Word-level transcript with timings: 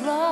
wrong. 0.00 0.25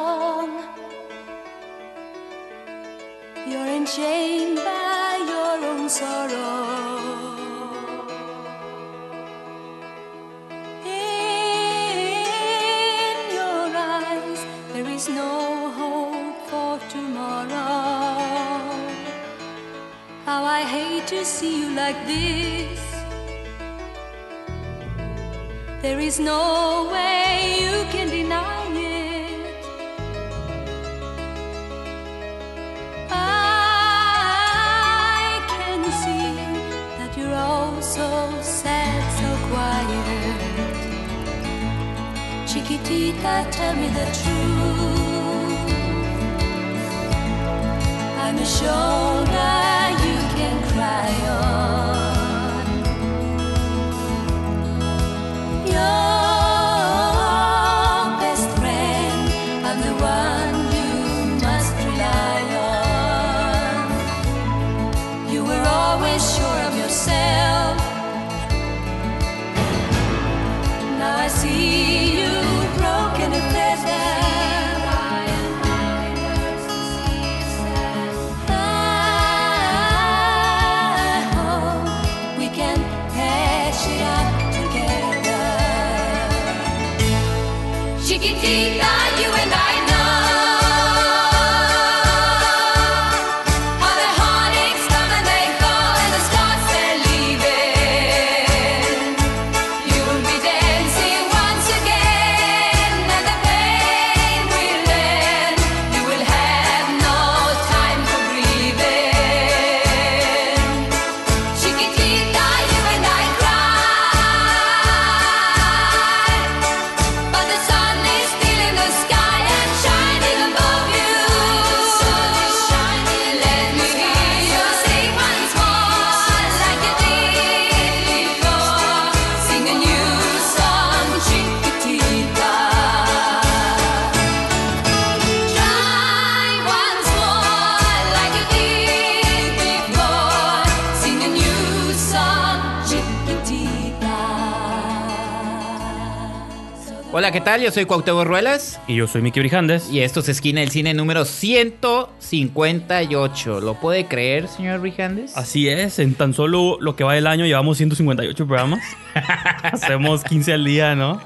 Tal? 147.55 147.63
Yo 147.63 147.71
soy 147.71 147.85
Cuauhtémoc 147.85 148.27
Ruelas 148.27 148.81
Y 148.89 148.97
yo 148.97 149.07
soy 149.07 149.23
Miki 149.23 149.39
Brijandes. 149.39 149.89
y 149.91 150.01
esto 150.01 150.19
es 150.21 150.29
Esquina 150.29 150.61
del 150.61 150.71
Cine 150.71 150.93
número 150.93 151.25
158. 151.25 153.61
¿Lo 153.61 153.75
puede 153.75 154.07
creer, 154.07 154.49
señor 154.49 154.81
Brijandes? 154.81 155.37
Así 155.37 155.69
es, 155.69 156.01
en 156.01 156.15
tan 156.15 156.35
solo 156.35 156.79
lo 156.81 156.97
que 156.97 157.05
va 157.05 157.15
del 157.15 157.29
año 157.29 157.45
llevamos 157.45 157.77
158 157.77 158.47
programas. 158.47 158.83
Hacemos 159.63 160.25
15 160.25 160.53
al 160.53 160.65
día, 160.65 160.97
¿no? 160.97 161.21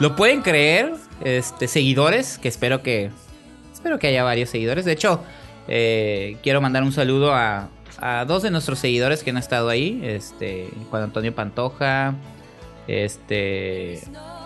¿Lo 0.00 0.16
pueden 0.16 0.42
creer? 0.42 0.92
Este, 1.22 1.68
seguidores, 1.68 2.38
que 2.38 2.48
espero 2.48 2.82
que. 2.82 3.10
Espero 3.72 4.00
que 4.00 4.08
haya 4.08 4.24
varios 4.24 4.50
seguidores. 4.50 4.84
De 4.84 4.90
hecho, 4.92 5.22
eh, 5.68 6.36
quiero 6.42 6.60
mandar 6.60 6.82
un 6.82 6.92
saludo 6.92 7.32
a, 7.32 7.68
a 8.00 8.24
dos 8.24 8.42
de 8.42 8.50
nuestros 8.50 8.80
seguidores 8.80 9.22
que 9.22 9.30
han 9.30 9.36
estado 9.36 9.68
ahí. 9.68 10.00
Este. 10.02 10.68
Juan 10.90 11.04
Antonio 11.04 11.32
Pantoja. 11.34 12.14
Este. 12.88 14.00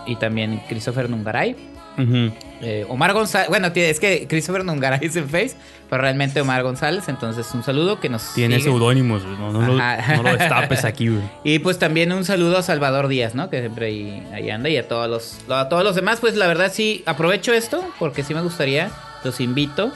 Y 0.07 0.17
también 0.17 0.61
Christopher 0.69 1.09
Nungaray. 1.09 1.57
Eh, 1.97 2.85
Omar 2.89 3.13
González. 3.13 3.49
Bueno, 3.49 3.71
es 3.75 4.01
que 4.01 4.27
Christopher 4.29 4.65
Nungaray 4.65 5.01
es 5.03 5.17
en 5.17 5.29
Face. 5.29 5.55
Pero 5.89 6.03
realmente 6.03 6.41
Omar 6.41 6.63
González. 6.63 7.09
Entonces, 7.09 7.47
un 7.55 7.63
saludo 7.63 8.01
que 8.01 8.09
nos. 8.09 8.35
Tiene 8.35 8.61
seudónimos, 8.61 9.25
güey, 9.25 9.37
no, 9.37 9.53
no, 9.53 9.61
lo, 9.61 9.81
Ajá. 9.81 10.17
no 10.17 10.23
lo 10.25 10.37
destapes 10.37 10.85
aquí, 10.85 11.09
güey. 11.09 11.23
Y 11.45 11.59
pues 11.61 11.79
también 11.79 12.13
un 12.13 12.25
saludo 12.25 12.59
a 12.59 12.63
Salvador 12.63 13.09
Díaz, 13.09 13.35
¿no? 13.35 13.51
Que 13.51 13.61
siempre 13.61 13.87
ahí, 13.87 14.27
ahí 14.33 14.51
anda. 14.51 14.69
Y 14.69 14.77
a 14.77 14.89
todos 14.89 15.09
los, 15.09 15.39
a 15.51 15.69
todos 15.69 15.85
los 15.85 15.95
demás, 15.95 16.19
pues 16.21 16.37
la 16.37 16.47
verdad 16.47 16.73
sí, 16.73 17.03
aprovecho 17.07 17.53
esto 17.53 17.85
porque 17.99 18.25
sí 18.25 18.35
me 18.35 18.41
gustaría, 18.41 18.91
los 19.23 19.41
invito 19.41 19.93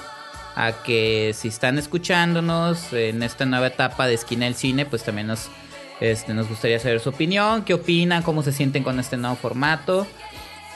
a 0.54 0.72
que 0.84 1.32
si 1.34 1.48
están 1.48 1.78
escuchándonos 1.78 2.92
en 2.92 3.22
esta 3.22 3.46
nueva 3.46 3.68
etapa 3.68 4.06
de 4.06 4.14
Esquina 4.14 4.44
del 4.46 4.56
Cine, 4.56 4.86
pues 4.86 5.04
también 5.04 5.28
nos, 5.28 5.48
este, 6.00 6.34
nos 6.34 6.48
gustaría 6.48 6.78
saber 6.78 7.00
su 7.00 7.08
opinión, 7.10 7.62
qué 7.62 7.74
opinan, 7.74 8.22
cómo 8.22 8.42
se 8.42 8.52
sienten 8.52 8.82
con 8.82 8.98
este 9.00 9.16
nuevo 9.16 9.36
formato. 9.36 10.06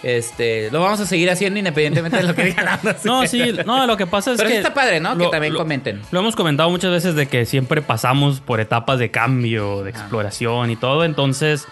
Este, 0.02 0.68
lo 0.72 0.80
vamos 0.80 0.98
a 0.98 1.06
seguir 1.06 1.30
haciendo 1.30 1.60
independientemente 1.60 2.16
de 2.16 2.24
lo 2.24 2.34
que 2.34 2.44
digan. 2.46 2.66
No, 3.04 3.24
sí, 3.26 3.52
no, 3.64 3.86
lo 3.86 3.96
que 3.96 4.06
pasa 4.06 4.32
es 4.32 4.36
Pero 4.38 4.48
que... 4.48 4.54
sí 4.56 4.58
está 4.58 4.74
padre, 4.74 4.98
¿no? 4.98 5.16
Que 5.16 5.28
también 5.28 5.52
lo- 5.52 5.60
comenten. 5.60 6.02
Lo 6.10 6.20
hemos 6.20 6.34
comentado 6.34 6.68
muchas 6.70 6.90
veces 6.90 7.14
de 7.14 7.28
que 7.28 7.46
siempre 7.46 7.82
pasamos 7.82 8.40
por 8.40 8.58
etapas 8.60 8.98
de 8.98 9.10
cambio, 9.12 9.84
de 9.84 9.90
exploración 9.90 10.70
y 10.70 10.76
todo, 10.76 11.04
entonces... 11.04 11.66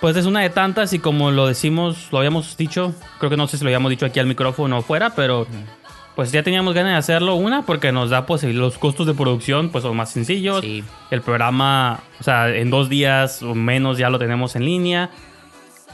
Pues 0.00 0.16
es 0.16 0.26
una 0.26 0.40
de 0.42 0.50
tantas 0.50 0.92
y 0.92 0.98
como 0.98 1.30
lo 1.30 1.46
decimos, 1.46 2.08
lo 2.12 2.18
habíamos 2.18 2.58
dicho, 2.58 2.94
creo 3.18 3.30
que 3.30 3.38
no 3.38 3.48
sé 3.48 3.56
si 3.56 3.64
lo 3.64 3.68
habíamos 3.68 3.88
dicho 3.88 4.04
aquí 4.04 4.20
al 4.20 4.26
micrófono 4.26 4.78
o 4.78 4.82
fuera, 4.82 5.14
pero 5.14 5.46
pues 6.14 6.30
ya 6.30 6.42
teníamos 6.42 6.74
ganas 6.74 6.92
de 6.92 6.98
hacerlo. 6.98 7.34
Una, 7.34 7.62
porque 7.62 7.92
nos 7.92 8.10
da 8.10 8.26
pues 8.26 8.44
los 8.44 8.78
costos 8.78 9.06
de 9.06 9.14
producción 9.14 9.70
pues 9.70 9.82
son 9.82 9.96
más 9.96 10.10
sencillos. 10.10 10.60
Sí. 10.60 10.84
El 11.10 11.22
programa, 11.22 12.00
o 12.20 12.22
sea, 12.22 12.54
en 12.54 12.70
dos 12.70 12.88
días 12.88 13.42
o 13.42 13.54
menos 13.54 13.98
ya 13.98 14.10
lo 14.10 14.18
tenemos 14.18 14.54
en 14.56 14.64
línea. 14.64 15.10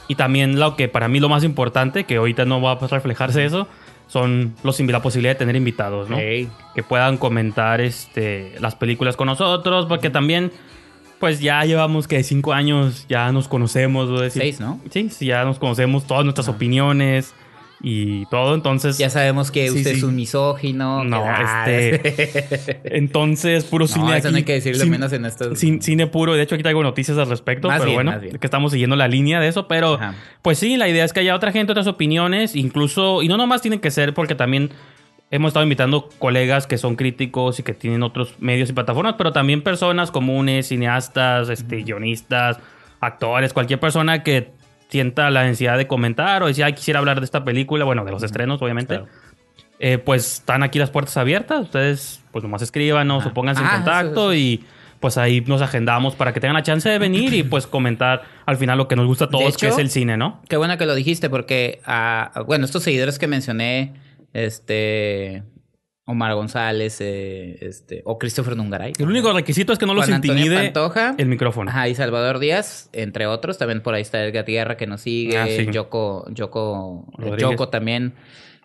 Y 0.07 0.15
también 0.15 0.59
lo 0.59 0.75
que 0.75 0.87
para 0.87 1.07
mí 1.07 1.19
lo 1.19 1.29
más 1.29 1.43
importante, 1.43 2.03
que 2.03 2.17
ahorita 2.17 2.45
no 2.45 2.61
va 2.61 2.73
a 2.73 2.87
reflejarse 2.87 3.45
eso, 3.45 3.67
son 4.07 4.55
los 4.61 4.79
la 4.79 5.01
posibilidad 5.01 5.33
de 5.33 5.39
tener 5.39 5.55
invitados, 5.55 6.09
¿no? 6.09 6.17
Ey. 6.17 6.49
Que 6.75 6.83
puedan 6.83 7.17
comentar 7.17 7.79
este, 7.79 8.55
las 8.59 8.75
películas 8.75 9.15
con 9.15 9.27
nosotros, 9.27 9.85
porque 9.85 10.09
también, 10.09 10.51
pues 11.19 11.39
ya 11.39 11.63
llevamos 11.63 12.09
que 12.09 12.21
cinco 12.23 12.51
años, 12.51 13.05
ya 13.07 13.31
nos 13.31 13.47
conocemos, 13.47 14.19
decir. 14.19 14.41
Seis, 14.41 14.59
¿no? 14.59 14.81
Sí, 14.89 15.09
sí, 15.09 15.27
ya 15.27 15.45
nos 15.45 15.59
conocemos 15.59 16.05
todas 16.05 16.25
nuestras 16.25 16.49
opiniones 16.49 17.33
y 17.83 18.25
todo, 18.27 18.53
entonces... 18.55 18.97
Ya 18.97 19.09
sabemos 19.09 19.49
que 19.51 19.69
Sí, 19.69 19.77
usted 19.79 19.91
sí. 19.91 19.97
es 19.97 20.03
un 20.03 20.15
misógino. 20.15 21.03
No, 21.03 21.23
que- 21.65 21.95
este... 21.95 22.79
Entonces, 22.97 23.63
puro 23.65 23.85
No, 23.85 23.87
cine 23.87 24.17
eso 24.17 24.27
aquí. 24.27 24.31
no 24.33 24.37
hay 24.37 24.43
que 24.43 24.53
decirlo 24.53 24.83
Cin- 24.85 24.89
menos 24.89 25.11
en 25.13 25.25
estos- 25.25 25.59
cin- 25.61 25.81
Cine 25.81 26.07
puro. 26.07 26.33
De 26.33 26.43
hecho, 26.43 26.55
aquí 26.55 26.61
traigo 26.63 26.83
noticias 26.83 27.17
al 27.17 27.27
respecto. 27.29 27.67
Más 27.67 27.79
pero 27.79 27.91
bien, 27.91 28.05
bueno, 28.05 28.39
que 28.39 28.47
estamos 28.47 28.71
siguiendo 28.71 28.95
la 28.95 29.07
línea 29.07 29.39
de 29.39 29.47
eso. 29.47 29.67
Pero, 29.67 29.95
Ajá. 29.95 30.13
pues 30.41 30.59
sí, 30.59 30.77
la 30.77 30.87
idea 30.89 31.03
es 31.05 31.13
que 31.13 31.21
haya 31.21 31.35
otra 31.35 31.51
gente, 31.51 31.71
otras 31.71 31.87
opiniones. 31.87 32.55
Incluso, 32.55 33.23
y 33.23 33.27
no 33.27 33.37
nomás 33.37 33.61
tienen 33.61 33.79
que 33.79 33.89
ser 33.91 34.13
porque 34.13 34.35
también 34.35 34.69
hemos 35.31 35.49
estado 35.49 35.63
invitando 35.63 36.09
colegas 36.19 36.67
que 36.67 36.77
son 36.77 36.95
críticos 36.95 37.59
y 37.59 37.63
que 37.63 37.73
tienen 37.73 38.03
otros 38.03 38.35
medios 38.39 38.69
y 38.69 38.73
plataformas, 38.73 39.15
pero 39.17 39.31
también 39.31 39.61
personas 39.63 40.11
comunes, 40.11 40.67
cineastas, 40.67 41.49
este, 41.49 41.77
guionistas, 41.83 42.59
actores, 42.99 43.53
cualquier 43.53 43.79
persona 43.79 44.23
que 44.23 44.51
sienta 44.91 45.29
la 45.31 45.43
necesidad 45.43 45.77
de 45.77 45.87
comentar 45.87 46.43
o 46.43 46.47
decir, 46.47 46.63
ay, 46.65 46.73
quisiera 46.73 46.99
hablar 46.99 47.19
de 47.21 47.25
esta 47.25 47.43
película, 47.43 47.85
bueno, 47.85 48.05
de 48.05 48.11
los 48.11 48.21
estrenos, 48.23 48.61
obviamente. 48.61 48.95
Claro. 48.97 49.07
Eh, 49.79 49.97
pues 49.97 50.33
están 50.33 50.61
aquí 50.61 50.77
las 50.77 50.91
puertas 50.91 51.17
abiertas. 51.17 51.61
Ustedes, 51.61 52.21
pues 52.31 52.43
nomás 52.43 52.61
escríbanos 52.61 53.21
Ajá. 53.21 53.29
o 53.29 53.33
pónganse 53.33 53.63
Ah, 53.63 53.69
en 53.69 53.75
contacto 53.77 54.31
eso, 54.31 54.31
eso. 54.31 54.33
y 54.35 54.63
pues 54.99 55.17
ahí 55.17 55.41
nos 55.41 55.63
agendamos 55.63 56.13
para 56.13 56.31
que 56.33 56.39
tengan 56.39 56.53
la 56.53 56.61
chance 56.61 56.87
de 56.87 56.99
venir 56.99 57.33
y 57.33 57.41
pues 57.41 57.65
comentar 57.65 58.21
al 58.45 58.57
final 58.57 58.77
lo 58.77 58.87
que 58.87 58.95
nos 58.95 59.07
gusta 59.07 59.25
a 59.25 59.29
todos, 59.29 59.45
hecho, 59.55 59.57
que 59.57 59.67
es 59.69 59.77
el 59.79 59.89
cine, 59.89 60.15
¿no? 60.17 60.39
Qué 60.47 60.57
bueno 60.57 60.77
que 60.77 60.85
lo 60.85 60.93
dijiste 60.93 61.27
porque, 61.31 61.81
ah, 61.85 62.43
bueno, 62.45 62.65
estos 62.65 62.83
seguidores 62.83 63.17
que 63.17 63.25
mencioné, 63.27 63.93
este, 64.33 65.41
Omar 66.11 66.33
González, 66.35 66.99
eh, 67.01 67.57
este, 67.61 68.01
o 68.05 68.17
Christopher 68.17 68.55
Nungaray. 68.55 68.93
El 68.97 69.07
único 69.07 69.33
requisito 69.33 69.73
es 69.73 69.79
que 69.79 69.85
no 69.85 69.93
los 69.93 70.05
Juan 70.05 70.17
intimide 70.17 70.55
Pantoja. 70.55 71.15
el 71.17 71.27
micrófono. 71.27 71.71
Ajá, 71.71 71.87
y 71.89 71.95
Salvador 71.95 72.39
Díaz, 72.39 72.89
entre 72.93 73.27
otros. 73.27 73.57
También 73.57 73.81
por 73.81 73.93
ahí 73.93 74.01
está 74.01 74.23
Edgar 74.23 74.45
Tierra 74.45 74.77
que 74.77 74.87
nos 74.87 75.01
sigue. 75.01 75.37
Ah, 75.37 75.47
sí. 75.47 75.67
Yoko. 75.71 76.25
Yoko 76.33 77.69
también. 77.69 78.13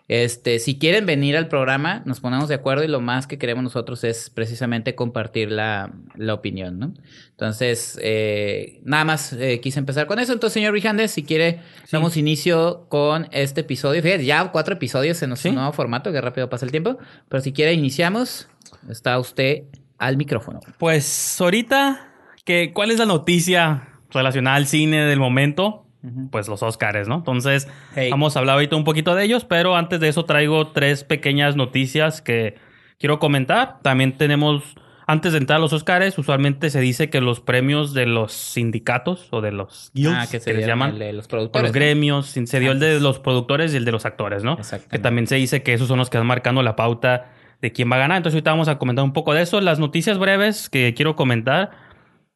Este, 0.09 0.59
si 0.59 0.79
quieren 0.79 1.05
venir 1.05 1.35
al 1.35 1.49
programa, 1.49 2.01
nos 2.05 2.21
ponemos 2.21 2.47
de 2.47 2.55
acuerdo 2.55 2.83
y 2.83 2.87
lo 2.87 3.01
más 3.01 3.27
que 3.27 3.37
queremos 3.37 3.61
nosotros 3.63 4.05
es 4.05 4.29
precisamente 4.29 4.95
compartir 4.95 5.51
la, 5.51 5.91
la 6.15 6.33
opinión, 6.33 6.79
¿no? 6.79 6.93
Entonces, 7.31 7.99
eh, 8.01 8.79
nada 8.83 9.03
más 9.03 9.33
eh, 9.33 9.59
quise 9.59 9.79
empezar 9.79 10.07
con 10.07 10.19
eso. 10.19 10.31
Entonces, 10.31 10.53
señor 10.53 10.73
Rijandes, 10.73 11.11
si 11.11 11.23
quiere, 11.23 11.59
damos 11.91 12.15
inicio 12.15 12.85
con 12.87 13.27
este 13.31 13.61
episodio. 13.61 14.01
Fíjate, 14.01 14.23
ya 14.23 14.49
cuatro 14.51 14.75
episodios 14.75 15.21
en 15.23 15.29
nuestro 15.29 15.51
Sí. 15.51 15.55
nuevo 15.55 15.73
formato, 15.73 16.11
que 16.13 16.21
rápido 16.21 16.49
pasa 16.49 16.63
el 16.65 16.71
tiempo. 16.71 16.97
Pero 17.27 17.43
si 17.43 17.51
quiere, 17.51 17.73
iniciamos. 17.73 18.47
Está 18.89 19.19
usted 19.19 19.63
al 19.97 20.15
micrófono. 20.15 20.61
Pues 20.77 21.39
ahorita, 21.41 22.13
que, 22.45 22.71
¿cuál 22.73 22.91
es 22.91 22.99
la 22.99 23.05
noticia 23.05 23.89
relacionada 24.11 24.55
al 24.55 24.67
cine 24.67 25.05
del 25.05 25.19
momento? 25.19 25.83
Pues 26.31 26.47
los 26.47 26.63
Oscars, 26.63 27.07
¿no? 27.07 27.15
Entonces, 27.15 27.67
Hey. 27.95 28.09
vamos 28.11 28.35
a 28.35 28.39
hablar 28.39 28.53
ahorita 28.55 28.75
un 28.75 28.83
poquito 28.83 29.13
de 29.15 29.23
ellos, 29.25 29.43
pero 29.45 29.75
antes 29.75 29.99
de 29.99 30.07
eso 30.07 30.23
traigo 30.25 30.67
tres 30.67 31.03
pequeñas 31.03 31.55
noticias 31.55 32.21
que 32.21 32.55
quiero 32.97 33.19
comentar. 33.19 33.79
También 33.81 34.17
tenemos, 34.17 34.75
antes 35.05 35.33
de 35.33 35.39
entrar 35.39 35.57
a 35.57 35.59
los 35.59 35.73
Oscars, 35.73 36.17
usualmente 36.17 36.69
se 36.69 36.79
dice 36.79 37.09
que 37.09 37.19
los 37.19 37.39
premios 37.41 37.93
de 37.93 38.05
los 38.05 38.31
sindicatos 38.31 39.27
o 39.31 39.41
de 39.41 39.51
los 39.51 39.91
guilds, 39.93 40.13
Ah, 40.15 40.25
que 40.25 40.37
que, 40.37 40.39
se 40.39 40.53
les 40.53 40.65
llaman 40.67 40.97
los 41.15 41.27
productores. 41.27 41.63
los 41.63 41.71
¿no? 41.71 41.79
gremios, 41.79 42.27
se 42.27 42.59
dio 42.59 42.71
el 42.71 42.79
de 42.79 42.99
los 42.99 43.19
productores 43.19 43.73
y 43.73 43.77
el 43.77 43.85
de 43.85 43.91
los 43.91 44.05
actores, 44.05 44.43
¿no? 44.43 44.57
Que 44.89 44.99
también 44.99 45.27
se 45.27 45.35
dice 45.35 45.61
que 45.63 45.73
esos 45.73 45.87
son 45.89 45.97
los 45.99 46.09
que 46.09 46.17
van 46.17 46.27
marcando 46.27 46.61
la 46.63 46.75
pauta 46.75 47.31
de 47.61 47.71
quién 47.71 47.91
va 47.91 47.95
a 47.95 47.99
ganar. 47.99 48.17
Entonces 48.17 48.35
ahorita 48.35 48.51
vamos 48.51 48.67
a 48.67 48.77
comentar 48.77 49.03
un 49.03 49.13
poco 49.13 49.33
de 49.33 49.41
eso. 49.41 49.59
Las 49.61 49.79
noticias 49.79 50.17
breves 50.19 50.69
que 50.69 50.93
quiero 50.93 51.15
comentar 51.15 51.71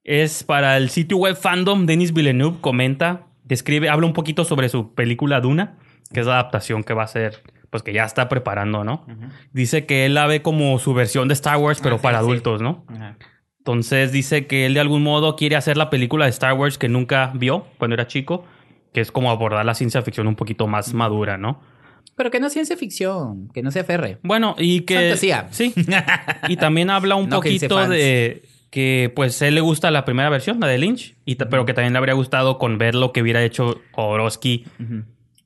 es 0.04 0.44
para 0.44 0.78
el 0.78 0.90
sitio 0.90 1.18
web 1.18 1.36
fandom. 1.36 1.86
Denis 1.86 2.12
Villeneuve 2.14 2.58
comenta, 2.60 3.28
describe, 3.54 3.90
habla 3.90 4.08
un 4.08 4.14
poquito 4.14 4.44
sobre 4.46 4.70
su 4.70 4.94
película 4.94 5.40
Duna, 5.42 5.78
que 6.14 6.20
es 6.22 6.26
la 6.26 6.34
adaptación 6.34 6.84
que 6.84 6.94
va 6.94 7.04
a 7.04 7.08
ser, 7.08 7.44
pues 7.70 7.84
que 7.84 7.94
ya 7.94 8.04
está 8.06 8.28
preparando, 8.30 8.84
¿no? 8.84 9.06
Dice 9.54 9.86
que 9.86 10.06
él 10.06 10.14
la 10.14 10.28
ve 10.28 10.42
como 10.42 10.78
su 10.80 10.94
versión 10.94 11.28
de 11.28 11.34
Star 11.34 11.58
Wars, 11.58 11.80
pero 11.82 11.96
Ah, 11.96 12.00
sí, 12.00 12.04
para 12.04 12.20
sí. 12.20 12.24
adultos, 12.26 12.62
¿no? 12.62 12.86
Entonces 13.60 14.12
dice 14.12 14.48
que 14.48 14.66
él 14.66 14.74
de 14.74 14.80
algún 14.80 15.04
modo 15.04 15.36
quiere 15.36 15.56
hacer 15.56 15.78
la 15.78 15.90
película 15.90 16.26
de 16.26 16.32
Star 16.32 16.54
Wars 16.54 16.78
que 16.78 16.90
nunca 16.90 17.32
vio 17.36 17.68
cuando 17.78 17.94
era 17.94 18.08
chico, 18.08 18.44
que 18.94 19.02
es 19.02 19.12
como 19.12 19.30
abordar 19.30 19.66
la 19.66 19.76
ciencia 19.76 20.02
ficción 20.02 20.28
un 20.28 20.36
poquito 20.36 20.68
más 20.68 20.94
madura, 20.94 21.38
¿no? 21.38 21.62
Pero 22.16 22.30
que 22.32 22.40
no 22.40 22.48
es 22.48 22.54
ciencia 22.54 22.76
ficción, 22.76 23.50
que 23.54 23.62
no 23.62 23.72
se 23.72 23.80
aferre. 23.80 24.18
Bueno, 24.24 24.56
y 24.58 24.82
que... 24.82 24.96
Fantasía. 24.96 25.48
Sí. 25.52 25.74
Y 26.50 26.58
también 26.58 26.90
habla 26.90 27.16
un 27.16 27.30
No, 27.30 27.38
poquito 27.38 27.88
de 27.88 28.44
que 28.72 29.12
pues 29.16 29.40
a 29.42 29.48
él 29.48 29.56
le 29.56 29.62
gusta 29.62 29.92
la 29.92 30.06
primera 30.06 30.30
versión, 30.30 30.60
la 30.60 30.66
de 30.68 30.78
Lynch, 30.80 31.14
y 31.26 31.36
pero 31.36 31.66
que 31.66 31.74
también 31.76 31.94
le 31.94 32.00
habría 32.00 32.14
gustado 32.16 32.58
con 32.58 32.78
ver 32.80 32.96
lo 32.96 33.12
que 33.12 33.22
hubiera 33.22 33.44
hecho 33.44 33.82
Ujú. 34.80 35.04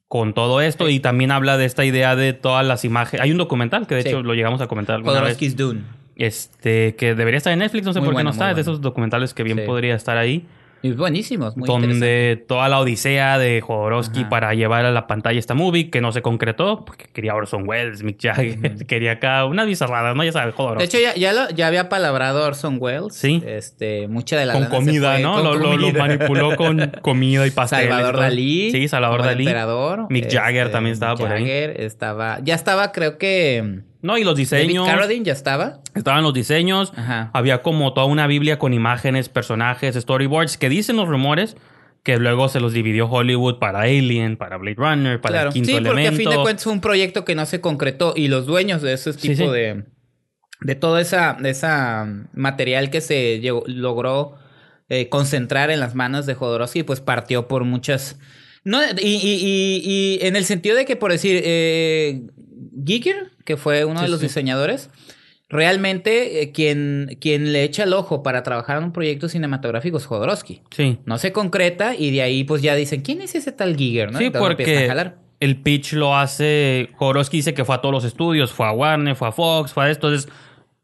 con 0.08 0.34
todo 0.34 0.62
esto. 0.62 0.88
Y 0.90 1.00
también 1.00 1.32
habla 1.32 1.58
de 1.58 1.66
esta 1.66 1.84
idea 1.84 2.16
de 2.16 2.34
todas 2.34 2.66
las 2.66 2.86
imágenes. 2.86 3.24
Hay 3.24 3.32
un 3.32 3.38
documental 3.38 3.88
que 3.88 3.96
de 3.96 4.04
Sí. 4.04 4.10
hecho 4.10 4.22
lo 4.24 4.34
llegamos 4.36 4.62
a 4.62 4.68
comentar 4.68 4.96
alguna 4.98 5.22
vez. 5.22 5.58
Dune. 5.58 5.82
Este, 6.16 6.96
que 6.96 7.14
debería 7.16 7.40
estar 7.40 7.52
en 7.52 7.60
Netflix, 7.60 7.86
no 7.86 7.92
sé 7.94 8.00
Muy 8.00 8.06
por 8.06 8.14
qué 8.14 8.16
bueno, 8.18 8.30
no 8.30 8.34
está. 8.34 8.50
Es 8.52 8.56
de 8.56 8.62
esos 8.62 8.80
documentales 8.80 9.34
que 9.34 9.44
bien 9.44 9.58
Sí. 9.60 9.64
podría 9.66 9.96
estar 9.96 10.18
ahí. 10.18 10.46
Buenísimos, 10.94 11.58
muy 11.58 11.68
donde 11.68 12.44
toda 12.48 12.70
la 12.70 12.80
odisea 12.80 13.38
de 13.38 13.62
Jodorowsky 13.62 14.22
Ajá. 14.22 14.30
para 14.30 14.54
llevar 14.54 14.86
a 14.86 14.92
la 14.92 15.08
pantalla 15.08 15.40
esta 15.40 15.54
movie 15.54 15.90
que 15.90 16.02
no 16.02 16.12
se 16.12 16.22
concretó 16.22 16.86
porque 16.86 17.06
quería 17.14 17.34
Orson 17.36 17.68
Welles, 17.68 18.04
Mick 18.04 18.18
Jagger, 18.22 18.86
quería 18.88 19.14
acá 19.14 19.46
unas 19.46 19.68
bizarradas, 19.68 20.16
¿no? 20.16 20.24
Ya 20.24 20.32
sabes, 20.32 20.48
De 20.54 20.58
Jodorowsky. 20.58 20.98
hecho, 20.98 21.00
ya, 21.00 21.16
ya, 21.16 21.34
lo- 21.34 21.50
ya 21.50 21.68
había 21.68 21.90
palabrado 21.90 22.46
Orson 22.46 22.78
Welles. 22.80 23.14
Sí. 23.16 23.42
Este, 23.46 24.08
mucha 24.08 24.38
de 24.38 24.46
la 24.46 24.54
con 24.54 24.66
comida, 24.66 25.14
fue 25.14 25.22
¿no? 25.24 25.34
con 25.36 25.44
Lo, 25.44 25.54
lo- 25.56 25.78
lo 25.78 25.88
comida. 25.88 26.00
manipuló 26.00 26.56
con 26.56 26.92
comida 27.02 27.48
y 27.48 27.52
pasteles. 27.52 27.90
Salvador. 27.90 28.20
Dalí. 28.20 28.72
Sí, 28.72 28.88
Salvador 28.88 29.24
Dalí. 29.24 29.44
emperador. 29.44 30.08
Mick 30.10 30.32
Jagger 30.32 30.64
Este, 30.64 30.72
también 30.74 30.94
estaba 30.94 31.14
Mick 31.14 31.22
por 31.22 31.32
ahí. 31.32 31.42
Jagger 31.44 31.82
estaba... 31.82 32.40
Ya 32.44 32.56
estaba, 32.56 32.92
creo 32.92 33.18
que... 33.18 33.82
No, 34.06 34.18
y 34.18 34.24
los 34.24 34.34
David 34.36 34.40
diseños. 34.68 34.88
Carradine 34.88 35.26
ya 35.26 35.34
estaba. 35.34 35.80
Estaban 35.96 36.24
los 36.24 36.34
diseños. 36.34 36.94
Ajá. 36.96 37.32
Había 37.34 37.62
como 37.62 37.94
toda 37.94 38.06
una 38.08 38.28
biblia 38.28 38.60
con 38.60 38.74
imágenes, 38.74 39.30
personajes, 39.30 39.96
storyboards 39.96 40.58
que 40.58 40.70
dicen 40.70 40.96
los 40.96 41.08
rumores 41.08 41.58
que 42.04 42.18
luego 42.20 42.48
se 42.50 42.60
los 42.60 42.72
dividió 42.72 43.08
Hollywood 43.10 43.58
para 43.58 43.82
Alien, 43.82 44.38
para 44.38 44.58
Blade 44.58 44.76
Runner, 44.78 45.20
para 45.20 45.34
claro. 45.34 45.48
el 45.50 45.54
quinto 45.56 45.70
sí, 45.70 45.74
porque 45.74 45.90
elemento. 45.90 46.14
a 46.14 46.18
fin 46.18 46.30
de 46.30 46.36
cuentas 46.44 46.64
fue 46.64 46.74
un 46.74 46.82
proyecto 46.82 47.26
que 47.26 47.34
no 47.34 47.48
se 47.48 47.62
concretó 47.62 48.14
y 48.16 48.28
los 48.28 48.46
dueños 48.46 48.84
de 48.84 48.94
ese 48.94 49.12
Sí, 49.14 49.30
tipo 49.30 49.46
sí. 49.46 49.52
de 49.52 49.86
de 50.62 50.76
todo 50.76 51.00
esa 51.00 51.36
de 51.40 51.50
esa 51.50 52.06
mm, 52.06 52.28
material 52.34 52.90
que 52.92 53.02
se 53.02 53.40
llegó- 53.42 53.64
logró 53.66 54.36
eh, 54.88 55.10
concentrar 55.10 55.72
en 55.72 55.80
las 55.80 55.96
manos 55.96 56.28
de 56.28 56.36
Jodorowsky 56.36 56.84
pues 56.84 57.02
partió 57.02 57.48
por 57.48 57.64
muchas 57.64 58.20
no 58.66 58.82
y, 58.84 59.08
y- 59.08 59.40
y- 59.42 59.82
y 60.22 60.28
en 60.28 60.36
el 60.36 60.44
sentido 60.44 60.76
de 60.76 60.84
que 60.86 60.96
por 60.98 61.12
decir 61.12 61.42
eh, 61.46 62.22
Giger 62.86 63.32
que 63.46 63.56
fue 63.56 63.86
uno 63.86 64.00
Sí, 64.00 64.06
de 64.06 64.12
los 64.12 64.20
sí. 64.20 64.26
diseñadores 64.28 64.90
realmente 65.50 66.42
eh, 66.42 66.52
quien 66.52 67.18
quien 67.22 67.54
le 67.54 67.64
echa 67.64 67.84
el 67.84 67.94
ojo 67.94 68.24
para 68.24 68.44
trabajar 68.44 68.78
en 68.80 68.86
un 68.86 68.92
proyecto 68.92 69.30
cinematográfico 69.30 69.98
es 69.98 70.06
Jodorowsky 70.06 70.62
Sí. 70.72 70.98
no 71.06 71.18
se 71.18 71.32
concreta 71.32 71.96
y 71.96 72.12
de 72.12 72.24
ahí 72.24 72.44
pues 72.44 72.62
ya 72.62 72.76
dicen 72.76 73.02
quién 73.02 73.22
es 73.22 73.36
ese 73.36 73.52
tal 73.52 73.76
Giger 73.78 74.12
no 74.12 74.20
Sí, 74.20 74.26
Entonces 74.26 74.50
empiezan 74.52 74.74
a 74.74 74.78
porque 74.78 74.88
jalar. 74.88 75.18
el 75.40 75.62
pitch 75.62 75.94
lo 75.94 76.16
hace. 76.18 76.90
Jodorowsky 76.96 77.38
dice 77.38 77.54
que 77.54 77.64
fue 77.66 77.76
a 77.76 77.82
todos 77.82 77.94
los 77.94 78.06
estudios, 78.06 78.52
fue 78.52 78.66
a 78.68 78.72
Warner, 78.72 79.16
fue 79.16 79.28
a 79.28 79.32
Fox, 79.32 79.74
fue 79.74 79.86
a 79.86 79.90
esto. 79.92 80.08
Entonces, 80.08 80.32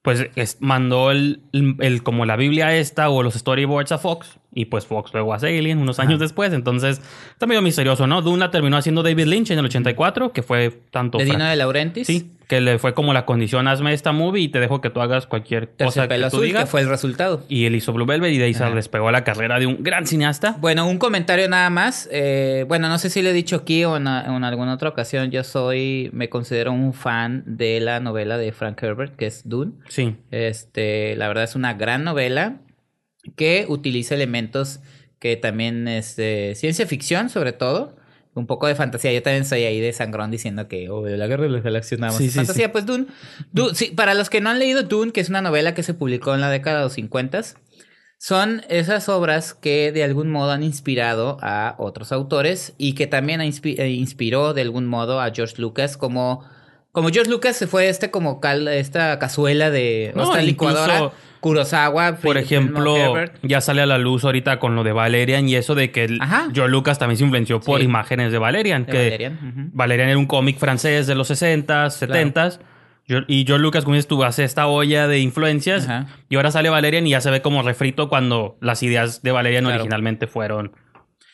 pues 0.01 0.27
es- 0.36 0.57
mandó 0.62 1.12
el, 1.12 1.42
el- 1.53 2.01
como 2.03 2.25
la 2.25 2.36
Biblia 2.36 2.75
esta 2.77 3.09
o 3.09 3.21
los 3.24 3.33
storyboards 3.36 3.92
a 3.92 3.98
Fox. 3.98 4.38
Y 4.53 4.65
pues 4.65 4.86
Fox 4.86 5.13
luego 5.13 5.33
hace 5.33 5.57
Alien 5.57 5.77
unos 5.77 6.00
años 6.00 6.19
después. 6.19 6.51
Entonces, 6.53 7.01
está 7.31 7.45
medio 7.48 7.62
misterioso, 7.62 8.06
¿no? 8.07 8.21
Dune 8.21 8.39
la 8.39 8.51
terminó 8.51 8.75
haciendo 8.77 9.01
David 9.03 9.25
Lynch 9.25 9.51
en 9.51 9.59
el 9.59 9.65
84, 9.65 10.33
que 10.33 10.42
fue 10.44 10.71
tanto. 10.92 11.18
de 11.19 11.25
Dino 11.25 11.45
de 11.45 11.56
Laurentiis 11.56 12.08
Sí, 12.08 12.31
que 12.51 12.60
le 12.60 12.79
fue 12.79 12.93
como 12.93 13.13
la 13.13 13.25
condición, 13.25 13.70
hazme 13.70 13.93
esta 13.93 14.12
movie 14.12 14.43
y 14.43 14.50
te 14.50 14.60
dejo 14.60 14.81
que 14.81 14.89
tú 14.89 15.00
hagas 15.00 15.25
cualquier 15.25 15.70
cosa 15.70 16.10
que 16.10 16.20
tú 16.20 16.25
azul, 16.25 16.43
digas. 16.43 16.63
que 16.65 16.70
fue 16.70 16.81
el 16.81 16.89
resultado. 16.89 17.46
Y 17.48 17.63
él 17.63 17.75
hizo 17.75 17.93
Blue 17.93 18.05
Velvet 18.05 18.34
y 18.34 18.38
de 18.39 18.43
ahí 18.43 18.53
se 18.53 18.65
Ajá. 18.65 18.75
despegó 18.75 19.10
la 19.10 19.24
carrera 19.24 19.58
de 19.58 19.67
un 19.67 19.81
gran 19.81 20.05
cineasta. 20.05 20.58
Bueno, 20.60 20.86
un 20.86 20.98
comentario 20.98 21.48
nada 21.48 21.70
más. 21.70 22.10
Eh, 22.12 22.65
bueno, 22.67 22.89
no 22.89 22.98
sé 22.98 23.10
si 23.10 23.22
le 23.22 23.29
he 23.29 23.34
dicho 23.34 23.55
aquí 23.55 23.86
o 23.86 23.96
en, 23.96 24.05
en 24.05 24.43
alguna 24.43 24.74
otra 24.74 24.89
ocasión. 24.89 25.31
Yo 25.31 25.46
soy, 25.46 26.10
me 26.12 26.27
considero 26.27 26.74
un 26.74 26.93
fan 26.93 27.43
de 27.46 27.79
la 27.79 28.01
novela 28.01 28.38
de 28.38 28.51
Frank 28.51 28.84
Herbert, 28.84 29.15
que 29.15 29.27
es 29.27 29.48
Dune. 29.48 29.72
Sí. 29.88 30.17
Este, 30.31 31.15
la 31.15 31.29
verdad 31.29 31.46
es 31.46 31.55
una 31.55 31.75
gran 31.75 32.03
novela 32.03 32.58
que 33.38 33.65
utiliza 33.70 34.13
elementos 34.15 34.81
que 35.20 35.38
también 35.38 35.88
es 35.88 36.17
de 36.17 36.51
ciencia 36.58 36.86
ficción, 36.86 37.29
sobre 37.29 37.53
todo. 37.53 37.96
Un 38.33 38.47
poco 38.47 38.67
de 38.67 38.75
fantasía. 38.75 39.11
Yo 39.11 39.21
también 39.21 39.43
soy 39.45 39.63
ahí 39.63 39.79
de 39.81 39.91
sangrón 39.91 40.31
diciendo 40.31 40.67
que 40.69 40.89
oh, 40.89 41.05
la 41.05 41.27
guerra 41.27 41.43
de 41.43 41.50
las 41.50 41.63
galaxias 41.63 42.00
nada 42.00 42.13
más. 42.13 42.17
Sí, 42.21 42.29
sí, 42.29 42.35
fantasía, 42.38 42.67
sí. 42.67 42.71
pues 42.71 42.85
Dune. 42.85 43.07
Dune- 43.51 43.75
sí, 43.75 43.88
para 43.95 44.13
los 44.13 44.29
que 44.29 44.39
no 44.41 44.50
han 44.50 44.59
leído 44.59 44.83
Dune, 44.83 45.11
que 45.11 45.19
es 45.19 45.29
una 45.29 45.41
novela 45.41 45.73
que 45.73 45.83
se 45.83 45.93
publicó 45.93 46.33
en 46.33 46.41
la 46.41 46.50
década 46.50 46.77
de 46.77 46.83
los 46.85 46.93
50 46.93 47.41
son 48.17 48.61
esas 48.69 49.09
obras 49.09 49.55
que 49.55 49.91
de 49.91 50.03
algún 50.03 50.29
modo 50.29 50.51
han 50.51 50.61
inspirado 50.63 51.38
a 51.41 51.75
otros 51.79 52.11
autores 52.11 52.73
y 52.77 52.93
que 52.93 53.07
también 53.07 53.41
eh, 53.41 53.89
inspiró 53.89 54.53
de 54.53 54.61
algún 54.61 54.85
modo 54.85 55.19
a 55.19 55.31
George 55.33 55.55
Lucas 55.59 55.97
como 55.97 56.45
como 56.91 57.09
George 57.09 57.31
Lucas 57.31 57.55
se 57.55 57.65
fue 57.67 57.89
este 57.89 58.11
como 58.11 58.39
cal- 58.39 58.67
esta 58.67 59.17
cazuela 59.17 59.71
de 59.71 60.11
No, 60.15 60.23
esta 60.23 60.41
licuadora 60.43 61.11
Kurosawa 61.41 62.15
Por 62.17 62.38
ejemplo, 62.38 62.95
ya 63.41 63.60
sale 63.62 63.81
a 63.81 63.86
la 63.86 63.98
luz 63.98 64.24
ahorita 64.24 64.60
con 64.60 64.75
lo 64.75 64.83
de 64.83 64.93
Valerian 64.93 65.50
y 65.50 65.55
eso 65.55 65.75
de 65.75 65.91
que 65.91 66.05
el-. 66.05 66.19
George 66.53 66.69
Lucas 66.71 66.98
también 67.00 67.17
se 67.17 67.24
influenció 67.24 67.60
por 67.60 67.79
Sí. 67.79 67.86
imágenes 67.86 68.31
de 68.31 68.38
Valerian. 68.38 68.86
De 68.86 68.91
que 68.91 68.98
Valerian. 68.98 69.71
Valerian 69.74 70.10
era 70.10 70.17
un 70.17 70.27
cómic 70.27 70.57
francés 70.57 71.07
de 71.07 71.15
los 71.15 71.29
60s, 71.29 71.93
70s. 71.98 72.60
Yo- 73.07 73.21
Y 73.27 73.43
George 73.45 73.62
Lucas, 73.63 73.83
como 73.83 73.95
dices 73.95 74.07
tú, 74.07 74.24
hace 74.24 74.43
esta 74.43 74.67
olla 74.67 75.07
de 75.07 75.19
influencias. 75.19 75.86
Ajá. 75.86 76.07
Y 76.29 76.36
ahora 76.38 76.51
sale 76.51 76.69
Valerian 76.69 77.05
y 77.07 77.10
ya 77.10 77.19
se 77.21 77.31
ve 77.31 77.41
como 77.41 77.62
refrito 77.63 78.07
cuando 78.07 78.57
las 78.62 78.83
ideas 78.83 79.21
de 79.24 79.31
Valerian 79.31 79.63
Claro. 79.65 79.79
originalmente 79.81 80.27
fueron, 80.27 80.71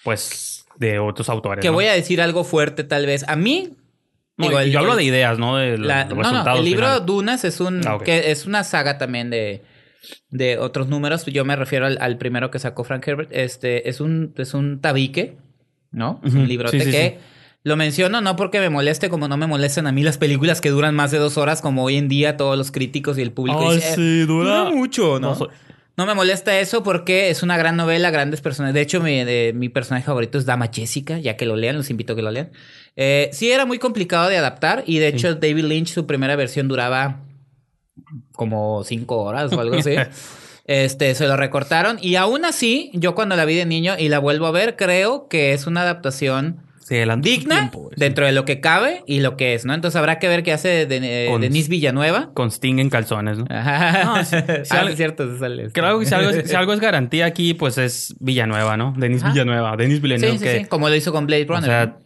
pues, 0.03 0.65
de 0.77 0.99
otros 0.99 1.27
autores. 1.29 1.61
que 1.61 1.67
¿no? 1.69 1.73
voy 1.73 1.85
a 1.85 1.93
decir 1.93 2.21
algo 2.21 2.43
fuerte 2.43 2.83
tal 2.83 3.05
vez 3.07 3.27
a 3.27 3.35
mí 3.35 3.71
No, 4.37 4.47
digo, 4.47 4.59
el- 4.59 4.71
yo 4.71 4.79
hablo 4.79 4.95
de 4.95 5.03
ideas, 5.03 5.39
¿no? 5.39 5.57
De 5.57 5.77
La- 5.79 6.05
los 6.05 6.09
no, 6.09 6.15
no, 6.17 6.21
resultados 6.29 6.59
el 6.59 6.65
libro 6.65 6.85
finales. 6.85 7.05
Dunas 7.07 7.43
es 7.43 7.59
un 7.59 7.81
Ah, 7.87 7.97
que 8.03 8.29
es 8.31 8.45
una 8.45 8.63
saga 8.63 8.97
también 8.99 9.29
de, 9.31 9.63
de 10.29 10.57
otros 10.57 10.87
números. 10.87 11.25
Yo 11.25 11.45
me 11.45 11.55
refiero 11.55 11.85
al, 11.85 11.97
al 12.01 12.17
primero 12.17 12.51
que 12.51 12.59
sacó 12.59 12.83
Frank 12.83 13.07
Herbert. 13.07 13.29
Este 13.31 13.89
es 13.89 13.99
un 14.01 14.33
es 14.37 14.53
un 14.53 14.79
tabique, 14.81 15.37
¿no? 15.91 16.21
Es 16.23 16.33
Ujú, 16.33 16.41
un 16.41 16.47
librote 16.47 16.79
sí, 16.79 16.85
sí, 16.85 16.91
que 16.91 17.17
sí. 17.19 17.25
lo 17.63 17.75
menciono 17.77 18.21
no 18.21 18.35
porque 18.35 18.59
me 18.59 18.69
moleste, 18.69 19.09
como 19.09 19.27
no 19.27 19.37
me 19.37 19.47
molestan 19.47 19.87
a 19.87 19.91
mí 19.91 20.03
las 20.03 20.17
películas 20.17 20.61
que 20.61 20.69
duran 20.69 20.95
más 20.95 21.11
de 21.11 21.17
dos 21.17 21.37
horas, 21.37 21.61
como 21.61 21.83
hoy 21.83 21.97
en 21.97 22.07
día 22.07 22.37
todos 22.37 22.57
los 22.57 22.71
críticos 22.71 23.17
y 23.17 23.21
el 23.21 23.31
público 23.31 23.69
Ay, 23.69 23.75
dicen, 23.77 23.91
"Eh, 23.91 23.95
sí, 23.95 24.25
dura- 24.25 24.65
mucho, 24.71 25.19
¿no? 25.19 25.29
No, 25.29 25.35
soy- 25.35 25.49
No 25.97 26.05
me 26.05 26.13
molesta 26.13 26.59
eso 26.59 26.83
porque 26.83 27.31
es 27.31 27.41
una 27.41 27.57
gran 27.57 27.75
novela, 27.75 28.11
grandes 28.11 28.39
personajes. 28.39 28.75
De 28.75 28.81
hecho, 28.81 29.01
mi, 29.01 29.23
de- 29.23 29.51
mi 29.55 29.67
personaje 29.67 30.05
favorito 30.05 30.37
es 30.37 30.45
Dama 30.45 30.69
Jessica, 30.71 31.17
ya 31.17 31.35
que 31.37 31.47
lo 31.47 31.55
lean, 31.55 31.75
los 31.75 31.89
invito 31.89 32.13
a 32.13 32.15
que 32.15 32.21
lo 32.21 32.29
lean. 32.29 32.51
Eh, 32.95 33.29
sí, 33.33 33.49
era 33.51 33.65
muy 33.65 33.79
complicado 33.79 34.29
de 34.29 34.37
adaptar 34.37 34.83
y 34.85 34.99
de 34.99 35.07
hecho 35.07 35.33
David 35.33 35.65
Lynch, 35.65 35.87
su 35.87 36.05
primera 36.05 36.35
versión 36.35 36.67
duraba 36.67 37.21
como 38.33 38.83
cinco 38.83 39.17
horas 39.23 39.51
o 39.53 39.59
algo 39.59 39.75
así. 39.77 39.95
Este, 40.69 41.15
se 41.15 41.27
lo 41.29 41.37
recortaron 41.37 41.97
y 42.01 42.15
aún 42.17 42.43
así, 42.43 42.91
yo 42.93 43.15
cuando 43.15 43.37
la 43.37 43.45
vi 43.45 43.55
de 43.55 43.65
niño 43.65 43.93
y 43.97 44.09
la 44.09 44.19
vuelvo 44.19 44.47
a 44.47 44.51
ver, 44.51 44.75
creo 44.75 45.29
que 45.29 45.53
es 45.53 45.65
una 45.65 45.83
adaptación 45.83 46.57
digna 46.89 47.55
tiempo, 47.69 47.89
dentro 47.95 48.25
de 48.25 48.33
lo 48.33 48.43
que 48.43 48.59
cabe 48.59 49.01
y 49.07 49.21
lo 49.21 49.37
que 49.37 49.53
es, 49.53 49.63
¿no? 49.63 49.73
Entonces 49.73 49.95
habrá 49.97 50.19
que 50.19 50.27
ver 50.27 50.43
qué 50.43 50.51
hace 50.51 50.85
de, 50.85 51.27
Con- 51.31 51.39
Denise 51.39 51.69
Villanueva. 51.69 52.31
Con 52.33 52.51
Sting 52.51 52.79
en 52.79 52.89
calzones, 52.89 53.37
¿no? 53.37 53.45
Ajá. 53.49 54.03
No, 54.03 54.25
sí, 54.25 54.35
sí, 54.65 54.69
ah, 54.71 54.79
algo- 54.81 54.89
es 54.89 54.97
cierto, 54.97 55.31
se 55.31 55.39
sale. 55.39 55.69
Creo 55.71 55.99
que 55.99 56.05
si 56.05 56.13
algo, 56.13 56.31
es, 56.31 56.49
si 56.49 56.55
algo 56.57 56.73
es 56.73 56.81
garantía 56.81 57.27
aquí, 57.27 57.53
pues 57.53 57.77
es 57.77 58.13
Villanueva, 58.19 58.75
¿no? 58.75 58.93
Denis 58.97 59.23
Ajá. 59.23 59.31
Villanueva. 59.31 59.77
Denis 59.77 60.01
Villeneuve, 60.01 60.33
Sí, 60.33 60.37
sí, 60.39 60.43
que, 60.43 60.59
sí, 60.59 60.65
como 60.65 60.89
lo 60.89 60.95
hizo 60.95 61.13
con 61.13 61.27
Blade 61.27 61.43
o 61.45 61.47
Runner. 61.47 61.63
sea, 61.63 61.97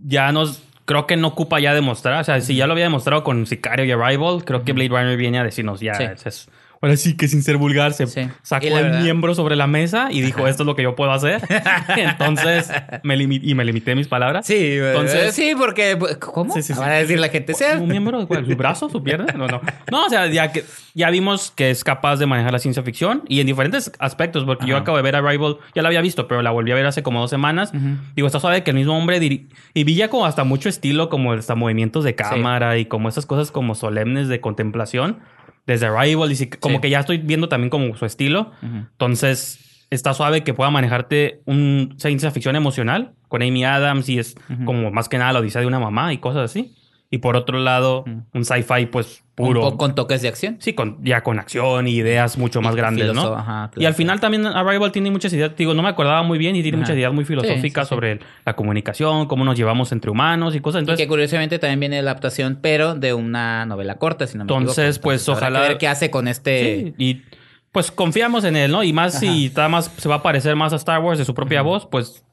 ya 0.00 0.32
nos... 0.32 0.60
Creo 0.86 1.06
que 1.06 1.16
no 1.16 1.28
ocupa 1.28 1.60
ya 1.60 1.72
demostrar. 1.74 2.20
O 2.20 2.24
sea, 2.24 2.40
si 2.40 2.56
ya 2.56 2.66
lo 2.66 2.72
había 2.72 2.84
demostrado 2.84 3.24
con 3.24 3.46
Sicario 3.46 3.84
y 3.86 3.90
Arrival, 3.90 4.44
creo 4.44 4.64
que 4.64 4.72
Blade 4.74 4.88
Runner 4.90 5.16
viene 5.16 5.38
a 5.38 5.44
decirnos 5.44 5.80
ya... 5.80 5.94
Sí. 5.94 6.04
es- 6.04 6.26
es- 6.26 6.48
ahora 6.84 6.96
sí 6.96 7.16
que 7.16 7.28
sin 7.28 7.42
ser 7.42 7.56
vulgar 7.56 7.92
se 7.92 8.06
Sí. 8.06 8.28
sacó 8.42 8.66
el 8.66 8.72
verdad- 8.74 9.02
miembro 9.02 9.34
sobre 9.34 9.56
la 9.56 9.66
mesa 9.66 10.08
y 10.10 10.20
dijo, 10.20 10.46
esto 10.46 10.62
es 10.62 10.66
lo 10.66 10.76
que 10.76 10.82
yo 10.82 10.94
puedo 10.94 11.12
hacer. 11.12 11.40
Entonces, 11.96 12.70
me 13.02 13.14
y 13.16 13.54
me 13.54 13.64
limité 13.64 13.94
mis 13.94 14.08
palabras. 14.08 14.46
Sí, 14.46 14.76
Entonces- 14.76 15.14
entonces 15.14 15.34
sí, 15.34 15.52
porque 15.56 15.98
¿cómo? 16.20 16.52
Sí, 16.54 16.62
sí. 16.62 16.72
Van 16.74 16.90
a 16.90 16.94
decir 16.94 17.18
la 17.18 17.28
gente 17.28 17.54
sea. 17.54 17.78
¿Un 17.78 17.88
miembro? 17.88 18.26
¿Cuál? 18.26 18.46
¿Su 18.46 18.56
brazo? 18.56 18.88
¿Su 18.88 19.02
pierna? 19.02 19.26
No, 19.36 19.46
no. 19.46 19.60
No, 19.90 20.06
o 20.06 20.08
sea, 20.08 20.26
ya, 20.26 20.52
que, 20.52 20.64
ya 20.94 21.10
vimos 21.10 21.50
que 21.50 21.70
es 21.70 21.84
capaz 21.84 22.16
de 22.16 22.26
manejar 22.26 22.52
la 22.52 22.58
ciencia 22.58 22.82
ficción 22.82 23.22
y 23.28 23.40
en 23.40 23.46
diferentes 23.46 23.92
aspectos, 23.98 24.44
porque 24.44 24.66
yo 24.66 24.74
Ajá. 24.76 24.82
acabo 24.82 24.96
de 24.96 25.02
ver 25.02 25.16
Arrival, 25.16 25.56
ya 25.74 25.82
la 25.82 25.88
había 25.88 26.00
visto, 26.00 26.28
pero 26.28 26.42
la 26.42 26.50
volví 26.50 26.70
a 26.72 26.74
ver 26.74 26.86
hace 26.86 27.02
como 27.02 27.20
dos 27.20 27.30
semanas. 27.30 27.72
Digo, 28.14 28.26
está 28.26 28.40
suave 28.40 28.62
que 28.62 28.70
el 28.70 28.76
mismo 28.76 28.96
hombre 28.96 29.20
diri- 29.20 29.46
y 29.74 29.84
vi 29.84 29.94
ya 29.94 30.08
como 30.08 30.26
hasta 30.26 30.44
mucho 30.44 30.68
estilo, 30.68 31.08
como 31.08 31.32
hasta 31.32 31.54
movimientos 31.54 32.04
de 32.04 32.14
cámara 32.14 32.76
y 32.78 32.86
como 32.86 33.08
esas 33.08 33.26
cosas 33.26 33.50
como 33.50 33.74
solemnes 33.74 34.28
de 34.28 34.40
contemplación 34.40 35.18
desde 35.66 35.86
Arrival 35.86 36.30
y 36.30 36.36
sí, 36.36 36.48
como 36.48 36.76
Sí. 36.76 36.80
que 36.82 36.90
ya 36.90 37.00
estoy 37.00 37.18
viendo 37.18 37.48
también 37.48 37.70
como 37.70 37.94
su 37.96 38.04
estilo. 38.06 38.52
Entonces, 38.62 39.86
está 39.90 40.14
suave 40.14 40.42
que 40.44 40.54
pueda 40.54 40.70
manejarte 40.70 41.40
un 41.46 41.94
ciencia 41.98 42.30
ficción 42.30 42.56
emocional 42.56 43.12
con 43.28 43.42
Amy 43.42 43.64
Adams 43.64 44.08
y 44.08 44.18
es 44.18 44.34
como 44.64 44.90
más 44.90 45.08
que 45.08 45.18
nada 45.18 45.32
la 45.32 45.40
odisea 45.40 45.60
de 45.60 45.66
una 45.66 45.78
mamá 45.80 46.12
y 46.12 46.18
cosas 46.18 46.50
así. 46.50 46.74
Y 47.14 47.18
por 47.18 47.36
otro 47.36 47.58
lado, 47.60 48.04
un 48.32 48.44
sci-fi 48.44 48.86
pues 48.86 49.22
puro. 49.36 49.60
Un 49.60 49.66
poco 49.66 49.78
con 49.78 49.94
toques 49.94 50.20
de 50.20 50.26
acción. 50.28 50.56
Sí, 50.58 50.72
con, 50.72 50.98
ya 51.04 51.22
con 51.22 51.38
acción 51.38 51.86
y 51.86 51.92
ideas 51.92 52.36
mucho 52.38 52.60
más 52.60 52.74
Y 52.74 52.76
grandes, 52.76 53.04
filoso- 53.12 53.30
¿no? 53.30 53.36
ajá, 53.36 53.70
y 53.76 53.84
al 53.84 53.94
final 53.94 54.18
también 54.18 54.46
Arrival 54.46 54.90
tiene 54.90 55.10
muchas 55.12 55.32
ideas, 55.32 55.52
digo, 55.56 55.74
no 55.74 55.82
me 55.82 55.88
acordaba 55.90 56.22
muy 56.24 56.38
bien 56.38 56.56
y 56.56 56.62
tiene 56.62 56.76
Ajá. 56.76 56.82
muchas 56.82 56.96
ideas 56.96 57.12
muy 57.12 57.24
filosóficas 57.24 57.86
Sí, 57.88 57.94
sí, 57.94 57.94
sí. 58.00 58.00
sobre 58.00 58.20
la 58.44 58.56
comunicación, 58.56 59.26
cómo 59.26 59.44
nos 59.44 59.56
llevamos 59.56 59.92
entre 59.92 60.10
humanos 60.10 60.56
y 60.56 60.60
cosas. 60.60 60.80
y 60.80 60.82
Entonces, 60.82 61.04
que 61.04 61.08
curiosamente 61.08 61.58
también 61.60 61.78
viene 61.80 62.02
la 62.02 62.10
adaptación, 62.10 62.58
pero 62.60 62.94
de 62.96 63.14
una 63.14 63.64
novela 63.66 63.94
corta, 63.96 64.26
si 64.26 64.36
no 64.36 64.44
me 64.44 64.52
Entonces, 64.52 64.96
equivoco. 64.96 65.02
pues, 65.04 65.28
habrá 65.28 65.38
ojalá- 65.38 65.62
que 65.62 65.68
ver 65.68 65.78
qué 65.78 65.88
hace 65.88 66.10
con 66.10 66.26
este. 66.26 66.74
sí, 66.86 66.94
y 66.98 67.22
pues 67.70 67.90
confiamos 67.92 68.44
en 68.44 68.56
él, 68.56 68.70
¿no? 68.72 68.82
Y 68.82 68.92
más 68.92 69.18
si 69.18 69.26
Ajá. 69.26 69.36
está 69.46 69.68
más, 69.68 69.92
se 69.96 70.08
va 70.08 70.16
a 70.16 70.22
parecer 70.22 70.56
más 70.56 70.72
a 70.72 70.76
Star 70.76 71.00
Wars 71.00 71.18
de 71.18 71.24
su 71.24 71.34
propia 71.34 71.62
voz, 71.62 71.86
pues 71.86 72.24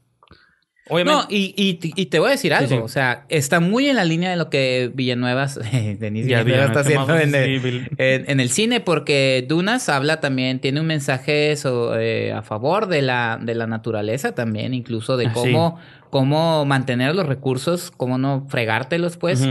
obviamente. 0.90 1.22
No, 1.22 1.28
y, 1.30 1.54
y, 1.56 1.80
y 2.02 2.06
te 2.08 2.20
voy 2.20 2.30
a 2.30 2.32
decir 2.32 2.54
algo. 2.54 2.68
sí. 2.70 2.76
O 2.76 2.88
sea, 2.88 3.26
está 3.30 3.60
muy 3.60 3.88
en 3.88 3.96
la 3.96 4.04
línea 4.06 4.30
de 4.30 4.36
lo 4.38 4.50
que 4.50 4.92
Villanueva, 4.94 5.48
Denis 6.00 6.28
Ya, 6.28 6.44
Villanueva 6.44 6.66
está 6.66 6.82
Villanueva, 6.82 7.14
haciendo 7.16 7.38
en 7.38 7.44
el, 7.66 7.90
en, 7.98 8.30
en 8.30 8.40
el 8.40 8.50
cine, 8.50 8.80
porque 8.80 9.46
Dunas 9.48 9.88
habla 9.90 10.20
también, 10.20 10.60
tiene 10.60 10.80
un 10.82 10.88
mensaje 10.88 11.56
so- 11.56 11.98
eh, 12.00 12.34
a 12.34 12.42
favor 12.42 12.88
de 12.88 13.02
la, 13.02 13.40
de 13.42 13.56
la 13.56 13.68
naturaleza 13.68 14.34
también, 14.34 14.74
incluso 14.74 15.18
de 15.18 15.28
Ah, 15.28 15.32
cómo, 15.34 15.78
cómo 16.10 16.66
mantener 16.66 17.16
los 17.16 17.26
recursos, 17.28 17.92
cómo 17.92 18.18
no 18.18 18.46
fregártelos, 18.50 19.18
pues. 19.18 19.48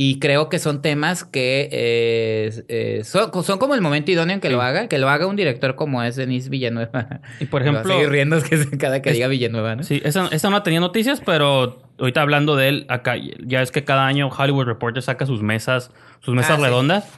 Y 0.00 0.20
creo 0.20 0.48
que 0.48 0.60
son 0.60 0.80
temas 0.80 1.24
que 1.24 1.68
eh, 1.72 2.52
eh, 2.68 3.00
son, 3.02 3.32
son 3.42 3.58
como 3.58 3.74
el 3.74 3.80
momento 3.80 4.12
idóneo 4.12 4.34
en 4.34 4.40
que 4.40 4.48
lo 4.48 4.62
haga, 4.62 4.86
que 4.86 4.96
lo 4.96 5.08
haga 5.08 5.26
un 5.26 5.34
director 5.34 5.74
como 5.74 6.04
es 6.04 6.14
Denis 6.14 6.50
Villanueva. 6.50 7.20
Y 7.40 7.46
por 7.46 7.62
ejemplo, 7.62 7.82
seguir 7.82 8.08
riendo 8.08 8.36
es 8.36 8.44
que 8.44 8.78
cada 8.78 9.02
que 9.02 9.08
es- 9.08 9.16
diga 9.16 9.26
Villanueva, 9.26 9.74
¿no? 9.74 9.82
Sí, 9.82 10.00
esa, 10.04 10.28
esa 10.28 10.50
no 10.50 10.62
tenía 10.62 10.78
noticias, 10.78 11.20
pero 11.26 11.82
ahorita 11.98 12.22
hablando 12.22 12.54
de 12.54 12.68
él, 12.68 12.86
acá 12.88 13.16
ya 13.44 13.60
es 13.60 13.72
que 13.72 13.82
cada 13.82 14.06
año 14.06 14.28
Hollywood 14.28 14.66
Reporter 14.66 15.02
saca 15.02 15.26
sus 15.26 15.42
mesas, 15.42 15.90
sus 16.20 16.32
mesas 16.36 16.52
Ah, 16.52 16.56
sí. 16.58 16.62
redondas. 16.62 17.12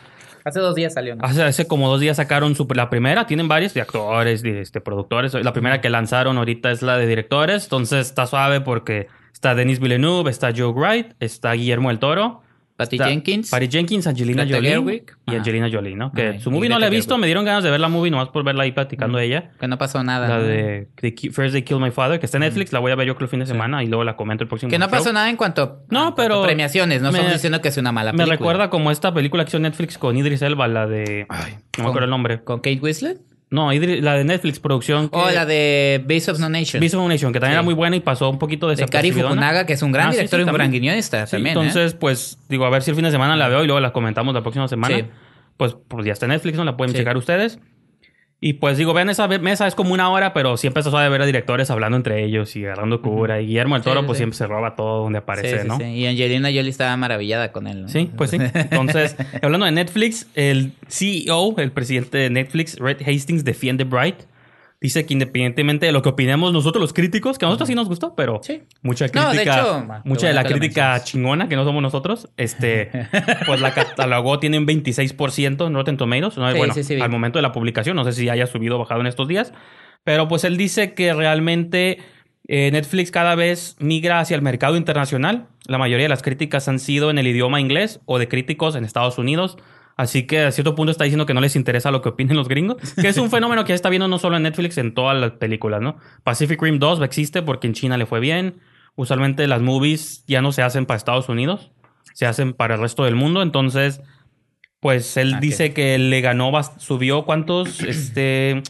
Hace 0.47 0.61
dos 0.61 0.75
días 0.75 0.95
salió, 0.95 1.17
¿no? 1.17 1.23
Hace, 1.23 1.43
hace 1.43 1.67
como 1.67 1.91
dos 1.91 2.01
días 2.01 2.17
sacaron 2.17 2.55
su, 2.55 2.67
la 2.75 2.89
primera, 2.89 3.27
tienen 3.27 3.47
varios 3.47 3.75
de 3.75 3.83
actores, 3.83 4.41
de 4.41 4.63
este, 4.63 4.81
productores. 4.81 5.35
La 5.35 5.53
primera 5.53 5.83
que 5.83 5.91
lanzaron 5.91 6.39
ahorita 6.39 6.71
es 6.71 6.81
la 6.81 6.97
de 6.97 7.07
directores, 7.07 7.65
entonces 7.65 8.07
está 8.07 8.27
suave 8.27 8.63
porque 8.63 9.09
está 9.35 9.55
Denis 9.55 9.81
Villeneuve, 9.81 10.31
está 10.31 10.51
Joe 10.57 10.73
Wright, 10.73 11.09
está 11.21 11.53
Guillermo 11.53 11.91
del 11.91 11.99
Toro. 11.99 12.41
Patty 12.85 12.99
Jenkins. 12.99 13.51
Patty 13.51 13.69
Jenkins, 13.69 14.07
Angelina 14.07 14.47
Jolie 14.49 14.69
Gerwig. 14.71 15.03
y. 15.27 15.35
Angelina 15.35 15.69
Jolie, 15.71 15.95
¿no? 15.97 16.13
Que 16.13 16.29
Ay, 16.29 16.41
su 16.41 16.51
movie 16.51 16.69
no 16.69 16.79
la 16.79 16.87
he 16.87 16.91
visto, 16.91 17.15
Gerwig. 17.15 17.21
me 17.21 17.27
dieron 17.27 17.45
ganas 17.45 17.63
de 17.65 17.71
ver 17.71 17.81
la 17.81 17.89
movie 17.89 18.11
nomás 18.11 18.29
por 18.31 18.43
verla 18.45 18.63
ahí 18.65 18.73
platicando 18.73 19.19
de 19.19 19.25
ella. 19.27 19.51
Que 19.61 19.69
no 19.69 19.79
pasó 19.79 20.03
nada. 20.03 20.29
La 20.29 20.39
¿no? 20.39 20.43
de 20.45 20.89
Ki- 21.15 21.31
First 21.31 21.53
They 21.53 21.63
Kill 21.63 21.79
My 21.79 21.91
Father, 21.91 22.19
que 22.19 22.27
está 22.27 22.39
en 22.39 22.43
Netflix, 22.43 22.73
la 22.73 22.79
voy 22.79 22.93
a 22.93 22.95
ver 22.95 23.07
yo 23.07 23.15
creo 23.17 23.27
el 23.27 23.31
fin 23.31 23.41
de 23.41 23.47
semana 23.47 23.83
y 23.85 23.87
luego 23.87 24.05
la 24.05 24.17
comento 24.17 24.45
el 24.45 24.49
próximo 24.49 24.71
Que 24.71 24.79
no 24.79 24.87
show. 24.87 24.91
pasó 24.93 25.13
nada 25.13 25.29
en 25.31 25.37
cuanto 25.37 25.85
No, 25.91 26.01
cuanto 26.01 26.17
pero 26.17 26.43
a 26.43 26.47
premiaciones. 26.47 27.03
No 27.03 27.11
me- 27.13 27.19
estamos 27.19 27.35
diciendo 27.35 27.61
que 27.61 27.69
es 27.69 27.77
una 27.77 27.93
mala 27.93 28.13
Me 28.13 28.19
película. 28.19 28.37
recuerda 28.37 28.71
como 28.71 28.91
esta 28.91 29.13
película 29.13 29.45
que 29.45 29.51
hizo 29.51 29.59
Netflix 29.59 29.99
con 29.99 30.17
Idris 30.17 30.43
Elba, 30.43 30.67
la 30.69 30.87
de... 30.87 31.27
Ay, 31.29 31.55
no 31.79 31.85
me 31.85 31.89
acuerdo 31.91 32.05
el 32.05 32.11
nombre. 32.11 32.43
¿Con 32.43 32.59
Kate 32.61 32.81
Winslet? 32.81 33.19
No, 33.51 33.73
Idris- 33.73 34.01
la 34.01 34.15
de 34.15 34.23
Netflix, 34.25 34.61
producción. 34.61 35.09
que- 35.09 35.17
O 35.19 35.29
la 35.31 35.45
de 35.45 36.05
Base 36.09 36.31
of 36.31 36.39
No 36.39 36.49
Nation. 36.49 36.81
Beast 36.81 36.95
of 36.95 37.05
a 37.05 37.09
Nation, 37.09 37.33
que 37.33 37.41
también 37.41 37.55
Sí. 37.55 37.57
era 37.57 37.63
muy 37.63 37.75
buena 37.75 37.97
y 37.97 38.01
pasó 38.01 38.31
un 38.31 38.39
poquito 38.39 38.69
de 38.69 38.75
Cari 38.77 38.87
desapercibida, 38.87 39.23
¿no? 39.25 39.29
Fukunaga, 39.31 39.67
que 39.67 39.73
es 39.73 39.83
un 39.83 39.91
gran 39.91 40.09
Ah, 40.09 40.13
sí, 40.13 40.19
director 40.19 40.39
sí, 40.39 40.41
y 40.41 40.45
un 40.45 40.47
también. 40.47 40.71
gran 40.71 40.81
guionista 40.83 41.27
Sí, 41.27 41.33
también. 41.33 41.57
¿eh? 41.57 41.61
entonces, 41.61 41.95
pues, 41.95 42.39
digo, 42.49 42.65
a 42.65 42.71
ver 42.71 42.83
si 42.83 42.91
el 42.91 42.95
fin 42.97 43.05
de 43.05 43.11
semana 43.11 43.35
la 43.37 43.49
veo 43.49 43.65
y 43.65 43.67
luego 43.67 43.81
la 43.81 43.93
comentamos 43.93 44.33
la 44.35 44.43
próxima 44.43 44.69
semana. 44.69 44.97
Sí. 44.97 45.05
Pues, 45.57 45.77
pues 45.89 46.07
ya 46.07 46.13
está 46.13 46.27
en 46.27 46.31
Netflix, 46.31 46.57
¿no? 46.57 46.65
La 46.65 46.77
pueden 46.77 46.93
Sí. 46.93 46.99
checar 46.99 47.17
ustedes. 47.17 47.59
Y 48.43 48.55
pues 48.55 48.79
digo, 48.79 48.95
vean 48.95 49.11
esa 49.11 49.29
mesa, 49.29 49.67
es 49.67 49.75
como 49.75 49.93
una 49.93 50.09
hora, 50.11 50.33
pero 50.33 50.57
siempre 50.57 50.83
se 50.83 50.89
suave 50.89 51.11
ver 51.11 51.21
a 51.21 51.27
directores 51.27 51.71
hablando 51.71 51.99
entre 51.99 52.25
ellos 52.25 52.57
y 52.57 52.65
agarrando 52.65 53.03
cura. 53.03 53.39
Y 53.43 53.47
Guillermo 53.49 53.75
del 53.75 53.83
Sí, 53.85 53.91
Toro, 53.91 54.01
sí, 54.01 54.07
pues 54.07 54.17
sí. 54.17 54.21
siempre 54.21 54.37
se 54.39 54.47
roba 54.47 54.77
todo 54.77 55.03
donde 55.03 55.19
aparece, 55.19 55.61
sí, 55.61 55.69
¿no? 55.69 55.77
sí. 55.77 55.85
Y 55.85 56.07
Angelina 56.07 56.49
Jolie 56.49 56.71
estaba 56.71 56.97
maravillada 56.97 57.53
con 57.53 57.67
él. 57.67 57.83
¿no? 57.83 57.89
Sí, 57.89 58.11
pues 58.17 58.31
sí. 58.31 58.39
Entonces, 58.41 59.15
hablando 59.43 59.67
de 59.67 59.73
Netflix, 59.73 60.27
el 60.35 60.73
CEO, 60.89 61.55
el 61.59 61.71
presidente 61.71 62.17
de 62.17 62.31
Netflix, 62.31 62.79
Red 62.79 63.03
Hastings, 63.07 63.45
defiende 63.45 63.85
Bright. 63.85 64.17
Dice 64.81 65.05
que 65.05 65.13
independientemente 65.13 65.85
de 65.85 65.93
lo 65.93 66.01
que 66.01 66.09
opinemos 66.09 66.55
nosotros 66.55 66.81
los 66.81 66.93
críticos, 66.95 67.37
que 67.37 67.45
a 67.45 67.49
nosotros 67.49 67.69
sí 67.69 67.75
nos 67.75 67.87
gustó, 67.87 68.15
pero 68.15 68.41
Sí. 68.43 68.63
mucha 68.83 69.07
No, 69.09 69.25
de 69.25 69.29
crítica, 69.31 69.61
hecho, 69.61 69.87
mucha 70.05 70.29
de 70.29 70.33
la 70.33 70.45
crítica 70.45 71.05
chingona 71.05 71.49
que 71.49 71.57
no 71.57 71.65
somos 71.65 71.83
nosotros, 71.83 72.31
este, 72.39 72.91
pues 73.47 73.61
la 73.61 73.75
catalogó 73.75 74.39
tiene 74.39 74.57
un 74.57 74.67
26% 74.67 75.67
en 75.67 75.75
Rotten 75.75 75.99
Tomatoes, 75.99 76.39
¿no? 76.39 76.51
Sí, 76.51 76.57
bueno, 76.57 76.73
sí, 76.75 77.01
al 77.01 77.11
momento 77.11 77.39
de 77.39 77.43
la 77.43 77.53
publicación, 77.53 77.95
no 77.95 78.05
sé 78.05 78.13
si 78.13 78.29
haya 78.31 78.47
subido 78.47 78.77
o 78.77 78.79
bajado 78.79 79.03
en 79.03 79.07
estos 79.07 79.29
días, 79.29 79.53
pero 80.03 80.29
pues 80.29 80.45
él 80.45 80.57
dice 80.57 80.95
que 80.95 81.13
realmente 81.13 81.99
eh, 82.49 82.71
Netflix 82.73 83.11
cada 83.11 83.35
vez 83.35 83.77
migra 83.81 84.19
hacia 84.19 84.35
el 84.35 84.41
mercado 84.43 84.77
internacional. 84.77 85.49
La 85.67 85.77
mayoría 85.77 86.05
de 86.07 86.09
las 86.09 86.23
críticas 86.23 86.69
han 86.69 86.79
sido 86.79 87.11
en 87.11 87.19
el 87.19 87.27
idioma 87.27 87.61
inglés 87.61 88.01
o 88.07 88.19
de 88.19 88.29
críticos 88.29 88.77
en 88.77 88.85
Estados 88.85 89.19
Unidos. 89.19 89.59
Así 89.97 90.27
que 90.27 90.41
a 90.41 90.53
cierto 90.53 90.75
punto 90.75 90.91
está 90.91 91.05
diciendo 91.05 91.27
que 91.27 91.35
no 91.35 91.41
les 91.41 91.57
interesa 91.57 91.91
lo 91.91 92.01
que 92.01 92.09
opinen 92.09 92.37
los 92.37 92.49
gringos, 92.49 92.77
que 92.95 93.09
es 93.09 93.19
un 93.19 93.31
fenómeno 93.31 93.65
que 93.65 93.71
ya 93.71 93.75
está 93.75 93.91
viendo 93.91 94.09
no 94.09 94.19
solo 94.19 94.37
en 94.37 94.45
Netflix, 94.45 94.79
en 94.79 94.95
todas 94.95 95.19
las 95.19 95.33
películas, 95.33 95.83
¿no? 95.83 95.99
Pacific 96.25 96.61
Rim 96.63 96.79
2 96.79 97.03
existe 97.03 97.43
porque 97.43 97.67
en 97.67 97.75
China 97.75 97.99
le 97.99 98.07
fue 98.07 98.21
bien. 98.21 98.61
Usualmente 98.97 99.47
las 99.47 99.63
movies 99.63 100.25
ya 100.27 100.43
no 100.43 100.53
se 100.53 100.63
hacen 100.63 100.87
para 100.87 100.97
Estados 100.97 101.29
Unidos, 101.29 101.71
se 102.15 102.27
hacen 102.27 102.53
para 102.55 102.75
el 102.75 102.81
resto 102.81 103.05
del 103.05 103.15
mundo. 103.15 103.43
Entonces, 103.43 104.01
pues 104.81 105.17
él 105.17 105.35
Ah, 105.35 105.41
dice 105.41 105.73
que 105.75 105.99
le 105.99 106.21
ganó, 106.21 106.51
subió 106.79 107.25
cuántos, 107.25 107.81
este, 107.87 108.63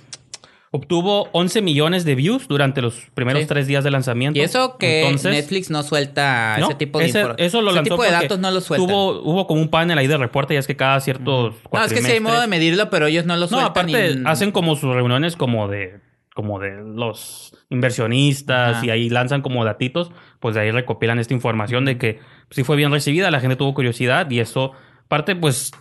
obtuvo 0.73 1.29
11 1.33 1.63
millones 1.63 2.05
de 2.05 2.15
views 2.15 2.47
durante 2.47 2.81
los 2.81 2.95
primeros 3.15 3.43
Sí. 3.43 3.49
tres 3.49 3.67
días 3.67 3.83
de 3.83 3.91
lanzamiento. 3.91 4.39
Y 4.39 4.43
eso 4.43 4.77
que 4.79 5.03
Entonces, 5.03 5.33
Netflix 5.33 5.69
no 5.71 5.83
suelta 5.83 6.57
¿no? 6.61 6.67
ese 6.67 6.75
tipo 6.77 6.99
de 7.01 7.07
Ese- 7.07 7.25
infor- 7.25 7.35
Eso 7.39 7.61
lo 7.61 7.71
ese 7.71 7.77
lanzó 7.77 7.95
tipo 7.95 8.03
de 8.05 8.11
datos 8.13 8.39
no 8.39 8.51
lo 8.53 8.61
sueltan. 8.61 8.89
Tuvo, 8.89 9.21
hubo 9.23 9.47
como 9.49 9.61
un 9.61 9.69
panel 9.69 9.99
ahí 9.99 10.07
de 10.07 10.17
reporte, 10.17 10.55
ya 10.55 10.61
es 10.61 10.67
que 10.69 10.77
cada 10.77 11.01
ciertos 11.01 11.55
no, 11.73 11.85
es 11.85 11.93
que 11.93 12.03
sí 12.03 12.13
hay 12.13 12.21
modo 12.21 12.41
de 12.41 12.47
medirlo, 12.47 12.89
pero 12.89 13.07
ellos 13.07 13.25
no 13.27 13.35
lo 13.35 13.41
No, 13.43 13.49
sueltan. 13.49 13.71
aparte 13.71 14.11
y- 14.13 14.23
hacen 14.27 14.53
como 14.53 14.77
sus 14.77 14.95
reuniones 14.95 15.37
como 15.37 15.67
de 15.69 15.99
como 16.33 16.61
de 16.61 16.71
los 16.85 17.53
inversionistas 17.71 18.77
Ajá. 18.77 18.87
y 18.87 18.91
ahí 18.91 19.11
lanzan 19.11 19.43
como 19.43 19.65
datitos, 19.65 20.13
pues 20.39 20.55
de 20.55 20.61
ahí 20.63 20.71
recopilan 20.71 21.19
esta 21.19 21.35
información 21.35 21.85
de 21.85 21.99
que 21.99 22.21
sí 22.51 22.63
fue 22.65 22.77
bien 22.77 22.93
recibida, 22.93 23.31
la 23.31 23.41
gente 23.41 23.57
tuvo 23.57 23.75
curiosidad 23.75 24.31
y 24.31 24.39
eso, 24.41 24.73
aparte 25.05 25.35
pues 25.37 25.73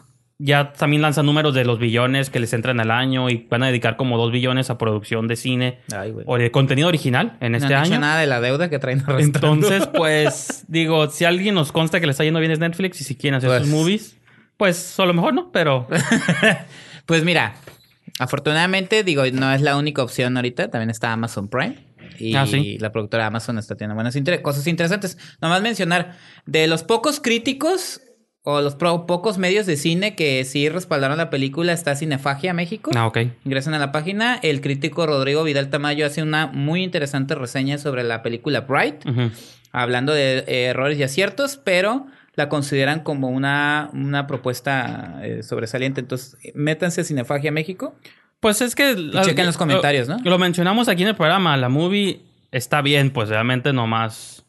ya 0.41 0.71
también 0.73 1.01
lanzan 1.01 1.25
números 1.25 1.53
de 1.53 1.65
los 1.65 1.79
billones 1.79 2.29
que 2.29 2.39
les 2.39 2.53
entran 2.53 2.79
al 2.79 2.91
año 2.91 3.29
y 3.29 3.45
van 3.49 3.61
a 3.63 3.67
dedicar 3.67 3.97
como 3.97 4.17
dos 4.17 4.31
billones 4.31 4.69
a 4.69 4.77
producción 4.77 5.27
de 5.27 5.35
cine 5.35 5.79
Ay, 5.93 6.13
o 6.25 6.37
de 6.37 6.49
contenido 6.49 6.87
original 6.87 7.37
en 7.41 7.51
no 7.51 7.57
este 7.57 7.73
han 7.75 7.83
dicho 7.83 7.93
año. 7.95 8.01
nada 8.01 8.19
de 8.21 8.27
la 8.27 8.39
deuda 8.39 8.69
que 8.69 8.79
traen 8.79 8.99
arrastrando. 9.05 9.53
Entonces, 9.67 9.87
pues, 9.93 10.63
digo, 10.69 11.09
si 11.09 11.25
alguien 11.25 11.55
nos 11.55 11.71
consta 11.73 11.99
que 11.99 12.05
le 12.05 12.11
está 12.11 12.23
yendo 12.23 12.39
bien 12.39 12.51
es 12.53 12.59
Netflix 12.59 13.01
y 13.01 13.03
si 13.03 13.15
quieren 13.15 13.37
hacer 13.37 13.49
Pues- 13.49 13.61
sus 13.63 13.69
movies, 13.69 14.17
pues, 14.57 14.99
a 14.99 15.05
lo 15.05 15.13
mejor 15.13 15.33
no, 15.33 15.51
pero 15.51 15.87
Pues 17.05 17.23
mira, 17.23 17.55
Afortunadamente, 18.19 19.03
digo, 19.03 19.23
no 19.31 19.53
es 19.53 19.61
la 19.61 19.77
única 19.77 20.03
opción 20.03 20.35
ahorita. 20.35 20.69
También 20.69 20.89
está 20.89 21.13
Amazon 21.13 21.47
Prime. 21.47 21.77
Y 22.17 22.35
Ah, 22.35 22.45
sí. 22.45 22.77
la 22.79 22.91
productora 22.91 23.25
Amazon 23.27 23.57
está 23.57 23.75
teniendo 23.75 23.95
buenas 23.95 24.15
inter- 24.17 24.41
cosas 24.41 24.67
interesantes. 24.67 25.17
Nomás 25.41 25.61
mencionar, 25.61 26.17
de 26.45 26.67
los 26.67 26.83
pocos 26.83 27.21
críticos 27.21 28.01
o 28.43 28.61
los 28.61 28.75
pro- 28.75 29.05
pocos 29.05 29.37
medios 29.37 29.65
de 29.65 29.75
cine 29.75 30.15
que 30.15 30.43
sí 30.45 30.69
respaldaron 30.69 31.17
la 31.17 31.29
película, 31.29 31.73
está 31.73 31.95
Cinefagia 31.95 32.53
México. 32.53 32.91
Ah, 32.95 33.05
ok. 33.07 33.17
Ingresan 33.45 33.73
a 33.73 33.79
la 33.79 33.91
página. 33.91 34.39
El 34.41 34.61
crítico 34.61 35.05
Rodrigo 35.05 35.43
Vidal 35.43 35.69
Tamayo 35.69 36.05
hace 36.05 36.23
una 36.23 36.47
muy 36.47 36.83
interesante 36.83 37.35
reseña 37.35 37.77
sobre 37.77 38.03
la 38.03 38.23
película 38.23 38.61
Bright, 38.61 39.03
hablando 39.71 40.13
de 40.13 40.39
eh, 40.47 40.65
errores 40.65 40.97
y 40.97 41.03
aciertos, 41.03 41.59
pero 41.63 42.07
la 42.35 42.47
consideran 42.47 43.01
como 43.01 43.27
una, 43.27 43.89
una 43.93 44.25
propuesta 44.25 45.19
eh, 45.21 45.43
sobresaliente. 45.43 45.99
Entonces, 45.99 46.37
métanse 46.55 47.01
a 47.01 47.03
Cinefagia 47.03 47.51
México. 47.51 47.95
Pues 48.39 48.61
es 48.61 48.73
que... 48.73 48.95
chequen 49.23 49.45
los 49.45 49.57
comentarios, 49.57 50.07
¿no? 50.07 50.17
Lo 50.23 50.39
mencionamos 50.39 50.87
aquí 50.87 51.01
en 51.01 51.09
el 51.09 51.15
programa. 51.15 51.57
La 51.57 51.67
movie 51.67 52.21
está 52.51 52.81
bien, 52.81 53.11
pues 53.11 53.27
realmente 53.27 53.73
nomás... 53.73 54.45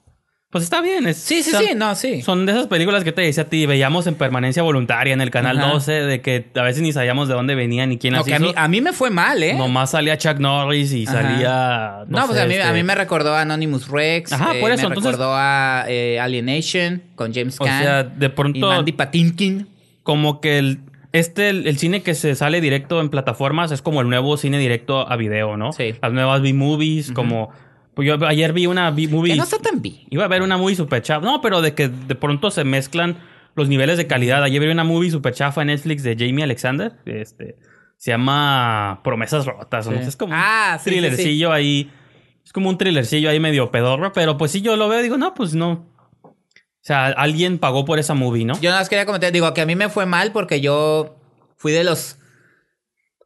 Pues 0.51 0.65
está 0.65 0.81
bien. 0.83 1.07
Es, 1.07 1.17
Sí, 1.19 1.45
sí, 1.45 1.55
o 1.55 1.59
sí, 1.61 1.69
no, 1.77 1.95
sí. 1.95 2.23
Son 2.23 2.45
de 2.45 2.51
esas 2.51 2.67
películas 2.67 3.05
que 3.05 3.13
te 3.13 3.23
decía 3.23 3.45
a 3.45 3.47
ti, 3.49 3.67
veíamos 3.67 4.09
en 4.09 4.17
permanencia 4.17 4.65
voluntaria 4.65 5.15
en 5.15 5.21
el 5.21 5.31
canal 5.31 5.59
Ajá. 5.59 5.69
12, 5.75 5.93
de 5.93 6.21
que 6.21 6.47
a 6.57 6.63
veces 6.63 6.83
ni 6.83 6.93
sabíamos 6.93 7.29
de 7.29 7.35
dónde 7.35 7.55
venían 7.55 7.89
ni 7.91 7.99
quién 7.99 8.15
No, 8.15 8.25
que 8.25 8.35
a, 8.35 8.41
mí, 8.41 8.53
a 8.57 8.67
mí 8.67 8.81
me 8.81 8.93
fue 8.93 9.11
mal, 9.11 9.41
¿eh? 9.45 9.55
Nomás 9.55 9.93
salía 9.93 10.19
Chuck 10.19 10.39
Norris 10.41 10.93
y 10.93 11.07
Ajá. 11.07 11.23
salía. 11.23 12.05
No, 12.09 12.27
pues 12.27 12.37
sé, 12.37 12.43
a 12.43 12.47
mí, 12.47 12.55
este- 12.55 12.67
a 12.67 12.73
mí 12.73 12.83
me 12.83 12.97
recordó 12.97 13.33
a 13.35 13.43
Anonymous 13.43 13.87
Rex. 13.89 14.33
Ajá, 14.33 14.57
eh, 14.57 14.61
por 14.61 14.73
eso, 14.73 14.83
Me 14.83 14.89
entonces- 14.89 15.13
recordó 15.13 15.35
a 15.37 15.85
eh, 15.87 16.19
Alienation 16.19 17.03
con 17.15 17.33
James 17.33 17.57
O 17.61 17.65
Caan. 17.65 17.83
sea, 17.85 18.03
de 18.03 18.27
y 18.27 18.29
pronto. 18.31 18.67
Mandy 18.67 18.93
Patinkin. 18.93 19.69
Como 20.03 20.41
que 20.41 20.59
el. 20.59 20.81
Este, 21.13 21.49
el, 21.51 21.67
el 21.69 21.77
cine 21.79 22.03
que 22.03 22.15
se 22.15 22.35
sale 22.35 22.61
directo 22.61 23.01
en 23.01 23.09
plataformas 23.09 23.71
es 23.73 23.83
como 23.83 24.01
el 24.01 24.09
nuevo 24.09 24.37
cine 24.37 24.59
directo 24.59 25.09
a 25.09 25.17
video, 25.17 25.57
¿no? 25.57 25.73
Sí. 25.73 25.95
Las 26.03 26.13
nuevas 26.13 26.43
B-movies, 26.43 27.13
como. 27.13 27.51
Pues 28.01 28.19
yo 28.19 28.27
ayer 28.27 28.55
vi 28.55 28.67
una 28.67 28.91
B-movie. 28.91 29.33
Que 29.33 29.37
no 29.37 29.45
está 29.45 29.59
tan 29.59 29.83
bien. 29.83 30.07
Iba 30.09 30.25
a 30.25 30.29
ver 30.29 30.41
una 30.41 30.57
movie 30.57 30.75
super 30.75 31.03
chafa. 31.03 31.25
No, 31.25 31.43
pero 31.43 31.61
de 31.61 31.75
que 31.75 31.89
de 31.89 32.15
pronto 32.15 32.51
se 32.51 32.65
mezclan 32.65 33.19
los 33.55 33.69
niveles 33.69 33.99
de 33.99 34.07
calidad. 34.07 34.43
Ayer 34.43 34.59
vi 34.63 34.69
una 34.69 34.85
movie 34.85 35.11
super 35.11 35.35
chafa 35.35 35.61
en 35.61 35.67
Netflix 35.67 36.03
de 36.03 36.17
Jamie 36.19 36.43
Alexander. 36.45 36.95
Este. 37.05 37.59
Se 37.99 38.11
llama 38.13 39.01
Promesas 39.05 39.45
Rotas. 39.45 39.87
¿no? 39.87 40.01
Es 40.01 40.17
como 40.17 40.33
Ah, 40.35 40.79
un 40.79 40.79
sí, 40.79 40.85
sí, 40.85 40.97
thrillercillo 40.97 41.53
ahí. 41.53 41.91
Es 42.43 42.55
como 42.55 42.71
un 42.71 42.79
thrillercillo 42.79 43.29
ahí 43.29 43.39
medio 43.39 43.71
pedorro. 43.71 44.15
Pero 44.15 44.39
pues 44.39 44.51
sí, 44.53 44.63
yo 44.63 44.77
lo 44.77 44.89
veo 44.89 45.01
y 45.01 45.03
digo, 45.03 45.19
no, 45.19 45.35
pues 45.35 45.55
no. 45.55 45.87
O 46.23 46.35
sea, 46.81 47.09
alguien 47.09 47.59
pagó 47.59 47.85
por 47.85 47.99
esa 47.99 48.15
movie, 48.15 48.47
¿no? 48.47 48.55
Yo 48.63 48.71
nada 48.71 48.81
más 48.81 48.89
quería 48.89 49.05
comentar, 49.05 49.31
digo 49.31 49.53
que 49.53 49.61
a 49.61 49.67
mí 49.67 49.77
me 49.77 49.91
fue 49.91 50.07
mal 50.07 50.33
porque 50.33 50.63
yo 50.63 51.17
fui 51.59 51.73
de 51.73 51.85
los 51.85 52.17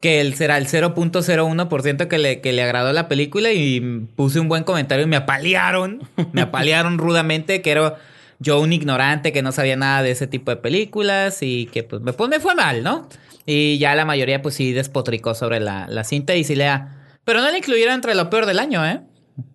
que 0.05 0.21
el 0.21 0.35
será 0.35 0.57
el 0.59 0.67
0.01% 0.67 2.07
que 2.07 2.17
le, 2.19 2.41
que 2.41 2.53
le 2.53 2.61
agradó 2.63 2.93
la 2.93 3.07
película 3.07 3.51
y 3.51 3.79
puse 4.15 4.39
un 4.39 4.47
buen 4.47 4.63
comentario 4.63 5.05
y 5.05 5.07
me 5.07 5.15
apalearon, 5.15 6.03
me 6.31 6.41
apalearon 6.41 6.97
rudamente 6.99 7.61
que 7.63 7.71
era 7.71 7.95
yo 8.39 8.59
un 8.59 8.71
ignorante 8.71 9.31
que 9.31 9.41
no 9.41 9.51
sabía 9.51 9.75
nada 9.75 10.03
de 10.03 10.11
ese 10.11 10.27
tipo 10.27 10.51
de 10.51 10.57
películas 10.57 11.39
y 11.41 11.65
que 11.67 11.83
pues 11.83 12.01
me, 12.03 12.13
pues, 12.13 12.29
me 12.29 12.39
fue 12.39 12.53
mal, 12.53 12.83
¿no? 12.83 13.09
Y 13.47 13.77
ya 13.79 13.95
la 13.95 14.05
mayoría 14.05 14.41
pues 14.41 14.55
sí 14.55 14.73
despotricó 14.73 15.33
sobre 15.33 15.59
la, 15.59 15.87
la 15.89 16.03
cinta 16.03 16.35
y 16.35 16.43
sí 16.43 16.55
lea. 16.55 17.07
Pero 17.23 17.41
no 17.41 17.49
la 17.49 17.57
incluyeron 17.57 17.95
entre 17.95 18.13
lo 18.13 18.29
peor 18.29 18.45
del 18.45 18.59
año, 18.59 18.85
¿eh? 18.85 19.01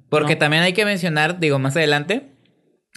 Porque 0.09 0.35
No. 0.35 0.39
también 0.41 0.63
hay 0.65 0.73
que 0.73 0.85
mencionar, 0.85 1.39
digo, 1.39 1.61
más 1.61 1.77
adelante, 1.77 2.31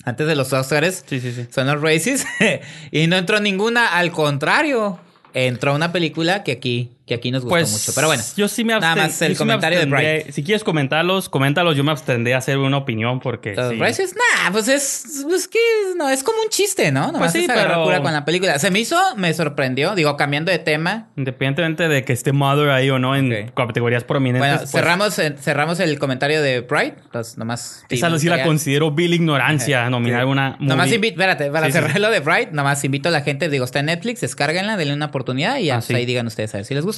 antes 0.05 0.25
de 0.25 0.35
los 0.35 0.51
Oscars, 0.53 1.03
Sí, 1.05 1.19
sí, 1.19 1.31
sí. 1.31 1.45
son 1.51 1.67
los 1.67 1.79
races 1.81 2.25
y 2.91 3.05
no 3.07 3.15
entró 3.17 3.39
ninguna, 3.39 3.87
al 3.95 4.11
contrario, 4.11 4.99
entró 5.35 5.75
una 5.75 5.91
película 5.91 6.43
que 6.43 6.53
aquí 6.53 6.91
que 7.05 7.13
aquí 7.15 7.31
nos 7.31 7.41
gustó 7.43 7.49
Pues 7.55 7.69
mucho. 7.71 7.91
Pero 7.95 8.07
bueno, 8.07 8.23
yo 8.37 8.47
sí 8.47 8.63
me 8.63 8.73
nada 8.79 8.95
más 8.95 9.21
el 9.21 9.35
comentario 9.37 9.77
de. 9.79 9.85
Bright. 9.87 10.31
Si 10.31 10.41
quieres 10.43 10.63
comentarlos, 10.63 11.27
coméntalos. 11.27 11.75
Yo 11.75 11.83
me 11.83 11.91
abstendré 11.91 12.33
a 12.33 12.37
hacer 12.37 12.57
una 12.57 12.77
opinión 12.77 13.19
porque. 13.19 13.53
Los 13.55 13.71
sí. 13.73 13.77
races, 13.77 14.15
nah, 14.15 14.51
pues 14.51 14.69
es, 14.69 15.23
pues 15.27 15.49
que 15.49 15.59
no, 15.97 16.07
es 16.09 16.23
como 16.23 16.41
un 16.41 16.47
chiste, 16.49 16.91
¿no? 16.93 17.11
Nomás 17.11 17.33
Pues 17.33 17.43
sí, 17.43 17.47
pero- 17.53 17.83
cura 17.83 18.01
con 18.01 18.13
la 18.13 18.23
película. 18.23 18.57
Se 18.57 18.71
me 18.71 18.79
hizo, 18.79 18.97
me 19.17 19.33
sorprendió, 19.33 19.95
digo, 19.95 20.15
cambiando 20.15 20.49
de 20.51 20.59
tema. 20.59 21.09
Independientemente 21.17 21.89
de 21.89 22.05
que 22.05 22.13
esté 22.13 22.31
Mother 22.31 22.69
ahí 22.69 22.89
o 22.89 22.99
no 22.99 23.15
en 23.17 23.51
categorías 23.51 24.05
prominentes. 24.05 24.39
Bueno, 24.47 24.57
pues, 24.59 24.71
cerramos, 24.71 25.15
cerramos 25.41 25.79
el 25.81 25.99
comentario 25.99 26.41
de 26.41 26.61
Bright. 26.61 26.95
Entonces, 27.03 27.37
nomás. 27.37 27.83
Esa 27.89 28.17
sí 28.17 28.29
la 28.29 28.43
considero 28.45 28.91
vil 28.91 29.13
ignorancia, 29.13 29.89
nominar 29.89 30.23
Sí. 30.23 30.27
una. 30.29 30.55
Nomás 30.61 30.85
movie. 30.87 30.95
invito, 30.95 31.13
espérate, 31.15 31.51
para 31.51 31.69
cerrar 31.69 31.99
lo 31.99 32.09
de 32.09 32.21
Bright, 32.21 32.51
nomás 32.51 32.81
invito 32.85 33.09
a 33.09 33.11
la 33.11 33.21
gente, 33.21 33.49
digo, 33.49 33.65
está 33.65 33.79
en 33.79 33.87
Netflix, 33.87 34.21
descárguenla, 34.21 34.77
denle 34.77 34.93
una 34.93 35.07
oportunidad 35.07 35.57
y 35.57 35.69
Ah, 35.69 35.75
pues, 35.79 35.89
ahí 35.89 36.05
digan 36.05 36.27
ustedes 36.27 36.53
a 36.53 36.59
ver 36.59 36.65
si 36.65 36.73
les 36.73 36.85
gusta. 36.85 36.92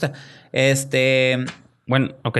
Este, 0.52 1.38
Bueno, 1.88 2.16
ok. 2.24 2.40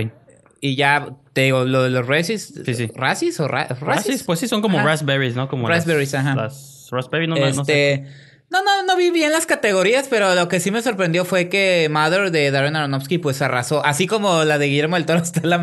y 0.62 0.76
ya 0.76 1.08
te 1.34 1.42
digo, 1.42 1.66
lo 1.66 1.84
de 1.84 1.90
los 1.90 2.08
races, 2.08 2.54
Sí, 2.66 2.74
sí. 2.74 2.90
¿racis 2.96 3.40
o 3.40 3.48
ra- 3.48 3.68
Raspberries, 3.68 3.98
racis? 4.08 4.24
pues 4.24 4.40
sí, 4.40 4.48
son 4.48 4.62
como 4.62 4.78
Ajá. 4.80 4.88
raspberries, 4.88 5.36
¿no? 5.36 5.48
Como 5.50 5.68
Raspberries, 5.68 6.14
las, 6.14 6.26
ajá. 6.26 6.36
Las 6.36 6.88
raspberry, 6.92 7.28
no, 7.28 7.36
no- 7.36 7.50
no 7.52 7.66
sé. 7.66 7.94
Este, 7.94 8.26
no, 8.50 8.64
no, 8.64 8.84
no 8.84 8.96
vi 8.96 9.10
bien 9.12 9.32
las 9.32 9.46
categorías, 9.46 10.08
pero 10.10 10.34
lo 10.34 10.48
que 10.48 10.60
sí 10.60 10.72
me 10.72 10.82
sorprendió 10.82 11.26
fue 11.26 11.50
que 11.50 11.90
Mother 11.92 12.32
de 12.32 12.52
Darren 12.52 12.76
Aronofsky 12.76 13.18
pues 13.18 13.42
arrasó. 13.42 13.84
Así 13.86 14.08
como 14.08 14.44
la 14.46 14.58
de 14.58 14.68
Guillermo 14.68 14.96
del 14.96 15.06
Toro 15.06 15.20
está 15.24 15.42
la, 15.44 15.58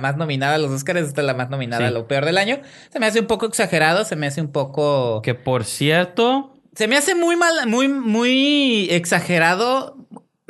más 0.00 0.16
nominada 0.16 0.54
a 0.56 0.58
los 0.58 0.70
Oscars, 0.72 1.00
está 1.06 1.22
la 1.22 1.34
más 1.34 1.50
nominada 1.50 1.82
Sí. 1.82 1.88
a 1.88 1.90
lo 1.92 2.08
peor 2.08 2.24
del 2.24 2.38
año. 2.38 2.60
Se 2.90 2.98
me 2.98 3.06
hace 3.06 3.20
un 3.20 3.26
poco 3.26 3.46
exagerado, 3.46 4.04
se 4.04 4.16
me 4.16 4.26
hace 4.26 4.40
un 4.40 4.50
poco... 4.50 5.20
Que 5.22 5.34
por 5.34 5.64
cierto, 5.64 6.56
Se 6.74 6.88
me 6.88 6.96
hace 6.96 7.14
muy 7.14 7.36
mal, 7.36 7.66
muy, 7.68 7.86
muy 7.88 8.88
exagerado 8.90 9.99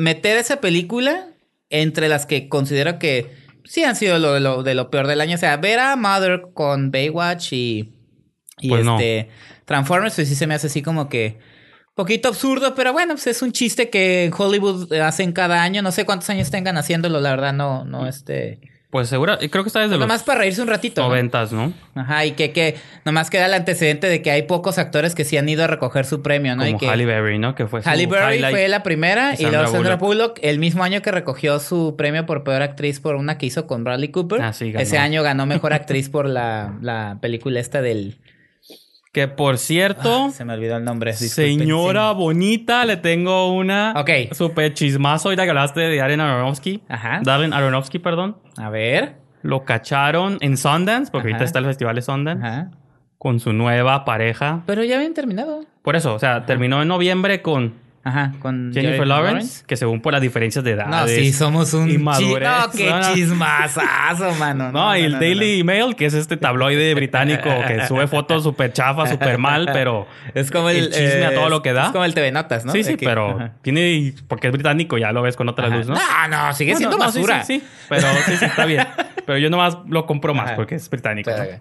meter 0.01 0.37
esa 0.39 0.61
película 0.61 1.29
entre 1.69 2.09
las 2.09 2.27
que 2.27 2.49
considero 2.49 2.99
que 2.99 3.35
sí 3.65 3.85
han 3.85 3.95
sido 3.97 4.19
lo, 4.19 4.41
lo- 4.41 4.63
de 4.63 4.75
lo 4.75 4.91
peor 4.91 5.07
del 5.07 5.21
año. 5.21 5.35
O 5.35 5.39
sea, 5.39 5.57
ver 5.59 5.79
a 5.79 5.95
Mother 5.97 6.49
con 6.55 6.91
Baywatch 6.91 7.53
y, 7.53 7.93
y 8.59 8.69
Pues 8.71 8.85
no. 8.85 8.97
este 8.99 9.29
Transformers, 9.67 10.15
pues 10.17 10.29
sí 10.29 10.35
se 10.35 10.47
me 10.47 10.55
hace 10.55 10.67
así 10.69 10.83
como 10.83 11.09
que 11.09 11.39
poquito 11.95 12.29
absurdo, 12.29 12.75
pero 12.75 12.93
bueno, 12.93 13.15
pues 13.15 13.27
es 13.27 13.43
un 13.43 13.53
chiste 13.53 13.91
que 13.91 14.25
en 14.25 14.33
Hollywood 14.37 14.91
hacen 14.95 15.33
cada 15.33 15.63
año. 15.63 15.83
No 15.83 15.93
sé 15.93 16.05
cuántos 16.07 16.31
años 16.31 16.51
tengan 16.51 16.77
haciéndolo, 16.79 17.21
la 17.21 17.31
verdad, 17.31 17.53
no, 17.53 17.85
no, 17.85 18.09
este. 18.09 18.59
Pues 18.91 19.09
segura, 19.09 19.39
creo 19.39 19.63
que 19.63 19.69
está 19.69 19.81
desde 19.81 19.93
los 19.93 20.01
Nomás 20.01 20.25
para 20.25 20.41
reírse 20.41 20.61
un 20.61 20.67
ratito. 20.67 21.01
¿no? 21.01 21.09
noventas, 21.09 21.53
¿no? 21.53 21.73
Ajá, 21.95 22.27
y 22.27 22.33
que, 22.33 22.51
que 22.51 22.75
nomás 23.05 23.31
queda 23.31 23.47
el 23.47 23.55
antecedente 23.55 24.09
de 24.09 24.21
que 24.21 24.33
hay 24.33 24.43
pocos 24.43 24.79
actores 24.79 25.15
que 25.15 25.25
sí 25.25 25.37
han 25.37 25.49
ido 25.49 25.63
a 25.63 25.69
recoger 25.69 26.05
su 26.05 26.23
premio, 26.23 26.57
¿no? 26.57 26.65
y 26.67 26.71
Como 26.71 26.81
que 26.81 26.89
Halle 26.89 27.07
Berry, 27.07 27.39
¿no? 27.39 27.55
Que 27.55 27.69
fue 27.69 27.83
su 27.83 27.89
Halle 27.89 28.07
Berry 28.07 28.43
fue 28.51 28.67
la 28.67 28.83
primera 28.83 29.35
y 29.39 29.45
y 29.45 29.47
luego 29.51 29.69
Sandra 29.69 29.97
Bullock. 29.97 30.41
el 30.43 30.59
mismo 30.59 30.83
año 30.83 31.03
que 31.03 31.13
recogió 31.13 31.61
su 31.61 31.95
premio 31.97 32.27
por 32.27 32.43
peor 32.43 32.63
actriz 32.63 32.99
por 32.99 33.15
una 33.15 33.39
que 33.39 33.47
hizo 33.47 33.69
con 33.69 33.85
Bradley 33.85 34.09
Cooper. 34.09 34.43
Ah, 34.43 34.53
sí, 34.53 34.73
ganó. 34.73 34.83
Ese 34.83 34.99
año 34.99 35.23
ganó 35.23 35.47
mejor 35.47 35.73
actriz 35.73 36.09
por 36.09 36.29
la, 36.29 36.77
la 36.83 37.19
película 37.21 37.61
esta 37.61 37.83
del... 37.83 38.17
Que 39.13 39.27
por 39.27 39.59
cierto, 39.59 40.27
Ah, 40.29 40.31
se 40.31 40.45
me 40.45 40.53
olvidó 40.55 40.77
el 40.77 40.85
nombre. 40.85 41.11
disculpen, 41.11 41.59
señora 41.59 42.11
sí. 42.11 42.17
bonita, 42.17 42.85
le 42.85 42.97
tengo 42.97 43.53
una 43.53 43.93
Ok. 43.97 44.11
super 44.33 44.73
chismazo. 44.73 45.29
Ahorita 45.29 45.43
que 45.45 45.51
hablaste 45.51 45.81
de 45.81 45.97
Darren 45.97 46.21
Aronofsky. 46.21 46.83
Ajá. 46.89 47.21
Darren 47.25 47.53
Aronofsky, 47.53 47.99
perdón. 47.99 48.37
A 48.57 48.71
ver. 48.71 49.17
Lo 49.43 49.65
cacharon 49.65 50.39
en 50.43 50.57
Sundance, 50.57 51.11
porque 51.11 51.29
Ajá. 51.29 51.37
ahorita 51.39 51.45
está 51.45 51.59
el 51.59 51.65
festival 51.65 51.97
de 51.97 52.03
Sundance, 52.03 52.47
Ajá. 52.47 52.71
con 53.19 53.41
su 53.41 53.53
nueva 53.53 54.05
pareja. 54.05 54.63
Pero 54.67 54.85
ya 54.85 54.97
habían 54.97 55.15
terminado. 55.15 55.65
Por 55.83 55.97
eso, 55.97 56.15
o 56.15 56.19
sea, 56.21 56.47
terminó 56.47 56.81
en 56.81 56.87
noviembre 56.89 57.43
con 57.43 57.75
Ajá, 58.03 58.33
con 58.41 58.71
Jennifer 58.73 59.07
Lawrence, 59.07 59.63
que 59.67 59.77
según 59.77 60.01
por 60.01 60.15
las 60.15 60.23
diferencias 60.23 60.65
de 60.65 60.71
edad. 60.71 60.87
No, 60.87 61.07
sí, 61.07 61.35
somos 61.35 61.75
un... 61.75 61.87
y 61.87 61.93
chi- 61.93 61.99
madurez. 61.99 62.49
No, 62.49 62.71
qué 62.71 62.89
No, 62.89 62.99
no. 63.01 63.15
chismazazo, 63.15 64.35
mano. 64.37 64.73
No, 64.73 64.97
y 64.97 65.03
el 65.03 65.13
no, 65.13 65.17
no, 65.19 65.21
Daily 65.21 65.63
Mail, 65.65 65.95
que 65.95 66.07
es 66.07 66.15
este 66.15 66.39
tabloide 66.39 66.95
británico 66.95 67.51
que 67.67 67.85
sube 67.89 68.07
fotos 68.07 68.43
súper 68.43 68.73
chafas, 68.73 69.11
súper 69.11 69.37
mal, 69.37 69.69
pero 69.73 70.07
Es 70.35 70.51
como 70.51 70.71
el, 70.71 70.77
el 70.79 70.91
chisme 70.91 71.27
a 71.27 71.33
eh, 71.33 71.35
todo 71.35 71.51
lo 71.51 71.61
que 71.61 71.75
da. 71.75 71.87
Es 71.87 71.93
como 71.93 72.05
el 72.07 72.15
TV 72.15 72.33
Notas, 72.33 72.65
¿no? 72.65 72.73
sí, 72.73 72.85
sí, 72.85 72.97
pero 72.97 73.37
Ajá. 73.37 73.53
tiene, 73.61 74.15
porque 74.29 74.47
es 74.47 74.53
británico, 74.55 74.97
ya 74.97 75.13
lo 75.13 75.21
ves 75.21 75.37
con 75.37 75.49
otra 75.51 75.67
Ajá. 75.67 75.77
luz, 75.77 75.87
¿no? 75.89 75.95
No, 75.95 76.29
no, 76.29 76.55
sigue 76.55 76.73
No, 76.73 76.79
siendo 76.79 76.97
no, 76.97 77.05
no, 77.05 77.13
sí, 77.13 77.19
basura. 77.19 77.45
Sí, 77.45 77.61
sí, 77.61 77.67
pero 77.89 78.09
sí, 78.25 78.37
sí, 78.39 78.45
está 78.47 78.65
bien. 78.65 78.87
Pero 79.27 79.39
yo 79.39 79.51
nomás 79.51 79.77
lo 79.87 80.07
compro 80.07 80.33
más 80.35 80.47
Ajá. 80.47 80.57
porque 80.57 80.75
es 80.75 80.89
británico. 80.91 81.31
Pero, 81.31 81.53
¿no? 81.53 81.59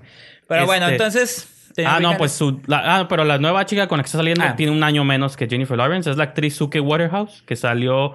pero 0.48 0.66
bueno, 0.66 0.86
Este- 0.86 0.96
entonces. 0.96 1.48
¿Te 1.84 1.88
Ah, 1.88 2.00
no, 2.00 2.18
pues 2.18 2.32
su, 2.32 2.62
la- 2.68 3.00
ah, 3.00 3.08
pero 3.08 3.24
la 3.24 3.38
nueva 3.38 3.66
chica 3.66 3.88
con 3.88 3.98
la 3.98 4.04
que 4.04 4.08
está 4.08 4.18
saliendo 4.20 4.44
Ah. 4.44 4.56
tiene 4.56 4.72
un 4.72 4.84
año 4.84 5.04
menos 5.04 5.36
que 5.38 5.48
Jennifer 5.48 5.78
Lawrence. 5.78 6.10
Es 6.10 6.18
la 6.18 6.24
actriz 6.26 6.56
Suke 6.56 6.80
Waterhouse, 6.80 7.44
que 7.46 7.56
salió. 7.56 8.14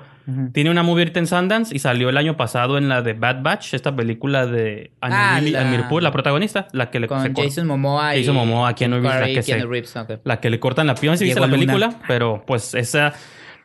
Tiene 0.55 0.71
una 0.71 0.83
movie 0.83 1.13
en 1.15 1.27
Sundance 1.27 1.75
y 1.77 1.81
salió 1.81 2.09
el 2.09 2.17
año 2.17 2.35
pasado 2.35 2.79
en 2.79 2.89
la 2.89 3.03
de 3.03 3.13
Bad 3.13 3.43
Batch, 3.43 3.75
esta 3.75 3.95
película 3.95 4.47
de 4.47 4.91
Ah, 5.03 5.37
Anneli 5.37 5.51
la- 5.51 5.61
Amirpour, 5.69 6.03
la 6.03 6.13
protagonista, 6.13 6.67
la 6.73 6.91
que 6.91 6.99
le 6.99 7.09
se 7.09 7.15
Con 7.15 7.33
cor- 7.35 7.45
Jason 7.45 7.67
Momoa 7.67 8.17
y. 8.17 8.21
Jason 8.21 8.35
Momoa, 8.37 8.75
Keanu 8.75 9.01
Reeves, 9.03 9.21
la 9.21 9.27
que 9.27 9.43
se- 9.43 9.53
Keanu 9.53 9.71
Reeves, 9.71 9.95
ok. 9.95 10.11
la 10.25 10.41
que 10.41 10.49
le 10.49 10.59
cortan 10.59 10.87
la 10.87 10.95
pierna. 10.95 11.19
¿Sí 11.19 11.25
viste 11.25 11.41
la 11.41 11.49
película? 11.49 11.95
Pero 12.09 12.43
pues 12.47 12.73
esa. 12.75 13.13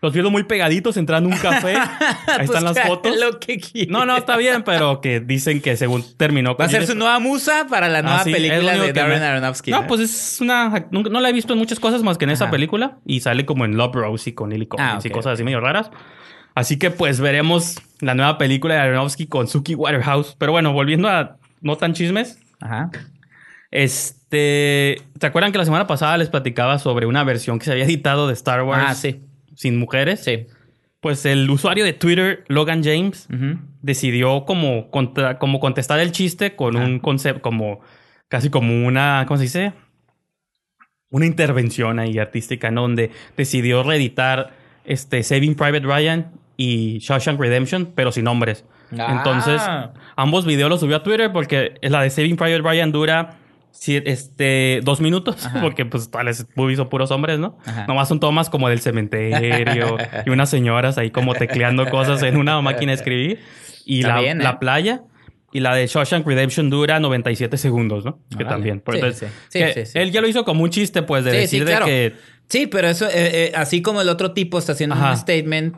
Los 0.01 0.13
vieron 0.13 0.31
muy 0.31 0.43
pegaditos 0.43 0.95
entrando 0.95 1.29
a 1.29 1.33
un 1.33 1.39
café. 1.39 1.75
Ahí 2.27 2.45
están 2.45 2.63
las 2.63 2.73
Pues, 2.73 2.87
fotos. 2.87 3.17
Lo 3.19 3.37
que 3.39 3.57
quieras. 3.59 3.91
No, 3.91 4.05
no, 4.05 4.15
está 4.15 4.37
bien, 4.37 4.63
pero 4.63 5.01
que 5.01 5.19
dicen 5.19 5.61
que 5.61 5.75
según 5.75 6.05
terminó 6.15 6.55
Va 6.55 6.65
a 6.65 6.69
ser 6.69 6.87
su 6.87 6.95
nueva 6.95 7.19
musa 7.19 7.67
para 7.69 7.89
la 7.89 8.01
nueva 8.01 8.21
Ah, 8.21 8.23
sí, 8.23 8.29
lo 8.31 8.37
película 8.37 8.77
de 8.77 8.93
Darren 8.93 9.19
me- 9.19 9.25
Aronofsky. 9.25 9.71
No, 9.71 9.87
pues 9.87 9.99
es 10.01 10.39
una. 10.39 10.87
nunca- 10.91 11.09
No 11.09 11.19
la 11.19 11.29
he 11.29 11.33
visto 11.33 11.51
en 11.53 11.59
muchas 11.59 11.79
cosas 11.81 12.01
más 12.01 12.17
que 12.17 12.23
en 12.25 12.31
esa 12.31 12.49
película. 12.49 12.97
Y 13.05 13.19
sale 13.19 13.45
como 13.45 13.65
en 13.65 13.75
Love 13.75 13.95
Rosie 13.95 14.33
con 14.33 14.51
Lily 14.51 14.67
Collins 14.67 14.89
Ah, 14.93 14.99
y 15.03 15.09
cosas 15.09 15.33
así 15.33 15.43
medio 15.43 15.59
raras. 15.59 15.91
Así 16.55 16.79
que 16.79 16.91
pues 16.91 17.19
veremos 17.19 17.75
la 17.99 18.15
nueva 18.15 18.37
película 18.37 18.75
de 18.75 18.79
Aronofsky 18.81 19.27
con 19.27 19.47
Suki 19.49 19.75
Waterhouse. 19.75 20.35
Pero 20.39 20.51
bueno, 20.53 20.71
volviendo 20.71 21.09
a 21.09 21.35
no 21.61 21.75
tan 21.75 21.93
chismes. 21.93 22.39
Ajá. 22.61 22.89
Este, 23.71 25.01
¿te 25.19 25.27
acuerdan 25.27 25.51
que 25.51 25.57
la 25.57 25.65
semana 25.65 25.87
pasada 25.87 26.17
les 26.17 26.29
platicaba 26.29 26.79
sobre 26.79 27.05
una 27.05 27.23
versión 27.23 27.59
que 27.59 27.65
se 27.65 27.71
había 27.71 27.83
editado 27.85 28.27
de 28.27 28.33
Star 28.33 28.63
Wars 28.63 28.83
Ah, 28.87 28.95
sí. 28.95 29.21
Sin 29.59 29.77
mujeres? 29.77 30.23
Sí. 30.23 30.47
Pues 31.01 31.25
el 31.25 31.49
usuario 31.49 31.83
de 31.83 31.91
Twitter, 31.91 32.45
Logan 32.47 32.81
James, 32.81 33.27
decidió 33.81 34.45
como, 34.45 34.89
contra- 34.89 35.37
como 35.37 35.59
contestar 35.59 35.99
el 35.99 36.13
chiste 36.13 36.55
con 36.55 36.77
Ah. 36.77 36.83
un 36.85 36.99
concepto, 36.99 37.41
como 37.41 37.81
casi 38.29 38.49
como 38.49 38.85
una, 38.87 39.25
¿cómo 39.27 39.37
se 39.37 39.43
dice? 39.43 39.73
Una 41.11 41.25
intervención 41.25 41.99
ahí 41.99 42.17
artística, 42.19 42.71
¿no? 42.71 42.81
Donde 42.83 43.11
decidió 43.35 43.83
reeditar 43.83 44.51
este 44.85 45.23
Saving 45.23 45.55
Private 45.55 45.79
Ryan 45.85 46.31
y 46.55 46.99
Shawshank 46.99 47.39
Redemption, 47.39 47.91
pero 47.95 48.11
sin 48.11 48.25
nombres. 48.25 48.63
Ah. 48.97 49.15
Entonces, 49.17 49.61
ambos 50.15 50.45
videos 50.45 50.69
los 50.69 50.79
subió 50.79 50.97
a 50.97 51.03
Twitter 51.03 51.31
porque 51.31 51.75
la 51.81 52.01
de 52.01 52.09
Saving 52.09 52.35
Private 52.37 52.61
Ryan 52.61 52.91
dura 52.91 53.37
este, 53.87 54.81
dos 54.83 55.01
minutos, 55.01 55.45
Ajá. 55.45 55.61
porque 55.61 55.85
pues 55.85 56.09
tales 56.11 56.45
movies 56.55 56.77
son 56.77 56.89
puros 56.89 57.11
hombres, 57.11 57.39
¿no? 57.39 57.57
Ajá. 57.65 57.85
Nomás 57.87 58.07
son 58.07 58.19
tomas 58.19 58.49
como 58.49 58.69
del 58.69 58.81
cementerio 58.81 59.97
y 60.25 60.29
unas 60.29 60.49
señoras 60.49 60.97
ahí 60.97 61.11
como 61.11 61.33
tecleando 61.33 61.89
cosas 61.89 62.23
en 62.23 62.37
una 62.37 62.59
máquina 62.61 62.91
de 62.91 62.95
escribir. 62.97 63.39
Y 63.85 64.03
la, 64.03 64.19
bien, 64.19 64.41
¿eh? 64.41 64.43
la 64.43 64.59
playa. 64.59 65.03
Y 65.51 65.61
la 65.61 65.73
de 65.73 65.87
Shawshank 65.87 66.27
Redemption 66.27 66.69
dura 66.69 66.99
97 66.99 67.57
segundos, 67.57 68.05
¿no? 68.05 68.19
Que 68.37 68.45
también. 68.45 68.83
Sí, 68.85 68.91
entonces, 68.95 69.31
sí. 69.49 69.59
que 69.59 69.85
Sí. 69.87 69.97
Él 69.97 70.11
ya 70.11 70.21
lo 70.21 70.27
hizo 70.27 70.45
como 70.45 70.63
un 70.63 70.69
chiste, 70.69 71.01
pues, 71.01 71.23
de 71.23 71.31
decir 71.31 71.65
claro. 71.65 71.87
de 71.87 71.91
que... 71.91 72.15
Sí, 72.47 72.67
pero 72.67 72.87
eso, 72.87 73.07
eh, 73.07 73.11
eh, 73.15 73.51
así 73.55 73.81
como 73.81 74.01
el 74.01 74.09
otro 74.09 74.33
tipo 74.33 74.59
está 74.59 74.73
haciendo 74.73 74.95
Ajá. 74.95 75.11
un 75.11 75.17
statement, 75.17 75.75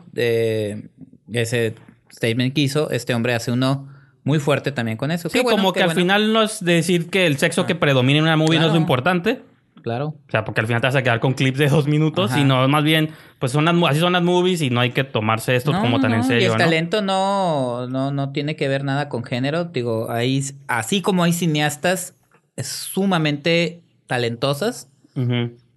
ese 1.32 1.74
statement 2.12 2.54
que 2.54 2.60
hizo, 2.60 2.90
este 2.90 3.14
hombre 3.14 3.32
hace 3.34 3.50
uno 3.50 3.91
muy 4.24 4.38
fuerte 4.38 4.72
también 4.72 4.96
con 4.96 5.10
eso. 5.10 5.28
Sí, 5.28 5.38
Qué 5.38 5.42
bueno, 5.42 5.58
como 5.58 5.72
que 5.72 5.80
al 5.82 5.88
bueno. 5.88 6.00
final 6.00 6.32
no 6.32 6.42
es 6.42 6.64
decir 6.64 7.10
que 7.10 7.26
el 7.26 7.38
sexo 7.38 7.66
que 7.66 7.74
predomina 7.74 8.18
en 8.18 8.24
una 8.24 8.36
movie 8.36 8.58
no 8.58 8.66
es 8.66 8.72
lo 8.72 8.78
importante. 8.78 9.42
Claro. 9.82 10.08
O 10.08 10.30
sea, 10.30 10.44
porque 10.44 10.60
al 10.60 10.68
final 10.68 10.80
te 10.80 10.86
vas 10.86 10.94
a 10.94 11.02
quedar 11.02 11.18
con 11.18 11.34
clips 11.34 11.58
de 11.58 11.68
dos 11.68 11.88
minutos, 11.88 12.30
Ajá. 12.30 12.38
sino 12.40 12.68
más 12.68 12.84
bien, 12.84 13.10
pues 13.40 13.50
son 13.50 13.64
las, 13.64 13.74
así 13.90 13.98
son 13.98 14.12
las 14.12 14.22
movies 14.22 14.62
y 14.62 14.70
no 14.70 14.78
hay 14.78 14.90
que 14.92 15.02
tomarse 15.02 15.56
esto 15.56 15.72
No, 15.72 15.80
como 15.80 16.00
tan 16.00 16.12
no, 16.12 16.18
en 16.18 16.24
serio, 16.24 16.48
Y 16.48 16.52
el 16.52 16.56
talento 16.56 17.02
no, 17.02 17.88
no, 17.88 18.12
no 18.12 18.30
tiene 18.30 18.54
que 18.54 18.68
ver 18.68 18.84
nada 18.84 19.08
con 19.08 19.24
género. 19.24 19.64
Digo, 19.64 20.08
hay, 20.08 20.40
así 20.68 21.02
como 21.02 21.24
hay 21.24 21.32
cineastas 21.32 22.14
sumamente 22.62 23.82
talentosas, 24.06 24.88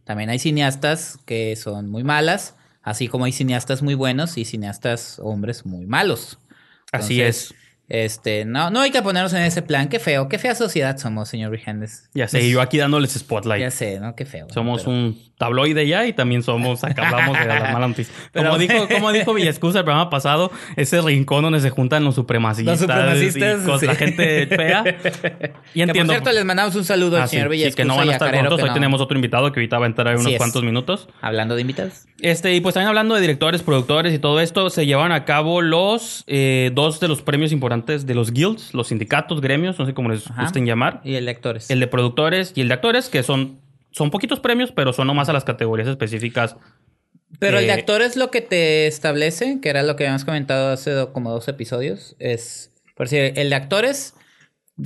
también 0.03 0.29
hay 0.29 0.39
cineastas 0.39 1.17
que 1.25 1.55
son 1.55 1.89
muy 1.89 2.03
malas, 2.03 2.55
así 2.83 3.07
como 3.07 3.25
hay 3.25 3.31
cineastas 3.31 3.81
muy 3.81 3.95
buenos 3.95 4.37
y 4.37 4.45
cineastas 4.45 5.19
hombres 5.19 5.65
muy 5.65 5.85
malos. 5.87 6.37
Así 6.91 7.21
es. 7.21 7.53
Este, 7.87 8.45
no, 8.45 8.71
no 8.71 8.81
hay 8.81 8.89
que 8.91 9.01
ponernos 9.03 9.31
en 9.33 9.43
ese 9.43 9.61
plan. 9.61 9.89
Qué 9.89 9.99
feo, 9.99 10.27
qué 10.27 10.39
fea 10.39 10.55
sociedad 10.55 10.97
somos, 10.97 11.29
señor 11.29 11.51
Rijandes. 11.51 12.09
Ya 12.15 12.27
sé, 12.27 12.41
y 12.43 12.51
yo 12.51 12.61
aquí 12.61 12.77
dándoles 12.79 13.11
spotlight. 13.13 13.61
Ya 13.61 13.69
sé, 13.71 13.99
¿no? 13.99 14.15
Qué 14.15 14.25
feo. 14.25 14.47
Somos 14.53 14.81
pero- 14.83 14.91
un 14.95 15.21
tabloide 15.37 15.85
ya 15.85 16.05
y 16.05 16.13
también 16.13 16.41
somos, 16.43 16.83
acá 16.85 17.09
hablamos 17.09 17.37
de 17.37 17.45
las 17.45 17.73
malas 17.73 17.89
noticias. 17.89 18.15
Pero- 18.31 18.45
como 18.51 18.57
dijo, 18.57 18.87
como 18.87 19.11
dijo 19.11 19.33
Villescusa 19.33 19.79
el 19.79 19.83
programa 19.85 20.09
pasado, 20.09 20.49
ese 20.77 21.01
rincón 21.01 21.43
donde 21.43 21.59
se 21.59 21.69
juntan 21.69 22.03
los 22.05 22.15
supremacistas, 22.15 22.79
Los 22.79 22.89
supremacistas, 22.89 23.61
y 23.61 23.67
cos- 23.67 23.81
la 23.85 23.93
sí. 23.93 23.99
gente 23.99 24.47
fea. 24.47 24.83
Y 25.73 25.79
Que, 25.79 25.83
entiendo. 25.83 26.13
por 26.13 26.15
cierto, 26.21 26.31
les 26.31 26.45
mandamos 26.45 26.73
un 26.75 26.85
saludo 26.85 27.17
Ah, 27.17 27.23
al 27.23 27.29
sí, 27.29 27.35
señor 27.35 27.49
sí, 27.49 27.57
Villascusa 27.57 27.75
que 27.75 27.85
no 27.85 27.97
van 27.97 28.09
a 28.09 28.13
estar 28.13 28.31
que 28.31 28.37
Hoy 28.37 28.43
no- 28.69 28.73
tenemos 28.73 29.01
otro 29.01 29.15
invitado 29.17 29.51
que 29.51 29.59
ahorita 29.59 29.77
va 29.77 29.85
a 29.85 29.89
entrar 29.89 30.13
en 30.13 30.19
unos 30.21 30.31
es. 30.31 30.37
cuantos 30.37 30.63
minutos. 30.63 31.09
Hablando 31.21 31.55
de 31.55 31.61
invitados. 31.61 32.05
Este, 32.21 32.55
y 32.55 32.61
pues 32.61 32.73
también 32.73 32.87
hablando 32.87 33.13
de 33.13 33.19
directores, 33.21 33.61
productores 33.61 34.13
y 34.13 34.19
todo 34.19 34.39
esto, 34.39 34.69
se 34.69 34.85
llevaron 34.85 35.11
a 35.11 35.25
cabo 35.25 35.61
los 35.61 36.23
eh, 36.27 36.71
dos 36.73 37.01
de 37.01 37.09
los 37.09 37.21
premios 37.21 37.51
importantes 37.51 37.74
de 37.85 38.15
los 38.15 38.31
guilds, 38.31 38.73
los 38.73 38.87
sindicatos, 38.87 39.41
gremios, 39.41 39.77
no 39.79 39.85
sé 39.85 39.93
cómo 39.93 40.09
les 40.09 40.29
Ajá. 40.29 40.43
gusten 40.43 40.65
llamar. 40.65 41.01
Y 41.03 41.15
el 41.15 41.25
de 41.25 41.31
actores. 41.31 41.69
El 41.69 41.79
de 41.79 41.87
productores 41.87 42.53
y 42.55 42.61
el 42.61 42.67
de 42.67 42.73
actores, 42.75 43.09
que 43.09 43.23
son, 43.23 43.59
son 43.91 44.11
poquitos 44.11 44.39
premios, 44.39 44.71
pero 44.71 44.93
son 44.93 45.07
nomás 45.07 45.29
a 45.29 45.33
las 45.33 45.43
categorías 45.43 45.87
específicas. 45.87 46.55
Pero 47.39 47.59
el 47.59 47.65
de 47.65 47.71
eh, 47.71 47.75
actores 47.75 48.15
lo 48.15 48.31
que 48.31 48.41
te 48.41 48.87
establece, 48.87 49.59
que 49.61 49.69
era 49.69 49.83
lo 49.83 49.95
que 49.95 50.03
habíamos 50.05 50.23
comentado 50.25 50.71
hace 50.71 51.07
como 51.11 51.31
dos 51.31 51.47
episodios, 51.47 52.15
es, 52.19 52.71
por 52.95 53.09
si 53.09 53.17
el 53.17 53.49
de 53.49 53.55
actores 53.55 54.13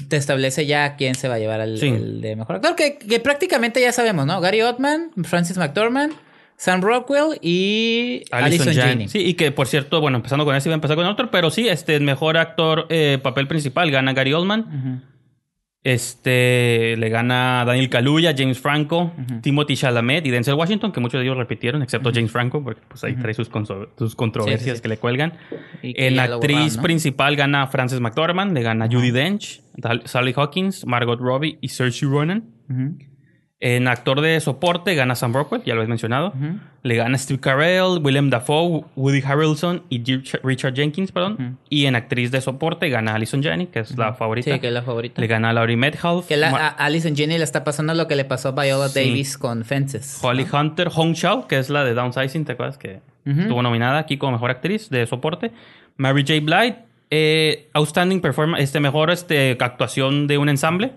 te 0.07 0.17
establece 0.17 0.65
ya 0.65 0.95
quién 0.95 1.15
se 1.15 1.27
va 1.27 1.35
a 1.35 1.39
llevar 1.39 1.61
al 1.61 1.77
Sí. 1.77 1.87
el 1.87 2.21
de 2.21 2.35
mejor 2.35 2.57
actor, 2.57 2.75
que, 2.75 2.97
que 2.97 3.19
prácticamente 3.19 3.81
ya 3.81 3.91
sabemos, 3.91 4.25
¿no? 4.25 4.39
Gary 4.41 4.61
Oldman, 4.61 5.11
Francis 5.23 5.57
McDormand, 5.57 6.13
Sam 6.59 6.81
Rockwell 6.81 7.39
y 7.41 8.25
Alison 8.31 8.67
Alison 8.67 8.83
Janney. 8.83 9.07
Sí, 9.07 9.19
y 9.19 9.35
que 9.35 9.53
por 9.53 9.67
cierto, 9.67 10.01
bueno, 10.01 10.17
empezando 10.17 10.43
con 10.43 10.53
ese, 10.57 10.67
iba 10.67 10.73
a 10.73 10.75
empezar 10.75 10.97
con 10.97 11.05
otro, 11.05 11.31
pero 11.31 11.49
sí, 11.51 11.69
este, 11.69 11.95
el 11.95 12.03
mejor 12.03 12.35
actor, 12.35 12.85
eh, 12.89 13.17
papel 13.23 13.47
principal, 13.47 13.89
gana 13.91 14.11
Gary 14.11 14.33
Oldman. 14.33 15.05
Este 15.81 16.97
le 16.97 17.07
gana 17.07 17.63
Daniel 17.65 17.89
Kaluuya, 17.89 18.35
James 18.37 18.59
Franco, 18.59 19.13
Timothy 19.41 19.77
Chalamet 19.77 20.25
y 20.25 20.31
Denzel 20.31 20.55
Washington, 20.55 20.91
que 20.91 20.99
muchos 20.99 21.19
de 21.19 21.25
ellos 21.25 21.37
repitieron, 21.37 21.81
excepto 21.81 22.11
James 22.13 22.29
Franco, 22.29 22.61
porque 22.61 22.81
pues 22.85 23.05
ahí 23.05 23.15
trae 23.15 23.33
sus, 23.33 23.47
controversias 23.47 24.61
Sí, 24.61 24.69
sí, 24.69 24.75
sí. 24.75 24.81
que 24.81 24.89
le 24.89 24.97
cuelgan. 24.97 25.35
En 25.81 26.17
lo 26.17 26.23
actriz 26.23 26.57
borraron, 26.57 26.75
¿no? 26.75 26.81
principal 26.81 27.35
gana 27.37 27.67
Frances 27.67 28.01
McDormand, 28.01 28.53
le 28.53 28.63
gana 28.63 28.89
Judy 28.91 29.11
Dench, 29.11 29.61
Sally 30.03 30.33
Hawkins, 30.35 30.85
Margot 30.85 31.21
Robbie 31.21 31.57
y 31.61 31.69
Saoirse 31.69 32.05
Ronan. 32.05 32.43
En 33.61 33.89
actor 33.89 34.21
de 34.21 34.39
soporte 34.39 34.95
gana 34.95 35.15
Sam 35.15 35.33
Rockwell, 35.33 35.61
ya 35.65 35.73
lo 35.73 35.81
habéis 35.81 35.89
mencionado. 35.89 36.31
Le 36.81 36.95
gana 36.95 37.17
Steve 37.17 37.41
Carell, 37.41 37.99
Willem 38.01 38.29
Dafoe, 38.29 38.85
Woody 38.95 39.21
Harrelson 39.21 39.83
y 39.89 40.01
Richard- 40.43 40.73
Jenkins, 40.75 41.11
perdón. 41.11 41.57
Y 41.69 41.85
en 41.85 41.95
actriz 41.95 42.31
de 42.31 42.39
soporte 42.39 42.87
gana 42.89 43.15
Alison 43.15 43.43
Janney, 43.43 43.67
que 43.67 43.79
es 43.79 43.97
la 43.97 44.13
favorita. 44.13 44.53
Sí, 44.53 44.59
que 44.61 44.67
es 44.67 44.73
la 44.73 44.81
favorita. 44.81 45.19
Le 45.19 45.27
gana 45.27 45.51
Laurie 45.51 45.75
Metcalf, 45.75 46.27
Que 46.27 46.37
la, 46.37 46.49
a 46.55 46.67
Alison 46.69 47.13
Janney 47.17 47.37
le 47.37 47.43
está 47.43 47.65
pasando 47.65 47.93
lo 47.93 48.07
que 48.07 48.15
le 48.15 48.23
pasó 48.23 48.49
a 48.49 48.51
Viola 48.63 48.87
Sí. 48.87 48.99
Davis 49.01 49.37
con 49.37 49.65
Fences. 49.65 50.19
Holly 50.21 50.45
Hunter, 50.49 50.87
Hong 50.87 51.11
Shao, 51.11 51.45
que 51.47 51.57
es 51.59 51.69
la 51.69 51.83
de 51.83 51.93
Downsizing, 51.93 52.45
¿te 52.45 52.53
acuerdas? 52.53 52.77
Que 52.77 53.01
estuvo 53.25 53.61
nominada 53.61 53.99
aquí 53.99 54.17
como 54.17 54.31
mejor 54.31 54.51
actriz 54.51 54.89
de 54.89 55.05
soporte. 55.05 55.51
Mary 55.97 56.21
J. 56.25 56.39
Blige, 56.41 56.77
eh, 57.11 57.67
Outstanding 57.73 58.21
Performance, 58.21 58.63
este, 58.63 58.79
mejor 58.79 59.11
este, 59.11 59.57
actuación 59.59 60.27
de 60.27 60.37
un 60.37 60.47
ensamble. 60.47 60.93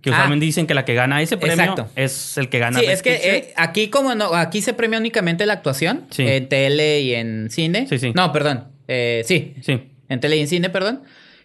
Que 0.00 0.10
Ah, 0.10 0.14
usualmente 0.14 0.46
dicen 0.46 0.66
que 0.66 0.74
la 0.74 0.84
que 0.84 0.94
gana 0.94 1.20
ese 1.20 1.36
premio 1.36 1.54
Exacto. 1.62 1.88
es 1.94 2.38
el 2.38 2.48
que 2.48 2.58
gana 2.58 2.78
Sí, 2.80 2.86
Best 2.86 3.06
es 3.06 3.20
que 3.20 3.36
eh, 3.36 3.52
aquí 3.56 3.88
como 3.88 4.14
no, 4.14 4.34
aquí 4.34 4.62
se 4.62 4.72
premia 4.72 4.98
únicamente 4.98 5.44
la 5.46 5.52
actuación 5.54 6.06
Sí. 6.10 6.26
en 6.26 6.48
tele 6.48 7.00
y 7.02 7.14
en 7.14 7.50
cine. 7.50 7.86
Sí, 7.88 7.98
sí. 7.98 8.12
No, 8.14 8.32
perdón. 8.32 8.68
Eh, 8.88 9.22
sí, 9.26 9.54
Sí. 9.62 9.80
en 10.08 10.20
tele 10.20 10.36
y 10.38 10.40
en 10.40 10.48
cine, 10.48 10.70
perdón. 10.70 11.02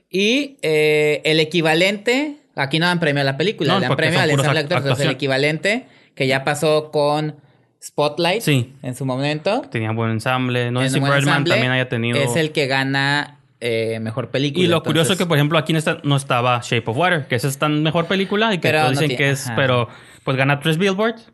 Y 0.09 0.57
eh, 0.61 1.21
el 1.25 1.39
equivalente, 1.41 2.37
aquí 2.55 2.79
no 2.79 2.85
dan 2.85 2.99
premio 3.01 3.21
a 3.21 3.25
la 3.25 3.35
película, 3.37 3.73
No, 3.73 3.79
le 3.79 3.87
dan 3.87 3.97
premio 3.97 4.19
al 4.19 4.29
ensamble 4.31 4.59
act-. 4.61 4.71
Entonces, 4.71 5.05
el 5.05 5.11
equivalente 5.11 5.85
que 6.15 6.27
ya 6.27 6.43
pasó 6.45 6.91
con 6.91 7.35
Spotlight 7.83 8.41
Sí. 8.41 8.73
en 8.81 8.95
su 8.95 9.05
momento. 9.05 9.61
Tenía 9.69 9.91
buen 9.91 10.11
ensamble. 10.11 10.71
No 10.71 10.81
sé 10.81 10.89
si 10.89 10.99
Birdman 10.99 11.19
ensamble, 11.19 11.51
también 11.53 11.71
haya 11.73 11.89
tenido. 11.89 12.17
Es 12.19 12.35
el 12.37 12.51
que 12.51 12.67
gana 12.67 13.39
eh, 13.59 13.99
mejor 14.01 14.29
película. 14.29 14.63
Y 14.63 14.67
lo 14.67 14.83
curioso 14.83 15.13
es 15.13 15.19
Entonces, 15.19 15.25
que, 15.25 15.27
por 15.27 15.37
ejemplo, 15.37 15.57
aquí 15.57 15.73
no, 15.73 15.79
está- 15.79 15.99
no 16.03 16.15
estaba 16.15 16.59
Shape 16.63 16.83
of 16.89 16.97
Water, 16.97 17.27
que 17.27 17.35
esa 17.35 17.47
es 17.47 17.57
tan 17.57 17.81
mejor 17.83 18.05
película 18.07 18.53
y 18.53 18.57
que 18.57 18.67
Pero 18.69 18.79
todos 18.79 18.93
no 18.95 19.01
dicen 19.01 19.07
tiene- 19.09 19.23
que 19.23 19.29
es, 19.31 19.45
ajá. 19.47 19.55
pero 19.55 19.87
pues 20.23 20.37
gana 20.37 20.59
tres 20.59 20.77
billboards 20.77 21.31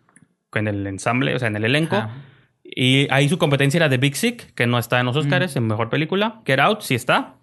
en 0.53 0.67
el 0.67 0.85
ensamble, 0.87 1.35
o 1.35 1.39
sea, 1.39 1.47
en 1.47 1.55
el 1.55 1.65
elenco. 1.65 1.95
Ajá. 1.95 2.11
Y 2.63 3.07
ahí 3.11 3.27
su 3.27 3.37
competencia 3.37 3.77
era 3.79 3.89
The 3.89 3.97
Big 3.97 4.15
Sick, 4.15 4.53
que 4.53 4.65
no 4.67 4.77
está 4.79 4.99
en 4.99 5.05
los 5.07 5.15
Oscars, 5.17 5.55
en 5.55 5.67
mejor 5.67 5.89
película. 5.89 6.41
Get 6.45 6.59
Out, 6.59 6.81
sí 6.81 6.95
está. 6.95 7.35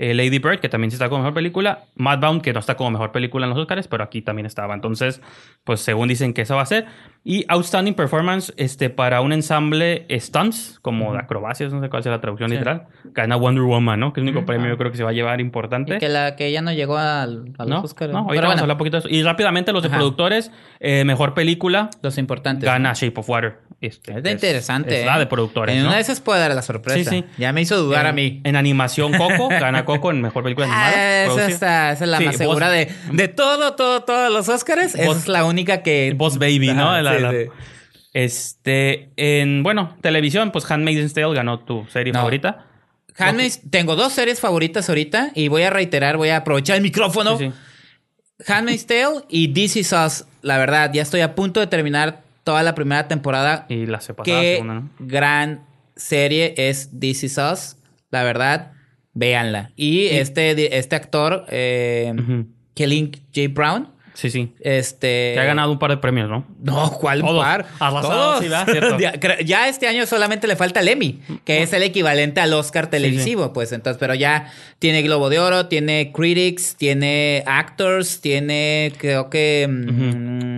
Eh, 0.00 0.14
Lady 0.14 0.38
Bird, 0.38 0.60
que 0.60 0.68
también 0.68 0.90
sí 0.92 0.94
está 0.94 1.08
como 1.08 1.22
mejor 1.22 1.34
película. 1.34 1.80
Madbound, 1.96 2.40
que 2.40 2.52
no 2.52 2.60
está 2.60 2.76
como 2.76 2.92
mejor 2.92 3.10
película 3.10 3.46
en 3.46 3.50
los 3.50 3.58
Oscars, 3.58 3.88
pero 3.88 4.04
aquí 4.04 4.22
también 4.22 4.46
estaba. 4.46 4.72
Entonces, 4.74 5.20
pues 5.64 5.80
según 5.80 6.06
dicen 6.08 6.32
que 6.34 6.42
esa 6.42 6.54
va 6.54 6.62
a 6.62 6.66
ser. 6.66 6.86
Y 7.24 7.44
Outstanding 7.48 7.94
Performance 7.94 8.54
este, 8.56 8.90
para 8.90 9.20
un 9.20 9.32
ensamble 9.32 10.06
stunts, 10.20 10.78
como 10.82 11.12
de 11.14 11.18
acrobacias, 11.18 11.72
no 11.72 11.80
sé 11.82 11.90
cuál 11.90 12.04
sea 12.04 12.12
la 12.12 12.20
traducción 12.20 12.48
Sí. 12.48 12.54
literal. 12.56 12.86
Gana 13.12 13.34
Wonder 13.36 13.64
Woman, 13.64 13.98
¿no? 13.98 14.12
Que 14.12 14.20
es 14.20 14.22
el 14.22 14.28
único 14.28 14.38
Ujú. 14.38 14.46
premio 14.46 14.68
yo 14.68 14.78
creo 14.78 14.90
que 14.92 14.96
se 14.96 15.02
va 15.02 15.10
a 15.10 15.12
llevar 15.12 15.40
importante. 15.40 15.96
y 15.96 15.98
que 15.98 16.08
la 16.08 16.36
que 16.36 16.52
ya 16.52 16.62
no 16.62 16.72
llegó 16.72 16.96
al- 16.96 17.52
a 17.58 17.64
los 17.64 17.68
¿No? 17.68 17.80
Oscars. 17.80 18.12
no, 18.12 18.18
ahorita 18.18 18.34
Pero 18.34 18.42
vamos 18.48 18.58
a 18.60 18.62
hablar 18.62 18.74
un 18.76 18.78
poquito 18.78 18.96
de 18.96 19.00
eso. 19.00 19.08
Y 19.08 19.22
rápidamente 19.24 19.72
los 19.72 19.82
de 19.82 19.90
productores, 19.90 20.52
eh, 20.80 21.04
mejor 21.04 21.34
película, 21.34 21.90
los 22.02 22.18
importantes. 22.18 22.64
gana 22.64 22.92
Shape 22.94 23.18
of 23.18 23.28
Water. 23.28 23.58
Este, 23.80 24.16
Es 24.16 24.22
de 24.24 24.32
interesante. 24.32 25.00
Es 25.00 25.06
la 25.06 25.16
¿eh? 25.16 25.18
de 25.20 25.26
productores, 25.26 25.76
En 25.76 25.82
¿no? 25.82 25.88
una 25.88 25.96
de 25.96 26.02
esas 26.02 26.20
puede 26.20 26.40
dar 26.40 26.52
la 26.52 26.62
sorpresa. 26.62 27.10
Sí, 27.10 27.22
sí. 27.22 27.24
Ya 27.38 27.52
me 27.52 27.60
hizo 27.60 27.76
dudar 27.76 28.06
a 28.06 28.12
mí. 28.12 28.40
En 28.42 28.56
animación, 28.56 29.12
Coco. 29.16 29.48
Gana 29.50 29.84
Coco 29.84 30.10
en 30.10 30.20
mejor 30.20 30.42
película 30.42 30.66
animada. 30.66 30.90
Ah, 30.96 31.24
esa, 31.26 31.46
está- 31.48 31.92
esa 31.92 32.04
es 32.04 32.10
la 32.10 32.18
Sí, 32.18 32.24
más 32.24 32.34
Boss- 32.34 32.38
segura 32.38 32.70
de, 32.70 32.88
de 33.12 33.28
todo, 33.28 33.74
todo, 33.76 34.02
todos 34.02 34.32
los 34.32 34.48
Oscars. 34.48 34.96
Boss- 34.96 35.18
es 35.18 35.28
la 35.28 35.44
única 35.44 35.82
que. 35.84 36.12
Boss 36.16 36.38
Baby, 36.38 36.72
¿no? 36.74 36.90
Ajá, 36.90 37.02
La- 37.02 37.16
sí, 37.16 37.22
la- 37.22 37.30
sí. 37.30 37.36
Este, 38.14 39.10
en, 39.16 39.62
bueno, 39.62 39.96
televisión, 40.00 40.50
pues 40.50 40.68
Handmaid's 40.70 41.14
Tale 41.14 41.34
ganó 41.34 41.60
tu 41.60 41.86
serie 41.92 42.12
No. 42.12 42.18
favorita. 42.20 42.64
Handmaid's- 43.16 43.60
tengo 43.70 43.94
dos 43.96 44.12
series 44.12 44.40
favoritas 44.40 44.88
ahorita 44.88 45.30
y 45.34 45.48
voy 45.48 45.62
a 45.62 45.70
reiterar, 45.70 46.16
voy 46.16 46.30
a 46.30 46.38
aprovechar 46.38 46.76
el 46.76 46.82
micrófono. 46.82 47.38
Sí, 47.38 47.50
sí. 47.50 48.52
Handmaid's 48.52 48.86
Tale 48.86 49.22
y 49.28 49.48
This 49.54 49.76
Is 49.76 49.92
Us. 49.92 50.24
La 50.42 50.58
verdad, 50.58 50.90
ya 50.92 51.02
estoy 51.02 51.20
a 51.20 51.34
punto 51.34 51.60
de 51.60 51.66
terminar 51.68 52.22
toda 52.48 52.62
la 52.62 52.74
primera 52.74 53.06
temporada. 53.08 53.66
Y 53.68 53.84
la 53.84 54.00
se 54.00 54.14
pasada 54.14 54.40
Qué 54.40 54.54
segunda, 54.54 54.74
¿no? 54.74 54.90
gran 55.00 55.66
serie 55.96 56.54
es 56.56 56.88
This 56.98 57.24
Is 57.24 57.36
Us. 57.36 57.76
La 58.10 58.22
verdad, 58.22 58.72
véanla. 59.12 59.70
Y 59.76 60.06
este, 60.06 60.78
este 60.78 60.96
actor, 60.96 61.44
eh. 61.50 62.14
Kelly 62.72 63.12
J. 63.34 63.48
Brown, 63.52 63.88
Sí, 64.18 64.30
sí. 64.30 64.52
este... 64.58 65.30
Que 65.34 65.38
ha 65.40 65.44
ganado 65.44 65.70
un 65.70 65.78
par 65.78 65.90
de 65.90 65.98
premios, 65.98 66.28
¿no? 66.28 66.44
No, 66.60 66.90
¿cuál 66.90 67.20
Todos. 67.20 67.40
par? 67.40 67.66
Arrasado, 67.78 68.40
sí, 68.40 68.48
ya 69.44 69.68
este 69.68 69.86
año 69.86 70.06
solamente 70.06 70.48
le 70.48 70.56
falta 70.56 70.80
el 70.80 70.88
Emmy, 70.88 71.20
que 71.44 71.62
es 71.62 71.72
el 71.72 71.84
equivalente 71.84 72.40
al 72.40 72.52
Oscar 72.52 72.88
televisivo, 72.90 73.52
pues 73.52 73.70
entonces, 73.70 73.96
pero 74.00 74.14
ya 74.14 74.52
tiene 74.80 75.02
Globo 75.02 75.28
de 75.30 75.38
Oro, 75.38 75.66
tiene 75.66 76.10
Critics, 76.12 76.74
tiene 76.74 77.44
Actors, 77.46 78.20
tiene 78.20 78.92
creo 78.98 79.30
que 79.30 79.68
mm, 79.70 80.57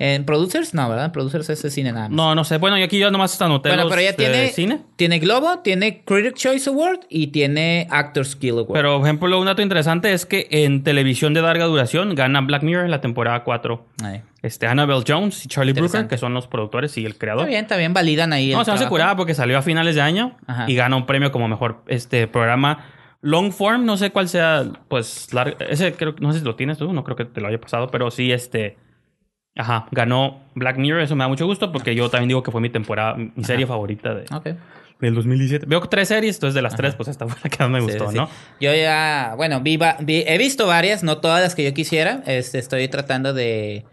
en 0.00 0.24
Producers, 0.24 0.74
no, 0.74 0.88
¿verdad? 0.88 1.10
Producers 1.12 1.50
es 1.50 1.60
de 1.62 1.70
cine 1.70 1.92
nada 1.92 2.08
más. 2.08 2.16
No, 2.16 2.34
no 2.34 2.44
sé. 2.44 2.58
Bueno, 2.58 2.78
y 2.78 2.82
aquí 2.82 2.98
yo 2.98 3.10
nomás 3.10 3.40
anoté 3.42 3.68
bueno, 3.70 3.84
los 3.84 3.90
pero 3.90 4.02
ya 4.02 4.08
de 4.12 4.16
tiene 4.16 4.48
cine. 4.50 4.80
tiene 4.96 5.18
Globo, 5.18 5.58
tiene 5.58 6.02
Critics 6.04 6.40
Choice 6.40 6.70
Award 6.70 7.00
y 7.08 7.28
tiene 7.28 7.86
Actors 7.90 8.38
Guild 8.38 8.58
Award. 8.60 8.72
Pero, 8.74 8.98
por 8.98 9.06
ejemplo, 9.06 9.40
un 9.40 9.46
dato 9.46 9.60
interesante 9.62 10.12
es 10.12 10.24
que 10.24 10.46
en 10.50 10.84
televisión 10.84 11.34
de 11.34 11.42
larga 11.42 11.64
duración 11.64 12.14
gana 12.14 12.40
Black 12.42 12.62
Mirror 12.62 12.84
en 12.84 12.90
la 12.92 13.00
temporada 13.00 13.42
4. 13.42 13.84
Ay. 14.04 14.22
Este, 14.42 14.68
Annabelle 14.68 15.02
Jones 15.06 15.44
y 15.44 15.48
Charlie 15.48 15.72
Brooker, 15.72 15.86
Interesante. 15.86 16.14
que 16.14 16.18
son 16.18 16.32
los 16.32 16.46
productores 16.46 16.96
y 16.96 17.04
el 17.04 17.18
creador. 17.18 17.42
Está 17.42 17.48
bien, 17.50 17.62
está 17.64 17.76
bien, 17.76 17.92
validan 17.92 18.32
ahí 18.32 18.52
No, 18.52 18.60
el 18.60 18.64
se 18.64 18.70
hace 18.70 18.78
trabajo. 18.78 18.90
curada 18.90 19.16
porque 19.16 19.34
salió 19.34 19.58
a 19.58 19.62
finales 19.62 19.96
de 19.96 20.00
año 20.02 20.36
Ajá. 20.46 20.64
y 20.68 20.76
gana 20.76 20.94
un 20.94 21.06
premio 21.06 21.32
como 21.32 21.48
mejor 21.48 21.82
este 21.88 22.28
programa 22.28 22.86
long 23.20 23.50
form, 23.50 23.84
no 23.84 23.96
sé 23.96 24.10
cuál 24.12 24.28
sea, 24.28 24.64
pues 24.86 25.34
largo, 25.34 25.56
ese 25.68 25.92
creo 25.94 26.14
no 26.20 26.32
sé 26.32 26.38
si 26.38 26.44
lo 26.44 26.54
tienes 26.54 26.78
tú, 26.78 26.92
no 26.92 27.02
creo 27.02 27.16
que 27.16 27.24
te 27.24 27.40
lo 27.40 27.48
haya 27.48 27.60
pasado, 27.60 27.88
pero 27.88 28.12
sí 28.12 28.30
este 28.30 28.76
ajá, 29.58 29.86
ganó 29.90 30.40
Black 30.54 30.78
Mirror, 30.78 31.02
eso 31.02 31.14
me 31.14 31.24
da 31.24 31.28
mucho 31.28 31.44
gusto 31.46 31.70
porque 31.72 31.94
yo 31.94 32.08
también 32.08 32.28
digo 32.28 32.42
que 32.42 32.50
fue 32.50 32.60
mi 32.62 32.70
temporada, 32.70 33.14
mi 33.16 33.44
serie 33.44 33.66
favorita 33.66 34.14
de, 34.14 34.24
Ok. 34.34 34.46
del 35.00 35.14
2017. 35.14 35.66
Veo 35.66 35.80
tres 35.82 36.08
series, 36.08 36.36
entonces 36.36 36.54
de 36.54 36.62
las 36.62 36.74
tres 36.74 36.94
pues 36.94 37.08
esta 37.08 37.26
fue 37.28 37.36
la 37.44 37.50
que 37.50 37.58
más 37.64 37.70
me 37.70 37.80
Sí, 37.80 37.86
gustó, 37.86 38.10
sí. 38.10 38.16
¿no? 38.16 38.28
Yo 38.60 38.74
ya, 38.74 39.34
bueno, 39.36 39.60
vi, 39.60 39.76
vi- 40.00 40.24
he 40.26 40.38
visto 40.38 40.66
varias, 40.66 41.02
no 41.02 41.18
todas 41.18 41.42
las 41.42 41.54
que 41.54 41.64
yo 41.64 41.74
quisiera. 41.74 42.22
Este, 42.26 42.58
estoy 42.58 42.88
tratando 42.88 43.34
de 43.34 43.84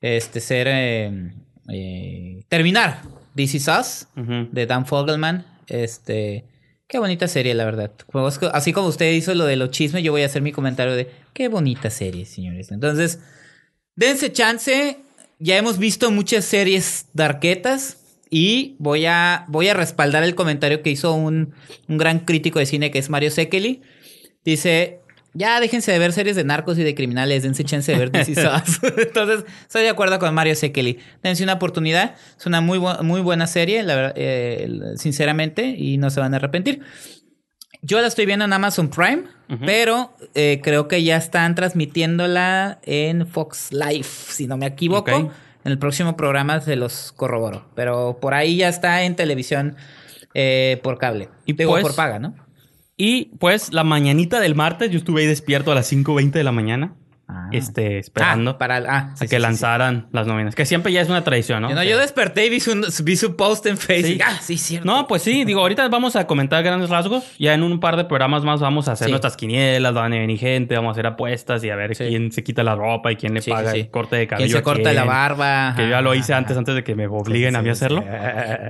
este, 0.00 0.40
ser, 0.40 0.66
eh, 0.70 1.32
eh, 1.72 2.40
terminar 2.48 3.02
This 3.34 3.54
Is 3.54 3.68
Us 3.68 4.08
de 4.16 4.66
Dan 4.66 4.86
Fogelman. 4.86 5.44
Este, 5.68 6.44
qué 6.88 6.98
bonita 6.98 7.28
serie, 7.28 7.54
la 7.54 7.64
verdad. 7.64 7.92
Así 8.52 8.72
como 8.72 8.88
usted 8.88 9.12
hizo 9.12 9.34
lo 9.34 9.44
de 9.44 9.56
los 9.56 9.70
chismes, 9.70 10.02
yo 10.02 10.10
voy 10.12 10.22
a 10.22 10.26
hacer 10.26 10.42
mi 10.42 10.50
comentario 10.52 10.94
de 10.94 11.08
qué 11.32 11.48
bonita 11.48 11.90
serie, 11.90 12.24
señores. 12.26 12.72
Entonces, 12.72 13.20
dense 14.00 14.32
chance. 14.32 14.96
Ya 15.38 15.56
hemos 15.56 15.78
visto 15.78 16.10
muchas 16.10 16.44
series 16.44 17.06
darquetas. 17.12 17.98
Y 18.32 18.76
voy 18.78 19.06
a, 19.06 19.44
voy 19.48 19.66
a 19.68 19.74
respaldar 19.74 20.22
el 20.22 20.36
comentario 20.36 20.82
que 20.82 20.90
hizo 20.90 21.12
un, 21.12 21.52
un 21.88 21.98
gran 21.98 22.20
crítico 22.20 22.60
de 22.60 22.66
cine 22.66 22.92
que 22.92 23.00
es 23.00 23.10
Mario 23.10 23.28
Sekeli. 23.30 23.82
Dice, 24.44 25.00
ya 25.34 25.58
déjense 25.58 25.90
de 25.90 25.98
ver 25.98 26.12
series 26.12 26.36
de 26.36 26.44
narcos 26.44 26.78
y 26.78 26.84
de 26.84 26.94
criminales, 26.94 27.42
dense 27.42 27.64
chance 27.64 27.90
de 27.90 27.98
ver 27.98 28.12
Us". 28.16 28.80
Entonces, 28.96 29.44
estoy 29.62 29.82
de 29.82 29.88
acuerdo 29.88 30.20
con 30.20 30.32
Mario 30.32 30.54
Sekeli. 30.54 30.98
Dense 31.24 31.42
una 31.42 31.54
oportunidad. 31.54 32.14
Es 32.38 32.46
una 32.46 32.60
muy, 32.60 32.78
muy 32.78 33.20
buena 33.20 33.48
serie, 33.48 33.82
la 33.82 34.12
eh, 34.14 34.68
sinceramente, 34.94 35.74
y 35.76 35.98
no 35.98 36.10
se 36.10 36.20
van 36.20 36.32
a 36.32 36.36
arrepentir. 36.36 36.82
Yo 37.82 38.00
la 38.00 38.08
estoy 38.08 38.26
viendo 38.26 38.44
en 38.44 38.52
Amazon 38.52 38.88
Prime, 38.88 39.24
pero 39.64 40.12
eh, 40.34 40.60
creo 40.62 40.86
que 40.86 41.02
ya 41.02 41.16
están 41.16 41.54
transmitiéndola 41.54 42.78
en 42.82 43.26
Fox 43.26 43.72
Life, 43.72 44.32
si 44.32 44.46
no 44.46 44.56
me 44.56 44.66
equivoco. 44.66 45.10
En 45.62 45.72
el 45.72 45.78
próximo 45.78 46.16
programa 46.16 46.60
se 46.60 46.76
los 46.76 47.12
corroboro. 47.12 47.66
Pero 47.74 48.18
por 48.20 48.34
ahí 48.34 48.56
ya 48.56 48.68
está 48.68 49.02
en 49.02 49.16
televisión 49.16 49.76
eh, 50.34 50.80
por 50.82 50.98
cable. 50.98 51.28
Y 51.46 51.52
Digo, 51.54 51.72
pues- 51.72 51.82
por 51.82 51.94
paga, 51.94 52.18
¿no? 52.18 52.34
Y 52.96 53.36
pues 53.38 53.72
la 53.72 53.82
mañanita 53.82 54.40
del 54.40 54.54
martes 54.54 54.90
yo 54.90 54.98
estuve 54.98 55.22
ahí 55.22 55.26
despierto 55.26 55.72
a 55.72 55.74
las 55.74 55.90
5:20 55.90 56.32
de 56.32 56.44
la 56.44 56.52
mañana, 56.52 56.94
Ah. 57.30 57.48
este 57.52 57.98
esperando 57.98 58.50
Ah, 58.52 58.58
para, 58.58 58.76
ah, 58.88 59.10
sí, 59.14 59.24
a 59.24 59.28
que 59.28 59.36
sí, 59.36 59.42
lanzaran 59.42 60.08
las 60.12 60.26
novenas, 60.26 60.54
que 60.54 60.66
siempre 60.66 60.92
ya 60.92 61.00
es 61.00 61.08
una 61.08 61.22
tradición, 61.22 61.62
¿no? 61.62 61.82
yo 61.84 61.98
desperté 61.98 62.46
y 62.46 62.50
vi 62.50 62.60
su, 62.60 62.72
vi 63.04 63.16
su 63.16 63.36
post 63.36 63.66
en 63.66 63.76
Facebook. 63.76 64.22
Ah, 64.26 64.38
sí, 64.40 64.58
cierto. 64.58 64.86
No, 64.86 65.06
pues 65.06 65.22
sí, 65.22 65.44
digo, 65.44 65.60
ahorita 65.60 65.88
vamos 65.88 66.16
a 66.16 66.26
comentar 66.26 66.62
grandes 66.62 66.90
rasgos. 66.90 67.36
Ya 67.38 67.54
en 67.54 67.62
un 67.62 67.78
par 67.80 67.96
de 67.96 68.04
programas 68.04 68.44
más 68.44 68.60
vamos 68.60 68.88
a 68.88 68.92
hacer 68.92 69.08
nuestras 69.08 69.36
quinielas, 69.36 69.94
van 69.94 70.12
a 70.12 70.16
venir 70.16 70.38
gente, 70.38 70.74
vamos 70.74 70.90
a 70.90 70.92
hacer 70.92 71.06
apuestas 71.06 71.62
y 71.64 71.70
a 71.70 71.76
ver 71.76 71.96
quién 71.96 72.32
se 72.32 72.42
quita 72.42 72.62
la 72.62 72.74
ropa 72.74 73.12
y 73.12 73.16
quién 73.16 73.34
le 73.34 73.42
paga 73.42 73.72
el 73.72 73.90
corte 73.90 74.16
de 74.16 74.26
cabello. 74.26 74.46
Quien 74.46 74.58
se 74.58 74.62
corta 74.62 74.82
quién. 74.82 74.96
la 74.96 75.04
barba. 75.04 75.74
Que 75.76 75.82
yo 75.82 75.90
ya 75.90 76.00
lo 76.00 76.14
hice 76.14 76.34
antes, 76.34 76.56
antes 76.56 76.74
de 76.74 76.82
que 76.84 76.94
me 76.94 77.06
obliguen 77.06 77.56
a 77.56 77.62
mí 77.62 77.68
a 77.68 77.72
hacerlo. 77.72 78.04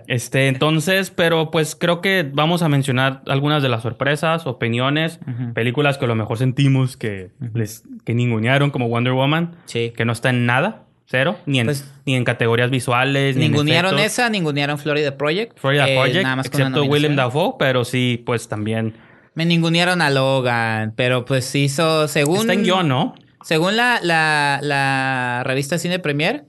Este, 0.07 0.49
entonces, 0.49 1.11
pero 1.11 1.51
pues 1.51 1.75
creo 1.75 2.01
que 2.01 2.29
vamos 2.33 2.63
a 2.63 2.69
mencionar 2.69 3.23
algunas 3.27 3.63
de 3.63 3.69
las 3.69 3.83
sorpresas, 3.83 4.47
opiniones, 4.47 5.21
películas 5.55 5.99
que 5.99 6.05
a 6.05 6.09
lo 6.09 6.15
mejor 6.15 6.39
sentimos 6.39 6.97
que 6.97 7.31
les 7.55 7.85
que 8.05 8.15
ningunearon 8.15 8.50
como 8.71 8.89
Wonder 8.89 9.13
Woman, 9.13 9.55
Sí. 9.67 9.93
que 9.97 10.05
no 10.05 10.13
está 10.13 10.31
en 10.31 10.47
nada, 10.47 10.83
cero, 11.07 11.37
ni 11.47 11.61
en, 11.61 11.67
Pues- 11.67 11.85
ni 12.07 12.17
en 12.17 12.25
categorías 12.25 12.71
visuales, 12.71 13.37
ni 13.37 13.47
en 13.47 13.53
Ningunearon 13.53 13.95
efectos. 13.95 14.13
esa, 14.13 14.29
ningunearon 14.31 14.79
Florida 14.79 15.17
Project. 15.17 15.59
Florida 15.59 15.89
Eh, 15.89 15.97
Project, 15.97 16.23
nada 16.25 16.37
más 16.37 16.47
excepto 16.47 16.85
Willem. 16.85 17.17
Dafoe, 17.17 17.55
pero 17.59 17.85
sí, 17.85 18.23
pues 18.27 18.49
también 18.49 18.95
Me 19.35 19.45
ningunearon 19.47 20.03
a 20.03 20.11
Logan, 20.11 20.93
pero 20.97 21.25
pues 21.25 21.55
hizo, 21.55 22.09
según... 22.09 22.41
está 22.41 22.53
en 22.53 22.65
guion, 22.65 22.89
¿no? 22.89 23.15
Según 23.43 23.77
la, 23.77 24.01
la, 24.03 24.59
la 24.63 25.43
revista 25.45 25.79
Cine 25.79 25.99
Premier, 26.01 26.45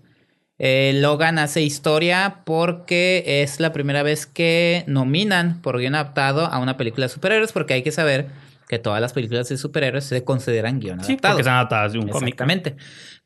eh, 0.60 0.92
Logan 0.96 1.40
hace 1.40 1.62
historia 1.62 2.42
porque 2.44 3.24
es 3.44 3.60
la 3.60 3.72
primera 3.74 4.04
vez 4.04 4.26
que 4.28 4.84
nominan 4.88 5.62
por 5.62 5.80
guion 5.80 5.96
adaptado 5.96 6.46
a 6.46 6.60
una 6.60 6.78
película 6.78 7.06
de 7.06 7.10
superhéroes, 7.10 7.52
porque 7.52 7.74
hay 7.76 7.82
que 7.84 7.92
saber 7.92 8.28
que 8.72 8.80
todas 8.80 9.00
las 9.02 9.14
películas 9.14 9.50
de 9.50 9.58
superhéroes 9.58 10.06
se 10.06 10.24
consideran 10.24 10.80
guion 10.80 11.04
Sí, 11.04 11.12
adaptado. 11.12 11.34
porque 11.34 11.42
están 11.42 11.56
adaptadas 11.56 11.92
de 11.94 12.00
un 12.00 12.08
cómic. 12.08 12.30
Exactamente. 12.34 12.76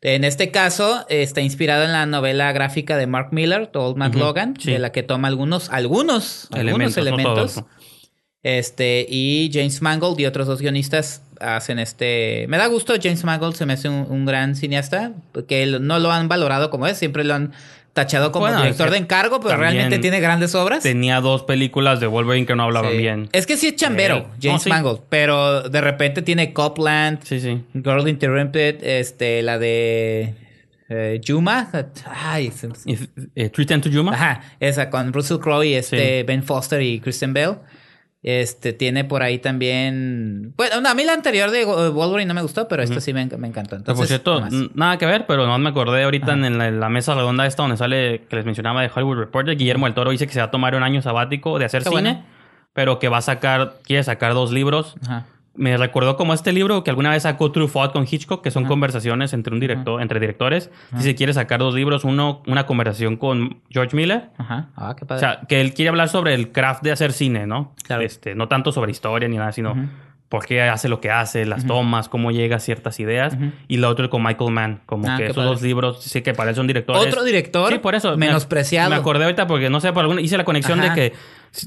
En 0.02 0.24
este 0.26 0.52
caso, 0.52 1.06
está 1.08 1.40
inspirado 1.42 1.84
en 1.86 1.92
la 1.94 2.06
novela 2.06 2.52
gráfica 2.52 2.98
de 2.98 3.08
Mark 3.08 3.30
Miller, 3.32 3.68
The 3.68 3.80
Old 3.80 3.96
Man 3.96 4.12
Logan, 4.20 4.56
sí. 4.60 4.72
de 4.72 4.80
la 4.80 4.92
que 4.92 5.04
toma 5.04 5.28
algunos, 5.30 5.70
algunos, 5.70 6.50
Elementos, 6.54 6.98
algunos 6.98 6.98
no 6.98 7.02
elementos. 7.32 7.64
Este, 8.44 9.06
y 9.10 9.50
James 9.54 9.82
Mangold 9.82 10.20
y 10.20 10.26
otros 10.28 10.46
dos 10.48 10.62
guionistas 10.62 11.24
hacen 11.40 11.80
este. 11.80 12.46
Me 12.48 12.58
da 12.58 12.68
gusto, 12.68 12.94
James 13.02 13.24
Mangold 13.24 13.56
se 13.56 13.66
me 13.66 13.74
hace 13.74 13.90
un, 13.90 14.06
un 14.10 14.26
gran 14.26 14.56
cineasta, 14.56 15.14
porque 15.32 15.64
él- 15.64 15.86
no 15.86 15.98
lo 16.00 16.12
han 16.12 16.28
valorado 16.28 16.70
como 16.70 16.86
es, 16.86 16.98
siempre 16.98 17.24
lo 17.24 17.34
han 17.34 17.54
tachado 17.96 18.32
como 18.34 18.46
Bueno, 18.46 18.62
director 18.62 18.88
es 18.88 18.92
que 18.92 18.98
de 19.00 19.04
encargo, 19.04 19.40
pero 19.40 19.56
realmente 19.56 19.98
tiene 20.00 20.20
grandes 20.20 20.54
obras. 20.54 20.84
Tenía 20.84 21.22
dos 21.22 21.44
películas 21.44 22.02
de 22.02 22.08
Wolverine 22.08 22.46
que 22.46 22.54
no 22.56 22.64
hablaban 22.64 22.92
Sí. 22.92 22.98
bien. 22.98 23.30
Es 23.32 23.48
que 23.48 23.56
sí 23.56 23.68
es 23.68 23.76
chambero, 23.78 24.18
Él. 24.18 24.24
James 24.42 24.54
No, 24.54 24.60
sí. 24.60 24.70
Mangold, 24.70 25.02
pero 25.10 25.62
de 25.70 25.80
repente 25.82 26.22
tiene 26.22 26.52
Copland, 26.54 27.24
Sí, 27.24 27.40
sí. 27.40 27.64
Girl 27.74 28.08
Interrupted, 28.08 28.84
este, 28.84 29.42
la 29.42 29.58
de 29.58 30.36
eh, 30.90 31.22
Yuma. 31.24 31.70
Ay, 32.14 32.52
Y, 32.86 32.98
eh, 33.36 33.50
to 33.50 33.64
Yuma. 33.90 34.14
Ajá, 34.14 34.42
esa 34.60 34.90
con 34.90 35.14
Russell 35.14 35.38
Crowe 35.40 35.64
y 35.66 35.74
este 35.76 36.24
Ben 36.24 36.44
Foster 36.44 36.82
y 36.82 37.00
Kristen 37.00 37.34
Bell. 37.34 37.56
Este 38.28 38.74
tiene 38.74 39.04
por 39.04 39.22
ahí 39.22 39.38
también. 39.38 40.52
Bueno, 40.58 40.82
no, 40.82 40.90
a 40.90 40.96
mí 40.96 41.04
la 41.04 41.14
anterior 41.14 41.52
de 41.52 41.64
Wo- 41.64 41.92
Wolverine 41.92 42.28
no 42.28 42.34
me 42.34 42.42
gustó, 42.42 42.68
pero 42.68 42.82
esta 42.82 43.00
sí 43.00 43.14
me, 43.14 43.24
me 43.38 43.48
encantó. 43.48 43.76
Entonces, 43.76 44.00
por 44.00 44.08
cierto, 44.08 44.42
nada 44.74 44.98
que 44.98 45.06
ver, 45.06 45.28
pero 45.28 45.46
no 45.46 45.56
me 45.60 45.70
acordé 45.70 46.04
ahorita 46.04 46.34
en 46.34 46.58
la, 46.58 46.72
la 46.72 46.90
mesa 46.90 47.14
redonda 47.14 47.46
esta 47.46 47.62
donde 47.62 47.78
sale 47.78 48.24
que 48.28 48.36
les 48.36 48.44
mencionaba 48.46 48.82
de 48.82 48.90
Hollywood 48.94 49.18
Reporter. 49.20 49.56
Guillermo 49.56 49.86
del 49.86 49.94
Toro 49.94 50.10
dice 50.10 50.26
que 50.26 50.34
se 50.34 50.40
va 50.40 50.46
a 50.48 50.52
tomar 50.52 50.74
un 50.74 50.82
año 50.82 51.04
sabático 51.04 51.60
de 51.60 51.66
hacer 51.66 51.84
Qué 51.84 51.90
cine, 51.90 52.02
bueno. 52.02 52.26
pero 52.74 52.98
que 52.98 53.10
va 53.10 53.18
a 53.18 53.22
sacar, 53.22 53.76
quiere 53.84 54.04
sacar 54.04 54.34
dos 54.34 54.52
libros. 54.52 54.96
Ajá. 55.04 55.26
Me 55.58 55.78
recordó 55.78 56.18
como 56.18 56.34
este 56.34 56.52
libro 56.52 56.84
que 56.84 56.90
alguna 56.90 57.12
vez 57.12 57.24
sacó 57.24 57.52
True 57.52 57.68
Thought 57.68 57.94
con 57.94 58.06
Hitchcock, 58.10 58.44
que 58.44 58.52
son 58.52 58.66
conversaciones 58.66 59.34
entre 59.34 59.54
un 59.54 59.60
director, 59.60 60.02
entre 60.02 60.20
directores. 60.20 60.70
Dice 60.92 61.16
quiere 61.16 61.34
sacar 61.34 61.60
dos 61.60 61.74
libros, 61.74 62.04
uno, 62.04 62.44
una 62.48 62.66
conversación 62.66 63.16
con 63.18 63.62
George 63.70 63.96
Miller. 63.96 64.30
Ajá. 64.38 64.70
Ah, 64.76 64.96
qué 64.98 65.06
O 65.06 65.08
padre. 65.08 65.20
sea, 65.22 65.40
que 65.48 65.62
él 65.62 65.74
quiere 65.74 65.90
hablar 65.90 66.10
sobre 66.10 66.34
el 66.34 66.52
craft 66.52 66.84
de 66.84 66.92
hacer 66.92 67.14
cine, 67.14 67.48
¿no? 67.48 67.74
Claro. 67.84 68.02
Este, 68.04 68.36
no 68.36 68.48
tanto 68.48 68.72
sobre 68.72 68.92
historia 68.92 69.28
ni 69.30 69.38
nada, 69.38 69.52
sino 69.54 69.76
por 70.28 70.46
qué 70.46 70.62
hace 70.64 70.90
lo 70.90 71.00
que 71.00 71.12
hace, 71.12 71.46
las 71.46 71.66
tomas, 71.66 72.10
cómo 72.10 72.32
llega 72.32 72.58
a 72.58 72.60
ciertas 72.60 73.00
ideas. 73.00 73.38
Y 73.70 73.78
la 73.78 73.88
otra 73.90 74.10
con 74.10 74.24
Michael 74.24 74.52
Mann, 74.52 74.82
como 74.86 75.08
Ah, 75.10 75.16
que 75.18 75.26
esos 75.26 75.36
padre. 75.38 75.50
dos 75.50 75.62
libros, 75.62 76.04
sí 76.04 76.22
que 76.22 76.34
para 76.34 76.50
él 76.50 76.56
son 76.58 76.68
directores. 76.68 77.02
Otro 77.08 77.24
director 77.24 77.72
Sí, 77.72 77.78
por 77.80 77.96
eso. 77.96 78.12
me- 78.18 78.26
menospreciado. 78.28 78.90
Me 78.90 78.96
acordé 78.98 79.24
ahorita 79.24 79.48
porque 79.48 79.70
no 79.70 79.80
sé, 79.80 79.94
por 79.94 80.02
alguna, 80.02 80.20
hice 80.20 80.36
la 80.36 80.44
conexión 80.44 80.80
Ajá. 80.82 80.94
de 80.94 80.96
que 81.12 81.16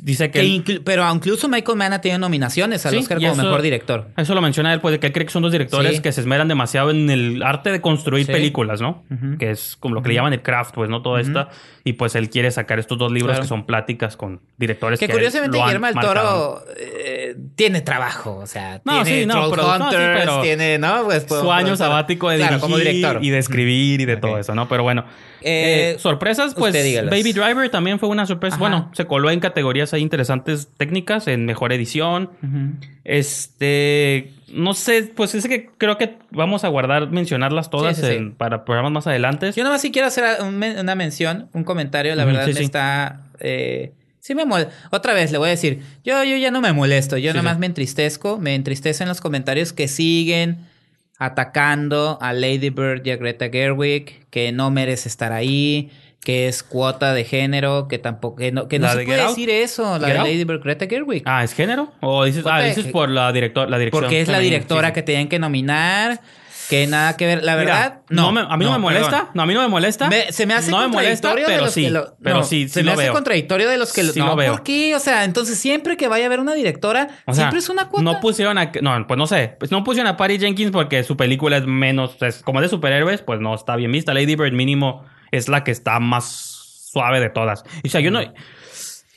dice 0.02 0.26
que... 0.30 0.38
Que 0.38 0.40
él- 0.40 0.64
inclu- 0.64 0.82
pero 0.84 1.10
incluso 1.12 1.48
Michael 1.48 1.76
Mann 1.78 1.92
ha 1.92 2.00
tenido 2.00 2.18
nominaciones 2.18 2.84
al 2.86 2.92
Sí, 2.92 2.98
Oscar 2.98 3.18
como 3.18 3.32
eso- 3.32 3.42
mejor 3.42 3.62
director. 3.62 4.08
Eso 4.16 4.34
lo 4.34 4.40
menciona 4.40 4.72
él, 4.72 4.80
pues, 4.80 4.92
de 4.92 5.00
que 5.00 5.06
él 5.08 5.12
cree 5.12 5.26
que 5.26 5.32
son 5.32 5.42
dos 5.42 5.52
directores 5.52 5.96
Sí. 5.96 6.02
que 6.02 6.12
se 6.12 6.20
esmeran 6.20 6.48
demasiado 6.48 6.90
en 6.90 7.08
el 7.10 7.42
arte 7.42 7.70
de 7.72 7.80
construir 7.80 8.26
Sí. 8.26 8.32
películas, 8.32 8.80
¿no? 8.80 9.04
Que 9.38 9.50
es 9.50 9.76
como 9.80 9.94
lo 9.94 10.02
que 10.02 10.08
le 10.10 10.14
llaman 10.16 10.32
el 10.32 10.42
craft, 10.42 10.74
pues, 10.74 10.90
¿no? 10.90 11.02
Todo 11.02 11.18
esto. 11.18 11.48
Y 11.84 11.94
pues 11.94 12.14
él 12.16 12.28
quiere 12.28 12.50
sacar 12.50 12.78
estos 12.78 12.98
dos 12.98 13.10
libros 13.10 13.30
Claro. 13.32 13.42
que 13.42 13.48
son 13.48 13.64
pláticas 13.64 14.16
con 14.16 14.40
directores 14.58 15.00
Que 15.00 15.06
que 15.06 15.12
curiosamente 15.12 15.56
Guillermo 15.58 15.86
del. 15.86 15.94
Toro 16.00 16.62
eh, 16.76 17.34
tiene 17.56 17.80
trabajo, 17.80 18.36
o 18.36 18.46
sea, 18.46 18.82
No, 18.84 19.02
tiene 19.02 19.20
sí, 19.22 19.26
no, 19.26 19.48
pero- 19.50 19.78
no, 19.78 19.88
pero 19.90 20.42
tiene, 20.42 20.78
¿no? 20.78 21.04
Pues, 21.06 21.22
su 21.22 21.28
por- 21.28 21.54
año 21.54 21.68
por- 21.68 21.76
sabático 21.78 22.28
de 22.28 22.36
claro, 22.36 22.56
dirigir 22.56 22.60
como 22.60 22.76
director. 22.78 23.18
y 23.24 23.30
de 23.30 23.38
escribir 23.38 24.00
y 24.02 24.04
de 24.04 24.16
todo 24.18 24.38
eso, 24.38 24.54
¿no? 24.54 24.68
Pero 24.68 24.82
bueno, 24.82 25.04
Eh, 25.42 25.92
Eh, 25.94 25.98
sorpresas, 25.98 26.54
pues. 26.54 26.72
Baby 26.74 27.32
Driver 27.32 27.68
también 27.70 27.98
fue 27.98 28.08
una 28.08 28.26
sorpresa. 28.26 28.56
Ajá. 28.56 28.60
Bueno, 28.60 28.90
se 28.94 29.04
coló 29.06 29.30
en 29.30 29.40
categorías 29.40 29.92
ahí 29.94 30.02
interesantes 30.02 30.68
técnicas, 30.76 31.26
en 31.28 31.44
mejor 31.46 31.72
edición. 31.72 32.30
Este, 33.04 34.32
no 34.52 34.74
sé, 34.74 35.12
pues 35.14 35.34
es 35.34 35.46
que 35.48 35.70
creo 35.78 35.98
que 35.98 36.16
vamos 36.30 36.64
a 36.64 36.68
guardar, 36.68 37.10
mencionarlas 37.10 37.70
todas 37.70 37.96
Sí, 37.96 38.02
sí, 38.02 38.08
sí. 38.08 38.14
en- 38.14 38.32
para 38.34 38.64
programas 38.64 38.92
más 38.92 39.06
adelante. 39.06 39.50
Yo 39.52 39.64
nomás 39.64 39.80
sí 39.80 39.90
quiero 39.90 40.08
hacer 40.08 40.24
una 40.42 40.94
mención, 40.94 41.48
un 41.52 41.64
comentario, 41.64 42.14
la 42.14 42.24
verdad 42.24 42.46
me 42.46 42.60
está... 42.60 43.22
eh, 43.40 43.92
sí 44.20 44.34
me 44.34 44.44
molesta. 44.44 44.72
Otra 44.90 45.14
vez 45.14 45.32
le 45.32 45.38
voy 45.38 45.48
a 45.48 45.50
decir, 45.50 45.80
yo, 46.04 46.22
yo 46.24 46.36
ya 46.36 46.50
no 46.50 46.60
me 46.60 46.72
molesto, 46.72 47.16
yo 47.16 47.32
nomás 47.34 47.54
sí. 47.54 47.60
me 47.60 47.66
entristezco, 47.66 48.38
me 48.38 48.54
entristecen 48.54 49.08
los 49.08 49.20
comentarios 49.20 49.72
que 49.72 49.88
siguen 49.88 50.66
atacando 51.18 52.18
a 52.20 52.32
Lady 52.32 52.70
Bird 52.70 53.04
y 53.06 53.10
a 53.10 53.16
Greta 53.16 53.48
Gerwig, 53.50 54.26
que 54.30 54.52
no 54.52 54.70
merece 54.70 55.08
estar 55.08 55.32
ahí, 55.32 55.90
que 56.20 56.48
es 56.48 56.62
cuota 56.62 57.14
de 57.14 57.24
género, 57.24 57.88
que 57.88 57.98
tampoco, 57.98 58.36
que 58.36 58.52
no, 58.52 58.68
que 58.68 58.78
no 58.78 58.86
¿La 58.86 58.92
se 58.92 58.98
de 59.00 59.04
puede 59.06 59.20
Out? 59.22 59.28
decir 59.30 59.50
eso, 59.50 59.98
la 59.98 60.08
¿Get 60.08 60.16
de? 60.18 60.22
Lady 60.24 60.44
Bird, 60.44 60.62
Greta 60.62 60.86
Gerwig. 60.86 61.22
Ah, 61.26 61.42
¿es 61.44 61.52
género? 61.54 61.92
¿O 62.00 62.24
dices, 62.24 62.44
ah, 62.46 62.60
dices 62.60 62.86
por 62.86 63.08
la, 63.08 63.32
director, 63.32 63.68
la 63.68 63.78
dirección? 63.78 64.02
Porque 64.02 64.20
es 64.20 64.28
la 64.28 64.38
directora 64.38 64.88
Sí, 64.88 64.90
sí. 64.90 64.94
que 64.94 65.02
tenían 65.02 65.28
que 65.28 65.38
nominar, 65.38 66.20
que 66.68 66.86
nada 66.86 67.16
que 67.16 67.26
ver, 67.26 67.42
la 67.42 67.56
Mira, 67.56 67.64
verdad, 67.64 68.00
no, 68.10 68.30
me- 68.32 68.40
a 68.40 68.56
mí 68.56 68.64
no, 68.64 68.72
me 68.72 68.78
molesta. 68.78 69.10
perdón. 69.10 69.28
No, 69.34 69.42
a 69.42 69.46
mí 69.46 69.54
no 69.54 69.62
me 69.62 69.68
molesta. 69.68 70.08
Me- 70.08 70.30
se 70.32 70.46
me 70.46 70.54
hace 70.54 70.70
no 70.70 70.78
me 70.80 70.88
molesta, 70.88 71.28
contradictorio 71.30 71.46
de 71.46 71.52
pero 71.52 71.64
los 71.64 71.74
sí. 71.74 71.82
que 71.84 71.90
lo, 71.90 72.16
pero 72.22 72.36
no, 72.36 72.44
sí, 72.44 72.68
se 72.68 72.74
sí 72.74 72.80
me 72.80 72.84
lo 72.86 72.92
hace 72.92 73.02
veo. 73.02 73.12
contradictorio 73.14 73.68
de 73.68 73.76
los 73.78 73.92
que 73.92 74.02
lo, 74.02 74.12
Sí 74.12 74.18
no, 74.20 74.26
lo 74.26 74.36
veo. 74.36 74.52
¿por 74.52 74.62
qué? 74.62 74.94
O 74.94 74.98
sea, 75.00 75.24
entonces 75.24 75.58
siempre 75.58 75.96
que 75.96 76.08
vaya 76.08 76.24
a 76.24 76.26
haber 76.26 76.40
una 76.40 76.54
directora, 76.54 77.08
O 77.26 77.32
sea, 77.32 77.44
siempre 77.44 77.58
es 77.60 77.68
una 77.68 77.88
cuota. 77.88 78.02
No 78.04 78.20
pusieron 78.20 78.58
a. 78.58 78.70
No, 78.82 79.06
pues 79.06 79.18
no 79.18 79.26
sé. 79.26 79.56
Pues 79.58 79.70
no 79.70 79.82
pusieron 79.84 80.08
a 80.12 80.16
Patty 80.16 80.38
Jenkins 80.38 80.70
porque 80.70 81.02
su 81.04 81.16
película 81.16 81.56
es 81.56 81.66
menos. 81.66 82.16
es 82.22 82.42
como 82.42 82.60
de 82.60 82.68
superhéroes, 82.68 83.22
pues 83.22 83.40
no 83.40 83.54
está 83.54 83.74
bien 83.76 83.90
vista. 83.92 84.12
Lady 84.14 84.36
Bird, 84.36 84.52
mínimo, 84.52 85.04
es 85.30 85.48
la 85.48 85.64
que 85.64 85.70
está 85.70 85.98
más 86.00 86.26
suave 86.92 87.20
de 87.20 87.30
todas. 87.30 87.64
O 87.84 87.88
sea, 87.88 88.00
yo 88.00 88.10
no. 88.10 88.20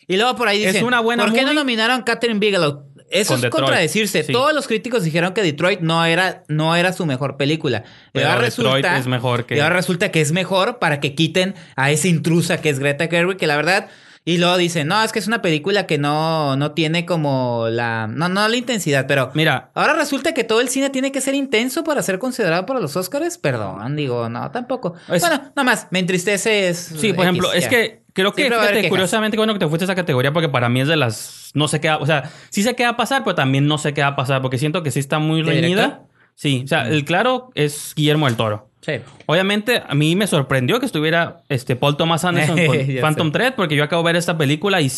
y 0.07 0.17
luego 0.17 0.35
por 0.35 0.47
ahí 0.47 0.63
es 0.63 0.73
dicen, 0.73 0.85
una 0.85 0.99
buena 0.99 1.23
¿por 1.23 1.31
qué 1.31 1.41
no 1.41 1.47
movie? 1.47 1.55
nominaron 1.55 2.01
a 2.01 2.05
Catherine 2.05 2.39
Bigelow? 2.39 2.83
Eso 3.12 3.36
es 3.36 3.41
Detroit, 3.41 3.63
contradecirse. 3.65 4.24
sí. 4.24 4.32
Todos 4.34 4.54
los 4.54 4.67
críticos 4.67 5.04
dijeron 5.04 5.34
que 5.34 5.41
Detroit 5.43 5.82
no 5.82 6.04
era, 6.06 6.43
no 6.47 6.76
era 6.76 6.93
su 6.93 7.06
mejor 7.06 7.38
película. 7.38 7.84
Y 7.86 8.10
Pero 8.13 8.30
ahora 8.30 8.43
Detroit 8.45 8.67
resulta, 8.86 8.97
es 8.97 9.08
mejor 9.08 9.45
que- 9.45 9.58
y 9.58 9.60
ahora 9.60 9.76
resulta 9.76 10.12
que 10.12 10.21
es 10.21 10.32
mejor 10.32 10.80
para 10.80 11.00
que 11.00 11.13
quiten 11.15 11.56
a 11.76 11.91
esa 11.91 12.08
intrusa 12.08 12.62
que 12.62 12.69
es 12.69 12.80
Greta 12.80 13.08
Gerwig, 13.08 13.38
que 13.38 13.47
la 13.47 13.56
verdad... 13.56 13.88
Y 14.24 14.38
luego 14.38 14.56
dicen, 14.58 14.88
no, 14.88 15.04
es 15.04 15.12
que 15.12 15.17
es 15.17 15.26
una 15.26 15.41
película 15.41 15.88
que 15.88 15.97
no, 15.97 16.56
no 16.56 16.74
tiene 16.74 17.08
como 17.08 17.65
la... 17.71 18.06
No, 18.06 18.30
no 18.30 18.47
la 18.47 18.56
intensidad, 18.56 19.08
pero... 19.08 19.32
Mira, 19.34 19.71
Ahora 19.74 19.93
resulta 19.93 20.36
que 20.36 20.43
todo 20.43 20.62
el 20.62 20.69
cine 20.69 20.91
tiene 20.91 21.12
que 21.12 21.21
ser 21.21 21.34
intenso 21.34 21.84
para 21.84 22.04
ser 22.04 22.19
considerado 22.19 22.67
para 22.67 22.80
los 22.80 22.95
Oscars. 22.95 23.39
Perdón, 23.39 23.95
digo, 23.95 24.30
no, 24.30 24.52
tampoco. 24.52 24.93
Es- 25.12 25.21
Bueno, 25.21 25.38
nada 25.56 25.63
más, 25.63 25.88
me 25.89 25.97
entristece. 25.97 26.69
Es, 26.69 26.78
Sí, 27.00 27.13
por 27.13 27.26
ejemplo, 27.26 27.52
es 27.52 27.67
que 27.67 28.00
creo 28.13 28.34
que, 28.34 28.45
fíjate, 28.45 28.89
curiosamente, 28.89 29.38
bueno 29.38 29.54
que 29.54 29.60
te 29.60 29.67
fuiste 29.67 29.84
a 29.84 29.88
esa 29.88 29.95
categoría 29.95 30.32
porque 30.34 30.50
para 30.50 30.69
mí 30.69 30.82
es 30.82 30.88
de 30.88 30.97
las. 30.97 31.52
No 31.54 31.67
sé 31.67 31.82
qué 31.82 31.89
o 31.91 32.06
sea, 32.06 32.32
sí 32.50 32.63
sé 32.63 32.76
qué 32.76 32.84
va 32.84 32.91
a 32.91 32.97
pasar, 32.97 33.24
pero 33.24 33.36
también 33.36 33.67
no 33.67 33.78
sé 33.78 33.93
qué 33.93 34.02
va 34.02 34.08
a 34.08 34.15
pasar 34.15 34.41
porque 34.41 34.58
siento 34.58 34.84
que 34.84 34.91
sí 34.91 35.00
está 35.00 35.19
muy 35.19 35.41
¿De 35.43 35.52
reñida. 35.52 35.67
director? 35.67 36.08
Sí, 36.36 36.62
o 36.63 36.67
sea, 36.67 36.88
el 36.88 37.04
claro 37.06 37.52
es 37.56 37.93
Guillermo 37.95 38.26
del 38.26 38.36
Toro. 38.36 38.69
Sí. 38.82 38.93
Obviamente, 39.28 39.84
a 39.88 39.93
mí 39.93 40.15
me 40.15 40.26
sorprendió 40.28 40.80
que 40.80 40.86
estuviera 40.88 41.43
este 41.50 41.76
Paul 41.76 41.97
Thomas 41.97 42.24
Anderson 42.26 42.58
con 42.65 42.78
Phantom 43.02 43.28
sé. 43.28 43.34
Thread 43.34 43.54
porque 43.56 43.76
yo 43.76 43.84
acabo 43.84 44.02
de 44.02 44.08
ver 44.08 44.15
esta 44.15 44.38
película 44.38 44.82
y. 44.82 44.89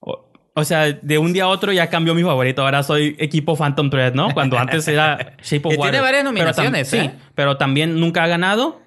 O, 0.00 0.30
o 0.54 0.64
sea, 0.64 0.92
de 0.92 1.18
un 1.18 1.32
día 1.32 1.44
a 1.44 1.48
otro 1.48 1.72
ya 1.72 1.88
cambió 1.88 2.14
mi 2.14 2.22
favorito. 2.22 2.62
Ahora 2.62 2.82
soy 2.82 3.16
equipo 3.18 3.56
Phantom 3.56 3.90
Thread, 3.90 4.14
¿no? 4.14 4.32
Cuando 4.34 4.58
antes 4.58 4.86
era 4.86 5.34
Shape 5.42 5.68
of 5.68 5.70
Que 5.72 5.76
tiene 5.76 5.78
Water. 5.78 6.02
varias 6.02 6.22
Pero 6.22 6.30
nominaciones, 6.32 6.88
sí, 6.88 6.98
¿eh? 6.98 7.12
pero 7.34 7.56
también 7.56 7.98
nunca 7.98 8.22
ha 8.22 8.26
ganado. 8.28 8.80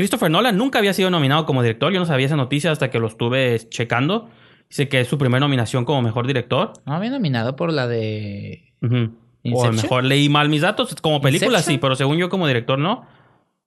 Christopher 0.00 0.30
Nolan 0.30 0.56
nunca 0.56 0.78
había 0.78 0.92
sido 0.92 1.10
nominado 1.10 1.46
como 1.46 1.62
director. 1.62 1.92
Yo 1.92 2.00
no 2.00 2.06
sabía 2.06 2.26
esa 2.26 2.36
noticia 2.36 2.70
hasta 2.72 2.90
que 2.90 2.98
lo 2.98 3.06
estuve 3.06 3.58
checando. 3.68 4.28
Dice 4.68 4.88
que 4.88 5.00
es 5.00 5.08
su 5.08 5.18
primera 5.18 5.40
nominación 5.40 5.84
como 5.84 6.00
mejor 6.02 6.26
director. 6.26 6.72
No 6.86 6.94
había 6.94 7.10
nominado 7.10 7.56
por 7.56 7.72
la 7.72 7.86
de. 7.88 8.72
Ujú. 8.82 9.10
O 9.52 9.64
a 9.64 9.68
lo 9.68 9.72
mejor 9.72 10.04
leí 10.04 10.28
mal 10.28 10.48
mis 10.48 10.60
datos. 10.62 10.94
Como 11.00 11.20
película 11.20 11.58
¿Inception? 11.58 11.74
sí, 11.74 11.78
pero 11.80 11.96
según 11.96 12.18
yo 12.18 12.28
como 12.28 12.46
director 12.46 12.78
no. 12.78 13.06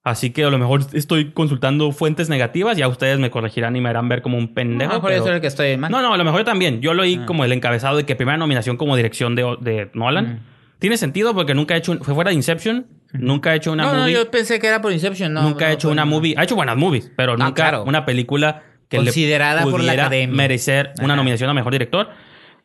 Así 0.05 0.31
que 0.31 0.43
a 0.43 0.49
lo 0.49 0.57
mejor 0.57 0.81
estoy 0.93 1.31
consultando 1.31 1.91
fuentes 1.93 2.27
negativas. 2.29 2.77
Ya 2.77 2.87
ustedes 2.89 3.19
me 3.19 3.31
corregirán 3.31 3.75
y 3.75 3.81
me 3.81 3.87
harán 3.89 4.09
ver 4.09 4.21
como 4.21 4.37
un 4.37 4.53
pendejo. 4.53 4.93
No, 4.93 5.01
por 5.01 5.09
pero- 5.11 5.21
eso 5.23 5.29
es 5.31 5.35
el 5.35 5.41
que 5.41 5.47
estoy 5.47 5.77
mal. 5.77 5.89
No, 5.91 6.01
no, 6.01 6.13
a 6.13 6.17
lo 6.17 6.23
mejor 6.25 6.41
yo 6.41 6.45
también. 6.45 6.81
Yo 6.81 6.93
lo 6.93 7.03
oí 7.03 7.19
Ah. 7.21 7.25
como 7.25 7.45
el 7.45 7.51
encabezado 7.53 7.97
de 7.97 8.05
que 8.05 8.15
primera 8.15 8.37
nominación 8.37 8.75
como 8.77 8.95
dirección 8.97 9.35
de, 9.35 9.57
de 9.61 9.89
Nolan. 9.93 10.41
Tiene 10.83 10.97
sentido 10.97 11.33
porque 11.33 11.53
nunca 11.55 11.75
ha 11.75 11.77
hecho... 11.77 11.93
un- 11.93 11.99
fue 12.03 12.13
fuera 12.13 12.29
de 12.31 12.35
Inception. 12.35 12.85
Nunca 13.13 13.51
ha 13.51 13.55
hecho 13.55 13.71
una 13.71 13.83
no, 13.85 13.93
no, 13.99 14.09
yo 14.09 14.29
pensé 14.29 14.59
que 14.59 14.67
era 14.67 14.81
por 14.81 14.91
Inception. 14.91 15.31
No, 15.31 15.41
nunca 15.43 15.63
ha 15.63 15.67
no, 15.69 15.73
hecho 15.75 15.87
pues, 15.87 15.93
una 15.93 16.03
no. 16.03 16.11
movie. 16.11 16.35
Ha 16.37 16.43
hecho 16.43 16.55
buenas 16.57 16.75
movies, 16.75 17.09
pero 17.15 17.33
Ah, 17.33 17.37
nunca 17.37 17.53
claro. 17.53 17.83
una 17.85 18.03
película 18.05 18.63
que 18.89 18.97
Considerada 18.97 19.63
le 19.63 19.71
por 19.71 19.79
la 19.79 19.85
pudiera 19.87 20.03
academia. 20.07 20.35
merecer 20.35 20.91
una 20.99 21.13
Ajá. 21.13 21.15
nominación 21.15 21.49
a 21.49 21.53
mejor 21.53 21.71
director. 21.71 22.09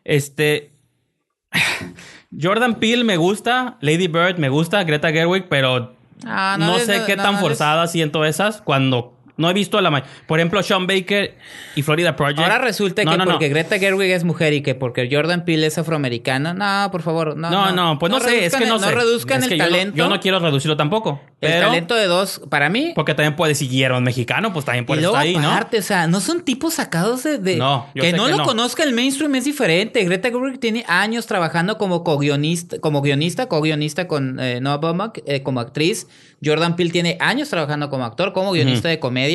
Este. 0.03 0.73
Jordan 2.41 2.75
Peele 2.81 3.05
me 3.05 3.17
gusta, 3.17 3.79
Lady 3.81 4.09
Bird 4.09 4.39
me 4.39 4.49
gusta, 4.49 4.83
Greta 4.85 5.11
Gerwig, 5.13 5.47
pero 5.49 5.95
Ah, 6.27 6.57
no, 6.59 6.79
sé 6.81 7.03
qué 7.07 7.15
no, 7.17 7.23
tan 7.23 7.39
forzadas 7.39 7.93
siento 7.93 8.25
esas 8.25 8.61
cuando 8.61 9.18
no 9.39 9.49
he 9.49 9.55
visto 9.55 9.79
a 9.79 9.83
la 9.83 9.91
ma- 9.91 10.05
Por 10.27 10.39
ejemplo, 10.39 10.63
Sean 10.63 10.87
Baker 10.87 11.35
y 11.75 11.83
Florida 11.83 12.15
Project. 12.15 12.41
Ahora 12.41 12.59
resulta 12.59 13.03
No, 13.05 13.13
que 13.13 13.17
no, 13.19 13.25
no. 13.25 13.31
porque 13.31 13.49
Greta 13.49 13.79
Gerwig 13.79 14.11
es 14.11 14.25
mujer 14.25 14.53
y 14.53 14.61
que 14.61 14.75
porque 14.75 15.09
Jordan 15.11 15.45
Peele 15.47 15.67
es 15.69 15.79
afroamericano. 15.79 16.53
No, 16.55 16.91
por 16.93 17.01
favor, 17.03 17.37
no. 17.37 17.51
No, 17.51 17.73
no, 17.73 17.99
pues 17.99 18.13
no, 18.13 18.21
sé, 18.21 18.45
es 18.45 18.55
que 18.55 18.67
no 18.67 18.75
el- 18.75 18.81
sé. 18.81 18.87
No 18.87 18.93
reduzcan 18.93 19.43
Es 19.43 19.51
el 19.51 19.59
yo 19.59 19.65
no- 19.65 19.71
talento. 19.71 19.97
Yo 19.97 20.09
no, 20.09 20.21
quiero 20.21 20.39
reducirlo 20.39 20.77
tampoco. 20.77 21.21
El 21.41 21.51
pero- 21.53 21.67
talento 21.69 21.95
de 21.95 22.07
dos, 22.07 22.43
para 22.51 22.69
mí. 22.69 22.93
Porque 22.95 23.15
también 23.15 23.37
puede 23.37 23.55
si 23.55 23.69
Guillermo 23.69 23.99
es 23.99 24.03
mexicano, 24.03 24.53
pues 24.53 24.65
también 24.65 24.83
Y 24.85 24.87
puede 24.87 25.01
luego 25.03 25.17
estar 25.17 25.27
ahí, 25.27 25.37
¿no? 25.37 25.51
aparte, 25.53 25.79
o 25.79 25.83
sea, 25.83 26.07
no 26.09 26.21
son 26.21 26.43
tipos 26.45 26.75
sacados 26.75 27.23
de... 27.23 27.39
de- 27.39 27.57
No, 27.57 27.87
yo 27.95 28.03
que 28.03 28.11
sé 28.11 28.17
no 28.17 28.25
que 28.25 28.31
lo 28.33 28.37
no. 28.39 28.45
conozca 28.45 28.83
el 28.83 28.93
mainstream 28.93 29.35
es 29.37 29.45
diferente. 29.45 30.03
Greta 30.05 30.31
Gerwig 30.31 30.59
tiene 30.59 30.85
años 30.89 31.27
trabajando 31.27 31.79
como 31.79 32.03
co-guionista, 32.03 32.81
como 32.81 33.03
guionista, 33.03 33.47
co-guionista 33.47 34.09
con 34.09 34.41
eh, 34.41 34.61
Noah 34.61 34.79
Baumbach, 34.79 35.19
eh, 35.27 35.43
como 35.45 35.61
actriz. 35.61 36.09
Jordan 36.45 36.77
Peele 36.77 36.91
tiene 36.93 37.17
años 37.21 37.49
trabajando 37.51 37.89
como 37.91 38.05
actor, 38.05 38.33
como 38.33 38.53
guionista 38.53 38.89
de 38.89 38.99
comedia, 39.01 39.28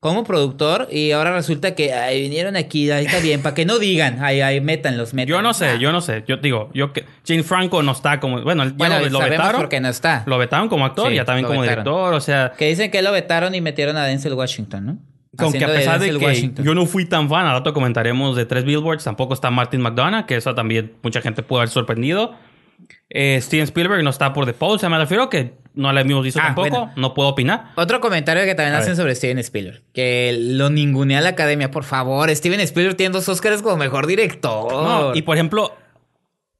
como 0.00 0.24
productor. 0.24 0.88
Y 0.90 1.12
ahora 1.12 1.32
resulta 1.32 1.74
que 1.76 1.92
ay, 1.92 2.22
vinieron 2.22 2.56
aquí, 2.56 2.90
ahí 2.90 3.06
está 3.06 3.20
bien, 3.20 3.40
para 3.40 3.54
que 3.54 3.64
no 3.64 3.78
digan, 3.78 4.22
ahí, 4.22 4.40
ahí, 4.40 4.60
métanlos, 4.60 5.14
métanlos. 5.14 5.38
Yo 5.38 5.42
no 5.42 5.54
sé, 5.54 5.66
Ah. 5.66 5.76
yo 5.76 5.92
no 5.92 6.00
sé. 6.00 6.24
Yo 6.26 6.38
digo, 6.38 6.70
yo 6.74 6.92
que 6.92 7.04
James 7.26 7.46
Franco 7.46 7.82
no 7.82 7.92
está 7.92 8.18
como. 8.18 8.42
Bueno, 8.42 8.64
ya 8.64 8.72
Bueno, 8.76 8.98
lo, 8.98 9.08
lo 9.10 9.18
vetaron. 9.20 9.60
por 9.60 9.68
qué 9.68 9.80
no 9.80 9.88
está. 9.88 10.24
Lo 10.26 10.38
vetaron 10.38 10.68
como 10.68 10.84
actor 10.86 11.06
Sí, 11.08 11.12
y 11.12 11.16
ya 11.16 11.24
también 11.24 11.46
como 11.46 11.60
vetaron. 11.60 11.84
director. 11.84 12.14
O 12.14 12.20
sea, 12.20 12.52
Que 12.58 12.66
dicen 12.68 12.90
que 12.90 13.00
lo 13.02 13.12
vetaron 13.12 13.54
y 13.54 13.60
metieron 13.60 13.96
a 13.96 14.04
Denzel 14.04 14.34
Washington, 14.34 14.86
¿no? 14.86 14.98
con 15.38 15.50
que 15.50 15.64
a 15.64 15.68
pesar 15.68 15.98
de, 15.98 16.10
que 16.10 16.16
Washington. 16.18 16.62
yo 16.62 16.74
no 16.74 16.84
fui 16.84 17.06
tan 17.06 17.26
fan, 17.30 17.46
al 17.46 17.54
rato 17.54 17.72
comentaremos 17.72 18.36
de 18.36 18.44
tres 18.44 18.64
billboards, 18.64 19.02
tampoco 19.04 19.32
está 19.32 19.50
Martin 19.50 19.80
McDonough, 19.80 20.26
que 20.26 20.36
eso 20.36 20.54
también 20.54 20.92
mucha 21.02 21.22
gente 21.22 21.42
pudo 21.42 21.60
haber 21.60 21.70
sorprendido. 21.70 22.34
Eh, 23.08 23.38
Steven 23.40 23.64
Spielberg 23.64 24.02
no 24.04 24.10
está 24.10 24.34
por 24.34 24.44
The 24.44 24.52
Post, 24.52 24.74
o 24.74 24.78
sea, 24.80 24.88
me 24.90 24.98
refiero 24.98 25.30
que 25.30 25.54
no 25.74 25.92
la 25.92 26.00
hemos 26.02 26.22
visto 26.24 26.38
Ah, 26.40 26.46
tampoco, 26.46 26.68
bueno. 26.68 26.92
no 26.96 27.14
puedo 27.14 27.28
opinar. 27.30 27.72
Otro 27.76 28.00
comentario 28.00 28.44
que 28.44 28.54
también 28.54 28.74
A 28.74 28.78
hacen 28.78 28.90
ver. 28.90 28.96
sobre 28.96 29.14
Steven 29.14 29.38
Spielberg. 29.38 29.82
Que 29.92 30.36
lo 30.38 30.70
ningunea 30.70 31.20
la 31.20 31.30
academia. 31.30 31.70
Por 31.70 31.84
favor, 31.84 32.28
Steven 32.34 32.60
Spielberg 32.60 32.96
tiene 32.96 33.12
dos 33.12 33.28
Oscars 33.28 33.62
como 33.62 33.76
mejor 33.76 34.06
director. 34.06 34.72
No, 34.72 35.14
y 35.14 35.22
por 35.22 35.36
ejemplo, 35.36 35.74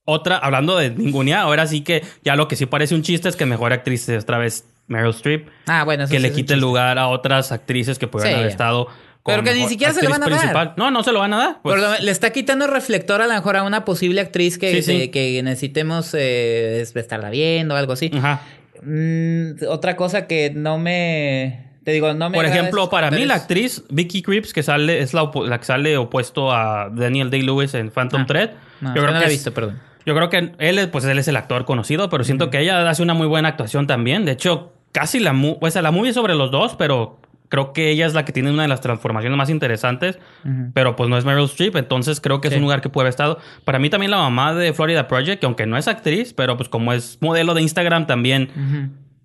otra, 0.04 0.38
hablando 0.38 0.76
de 0.76 0.90
ningunea, 0.90 1.42
ahora 1.42 1.66
sí 1.66 1.82
que 1.82 2.02
ya 2.24 2.36
lo 2.36 2.48
que 2.48 2.56
sí 2.56 2.66
parece 2.66 2.94
un 2.94 3.02
chiste 3.02 3.28
es 3.28 3.36
que 3.36 3.46
mejor 3.46 3.72
actriz 3.72 4.08
es 4.08 4.22
otra 4.24 4.38
vez 4.38 4.64
Meryl 4.88 5.10
Streep. 5.10 5.48
ah, 5.66 5.84
bueno, 5.84 6.04
eso 6.04 6.10
que 6.10 6.16
sí 6.16 6.22
le 6.22 6.28
es 6.28 6.34
quite 6.34 6.54
el 6.54 6.60
lugar 6.60 6.98
a 6.98 7.08
otras 7.08 7.52
actrices 7.52 7.98
que 7.98 8.08
pudieran 8.08 8.32
Sí, 8.34 8.38
haber 8.40 8.50
estado. 8.50 8.88
Pero 9.24 9.44
que 9.44 9.54
ni 9.54 9.68
siquiera 9.68 9.92
se 9.92 10.00
actriz 10.00 10.18
van 10.18 10.32
a 10.32 10.52
dar. 10.52 10.74
No, 10.76 10.90
no 10.90 11.04
se 11.04 11.12
lo 11.12 11.20
van 11.20 11.32
a 11.32 11.36
dar. 11.38 11.62
pues. 11.62 11.76
Por 11.76 11.78
lo- 11.80 11.96
le 12.04 12.10
está 12.10 12.30
quitando 12.30 12.64
el 12.64 12.72
reflector 12.72 13.22
a 13.22 13.28
lo 13.28 13.32
mejor 13.34 13.56
a 13.56 13.62
una 13.62 13.84
posible 13.84 14.20
actriz 14.20 14.58
que, 14.58 14.82
Sí, 14.82 14.82
sí. 14.82 15.08
que- 15.10 15.40
necesitemos 15.44 16.12
eh, 16.14 16.80
es- 16.80 16.96
estarla 16.96 17.30
viendo 17.30 17.74
o 17.74 17.76
algo 17.76 17.92
así. 17.92 18.10
Ajá. 18.12 18.42
Mm, 18.84 19.64
otra 19.68 19.96
cosa 19.96 20.26
que 20.26 20.50
no 20.54 20.78
me. 20.78 21.70
Te 21.84 21.92
digo, 21.92 22.12
no 22.14 22.30
me. 22.30 22.36
Por 22.36 22.44
ejemplo, 22.44 22.88
para 22.90 23.10
mí 23.10 23.24
la 23.24 23.34
actriz 23.34 23.84
Vicky 23.90 24.22
Creeps, 24.22 24.52
que 24.52 24.62
sale, 24.62 25.00
es 25.00 25.14
la, 25.14 25.30
la 25.46 25.58
que 25.58 25.64
sale 25.64 25.96
opuesto 25.96 26.52
a 26.52 26.90
Daniel 26.92 27.30
Day-Lewis 27.30 27.74
en 27.74 27.90
Phantom 27.90 28.22
Ah. 28.22 28.26
Thread. 28.26 28.50
No, 28.80 28.94
yo 28.94 29.02
creo 29.02 29.12
no 29.14 29.18
que 29.20 29.24
he 29.24 29.28
es- 29.28 29.32
visto, 29.34 29.52
perdón. 29.54 29.80
Yo 30.04 30.14
creo 30.16 30.28
que 30.30 30.52
él, 30.58 30.78
es- 30.78 30.88
pues 30.88 31.04
él 31.04 31.18
es 31.18 31.28
el 31.28 31.36
actor 31.36 31.64
conocido, 31.64 32.08
pero 32.10 32.24
siento 32.24 32.50
que 32.50 32.58
ella 32.60 32.88
hace 32.88 33.02
una 33.02 33.14
muy 33.14 33.26
buena 33.28 33.48
actuación 33.48 33.86
también. 33.86 34.24
De 34.24 34.32
hecho, 34.32 34.72
casi 34.90 35.20
la, 35.20 35.32
o 35.32 35.70
sea, 35.70 35.80
la 35.82 35.90
movie 35.92 36.10
es 36.10 36.14
sobre 36.16 36.34
los 36.34 36.50
dos, 36.50 36.74
pero 36.76 37.20
creo 37.52 37.74
que 37.74 37.90
ella 37.90 38.06
es 38.06 38.14
la 38.14 38.24
que 38.24 38.32
tiene 38.32 38.50
una 38.50 38.62
de 38.62 38.68
las 38.68 38.80
transformaciones 38.80 39.36
más 39.36 39.50
interesantes. 39.50 40.18
Ujú. 40.42 40.72
Pero 40.72 40.96
pues 40.96 41.10
no 41.10 41.18
es 41.18 41.24
Meryl 41.26 41.44
Streep, 41.44 41.76
entonces 41.76 42.18
creo 42.22 42.40
que 42.40 42.48
es 42.48 42.52
Sí. 42.54 42.56
un 42.56 42.62
lugar 42.62 42.80
que 42.80 42.88
puede 42.88 43.02
haber 43.04 43.10
estado. 43.10 43.38
Para 43.66 43.78
mí 43.78 43.90
también 43.90 44.10
la 44.10 44.16
mamá 44.16 44.54
de 44.54 44.72
Florida 44.72 45.06
Project, 45.06 45.40
que 45.40 45.46
aunque 45.46 45.66
no 45.66 45.76
es 45.76 45.86
actriz, 45.86 46.32
pero 46.32 46.56
pues 46.56 46.70
como 46.70 46.94
es 46.94 47.18
modelo 47.20 47.52
de 47.52 47.60
Instagram 47.60 48.06
también. 48.06 48.48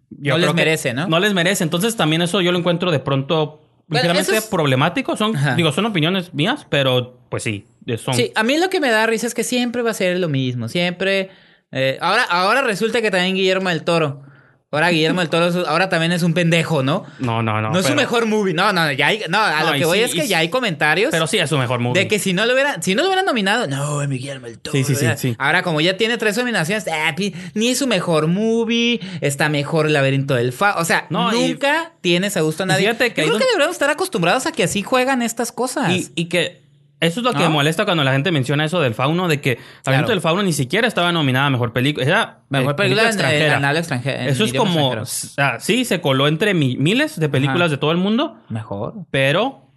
Yo 0.10 0.34
No 0.38 0.46
les 0.46 0.54
merece, 0.54 0.94
¿no? 0.94 1.08
No 1.08 1.20
les 1.20 1.34
merece. 1.34 1.64
Entonces 1.64 1.96
también 1.96 2.22
eso 2.22 2.42
yo 2.42 2.52
lo 2.52 2.58
encuentro 2.60 2.92
de 2.92 3.00
pronto 3.00 3.62
Bueno, 3.88 4.04
ligeramente 4.04 4.38
es- 4.38 4.46
problemático. 4.48 5.16
Son, 5.16 5.36
Ajá. 5.36 5.56
digo, 5.56 5.72
son 5.72 5.86
opiniones 5.86 6.34
mías, 6.34 6.66
pero 6.70 7.20
pues 7.30 7.44
sí, 7.44 7.66
son. 7.98 8.14
Sí, 8.14 8.32
a 8.36 8.44
mí 8.44 8.58
lo 8.58 8.70
que 8.70 8.80
me 8.82 8.90
da 8.90 9.06
risa 9.06 9.28
es 9.28 9.34
que 9.34 9.44
siempre 9.44 9.82
va 9.82 9.92
a 9.92 9.94
ser 9.94 10.20
lo 10.20 10.28
mismo. 10.30 10.68
Siempre. 10.68 11.30
eh, 11.72 11.98
ahora, 12.02 12.24
ahora 12.30 12.62
resulta 12.62 13.02
que 13.02 13.12
también 13.12 13.36
Guillermo 13.36 13.68
del 13.70 13.84
Toro. 13.84 14.22
Ahora 14.70 14.90
Guillermo 14.90 15.22
del 15.22 15.30
Toro, 15.30 15.66
ahora 15.66 15.88
también 15.88 16.12
es 16.12 16.24
un 16.24 16.34
pendejo, 16.34 16.84
¿no? 16.84 17.06
No, 17.20 17.42
no, 17.42 17.62
no. 17.62 17.70
No, 17.72 17.80
es 17.80 17.86
su 17.86 17.96
mejor 17.96 18.26
movie. 18.26 18.54
No, 18.54 18.74
no, 18.74 18.92
ya 18.92 19.08
hay, 19.08 19.22
no, 19.30 19.42
a 19.42 19.62
No, 19.62 19.72
lo 19.72 19.78
que 19.80 19.86
voy 19.86 20.00
sí, 20.00 20.04
es 20.04 20.14
que 20.14 20.26
y 20.26 20.28
ya 20.28 20.40
hay 20.40 20.50
comentarios 20.50 21.10
Pero 21.12 21.26
sí 21.26 21.38
es 21.38 21.50
su 21.50 21.58
mejor 21.58 21.80
movie. 21.80 22.02
de 22.02 22.10
que 22.10 22.20
si 22.20 22.34
no 22.34 22.46
lo 22.46 22.52
hubieran, 22.52 22.84
si 22.84 22.94
no 22.94 23.02
lo 23.04 23.08
hubieran 23.08 23.26
nominado, 23.26 23.66
no, 23.68 24.02
es 24.02 24.10
Guillermo 24.10 24.48
del 24.48 24.60
Toro. 24.60 24.76
Sí, 24.76 24.84
sí, 24.84 24.94
sí, 24.96 25.06
sí. 25.16 25.36
Ahora, 25.40 25.64
como 25.64 25.80
ya 25.80 25.96
tiene 25.96 26.18
tres 26.18 26.36
nominaciones, 26.38 26.84
pi- 27.16 27.34
ni 27.54 27.70
es 27.70 27.78
su 27.80 27.88
mejor 27.88 28.28
movie, 28.28 29.00
está 29.22 29.48
mejor 29.48 29.86
el 29.88 29.94
laberinto 29.94 30.36
del 30.36 30.52
fa. 30.52 30.76
O 30.80 30.84
sea, 30.84 31.08
No, 31.10 31.34
y- 31.34 31.48
nunca 31.48 31.94
tienes 32.02 32.36
a 32.36 32.42
gusto 32.42 32.64
a 32.64 32.66
nadie. 32.66 32.82
fíjate 32.88 33.14
que 33.14 33.22
Yo 33.22 33.28
creo 33.28 33.36
un- 33.36 33.40
que 33.40 33.46
deberíamos 33.46 33.76
estar 33.76 33.90
acostumbrados 33.90 34.48
a 34.48 34.52
que 34.52 34.64
así 34.64 34.82
juegan 34.84 35.22
estas 35.22 35.54
cosas. 35.54 35.92
Y, 35.94 36.10
y 36.16 36.26
que 36.26 36.67
eso 37.00 37.20
es 37.20 37.24
lo 37.24 37.34
que 37.34 37.44
¿No? 37.44 37.52
molesta 37.52 37.86
cuando 37.86 38.04
la 38.04 38.12
gente 38.14 38.32
menciona 38.32 38.66
eso 38.66 38.80
del 38.80 38.94
fauno, 38.96 39.28
de 39.28 39.40
que 39.40 39.56
Claro. 39.58 39.68
Laberinto 39.86 40.12
del 40.12 40.22
Fauno 40.22 40.44
ni 40.44 40.54
siquiera 40.54 40.88
estaba 40.88 41.12
nominada 41.12 41.46
a 41.46 41.50
mejor 41.50 41.74
película. 41.74 42.06
Era 42.06 42.40
Mejor 42.50 42.72
eh, 42.72 42.76
película 42.76 43.10
en- 43.10 43.20
en 43.54 43.66
habla 43.66 43.80
extranjera, 43.80 44.24
en 44.24 44.30
Eso 44.30 44.46
es 44.46 44.54
como, 44.54 44.90
o 44.90 45.06
sea, 45.06 45.60
sí, 45.60 45.86
se 45.86 46.02
coló 46.02 46.28
entre 46.28 46.54
mi- 46.54 46.78
miles 46.78 47.20
de 47.20 47.30
películas 47.30 47.68
Ajá. 47.68 47.70
de 47.70 47.78
todo 47.78 47.92
el 47.92 47.98
mundo, 47.98 48.38
Mejor. 48.50 48.94
pero, 49.12 49.70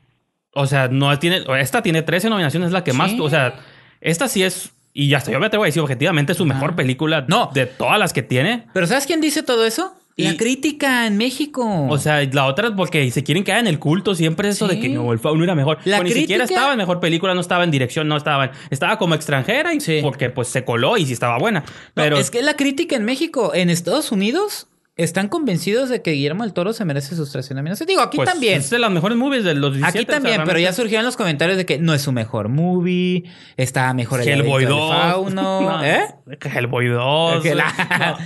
o 0.55 0.67
sea, 0.67 0.89
no 0.89 1.17
tiene, 1.19 1.45
esta 1.59 1.83
tiene 1.83 2.03
13 2.03 2.31
nominaciones, 2.31 2.69
es 2.69 2.73
la 2.73 2.85
que 2.85 2.93
más, 2.93 3.13
o 3.21 3.29
sea, 3.29 3.55
esta 4.01 4.27
sí 4.29 4.43
es, 4.43 4.73
y 4.93 5.13
hasta 5.15 5.31
yo 5.31 5.39
me 5.39 5.47
atrevo 5.47 5.65
a 5.65 5.67
decir 5.67 5.83
objetivamente, 5.83 6.33
es 6.33 6.39
su 6.39 6.47
mejor 6.47 6.75
película 6.75 7.25
No. 7.29 7.51
de 7.53 7.67
todas 7.67 7.99
las 7.99 8.13
que 8.13 8.23
tiene. 8.23 8.67
Pero 8.73 8.87
¿sabes 8.87 9.07
quién 9.07 9.21
dice 9.21 9.43
todo 9.43 9.65
eso? 9.67 9.95
La 10.23 10.33
Y- 10.33 10.37
crítica 10.37 11.07
en 11.07 11.17
México. 11.17 11.87
O 11.89 11.99
sea, 11.99 12.23
la 12.25 12.47
otra 12.47 12.75
porque 12.75 13.11
se 13.11 13.23
quieren 13.25 13.45
quedar 13.45 13.61
en 13.61 13.67
el 13.67 13.79
culto 13.79 14.15
siempre 14.15 14.49
eso 14.49 14.69
Sí. 14.69 14.75
de 14.77 14.81
que 14.81 14.89
no, 14.89 15.13
el 15.13 15.19
fauno 15.19 15.45
era 15.45 15.55
mejor. 15.55 15.79
La 15.85 16.01
O 16.01 16.03
ni 16.03 16.11
siquiera 16.13 16.45
crítica- 16.45 16.55
estaba 16.61 16.73
en 16.73 16.79
mejor 16.79 17.01
película, 17.01 17.35
no 17.35 17.41
estaba 17.41 17.65
en 17.65 17.71
dirección, 17.71 18.09
no 18.09 18.17
estaba 18.17 18.53
estaba 18.71 18.99
como 18.99 19.15
extranjera 19.15 19.75
y 19.75 19.81
Sí. 19.81 19.99
porque 20.03 20.31
pues 20.31 20.49
se 20.49 20.65
coló 20.65 20.97
y 20.97 21.07
sí 21.07 21.13
estaba 21.13 21.39
buena. 21.39 21.61
No, 21.61 21.67
Pero 21.95 22.19
es 22.19 22.31
que 22.31 22.43
la 22.43 22.55
crítica 22.55 22.97
en 22.97 23.05
México, 23.05 23.53
en 23.55 23.71
Estados 23.71 24.13
Unidos, 24.13 24.67
están 24.97 25.29
convencidos 25.29 25.89
de 25.89 26.03
que 26.03 26.11
Guillermo 26.11 26.43
del 26.45 26.53
Toro 26.53 26.73
se 26.75 26.85
merece 26.85 27.17
sus 27.17 27.33
tres 27.33 27.51
nominaciones. 27.53 27.89
Digo, 27.89 28.03
aquí 28.03 28.17
pues, 28.19 28.29
también. 28.29 28.59
es 28.61 28.69
de 28.69 28.79
las 28.79 28.91
mejores 28.91 29.17
movies 29.17 29.45
de 29.45 29.55
los 29.55 29.73
17. 29.73 29.99
Aquí 29.99 30.07
también, 30.07 30.35
o 30.35 30.37
sea, 30.39 30.45
pero 30.45 30.59
ya 30.59 30.73
surgieron 30.75 31.07
los 31.07 31.17
comentarios 31.17 31.57
de 31.57 31.65
que 31.65 31.79
no 31.79 31.95
es 31.95 32.03
su 32.03 32.13
mejor 32.13 32.49
movie, 32.51 33.25
está 33.57 33.95
mejor 33.95 34.21
el 34.21 34.29
Hellboy 34.29 34.65
laberinto 34.65 34.77
2. 34.77 34.91
del 34.91 35.01
fauno, 35.11 35.61
No, 35.79 35.85
¿eh? 35.85 36.01
Hellboy 36.55 36.89
2. 36.89 37.43
Que 37.43 37.51
No. 37.51 37.55
la- 37.57 38.19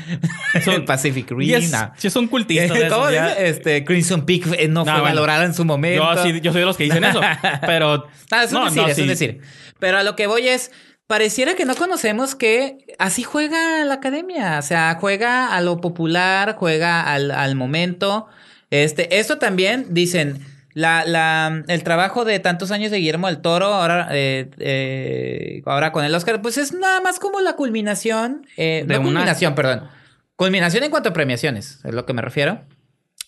Son- 0.64 0.74
el 0.74 0.84
Pacific 0.84 1.30
Rim. 1.30 1.42
Y 1.42 1.54
es, 1.54 1.70
no. 1.70 1.92
sí 1.96 2.10
son 2.10 2.26
cultistas. 2.26 2.76
Este, 3.38 3.84
Crimson 3.84 4.24
Peak 4.26 4.46
eh, 4.58 4.66
no, 4.68 4.80
No, 4.80 4.84
fue 4.84 4.92
bueno. 5.00 5.04
valorada 5.04 5.44
en 5.44 5.54
su 5.54 5.64
momento. 5.64 6.02
Yo, 6.14 6.22
sí- 6.24 6.40
yo 6.40 6.50
soy 6.52 6.60
de 6.62 6.66
los 6.66 6.76
que 6.76 6.84
dicen 6.84 7.04
eso. 7.04 7.20
Pero. 7.66 8.08
Ah, 8.32 8.42
es 8.44 8.52
un 8.52 8.58
no, 8.60 8.64
decir, 8.64 8.82
no, 8.82 8.88
es 8.88 8.98
un 8.98 9.06
decir. 9.08 9.40
Pero 9.78 9.98
a 9.98 10.02
lo 10.02 10.16
que 10.16 10.26
voy 10.26 10.48
es, 10.48 10.72
pareciera 11.06 11.54
que 11.54 11.64
no 11.64 11.74
conocemos 11.74 12.34
que 12.34 12.78
así 12.98 13.22
juega 13.22 13.84
la 13.84 13.94
academia. 13.94 14.58
O 14.58 14.62
sea, 14.62 14.96
juega 15.00 15.54
a 15.54 15.60
lo 15.60 15.80
popular, 15.80 16.56
juega 16.58 17.02
al, 17.12 17.30
al 17.30 17.54
momento. 17.56 18.26
Este, 18.70 19.18
esto 19.18 19.38
también, 19.38 19.86
dicen, 19.90 20.44
la, 20.72 21.04
la, 21.04 21.62
el 21.68 21.84
trabajo 21.84 22.24
de 22.24 22.40
tantos 22.40 22.70
años 22.70 22.90
de 22.90 22.98
Guillermo 22.98 23.28
del 23.28 23.40
Toro, 23.40 23.66
ahora, 23.66 24.08
eh, 24.10 24.50
eh, 24.58 25.62
ahora 25.66 25.92
con 25.92 26.04
el 26.04 26.14
Oscar, 26.14 26.42
pues 26.42 26.58
es 26.58 26.72
nada 26.72 27.00
más 27.00 27.18
como 27.20 27.40
la 27.40 27.54
culminación, 27.54 28.46
eh, 28.56 28.84
De 28.86 28.94
no 28.94 29.00
una- 29.02 29.10
culminación, 29.20 29.54
perdón. 29.54 29.88
Culminación 30.36 30.82
en 30.82 30.90
cuanto 30.90 31.10
a 31.10 31.12
premiaciones, 31.12 31.78
es 31.84 31.94
lo 31.94 32.06
que 32.06 32.12
me 32.12 32.20
refiero. 32.22 32.62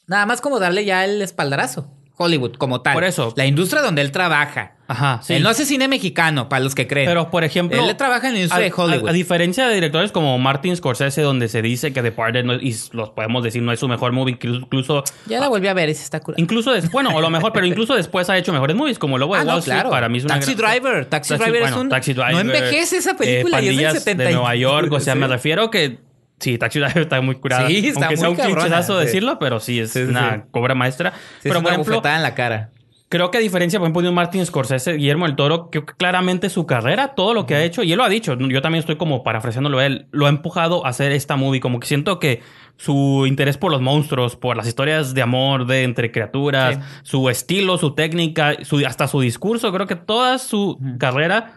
Nada 0.09 0.27
más 0.27 0.41
como 0.41 0.59
darle 0.59 0.85
ya 0.85 1.05
el 1.05 1.23
espaldarazo. 1.23 1.93
Hollywood, 2.19 2.53
como 2.57 2.81
tal. 2.81 2.95
Por 2.95 3.05
eso. 3.05 3.33
La 3.37 3.47
industria 3.47 3.83
donde 3.83 4.01
él 4.03 4.11
trabaja. 4.11 4.73
Ajá, 4.89 5.21
sí. 5.23 5.35
Él 5.35 5.43
no 5.43 5.49
hace 5.49 5.65
cine 5.67 5.89
mexicano, 5.89 6.49
para 6.49 6.63
los 6.63 6.75
que 6.77 6.87
creen. 6.87 7.07
Pero, 7.09 7.29
por 7.31 7.43
ejemplo. 7.43 7.77
Él 7.85 7.97
trabaja 7.97 8.29
en 8.29 8.35
la 8.35 8.39
industria 8.41 8.61
a, 8.67 8.69
de 8.69 8.73
Hollywood. 8.75 9.09
A, 9.09 9.11
a 9.11 9.13
diferencia 9.13 9.67
de 9.67 9.75
directores 9.75 10.13
como 10.13 10.39
Martin 10.39 10.77
Scorsese, 10.77 11.23
donde 11.23 11.49
se 11.49 11.61
dice 11.61 11.93
que 11.93 12.03
Departed, 12.03 12.45
no, 12.45 12.55
y 12.55 12.75
los 12.93 13.11
podemos 13.11 13.43
decir, 13.43 13.63
no 13.63 13.73
es 13.73 13.81
su 13.81 13.89
mejor 13.89 14.13
movie, 14.13 14.39
incluso. 14.41 15.03
Ya 15.27 15.41
la 15.41 15.49
volví 15.49 15.67
a 15.67 15.75
ver, 15.75 15.89
ese 15.89 16.05
está 16.05 16.21
curado. 16.21 16.41
incluso 16.41 16.73
des- 16.73 16.91
bueno, 16.91 17.11
o 17.15 17.21
lo 17.21 17.31
mejor, 17.31 17.53
pero 17.53 17.67
incluso 17.67 17.95
después 17.97 18.31
ha 18.31 18.39
hecho 18.39 18.53
mejores 18.53 18.77
movies, 18.77 18.99
como 19.01 19.19
Lobo 19.19 19.35
de 19.35 19.41
Ah, 19.41 19.45
no, 19.45 19.59
Street, 19.59 19.75
claro. 19.75 19.91
para 19.91 20.09
mí 20.09 20.19
es 20.19 20.25
una 20.25 20.35
Taxi 20.35 20.55
gran- 20.55 20.71
Driver. 20.81 21.07
Taxi 21.07 21.35
Driver 21.37 21.63
es 21.65 21.73
un- 21.73 21.89
Taxi 21.89 22.15
no 22.15 22.41
envejece 22.41 22.97
esa 22.99 23.15
película, 23.17 23.61
y 23.61 23.69
es 23.69 23.77
del 23.77 23.85
Pandillas 23.85 23.93
70 24.05 24.23
y- 24.23 24.27
de 24.29 24.33
Nueva 24.35 24.55
York, 24.55 24.93
o 24.93 25.01
sea, 25.01 25.15
me 25.17 25.27
refiero 25.27 25.71
que 25.71 25.99
sí, 26.41 26.59
Taxi 26.59 26.79
Driver 26.79 26.99
está 27.03 27.21
muy 27.21 27.37
curada. 27.37 27.67
Sí, 27.69 27.89
está 27.89 28.07
Aunque 28.07 28.17
sea 28.17 28.29
muy 28.31 28.37
un 28.39 28.43
cabrona, 28.43 28.83
sí. 28.83 28.93
decirlo, 28.95 29.39
pero 29.39 29.61
sí, 29.61 29.81
es 29.81 29.93
Sí, 29.93 30.01
una 30.03 30.45
cobra 30.51 30.75
maestra. 30.75 31.13
Sí, 31.13 31.17
es 31.17 31.43
pero, 31.45 31.59
una 31.61 31.63
por 31.65 31.73
ejemplo, 31.73 32.03
en 32.11 32.23
la 32.23 32.35
cara. 32.35 32.71
Creo 33.09 33.31
que 33.31 33.39
a 33.39 33.41
diferencia, 33.41 33.79
por 33.79 33.87
ejemplo, 33.87 34.03
de 34.03 34.09
un 34.09 34.17
Martin 34.17 34.45
Scorsese, 34.45 34.95
Guillermo 34.95 35.27
del 35.27 35.37
Toro, 35.37 35.71
que 35.71 35.85
claramente 35.85 36.51
su 36.51 36.67
carrera, 36.67 37.15
todo 37.15 37.35
lo 37.35 37.47
que 37.47 37.55
ha 37.55 37.63
hecho, 37.63 37.85
y 37.85 37.93
él 37.93 37.99
lo 37.99 38.03
ha 38.05 38.09
dicho, 38.09 38.37
yo 38.37 38.61
también 38.61 38.81
estoy 38.81 38.97
como 38.97 39.23
parafraseándolo 39.23 39.79
a 39.79 39.87
él, 39.87 40.09
lo 40.11 40.27
ha 40.27 40.29
empujado 40.29 40.85
a 40.85 40.89
hacer 40.89 41.13
esta 41.13 41.37
movie, 41.37 41.61
como 41.61 41.79
que 41.79 41.87
siento 41.87 42.19
que 42.19 42.43
su 42.77 43.25
interés 43.29 43.59
por 43.59 43.71
los 43.71 43.81
monstruos, 43.81 44.35
por 44.35 44.57
las 44.57 44.67
historias 44.67 45.15
de 45.15 45.23
amor 45.23 45.67
de 45.67 45.85
entre 45.85 46.11
criaturas, 46.11 46.75
Sí. 46.75 46.83
su 47.05 47.31
estilo, 47.31 47.79
su 47.79 47.95
técnica, 47.95 48.57
su, 48.65 48.85
hasta 48.85 49.07
su 49.07 49.21
discurso, 49.21 49.73
creo 49.73 49.87
que 49.87 49.95
toda 49.95 50.39
su 50.39 50.77
carrera, 50.99 51.53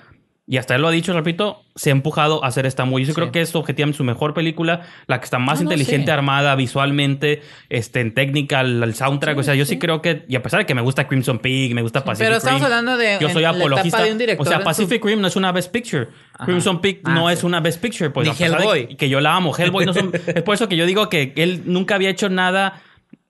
y 0.51 0.57
hasta 0.57 0.73
él 0.75 0.81
lo 0.81 0.87
ha 0.87 0.91
dicho, 0.91 1.13
repito, 1.13 1.61
se 1.75 1.91
ha 1.91 1.93
empujado 1.93 2.43
a 2.43 2.47
hacer 2.47 2.65
esta 2.65 2.83
movie. 2.83 3.05
Yo 3.05 3.11
Sí. 3.11 3.15
creo 3.15 3.31
que 3.31 3.39
es 3.41 3.55
objetivamente 3.55 3.97
su 3.97 4.03
mejor 4.03 4.33
película, 4.33 4.81
la 5.05 5.19
que 5.19 5.25
está 5.25 5.37
más 5.37 5.59
No, 5.59 5.65
no, 5.65 5.71
inteligente 5.71 6.07
sí. 6.07 6.11
armada 6.11 6.55
visualmente, 6.55 7.41
este, 7.69 8.01
en 8.01 8.13
técnica, 8.13 8.61
el, 8.61 8.81
el 8.81 8.95
soundtrack. 8.95 9.35
Sí, 9.35 9.39
o 9.39 9.43
sea, 9.43 9.53
yo 9.55 9.65
sí. 9.65 9.77
creo 9.77 10.01
que, 10.01 10.25
y 10.27 10.35
a 10.35 10.41
pesar 10.41 10.59
de 10.61 10.65
que 10.65 10.73
me 10.73 10.81
gusta 10.81 11.07
Crimson 11.07 11.37
Peak, 11.39 11.73
me 11.73 11.81
gusta 11.83 12.03
Pacific 12.03 12.25
pero 12.27 12.37
estamos 12.37 12.61
Rim, 12.61 12.65
hablando 12.65 12.97
de 12.97 13.17
Yo 13.21 13.29
soy 13.29 13.43
apologista. 13.43 14.01
de 14.03 14.11
un 14.11 14.17
director 14.17 14.45
o 14.47 14.49
sea, 14.49 14.57
en 14.57 14.61
su- 14.61 14.65
Pacific 14.65 15.05
Rim 15.05 15.21
no 15.21 15.27
es 15.27 15.35
una 15.35 15.51
Best 15.51 15.71
Picture. 15.71 16.07
Ajá. 16.33 16.45
Crimson 16.45 16.81
Peak 16.81 17.01
Ah, 17.03 17.13
no 17.13 17.29
es 17.29 17.43
una 17.43 17.59
Best 17.59 17.79
Picture. 17.81 18.09
Pues, 18.09 18.27
Ni 18.27 18.45
Hellboy. 18.45 18.95
Que 18.95 19.07
yo 19.07 19.21
la 19.21 19.35
amo. 19.35 19.55
Hellboy 19.55 19.85
no 19.85 19.93
son. 19.93 20.11
es 20.27 20.41
por 20.41 20.55
eso 20.55 20.67
que 20.67 20.75
yo 20.77 20.85
digo 20.87 21.09
que 21.09 21.31
él 21.35 21.61
nunca 21.65 21.93
había 21.95 22.09
hecho 22.09 22.27
nada. 22.29 22.81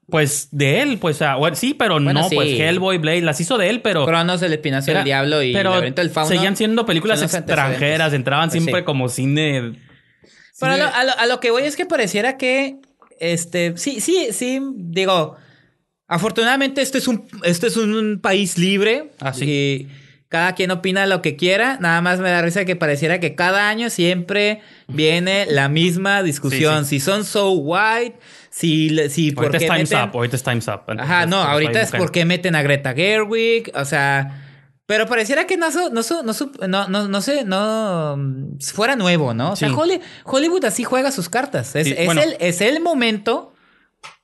Pues 0.10 0.50
de 0.52 0.82
él, 0.82 0.98
pues, 1.00 1.22
ah, 1.22 1.36
bueno, 1.36 1.56
sí, 1.56 1.74
pero 1.74 1.96
Bueno, 1.96 2.14
no, 2.22 2.30
sí. 2.30 2.36
pues 2.36 2.50
Hellboy, 2.60 2.98
Blade, 2.98 3.22
las 3.22 3.40
hizo 3.42 3.58
de 3.58 3.70
él, 3.70 3.82
pero. 3.82 4.06
Cronos, 4.06 4.42
el 4.42 4.54
espinazo 4.54 4.92
era- 4.92 5.00
del 5.02 5.06
diablo 5.06 5.44
y 5.44 5.54
pero 5.54 5.72
Laberinto 5.72 6.02
del 6.02 6.10
Fauno. 6.12 6.30
seguían 6.30 6.56
siendo 6.56 6.86
películas 6.86 7.22
extranjeras, 7.22 8.14
entraban 8.14 8.50
Pues 8.50 8.62
siempre 8.64 8.82
sí. 8.82 8.86
como 8.86 9.10
cine. 9.10 9.74
Pero 10.60 10.74
a 10.74 10.78
lo, 10.78 10.86
a 10.86 11.04
lo- 11.04 11.18
a 11.20 11.26
lo 11.28 11.40
que 11.40 11.52
voy 11.52 11.64
es 11.64 11.76
que 11.76 11.86
pareciera 11.86 12.38
que, 12.38 12.78
este, 13.20 13.78
sí, 13.78 14.02
sí, 14.02 14.28
sí, 14.32 14.60
digo, 14.76 15.38
afortunadamente 16.08 16.82
este 16.82 16.98
es 16.98 17.08
un, 17.08 17.28
este 17.44 17.68
es 17.68 17.78
un 17.78 18.20
país 18.22 18.58
libre. 18.58 19.12
Ah, 19.20 19.34
sí. 19.34 19.46
Y 19.46 19.88
cada 20.30 20.54
quien 20.54 20.72
opina 20.72 21.06
lo 21.08 21.22
que 21.22 21.36
quiera. 21.36 21.78
Nada 21.82 22.02
más 22.02 22.20
me 22.20 22.30
da 22.30 22.42
risa 22.42 22.64
que 22.64 22.76
pareciera 22.76 23.20
que 23.20 23.36
cada 23.36 23.68
año 23.68 23.90
siempre 23.90 24.62
viene 24.88 25.48
la 25.50 25.70
misma 25.70 26.22
discusión. 26.24 26.86
Si 26.86 27.00
son 27.00 27.26
so 27.26 27.52
white, 27.52 28.18
si, 28.52 28.96
si 29.10 29.32
por 29.32 29.46
Ahorita 29.46 29.58
es 29.58 29.64
qué 29.64 29.70
Time's 29.76 29.92
meten- 29.92 30.10
Up, 30.10 30.16
ahorita 30.16 30.36
es 30.36 30.44
Time's 30.44 30.68
Up. 30.68 30.82
Ajá, 31.00 31.26
no, 31.26 31.38
ahorita 31.38 31.82
es 31.82 31.88
mujeres. 31.88 32.00
porque 32.04 32.26
meten 32.26 32.56
a 32.56 32.62
Greta 32.62 32.94
Gerwig, 32.94 33.72
o 33.74 33.86
sea, 33.86 34.46
pero 34.86 35.06
pareciera 35.08 35.46
que 35.46 35.56
no, 35.58 35.70
no, 35.70 35.90
no, 35.90 36.24
no, 36.68 36.88
no, 36.88 37.08
no 37.08 37.22
sé, 37.22 37.44
no 37.46 38.18
fuera 38.74 38.96
nuevo, 38.96 39.34
¿no? 39.34 39.52
O 39.52 39.56
sea, 39.56 39.70
Hollywood 40.26 40.66
así 40.66 40.84
juega 40.84 41.12
sus 41.12 41.30
cartas. 41.30 41.76
Es, 41.76 41.88
el, 41.88 42.38
es 42.40 42.62
el 42.62 42.80
momento, 42.82 43.49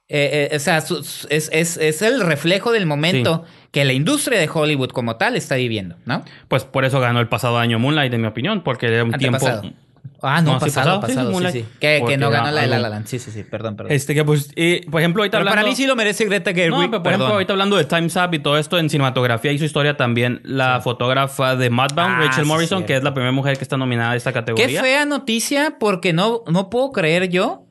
eh, 0.07 0.49
eh, 0.51 0.55
o 0.55 0.59
sea, 0.59 0.81
su- 0.81 1.03
su- 1.03 1.27
es, 1.29 1.49
es, 1.51 1.77
es 1.77 2.01
el 2.01 2.21
reflejo 2.21 2.71
del 2.71 2.85
momento 2.85 3.43
que 3.71 3.83
la 3.85 3.93
industria 3.93 4.39
de 4.39 4.47
Hollywood 4.51 4.89
como 4.89 5.15
tal 5.17 5.35
está 5.35 5.55
viviendo, 5.55 5.95
¿no? 6.05 6.23
Pues 6.47 6.63
por 6.63 6.85
eso 6.85 6.99
ganó 6.99 7.19
el 7.19 7.27
pasado 7.27 7.57
año 7.57 7.79
Moonlight, 7.79 8.13
en 8.13 8.21
mi 8.21 8.27
opinión, 8.27 8.61
porque 8.63 8.85
era 8.87 9.03
un 9.03 9.13
Antepasado. 9.13 9.61
tiempo. 9.61 9.79
Ah, 10.21 10.41
no, 10.41 10.53
No, 10.53 10.59
sí, 10.59 10.65
pasado, 10.67 11.01
pasado, 11.01 11.07
sí, 11.07 11.13
pasado, 11.13 11.27
sí, 11.27 11.33
Moonlight. 11.33 11.55
sí. 11.55 11.65
Que, 11.79 12.17
no 12.17 12.29
ganó 12.29 12.51
la 12.51 12.61
de 12.61 12.67
La 12.67 12.79
La 12.79 12.89
Land. 12.89 13.05
Sí, 13.07 13.19
sí, 13.19 13.31
sí, 13.31 13.43
perdón, 13.43 13.75
perdón. 13.75 13.91
Este 13.91 14.15
que 14.15 14.23
pues, 14.23 14.49
eh, 14.55 14.81
por 14.89 15.01
ejemplo, 15.01 15.21
ahorita 15.21 15.37
Pero 15.37 15.41
hablando. 15.49 15.61
para 15.61 15.67
mí 15.69 15.75
sí 15.75 15.85
lo 15.85 15.95
merece 15.95 16.25
Greta 16.25 16.53
Gerwig. 16.53 16.71
No, 16.71 16.77
pero 16.79 16.91
por 16.91 17.01
perdón. 17.03 17.13
ejemplo, 17.21 17.33
ahorita 17.33 17.53
hablando 17.53 17.75
de 17.75 17.83
Time's 17.85 18.15
Up 18.15 18.33
y 18.33 18.39
todo 18.39 18.57
esto 18.57 18.79
en 18.79 18.89
cinematografía 18.89 19.51
y 19.51 19.59
su 19.59 19.65
historia 19.65 19.97
también, 19.97 20.41
la 20.43 20.79
fotógrafa 20.81 21.55
de 21.55 21.69
Mudbound, 21.69 21.99
Ah, 22.15 22.19
Rachel 22.27 22.43
sí, 22.45 22.47
Morrison, 22.49 22.83
que 22.85 22.95
es 22.95 23.03
la 23.03 23.13
primera 23.13 23.31
mujer 23.33 23.57
que 23.57 23.63
está 23.63 23.77
nominada 23.77 24.11
a 24.11 24.15
esta 24.15 24.31
Qué 24.31 24.39
categoría. 24.39 24.81
fea 24.81 25.05
noticia 25.05 25.75
porque 25.79 26.13
no, 26.13 26.43
no 26.47 26.69
puedo 26.69 26.91
creer 26.91 27.29
yo 27.29 27.64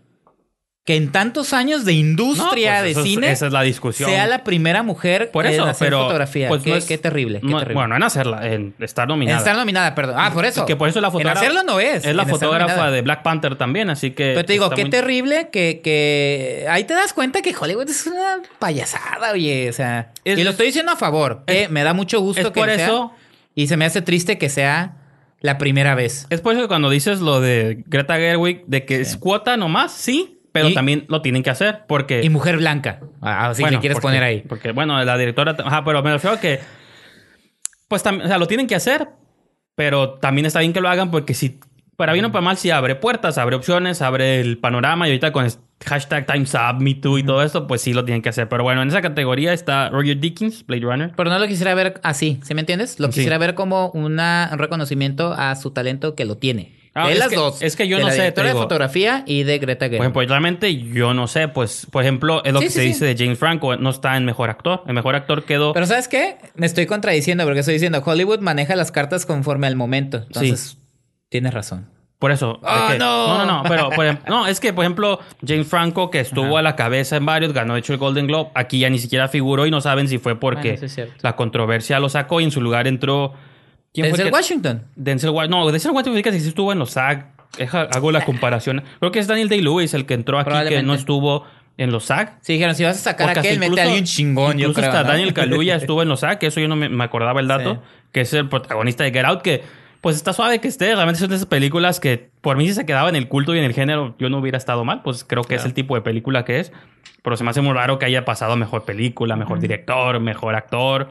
que 0.85 0.97
en 0.97 1.13
tantos 1.13 1.55
años 1.55 1.87
de 1.87 1.95
industria 1.95 2.75
No, 2.77 2.81
pues, 2.83 2.95
de 2.97 3.01
es- 3.01 3.07
cine 3.09 3.31
esa 3.31 3.47
es 3.47 3.53
la 3.55 3.63
discusión. 3.63 4.11
sea 4.11 4.27
la 4.27 4.45
primera 4.45 4.83
mujer 4.83 5.31
Por 5.31 5.47
en 5.47 5.55
eso, 5.55 5.65
hacer 5.65 5.87
pero. 5.87 6.03
fotografía. 6.03 6.49
pues, 6.49 6.63
qué, 6.63 6.71
no 6.71 6.77
es- 6.77 6.85
qué 6.85 6.99
terrible, 6.99 7.41
qué 7.41 7.47
no- 7.47 7.59
terrible. 7.59 7.75
Bueno, 7.81 7.97
en 7.97 8.03
hacerla, 8.03 8.47
en 8.53 8.75
estar 8.81 9.05
en 9.05 9.09
nominada. 9.09 9.39
estar 9.39 9.57
nominada, 9.57 9.95
perdón. 9.95 10.17
Ah, 10.19 10.31
por 10.35 10.45
eso. 10.45 10.67
Que 10.67 10.77
por 10.77 10.91
eso 10.91 11.01
la 11.01 11.09
En 11.09 11.13
fotógrafa. 11.13 11.41
hacerlo 11.41 11.63
no 11.63 11.81
es. 11.81 12.05
Es 12.05 12.15
la 12.15 12.25
en 12.25 12.29
fotógrafa 12.29 12.91
de 12.91 13.01
Black 13.01 13.23
Panther 13.23 13.57
también, 13.57 13.89
así 13.89 14.11
que. 14.11 14.33
Pero 14.35 14.45
te 14.45 14.53
digo, 14.53 14.69
qué 14.71 14.83
muy- 14.83 14.91
terrible 14.91 15.49
que, 15.51 15.81
que... 15.83 16.67
Ahí 16.69 16.85
te 16.85 16.93
das 16.93 17.15
cuenta 17.15 17.41
que 17.41 17.55
Hollywood 17.59 17.89
es 17.89 18.07
una 18.07 18.41
payasada, 18.59 19.33
oye. 19.33 19.71
O 19.71 19.73
sea... 19.73 20.13
Es- 20.25 20.39
y 20.39 20.45
lo 20.45 20.51
estoy 20.51 20.67
diciendo 20.67 20.93
a 20.93 20.97
favor. 20.97 21.45
que 21.47 21.67
me 21.71 21.83
da 21.83 21.95
mucho 21.95 22.21
gusto 22.21 22.43
es 22.43 22.47
que 22.49 22.61
por 22.61 22.69
sea, 22.69 22.85
eso- 22.85 23.13
Y 23.55 23.69
se 23.69 23.79
me 23.79 23.87
hace 23.87 24.03
triste 24.03 24.37
que 24.37 24.51
sea 24.51 24.97
la 25.41 25.57
primera 25.57 25.95
vez. 25.95 26.27
Es 26.29 26.43
por 26.43 26.53
eso 26.53 26.61
que 26.63 26.69
cuando 26.69 26.91
dices 26.91 27.21
lo 27.21 27.41
de 27.41 27.85
Greta 27.87 28.17
Gerwig, 28.17 28.65
de 28.67 28.85
que 28.85 29.01
es 29.01 29.17
cuota 29.17 29.57
nomás, 29.57 29.93
sí, 29.93 30.34
pero 30.55 30.69
Y- 30.69 30.75
también 30.75 31.05
lo 31.09 31.21
tienen 31.21 31.43
que 31.43 31.51
hacer 31.51 31.81
porque. 31.89 32.23
Y 32.23 32.31
mujer 32.31 32.57
blanca. 32.59 33.01
Ah, 33.21 33.53
si 33.55 33.63
Bueno, 33.63 33.79
le 33.79 33.81
quieres 33.81 33.97
porque- 33.97 34.07
poner 34.07 34.23
ahí. 34.23 34.45
Porque, 34.49 34.71
bueno, 34.71 35.03
la 35.05 35.19
directora. 35.19 35.57
Ajá, 35.65 35.85
pero 35.85 36.01
me 36.01 36.13
refiero 36.13 36.37
a 36.37 36.41
que. 36.41 36.61
Pues 37.89 38.03
también, 38.05 38.27
o 38.27 38.29
sea, 38.29 38.39
lo 38.39 38.47
tienen 38.47 38.69
que 38.69 38.77
hacer, 38.77 39.09
pero 39.75 40.15
también 40.15 40.47
está 40.47 40.61
bien 40.61 40.73
que 40.73 40.81
lo 40.81 40.89
hagan 40.89 41.11
porque 41.11 41.35
si. 41.35 41.59
Para 41.97 42.13
bien 42.13 42.25
o 42.25 42.33
para 42.33 42.43
mal, 42.43 42.57
si 42.57 42.71
abre 42.71 42.95
puertas, 42.97 43.37
abre 43.39 43.55
opciones, 43.57 44.01
abre 44.03 44.41
el 44.41 44.59
panorama 44.59 45.07
y 45.07 45.11
ahorita 45.11 45.31
con 45.33 45.47
hashtag 45.87 46.27
Times 46.27 46.55
Up, 46.55 46.81
Me 46.81 46.95
Too 46.95 47.19
y 47.19 47.23
todo 47.25 47.43
esto, 47.43 47.67
pues 47.69 47.83
sí 47.83 47.93
lo 47.93 48.05
tienen 48.05 48.21
que 48.23 48.29
hacer. 48.29 48.49
Pero 48.49 48.63
bueno, 48.65 48.83
en 48.83 48.89
esa 48.89 49.01
categoría 49.01 49.53
está 49.53 49.91
Roger 49.91 50.19
Dickens, 50.19 50.67
Blade 50.67 50.83
Runner. 50.83 51.13
Pero 51.17 51.31
no 51.31 51.39
lo 51.39 51.47
quisiera 51.47 51.73
ver 51.75 52.01
así, 52.03 52.41
¿sí 52.43 52.53
me 52.55 52.61
entiendes? 52.63 52.99
Lo 52.99 53.09
Sí. 53.09 53.15
quisiera 53.21 53.39
ver 53.39 53.55
como 53.55 53.91
una, 53.91 54.49
un 54.53 54.59
reconocimiento 54.59 55.35
a 55.35 55.55
su 55.57 55.71
talento 55.71 56.15
que 56.17 56.25
lo 56.25 56.37
tiene. 56.37 56.73
Ah, 56.97 57.07
de 57.09 57.15
es 57.15 57.19
las 57.19 57.29
que- 57.29 57.35
dos. 57.37 57.61
es 57.61 57.75
que 57.75 57.89
yo 57.89 57.97
de 57.97 58.03
no 58.03 58.09
la 58.09 58.15
sé, 58.15 58.21
directora 58.21 58.47
de 58.49 58.53
digo. 58.55 58.63
fotografía 58.63 59.25
y 59.27 59.43
de 59.43 59.59
Greta 59.59 59.87
Gerwig. 59.87 60.01
ejemplo, 60.01 60.23
realmente 60.23 60.77
yo 60.77 61.13
no 61.13 61.27
sé, 61.27 61.49
pues, 61.49 61.87
por 61.91 62.03
ejemplo, 62.05 62.45
es 62.45 62.53
lo 62.53 62.61
Sí, 62.61 62.67
que 62.67 62.71
sí, 62.71 62.75
se 62.77 62.81
sí. 62.83 62.87
dice 62.89 63.05
de 63.07 63.17
James 63.17 63.39
Franco, 63.39 63.77
no 63.77 63.91
está 63.91 64.17
en 64.17 64.25
mejor 64.25 64.49
actor. 64.49 64.83
El 64.87 64.95
mejor 64.95 65.17
actor 65.17 65.45
quedó. 65.45 65.73
Pero 65.73 65.87
¿sabes 65.87 66.07
qué? 66.07 66.37
Me 66.55 66.67
estoy 66.67 66.87
contradiciendo 66.87 67.43
porque 67.45 67.61
estoy 67.61 67.75
diciendo 67.75 68.01
Hollywood 68.05 68.39
maneja 68.41 68.77
las 68.77 68.93
cartas 68.93 69.27
conforme 69.27 69.67
al 69.67 69.75
momento. 69.77 70.19
Entonces, 70.19 70.79
tienes 71.29 71.53
razón. 71.53 71.89
Por 72.21 72.31
eso. 72.31 72.61
¡Ah, 72.63 72.87
es 72.87 72.93
que- 72.93 72.99
no! 73.01 73.27
no, 73.39 73.45
no, 73.45 73.63
no, 73.63 73.69
pero 73.69 73.91
por 73.91 74.07
no, 74.31 74.47
es 74.47 74.61
que, 74.61 74.73
por 74.73 74.85
ejemplo, 74.85 75.19
James 75.47 75.67
Franco, 75.67 76.11
que 76.11 76.21
estuvo 76.21 76.57
a 76.57 76.63
la 76.63 76.75
cabeza 76.77 77.17
en 77.17 77.27
varios, 77.27 77.53
ganó 77.53 77.75
de 77.75 77.81
hecho 77.81 77.93
el 77.93 77.99
Golden 77.99 78.29
Globe, 78.29 78.51
aquí 78.55 78.79
ya 78.79 78.89
ni 78.89 78.99
siquiera 78.99 79.29
figuró 79.29 79.67
y 79.67 79.71
no 79.71 79.81
saben 79.81 80.07
si 80.09 80.19
fue 80.19 80.39
porque 80.39 80.79
Bueno, 80.81 81.13
la 81.21 81.35
controversia 81.37 81.99
lo 81.99 82.09
sacó 82.09 82.41
y 82.41 82.45
en 82.45 82.51
su 82.53 82.61
lugar 82.63 82.87
entró. 82.87 83.35
¿Quién 83.95 84.09
fue 84.09 84.19
Denzel 84.19 84.27
que- 84.27 84.33
Washington. 84.35 84.83
Denzel 84.97 85.31
Washington. 85.31 85.61
No, 85.61 85.71
Denzel 85.71 85.93
Washington 85.93 86.15
fíjate 86.17 86.37
que 86.37 86.41
sí 86.43 86.49
estuvo 86.49 86.73
en 86.73 86.79
los 86.79 86.91
SAG. 86.91 87.31
Hago 87.73 88.11
la 88.13 88.25
comparación. 88.25 88.83
Creo 88.99 89.13
que 89.13 89.21
es 89.21 89.27
Daniel 89.29 89.49
Day-Lewis 89.49 89.95
el 89.95 90.05
que 90.07 90.15
entró 90.15 90.39
aquí 90.39 90.51
que 90.69 90.83
no 90.83 90.93
estuvo 90.95 91.45
en 91.79 91.91
los 91.93 92.05
SAG. 92.07 92.39
Sí, 92.41 92.55
dijeron, 92.55 92.75
si 92.75 92.83
vas 92.85 92.97
a 92.97 93.01
sacar 93.01 93.29
Porque 93.29 93.39
a 93.39 93.43
aquel, 93.53 93.59
mete 93.61 93.81
a 93.81 93.85
alguien 93.85 94.05
chingón, 94.05 94.59
yo 94.59 94.69
incluso 94.69 94.81
creo. 94.81 94.91
hasta 94.91 95.03
¿no? 95.05 95.09
Daniel 95.11 95.33
Kaluuya 95.33 95.77
estuvo 95.77 96.03
en 96.03 96.09
los 96.09 96.21
SAG, 96.21 96.39
que 96.39 96.47
eso 96.49 96.61
yo 96.61 96.67
no 96.69 96.77
me, 96.77 96.89
me 96.89 97.05
acordaba 97.05 97.41
el 97.41 97.47
dato, 97.49 97.75
Sí. 97.75 97.81
que 98.13 98.21
es 98.23 98.33
el 98.35 98.49
protagonista 98.49 99.05
de 99.05 99.13
Get 99.13 99.25
Out, 99.25 99.43
que 99.43 99.63
pues 100.01 100.17
está 100.17 100.33
suave 100.35 100.61
que 100.61 100.69
esté, 100.69 100.95
realmente 100.95 101.19
son 101.21 101.31
de 101.31 101.37
esas 101.37 101.47
películas 101.49 101.99
que 101.99 102.29
por 102.43 102.57
mí 102.59 102.67
si 102.69 102.75
se 102.75 102.85
quedaba 102.85 103.09
en 103.09 103.17
el 103.17 103.27
culto 103.29 103.55
y 103.55 103.59
en 103.59 103.65
el 103.65 103.73
género 103.73 104.15
yo 104.19 104.29
no 104.29 104.39
hubiera 104.39 104.59
estado 104.59 104.85
mal, 104.85 105.03
pues 105.03 105.25
creo 105.25 105.43
que 105.45 105.55
es 105.55 105.65
el 105.65 105.73
tipo 105.73 105.95
de 105.95 106.03
película 106.03 106.45
que 106.45 106.61
es, 106.61 106.73
pero 107.23 107.37
se 107.39 107.45
me 107.45 107.51
hace 107.51 107.63
muy 107.63 107.73
raro 107.73 107.99
que 107.99 108.05
haya 108.05 108.25
pasado 108.27 108.55
mejor 108.57 108.85
película, 108.85 109.35
mejor 109.37 109.61
director, 109.61 110.21
mejor 110.21 110.57
actor. 110.57 111.09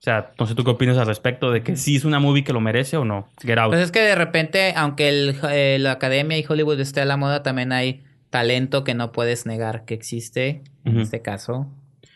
O 0.00 0.02
sea, 0.02 0.32
no 0.38 0.46
sé 0.46 0.54
tú 0.54 0.64
qué 0.64 0.70
opinas 0.70 0.96
al 0.96 1.06
respecto 1.06 1.50
de 1.50 1.62
que 1.62 1.76
sí 1.76 1.96
es 1.96 2.06
una 2.06 2.18
movie 2.18 2.42
que 2.42 2.54
lo 2.54 2.60
merece 2.62 2.96
o 2.96 3.04
no. 3.04 3.28
Get 3.42 3.58
Out. 3.58 3.70
Pues 3.72 3.82
es 3.84 3.92
que 3.92 4.00
de 4.00 4.14
repente, 4.14 4.72
aunque 4.74 5.10
el, 5.10 5.36
eh, 5.50 5.76
la 5.78 5.92
academia 5.92 6.38
y 6.38 6.44
Hollywood 6.48 6.80
esté 6.80 7.02
a 7.02 7.04
la 7.04 7.18
moda, 7.18 7.42
también 7.42 7.70
hay 7.70 8.02
talento 8.30 8.82
que 8.82 8.94
no 8.94 9.12
puedes 9.12 9.44
negar 9.44 9.84
que 9.84 9.92
existe. 9.92 10.62
En 10.86 10.92
Ujú. 10.94 11.02
este 11.02 11.20
caso. 11.20 11.66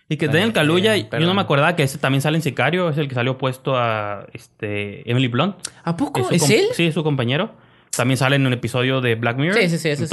Y 0.08 0.16
que 0.16 0.28
Daniel 0.28 0.54
Kaluuya, 0.54 0.96
eh, 0.96 1.08
yo 1.12 1.26
no 1.26 1.34
me 1.34 1.42
acordaba 1.42 1.76
que 1.76 1.82
ese 1.82 1.98
también 1.98 2.22
sale 2.22 2.38
en 2.38 2.42
Sicario, 2.42 2.88
es 2.88 2.96
el 2.96 3.06
que 3.06 3.14
salió 3.14 3.32
opuesto 3.32 3.76
a 3.76 4.26
este, 4.32 5.10
Emily 5.10 5.28
Blunt. 5.28 5.56
¿A 5.82 5.94
poco? 5.94 6.30
¿Es 6.30 6.48
él? 6.48 6.68
Sí, 6.72 6.86
es 6.86 6.94
su 6.94 7.02
compañero. 7.02 7.52
También 7.94 8.16
sale 8.16 8.36
en 8.36 8.46
un 8.46 8.52
episodio 8.54 9.02
de 9.02 9.14
Black 9.14 9.36
Mirror. 9.36 9.60
Sí, 9.60 9.68
sí, 9.68 9.78
sí, 9.78 9.96
sí. 9.96 10.06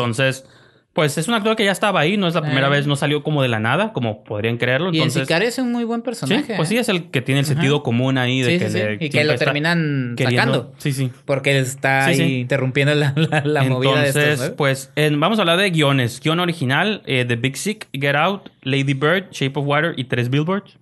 Entonces, 0.94 1.16
pues 1.16 1.18
es 1.18 1.28
un 1.30 1.36
actor 1.36 1.56
que 1.56 1.64
ya 1.64 1.72
estaba 1.72 2.02
ahí, 2.02 2.18
no 2.18 2.28
es 2.28 2.36
la 2.36 2.42
primera 2.42 2.68
Eh. 2.68 2.72
vez, 2.72 2.86
no 2.86 2.98
salió 2.98 3.24
como 3.24 3.42
de 3.42 3.48
la 3.48 3.60
nada, 3.60 3.94
como 3.94 4.26
podrían 4.26 4.58
creerlo. 4.58 4.88
Y 4.88 4.98
en 4.98 5.04
Entonces, 5.04 5.24
Sicario 5.24 5.48
es 5.48 5.58
un 5.58 5.72
muy 5.72 5.86
buen 5.86 6.02
sí, 6.02 6.04
personaje. 6.04 6.54
pues 6.58 6.68
sí, 6.68 6.76
¿eh? 6.76 6.82
es 6.82 6.90
el 6.90 7.10
que 7.12 7.22
tiene 7.22 7.40
el 7.40 7.46
sentido 7.46 7.82
común 7.82 8.18
ahí 8.18 8.42
de 8.42 8.52
Sí, 8.52 8.60
que, 8.60 8.70
sí, 8.70 8.78
le- 8.78 8.94
Y 9.00 9.10
que 9.10 9.24
lo 9.24 9.36
terminan 9.36 10.16
queriendo- 10.18 10.52
sacando. 10.54 10.74
Sí, 10.80 10.92
sí. 10.92 11.10
Porque 11.24 11.58
está 11.60 12.08
ahí 12.08 12.40
interrumpiendo 12.42 12.94
la, 12.94 13.14
la, 13.16 13.42
la 13.46 13.64
movida 13.64 13.92
de 14.02 14.08
Entonces, 14.08 14.34
estos. 14.34 14.50
¿no? 14.50 14.56
pues, 14.58 14.92
en- 14.98 15.18
vamos 15.20 15.40
a 15.40 15.44
hablar 15.44 15.58
de 15.60 15.70
guiones. 15.70 16.20
Guión 16.22 16.42
original, 16.42 17.02
eh, 17.06 17.24
The 17.26 17.38
Big 17.38 17.56
Sick, 17.56 17.88
Get 17.94 18.16
Out, 18.18 18.50
Lady 18.64 18.94
Bird, 18.94 19.32
Shape 19.32 19.58
of 19.58 19.66
Water 19.66 19.94
y 19.96 20.04
tres 20.04 20.30
Billboards. 20.30 20.78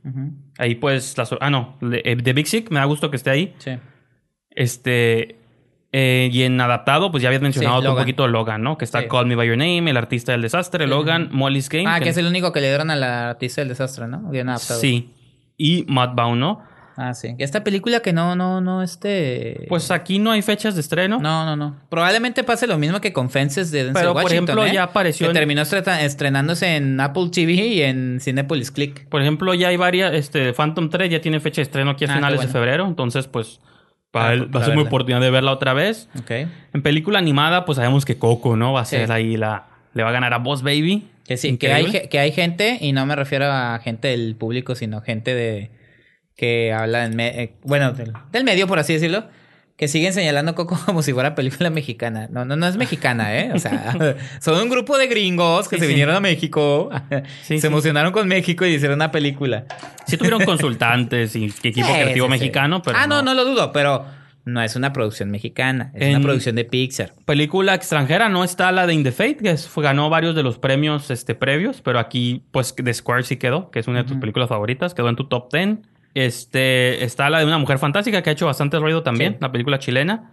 Ahí 0.58 0.74
pues, 0.76 1.16
las, 1.20 1.36
ah 1.40 1.50
no, 1.52 1.78
eh, 1.94 2.18
The 2.22 2.34
Big 2.34 2.48
Sick, 2.48 2.72
me 2.72 2.80
da 2.80 2.86
gusto 2.86 3.12
que 3.12 3.16
esté 3.16 3.30
ahí. 3.30 3.54
Sí. 3.60 3.72
Este. 4.50 5.36
Eh, 5.92 6.30
y 6.32 6.44
en 6.44 6.60
adaptado, 6.62 7.10
pues 7.12 7.24
ya 7.24 7.30
habías 7.30 7.42
mencionado 7.42 7.82
Sí, 7.82 7.88
un 7.88 7.96
poquito 7.96 8.28
Logan, 8.28 8.62
¿no? 8.62 8.78
Que 8.78 8.86
está 8.86 9.02
Sí. 9.02 9.08
Call 9.08 9.26
Me 9.26 9.36
By 9.36 9.48
Your 9.48 9.58
Name, 9.58 9.90
El 9.90 9.98
Artista 9.98 10.32
del 10.34 10.42
Desastre, 10.44 10.86
Logan, 10.88 11.30
Molly's 11.32 11.68
Game. 11.70 11.86
Ah, 11.88 12.00
que 12.00 12.10
es 12.10 12.18
el 12.18 12.26
único 12.28 12.52
que 12.52 12.62
le 12.62 12.68
dieron 12.68 12.92
a 12.92 12.96
la 12.96 13.30
artista 13.32 13.62
del 13.62 13.70
desastre, 13.70 14.08
¿no? 14.08 14.20
Bien 14.30 14.50
adaptado. 14.50 14.80
Sí. 14.80 15.14
Y 15.58 15.86
Mudbound, 15.88 16.40
¿no? 16.40 16.64
Ah, 17.02 17.14
sí. 17.14 17.34
Esta 17.38 17.64
película 17.64 18.02
que 18.02 18.12
no, 18.12 18.36
no, 18.36 18.60
no, 18.60 18.84
este... 18.84 19.66
Pues 19.70 19.90
aquí 19.90 20.20
no 20.20 20.32
hay 20.32 20.42
fechas 20.42 20.76
de 20.76 20.82
estreno. 20.82 21.18
No, 21.22 21.46
no, 21.46 21.56
no. 21.56 21.78
Probablemente 21.90 22.44
pase 22.44 22.68
lo 22.68 22.78
mismo 22.78 23.00
que 23.00 23.14
con 23.14 23.30
Fences 23.30 23.72
de 23.72 23.86
Denzel 23.86 23.94
Pero, 24.02 24.14
por 24.14 24.24
Washington, 24.24 24.44
ejemplo, 24.60 24.66
¿eh? 24.66 24.74
ya 24.74 24.84
apareció 24.84 25.28
Que 25.28 25.32
en- 25.32 25.34
terminó 25.38 25.62
estrenándose 25.62 26.76
en 26.76 27.00
Apple 27.00 27.30
TV 27.32 27.54
y 27.54 27.82
en 27.84 28.20
Cinepolis 28.20 28.72
Click. 28.72 29.08
Por 29.08 29.22
ejemplo, 29.22 29.54
ya 29.54 29.70
hay 29.70 29.78
varias. 29.78 30.14
Este, 30.14 30.52
Phantom 30.54 30.90
3 30.90 31.10
ya 31.10 31.22
tiene 31.22 31.40
fecha 31.40 31.62
de 31.62 31.64
estreno 31.64 31.92
aquí 31.92 32.04
a 32.04 32.12
Ah, 32.12 32.16
finales 32.16 32.42
de 32.42 32.48
febrero. 32.48 32.86
Entonces, 32.86 33.28
pues. 33.28 33.62
Para 34.12 34.30
Ah, 34.30 34.34
él, 34.34 34.56
va 34.56 34.62
a 34.62 34.66
ser 34.66 34.74
muy 34.76 34.86
oportunidad 34.86 35.22
de 35.22 35.30
verla 35.30 35.52
otra 35.52 35.74
vez. 35.74 36.10
Ok. 36.20 36.32
En 36.74 36.82
película 36.82 37.20
animada, 37.20 37.66
pues 37.66 37.76
sabemos 37.76 38.06
que 38.06 38.18
Coco, 38.18 38.56
¿no? 38.56 38.74
Va 38.74 38.82
a 38.82 38.86
Sí. 38.86 38.96
ser 38.96 39.12
ahí 39.12 39.38
la. 39.38 39.68
Le 39.94 40.04
va 40.04 40.10
a 40.10 40.12
ganar 40.14 40.34
a 40.34 40.38
Boss 40.38 40.62
Baby. 40.64 41.08
Que 41.28 41.38
sí, 41.38 41.58
que 41.58 41.72
hay, 41.72 42.08
que 42.10 42.18
hay 42.20 42.32
gente, 42.32 42.78
y 42.82 42.92
no 42.92 43.06
me 43.06 43.16
refiero 43.16 43.46
a 43.52 43.78
gente 43.84 44.08
del 44.08 44.36
público, 44.36 44.74
sino 44.74 45.02
gente 45.02 45.36
de 45.36 45.70
que 46.36 46.74
habla 46.74 47.06
en 47.06 47.16
me- 47.16 47.44
eh, 47.44 47.54
bueno, 47.64 47.92
del, 47.92 48.14
del 48.32 48.44
medio, 48.44 48.66
por 48.66 48.80
así 48.80 48.94
decirlo, 48.94 49.26
que 49.80 49.88
siguen 49.88 50.12
señalando 50.14 50.54
Coco 50.56 50.78
como 50.86 51.02
si 51.02 51.14
fuera 51.14 51.34
película 51.34 51.70
mexicana. 51.70 52.28
No, 52.30 52.44
no, 52.46 52.56
no 52.58 52.68
es 52.68 52.76
mexicana, 52.76 53.36
¿eh? 53.40 53.52
O 53.56 53.60
sea, 53.60 53.96
son 54.42 54.62
un 54.62 54.70
grupo 54.70 54.98
de 54.98 55.08
gringos 55.08 55.68
que 55.70 55.78
Sí, 55.78 55.80
se 55.80 55.86
sí. 55.88 55.90
vinieron 55.94 56.14
a 56.16 56.20
México, 56.20 56.90
Sí, 57.44 57.60
se 57.60 57.68
emocionaron 57.68 58.12
con 58.12 58.28
México 58.28 58.66
y 58.66 58.74
hicieron 58.76 58.96
una 58.98 59.10
película. 59.12 59.66
Sí 60.06 60.18
tuvieron 60.18 60.44
consultantes 60.46 61.36
y 61.36 61.46
equipo 61.64 61.88
creativo 61.88 62.28
mexicano, 62.28 62.82
pero. 62.82 62.98
ah, 63.00 63.08
no, 63.08 63.22
no 63.24 63.34
lo 63.34 63.46
dudo, 63.46 63.72
pero 63.72 64.06
no 64.46 64.62
es 64.62 64.76
una 64.76 64.92
producción 64.92 65.32
mexicana, 65.32 65.92
es 65.94 66.02
En- 66.04 66.16
una 66.16 66.24
producción 66.24 66.56
de 66.56 66.66
Pixar. 66.66 67.14
Película 67.26 67.74
extranjera 67.76 68.28
no 68.30 68.44
está 68.44 68.72
la 68.74 68.86
de 68.86 68.94
In 68.96 69.04
the 69.04 69.12
Fate, 69.14 69.38
que 69.38 69.56
fue- 69.58 69.84
ganó 69.84 70.10
varios 70.10 70.36
de 70.36 70.44
los 70.44 70.58
premios 70.60 71.10
este, 71.12 71.36
previos, 71.36 71.82
pero 71.82 72.00
aquí, 72.00 72.44
pues, 72.52 72.76
The 72.76 72.94
Square 72.94 73.24
sí 73.24 73.38
quedó, 73.38 73.72
que 73.72 73.80
es 73.80 73.88
una 73.88 74.00
de 74.04 74.10
tus 74.10 74.18
películas 74.18 74.50
favoritas, 74.50 74.94
quedó 74.94 75.08
en 75.08 75.16
tu 75.16 75.26
top 75.26 75.54
10. 75.54 75.78
Este, 76.14 77.04
está 77.04 77.30
la 77.30 77.40
de 77.40 77.46
una 77.46 77.58
mujer 77.58 77.78
fantástica 77.78 78.22
que 78.22 78.30
ha 78.30 78.34
hecho 78.34 78.46
bastante 78.48 78.80
ruido 78.80 79.04
también, 79.04 79.34
Sí. 79.34 79.38
la 79.42 79.52
película 79.52 79.80
chilena. 79.80 80.32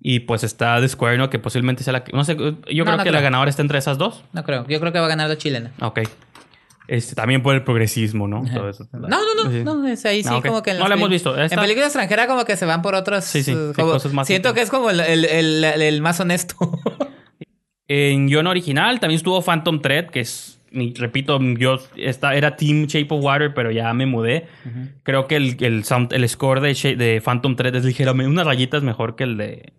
Y 0.00 0.20
pues 0.20 0.42
está 0.42 0.80
The 0.80 0.88
Square, 0.88 1.18
¿no? 1.18 1.30
Que 1.30 1.38
posiblemente 1.38 1.84
sea 1.84 1.92
la 1.92 2.02
que. 2.04 2.12
No 2.12 2.24
sé, 2.24 2.34
yo 2.36 2.42
No, 2.50 2.56
creo 2.64 2.84
no 2.84 2.96
que 2.96 3.02
creo. 3.02 3.12
la 3.12 3.20
ganadora 3.20 3.48
está 3.50 3.62
entre 3.62 3.78
esas 3.78 3.98
dos. 3.98 4.24
No 4.32 4.42
creo, 4.42 4.66
yo 4.66 4.80
creo 4.80 4.92
que 4.92 4.98
va 4.98 5.04
a 5.06 5.08
ganar 5.08 5.28
la 5.28 5.38
chilena. 5.38 5.70
Ok. 5.80 6.00
Este, 6.88 7.14
también 7.14 7.42
por 7.44 7.54
el 7.54 7.62
progresismo, 7.62 8.26
¿no? 8.26 8.42
Todo 8.52 8.68
eso. 8.68 8.88
No, 8.92 8.98
no, 9.08 9.18
no, 9.44 9.50
Sí. 9.50 9.62
no, 9.62 9.86
es 9.86 10.04
ahí 10.04 10.24
sí 10.24 10.28
como 10.44 10.62
que 10.62 10.72
en 10.72 10.78
No 10.80 10.88
la 10.88 10.96
hemos 10.96 11.08
visto, 11.08 11.38
esta- 11.40 11.54
En 11.54 11.60
película 11.60 11.86
extranjera 11.86 12.26
como 12.26 12.44
que 12.44 12.56
se 12.56 12.66
van 12.66 12.82
por 12.82 12.96
otras 12.96 13.24
Sí, 13.24 13.44
sí, 13.44 13.52
eh, 13.52 13.68
sí, 13.68 13.72
como- 13.80 13.92
cosas 13.92 14.12
más 14.12 14.26
siento 14.26 14.52
que 14.52 14.62
es 14.62 14.68
como 14.70 14.90
el, 14.90 14.98
el- 14.98 15.24
el- 15.24 15.64
el 15.64 16.02
más 16.02 16.18
honesto. 16.18 16.56
En 17.88 18.26
guion 18.26 18.46
original 18.46 19.00
también 19.00 19.16
estuvo 19.18 19.40
Phantom 19.42 19.80
Thread, 19.80 20.06
que 20.06 20.20
es, 20.20 20.60
ni- 20.72 20.92
repito, 20.94 21.38
yo 21.58 21.78
esta, 21.96 22.34
era 22.34 22.56
Team 22.56 22.86
Shape 22.86 23.08
of 23.10 23.24
Water, 23.24 23.54
pero 23.54 23.70
ya 23.70 23.92
me 23.94 24.06
mudé. 24.06 24.46
Creo 25.02 25.26
que 25.26 25.36
el, 25.36 25.56
el, 25.64 25.84
sound- 25.84 26.12
el 26.12 26.28
score 26.28 26.60
de, 26.60 26.96
de 26.96 27.20
Phantom 27.20 27.56
Thread 27.56 27.74
es 27.76 27.84
ligeramente, 27.84 28.30
unas 28.30 28.46
rayitas 28.46 28.82
mejor 28.82 29.16
que 29.16 29.24
el 29.24 29.36
de, 29.36 29.72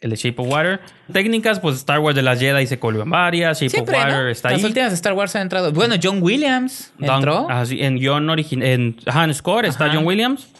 el 0.00 0.10
de 0.10 0.16
Shape 0.16 0.40
of 0.42 0.48
Water. 0.48 0.80
Técnicas, 1.12 1.60
pues 1.60 1.76
Star 1.76 1.98
Wars 2.00 2.16
de 2.16 2.22
las 2.22 2.38
Jedi 2.40 2.66
se 2.66 2.78
coló 2.78 3.02
en 3.02 3.10
varias, 3.10 3.58
Shape 3.58 3.70
Siempre, 3.70 3.96
of 3.96 4.02
Water 4.04 4.22
¿no? 4.24 4.28
está 4.28 4.50
Las 4.50 4.60
ahí. 4.60 4.64
últimas 4.66 4.92
Star 4.92 5.12
Wars 5.12 5.34
han 5.36 5.42
entrado. 5.42 5.72
Bueno, 5.72 5.94
John 6.02 6.18
Williams 6.22 6.92
Don- 6.98 7.16
entró. 7.16 7.46
ah, 7.50 7.64
sí, 7.66 7.82
en 7.82 7.96
guion 7.98 8.28
en, 8.62 8.96
ajá, 9.06 9.24
en 9.24 9.34
score 9.34 9.66
está 9.66 9.86
Ajá. 9.86 9.94
John 9.96 10.06
Williams. 10.06 10.52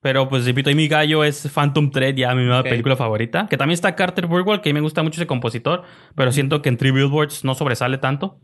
Pero 0.00 0.28
pues 0.28 0.44
repito, 0.44 0.68
ahí 0.68 0.74
mi 0.76 0.86
gallo 0.86 1.24
es 1.24 1.48
Phantom 1.50 1.90
Thread, 1.90 2.14
ya 2.16 2.34
mi 2.34 2.42
nueva 2.44 2.60
Ok. 2.60 2.68
película 2.68 2.94
favorita. 2.94 3.46
Que 3.48 3.56
también 3.56 3.72
está 3.72 3.94
Carter 3.94 4.26
Burwell, 4.26 4.60
que 4.60 4.68
a 4.68 4.72
mí 4.72 4.74
me 4.74 4.82
gusta 4.82 5.02
mucho 5.02 5.18
ese 5.18 5.26
compositor. 5.26 5.84
Pero 6.14 6.30
siento 6.30 6.60
que 6.60 6.68
en 6.68 6.76
Three 6.76 6.90
Billboards 6.90 7.42
no 7.42 7.54
sobresale 7.54 7.96
tanto. 7.96 8.38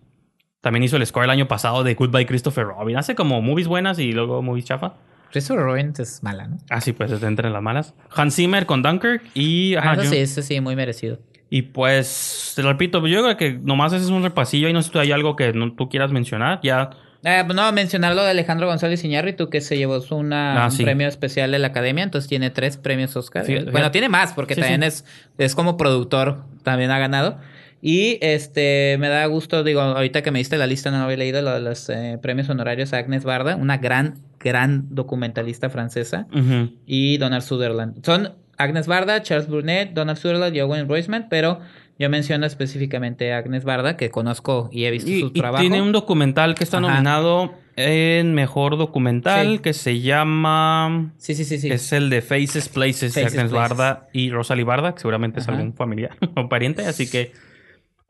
También 0.60 0.82
hizo 0.84 0.96
el 0.96 1.06
score 1.06 1.24
el 1.24 1.30
año 1.30 1.48
pasado 1.48 1.82
de 1.84 1.94
Goodbye 1.94 2.26
Christopher 2.26 2.64
Robin. 2.66 2.96
Hace 2.96 3.14
como 3.14 3.40
movies 3.40 3.66
buenas 3.66 3.98
y 3.98 4.12
luego 4.12 4.42
movies 4.42 4.66
chafa. 4.66 4.94
Christopher 5.32 5.64
Robin 5.64 5.92
es 5.98 6.22
mala, 6.22 6.48
¿no? 6.48 6.58
Ah, 6.70 6.80
sí, 6.80 6.92
pues 6.92 7.10
entre 7.22 7.48
las 7.50 7.62
malas. 7.62 7.94
Hans 8.14 8.34
Zimmer 8.34 8.66
con 8.66 8.82
Dunkirk 8.82 9.22
y... 9.34 9.74
ajá, 9.76 9.90
Ah, 9.90 9.94
eso 9.94 10.02
yo- 10.04 10.10
sí, 10.10 10.16
eso 10.18 10.42
sí, 10.42 10.60
muy 10.60 10.76
merecido. 10.76 11.18
Y 11.48 11.62
pues, 11.62 12.52
te 12.54 12.62
lo 12.62 12.70
repito, 12.70 13.04
yo 13.06 13.22
creo 13.22 13.36
que 13.36 13.52
nomás 13.54 13.92
ese 13.92 14.04
es 14.04 14.10
un 14.10 14.22
repasillo 14.22 14.68
y 14.68 14.72
no 14.72 14.82
sé 14.82 14.90
si 14.92 14.98
hay 14.98 15.12
algo 15.12 15.34
que 15.34 15.52
no, 15.52 15.72
tú 15.74 15.88
quieras 15.88 16.12
mencionar. 16.12 16.60
Ya 16.62 16.90
Eh, 17.24 17.44
no, 17.54 17.72
mencionar 17.72 18.14
lo 18.14 18.22
de 18.22 18.30
Alejandro 18.30 18.66
González 18.66 19.02
Iñárritu, 19.04 19.50
que 19.50 19.60
se 19.60 19.76
llevó 19.76 20.00
una, 20.10 20.62
Ah, 20.62 20.66
un 20.66 20.72
sí. 20.72 20.84
premio 20.84 21.06
especial 21.08 21.50
de 21.50 21.58
la 21.58 21.68
Academia, 21.68 22.04
entonces 22.04 22.28
tiene 22.28 22.50
tres 22.50 22.76
premios 22.76 23.16
Oscar. 23.16 23.44
Sí, 23.46 23.54
Eh, 23.54 23.66
bueno, 23.72 23.90
tiene 23.90 24.08
más, 24.08 24.32
porque 24.32 24.54
Sí, 24.54 24.60
también. 24.60 24.82
Es, 24.84 25.04
es 25.38 25.54
como 25.54 25.76
productor, 25.76 26.44
también 26.62 26.90
ha 26.92 26.98
ganado. 26.98 27.38
Y 27.82 28.18
este 28.20 28.96
me 28.98 29.08
da 29.08 29.24
gusto, 29.26 29.64
digo, 29.64 29.80
ahorita 29.80 30.22
que 30.22 30.30
me 30.30 30.38
diste 30.38 30.58
la 30.58 30.66
lista, 30.66 30.90
no 30.90 30.98
había 30.98 31.16
leído 31.16 31.40
lo 31.40 31.52
de 31.54 31.60
los 31.60 31.88
eh, 31.88 32.18
premios 32.20 32.48
honorarios 32.50 32.92
a 32.92 32.98
Agnes 32.98 33.24
Barda, 33.24 33.56
una 33.56 33.78
gran, 33.78 34.18
gran 34.38 34.86
documentalista 34.94 35.70
francesa, 35.70 36.26
y 36.86 37.16
Donald 37.18 37.42
Sutherland. 37.42 38.04
Son 38.04 38.34
Agnes 38.58 38.86
Barda, 38.86 39.22
Charles 39.22 39.48
Brunet, 39.48 39.92
Donald 39.94 40.18
Sutherland 40.18 40.54
y 40.54 40.60
Owen 40.60 40.88
Roisman, 40.88 41.28
pero 41.30 41.60
yo 41.98 42.10
menciono 42.10 42.44
específicamente 42.46 43.32
a 43.32 43.38
Agnes 43.38 43.64
Barda, 43.64 43.96
que 43.96 44.10
conozco 44.10 44.68
y 44.72 44.84
he 44.84 44.90
visto 44.90 45.10
Y, 45.10 45.20
su 45.20 45.26
y 45.28 45.40
trabajo. 45.40 45.62
tiene 45.62 45.80
un 45.80 45.92
documental 45.92 46.54
que 46.54 46.64
está 46.64 46.78
Ajá. 46.78 46.88
nominado 46.88 47.54
en 47.76 48.34
Mejor 48.34 48.76
Documental 48.76 49.52
Sí. 49.52 49.58
que 49.60 49.72
se 49.72 50.00
llama... 50.00 51.12
Sí, 51.16 51.34
sí, 51.34 51.44
sí, 51.46 51.58
sí. 51.58 51.70
Es 51.70 51.92
el 51.92 52.10
de 52.10 52.20
Faces, 52.20 52.68
Places, 52.68 53.14
de 53.14 53.20
Agnes 53.22 53.32
Places. 53.34 53.52
Barda 53.52 54.08
y 54.12 54.30
Rosalie 54.30 54.64
Barda, 54.64 54.92
que 54.94 55.00
seguramente 55.00 55.40
es 55.40 55.48
algún 55.48 55.72
familiar 55.72 56.16
o 56.36 56.46
pariente, 56.50 56.84
así 56.84 57.08
que... 57.08 57.32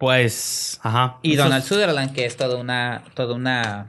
Pues, 0.00 0.80
ajá. 0.82 1.18
Y 1.22 1.34
Esos- 1.34 1.44
Donald 1.44 1.62
Sutherland, 1.62 2.12
que 2.14 2.24
es 2.24 2.36
toda 2.36 2.56
una, 2.56 3.02
toda 3.14 3.34
una 3.34 3.86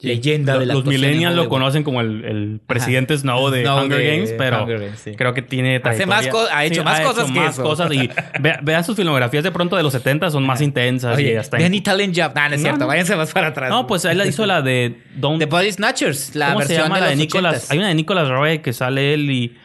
leyenda 0.00 0.52
Los- 0.52 0.60
de 0.60 0.66
la 0.66 0.74
Los 0.74 0.84
millennials 0.84 1.34
lo 1.34 1.48
conocen 1.48 1.82
como 1.82 2.00
el, 2.00 2.24
el 2.24 2.60
presidente 2.64 3.18
Snow 3.18 3.50
de 3.50 3.62
Snow 3.64 3.82
Hunger 3.82 3.98
de 3.98 4.06
Games, 4.16 4.34
pero 4.38 4.62
Hunger 4.62 4.78
Games, 4.78 5.00
sí. 5.00 5.16
creo 5.16 5.34
que 5.34 5.42
tiene 5.42 5.80
Hace 5.82 6.06
más 6.06 6.28
ha 6.52 6.64
hecho 6.64 6.84
más 6.84 7.00
cosas 7.00 7.24
que 7.32 7.40
más 7.40 7.54
eso. 7.54 7.64
cosas 7.64 7.92
y 7.92 8.08
ve- 8.40 8.58
vean 8.62 8.84
sus 8.84 8.94
filmografías 8.94 9.42
de 9.42 9.50
pronto 9.50 9.74
de 9.74 9.82
los 9.82 9.92
70 9.92 10.30
son 10.30 10.46
más 10.46 10.60
intensas 10.60 11.18
y 11.18 11.34
hasta 11.34 11.56
vean 11.56 11.74
Italian 11.74 12.12
Job. 12.14 12.32
Nah, 12.36 12.48
no 12.48 12.54
es 12.54 12.60
No, 12.60 12.64
cierto. 12.64 12.78
no. 12.78 12.86
Váyanse 12.86 13.16
más 13.16 13.32
para 13.32 13.48
atrás. 13.48 13.68
No, 13.70 13.88
pues 13.88 14.04
él 14.04 14.22
hizo 14.24 14.46
la 14.46 14.62
de 14.62 15.02
Don't 15.16 15.40
The 15.40 15.46
Body 15.46 15.72
Snatchers, 15.72 16.36
la 16.36 16.50
¿Cómo 16.52 16.60
se 16.60 16.68
versión 16.68 16.84
llama 16.84 16.94
de 16.94 17.00
la 17.00 17.08
de 17.08 17.16
Nicolas? 17.16 17.64
80s. 17.64 17.72
Hay 17.72 17.78
una 17.78 17.88
de 17.88 17.94
Nicolas 17.96 18.28
Roy 18.28 18.60
que 18.60 18.72
sale 18.72 19.14
él 19.14 19.28
y 19.28 19.56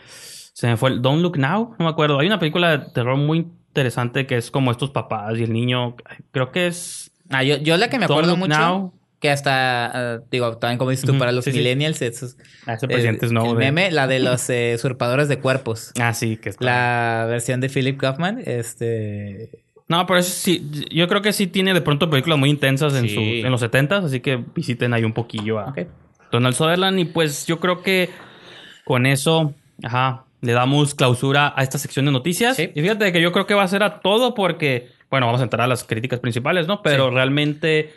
se 0.54 0.66
me 0.66 0.78
fue 0.78 0.90
el 0.90 1.04
Don't 1.04 1.22
Look 1.22 1.38
Now, 1.38 1.76
no 1.78 1.86
me 1.86 1.92
acuerdo. 1.92 2.18
Hay 2.18 2.26
una 2.26 2.40
película 2.40 2.76
de 2.80 2.86
terror 2.92 3.18
muy 3.18 3.46
interesante 3.74 4.28
que 4.28 4.38
es 4.38 4.52
como 4.52 4.70
estos 4.72 4.92
papás 4.92 5.38
y 5.40 5.44
el 5.44 5.52
niño, 5.52 5.96
creo 6.32 6.52
que 6.52 6.68
es 6.68 7.12
Ah, 7.30 7.42
yo, 7.44 7.58
yo 7.58 7.78
la 7.78 7.90
que 7.90 7.98
me 7.98 8.06
acuerdo 8.06 8.38
mucho, 8.38 8.50
Now. 8.60 8.94
que 9.20 9.32
hasta, 9.32 9.86
ah, 10.16 10.20
digo, 10.30 10.58
también 10.58 10.78
como 10.78 10.92
dices 10.92 11.06
tú, 11.06 11.18
para 11.18 11.32
los 11.32 11.46
sí, 11.46 11.52
millennials, 11.52 12.00
eso 12.04 12.28
es- 12.28 12.38
Ah, 12.68 12.74
ese 12.76 12.86
el 12.86 13.18
de- 13.20 13.54
meme, 13.56 13.90
la 13.92 14.06
de 14.06 14.20
los 14.20 14.48
eh, 14.52 14.74
usurpadores 14.76 15.28
de 15.30 15.40
cuerpos. 15.40 15.92
Ah, 16.00 16.14
sí, 16.14 16.38
que 16.38 16.50
está. 16.50 16.64
La 16.66 17.26
versión 17.28 17.60
de 17.62 17.70
Philip 17.70 17.98
Kaufman, 18.00 18.42
este... 18.46 19.64
No, 19.88 20.06
pero 20.06 20.20
eso 20.20 20.30
sí, 20.32 20.70
yo 20.92 21.08
creo 21.08 21.22
que 21.22 21.34
sí 21.34 21.48
tiene 21.48 21.74
de 21.74 21.82
pronto 21.82 22.10
películas 22.10 22.38
muy 22.38 22.50
intensas 22.50 22.94
en, 22.96 23.08
Sí. 23.10 23.16
su, 23.16 23.22
en 23.22 23.52
los 23.52 23.62
70s, 23.62 24.06
así 24.06 24.20
que 24.20 24.44
visiten 24.54 24.94
ahí 24.94 25.04
un 25.04 25.14
poquillo 25.14 25.60
a. 25.60 25.74
Donald 26.32 26.56
Sutherland 26.56 27.00
y 27.00 27.06
pues 27.06 27.46
yo 27.48 27.60
creo 27.60 27.82
que 27.84 28.10
con 28.86 29.06
eso, 29.06 29.54
ajá, 29.84 30.26
le 30.44 30.54
damos 30.54 30.94
clausura 30.94 31.54
a 31.56 31.64
esta 31.64 31.78
sección 31.80 32.06
de 32.06 32.12
noticias. 32.12 32.56
Sí. 32.58 32.72
Y 32.76 32.82
fíjate 32.82 33.12
que 33.12 33.22
yo 33.22 33.32
creo 33.32 33.48
que 33.48 33.54
va 33.56 33.64
a 33.64 33.68
ser 33.68 33.82
a 33.82 34.00
todo 34.02 34.36
porque, 34.36 34.90
bueno, 35.10 35.26
vamos 35.26 35.42
a 35.42 35.46
entrar 35.46 35.62
a 35.62 35.68
las 35.68 35.84
críticas 35.84 36.20
principales, 36.20 36.68
¿no? 36.68 36.82
Pero 36.84 37.10
realmente 37.10 37.94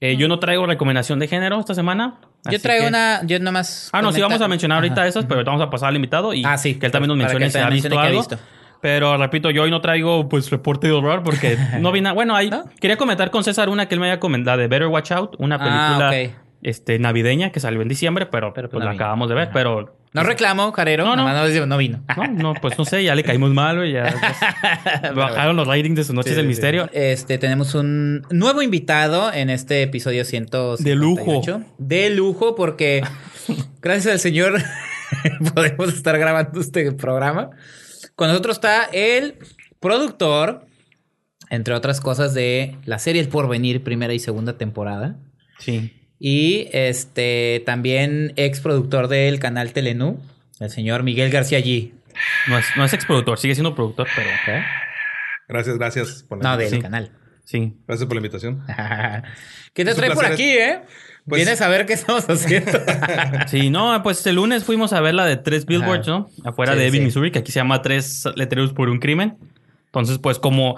eh, 0.00 0.16
yo 0.16 0.28
no 0.28 0.38
traigo 0.38 0.66
recomendación 0.66 1.18
de 1.18 1.28
género 1.28 1.58
esta 1.58 1.74
semana. 1.74 2.16
Yo 2.50 2.60
traigo 2.60 2.82
que- 2.84 2.88
una, 2.88 3.22
yo 3.24 3.38
nomás... 3.40 3.88
Ah, 3.92 4.02
no, 4.02 4.12
sí 4.12 4.20
vamos 4.20 4.40
a 4.40 4.48
mencionar 4.48 4.76
ahorita 4.76 5.00
Ajá. 5.00 5.08
esas, 5.08 5.24
pero 5.24 5.36
ahorita 5.36 5.50
vamos 5.52 5.66
a 5.66 5.70
pasar 5.70 5.88
al 5.88 5.96
invitado 5.96 6.34
y 6.34 6.44
Ah, 6.44 6.58
sí, 6.58 6.74
que 6.74 6.86
él 6.86 6.92
también 6.92 7.08
nos 7.08 7.16
mencione 7.16 7.50
si 7.50 7.58
ha 7.58 7.68
visto 7.70 7.88
que 7.88 7.96
algo. 7.98 8.18
visto. 8.18 8.38
Pero 8.82 9.16
repito, 9.16 9.50
yo 9.50 9.62
hoy 9.62 9.70
no 9.70 9.80
traigo 9.80 10.28
pues 10.28 10.50
reporte 10.50 10.86
de 10.88 10.92
horror 10.92 11.22
porque 11.22 11.56
no 11.80 11.92
vi 11.92 12.02
nada. 12.02 12.14
Bueno, 12.14 12.36
ahí 12.36 12.50
¿No? 12.50 12.64
quería 12.78 12.96
comentar 12.96 13.30
con 13.30 13.42
César 13.42 13.68
una 13.68 13.86
que 13.88 13.94
él 13.94 14.00
me 14.00 14.06
había 14.08 14.20
comentado 14.20 14.58
de 14.58 14.68
Better 14.68 14.88
Watch 14.88 15.12
Out, 15.12 15.36
una 15.38 15.56
Ah, 15.56 15.58
película 15.58 16.08
ok. 16.10 16.45
Este, 16.68 16.98
navideña 16.98 17.52
que 17.52 17.60
salió 17.60 17.80
en 17.82 17.88
diciembre, 17.88 18.26
pero, 18.26 18.52
Pero, 18.52 18.68
pues, 18.68 18.80
no 18.80 18.86
la 18.86 18.92
vino. 18.92 19.02
acabamos 19.04 19.28
de 19.28 19.34
ver, 19.34 19.44
Ajá. 19.44 19.52
pero 19.52 19.98
No 20.12 20.22
reclamo, 20.22 20.72
Jarero. 20.72 21.04
No, 21.04 21.10
No, 21.16 21.22
no. 21.22 21.32
no. 21.32 21.48
No, 21.48 21.66
no 21.66 21.76
vino. 21.76 22.02
no, 22.16 22.26
no, 22.28 22.54
pues 22.60 22.76
no 22.78 22.84
sé, 22.84 23.04
ya 23.04 23.14
le 23.14 23.22
caímos 23.22 23.52
mal, 23.52 23.76
güey, 23.76 23.92
ya 23.92 24.12
pues, 25.02 25.14
bajaron 25.14 25.56
los 25.56 25.66
ratings 25.68 25.96
de 25.96 26.04
sus 26.04 26.14
noches 26.14 26.32
Sí, 26.32 26.36
del 26.36 26.44
sí, 26.44 26.48
misterio. 26.48 26.88
Este, 26.92 27.38
tenemos 27.38 27.74
un 27.74 28.22
nuevo 28.30 28.62
invitado 28.62 29.32
en 29.32 29.50
este 29.50 29.82
episodio 29.82 30.24
158. 30.24 30.82
De 30.82 30.94
lujo. 30.96 31.42
De 31.78 32.10
lujo, 32.10 32.54
porque 32.54 33.02
gracias 33.80 34.12
al 34.14 34.18
Señor 34.20 34.54
podemos 35.54 35.94
estar 35.94 36.18
grabando 36.18 36.60
este 36.60 36.90
programa. 36.92 37.50
Con 38.16 38.28
nosotros 38.28 38.56
está 38.56 38.84
el 38.92 39.36
productor, 39.78 40.66
entre 41.50 41.74
otras 41.74 42.00
cosas, 42.00 42.34
de 42.34 42.76
la 42.86 42.98
serie 42.98 43.20
El 43.20 43.28
Porvenir, 43.28 43.84
primera 43.84 44.12
y 44.14 44.18
segunda 44.18 44.58
temporada. 44.58 45.16
Sí. 45.58 45.92
Y 46.18 46.68
este 46.72 47.62
también 47.66 48.32
ex 48.36 48.60
productor 48.60 49.08
del 49.08 49.38
canal 49.38 49.72
Telenú, 49.72 50.18
el 50.60 50.70
señor 50.70 51.02
Miguel 51.02 51.30
García 51.30 51.60
G. 51.60 51.92
No 52.48 52.58
es, 52.58 52.64
no 52.76 52.84
es 52.84 52.92
exproductor, 52.94 53.38
sigue 53.38 53.54
siendo 53.54 53.74
productor, 53.74 54.06
pero 54.16 54.30
Gracias, 55.48 55.76
gracias 55.78 56.24
por 56.28 56.42
la, 56.42 56.50
No, 56.52 56.56
del 56.56 56.70
Sí. 56.70 56.80
canal. 56.80 57.10
sí. 57.44 57.74
gracias 57.86 58.06
por 58.06 58.16
la 58.16 58.20
invitación. 58.20 58.64
¿Qué 59.74 59.84
te 59.84 59.90
Es 59.90 59.96
trae 59.96 60.10
por 60.12 60.24
aquí, 60.24 60.50
eh? 60.50 60.80
Pues- 61.28 61.40
Vienes 61.44 61.60
a 61.60 61.68
ver 61.68 61.86
qué 61.86 61.92
estamos 61.92 62.24
haciendo. 62.30 62.72
Sí, 63.48 63.68
no, 63.68 64.02
pues 64.02 64.26
el 64.26 64.36
lunes 64.36 64.64
fuimos 64.64 64.92
a 64.92 65.00
ver 65.00 65.14
la 65.14 65.26
de 65.26 65.36
tres 65.36 65.66
billboards, 65.66 66.08
Ajá. 66.08 66.18
¿no? 66.18 66.30
Afuera 66.44 66.72
Sí, 66.72 66.78
de 66.78 66.86
Ebbing, 66.86 67.00
sí. 67.00 67.04
Missouri, 67.06 67.30
que 67.30 67.40
aquí 67.40 67.52
se 67.52 67.58
llama 67.60 67.82
Tres 67.82 68.24
letreros 68.36 68.72
por 68.72 68.88
un 68.88 68.98
crimen. 69.00 69.36
Entonces, 69.86 70.18
pues 70.18 70.38
como... 70.38 70.76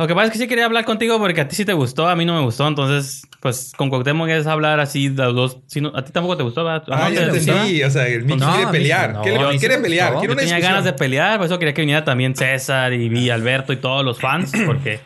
Lo 0.00 0.06
que 0.06 0.14
pasa 0.14 0.26
es 0.28 0.32
que 0.32 0.38
sí 0.38 0.48
quería 0.48 0.64
hablar 0.64 0.84
contigo 0.84 1.18
porque 1.18 1.42
a 1.42 1.46
ti 1.48 1.54
sí 1.54 1.64
te 1.64 1.72
gustó, 1.74 2.08
a 2.08 2.16
mí 2.16 2.24
no 2.24 2.34
me 2.34 2.40
gustó. 2.42 2.66
Entonces, 2.66 3.22
pues 3.40 3.72
con 3.76 3.90
Cuauhtémoc 3.90 4.28
es 4.30 4.46
hablar 4.46 4.80
así 4.80 5.10
de 5.10 5.22
los 5.24 5.34
dos. 5.34 5.58
Sí, 5.66 5.80
no- 5.80 5.92
a 5.94 6.02
ti 6.04 6.10
tampoco 6.12 6.36
te 6.38 6.42
gustó, 6.42 6.64
¿verdad? 6.64 6.82
¿A 6.90 7.06
Ah, 7.06 7.10
ya 7.10 7.30
te 7.30 7.38
entendí. 7.38 7.82
O 7.82 7.90
sea, 7.90 8.06
el 8.08 8.26
No, 8.26 8.36
quiere 8.36 8.70
pelear. 8.72 9.12
no, 9.12 9.20
quiere 9.22 9.38
pelear. 9.78 10.12
Quiere 10.12 10.26
Yo 10.26 10.32
una 10.32 10.40
tenía 10.40 10.56
discusión. 10.56 10.60
ganas 10.62 10.84
de 10.84 10.92
pelear, 10.94 11.36
por 11.36 11.46
eso 11.46 11.58
quería 11.58 11.74
que 11.74 11.82
viniera 11.82 12.02
también 12.04 12.34
César 12.34 12.92
y, 12.94 13.06
y 13.16 13.30
Alberto 13.30 13.72
y 13.72 13.76
todos 13.76 14.04
los 14.04 14.18
fans, 14.18 14.52
porque 14.66 15.00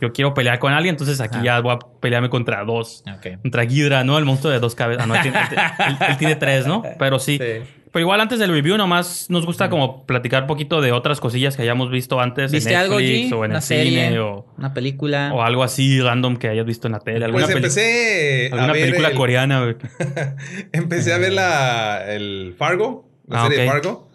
yo 0.00 0.12
quiero 0.12 0.34
pelear 0.34 0.58
con 0.58 0.74
alguien, 0.74 0.92
entonces 0.94 1.18
aquí 1.22 1.38
Ah. 1.40 1.44
ya 1.44 1.60
voy 1.60 1.74
a 1.74 1.78
pelearme 2.00 2.28
contra 2.28 2.64
dos. 2.64 3.02
Ok. 3.10 3.40
Contra 3.42 3.64
Ghidra, 3.64 4.04
¿no? 4.04 4.18
El 4.18 4.26
monstruo 4.26 4.52
de 4.52 4.60
dos 4.60 4.74
cabezas. 4.74 5.04
Ah, 5.04 5.06
no, 5.06 5.14
él 5.14 5.22
tiene, 5.22 5.38
él- 5.40 5.96
él 6.10 6.16
tiene 6.18 6.36
tres, 6.36 6.66
¿no? 6.66 6.82
Pero 6.98 7.18
sí. 7.18 7.38
Sí. 7.38 7.62
Pero 7.96 8.04
igual 8.04 8.20
antes 8.20 8.38
del 8.38 8.50
review 8.50 8.76
nomás 8.76 9.30
nos 9.30 9.46
gusta 9.46 9.70
como 9.70 10.04
platicar 10.04 10.42
un 10.42 10.46
poquito 10.48 10.82
de 10.82 10.92
otras 10.92 11.18
cosillas 11.18 11.56
que 11.56 11.62
hayamos 11.62 11.90
visto 11.90 12.20
antes 12.20 12.52
¿Viste 12.52 12.68
en 12.72 12.76
algo, 12.76 13.00
Netflix 13.00 13.30
G? 13.30 13.34
o 13.34 13.44
en 13.46 13.50
¿Una 13.52 13.56
el 13.60 13.62
serie? 13.64 14.04
cine 14.08 14.18
o, 14.18 14.46
¿Una 14.58 14.74
película? 14.74 15.30
o 15.32 15.42
algo 15.42 15.62
así 15.64 15.98
random 16.02 16.36
que 16.36 16.48
hayas 16.48 16.66
visto 16.66 16.88
en 16.88 16.92
la 16.92 16.98
tele. 17.00 17.24
Alguna, 17.24 17.44
Pues 17.46 17.56
empecé 17.56 18.50
a 18.52 18.54
alguna 18.56 18.72
ver 18.74 18.82
película 18.82 19.08
el- 19.08 19.16
coreana. 19.16 19.62
güey. 19.62 19.76
Empecé 20.72 21.14
a 21.14 21.16
ver 21.18 21.32
la, 21.32 22.04
el 22.12 22.54
Fargo, 22.58 23.08
la 23.28 23.40
Ah, 23.40 23.48
serie 23.48 23.62
de 23.62 23.66
ok. 23.66 23.72
Fargo. 23.72 24.10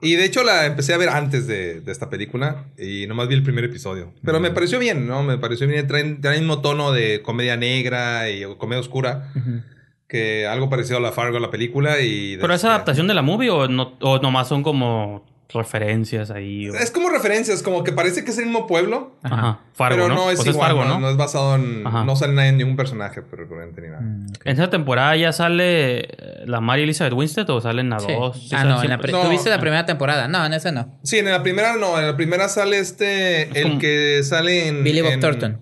Y 0.00 0.14
de 0.14 0.24
hecho 0.24 0.44
la 0.44 0.66
empecé 0.66 0.94
a 0.94 0.96
ver 0.96 1.08
antes 1.08 1.48
de, 1.48 1.80
de 1.80 1.90
esta 1.90 2.08
película 2.10 2.66
y 2.78 3.08
nomás 3.08 3.26
vi 3.26 3.34
el 3.34 3.42
primer 3.42 3.64
episodio. 3.64 4.12
Pero 4.24 4.38
me 4.38 4.52
pareció 4.52 4.78
bien, 4.78 5.08
¿no? 5.08 5.24
Me 5.24 5.38
pareció 5.38 5.66
bien. 5.66 5.88
Traen, 5.88 6.20
traen 6.20 6.36
el 6.36 6.40
mismo 6.42 6.60
tono 6.62 6.92
de 6.92 7.20
comedia 7.22 7.56
negra 7.56 8.30
y 8.30 8.44
comedia 8.58 8.78
oscura. 8.80 9.32
Ujú. 9.34 9.62
Que 10.08 10.46
algo 10.46 10.70
parecido 10.70 10.96
a 10.96 11.00
la 11.00 11.12
Fargo, 11.12 11.38
la 11.38 11.50
película. 11.50 12.00
y 12.00 12.38
¿Pero 12.38 12.54
es 12.54 12.60
este, 12.60 12.68
adaptación 12.68 13.06
de 13.06 13.14
la 13.14 13.22
movie 13.22 13.50
o, 13.50 13.68
no, 13.68 13.92
o 14.00 14.18
nomás 14.20 14.48
son 14.48 14.62
como 14.62 15.22
referencias 15.52 16.30
ahí? 16.30 16.68
o- 16.70 16.74
Es 16.74 16.90
como 16.90 17.10
referencias, 17.10 17.62
como 17.62 17.84
que 17.84 17.92
parece 17.92 18.24
que 18.24 18.30
es 18.30 18.38
el 18.38 18.46
mismo 18.46 18.66
pueblo. 18.66 19.16
Ajá. 19.22 19.60
Fargo, 19.74 19.96
pero 19.96 20.08
¿no? 20.08 20.14
no, 20.14 20.30
es 20.30 20.36
Pues 20.36 20.48
igual, 20.48 20.68
Fargo, 20.68 20.84
no, 20.84 20.94
¿no? 20.94 21.00
no 21.00 21.10
es 21.10 21.16
basado 21.18 21.56
en... 21.56 21.86
Ajá. 21.86 22.04
No 22.04 22.16
sale 22.16 22.32
nadie, 22.32 22.52
ningún 22.52 22.76
personaje 22.76 23.20
recurrente 23.30 23.82
ni 23.82 23.88
nada. 23.88 24.00
Mm. 24.00 24.26
¿En 24.44 24.52
esa 24.54 24.70
temporada 24.70 25.14
ya 25.16 25.30
sale 25.32 26.00
eh, 26.00 26.08
la 26.46 26.60
Mary 26.62 26.82
Elizabeth 26.84 27.12
Winstead 27.12 27.48
o 27.50 27.60
salen 27.60 27.92
a 27.92 28.00
Sí. 28.00 28.06
dos? 28.12 28.48
Sí, 28.48 28.54
ah, 28.56 28.64
no, 28.64 28.70
en 28.70 28.74
la 28.76 28.80
siempre- 28.80 28.98
pre- 28.98 29.12
No. 29.12 29.22
¿tú 29.24 29.28
viste 29.30 29.50
la 29.50 29.60
primera 29.60 29.84
temporada? 29.84 30.26
No, 30.26 30.44
en 30.46 30.54
esa 30.54 30.72
no. 30.72 30.98
Sí, 31.02 31.18
en 31.18 31.26
la 31.26 31.42
primera 31.42 31.76
no, 31.76 31.98
en 31.98 32.06
la 32.06 32.16
primera 32.16 32.48
sale 32.48 32.78
este, 32.78 33.42
el 33.60 33.78
que 33.78 34.22
sale 34.24 34.68
en... 34.68 34.84
Billy 34.84 35.02
Bob 35.02 35.12
en- 35.12 35.20
Thornton. 35.20 35.60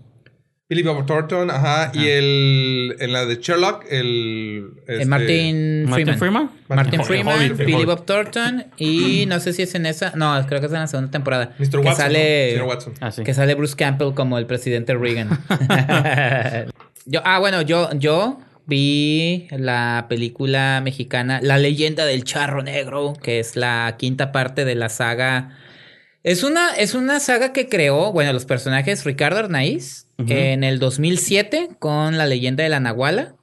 Billy 0.68 0.82
Bob 0.82 1.06
Thornton, 1.06 1.48
ajá, 1.48 1.92
y 1.94 2.08
el, 2.08 2.96
en 2.98 3.12
la 3.12 3.24
de 3.24 3.36
Sherlock, 3.36 3.84
el... 3.88 4.72
Este, 4.88 5.06
Martin 5.06 5.86
Freeman. 5.88 5.88
Martin 5.88 6.18
Freeman. 6.18 6.50
Martin 6.68 7.00
El 7.00 7.06
Freeman, 7.06 7.38
Hobbit, 7.38 7.56
Billy 7.56 7.72
Hobbit. 7.74 7.86
Bob 7.86 8.04
Thornton 8.04 8.66
y 8.76 9.26
no 9.28 9.38
sé 9.38 9.52
si 9.52 9.62
es 9.62 9.76
en 9.76 9.86
esa, 9.86 10.12
no, 10.16 10.44
creo 10.48 10.58
que 10.58 10.66
es 10.66 10.72
en 10.72 10.80
la 10.80 10.88
segunda 10.88 11.12
temporada. 11.12 11.54
Mr. 11.60 11.70
que 11.70 11.76
Watson, 11.76 11.96
sale 11.96 12.46
¿no? 12.46 12.50
Señor 12.50 12.68
Watson. 12.68 12.94
Ah, 13.00 13.12
sí. 13.12 13.22
que 13.22 13.32
sale 13.32 13.54
Bruce 13.54 13.76
Campbell 13.76 14.12
como 14.14 14.38
el 14.38 14.46
presidente 14.46 14.94
Reagan. 14.94 15.28
yo, 17.06 17.20
ah, 17.24 17.38
bueno, 17.38 17.62
yo, 17.62 17.88
yo 17.94 18.40
vi 18.66 19.46
la 19.52 20.06
película 20.08 20.80
mexicana 20.82 21.38
La 21.42 21.58
leyenda 21.58 22.04
del 22.04 22.24
charro 22.24 22.64
negro, 22.64 23.14
que 23.22 23.38
es 23.38 23.54
la 23.54 23.94
quinta 23.98 24.32
parte 24.32 24.64
de 24.64 24.74
la 24.74 24.88
saga. 24.88 25.56
Es 26.26 26.42
una, 26.42 26.70
es 26.74 26.94
una 26.94 27.20
saga 27.20 27.52
que 27.52 27.68
creó, 27.68 28.10
bueno, 28.12 28.32
los 28.32 28.44
personajes 28.46 29.04
Ricardo 29.04 29.38
Arnaiz 29.38 30.08
Ujú. 30.18 30.32
en 30.32 30.64
el 30.64 30.80
2007 30.80 31.68
con 31.78 32.18
La 32.18 32.26
leyenda 32.26 32.64
de 32.64 32.68
la 32.68 32.80
Nahuala 32.80 33.36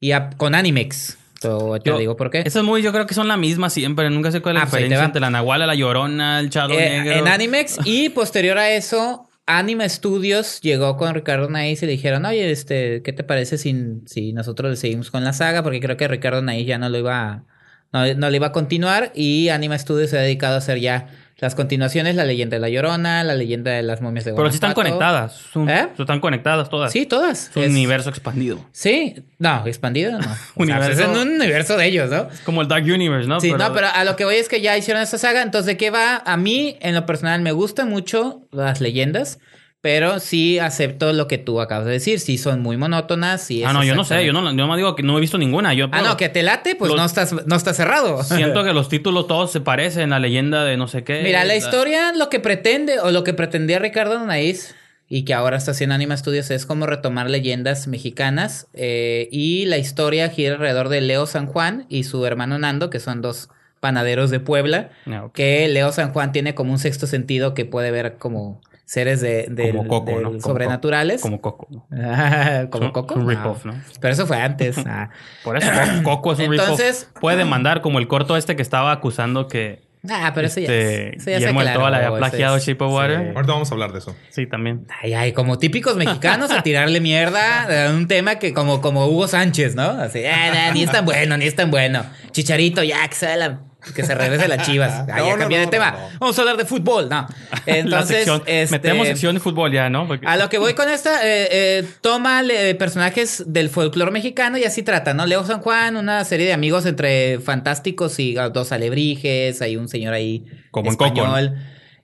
y 0.00 0.10
a- 0.10 0.30
con 0.30 0.56
Animex. 0.56 1.18
So, 1.40 1.78
te 1.78 1.90
Yo- 1.90 1.98
digo 1.98 2.16
por 2.16 2.30
qué. 2.32 2.42
Esas 2.44 2.64
movies 2.64 2.84
yo 2.84 2.92
creo 2.92 3.06
que 3.06 3.14
son 3.14 3.28
la 3.28 3.36
misma 3.36 3.70
siempre. 3.70 4.10
Nunca 4.10 4.32
sé 4.32 4.40
cuál 4.40 4.56
es 4.56 4.60
la 4.62 4.66
Ah, 4.66 4.68
pues 4.70 4.82
diferencia 4.82 5.04
entre 5.04 5.20
la 5.20 5.30
Nahuala, 5.30 5.66
la 5.66 5.76
Llorona, 5.76 6.40
el 6.40 6.50
Chado 6.50 6.74
Eh, 6.74 6.98
Negro. 7.00 7.12
en 7.12 7.28
Animex 7.28 7.78
y 7.84 8.08
posterior 8.08 8.58
a 8.58 8.70
eso, 8.72 9.28
Anime 9.46 9.88
Studios 9.88 10.60
llegó 10.62 10.96
con 10.96 11.14
Ricardo 11.14 11.48
Naís 11.48 11.80
y 11.84 11.86
le 11.86 11.92
dijeron, 11.92 12.24
oye, 12.26 12.50
este, 12.50 13.02
¿qué 13.02 13.12
te 13.12 13.22
parece 13.22 13.56
si, 13.56 14.00
si 14.06 14.32
nosotros 14.32 14.68
le 14.72 14.76
seguimos 14.76 15.12
con 15.12 15.22
la 15.22 15.32
saga? 15.32 15.62
Porque 15.62 15.78
creo 15.78 15.96
que 15.96 16.08
Ricardo 16.08 16.42
Naís 16.42 16.66
ya 16.66 16.78
no 16.78 16.88
lo 16.88 16.98
iba 16.98 17.22
a, 17.22 17.44
no, 17.92 18.14
no 18.14 18.30
le 18.30 18.36
iba 18.36 18.48
a 18.48 18.52
continuar 18.52 19.12
y 19.14 19.50
Anime 19.50 19.78
Studios 19.78 20.10
se 20.10 20.18
ha 20.18 20.22
dedicado 20.22 20.56
a 20.56 20.58
hacer 20.58 20.80
ya 20.80 21.06
las 21.38 21.54
continuaciones, 21.54 22.14
la 22.16 22.24
leyenda 22.24 22.56
de 22.56 22.60
la 22.60 22.68
Llorona, 22.70 23.22
la 23.22 23.34
leyenda 23.34 23.72
de 23.72 23.82
las 23.82 24.00
momias 24.00 24.24
de 24.24 24.32
Pero 24.32 24.48
sí 24.50 24.54
están 24.54 24.72
Guanajuato. 24.72 24.98
conectadas. 24.98 25.32
Son- 25.52 25.68
¿Eh? 25.68 25.88
Están 25.98 26.20
conectadas 26.20 26.70
todas. 26.70 26.90
Sí, 26.92 27.04
todas. 27.04 27.50
Es 27.50 27.56
un 27.56 27.64
Es- 27.64 27.70
universo 27.70 28.08
expandido. 28.08 28.58
Sí, 28.72 29.22
no, 29.38 29.66
expandido 29.66 30.12
no. 30.12 30.18
O 30.56 30.64
sea, 30.64 30.76
Universo. 30.78 31.02
es 31.02 31.08
un 31.08 31.28
universo 31.32 31.76
de 31.76 31.86
ellos, 31.86 32.10
¿no? 32.10 32.28
Es 32.32 32.40
como 32.40 32.62
el 32.62 32.68
Dark 32.68 32.84
Universe, 32.84 33.28
¿no? 33.28 33.38
Sí, 33.40 33.52
no, 33.52 33.72
pero 33.74 33.88
a 33.92 34.04
lo 34.04 34.16
que 34.16 34.24
voy 34.24 34.36
es 34.36 34.48
que 34.48 34.62
ya 34.62 34.78
hicieron 34.78 35.02
esta 35.02 35.18
saga. 35.18 35.42
Entonces, 35.42 35.66
¿de 35.66 35.76
qué 35.76 35.90
va? 35.90 36.22
A 36.24 36.36
mí, 36.38 36.78
en 36.80 36.94
lo 36.94 37.04
personal, 37.04 37.42
me 37.42 37.52
gustan 37.52 37.90
mucho 37.90 38.46
las 38.50 38.80
leyendas. 38.80 39.38
Pero 39.82 40.18
sí 40.18 40.58
acepto 40.58 41.12
lo 41.12 41.28
que 41.28 41.38
tú 41.38 41.60
acabas 41.60 41.84
de 41.86 41.92
decir. 41.92 42.18
Sí 42.18 42.38
son 42.38 42.60
muy 42.60 42.76
monótonas. 42.76 43.40
Sí 43.42 43.62
Ah, 43.62 43.72
no, 43.72 43.84
yo 43.84 43.94
no 43.94 44.04
sé. 44.04 44.24
Yo 44.26 44.32
no, 44.32 44.42
yo 44.52 44.66
no 44.66 44.76
digo 44.76 44.96
que 44.96 45.02
no 45.04 45.16
he 45.16 45.20
visto 45.20 45.38
ninguna. 45.38 45.74
Yo, 45.74 45.88
Ah, 45.92 46.02
no, 46.02 46.16
que 46.16 46.28
te 46.28 46.42
late, 46.42 46.74
pues 46.74 46.90
Los- 46.90 46.98
no 46.98 47.04
estás, 47.04 47.46
no 47.46 47.54
estás 47.54 47.76
cerrado. 47.76 48.22
Siento 48.24 48.64
que 48.64 48.72
los 48.72 48.88
títulos 48.88 49.28
todos 49.28 49.52
se 49.52 49.60
parecen. 49.60 50.10
La 50.10 50.18
leyenda 50.18 50.64
de 50.64 50.76
no 50.76 50.88
sé 50.88 51.04
qué. 51.04 51.22
Mira, 51.22 51.44
la 51.44 51.54
historia, 51.54 52.12
lo 52.16 52.28
que 52.30 52.40
pretende, 52.40 52.98
o 53.00 53.10
lo 53.12 53.22
que 53.22 53.32
pretendía 53.34 53.78
Ricardo 53.78 54.18
Naís, 54.26 54.74
y 55.08 55.24
que 55.24 55.34
ahora 55.34 55.56
está 55.56 55.70
haciendo 55.70 55.94
Anima 55.94 56.16
Studios 56.16 56.50
es 56.50 56.66
como 56.66 56.86
retomar 56.86 57.30
leyendas 57.30 57.86
mexicanas 57.86 58.66
eh, 58.74 59.28
y 59.30 59.66
la 59.66 59.78
historia 59.78 60.28
gira 60.30 60.54
alrededor 60.54 60.88
de 60.88 61.00
Leo 61.00 61.26
San 61.26 61.46
Juan 61.46 61.86
y 61.88 62.02
su 62.02 62.26
hermano 62.26 62.58
Nando, 62.58 62.90
que 62.90 62.98
son 62.98 63.22
dos 63.22 63.48
panaderos 63.78 64.30
de 64.32 64.40
Puebla, 64.40 64.90
Ah, 65.06 65.28
que 65.32 65.68
Leo 65.68 65.92
San 65.92 66.12
Juan 66.12 66.32
tiene 66.32 66.56
como 66.56 66.72
un 66.72 66.80
sexto 66.80 67.06
sentido 67.06 67.54
que 67.54 67.64
puede 67.64 67.92
ver 67.92 68.16
como 68.18 68.60
seres 68.86 69.20
de, 69.20 69.46
del- 69.50 69.76
Como 69.76 69.88
Coco, 69.88 70.20
¿no? 70.20 70.40
Sobrenaturales. 70.40 71.20
Como 71.20 71.40
Coco. 71.42 71.66
¿no? 71.70 71.84
como 72.70 72.86
Un- 72.86 72.92
Coco. 72.92 73.14
un 73.16 73.24
No. 73.24 73.28
rip-off, 73.30 73.64
¿no? 73.66 73.74
Pero 74.00 74.14
eso 74.14 74.26
fue 74.26 74.40
antes. 74.40 74.76
Ah. 74.86 75.10
Por 75.44 75.58
eso 75.58 75.68
Co- 75.70 76.02
Coco 76.04 76.32
es 76.32 76.38
un 76.38 76.50
rip-off. 76.52 76.68
Entonces- 76.70 77.10
Puede 77.20 77.36
demandar 77.36 77.82
como 77.82 77.98
el 77.98 78.08
corto 78.08 78.36
este 78.36 78.56
que 78.56 78.62
estaba 78.62 78.92
acusando 78.92 79.46
que 79.48 79.84
Ah, 80.08 80.30
pero 80.32 80.46
eso 80.46 80.60
ya, 80.60 80.66
este, 80.66 81.16
eso 81.16 81.30
ya 81.30 81.40
se 81.40 81.46
Guillermo 81.48 81.64
Toro 81.72 81.90
le 81.90 81.96
había 81.96 82.16
plagiado 82.16 82.58
Shape 82.60 82.84
of 82.84 82.92
Water. 82.92 83.18
sí. 83.18 83.26
Ahorita 83.34 83.52
vamos 83.54 83.70
a 83.72 83.74
hablar 83.74 83.92
de 83.92 83.98
eso. 83.98 84.14
Sí, 84.30 84.46
también. 84.46 84.86
Ay, 85.02 85.14
ay, 85.14 85.32
como 85.32 85.58
típicos 85.58 85.96
mexicanos 85.96 86.52
a 86.52 86.62
tirarle 86.62 87.00
mierda 87.00 87.86
a 87.88 87.90
un 87.92 88.06
tema 88.06 88.36
que 88.36 88.54
como, 88.54 88.80
como 88.80 89.06
Hugo 89.06 89.26
Sánchez, 89.26 89.74
¿no? 89.74 89.82
Así, 89.82 90.24
ah, 90.24 90.50
nah, 90.54 90.72
ni 90.72 90.84
es 90.84 90.92
tan 90.92 91.04
bueno, 91.04 91.36
ni 91.36 91.46
es 91.46 91.56
tan 91.56 91.72
bueno. 91.72 92.04
Chicharito, 92.30 92.84
ya, 92.84 93.08
que 93.08 93.14
se, 93.16 93.36
la- 93.36 93.62
que 93.94 94.04
se 94.04 94.14
regrese 94.14 94.48
las 94.48 94.66
chivas. 94.66 95.06
No, 95.06 95.16
ya 95.16 95.32
no, 95.32 95.38
cambié 95.38 95.58
de 95.58 95.64
no, 95.66 95.70
tema. 95.70 95.96
Vamos 96.18 96.38
a 96.38 96.42
hablar 96.42 96.56
de 96.56 96.64
fútbol, 96.64 97.08
no. 97.08 97.26
Entonces, 97.66 98.26
sección- 98.26 98.42
este, 98.46 98.74
metemos 98.76 99.06
sección 99.06 99.34
de 99.34 99.40
fútbol 99.40 99.72
ya, 99.72 99.88
¿no? 99.90 100.06
Porque- 100.06 100.26
A 100.26 100.36
lo 100.36 100.48
que 100.48 100.58
voy 100.58 100.74
con 100.74 100.88
esta, 100.88 101.26
eh, 101.26 101.48
eh, 101.50 101.84
toma 102.00 102.42
eh, 102.42 102.74
personajes 102.74 103.44
del 103.46 103.68
folclore 103.70 104.10
mexicano 104.10 104.58
y 104.58 104.64
así 104.64 104.82
trata, 104.82 105.14
¿no? 105.14 105.26
Leo 105.26 105.44
San 105.44 105.60
Juan, 105.60 105.96
una 105.96 106.24
serie 106.24 106.46
de 106.46 106.52
amigos 106.52 106.86
entre 106.86 107.38
fantásticos 107.40 108.18
y 108.18 108.36
ah, 108.38 108.48
dos 108.50 108.72
alebrijes, 108.72 109.62
hay 109.62 109.76
un 109.76 109.88
señor 109.88 110.14
ahí 110.14 110.44
Como 110.70 110.86
en 110.86 110.92
español. 110.92 111.54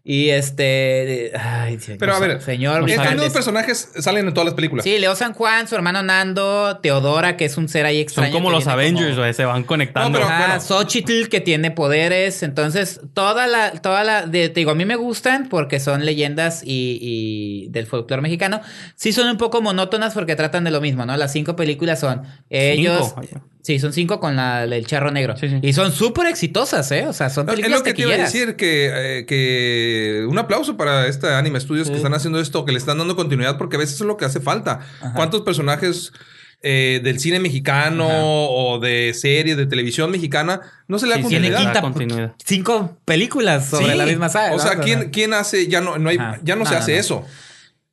Y 0.04 0.30
este... 0.30 1.30
Ay, 1.38 1.78
señor, 1.78 1.98
Pero 2.00 2.14
a 2.14 2.18
ver, 2.18 2.42
señor 2.42 2.90
estos 2.90 3.14
nuevos 3.14 3.32
personajes 3.32 3.88
salen 4.00 4.26
en 4.26 4.34
todas 4.34 4.46
las 4.46 4.54
películas. 4.54 4.82
Sí, 4.82 4.98
Leo 4.98 5.14
San 5.14 5.32
Juan, 5.32 5.68
su 5.68 5.76
hermano 5.76 6.02
Nando, 6.02 6.78
Teodora, 6.82 7.36
que 7.36 7.44
es 7.44 7.56
un 7.56 7.68
ser 7.68 7.86
ahí 7.86 7.98
Son 7.98 8.02
extraño. 8.02 8.32
como 8.32 8.48
que 8.48 8.56
los 8.56 8.66
Avengers, 8.66 9.14
como- 9.16 9.32
se 9.32 9.44
van 9.44 9.62
conectando. 9.62 10.18
No, 10.18 10.26
pero- 10.26 10.38
bueno. 10.38 10.60
Xochitl 10.60 11.28
que 11.28 11.40
tiene 11.40 11.70
poderes. 11.70 12.42
Entonces, 12.42 13.00
toda 13.14 13.46
la, 13.46 13.70
toda 13.72 14.02
la, 14.02 14.26
de- 14.26 14.48
te 14.48 14.58
digo, 14.60 14.72
a 14.72 14.74
mí 14.74 14.84
me 14.84 14.96
gustan 14.96 15.48
porque 15.48 15.78
son 15.78 16.04
leyendas 16.04 16.62
y, 16.64 16.98
y 17.00 17.68
del 17.70 17.86
folclore 17.86 18.22
mexicano. 18.22 18.60
Sí 18.96 19.12
son 19.12 19.28
un 19.28 19.36
poco 19.36 19.62
monótonas 19.62 20.14
porque 20.14 20.34
tratan 20.34 20.64
de 20.64 20.72
lo 20.72 20.80
mismo, 20.80 21.06
¿no? 21.06 21.16
Las 21.16 21.32
cinco 21.32 21.54
películas 21.54 22.00
son 22.00 22.22
ellos. 22.50 23.14
Cinco. 23.20 23.46
Sí, 23.62 23.78
son 23.78 23.92
cinco 23.92 24.18
con 24.18 24.34
la, 24.34 24.64
el 24.64 24.86
charro 24.86 25.10
negro. 25.12 25.36
Sí, 25.36 25.48
sí. 25.48 25.58
Y 25.62 25.72
son 25.72 25.92
súper 25.92 26.26
exitosas, 26.26 26.90
¿eh? 26.90 27.06
O 27.06 27.12
sea, 27.12 27.30
son 27.30 27.48
Es 27.48 27.54
películas 27.54 27.78
lo 27.78 27.84
que 27.84 27.94
te 27.94 28.02
iba 28.02 28.12
a 28.14 28.18
decir, 28.18 28.56
que, 28.56 28.90
eh, 29.20 29.24
que 29.26 30.26
un 30.28 30.36
aplauso 30.38 30.76
para 30.76 31.06
esta 31.06 31.38
Anime 31.38 31.60
Studios 31.60 31.88
que 31.88 31.96
están 31.96 32.12
haciendo 32.12 32.40
esto, 32.40 32.64
que 32.64 32.72
le 32.72 32.78
están 32.78 32.98
dando 32.98 33.14
continuidad, 33.14 33.58
porque 33.58 33.76
a 33.76 33.78
veces 33.78 33.94
es 33.94 34.00
lo 34.06 34.16
que 34.16 34.24
hace 34.24 34.40
falta. 34.40 34.80
¿Cuántos 35.14 35.42
personajes 35.42 36.12
eh, 36.64 37.00
del 37.02 37.18
cine 37.20 37.38
mexicano 37.40 38.06
Ajá. 38.08 38.18
o 38.24 38.78
de 38.80 39.14
serie, 39.14 39.56
de 39.56 39.66
televisión 39.66 40.10
mexicana, 40.10 40.60
no 40.88 40.98
se 40.98 41.06
le 41.06 41.12
da 41.12 41.16
Sí, 41.18 41.22
sí, 41.24 41.28
Tiene 41.30 41.48
continuidad? 41.48 41.72
quinta, 41.72 41.80
continuidad. 41.82 42.32
cinco 42.44 42.98
películas 43.04 43.68
sobre 43.68 43.92
Sí. 43.92 43.98
la 43.98 44.06
misma 44.06 44.28
saga. 44.28 44.54
O 44.54 44.56
¿no? 44.58 44.62
sea, 44.62 44.78
¿quién, 44.78 45.10
quién 45.10 45.34
hace? 45.34 45.66
Ya 45.68 45.80
no, 45.80 45.98
no 45.98 46.08
hay, 46.10 46.18
ya 46.42 46.54
no, 46.56 46.64
No, 46.64 46.66
se 46.70 46.76
hace 46.76 46.92
no. 46.94 46.98
eso. 46.98 47.24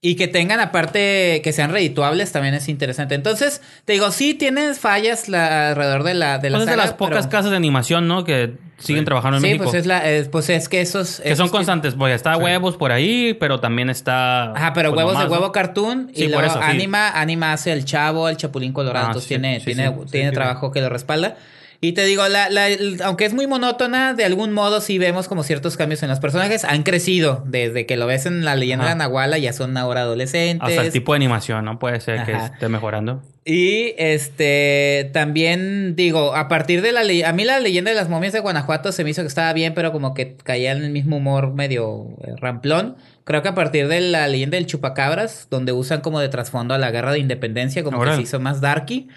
Y 0.01 0.15
que 0.15 0.29
tengan 0.29 0.61
aparte 0.61 1.41
que 1.43 1.51
sean 1.51 1.71
redituables 1.71 2.31
también 2.31 2.53
es 2.53 2.69
interesante. 2.69 3.15
Entonces, 3.15 3.61
te 3.83 3.91
digo, 3.93 4.11
sí 4.11 4.33
tienes 4.33 4.79
fallas 4.79 5.27
la- 5.27 5.71
alrededor 5.71 6.03
de 6.03 6.13
la 6.13 6.37
de 6.37 6.49
la 6.49 6.57
Pues 6.57 6.61
es 6.61 6.67
de 6.67 6.71
saga, 6.73 6.85
las 6.85 6.93
pocas 6.93 7.17
pero- 7.27 7.29
casas 7.29 7.51
de 7.51 7.57
animación, 7.57 8.07
¿no? 8.07 8.23
Que 8.23 8.53
siguen 8.77 9.03
trabajando 9.03 9.37
en 9.39 9.41
Sí, 9.41 9.47
México. 9.49 9.65
pues 9.65 9.75
es 9.75 9.85
la 9.85 10.01
pues 10.31 10.49
es 10.49 10.69
que 10.69 10.79
esos 10.79 11.19
que 11.19 11.35
son 11.35 11.49
constantes. 11.49 11.95
Pues 11.95 12.15
está 12.15 12.37
huevos 12.37 12.77
por 12.77 12.93
ahí, 12.93 13.33
pero 13.41 13.59
también 13.59 13.89
está. 13.89 14.53
Ajá, 14.53 14.71
pero 14.71 14.91
pues, 14.91 14.99
huevos 14.99 15.13
nomás, 15.15 15.29
de 15.29 15.35
¿no? 15.35 15.41
huevo 15.41 15.51
cartoon 15.51 16.11
y 16.13 16.15
Sí, 16.15 16.23
por 16.29 16.31
luego 16.43 16.45
eso, 16.47 16.59
sí. 16.59 16.71
Anima, 16.71 17.09
Anima 17.09 17.51
hace 17.51 17.73
el 17.73 17.83
Chavo, 17.83 18.29
el 18.29 18.37
Chapulín 18.37 18.71
Colorado, 18.71 19.07
Ah, 19.07 19.09
entonces 19.09 19.27
sí, 19.27 19.33
tiene 19.35 19.59
sí, 19.59 19.65
tiene, 19.65 19.89
sí. 19.89 19.95
Sí, 20.05 20.11
tiene. 20.11 20.31
trabajo 20.31 20.71
que 20.71 20.79
lo 20.79 20.87
respalda. 20.87 21.35
Y 21.81 21.93
te 21.93 22.03
digo, 22.03 22.27
la, 22.27 22.49
la- 22.49 22.67
aunque 23.05 23.23
es 23.23 23.33
muy 23.33 23.47
monótona, 23.47 24.13
de 24.13 24.25
algún 24.25 24.51
modo 24.51 24.81
sí 24.81 24.97
vemos 24.97 25.29
como 25.29 25.43
ciertos 25.43 25.77
cambios 25.77 26.03
en 26.03 26.09
los 26.09 26.19
personajes. 26.19 26.65
Han 26.65 26.83
crecido 26.83 27.41
desde 27.47 27.85
que 27.85 27.95
lo 27.95 28.05
ves 28.05 28.25
en 28.25 28.43
la 28.43 28.55
leyenda 28.57 28.83
Ajá. 28.85 28.93
de 28.95 28.99
Nahuala, 28.99 29.37
ya 29.37 29.53
son 29.53 29.77
ahora 29.77 30.01
adolescentes. 30.01 30.67
Hasta 30.67 30.81
el 30.85 30.91
tipo 30.91 31.13
de 31.13 31.17
animación, 31.17 31.63
¿no? 31.63 31.79
Puede 31.79 32.01
ser 32.01 32.25
que 32.25 32.33
esté 32.33 32.67
mejorando. 32.67 33.23
Y 33.45 33.93
este 33.97 35.09
también 35.13 35.95
digo, 35.95 36.35
a 36.35 36.49
partir 36.49 36.81
de 36.81 36.91
la 36.91 37.03
ley, 37.03 37.23
a 37.23 37.31
mí 37.33 37.45
la 37.45 37.59
leyenda 37.59 37.91
de 37.91 37.95
las 37.95 38.09
momias 38.09 38.33
de 38.33 38.39
Guanajuato 38.41 38.91
se 38.91 39.03
me 39.03 39.09
hizo 39.11 39.21
que 39.21 39.27
estaba 39.27 39.51
bien, 39.53 39.73
pero 39.73 39.91
como 39.91 40.13
que 40.13 40.35
caía 40.43 40.73
en 40.73 40.83
el 40.83 40.91
mismo 40.91 41.17
humor 41.17 41.53
medio 41.53 42.07
eh, 42.23 42.33
ramplón. 42.37 42.97
Creo 43.23 43.41
que 43.41 43.47
a 43.49 43.55
partir 43.55 43.87
de 43.87 44.01
la 44.01 44.27
leyenda 44.27 44.57
del 44.57 44.65
chupacabras, 44.65 45.47
donde 45.49 45.71
usan 45.71 46.01
como 46.01 46.19
de 46.19 46.29
trasfondo 46.29 46.73
a 46.73 46.77
la 46.77 46.91
guerra 46.91 47.11
de 47.13 47.19
independencia, 47.19 47.83
como 47.83 48.03
que 48.03 48.15
se 48.15 48.21
hizo 48.21 48.39
más 48.39 48.59
darky. 48.59 49.07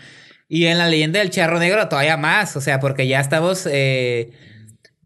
Y 0.55 0.66
en 0.66 0.76
la 0.76 0.86
leyenda 0.88 1.18
del 1.20 1.30
charro 1.30 1.59
negro 1.59 1.88
todavía 1.88 2.16
más, 2.18 2.57
o 2.57 2.61
sea, 2.61 2.78
porque 2.78 3.07
ya 3.07 3.20
estamos 3.20 3.66
eh, 3.70 4.32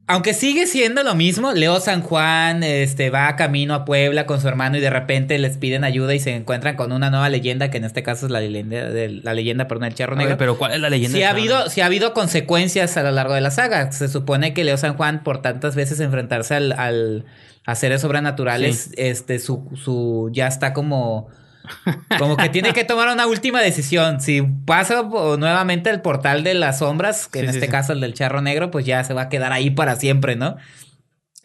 aunque 0.09 0.35
sigue 0.35 0.67
siendo 0.67 1.03
lo 1.03 1.15
mismo, 1.17 1.53
Leo 1.53 1.79
San 1.81 2.01
Juan 2.01 2.63
este, 2.63 3.11
va 3.11 3.35
camino 3.35 3.75
a 3.75 3.85
Puebla 3.85 4.25
con 4.27 4.41
su 4.41 4.47
hermano 4.49 4.77
y 4.77 4.81
de 4.81 4.91
repente 4.91 5.37
les 5.39 5.57
piden 5.57 5.83
ayuda 5.83 6.15
y 6.15 6.21
se 6.21 6.35
encuentran 6.35 6.77
con 6.77 6.93
una 6.93 7.11
nueva 7.11 7.29
leyenda, 7.29 7.71
que 7.71 7.79
en 7.79 7.85
este 7.85 8.03
caso 8.05 8.27
es 8.27 8.33
la 8.33 8.41
leyenda, 8.41 8.89
del- 8.91 9.21
la 9.25 9.35
leyenda 9.35 9.67
perdón, 9.67 9.85
del 9.89 9.95
charro 9.95 10.15
negro. 10.15 10.37
pero 10.37 10.59
¿cuál 10.59 10.73
es 10.75 10.81
la 10.81 10.91
leyenda? 10.91 11.17
Sí 11.17 11.23
ha, 11.25 11.31
habido, 11.31 11.69
sí 11.71 11.81
ha 11.81 11.87
habido 11.87 12.13
consecuencias 12.13 12.97
a 12.97 13.03
lo 13.03 13.11
largo 13.13 13.35
de 13.35 13.41
la 13.41 13.51
saga. 13.51 13.91
Se 13.93 14.09
supone 14.09 14.55
que 14.55 14.63
Leo 14.65 14.77
San 14.77 14.97
Juan, 14.97 15.23
por 15.25 15.43
tantas 15.43 15.75
veces 15.77 15.99
enfrentarse 16.01 16.55
al, 16.55 16.73
al- 16.73 17.25
a 17.65 17.75
seres 17.75 18.01
sobrenaturales, 18.01 18.91
este, 18.97 19.39
su, 19.41 19.69
su 19.77 20.31
ya 20.33 20.47
está 20.49 20.73
como. 20.73 21.29
Como 22.19 22.37
que 22.37 22.49
tiene 22.49 22.73
que 22.73 22.85
tomar 22.85 23.09
una 23.09 23.27
última 23.27 23.61
decisión. 23.61 24.21
Si 24.21 24.43
pasa 24.43 25.03
nuevamente 25.03 25.91
el 25.91 26.01
portal 26.01 26.43
de 26.45 26.55
las 26.55 26.79
sombras, 26.79 27.29
que 27.29 27.41
en 27.41 27.47
Sí, 27.47 27.57
este 27.57 27.67
sí. 27.67 27.71
caso 27.73 27.93
el 27.93 28.01
del 28.01 28.15
charro 28.15 28.41
negro, 28.43 28.71
pues 28.71 28.85
ya 28.87 29.03
se 29.05 29.15
va 29.15 29.23
a 29.23 29.29
quedar 29.29 29.53
ahí 29.53 29.71
para 29.71 29.97
siempre, 29.97 30.37
¿no? 30.37 30.57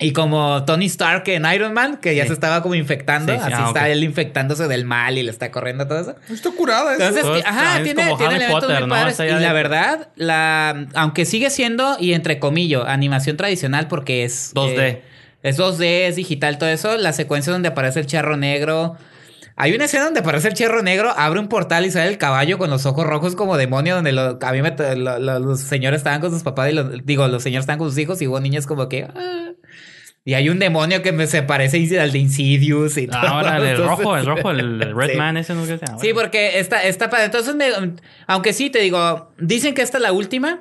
Y 0.04 0.14
como 0.14 0.66
Tony 0.66 0.88
Stark 0.88 1.24
en 1.28 1.46
Iron 1.54 1.74
Man, 1.74 1.98
que 1.98 2.16
ya 2.16 2.24
Sí. 2.24 2.30
se 2.30 2.34
estaba 2.34 2.64
como 2.64 2.74
infectando, 2.74 3.34
Sí, 3.34 3.38
sí, 3.40 3.46
así 3.46 3.56
ah, 3.64 3.66
está 3.68 3.88
él 3.90 4.04
infectándose 4.04 4.68
del 4.68 4.84
mal 4.84 5.16
y 5.20 5.22
le 5.22 5.30
está 5.30 5.52
corriendo 5.52 5.88
todo 5.88 6.00
eso. 6.00 6.16
Está 6.34 6.50
curada 6.50 6.94
eso. 6.96 7.02
Entonces, 7.04 7.22
Todo 7.22 7.34
ti- 7.36 7.40
es- 7.42 7.46
ajá, 7.46 7.78
es 7.78 7.84
tiene, 7.84 8.04
como 8.06 8.18
tiene 8.18 8.36
elementos 8.38 8.62
Potter, 8.64 8.80
muy 8.80 8.90
¿no? 8.90 8.96
padres. 8.96 9.14
Esa 9.14 9.26
ya 9.28 9.38
Y 9.38 9.44
la 9.44 9.54
verdad, 9.54 10.10
la, 10.16 10.88
aunque 10.96 11.26
sigue 11.26 11.52
siendo, 11.52 11.98
y 12.00 12.14
entre 12.14 12.40
comillas, 12.40 12.84
animación 12.88 13.38
tradicional 13.38 13.88
porque 13.88 14.24
es... 14.24 14.54
2D. 14.56 14.80
eh, 14.80 15.04
es 15.44 15.58
2D, 15.60 16.08
es 16.08 16.16
digital, 16.16 16.58
todo 16.58 16.70
eso. 16.70 16.98
La 16.98 17.14
secuencia 17.14 17.54
donde 17.54 17.68
aparece 17.70 18.00
el 18.00 18.08
charro 18.08 18.38
negro... 18.38 18.98
Hay 19.62 19.74
una 19.74 19.86
escena 19.86 20.05
donde 20.05 20.22
aparece 20.22 20.47
el 20.47 20.53
charro 20.55 20.82
negro, 20.82 21.14
abre 21.16 21.39
un 21.39 21.47
portal 21.47 21.86
y 21.86 21.91
sale 21.91 22.07
el 22.09 22.18
caballo 22.18 22.57
con 22.57 22.70
los 22.72 22.86
ojos 22.88 23.05
rojos 23.05 23.36
como 23.36 23.57
demonio, 23.57 23.95
donde 23.95 24.12
lo- 24.12 24.39
a 24.41 24.51
mí 24.51 24.62
me, 24.62 24.76
lo- 24.95 25.20
lo- 25.20 25.39
los 25.39 25.59
señores 25.59 25.99
estaban 25.99 26.20
con 26.20 26.32
sus 26.32 26.41
papás 26.43 26.72
y 26.72 26.74
los, 26.74 27.05
digo, 27.05 27.28
los 27.28 27.43
señores 27.43 27.64
estaban 27.64 27.78
con 27.80 27.89
sus 27.89 27.97
hijos 27.99 28.22
y 28.22 28.28
hubo 28.28 28.39
niños 28.39 28.66
como 28.66 28.89
que... 28.89 29.03
ah. 29.03 29.51
Y 30.24 30.36
hay 30.36 30.49
un 30.49 30.59
demonio 30.59 31.01
que 31.01 31.12
me 31.12 31.26
se 31.26 31.41
parece 31.41 31.99
al 31.99 32.12
de 32.12 32.20
Insidious 32.20 32.95
y 32.97 33.07
todo. 33.07 33.20
Ahora 33.22 33.57
el 33.57 33.64
Entonces, 33.64 33.88
rojo, 33.88 34.18
el 34.18 34.26
rojo, 34.28 34.51
el 34.51 34.59
el 34.82 34.95
Red 34.95 35.12
sí. 35.12 35.18
Man 35.18 35.36
ese 35.38 35.55
no 35.55 35.66
sé 35.66 35.74
qué 35.74 35.78
se 35.80 35.86
llama. 35.88 35.99
Sí, 35.99 36.12
porque 36.14 36.59
está, 36.59 36.84
está 36.84 37.09
padre. 37.09 37.26
Entonces, 37.26 37.55
me- 37.55 37.93
aunque 38.28 38.53
sí, 38.53 38.70
te 38.70 38.80
digo, 38.80 39.32
dicen 39.39 39.74
que 39.74 39.82
esta 39.82 39.97
es 39.97 40.03
la 40.03 40.12
última. 40.12 40.59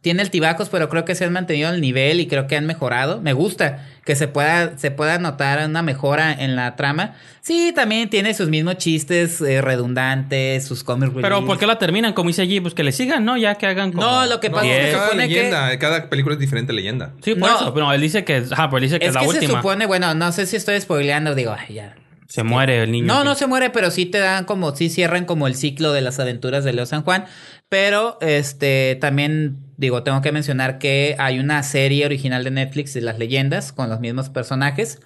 Tiene 0.00 0.20
altibajos, 0.22 0.68
pero 0.68 0.90
creo 0.90 1.06
que 1.06 1.14
se 1.14 1.24
han 1.24 1.32
mantenido 1.32 1.70
el 1.72 1.80
nivel 1.80 2.20
y 2.20 2.26
creo 2.26 2.46
que 2.46 2.56
han 2.56 2.66
mejorado. 2.66 3.22
Me 3.22 3.32
gusta 3.32 3.86
que 4.04 4.14
se 4.16 4.28
pueda, 4.28 4.76
se 4.76 4.90
pueda 4.90 5.18
notar 5.18 5.66
una 5.66 5.80
mejora 5.82 6.30
en 6.32 6.56
la 6.56 6.76
trama. 6.76 7.14
Sí, 7.40 7.72
también 7.74 8.10
tiene 8.10 8.34
sus 8.34 8.48
mismos 8.50 8.76
chistes 8.76 9.40
eh, 9.40 9.62
redundantes, 9.62 10.66
sus 10.66 10.84
comic 10.84 11.10
Pero. 11.14 11.46
¿por 11.46 11.58
qué 11.58 11.66
la 11.66 11.78
terminan? 11.78 12.12
Como 12.12 12.28
dice 12.28 12.42
allí, 12.42 12.60
pues 12.60 12.74
que 12.74 12.82
le 12.84 12.92
sigan, 12.92 13.24
¿no? 13.24 13.36
Ya 13.38 13.54
que 13.54 13.66
hagan 13.66 13.92
como... 13.92 14.04
No, 14.04 14.26
lo 14.26 14.40
que 14.40 14.50
No, 14.50 14.56
pasa 14.56 14.66
es 14.68 14.78
que 14.78 14.86
se 14.86 14.92
cada 14.92 15.04
supone 15.06 15.28
que- 15.28 15.78
cada 15.78 16.10
película 16.10 16.34
es 16.34 16.40
diferente 16.40 16.72
leyenda. 16.74 17.12
Sí, 17.22 17.34
por 17.34 17.48
No. 17.48 17.56
eso. 17.56 17.72
Pero 17.74 17.92
él 17.92 18.00
dice 18.00 18.24
que... 18.24 18.44
Ajá, 18.50 18.68
pero 18.68 18.78
él 18.78 18.82
dice 18.84 18.98
que 18.98 19.06
es, 19.06 19.10
Es 19.10 19.14
la 19.14 19.20
que 19.22 19.28
se 19.28 19.34
última. 19.38 19.54
supone, 19.60 19.86
bueno, 19.86 20.12
no 20.14 20.32
sé 20.32 20.46
si 20.46 20.56
estoy 20.56 20.78
spoileando, 20.80 21.34
digo, 21.34 21.56
ay, 21.58 21.76
ya. 21.76 21.94
Se 22.28 22.42
muere 22.42 22.82
el 22.82 22.90
niño. 22.92 23.06
No, 23.06 23.20
que- 23.20 23.24
no 23.24 23.34
se 23.36 23.46
muere, 23.46 23.70
pero 23.70 23.90
sí 23.90 24.04
te 24.06 24.18
dan 24.18 24.44
como, 24.44 24.74
sí 24.76 24.90
cierran 24.90 25.24
como 25.24 25.46
el 25.46 25.54
ciclo 25.54 25.92
de 25.92 26.00
las 26.02 26.18
aventuras 26.20 26.64
de 26.64 26.72
Leo 26.74 26.84
San 26.84 27.02
Juan. 27.04 27.24
Pero, 27.68 28.18
este, 28.20 28.96
también, 29.00 29.58
digo, 29.76 30.02
tengo 30.02 30.20
que 30.22 30.32
mencionar 30.32 30.78
que 30.78 31.16
hay 31.18 31.38
una 31.38 31.62
serie 31.62 32.06
original 32.06 32.44
de 32.44 32.50
Netflix 32.50 32.94
de 32.94 33.00
las 33.00 33.18
leyendas 33.18 33.72
con 33.72 33.88
los 33.88 34.00
mismos 34.00 34.28
personajes. 34.30 35.00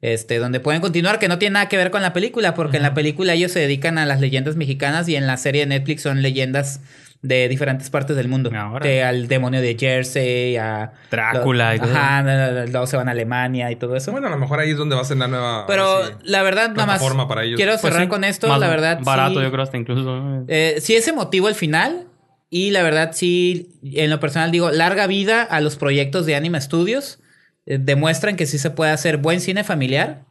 Este, 0.00 0.38
donde 0.38 0.60
pueden 0.60 0.82
continuar, 0.82 1.18
que 1.18 1.28
no 1.28 1.38
tiene 1.38 1.54
nada 1.54 1.68
que 1.70 1.78
ver 1.78 1.90
con 1.90 2.02
la 2.02 2.12
película, 2.12 2.52
porque 2.52 2.76
en 2.76 2.82
la 2.82 2.92
película 2.92 3.32
ellos 3.32 3.52
se 3.52 3.60
dedican 3.60 3.96
a 3.96 4.04
las 4.04 4.20
leyendas 4.20 4.54
mexicanas 4.54 5.08
y 5.08 5.16
en 5.16 5.26
la 5.26 5.38
serie 5.38 5.62
de 5.62 5.66
Netflix 5.68 6.02
son 6.02 6.20
leyendas 6.20 6.80
de 7.22 7.48
diferentes 7.48 7.88
partes 7.88 8.14
del 8.14 8.28
mundo. 8.28 8.50
Ahora. 8.54 8.86
De, 8.86 9.02
al 9.02 9.28
demonio 9.28 9.62
de 9.62 9.74
Jersey, 9.80 10.58
a 10.58 10.92
Drácula 11.10 11.74
y 11.74 11.78
todo 11.78 11.90
Ajá, 11.90 12.22
luego 12.66 12.86
se 12.86 12.98
van 12.98 13.08
a 13.08 13.12
Alemania 13.12 13.70
y 13.70 13.76
todo 13.76 13.96
eso. 13.96 14.12
Bueno, 14.12 14.26
a 14.26 14.30
lo 14.30 14.36
mejor 14.36 14.60
ahí 14.60 14.72
es 14.72 14.76
donde 14.76 14.94
va 14.94 15.00
a 15.00 15.04
ser 15.06 15.16
la 15.16 15.26
nueva 15.26 15.66
Pero 15.66 16.04
sí, 16.06 16.12
la 16.24 16.42
verdad, 16.42 16.72
nada 16.72 16.84
más. 16.84 17.26
para 17.26 17.44
ellos. 17.44 17.56
Quiero 17.56 17.72
Pues 17.72 17.80
cerrar 17.80 18.02
sí, 18.02 18.08
con 18.08 18.24
esto. 18.24 18.46
La 18.58 18.68
verdad. 18.68 18.98
Barato, 19.02 19.36
sí, 19.38 19.42
yo 19.42 19.50
creo, 19.50 19.62
hasta 19.62 19.78
incluso. 19.78 20.44
eh, 20.48 20.76
sí 20.82 20.94
es 20.96 21.08
emotivo 21.08 21.48
el 21.48 21.54
final. 21.54 22.08
Y 22.56 22.70
la 22.70 22.84
verdad, 22.84 23.10
sí, 23.14 23.80
en 23.82 24.10
lo 24.10 24.20
personal 24.20 24.52
digo, 24.52 24.70
larga 24.70 25.08
vida 25.08 25.42
a 25.42 25.60
los 25.60 25.74
proyectos 25.74 26.24
de 26.24 26.36
Anima 26.36 26.60
Studios. 26.60 27.18
Eh, 27.66 27.78
demuestran 27.80 28.36
que 28.36 28.46
sí 28.46 28.58
se 28.58 28.70
puede 28.70 28.92
hacer 28.92 29.16
buen 29.16 29.40
cine 29.40 29.64
familiar. 29.64 30.24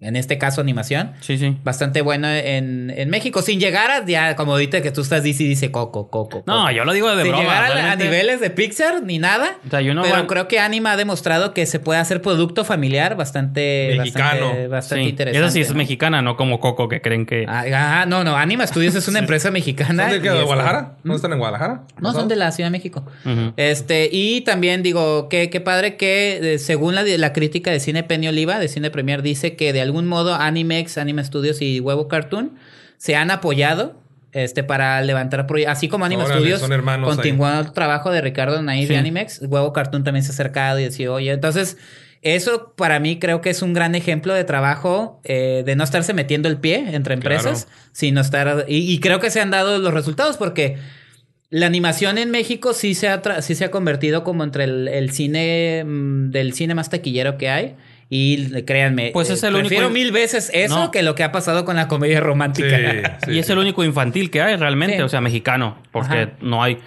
En 0.00 0.14
este 0.14 0.38
caso 0.38 0.60
animación. 0.60 1.12
Sí, 1.20 1.38
sí. 1.38 1.56
Bastante 1.64 2.02
bueno 2.02 2.28
en, 2.28 2.92
en 2.96 3.10
México, 3.10 3.42
sin 3.42 3.58
llegar 3.58 3.90
a, 3.90 4.06
ya, 4.06 4.36
como 4.36 4.52
ahorita 4.52 4.80
que 4.80 4.92
tú 4.92 5.00
estás, 5.00 5.24
dice, 5.24 5.42
dice 5.42 5.72
Coco, 5.72 6.08
Coco. 6.08 6.44
No, 6.46 6.60
Coco. 6.60 6.70
yo 6.70 6.84
lo 6.84 6.92
digo 6.92 7.08
de 7.16 7.24
Sin 7.24 7.32
broma. 7.32 7.42
llegar 7.42 7.72
a, 7.76 7.96
niveles 7.96 8.40
de 8.40 8.50
Pixar 8.50 9.02
ni 9.02 9.18
nada. 9.18 9.58
O 9.66 9.70
sea, 9.70 9.80
yo 9.80 9.94
no 9.94 10.02
pero 10.02 10.26
creo 10.28 10.46
que 10.46 10.60
Anima 10.60 10.92
ha 10.92 10.96
demostrado 10.96 11.52
que 11.52 11.66
se 11.66 11.80
puede 11.80 11.98
hacer 11.98 12.22
producto 12.22 12.64
familiar 12.64 13.16
bastante, 13.16 13.94
Mexicano. 13.98 14.46
bastante, 14.46 14.68
bastante 14.68 15.04
Sí, 15.04 15.10
interesante. 15.10 15.44
esa 15.46 15.52
sí 15.52 15.60
es 15.62 15.70
¿no? 15.70 15.74
mexicana, 15.76 16.22
no 16.22 16.36
como 16.36 16.60
Coco 16.60 16.88
que 16.88 17.00
creen 17.00 17.26
que... 17.26 17.44
Ah, 17.48 17.64
ah, 17.74 18.06
no, 18.06 18.22
no, 18.22 18.36
Anima 18.36 18.66
Studios 18.68 18.94
es 18.94 19.08
una 19.08 19.18
empresa 19.20 19.50
mexicana. 19.50 20.04
¿Son 20.04 20.12
de, 20.12 20.22
qué, 20.22 20.30
de 20.30 20.44
Guadalajara? 20.44 20.92
¿No 21.02 21.16
están 21.16 21.32
en 21.32 21.38
Guadalajara? 21.38 21.82
No, 22.00 22.12
son 22.12 22.28
de 22.28 22.36
la 22.36 22.52
Ciudad 22.52 22.68
de 22.68 22.72
México. 22.72 23.04
Este, 23.56 24.08
y 24.12 24.42
también 24.42 24.84
digo, 24.84 25.28
que 25.28 25.50
qué 25.50 25.60
padre 25.60 25.96
que 25.96 26.54
eh, 26.54 26.58
según 26.60 26.94
la, 26.94 27.02
la 27.02 27.32
crítica 27.32 27.72
de 27.72 27.80
Cine 27.80 28.04
Penny 28.04 28.28
Oliva, 28.28 28.60
de 28.60 28.68
Cine 28.68 28.90
Premier, 28.90 29.22
dice 29.22 29.56
que 29.56 29.72
de 29.72 29.87
algún 29.88 30.06
modo 30.06 30.34
Animex, 30.34 30.98
Anime 30.98 31.24
Studios 31.24 31.60
y 31.62 31.80
Huevo 31.80 32.06
Cartoon 32.08 32.52
se 32.96 33.16
han 33.16 33.30
apoyado 33.30 34.00
este, 34.32 34.62
para 34.62 35.00
levantar 35.02 35.46
proyectos. 35.46 35.76
Así 35.76 35.88
como 35.88 36.04
Anime 36.04 36.22
Órale, 36.24 36.40
Studios 36.40 36.60
continuó 37.04 37.48
el 37.60 37.72
trabajo 37.72 38.10
de 38.10 38.20
Ricardo 38.20 38.62
Nair 38.62 38.86
Sí. 38.86 38.92
de 38.92 38.98
Animex, 38.98 39.40
Huevo 39.42 39.72
Cartoon 39.72 40.04
también 40.04 40.22
se 40.22 40.30
ha 40.30 40.34
acercado 40.34 40.78
y 40.78 40.84
decía, 40.84 41.10
oye, 41.12 41.32
entonces... 41.32 41.76
Eso 42.20 42.74
para 42.76 42.98
mí 42.98 43.20
creo 43.20 43.40
que 43.40 43.48
es 43.50 43.62
un 43.62 43.74
gran 43.74 43.94
ejemplo 43.94 44.34
de 44.34 44.42
trabajo, 44.42 45.20
eh, 45.22 45.62
de 45.64 45.76
no 45.76 45.84
estarse 45.84 46.14
metiendo 46.14 46.48
el 46.48 46.56
pie 46.56 46.86
entre 46.96 47.14
empresas, 47.14 47.68
sino 47.92 48.20
estar... 48.20 48.64
Y, 48.66 48.92
y 48.92 48.98
creo 48.98 49.20
que 49.20 49.30
se 49.30 49.40
han 49.40 49.52
dado 49.52 49.78
los 49.78 49.94
resultados 49.94 50.36
porque 50.36 50.78
la 51.48 51.66
animación 51.66 52.18
en 52.18 52.32
México 52.32 52.72
sí 52.74 52.96
se 52.96 53.08
ha, 53.08 53.22
tra- 53.22 53.40
sí 53.40 53.54
se 53.54 53.64
ha 53.66 53.70
convertido 53.70 54.24
como 54.24 54.42
entre 54.42 54.64
el, 54.64 54.88
el 54.88 55.12
cine 55.12 55.84
mm, 55.86 56.30
del 56.32 56.54
cine 56.54 56.74
más 56.74 56.90
taquillero 56.90 57.38
que 57.38 57.50
hay. 57.50 57.76
Y 58.10 58.56
eh, 58.56 58.64
créanme, 58.64 59.10
Pues 59.12 59.28
es 59.30 59.42
el 59.42 59.50
único- 59.54 59.68
prefiero 59.68 59.90
mil 59.90 60.12
veces 60.12 60.50
eso 60.54 60.78
No. 60.78 60.90
que 60.90 61.02
lo 61.02 61.14
que 61.14 61.24
ha 61.24 61.30
pasado 61.32 61.64
con 61.66 61.76
la 61.76 61.88
comedia 61.88 62.20
romántica. 62.20 62.78
Sí, 62.78 62.86
sí, 63.26 63.30
y 63.32 63.38
es 63.38 63.46
sí. 63.46 63.52
el 63.52 63.58
único 63.58 63.84
infantil 63.84 64.30
que 64.30 64.40
hay 64.40 64.56
realmente, 64.56 64.96
Sí. 64.96 65.02
o 65.02 65.08
sea, 65.08 65.20
mexicano, 65.20 65.76
porque 65.92 66.14
Ajá. 66.22 66.30
no 66.40 66.62
hay... 66.62 66.78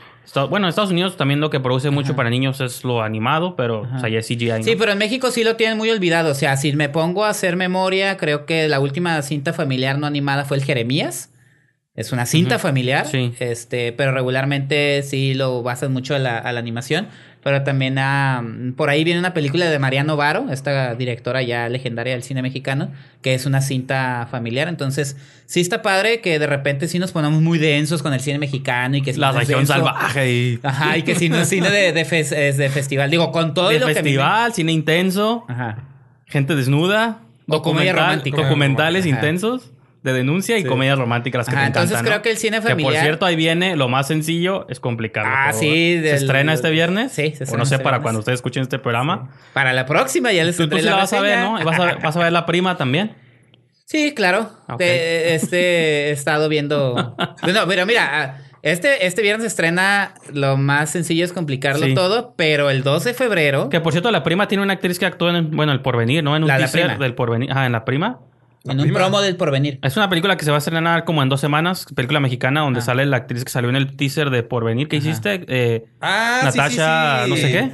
Bueno, 0.49 0.67
en 0.67 0.69
Estados 0.69 0.91
Unidos 0.91 1.17
también 1.17 1.41
lo 1.41 1.49
que 1.49 1.59
produce 1.59 1.89
mucho 1.89 2.15
para 2.15 2.29
niños 2.29 2.61
es 2.61 2.85
lo 2.85 3.01
animado, 3.03 3.55
pero 3.57 3.81
o 3.81 3.99
sea, 3.99 4.07
ya 4.07 4.19
es 4.19 4.27
CGI. 4.27 4.47
¿no? 4.49 4.63
Sí, 4.63 4.75
pero 4.79 4.93
en 4.93 4.97
México 4.97 5.29
sí 5.29 5.43
lo 5.43 5.57
tienen 5.57 5.77
muy 5.77 5.89
olvidado. 5.89 6.31
O 6.31 6.35
sea, 6.35 6.55
si 6.55 6.71
me 6.73 6.87
pongo 6.87 7.25
a 7.25 7.29
hacer 7.29 7.57
memoria, 7.57 8.15
creo 8.15 8.45
que 8.45 8.69
la 8.69 8.79
última 8.79 9.21
cinta 9.23 9.51
familiar 9.51 9.97
no 9.99 10.07
animada 10.07 10.45
fue 10.45 10.55
el 10.57 10.63
Jeremías. 10.63 11.33
Es 11.95 12.13
una 12.13 12.25
cinta 12.25 12.59
familiar. 12.59 13.05
Sí. 13.07 13.33
Este, 13.39 13.91
pero 13.91 14.13
regularmente 14.13 15.03
sí 15.03 15.33
lo 15.33 15.63
basan 15.63 15.91
mucho 15.91 16.15
a 16.15 16.19
la, 16.19 16.37
a 16.37 16.51
la 16.53 16.59
animación. 16.61 17.09
Pero 17.43 17.63
también 17.63 17.97
ah, 17.97 18.43
por 18.77 18.89
ahí 18.91 19.03
viene 19.03 19.19
una 19.19 19.33
película 19.33 19.67
de 19.67 19.79
Mariano 19.79 20.15
Varo, 20.15 20.45
esta 20.51 20.93
directora 20.93 21.41
ya 21.41 21.69
legendaria 21.69 22.13
del 22.13 22.21
cine 22.21 22.43
mexicano, 22.43 22.91
que 23.23 23.33
es 23.33 23.47
una 23.47 23.61
cinta 23.61 24.27
familiar. 24.29 24.67
Entonces, 24.67 25.17
sí 25.47 25.59
está 25.59 25.81
padre 25.81 26.21
que 26.21 26.37
de 26.37 26.45
repente 26.45 26.87
sí 26.87 26.99
nos 26.99 27.11
ponemos 27.11 27.41
muy 27.41 27.57
densos 27.57 28.03
con 28.03 28.13
el 28.13 28.19
cine 28.19 28.37
mexicano 28.37 28.95
y 28.97 29.01
que 29.01 29.11
La 29.13 29.31
región 29.31 29.61
denso- 29.61 29.73
salvaje 29.73 30.31
y... 30.31 30.59
Ajá, 30.61 30.97
y 30.99 31.01
que 31.01 31.15
si 31.15 31.29
no 31.29 31.43
cine 31.45 31.71
de, 31.71 31.91
de, 31.93 32.01
es 32.01 32.57
de 32.57 32.69
festival. 32.69 33.09
Digo, 33.09 33.31
con 33.31 33.55
todo 33.55 33.69
de 33.69 33.79
lo 33.79 33.87
que 33.87 33.93
a 33.93 33.95
festival, 33.95 34.53
cine 34.53 34.71
intenso, 34.71 35.45
Ajá. 35.47 35.77
gente 36.27 36.55
desnuda, 36.55 37.21
documental- 37.47 38.21
documentales 38.23 39.05
Ajá. 39.07 39.15
intensos 39.15 39.71
de 40.03 40.13
denuncia 40.13 40.57
y 40.57 40.63
comedias 40.63 40.97
románticas 40.97 41.39
las 41.39 41.47
que 41.47 41.53
Ajá, 41.55 41.61
te 41.61 41.67
entonces 41.67 41.91
encantan, 41.91 42.05
creo 42.07 42.17
¿no? 42.17 42.21
que 42.23 42.29
el 42.31 42.37
cine 42.37 42.57
Que 42.57 42.61
por 42.61 42.71
familiar- 42.71 43.03
cierto, 43.03 43.25
ahí 43.27 43.35
viene 43.35 43.75
lo 43.75 43.87
más 43.87 44.07
sencillo, 44.07 44.65
es 44.67 44.79
complicarlo. 44.79 45.31
Ah, 45.31 45.49
todo, 45.51 45.59
sí. 45.59 45.99
¿Se 46.01 46.15
estrena 46.15 46.53
este 46.53 46.71
viernes? 46.71 47.11
Sí, 47.11 47.21
se 47.21 47.27
O 47.27 47.31
estrena 47.43 47.57
no 47.57 47.65
sé 47.65 47.75
este 47.75 47.83
para 47.83 47.97
viernes. 47.97 48.03
cuando 48.03 48.19
ustedes 48.19 48.37
escuchen 48.37 48.63
este 48.63 48.79
programa. 48.79 49.29
Para 49.53 49.73
la 49.73 49.85
próxima 49.85 50.31
ya 50.31 50.43
les 50.43 50.57
Tú, 50.57 50.67
tú 50.67 50.77
sí 50.77 50.81
la 50.83 50.95
vas 50.95 51.13
a 51.13 51.21
ver. 51.21 51.39
¿no? 51.39 51.63
Vas 51.63 51.79
a, 51.79 51.95
vas 51.95 52.15
a 52.15 52.19
ver 52.23 52.31
la 52.31 52.45
prima 52.47 52.77
también. 52.77 53.13
Sí, 53.85 54.13
claro. 54.15 54.49
Te- 54.77 55.35
este 55.35 56.09
he 56.09 56.11
estado 56.11 56.49
viendo. 56.49 57.15
No, 57.53 57.67
pero 57.67 57.85
mira, 57.85 58.09
ah, 58.11 58.37
este, 58.63 59.05
este 59.05 59.21
viernes 59.21 59.43
se 59.43 59.47
estrena 59.49 60.13
lo 60.33 60.55
más 60.57 60.89
sencillo 60.91 61.25
es 61.25 61.33
complicarlo 61.33 61.85
Sí. 61.85 61.93
todo, 61.93 62.33
pero 62.37 62.69
el 62.69 62.83
2 62.83 63.03
de 63.03 63.13
febrero. 63.13 63.69
Que 63.69 63.81
por 63.81 63.91
cierto, 63.91 64.09
la 64.11 64.23
prima 64.23 64.47
tiene 64.47 64.63
una 64.63 64.73
actriz 64.73 64.97
que 64.97 65.05
actuó 65.05 65.29
en, 65.29 65.51
bueno, 65.55 65.71
el 65.73 65.81
porvenir, 65.81 66.23
¿no? 66.23 66.35
En 66.35 66.43
un 66.43 66.47
La- 66.47 66.57
la 66.59 66.67
prima. 66.71 66.95
del 66.97 67.13
porvenir. 67.15 67.49
Ah, 67.53 67.65
en 67.65 67.71
la 67.73 67.83
prima. 67.85 68.19
En 68.65 68.77
un 68.79 68.83
prima. 68.85 68.99
promo 68.99 69.21
del 69.21 69.35
porvenir. 69.35 69.79
Es 69.81 69.97
una 69.97 70.09
película 70.09 70.37
que 70.37 70.45
se 70.45 70.51
va 70.51 70.57
a 70.57 70.59
estrenar 70.59 71.03
como 71.05 71.23
en 71.23 71.29
dos 71.29 71.41
semanas, 71.41 71.85
película 71.95 72.19
mexicana, 72.19 72.61
donde 72.61 72.79
Ah. 72.79 72.83
sale 72.83 73.05
la 73.05 73.17
actriz 73.17 73.43
que 73.43 73.49
salió 73.51 73.69
en 73.69 73.75
el 73.75 73.95
teaser 73.95 74.29
de 74.29 74.43
Porvenir 74.43 74.87
que 74.87 74.97
Ajá. 74.97 75.07
hiciste. 75.09 75.45
eh, 75.47 75.85
Ah, 75.99 76.49
sí, 76.51 76.57
Natasha, 76.57 77.17
sí, 77.19 77.23
sí. 77.25 77.29
no 77.29 77.35
sé 77.37 77.51
qué. 77.51 77.71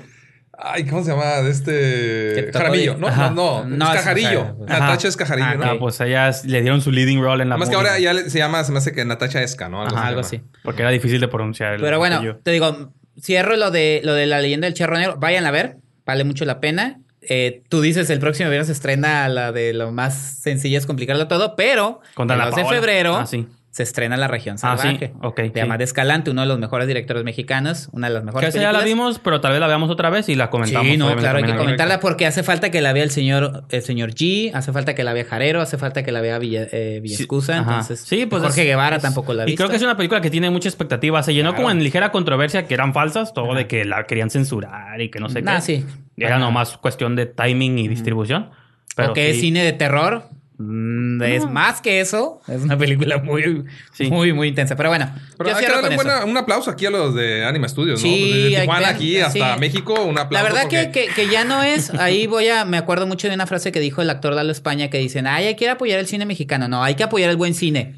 Ay, 0.59 0.85
¿cómo 0.87 1.03
se 1.03 1.11
llama? 1.11 1.41
De 1.43 1.51
este. 1.51 2.49
Jaramillo. 2.51 2.95
de- 2.95 2.99
No, 2.99 3.07
Ajá. 3.07 3.29
no, 3.29 3.63
no. 3.63 3.77
No, 3.77 3.85
es 3.89 3.91
es- 3.91 3.97
Cajarillo. 4.01 4.57
Ajá. 4.67 4.79
Natacha 4.79 5.07
es 5.07 5.15
Cajarillo, 5.17 5.47
Ah, 5.49 5.55
¿no? 5.55 5.65
ah, 5.65 5.75
pues 5.77 6.01
ellas 6.01 6.45
le 6.45 6.61
dieron 6.61 6.81
su 6.81 6.91
leading 6.91 7.21
role 7.21 7.43
en 7.43 7.49
la 7.49 7.57
Más 7.57 7.69
que 7.69 7.75
ahora 7.75 7.99
ya 7.99 8.11
le- 8.13 8.29
se 8.31 8.39
llama, 8.39 8.63
se 8.63 8.71
me 8.71 8.79
hace 8.79 8.91
que 8.91 9.05
Natacha 9.05 9.43
Esca, 9.43 9.69
¿no? 9.69 9.83
Ajá, 9.83 9.91
se 10.01 10.07
algo 10.07 10.21
así. 10.21 10.41
Porque 10.63 10.81
era 10.81 10.89
difícil 10.89 11.21
de 11.21 11.27
pronunciar. 11.27 11.73
el 11.75 11.81
Pero 11.81 11.99
bueno, 11.99 12.15
apellido. 12.15 12.39
te 12.43 12.49
digo, 12.51 12.91
cierro 13.21 13.55
lo 13.55 13.69
de 13.69 14.01
lo 14.03 14.13
de 14.13 14.25
la 14.25 14.39
leyenda 14.41 14.65
del 14.65 14.73
charro 14.73 14.97
negro. 14.97 15.17
Vayan 15.19 15.45
a 15.45 15.51
ver, 15.51 15.77
vale 16.07 16.23
mucho 16.23 16.43
la 16.43 16.59
pena. 16.59 17.01
Eh, 17.29 17.61
tú 17.69 17.81
dices 17.81 18.09
el 18.09 18.19
próximo 18.19 18.49
viernes 18.49 18.67
se 18.67 18.73
estrena 18.73 19.27
la 19.29 19.51
de 19.51 19.73
lo 19.73 19.91
más 19.91 20.15
sencillo 20.15 20.77
es 20.77 20.85
complicarlo 20.85 21.27
todo, 21.27 21.55
pero 21.55 22.01
Con 22.13 22.23
el 22.31 22.37
Dana 22.37 22.45
2 22.51 22.55
de 22.55 22.65
febrero 22.65 23.15
Ah, 23.17 23.25
sí. 23.25 23.45
se 23.69 23.83
estrena 23.83 24.17
La 24.17 24.27
Región 24.27 24.55
Ah, 24.63 24.75
sí. 24.77 24.87
Salvaje. 24.87 25.13
Ok, 25.21 25.37
De 25.39 25.51
sí. 25.53 25.59
Amad 25.59 25.81
Escalante, 25.81 26.31
uno 26.31 26.41
de 26.41 26.47
los 26.47 26.57
mejores 26.57 26.87
directores 26.87 27.23
mexicanos, 27.23 27.89
una 27.91 28.07
de 28.07 28.13
las 28.13 28.21
Que 28.21 28.25
mejores 28.27 28.49
esa 28.55 28.61
ya 28.61 28.71
la 28.71 28.81
vimos, 28.83 29.19
pero 29.19 29.39
tal 29.41 29.51
vez 29.51 29.59
la 29.59 29.67
veamos 29.67 29.89
otra 29.91 30.09
vez 30.09 30.29
y 30.29 30.35
la 30.35 30.49
comentamos. 30.49 30.87
Sí, 30.87 30.97
no, 30.97 31.13
claro, 31.15 31.37
hay 31.39 31.43
que 31.43 31.55
comentarla 31.55 31.99
porque 31.99 32.25
hace 32.25 32.41
falta 32.43 32.71
que 32.71 32.81
la 32.81 32.93
vea 32.93 33.03
el 33.03 33.11
señor, 33.11 33.65
el 33.69 33.81
señor 33.83 34.11
G, 34.15 34.51
hace 34.55 34.71
falta 34.71 34.95
que 34.95 35.03
la 35.03 35.13
vea 35.13 35.25
Jarero, 35.25 35.61
hace 35.61 35.77
falta 35.77 36.03
que 36.03 36.11
la 36.11 36.21
vea 36.21 36.39
Villa, 36.39 36.65
eh, 36.71 36.99
Villescusa, 37.03 37.57
entonces 37.57 37.99
Sí, 37.99 38.25
pues 38.25 38.41
Jorge 38.41 38.61
es- 38.61 38.67
Guevara 38.67 38.95
es- 38.95 39.01
tampoco 39.03 39.33
la 39.33 39.43
ha 39.43 39.45
Y 39.45 39.51
visto. 39.51 39.57
creo 39.63 39.69
que 39.69 39.75
es 39.75 39.83
una 39.83 39.97
película 39.97 40.21
que 40.21 40.29
tiene 40.31 40.49
mucha 40.49 40.69
expectativa. 40.69 41.21
Se 41.21 41.33
llenó 41.33 41.49
Claro. 41.49 41.63
como 41.65 41.71
en 41.71 41.83
ligera 41.83 42.11
controversia 42.11 42.65
que 42.67 42.73
eran 42.73 42.93
falsas, 42.93 43.33
todo 43.33 43.49
Ajá. 43.51 43.57
de 43.59 43.67
que 43.67 43.85
la 43.85 44.05
querían 44.07 44.29
censurar 44.31 44.99
y 45.01 45.09
que 45.11 45.19
no 45.19 45.29
sé 45.29 45.43
Ah, 45.45 45.57
qué. 45.57 45.61
sí. 45.61 45.85
Era 46.17 46.35
Ajá. 46.37 46.39
nomás 46.39 46.77
cuestión 46.77 47.15
de 47.15 47.25
timing 47.27 47.77
y 47.79 47.87
distribución. 47.87 48.49
Pero 48.95 49.13
que 49.13 49.29
es 49.29 49.35
sí. 49.35 49.41
cine 49.43 49.63
de 49.63 49.73
terror. 49.73 50.23
Mm, 50.59 51.21
Es 51.21 51.47
más 51.47 51.81
que 51.81 51.99
eso. 51.99 52.41
Es 52.47 52.63
una 52.63 52.75
película 52.79 53.19
muy, 53.19 53.63
Sí. 53.93 54.09
muy, 54.09 54.33
muy 54.33 54.47
intensa. 54.47 54.75
Pero 54.75 54.89
bueno, 54.89 55.07
Pero 55.37 55.51
yo 55.51 55.55
hay 55.55 55.61
que 55.61 55.67
cierro 55.67 55.81
darle 55.83 55.95
con 55.95 56.05
un, 56.07 56.11
buena- 56.11 56.19
eso. 56.23 56.27
un 56.31 56.37
aplauso 56.37 56.71
aquí 56.71 56.87
a 56.87 56.89
los 56.89 57.13
de 57.13 57.45
Anima 57.45 57.67
Studios, 57.69 58.01
¿no? 58.03 58.09
Sí, 58.09 58.31
Desde 58.33 58.55
hay 58.57 58.61
Tijuana 58.61 58.87
que- 58.89 58.93
aquí 58.95 59.19
hasta 59.19 59.53
sí. 59.53 59.59
México, 59.59 59.93
un 60.03 60.17
aplauso. 60.17 60.31
La 60.47 60.51
verdad 60.55 60.67
que, 60.67 60.85
porque- 60.85 61.07
que, 61.09 61.13
que 61.13 61.27
ya 61.31 61.43
no 61.43 61.61
es. 61.61 61.93
Ahí 61.93 62.25
voy 62.25 62.47
a. 62.47 62.65
Me 62.65 62.77
acuerdo 62.77 63.05
mucho 63.05 63.27
de 63.27 63.35
una 63.35 63.45
frase 63.45 63.71
que 63.71 63.79
dijo 63.79 64.01
el 64.01 64.09
actor 64.09 64.33
Lalo 64.33 64.51
España 64.51 64.89
que 64.89 64.97
dicen: 64.97 65.27
Ay, 65.27 65.45
hay 65.45 65.55
que 65.55 65.69
apoyar 65.69 65.99
el 65.99 66.07
cine 66.07 66.25
mexicano. 66.25 66.67
No, 66.67 66.83
hay 66.83 66.95
que 66.95 67.03
apoyar 67.03 67.29
el 67.29 67.37
buen 67.37 67.53
cine. 67.53 67.93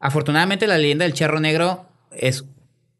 Afortunadamente, 0.00 0.66
La 0.66 0.78
leyenda 0.78 1.04
del 1.04 1.14
Charro 1.14 1.38
Negro 1.38 1.86
es 2.10 2.44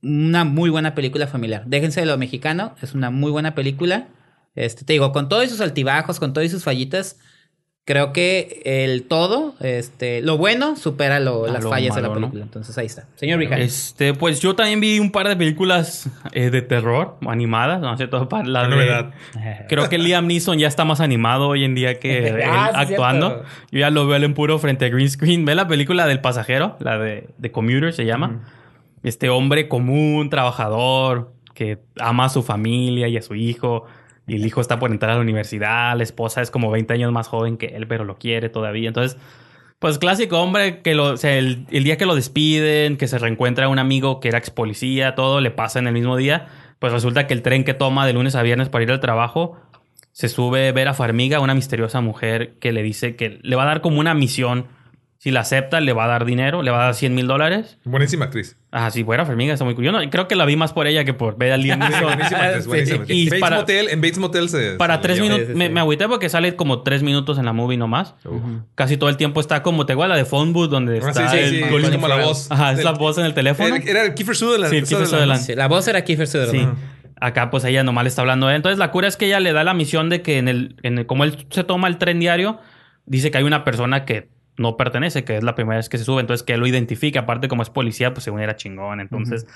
una 0.02 0.44
muy 0.44 0.70
buena 0.70 0.94
película 0.94 1.26
familiar. 1.26 1.64
Déjense 1.66 1.98
de 2.00 2.06
lo 2.06 2.16
mexicano. 2.16 2.76
Es 2.80 2.94
una 2.94 3.10
muy 3.10 3.32
buena 3.32 3.56
película. 3.56 4.06
Este, 4.64 4.84
te 4.84 4.92
digo, 4.92 5.12
con 5.12 5.28
todos 5.28 5.48
sus 5.50 5.60
altibajos, 5.60 6.18
con 6.20 6.32
todas 6.32 6.50
sus 6.50 6.64
fallitas. 6.64 7.18
Creo 7.86 8.12
que 8.12 8.60
el 8.66 9.04
todo, 9.04 9.54
este, 9.60 10.20
lo 10.20 10.36
bueno 10.36 10.76
supera 10.76 11.18
lo- 11.18 11.46
A 11.46 11.50
las 11.50 11.64
lo 11.64 11.70
fallas 11.70 11.96
de 11.96 12.02
la 12.02 12.08
malo, 12.08 12.20
¿no? 12.20 12.26
película. 12.28 12.44
Entonces 12.44 12.76
ahí 12.78 12.86
está. 12.86 13.08
Señor 13.16 13.38
Vicario. 13.40 13.64
Este, 13.64 14.14
pues 14.14 14.38
yo 14.40 14.54
también 14.54 14.80
vi 14.80 15.00
un 15.00 15.10
par 15.10 15.26
de 15.26 15.34
películas 15.34 16.08
eh, 16.32 16.50
de 16.50 16.62
terror 16.62 17.16
animadas, 17.26 17.80
no 17.80 17.96
sé, 17.96 18.06
todo 18.06 18.28
para 18.28 18.46
la 18.46 18.64
de- 18.64 18.68
novedad. 18.68 19.10
Creo 19.68 19.88
que 19.88 19.98
Liam 19.98 20.26
Neeson 20.28 20.58
ya 20.58 20.68
está 20.68 20.84
más 20.84 21.00
animado 21.00 21.48
hoy 21.48 21.64
en 21.64 21.74
día 21.74 21.98
que 21.98 22.28
él 22.28 22.42
Ah, 22.44 22.70
actuando. 22.74 23.28
cierto. 23.30 23.46
Yo 23.72 23.78
ya 23.80 23.90
lo 23.90 24.06
veo 24.06 24.22
en 24.22 24.34
puro 24.34 24.58
frente 24.60 24.84
a 24.84 24.88
green 24.90 25.10
screen. 25.10 25.44
Ve 25.44 25.54
la 25.56 25.66
película 25.66 26.06
del 26.06 26.20
pasajero, 26.20 26.76
la 26.80 26.96
de, 26.98 27.28
de 27.38 27.50
Commuter 27.50 27.92
se 27.92 28.04
llama. 28.04 28.46
Este 29.02 29.30
hombre 29.30 29.66
común, 29.68 30.28
trabajador, 30.30 31.32
que 31.54 31.78
ama 31.98 32.26
a 32.26 32.28
su 32.28 32.42
familia 32.42 33.08
y 33.08 33.16
a 33.16 33.22
su 33.22 33.34
hijo. 33.34 33.86
Y 34.30 34.36
el 34.36 34.46
hijo 34.46 34.60
está 34.60 34.78
por 34.78 34.92
entrar 34.92 35.10
a 35.10 35.14
la 35.16 35.22
universidad. 35.22 35.96
La 35.96 36.04
esposa 36.04 36.40
es 36.40 36.52
como 36.52 36.70
20 36.70 36.94
años 36.94 37.10
más 37.10 37.26
joven 37.26 37.56
que 37.56 37.66
él, 37.66 37.88
pero 37.88 38.04
lo 38.04 38.16
quiere 38.16 38.48
todavía. 38.48 38.86
Entonces, 38.86 39.18
pues 39.80 39.98
clásico 39.98 40.40
hombre 40.40 40.82
que 40.82 40.94
lo, 40.94 41.14
el 41.20 41.66
día 41.66 41.96
que 41.96 42.06
lo 42.06 42.14
despiden, 42.14 42.96
que 42.96 43.08
se 43.08 43.18
reencuentra 43.18 43.68
un 43.68 43.80
amigo 43.80 44.20
que 44.20 44.28
era 44.28 44.38
ex 44.38 44.50
policía, 44.50 45.16
todo 45.16 45.40
le 45.40 45.50
pasa 45.50 45.80
en 45.80 45.88
el 45.88 45.94
mismo 45.94 46.16
día. 46.16 46.46
Pues 46.78 46.92
resulta 46.92 47.26
que 47.26 47.34
el 47.34 47.42
tren 47.42 47.64
que 47.64 47.74
toma 47.74 48.06
de 48.06 48.12
lunes 48.12 48.36
a 48.36 48.42
viernes 48.44 48.68
para 48.68 48.84
ir 48.84 48.92
al 48.92 49.00
trabajo 49.00 49.58
se 50.12 50.28
sube 50.28 50.70
Vera 50.70 50.94
Farmiga, 50.94 51.40
una 51.40 51.56
misteriosa 51.56 52.00
mujer 52.00 52.54
que 52.60 52.70
le 52.70 52.84
dice 52.84 53.16
que 53.16 53.40
le 53.42 53.56
va 53.56 53.64
a 53.64 53.66
dar 53.66 53.80
como 53.80 53.98
una 53.98 54.14
misión. 54.14 54.68
Si 55.18 55.32
la 55.32 55.40
acepta, 55.40 55.80
le 55.80 55.92
va 55.92 56.04
a 56.04 56.08
dar 56.08 56.24
dinero, 56.24 56.62
le 56.62 56.70
va 56.70 56.82
a 56.82 56.84
dar 56.84 56.94
100 56.94 57.16
mil 57.16 57.26
dólares. 57.26 57.78
Buenísima 57.84 58.26
actriz. 58.26 58.59
Ah, 58.72 58.88
sí, 58.92 59.02
Vera 59.02 59.26
Farmiga 59.26 59.52
está 59.52 59.64
muy 59.64 59.74
curioso. 59.74 59.98
creo 60.10 60.28
que 60.28 60.36
la 60.36 60.44
vi 60.44 60.54
más 60.54 60.72
por 60.72 60.86
ella 60.86 61.04
que 61.04 61.12
por 61.12 61.36
ver 61.36 61.52
a 61.52 61.56
Liam 61.56 61.80
Neeson. 61.80 62.02
Buenísima 62.16 62.44
actriz, 62.44 63.00
Sí. 63.08 63.12
Y 63.14 63.24
Bates 63.26 63.40
para- 63.40 63.56
Motel, 63.56 63.88
en 63.88 64.00
Bates 64.00 64.18
Motel 64.18 64.48
se... 64.48 64.72
Para 64.76 64.96
se 64.96 65.02
tres 65.02 65.20
minutos, 65.20 65.46
sí, 65.48 65.54
me, 65.54 65.66
sí. 65.66 65.72
me 65.72 65.80
agüité 65.80 66.06
porque 66.06 66.28
sale 66.28 66.54
como 66.54 66.82
tres 66.82 67.02
minutos 67.02 67.38
en 67.38 67.46
la 67.46 67.52
movie 67.52 67.76
nomás. 67.76 68.14
Casi 68.76 68.96
todo 68.96 69.10
el 69.10 69.16
tiempo 69.16 69.40
está 69.40 69.62
como 69.64 69.86
te 69.86 69.94
igual 69.94 70.08
la 70.08 70.14
de 70.16 70.24
Phone 70.24 70.52
Booth 70.52 70.70
donde 70.70 71.00
Ah, 71.02 71.08
está 71.08 71.28
sí, 71.30 71.36
sí, 71.38 71.44
el 71.56 71.64
sí. 71.64 71.70
Colin 71.70 71.90
como 71.90 72.06
la 72.06 72.16
voz. 72.24 72.48
Ajá, 72.52 72.72
es 72.72 72.84
la 72.84 72.92
voz 72.92 73.18
en 73.18 73.24
el 73.24 73.34
teléfono. 73.34 73.74
Era, 73.74 73.84
era 73.90 74.02
el 74.04 74.14
Kiefer 74.14 74.36
Sutherland. 74.36 74.70
Sí, 74.70 74.76
el 74.78 74.84
Kiefer 74.84 75.06
Sutherland. 75.08 75.40
Sí, 75.42 75.54
la 75.56 75.66
voz 75.66 75.88
era 75.88 76.02
Kiefer 76.04 76.28
Sutherland. 76.28 76.74
Sí. 76.78 76.84
Acá 77.20 77.50
pues 77.50 77.64
ella 77.64 77.82
nomás 77.82 78.04
le 78.04 78.08
está 78.08 78.22
hablando 78.22 78.46
a 78.46 78.50
él. 78.52 78.56
Entonces 78.56 78.78
la 78.78 78.92
cura 78.92 79.08
es 79.08 79.16
que 79.16 79.26
ella 79.26 79.40
le 79.40 79.52
da 79.52 79.64
la 79.64 79.74
misión 79.74 80.08
de 80.10 80.22
que 80.22 80.38
en 80.38 80.46
el, 80.48 80.76
en 80.84 80.98
el- 80.98 81.06
como 81.06 81.24
él 81.24 81.44
se 81.50 81.64
toma 81.64 81.88
el 81.88 81.98
tren 81.98 82.20
diario, 82.20 82.60
dice 83.04 83.30
que 83.32 83.38
hay 83.38 83.44
una 83.44 83.64
persona 83.64 84.04
que 84.04 84.28
no 84.60 84.76
pertenece, 84.76 85.24
que 85.24 85.36
es 85.36 85.42
la 85.42 85.54
primera 85.56 85.78
vez 85.78 85.88
que 85.88 85.98
se 85.98 86.04
sube, 86.04 86.20
entonces 86.20 86.44
que 86.44 86.52
él 86.54 86.60
lo 86.60 86.66
identifica, 86.66 87.20
aparte 87.20 87.48
como 87.48 87.62
es 87.62 87.70
policía, 87.70 88.12
pues 88.14 88.24
según 88.24 88.40
era 88.40 88.54
chingón, 88.56 89.00
entonces... 89.00 89.46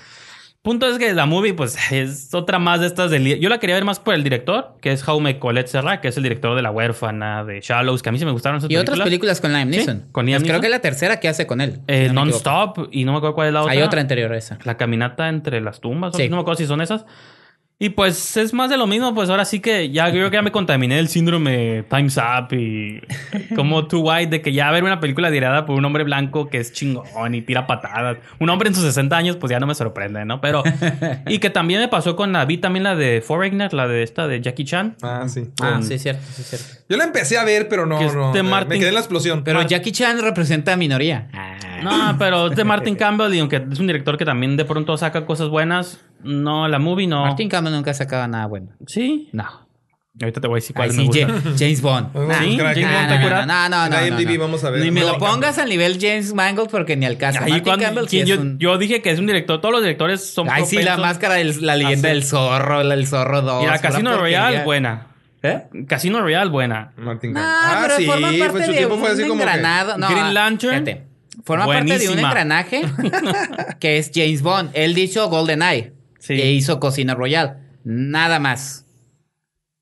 Punto 0.62 0.88
es 0.88 0.96
que 0.96 1.12
la 1.12 1.26
movie, 1.26 1.52
pues, 1.52 1.76
es 1.92 2.32
otra 2.32 2.59
más 2.59 2.80
de 2.80 2.86
estas 2.86 3.11
del... 3.11 3.38
Yo 3.38 3.50
la 3.50 3.59
quería 3.59 3.74
ver 3.74 3.84
más 3.84 4.00
por 4.00 4.14
el 4.14 4.24
director, 4.24 4.78
que 4.80 4.92
es 4.92 5.02
Jaume 5.02 5.38
Colette 5.38 5.68
Serra, 5.68 6.00
que 6.00 6.09
es 6.09 6.16
el 6.16 6.22
director 6.22 6.57
de 6.57 6.62
La 6.62 6.70
Huérfana, 6.70 7.44
de 7.44 7.61
Shallows, 7.61 8.00
que 8.02 8.09
a 8.09 8.12
mí 8.12 8.18
sí 8.18 8.24
me 8.24 8.30
gustaron 8.30 8.57
esas 8.57 8.70
Y 8.70 8.76
otras 8.78 8.98
películas 8.98 9.42
con 9.42 9.52
Liam 9.52 9.70
Sí, 9.70 9.76
Neeson. 9.76 10.07
con 10.11 10.24
Liam 10.24 10.40
Pues 10.40 10.48
Creo 10.50 10.62
que 10.62 10.68
es 10.68 10.70
la 10.70 10.80
tercera 10.80 11.20
que 11.20 11.28
hace 11.28 11.46
con 11.46 11.61
él. 11.61 11.80
Eh, 11.86 12.07
si 12.09 12.14
no. 12.14 12.24
Non-Stop, 12.24 12.88
y 12.92 13.05
no 13.05 13.12
me 13.12 13.18
acuerdo 13.18 13.34
cuál 13.34 13.48
es 13.48 13.52
la 13.52 13.61
otra. 13.61 13.72
Hay 13.74 13.82
otra 13.82 14.00
anterior 14.00 14.32
a 14.32 14.38
esa. 14.38 14.59
La 14.64 14.78
caminata 14.78 15.28
entre 15.28 15.61
las 15.61 15.80
tumbas, 15.80 16.16
Sí. 16.16 16.30
no 16.30 16.36
me 16.36 16.40
acuerdo 16.40 16.57
si 16.57 16.66
son 16.66 16.80
esas. 16.80 17.05
Y 17.77 17.89
pues 17.91 18.37
es 18.37 18.55
más 18.55 18.70
de 18.70 18.77
lo 18.77 18.87
mismo, 18.87 19.12
pues 19.16 19.29
ahora 19.29 19.45
sí 19.45 19.59
que 19.59 19.91
ya 19.91 20.07
yo 20.07 20.14
creo 20.14 20.31
que 20.31 20.37
ya 20.37 20.43
me 20.43 20.53
contaminé 20.53 20.97
el 21.01 21.09
síndrome 21.09 21.83
Time's 21.91 22.16
Up 22.16 22.55
y 22.55 23.01
como 23.57 23.89
Too 23.89 23.99
White 24.01 24.31
de 24.31 24.43
que 24.43 24.53
ya 24.53 24.70
ver 24.70 24.85
una 24.85 25.01
película 25.01 25.29
dirigida 25.29 25.66
por 25.66 25.77
un 25.77 25.85
hombre 25.85 26.05
blanco 26.05 26.49
que 26.49 26.59
es 26.59 26.72
chingón 26.72 27.35
y 27.35 27.43
tira 27.43 27.66
patadas. 27.66 28.18
Un 28.39 28.49
hombre 28.49 28.68
en 28.68 28.77
sus 28.77 28.85
60 28.85 29.16
años, 29.16 29.37
pues 29.37 29.51
ya 29.51 29.59
no 29.59 29.66
me 29.66 29.75
sorprende, 29.75 30.25
¿no? 30.25 30.41
Pero 30.41 30.62
y 31.27 31.41
que 31.41 31.51
también 31.51 31.81
me 31.81 31.89
pasó 31.89 32.14
con 32.14 32.33
la 32.33 32.45
vi 32.45 32.59
también 32.59 32.85
la 32.85 32.95
de 32.95 33.20
Foreigner, 33.20 33.75
la 33.75 33.89
de 33.89 34.05
esta 34.05 34.29
de 34.29 34.41
Jackie 34.41 34.64
Chan. 34.64 34.97
Ah, 35.03 35.25
sí. 35.27 35.49
Ah, 35.61 35.81
sí, 35.83 35.99
cierto, 35.99 36.22
sí, 36.33 36.45
cierto. 36.45 36.66
Yo 36.89 36.97
la 36.97 37.05
empecé 37.05 37.39
a 37.39 37.45
ver, 37.45 37.68
pero 37.68 37.87
no, 37.87 37.99
Que 37.99 38.07
es 38.07 38.14
no. 38.14 38.33
de 38.33 38.43
me- 38.45 38.51
Martin- 38.51 38.68
Me 38.68 38.79
quedé 38.79 38.89
en 38.89 38.95
la 38.95 39.01
explosión. 39.01 39.43
Pero 39.43 39.59
Mar- 39.59 39.66
Jackie 39.68 39.91
Chan 39.91 40.20
representa 40.22 40.72
a 40.72 40.77
minoría. 40.77 41.29
No, 41.83 42.14
pero 42.20 42.47
es 42.47 42.57
de 42.57 42.62
Martin 42.64 42.95
Campbell 42.97 43.35
y 43.35 43.41
aunque 43.41 43.57
es 43.70 43.81
un 43.81 43.89
director 43.89 44.16
que 44.16 44.25
también 44.25 44.57
de 44.57 44.64
pronto 44.64 44.97
saca 44.97 45.27
cosas 45.27 45.49
buenas, 45.49 46.01
no, 46.25 46.66
la 46.68 46.79
movie 46.79 47.07
no. 47.07 47.25
Martin 47.25 47.49
Campbell 47.49 47.72
nunca 47.75 47.95
sacaba 47.95 48.27
nada 48.27 48.47
bueno. 48.47 48.68
Sí. 48.87 49.29
No. 49.33 49.45
Ahorita 50.20 50.41
te 50.41 50.47
voy 50.47 50.59
a 50.59 50.61
decir 50.61 50.77
Ay, 50.77 50.89
cuál 50.89 50.91
sí, 50.93 50.97
me 50.99 51.05
gusta. 51.07 51.27
Ja- 51.27 51.57
James 51.59 51.83
Bond. 51.83 52.07
Sí. 52.12 52.18
James 52.20 52.57
No, 52.57 52.64
Bond, 52.64 52.68
no, 52.68 52.72
¿te 52.75 52.81
no, 52.83 53.14
acuerdas? 53.16 53.47
no, 53.49 53.68
no, 53.68 53.85
En 53.87 53.91
no, 53.91 53.99
no, 54.01 54.07
IMDb 54.20 54.35
no. 54.35 54.41
vamos 54.45 54.62
a 54.64 54.70
ver. 54.70 54.85
Ni 54.85 54.91
me 54.93 55.01
No, 55.01 55.07
lo 55.09 55.18
pongas 55.18 55.59
al 55.59 55.68
nivel 55.68 55.99
James 56.01 56.33
Mangold 56.35 56.70
porque 56.70 56.97
ni 56.97 57.05
al 57.05 57.16
caso. 57.18 57.41
Ahí 57.43 57.61
cuando- 57.62 57.85
Campbell 57.85 58.05
sí 58.05 58.11
¿quién- 58.18 58.22
es 58.22 58.29
yo, 58.29 58.41
un- 58.41 58.59
yo 58.61 58.79
dije 58.79 59.03
que 59.03 59.11
es 59.11 59.18
un 59.18 59.27
director. 59.27 59.61
Todos 59.61 59.72
los 59.72 59.83
directores 59.83 60.25
son 60.33 60.49
Ay, 60.49 60.66
sí, 60.66 60.81
la 60.83 60.97
máscara, 60.99 61.35
del- 61.35 61.66
la 61.66 61.75
leyenda 61.75 62.11
del 62.11 62.22
zorro, 62.22 62.85
la- 62.85 62.95
el 62.95 63.09
zorro 63.09 63.43
2. 63.43 63.61
Mira, 63.62 63.79
Casino. 63.81 64.16
Royale, 64.16 64.62
buena. 64.62 65.09
¿Eh? 65.43 65.64
Casino 65.89 66.20
Royale, 66.20 66.49
buena. 66.51 66.93
Martin 66.97 67.33
No, 67.33 67.41
Campbell. 67.41 67.59
Ah, 67.66 67.79
pero 67.83 67.97
sí, 67.97 68.07
forma 68.07 68.29
fue- 68.29 68.39
parte 68.39 68.59
en 68.59 68.64
su 68.66 68.70
de 68.70 68.77
tiempo 68.79 68.95
un 68.95 69.01
fue 69.01 69.11
así 69.11 69.22
como 69.22 69.35
que- 69.35 69.41
engranado. 69.43 69.99
No, 69.99 70.09
Green 70.11 70.25
ah, 70.27 70.33
Lantern, 70.33 70.72
fíjate. 70.87 71.05
Forma 71.45 71.66
parte 71.66 71.85
de 71.85 71.91
un 72.09 72.14
buenísima. 72.14 72.29
engranaje 72.29 72.83
que 73.81 73.99
es 73.99 74.12
James 74.14 74.43
Bond. 74.43 74.70
Él 74.75 74.97
hizo 74.97 75.29
GoldenEye. 75.29 75.93
Sí. 76.27 76.35
E 76.41 76.53
hizo 76.53 76.81
Cocina 76.81 77.14
Royale. 77.14 77.53
Nada 77.85 78.39
más. 78.39 78.87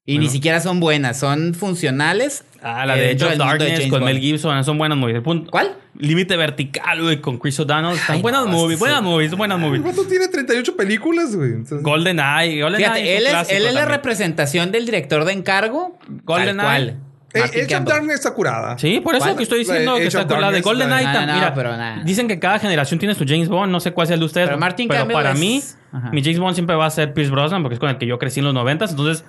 Y 0.05 0.18
ni 0.18 0.28
siquiera 0.28 0.59
son 0.61 0.80
buenas, 0.80 1.16
son 1.20 1.55
funcionales. 1.55 2.45
Ah, 2.61 2.84
la 2.86 2.97
de 2.97 3.14
de 3.14 3.36
Darkness 3.36 3.80
con 3.82 3.90
Bond. 4.01 4.05
Mel 4.05 4.18
Gibson. 4.18 4.64
Son 4.64 4.76
buenas 4.76 4.99
movies. 4.99 5.16
El 5.16 5.22
punto- 5.22 5.51
¿Cuál? 5.51 5.76
Límite 5.97 6.36
Vertical, 6.36 7.01
güey, 7.03 7.20
con 7.20 7.38
Chris 7.38 7.61
O'Donnell. 7.61 7.95
Están 7.95 8.16
Ay, 8.16 8.22
buenas 8.22 8.47
no, 8.47 8.51
movies, 8.51 8.78
sí. 8.78 8.80
buenas 8.80 9.03
movies, 9.03 9.30
buenas 9.36 9.59
movies. 9.61 9.84
vato 9.84 10.05
tiene 10.07 10.26
38 10.26 10.74
películas, 10.76 11.36
güey. 11.36 11.51
Entonces- 11.53 11.82
Golden 11.82 12.18
Eye, 12.18 12.61
Golden 12.62 12.80
Eye 12.80 13.16
él 13.18 13.24
es, 13.26 13.30
clásico 13.30 13.57
él 13.59 13.66
es 13.66 13.74
la 13.74 13.84
representación 13.84 14.72
del 14.72 14.86
director 14.86 15.24
de 15.24 15.32
encargo. 15.34 15.97
Golden. 16.24 16.59
Eye. 16.59 16.97
Eh, 17.34 17.40
Edge 17.55 17.74
of. 17.76 17.84
Darkness 17.84 18.16
está 18.16 18.34
curada. 18.34 18.76
Sí, 18.78 19.01
por 19.01 19.14
eso 19.14 19.24
¿Cuál? 19.24 19.36
que 19.36 19.43
estoy 19.45 19.61
diciendo 19.61 19.95
que 19.95 20.07
Age 20.09 20.18
está 20.18 20.40
la 20.40 20.51
de 20.51 20.61
Golden 20.62 20.93
Eye. 20.93 21.05
No, 21.05 21.34
mira, 21.34 21.55
pero 21.55 21.76
nada. 21.76 22.03
dicen 22.05 22.26
que 22.26 22.38
cada 22.40 22.59
generación 22.59 22.99
tiene 22.99 23.14
su 23.14 23.24
James 23.26 23.49
Bond. 23.49 23.70
No 23.70 23.78
sé 23.80 23.93
cuál 23.93 24.09
sea 24.09 24.14
el 24.14 24.20
de 24.20 24.26
ustedes. 24.26 24.49
Pero 24.49 24.59
Martin 24.59 24.88
Campbell 24.88 25.14
para 25.14 25.32
es- 25.32 25.38
mí, 25.38 25.62
Ajá. 25.93 26.11
mi 26.11 26.22
James 26.22 26.38
Bond 26.38 26.55
siempre 26.55 26.74
va 26.76 26.86
a 26.86 26.90
ser 26.90 27.12
Pierce 27.14 27.30
Brosnan 27.30 27.62
porque 27.62 27.74
es 27.74 27.80
con 27.80 27.90
el 27.90 27.99
que 27.99 28.07
yo 28.07 28.18
crecí 28.18 28.40
en 28.40 28.47
los 28.47 28.55
noventas. 28.55 28.90
Entonces, 28.90 29.24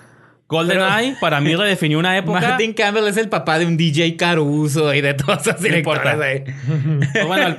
Golden 0.47 0.77
Pero- 0.79 0.97
Eye 0.97 1.15
para 1.21 1.41
mí 1.41 1.55
redefinió 1.55 1.99
una 1.99 2.17
época. 2.17 2.39
Martin 2.41 2.73
Campbell 2.73 3.07
es 3.07 3.17
el 3.17 3.29
papá 3.29 3.59
de 3.59 3.65
un 3.65 3.75
DJ 3.77 4.15
Caruso 4.17 4.93
y 4.93 5.01
de 5.01 5.15
ahí. 6.25 6.43
Pues 7.13 7.25
bueno, 7.27 7.47
el, 7.47 7.57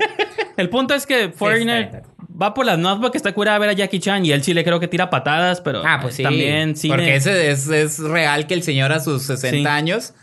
el 0.57 0.69
punto 0.69 0.95
es 0.95 1.07
que 1.07 1.31
Foreigner 1.31 2.03
va 2.41 2.53
por 2.55 2.67
las 2.67 2.79
nuevas 2.79 2.99
porque 3.01 3.17
está 3.17 3.33
curada 3.33 3.57
a 3.57 3.61
ver 3.61 3.71
a 3.71 3.73
Jackie 3.75 4.01
Chan 4.01 4.25
y 4.25 4.33
él 4.33 4.43
sí 4.43 4.55
le 4.55 4.65
creo 4.65 4.81
que 4.81 4.89
tira 4.89 5.09
patadas, 5.11 5.61
pero 5.61 5.83
Ah, 5.85 5.99
pues 6.03 6.15
sí. 6.17 6.23
también 6.23 6.77
cine. 6.77 6.95
Porque 6.95 7.15
ese 7.17 7.51
es, 7.51 7.69
es 7.69 7.99
real 8.01 8.47
que 8.47 8.55
el 8.55 8.63
señor 8.63 8.93
a 8.93 9.01
sus 9.01 9.23
60 9.25 9.51
Sí. 9.59 9.67
años 9.67 10.15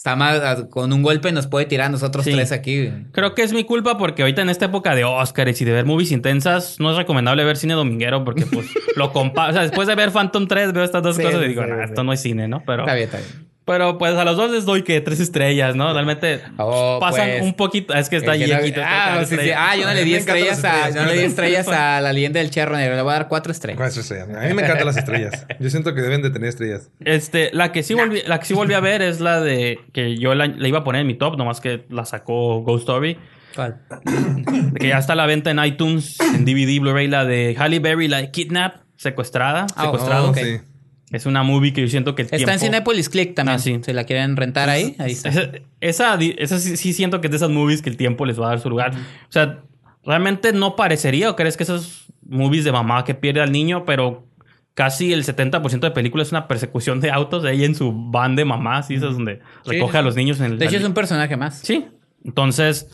está 0.00 0.16
más 0.16 0.40
a- 0.40 0.66
con 0.70 0.90
un 0.94 1.02
golpe 1.02 1.30
nos 1.30 1.46
puede 1.46 1.66
tirar 1.66 1.88
a 1.88 1.90
nosotros 1.90 2.24
Sí. 2.24 2.32
tres 2.32 2.52
aquí. 2.52 2.90
Creo 3.12 3.34
que 3.34 3.42
es 3.42 3.52
mi 3.52 3.64
culpa 3.64 3.98
porque 3.98 4.22
ahorita 4.22 4.40
en 4.40 4.48
esta 4.48 4.64
época 4.64 4.94
de 4.94 5.04
Oscars 5.04 5.60
y 5.60 5.66
de 5.66 5.72
ver 5.72 5.84
movies 5.84 6.10
intensas, 6.10 6.80
no 6.80 6.90
es 6.90 6.96
recomendable 6.96 7.44
ver 7.44 7.58
cine 7.58 7.74
dominguero 7.74 8.24
porque 8.24 8.46
pues 8.46 8.66
lo 8.96 9.12
comparo. 9.12 9.50
O 9.50 9.52
sea, 9.52 9.60
después 9.60 9.86
de 9.88 9.94
ver 9.96 10.10
Phantom 10.10 10.48
3 10.48 10.72
veo 10.72 10.84
estas 10.84 11.02
dos 11.02 11.16
Sí, 11.16 11.22
cosas 11.22 11.42
y 11.44 11.48
digo, 11.48 11.62
sí, 11.64 11.68
"Nah, 11.68 11.76
sí. 11.76 11.84
esto 11.90 12.02
no 12.02 12.14
es 12.14 12.22
cine, 12.22 12.48
¿no? 12.48 12.62
Pero, 12.64 12.84
Está 12.84 12.94
bien, 12.94 13.04
está 13.08 13.18
bien. 13.18 13.49
Pero 13.70 13.98
pues 13.98 14.14
a 14.16 14.24
los 14.24 14.36
dos 14.36 14.50
les 14.50 14.64
doy 14.64 14.82
que 14.82 15.00
tres 15.00 15.20
estrellas, 15.20 15.76
¿no? 15.76 15.92
Realmente 15.92 16.40
Oh, 16.58 16.98
pasan 17.00 17.28
pues. 17.30 17.42
un 17.42 17.54
poquito. 17.54 17.94
Es 17.94 18.08
que 18.08 18.16
está 18.16 18.32
que 18.32 18.48
Yequito, 18.48 18.80
está 18.80 19.20
ah, 19.20 19.24
sí, 19.24 19.36
sí. 19.36 19.50
Ah, 19.56 19.76
yo 19.76 19.86
no 19.86 19.94
le 19.94 20.04
di 20.04 20.14
estrellas 20.16 20.64
a, 20.64 20.88
estrellas, 20.88 20.94
yo 20.96 21.02
no 21.02 21.06
le 21.12 21.18
di 21.18 21.24
estrellas 21.26 21.68
a 21.68 22.00
la 22.00 22.12
leyenda 22.12 22.40
del 22.40 22.50
Cherro 22.50 22.76
Negro. 22.76 22.96
Le 22.96 23.02
voy 23.02 23.12
a 23.12 23.14
dar 23.14 23.28
cuatro 23.28 23.52
estrellas. 23.52 23.78
Cuatro 23.78 24.00
estrellas. 24.00 24.28
A 24.28 24.48
mí 24.48 24.54
me 24.54 24.62
encantan 24.62 24.86
las 24.86 24.96
estrellas. 24.96 25.46
Yo 25.60 25.70
siento 25.70 25.94
que 25.94 26.00
deben 26.02 26.20
de 26.20 26.30
tener 26.30 26.48
estrellas. 26.48 26.90
Este, 27.04 27.50
la 27.52 27.70
que 27.70 27.84
sí 27.84 27.94
volví, 27.94 28.22
la 28.26 28.40
que 28.40 28.46
sí 28.46 28.54
volví 28.54 28.74
a 28.74 28.80
ver 28.80 29.02
es 29.02 29.20
la 29.20 29.40
de 29.40 29.78
que 29.92 30.16
yo 30.16 30.34
la, 30.34 30.48
la 30.48 30.66
iba 30.66 30.80
a 30.80 30.84
poner 30.84 31.02
en 31.02 31.06
mi 31.06 31.14
top, 31.14 31.36
nomás 31.38 31.60
que 31.60 31.84
la 31.90 32.04
sacó 32.04 32.62
Ghost 32.62 32.80
Story. 32.82 33.16
¿Cuál? 33.54 33.76
Que 34.78 34.88
ya 34.88 34.98
está 34.98 35.12
a 35.12 35.16
la 35.16 35.26
venta 35.26 35.50
en 35.50 35.64
iTunes, 35.64 36.18
en 36.20 36.44
DVD, 36.44 36.80
Blu-ray, 36.80 37.06
la 37.06 37.24
de 37.24 37.54
Halle 37.58 37.78
Berry, 37.78 38.08
la 38.08 38.18
de 38.18 38.30
Kidnap, 38.32 38.76
secuestrada, 38.96 39.66
Ah, 39.76 39.84
secuestrado. 39.84 40.30
ok. 40.30 40.36
Sí. 40.38 40.60
Es 41.10 41.26
una 41.26 41.42
movie 41.42 41.72
que 41.72 41.80
yo 41.80 41.88
siento 41.88 42.14
que 42.14 42.22
el 42.22 42.26
Está 42.26 42.36
tiempo... 42.36 42.52
en 42.52 42.58
Cinepolis 42.60 43.08
Click 43.08 43.34
también. 43.34 43.56
Ah, 43.56 43.58
sí. 43.58 43.80
Si 43.84 43.92
la 43.92 44.04
quieren 44.04 44.36
rentar 44.36 44.68
ahí, 44.68 44.94
ahí 44.98 45.12
está. 45.12 45.28
Esa, 45.28 45.50
esa, 45.80 46.18
esa 46.38 46.60
sí, 46.60 46.76
sí 46.76 46.92
siento 46.92 47.20
que 47.20 47.26
es 47.26 47.30
de 47.32 47.36
esas 47.38 47.50
movies 47.50 47.82
que 47.82 47.90
el 47.90 47.96
tiempo 47.96 48.24
les 48.26 48.40
va 48.40 48.46
a 48.46 48.48
dar 48.50 48.60
su 48.60 48.70
lugar. 48.70 48.92
O 48.94 49.32
sea, 49.32 49.58
realmente 50.04 50.52
no 50.52 50.76
parecería, 50.76 51.30
o 51.30 51.36
crees 51.36 51.56
que 51.56 51.64
esas 51.64 52.06
movies 52.22 52.64
de 52.64 52.72
mamá 52.72 53.04
que 53.04 53.14
pierde 53.14 53.40
al 53.40 53.50
niño, 53.50 53.84
pero 53.84 54.24
casi 54.74 55.12
el 55.12 55.24
70% 55.24 55.80
de 55.80 55.90
película 55.90 56.22
es 56.22 56.30
una 56.30 56.46
persecución 56.46 57.00
de 57.00 57.10
autos 57.10 57.42
de 57.42 57.52
ella 57.52 57.66
en 57.66 57.74
su 57.74 57.92
van 57.92 58.36
de 58.36 58.44
mamá, 58.44 58.78
así 58.78 58.94
es 58.94 59.00
donde 59.00 59.40
Sí. 59.64 59.72
recoge 59.72 59.98
a 59.98 60.02
los 60.02 60.14
niños 60.14 60.38
en 60.38 60.46
el... 60.46 60.58
De 60.58 60.66
hecho, 60.66 60.76
es 60.76 60.84
un 60.84 60.94
personaje 60.94 61.36
más. 61.36 61.58
Sí. 61.58 61.86
Entonces, 62.24 62.86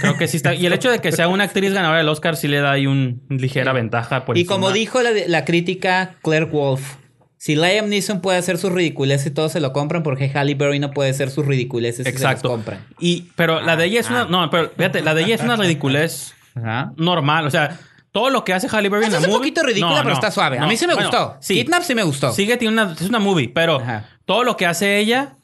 creo 0.00 0.16
que 0.16 0.28
sí 0.28 0.36
está. 0.36 0.54
Y 0.54 0.66
el 0.66 0.72
hecho 0.72 0.90
de 0.90 1.00
que 1.00 1.10
sea 1.12 1.28
una 1.28 1.44
actriz 1.44 1.72
ganadora 1.72 1.98
del 1.98 2.08
Oscar 2.08 2.36
sí 2.36 2.46
le 2.46 2.60
da 2.60 2.72
ahí 2.72 2.86
un 2.86 3.22
ligera 3.28 3.72
ventaja. 3.72 4.24
Por 4.24 4.38
Y 4.38 4.44
como 4.44 4.70
dijo 4.70 5.02
la, 5.02 5.10
la 5.26 5.44
crítica 5.44 6.16
Claire 6.22 6.46
Wolf, 6.46 6.94
si 7.38 7.54
Liam 7.54 7.88
Neeson 7.88 8.20
puede 8.20 8.38
hacer 8.38 8.58
sus 8.58 8.72
ridiculeces 8.72 9.26
y 9.26 9.30
todos 9.30 9.52
se 9.52 9.60
lo 9.60 9.72
compran, 9.72 10.02
porque 10.02 10.30
Halle 10.34 10.54
Berry 10.54 10.78
no 10.78 10.90
puede 10.90 11.10
hacer 11.10 11.30
sus 11.30 11.44
ridiculeces 11.46 12.00
y 12.00 12.04
se 12.04 12.08
Exacto. 12.08 12.48
los 12.48 12.56
compran. 12.56 12.86
Y, 12.98 13.26
pero 13.36 13.60
la 13.60 13.76
de 13.76 13.84
ella 13.84 14.00
es 14.00 14.06
Ah. 14.10 14.12
una. 14.12 14.24
No, 14.24 14.50
pero 14.50 14.70
fíjate, 14.76 15.02
la 15.02 15.14
de 15.14 15.24
ella 15.24 15.34
es 15.34 15.42
una 15.42 15.56
ridiculez 15.56 16.34
Ajá. 16.54 16.92
normal. 16.96 17.46
O 17.46 17.50
sea, 17.50 17.78
todo 18.12 18.30
lo 18.30 18.44
que 18.44 18.54
hace 18.54 18.68
Halle 18.68 18.88
Berry 18.88 19.04
en 19.06 19.12
la 19.12 19.18
es 19.18 19.24
un 19.24 19.30
movie- 19.30 19.38
poquito 19.38 19.62
ridícula, 19.62 19.90
No, 19.90 19.96
pero 19.98 20.08
no, 20.08 20.14
está 20.14 20.30
suave. 20.30 20.58
A 20.58 20.66
mí 20.66 20.76
sí 20.76 20.86
me 20.86 20.94
Bueno, 20.94 21.10
gustó. 21.10 21.36
Sí. 21.40 21.54
Kidnap 21.62 21.82
sí 21.82 21.94
me 21.94 22.02
gustó. 22.02 22.32
Sigue, 22.32 22.56
tiene 22.56 22.72
una, 22.72 22.92
es 22.94 23.02
una 23.08 23.18
movie, 23.18 23.48
pero 23.48 23.80
Ajá. 23.80 24.08
todo 24.24 24.42
lo 24.42 24.56
que 24.56 24.66
hace 24.66 24.98
ella 24.98 25.34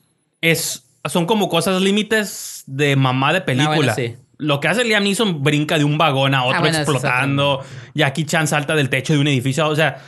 es. 0.40 0.84
Son 1.04 1.26
como 1.26 1.48
cosas 1.48 1.82
límites 1.82 2.62
de 2.66 2.96
mamá 2.96 3.32
de 3.32 3.40
película. 3.42 3.72
Ah, 3.72 3.76
bueno, 3.76 3.94
sí. 3.94 4.14
Lo 4.38 4.60
que 4.60 4.68
hace 4.68 4.82
Liam 4.84 5.04
Neeson 5.04 5.42
brinca 5.42 5.76
de 5.78 5.84
un 5.84 5.98
vagón 5.98 6.34
a 6.34 6.44
otro 6.44 6.56
Ah, 6.56 6.60
bueno, 6.60 6.78
explotando. 6.78 7.60
Jackie 7.94 8.24
Chan 8.24 8.46
salta 8.48 8.74
del 8.74 8.88
techo 8.88 9.12
de 9.12 9.18
un 9.18 9.28
edificio. 9.28 9.68
O 9.68 9.76
sea. 9.76 9.98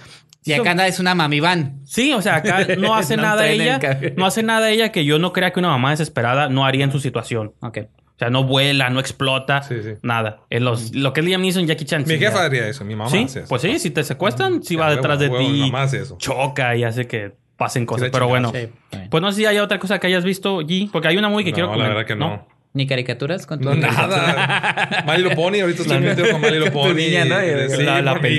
Y 0.44 0.52
acá 0.52 0.72
anda 0.72 0.86
es 0.86 0.98
una 1.00 1.14
mami 1.14 1.40
van. 1.40 1.80
Sí, 1.84 2.12
o 2.12 2.20
sea, 2.22 2.36
acá 2.36 2.66
no 2.78 2.94
hace 2.94 3.16
No 3.16 3.22
nada 3.22 3.48
ella, 3.48 3.80
no 4.16 4.26
hace 4.26 4.42
nada 4.42 4.70
ella 4.70 4.92
que 4.92 5.04
yo 5.04 5.18
no 5.18 5.32
crea 5.32 5.52
que 5.52 5.58
una 5.60 5.68
mamá 5.68 5.90
desesperada 5.90 6.48
no 6.48 6.64
haría 6.66 6.84
en 6.84 6.92
su 6.92 7.00
situación. 7.00 7.52
Ok. 7.60 7.78
O 8.14 8.18
sea, 8.18 8.30
no 8.30 8.44
vuela, 8.44 8.90
no 8.90 9.00
explota, 9.00 9.62
Sí, 9.62 9.76
sí. 9.82 9.94
nada. 10.02 10.42
En 10.50 10.64
los, 10.64 10.94
lo 10.94 11.12
que 11.12 11.20
es 11.20 11.26
Liam 11.26 11.40
Neeson, 11.42 11.66
Jackie 11.66 11.84
Chan. 11.84 12.02
Mi 12.06 12.14
sí, 12.14 12.18
jefa 12.18 12.38
ya. 12.38 12.44
haría 12.44 12.68
eso. 12.68 12.84
Mi 12.84 12.94
mamá 12.94 13.10
Sí, 13.10 13.24
hace 13.24 13.40
eso. 13.40 13.48
pues 13.48 13.62
sí, 13.62 13.78
si 13.80 13.90
te 13.90 14.04
secuestran, 14.04 14.62
sí 14.62 14.68
Sí, 14.68 14.76
va 14.76 14.90
detrás 14.90 15.18
de 15.18 15.28
huevo, 15.28 15.44
ti, 15.46 15.52
mi 15.52 15.60
mamá 15.62 15.82
hace 15.82 16.00
eso. 16.02 16.16
choca 16.18 16.76
y 16.76 16.84
hace 16.84 17.06
que 17.08 17.32
pasen 17.56 17.86
cosas. 17.86 18.08
la 18.08 18.12
Pero 18.12 18.28
bueno, 18.28 18.52
Sí. 18.54 18.68
pues 19.10 19.20
no 19.20 19.32
sé 19.32 19.38
si 19.38 19.46
hay 19.46 19.58
otra 19.58 19.78
cosa 19.80 19.98
que 19.98 20.06
hayas 20.06 20.24
visto, 20.24 20.60
G, 20.60 20.90
porque 20.92 21.08
hay 21.08 21.16
una 21.16 21.28
muy 21.28 21.42
que 21.42 21.50
no, 21.50 21.54
quiero 21.54 21.68
la 21.68 21.72
comentar. 21.74 21.94
verdad 21.96 22.06
que 22.06 22.16
no. 22.16 22.46
Ni 22.76 22.88
caricaturas 22.88 23.46
con 23.46 23.60
todo. 23.60 23.76
Nada. 23.76 25.04
Mali 25.06 25.22
lo 25.22 25.30
pone. 25.30 25.60
Ahorita 25.60 25.82
estoy 25.82 26.00
metido 26.00 26.32
con 26.32 26.40
Mali 26.40 26.58
lo 26.58 26.66
Tu 26.66 26.72
pone. 26.72 26.94
niña, 26.94 27.24
¿no? 27.24 27.36
Sí, 27.68 27.84
La- 27.84 28.02
la. 28.02 28.14
Porque 28.14 28.30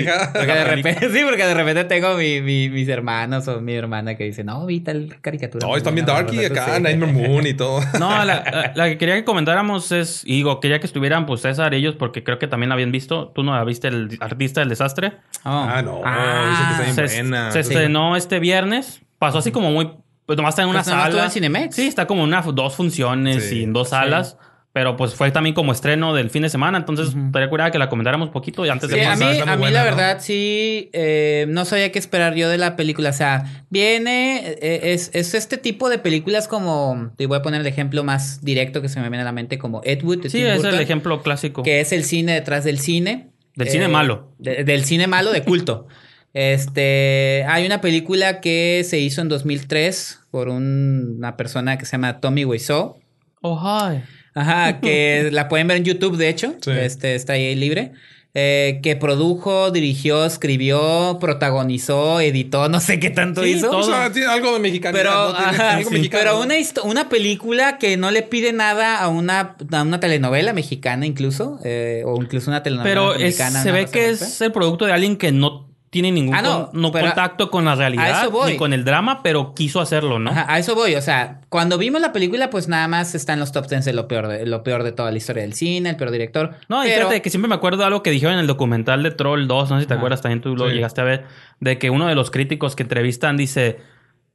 de 0.52 0.64
repente, 0.64 1.08
sí, 1.12 1.20
porque 1.24 1.44
de 1.46 1.54
repente 1.54 1.84
tengo 1.84 2.14
mi, 2.18 2.42
mi- 2.42 2.68
mis 2.68 2.86
hermanos 2.88 3.48
o 3.48 3.62
mi 3.62 3.72
hermana 3.74 4.14
que 4.14 4.24
dice, 4.24 4.44
no, 4.44 4.66
vi 4.66 4.80
tal 4.80 5.16
caricatura. 5.22 5.64
No, 5.64 5.70
muy 5.70 5.78
está 5.78 5.90
bien 5.90 6.04
buena", 6.04 6.20
darky 6.22 6.44
acá, 6.44 6.76
Sí. 6.76 6.82
Nightmare 6.82 7.12
Moon 7.12 7.46
y 7.46 7.54
todo. 7.54 7.80
No, 7.98 8.10
la, 8.10 8.24
la- 8.24 8.72
la 8.74 8.88
que 8.90 8.98
quería 8.98 9.14
que 9.14 9.24
comentáramos 9.24 9.90
es, 9.90 10.22
y 10.26 10.34
digo, 10.34 10.60
quería 10.60 10.80
que 10.80 10.86
estuvieran 10.86 11.24
pues 11.24 11.40
César 11.40 11.72
y 11.72 11.78
ellos 11.78 11.94
porque 11.98 12.22
creo 12.22 12.38
que 12.38 12.46
también 12.46 12.68
la 12.68 12.74
habían 12.74 12.92
visto. 12.92 13.32
¿Tú 13.34 13.42
no 13.42 13.54
la 13.56 13.64
viste 13.64 13.88
el 13.88 14.18
artista 14.20 14.60
del 14.60 14.68
desastre? 14.68 15.12
Oh. 15.44 15.66
Ah, 15.66 15.80
no. 15.82 16.02
Ah, 16.04 16.50
Dicen 16.50 16.66
que 16.84 16.90
está 16.90 17.08
se, 17.08 17.14
bien 17.14 17.30
buena. 17.30 17.50
se 17.52 17.62
Sí. 17.62 17.72
estrenó 17.72 18.16
este 18.16 18.38
viernes. 18.38 19.00
Pasó 19.18 19.38
así 19.38 19.50
como 19.50 19.70
muy. 19.70 19.92
Pues 20.26 20.36
nomás 20.36 20.52
está 20.52 20.62
en 20.62 20.68
una 20.68 20.82
Pues 20.82 20.86
sala. 20.86 21.24
en 21.24 21.30
Cinemex. 21.30 21.74
Sí, 21.76 21.86
está 21.86 22.06
como 22.06 22.22
en 22.22 22.28
una, 22.28 22.42
dos 22.42 22.74
funciones 22.74 23.44
Sí. 23.48 23.60
y 23.60 23.62
en 23.64 23.72
dos 23.72 23.88
Sí. 23.88 23.92
salas. 23.92 24.36
Pero 24.72 24.94
pues 24.94 25.14
fue 25.14 25.30
también 25.30 25.54
como 25.54 25.72
estreno 25.72 26.12
del 26.12 26.28
fin 26.28 26.42
de 26.42 26.50
semana, 26.50 26.76
entonces 26.76 27.14
estaría 27.16 27.48
curada 27.48 27.70
que 27.70 27.78
la 27.78 27.88
comentáramos 27.88 28.28
poquito 28.28 28.66
y 28.66 28.68
antes 28.68 28.90
Sí, 28.90 28.96
de 28.96 29.06
a 29.06 29.12
pasar, 29.12 29.26
mí, 29.26 29.32
está 29.32 29.44
muy 29.46 29.52
a 29.52 29.56
mí 29.56 29.60
buena, 29.62 29.84
la 29.84 29.90
¿no? 29.90 29.96
verdad 29.96 30.16
sí, 30.20 30.90
eh, 30.92 31.46
no 31.48 31.64
sabía 31.64 31.90
qué 31.92 31.98
esperar 31.98 32.34
yo 32.34 32.50
de 32.50 32.58
la 32.58 32.76
película. 32.76 33.08
O 33.08 33.12
sea, 33.14 33.64
viene, 33.70 34.42
eh, 34.60 34.92
es, 34.92 35.10
es 35.14 35.32
este 35.32 35.56
tipo 35.56 35.88
de 35.88 35.96
películas 35.98 36.46
como, 36.46 37.10
te 37.16 37.24
voy 37.24 37.38
a 37.38 37.42
poner 37.42 37.62
el 37.62 37.66
ejemplo 37.66 38.04
más 38.04 38.44
directo 38.44 38.82
que 38.82 38.90
se 38.90 39.00
me 39.00 39.08
viene 39.08 39.22
a 39.22 39.24
la 39.24 39.32
mente, 39.32 39.56
como 39.56 39.80
Ed 39.82 40.02
Wood. 40.04 40.18
de 40.24 40.28
Sí, 40.28 40.38
Tim 40.38 40.46
es 40.48 40.62
el 40.64 40.78
ejemplo 40.78 41.22
clásico. 41.22 41.62
Que 41.62 41.80
es 41.80 41.92
el 41.92 42.04
cine 42.04 42.32
detrás 42.34 42.64
del 42.64 42.78
cine. 42.78 43.30
Del 43.54 43.68
cine 43.68 43.88
malo. 43.88 44.34
de- 44.38 44.62
del 44.64 44.84
cine 44.84 45.06
malo 45.06 45.32
de 45.32 45.42
culto. 45.42 45.86
Este, 46.36 47.44
hay 47.48 47.64
una 47.64 47.80
película 47.80 48.40
que 48.42 48.84
se 48.86 48.98
hizo 48.98 49.22
en 49.22 49.28
2003 49.30 50.20
por 50.30 50.50
un- 50.50 51.14
una 51.16 51.34
persona 51.36 51.78
que 51.78 51.86
se 51.86 51.92
llama 51.92 52.20
Tommy 52.20 52.44
Wiseau. 52.44 52.98
Oh, 53.40 53.58
hi. 53.58 54.02
Ajá, 54.34 54.80
que 54.80 55.28
la 55.32 55.48
pueden 55.48 55.66
ver 55.66 55.78
en 55.78 55.84
YouTube, 55.84 56.18
de 56.18 56.28
hecho. 56.28 56.54
Sí. 56.60 56.70
Este 56.72 57.14
está 57.14 57.32
ahí 57.32 57.54
libre. 57.54 57.92
Eh, 58.34 58.80
que 58.82 58.96
produjo, 58.96 59.70
dirigió, 59.70 60.26
escribió, 60.26 61.16
protagonizó, 61.18 62.20
editó, 62.20 62.68
no 62.68 62.80
sé 62.80 63.00
qué 63.00 63.08
tanto 63.08 63.42
Sí, 63.42 63.52
hizo. 63.52 63.70
todo. 63.70 63.78
O 63.78 63.82
sea, 63.82 64.12
tiene 64.12 64.28
algo 64.28 64.52
de 64.52 64.58
mexicano. 64.58 64.94
Pero, 64.94 65.10
¿no? 65.10 65.36
Tiene 65.38 65.50
ajá, 65.52 65.76
algo 65.78 65.88
sí, 65.88 65.94
mexicano, 65.96 66.20
pero 66.22 66.34
¿no? 66.36 66.42
una, 66.44 66.54
una 66.84 67.08
película 67.08 67.78
que 67.78 67.96
no 67.96 68.10
le 68.10 68.20
pide 68.22 68.52
nada 68.52 68.98
a 68.98 69.08
una, 69.08 69.56
a 69.72 69.82
una 69.82 70.00
telenovela 70.00 70.52
mexicana 70.52 71.06
incluso, 71.06 71.58
eh, 71.64 72.02
o 72.04 72.20
incluso 72.22 72.50
una 72.50 72.62
telenovela 72.62 72.90
Pero 72.94 73.18
mexicana. 73.18 73.62
se 73.62 73.70
una 73.70 73.78
ve 73.78 73.86
que 73.86 74.10
es 74.10 74.38
el 74.42 74.52
producto 74.52 74.84
de 74.84 74.92
alguien 74.92 75.16
que 75.16 75.32
no 75.32 75.74
tiene 75.96 76.12
ningún 76.12 76.34
Ah, 76.34 76.42
no, 76.42 76.70
con- 76.70 76.80
no 76.82 76.92
contacto 76.92 77.50
con 77.50 77.64
la 77.64 77.74
realidad 77.74 78.28
ni 78.46 78.56
con 78.58 78.74
el 78.74 78.84
drama, 78.84 79.22
pero 79.22 79.54
quiso 79.54 79.80
hacerlo, 79.80 80.18
¿no? 80.18 80.30
Ajá, 80.30 80.44
a 80.46 80.58
eso 80.58 80.74
voy, 80.74 80.94
o 80.94 81.00
sea, 81.00 81.40
cuando 81.48 81.78
vimos 81.78 82.02
la 82.02 82.12
película, 82.12 82.50
pues 82.50 82.68
nada 82.68 82.86
más 82.86 83.14
está 83.14 83.32
en 83.32 83.40
los 83.40 83.50
top 83.52 83.66
10 83.66 83.86
de 83.86 83.94
lo 83.94 84.06
peor 84.06 84.28
de, 84.28 84.44
lo 84.44 84.62
peor 84.62 84.82
de 84.82 84.92
toda 84.92 85.10
la 85.10 85.16
historia 85.16 85.42
del 85.42 85.54
cine, 85.54 85.88
el 85.88 85.96
peor 85.96 86.10
director. 86.10 86.50
No, 86.68 86.84
y 86.84 86.90
fíjate 86.90 87.22
que 87.22 87.30
siempre 87.30 87.48
me 87.48 87.54
acuerdo 87.54 87.78
de 87.78 87.84
algo 87.86 88.02
que 88.02 88.10
dijeron 88.10 88.34
en 88.34 88.40
el 88.40 88.46
documental 88.46 89.02
de 89.02 89.10
Troll 89.12 89.46
2, 89.46 89.70
no 89.70 89.76
sé 89.76 89.82
si 89.84 89.88
te 89.88 89.94
acuerdas, 89.94 90.20
también 90.20 90.42
tú 90.42 90.54
lo 90.54 90.68
Sí. 90.68 90.74
llegaste 90.74 91.00
a 91.00 91.04
ver, 91.04 91.24
de 91.60 91.78
que 91.78 91.88
uno 91.88 92.06
de 92.08 92.14
los 92.14 92.30
críticos 92.30 92.76
que 92.76 92.82
entrevistan 92.82 93.38
dice 93.38 93.78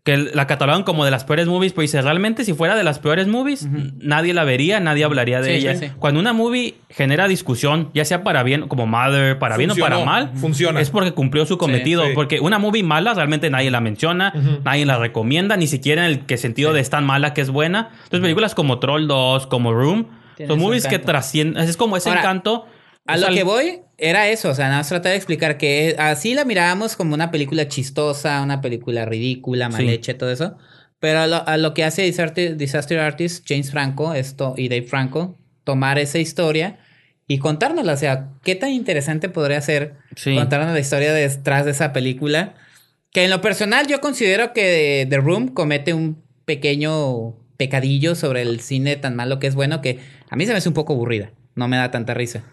que 0.04 0.18
la 0.18 0.48
catalogan 0.48 0.82
como 0.82 1.06
de 1.06 1.12
las 1.12 1.26
peores 1.26 1.46
movies, 1.48 1.74
pues 1.74 1.92
dice, 1.92 2.02
realmente 2.02 2.44
si 2.44 2.54
fuera 2.54 2.76
de 2.76 2.84
las 2.84 2.98
peores 2.98 3.28
movies, 3.28 3.68
nadie 4.00 4.34
la 4.34 4.44
vería, 4.44 4.80
nadie 4.80 5.04
hablaría 5.04 5.42
de 5.42 5.50
Sí, 5.50 5.52
ella. 5.68 5.76
sí, 5.76 5.86
sí. 5.88 5.92
Cuando 6.00 6.20
una 6.20 6.34
movie 6.34 6.74
genera 6.90 7.28
discusión, 7.28 7.92
ya 7.94 8.04
sea 8.04 8.24
para 8.24 8.42
bien, 8.42 8.68
como 8.68 8.88
Mother, 8.88 9.38
para 9.38 9.58
bien 9.58 9.70
o 9.70 9.76
para 9.76 9.98
Funcionó, 9.98 10.06
mal, 10.12 10.32
funciona. 10.36 10.82
es 10.82 10.90
porque 10.90 11.12
cumplió 11.12 11.46
su 11.46 11.60
cometido. 11.60 12.04
sí. 12.08 12.14
Porque 12.16 12.40
una 12.40 12.58
movie 12.58 12.82
mala 12.82 13.14
realmente 13.14 13.52
nadie 13.52 13.70
la 13.70 13.80
menciona, 13.80 14.34
nadie 14.66 14.88
la 14.88 14.98
recomienda, 14.98 15.56
ni 15.56 15.68
siquiera 15.68 16.04
en 16.08 16.12
el 16.14 16.20
que 16.26 16.38
sentido 16.38 16.74
de 16.74 16.80
es 16.82 16.90
tan 16.90 17.06
mala 17.06 17.36
que 17.36 17.42
es 17.42 17.52
buena. 17.52 17.90
Entonces 18.06 18.22
películas 18.22 18.56
como 18.56 18.80
Troll 18.80 19.06
2, 19.08 19.46
como 19.46 19.72
Room, 19.72 20.08
son 20.48 20.58
movies 20.60 20.88
que 20.88 20.98
trascienden, 20.98 21.62
es 21.64 21.78
como 21.78 21.96
ese 21.96 22.10
Ahora, 22.10 22.22
encanto. 22.22 22.66
A 23.08 23.18
lo 23.18 23.30
que 23.30 23.44
voy 23.44 23.82
era 23.98 24.30
eso, 24.30 24.50
o 24.50 24.56
sea, 24.56 24.66
nada 24.66 24.80
más 24.80 24.90
tratar 24.90 25.12
de 25.12 25.18
explicar 25.18 25.58
que 25.58 25.96
así 26.00 26.34
la 26.34 26.46
mirábamos 26.46 26.96
como 26.96 27.14
una 27.14 27.32
película 27.32 27.68
chistosa, 27.68 28.42
una 28.42 28.62
película 28.62 29.06
ridícula, 29.06 29.70
mal 29.70 29.82
Sí. 29.82 29.90
hecha, 29.90 30.18
todo 30.18 30.32
eso. 30.32 30.58
Pero 31.00 31.20
a 31.20 31.28
lo, 31.28 31.48
a 31.48 31.58
lo 31.58 31.74
que 31.74 31.84
hace 31.84 32.04
Disaster, 32.04 32.58
Disaster 32.58 33.00
Artist, 33.00 33.44
James 33.48 33.72
Franco 33.72 34.14
esto, 34.14 34.54
y 34.58 34.70
Dave 34.70 34.84
Franco, 34.84 35.38
tomar 35.64 35.98
esa 36.00 36.20
historia 36.20 36.80
y 37.28 37.40
contárnosla. 37.40 37.94
O 37.94 37.98
sea, 37.98 38.30
qué 38.44 38.56
tan 38.56 38.70
interesante 38.72 39.28
podría 39.30 39.62
ser 39.62 39.96
Sí. 40.16 40.36
contarnos 40.36 40.74
la 40.74 40.80
historia 40.80 41.12
detrás 41.14 41.66
de 41.66 41.72
esa 41.72 41.92
película. 41.94 42.54
Que 43.12 43.24
en 43.26 43.30
lo 43.32 43.42
personal 43.42 43.88
yo 43.88 44.00
considero 44.00 44.54
que 44.54 45.06
The 45.10 45.18
Room 45.18 45.48
comete 45.50 45.94
un 45.94 46.22
pequeño 46.46 47.36
pecadillo 47.58 48.16
sobre 48.16 48.42
el 48.44 48.60
cine 48.62 48.96
tan 48.96 49.16
malo 49.16 49.40
que 49.40 49.48
es 49.48 49.56
bueno 49.56 49.82
que 49.82 50.00
a 50.30 50.36
mí 50.36 50.46
se 50.46 50.52
me 50.52 50.60
hace 50.60 50.70
un 50.70 50.76
poco 50.76 50.94
aburrida. 50.94 51.32
No 51.56 51.68
me 51.68 51.78
da 51.78 51.92
tanta 51.92 52.14
risa. 52.14 52.44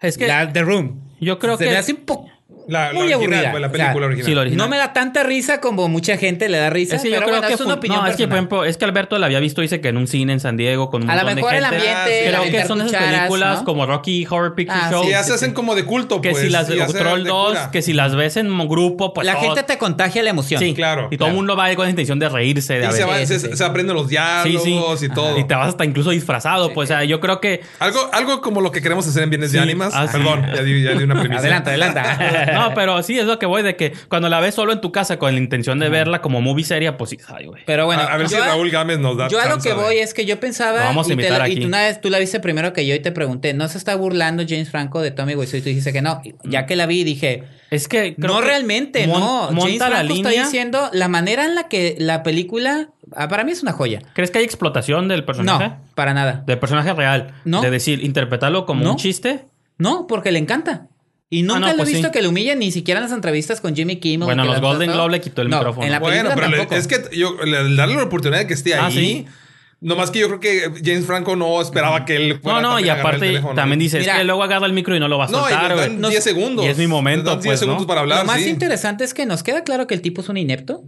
Es 0.00 0.18
que 0.18 0.26
La 0.26 0.52
The 0.52 0.62
Room. 0.62 1.00
yo 1.20 1.38
creo 1.38 1.56
se 1.56 1.64
que 1.64 1.70
me 1.70 1.76
hace 1.76 1.92
un 1.92 2.00
poco 2.04 2.30
La, 2.68 2.88
la 2.88 2.92
muy 2.94 3.12
original, 3.12 3.22
aburrida. 3.46 3.50
pues, 3.52 3.60
la 3.62 3.66
O 3.68 3.70
sea, 3.70 3.78
película 3.86 4.06
original. 4.06 4.26
sí, 4.26 4.34
la 4.34 4.40
original. 4.42 4.64
No 4.66 4.70
me 4.70 4.76
da 4.78 4.92
tanta 4.92 5.22
risa 5.22 5.60
como 5.60 5.88
mucha 5.88 6.16
gente 6.16 6.48
le 6.48 6.58
da 6.58 6.70
risa. 6.70 6.96
Es 6.96 7.02
que 7.02 7.08
yo 7.10 7.14
pero 7.16 7.26
creo 7.26 7.36
bueno, 7.36 7.48
que 7.48 7.54
es 7.54 7.60
una 7.60 7.74
opinión 7.74 8.00
no, 8.02 8.06
es 8.10 8.16
que 8.16 8.24
por 8.24 8.28
personal. 8.30 8.38
ejemplo, 8.38 8.64
es 8.64 8.76
que 8.76 8.84
Alberto 8.84 9.18
la 9.18 9.26
había 9.26 9.40
visto 9.40 9.60
dice 9.60 9.80
que 9.80 9.88
en 9.88 9.96
un 9.96 10.06
cine 10.08 10.32
en 10.32 10.40
San 10.40 10.56
Diego 10.56 10.90
con 10.90 11.02
un 11.04 11.10
A 11.10 11.22
lo 11.22 11.34
mejor 11.34 11.54
el 11.54 11.64
ambiente. 11.64 11.88
Ah, 11.90 12.06
sí. 12.06 12.28
Creo 12.28 12.42
que 12.50 12.64
son 12.66 12.80
esas 12.80 13.02
películas 13.02 13.58
¿no? 13.60 13.64
como 13.64 13.86
Rocky 13.86 14.26
Horror 14.28 14.54
Picture 14.54 14.78
Ah, 14.82 14.88
Show. 14.90 15.02
sí, 15.02 15.08
Y 15.08 15.12
ya 15.12 15.22
se 15.22 15.32
hacen 15.34 15.52
como 15.52 15.74
de 15.74 15.84
culto, 15.84 16.20
que 16.20 16.30
pues. 16.30 16.42
si 16.42 16.48
las 16.50 16.68
y 16.70 16.78
o 16.78 16.84
hacer 16.84 17.00
Troll 17.00 17.22
de 17.24 17.28
2, 17.30 17.48
cura. 17.50 17.70
que 17.70 17.82
si 17.82 17.92
las 17.92 18.14
ves 18.16 18.36
en 18.36 18.68
grupo, 18.68 19.12
pues 19.14 19.26
la 19.26 19.34
todo- 19.34 19.42
gente 19.42 19.62
te 19.62 19.78
contagia 19.78 20.22
la 20.22 20.30
emoción. 20.30 20.60
Sí, 20.60 20.74
Claro, 20.74 21.08
Y 21.10 21.16
todo 21.16 21.28
el 21.28 21.32
claro. 21.32 21.34
mundo 21.34 21.56
va 21.56 21.74
con 21.76 21.84
la 21.84 21.90
intención 21.90 22.18
de 22.18 22.28
reírse, 22.28 22.74
de 22.78 22.86
Y 22.88 22.92
se, 22.92 23.04
va- 23.04 23.66
aprenden 23.66 23.94
los 23.96 24.08
diálogos 24.08 25.02
y 25.02 25.08
todo. 25.08 25.38
Y 25.38 25.44
te 25.44 25.54
vas 25.54 25.68
hasta 25.68 25.84
incluso 25.84 26.10
disfrazado. 26.10 26.72
Pues, 26.72 26.90
o 26.90 26.94
sea, 26.94 27.04
yo 27.04 27.20
creo 27.20 27.40
que. 27.40 27.60
Algo, 27.78 28.10
algo 28.12 28.40
como 28.40 28.60
lo 28.60 28.70
que 28.72 28.82
queremos 28.82 29.06
hacer 29.06 29.22
en 29.22 29.30
Bienes 29.30 29.52
de 29.52 29.60
Ánimas. 29.60 29.94
Perdón, 30.12 30.46
ya 30.54 30.62
di, 30.62 30.82
ya 30.82 30.92
di 30.92 31.04
una 31.04 31.14
premisa. 31.20 31.40
Adelanta, 31.40 31.70
adelanta. 31.70 32.52
No, 32.58 32.72
pero 32.74 33.02
sí, 33.02 33.18
es 33.18 33.26
lo 33.26 33.38
que 33.38 33.46
voy 33.46 33.62
de 33.62 33.76
que 33.76 33.92
cuando 34.08 34.28
la 34.28 34.40
ves 34.40 34.54
solo 34.54 34.72
en 34.72 34.80
tu 34.80 34.92
casa 34.92 35.18
con 35.18 35.32
la 35.34 35.38
intención 35.40 35.78
de 35.78 35.88
verla 35.88 36.22
como 36.22 36.40
movie 36.40 36.64
seria, 36.64 36.96
pues 36.96 37.10
sí, 37.10 37.18
ay, 37.28 37.46
güey. 37.46 37.62
Pero 37.66 37.86
bueno, 37.86 38.02
a, 38.02 38.12
a 38.12 38.16
ver 38.16 38.28
si 38.28 38.36
yo- 38.36 38.44
Raúl 38.44 38.70
Gámez 38.70 38.98
nos 38.98 39.16
da 39.16 39.28
Yo 39.28 39.40
a 39.40 39.46
lo 39.46 39.58
que 39.58 39.70
de- 39.70 39.74
voy 39.74 39.98
es 39.98 40.14
que 40.14 40.24
yo 40.26 40.38
pensaba. 40.40 40.78
Lo 40.80 40.84
vamos 40.86 41.08
a 41.08 41.12
y, 41.12 41.16
te 41.16 41.30
la- 41.30 41.48
y 41.48 41.52
aquí. 41.52 41.60
tú 41.60 41.66
una 41.66 41.82
vez 41.82 42.00
tú 42.00 42.10
la 42.10 42.18
viste 42.18 42.40
primero 42.40 42.72
que 42.72 42.86
yo 42.86 42.94
y 42.94 43.00
te 43.00 43.12
pregunté, 43.12 43.54
¿no 43.54 43.68
se 43.68 43.78
está 43.78 43.94
burlando 43.96 44.42
James 44.48 44.70
Franco 44.70 45.00
de 45.02 45.10
Tommy 45.10 45.34
Wiseau? 45.34 45.58
Y 45.58 45.62
tú 45.62 45.68
dijiste 45.68 45.92
que 45.92 46.02
no. 46.02 46.20
Ya 46.44 46.66
que 46.66 46.76
la 46.76 46.86
vi, 46.86 47.04
dije, 47.04 47.44
Es 47.70 47.88
que. 47.88 48.14
creo 48.14 48.34
no 48.34 48.40
que 48.40 48.46
realmente, 48.46 49.06
mon- 49.06 49.20
no. 49.20 49.42
James 49.48 49.64
Monta 49.64 49.88
la 49.88 49.96
Franco 49.96 50.14
está 50.14 50.28
diciendo 50.30 50.90
la 50.92 51.08
manera 51.08 51.44
en 51.44 51.54
la 51.54 51.68
que 51.68 51.96
la 51.98 52.22
película, 52.22 52.90
ah, 53.14 53.28
para 53.28 53.44
mí 53.44 53.52
es 53.52 53.62
una 53.62 53.72
joya. 53.72 54.00
¿Crees 54.14 54.30
que 54.30 54.38
hay 54.38 54.44
explotación 54.44 55.08
del 55.08 55.24
personaje? 55.24 55.68
No, 55.68 55.80
para 55.94 56.14
nada. 56.14 56.42
Del 56.46 56.58
personaje 56.58 56.92
real. 56.94 57.34
No. 57.44 57.60
De 57.60 57.70
decir, 57.70 58.02
interpretarlo 58.04 58.66
como 58.66 58.82
No. 58.84 58.90
un 58.92 58.96
chiste. 58.96 59.44
No, 59.78 60.06
porque 60.06 60.32
le 60.32 60.38
encanta. 60.38 60.86
Y 61.28 61.42
nunca 61.42 61.56
Ah, 61.56 61.60
no, 61.60 61.66
lo 61.66 61.72
he 61.72 61.76
pues 61.78 61.88
visto 61.88 62.06
sí. 62.08 62.12
que 62.12 62.22
lo 62.22 62.28
humillen 62.28 62.58
ni 62.60 62.70
siquiera 62.70 63.00
en 63.00 63.04
las 63.04 63.12
entrevistas 63.12 63.60
con 63.60 63.74
Jimmy 63.74 63.96
Kimmel. 63.96 64.26
Bueno, 64.26 64.44
los 64.44 64.60
Golden 64.60 64.88
¿no? 64.88 64.94
Globe 64.94 65.10
le 65.12 65.20
quitó 65.20 65.42
el 65.42 65.48
No, 65.48 65.56
micrófono. 65.58 65.84
En 65.86 65.92
la 65.92 65.98
Bueno, 65.98 66.30
pero 66.34 66.48
le- 66.48 66.68
es 66.76 66.86
que 66.86 67.02
yo, 67.16 67.36
le- 67.44 67.60
el 67.62 67.76
darle 67.76 67.96
la 67.96 68.04
oportunidad 68.04 68.38
de 68.40 68.46
que 68.46 68.54
esté 68.54 68.74
Ah, 68.74 68.86
ahí. 68.86 68.92
sí. 68.94 69.26
Nomás 69.80 70.10
que 70.10 70.20
yo 70.20 70.28
creo 70.28 70.40
que 70.40 70.70
James 70.84 71.04
Franco 71.04 71.36
no 71.36 71.60
esperaba 71.60 72.04
que 72.04 72.16
él 72.16 72.28
No, 72.30 72.40
fuera 72.40 72.60
no, 72.62 72.68
también 72.70 72.86
y 72.86 72.90
el 72.90 72.98
aparte 73.00 73.42
también 73.54 73.78
dice, 73.78 73.98
Mira. 73.98 74.12
es 74.14 74.18
que 74.20 74.24
luego 74.24 74.42
agarra 74.42 74.66
el 74.66 74.72
micro 74.72 74.96
y 74.96 75.00
no 75.00 75.06
lo 75.08 75.18
va 75.18 75.26
a 75.26 75.28
No, 75.28 75.38
y 75.46 75.50
soltar, 75.52 75.74
le 75.74 75.80
dan 75.82 76.00
Nos- 76.00 76.10
10 76.12 76.24
segundos. 76.24 76.64
y 76.64 76.68
es 76.68 76.78
mi 76.78 76.86
momento, 76.86 77.24
Le 77.24 77.30
dan 77.30 77.40
10 77.40 77.46
pues, 77.50 77.60
segundos 77.60 77.82
¿no? 77.82 77.86
para 77.88 78.00
hablar, 78.00 78.20
Lo 78.20 78.24
más 78.26 78.40
sí. 78.40 78.48
interesante 78.48 79.04
es 79.04 79.12
que 79.12 79.26
nos 79.26 79.42
queda 79.42 79.64
claro 79.64 79.86
que 79.86 79.94
el 79.94 80.00
tipo 80.00 80.22
es 80.22 80.28
un 80.28 80.36
inepto. 80.38 80.84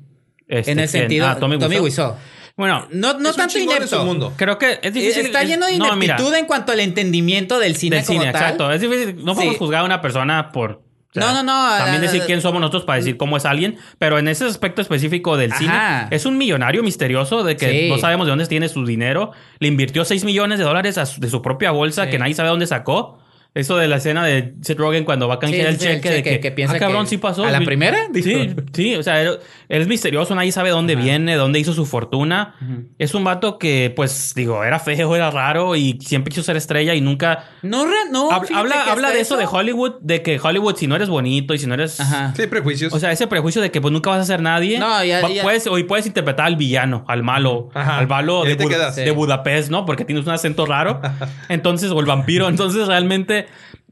Este, 0.47 0.70
en 0.72 0.78
el 0.78 0.89
¿quién? 0.89 1.03
sentido. 1.03 1.26
Ah, 1.26 1.36
Tommy, 1.39 1.57
Wiseau. 1.57 1.84
Wiseau. 1.84 2.14
Bueno, 2.59 2.86
No, 2.90 3.14
no 3.18 3.30
Es 3.30 3.36
tanto 3.36 3.56
inepto. 3.59 4.04
mundo. 4.04 4.32
creo 4.36 4.59
que 4.59 4.80
es 4.82 4.92
difícil. 4.92 5.26
Está 5.26 5.42
es- 5.42 5.48
lleno 5.48 5.64
de 5.66 5.78
no, 5.78 5.94
ineptitud 5.94 6.24
mira, 6.26 6.38
en 6.40 6.44
cuanto 6.44 6.72
al 6.72 6.80
entendimiento 6.80 7.59
del 7.59 7.76
cine 7.76 7.96
del 7.96 8.04
como 8.04 8.20
cine, 8.20 8.32
tal. 8.32 8.42
exacto. 8.42 8.70
Es 8.72 8.80
difícil. 8.80 9.24
No 9.24 9.34
podemos 9.34 9.54
Sí. 9.54 9.59
juzgar 9.61 9.80
a 9.82 9.84
una 9.84 10.00
persona 10.02 10.50
por. 10.52 10.72
o 10.72 10.80
sea, 11.14 11.22
No, 11.32 11.34
no, 11.34 11.42
no, 11.44 11.78
También 11.78 12.02
decir 12.02 12.22
quién 12.26 12.42
somos 12.42 12.61
nosotros 12.61 12.84
para 12.84 12.98
decir 12.98 13.16
cómo 13.16 13.36
es 13.38 13.46
alguien. 13.46 13.78
Pero 13.98 14.18
en 14.18 14.26
ese 14.28 14.44
aspecto 14.44 14.82
específico 14.82 15.36
del 15.38 15.52
Ajá. 15.52 15.59
cine, 15.61 16.09
es 16.11 16.26
un 16.26 16.36
millonario 16.36 16.82
misterioso 16.82 17.44
de 17.44 17.56
que 17.56 17.70
Sí. 17.70 17.88
no 17.88 17.96
sabemos 17.99 18.26
de 18.26 18.30
dónde 18.33 18.46
tiene 18.46 18.68
su 18.68 18.84
dinero. 18.84 19.30
Le 19.61 19.68
invirtió 19.68 20.04
6 20.04 20.24
millones 20.24 20.58
de 20.58 20.64
dólares 20.64 20.99
a 20.99 21.07
su- 21.07 21.20
de 21.20 21.30
su 21.30 21.41
propia 21.41 21.70
bolsa 21.70 22.04
Sí. 22.04 22.11
que 22.11 22.18
nadie 22.18 22.34
sabe 22.34 22.49
dónde 22.50 22.66
sacó. 22.66 23.20
Eso 23.54 23.76
de 23.76 23.88
la 23.88 23.96
escena 23.96 24.25
de 24.25 24.54
Seth 24.62 24.79
Rogen 24.79 25.04
cuando 25.04 25.26
va 25.26 25.34
a 25.34 25.38
canjear 25.41 25.66
Sí, 25.68 25.72
el 25.72 25.79
sí, 25.80 25.87
cheque, 25.87 25.95
el 25.95 26.14
de 26.14 26.18
cheque, 26.22 26.30
que, 26.37 26.41
que 26.41 26.50
piensa 26.53 26.76
ah, 26.76 26.79
cabrón, 26.79 27.04
que- 27.04 27.11
sí 27.11 27.16
pasó. 27.18 27.45
¿a 27.45 27.50
la 27.50 27.61
primera? 27.61 27.96
Sí, 28.14 28.54
sí, 28.72 28.95
o 28.95 29.03
sea, 29.03 29.20
él, 29.22 29.38
él 29.68 29.83
es 29.83 29.88
misterioso, 29.88 30.34
nadie 30.37 30.53
sabe 30.53 30.70
dónde 30.70 30.95
viene, 30.95 31.34
dónde 31.34 31.58
hizo 31.58 31.72
su 31.72 31.84
fortuna. 31.87 32.54
Es 32.99 33.14
un 33.14 33.25
vato 33.25 33.58
que, 33.58 33.92
pues, 33.96 34.33
digo, 34.37 34.62
era 34.62 34.79
feo, 34.79 35.16
era 35.16 35.30
raro 35.33 35.75
y 35.75 35.99
siempre 36.00 36.30
quiso 36.30 36.42
ser 36.45 36.57
estrella 36.57 36.95
y 36.95 37.00
nunca... 37.00 37.46
No, 37.62 37.84
re- 37.84 38.11
no. 38.12 38.30
Hab- 38.30 38.54
habla 38.54 38.84
que 38.84 38.91
habla 38.91 39.11
de 39.11 39.20
eso 39.20 39.37
de 39.37 39.46
Hollywood, 39.50 39.95
de 40.03 40.22
que 40.22 40.38
Hollywood, 40.41 40.76
si 40.76 40.87
no 40.87 40.95
eres 40.95 41.08
bonito 41.08 41.53
y 41.54 41.58
si 41.58 41.66
no 41.66 41.75
eres... 41.75 41.99
Ajá. 42.00 42.33
Sí, 42.37 42.46
prejuicios. 42.46 42.92
O 42.92 42.99
sea, 43.00 43.11
ese 43.11 43.26
prejuicio 43.26 43.61
de 43.61 43.70
que 43.72 43.80
pues 43.80 43.91
nunca 43.92 44.11
vas 44.11 44.20
a 44.20 44.25
ser 44.25 44.41
nadie. 44.41 44.79
No, 44.79 45.03
ya- 45.04 45.20
Va- 45.22 45.30
ya- 45.30 45.42
Puedes, 45.42 45.66
hoy 45.66 45.83
puedes 45.84 46.07
interpretar 46.07 46.46
al 46.46 46.57
villano, 46.57 47.04
al 47.08 47.22
malo, 47.25 47.70
Ajá. 47.75 47.99
al 47.99 48.07
malo 48.07 48.45
de, 48.45 48.57
quedas. 48.57 48.95
de 48.95 49.04
Sí. 49.07 49.11
Budapest, 49.11 49.70
¿no? 49.70 49.84
Porque 49.84 50.04
tienes 50.04 50.25
un 50.26 50.33
acento 50.33 50.64
raro. 50.64 51.00
Entonces, 51.49 51.91
o 51.91 51.99
el 51.99 52.07
vampiro. 52.07 52.49
Entonces, 52.49 52.87
realmente, 52.87 53.37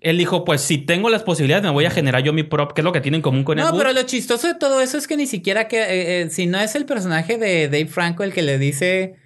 él 0.00 0.18
dijo, 0.18 0.44
pues 0.44 0.60
si 0.60 0.78
tengo 0.78 1.08
las 1.08 1.22
posibilidades, 1.22 1.64
me 1.64 1.70
voy 1.70 1.84
a 1.84 1.90
generar 1.90 2.22
yo 2.22 2.32
mi 2.32 2.42
prop, 2.42 2.72
que 2.72 2.80
es 2.80 2.84
lo 2.84 2.92
que 2.92 3.00
tiene 3.00 3.16
en 3.16 3.22
común 3.22 3.44
con 3.44 3.58
Ed 3.58 3.64
No, 3.64 3.76
pero 3.76 3.92
lo 3.92 4.02
chistoso 4.02 4.46
de 4.46 4.54
todo 4.54 4.80
eso 4.80 4.98
es 4.98 5.06
que 5.06 5.16
ni 5.16 5.26
siquiera 5.26 5.68
que 5.68 5.78
eh, 5.78 6.22
eh, 6.22 6.28
si 6.30 6.46
no 6.46 6.60
es 6.60 6.74
el 6.74 6.84
personaje 6.84 7.38
de 7.38 7.68
Dave 7.68 7.86
Franco 7.86 8.22
el 8.22 8.32
que 8.32 8.42
le 8.42 8.58
dice 8.58 9.16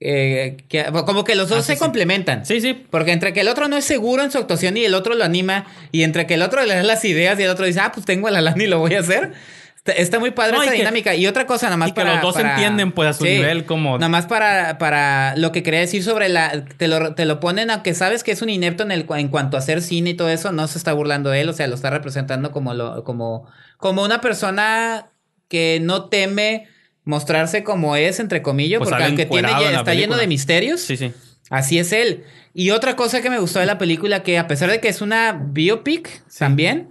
eh, 0.00 0.56
que 0.68 0.84
como 1.06 1.24
que 1.24 1.34
los 1.34 1.48
dos 1.48 1.58
Ah, 1.58 1.62
sí, 1.62 1.66
se 1.68 1.72
sí. 1.74 1.78
complementan. 1.78 2.44
Sí, 2.44 2.60
sí. 2.60 2.74
Porque 2.74 3.12
entre 3.12 3.32
que 3.32 3.40
el 3.40 3.48
otro 3.48 3.68
no 3.68 3.76
es 3.76 3.84
seguro 3.84 4.22
en 4.22 4.30
su 4.30 4.38
actuación 4.38 4.76
y 4.76 4.84
el 4.84 4.94
otro 4.94 5.14
lo 5.14 5.24
anima, 5.24 5.66
y 5.92 6.02
entre 6.02 6.26
que 6.26 6.34
el 6.34 6.42
otro 6.42 6.64
le 6.64 6.74
da 6.74 6.82
las 6.82 7.04
ideas 7.04 7.38
y 7.38 7.42
el 7.44 7.50
otro 7.50 7.64
dice, 7.64 7.80
ah, 7.80 7.90
pues 7.92 8.04
tengo 8.04 8.28
la 8.30 8.40
lana 8.40 8.62
y 8.62 8.66
lo 8.66 8.78
voy 8.78 8.94
a 8.94 9.00
hacer. 9.00 9.32
Está, 9.84 10.18
muy 10.18 10.30
padre 10.30 10.56
No, 10.56 10.62
esa 10.62 10.72
que- 10.72 10.78
dinámica. 10.78 11.14
Y 11.14 11.26
otra 11.26 11.46
cosa, 11.46 11.66
nada 11.66 11.76
más 11.76 11.90
y 11.90 11.92
que 11.92 11.96
para. 12.00 12.14
los 12.14 12.22
dos 12.22 12.34
para- 12.34 12.54
entienden, 12.54 12.92
pues, 12.92 13.10
a 13.10 13.12
su 13.12 13.24
nivel, 13.24 13.66
como- 13.66 13.98
Nada 13.98 14.08
más 14.08 14.24
para, 14.26 14.78
para 14.78 15.36
lo 15.36 15.52
que 15.52 15.62
quería 15.62 15.80
decir 15.80 16.02
sobre 16.02 16.30
la. 16.30 16.64
Te 16.78 16.88
lo, 16.88 17.14
te 17.14 17.26
lo 17.26 17.38
ponen, 17.38 17.70
aunque 17.70 17.92
sabes 17.94 18.24
que 18.24 18.32
es 18.32 18.40
un 18.40 18.48
inepto 18.48 18.82
en, 18.82 18.92
el, 18.92 19.06
en 19.16 19.28
cuanto 19.28 19.56
a 19.56 19.60
hacer 19.60 19.82
cine 19.82 20.10
y 20.10 20.14
todo 20.14 20.30
eso, 20.30 20.52
no 20.52 20.66
se 20.68 20.78
está 20.78 20.94
burlando 20.94 21.28
de 21.30 21.42
él, 21.42 21.48
o 21.50 21.52
sea, 21.52 21.66
lo 21.66 21.74
está 21.74 21.90
representando 21.90 22.50
como, 22.50 22.72
lo, 22.72 23.04
como, 23.04 23.46
como 23.76 24.02
una 24.02 24.22
persona 24.22 25.10
que 25.48 25.80
no 25.82 26.06
teme 26.06 26.66
mostrarse 27.04 27.62
como 27.62 27.96
es, 27.96 28.20
entre 28.20 28.40
comillas, 28.40 28.78
Pues 28.78 28.88
porque 28.88 29.04
aunque 29.04 29.26
tiene, 29.26 29.48
está 29.74 29.92
lleno 29.92 30.16
de 30.16 30.26
misterios. 30.26 30.80
Sí, 30.80 30.96
sí. 30.96 31.12
Así 31.50 31.78
es 31.78 31.92
él. 31.92 32.24
Y 32.54 32.70
otra 32.70 32.96
cosa 32.96 33.20
que 33.20 33.28
me 33.28 33.38
gustó 33.38 33.58
de 33.60 33.66
la 33.66 33.76
película, 33.76 34.22
que 34.22 34.38
a 34.38 34.48
pesar 34.48 34.70
de 34.70 34.80
que 34.80 34.88
es 34.88 35.02
una 35.02 35.38
biopic 35.38 36.22
también, 36.38 36.88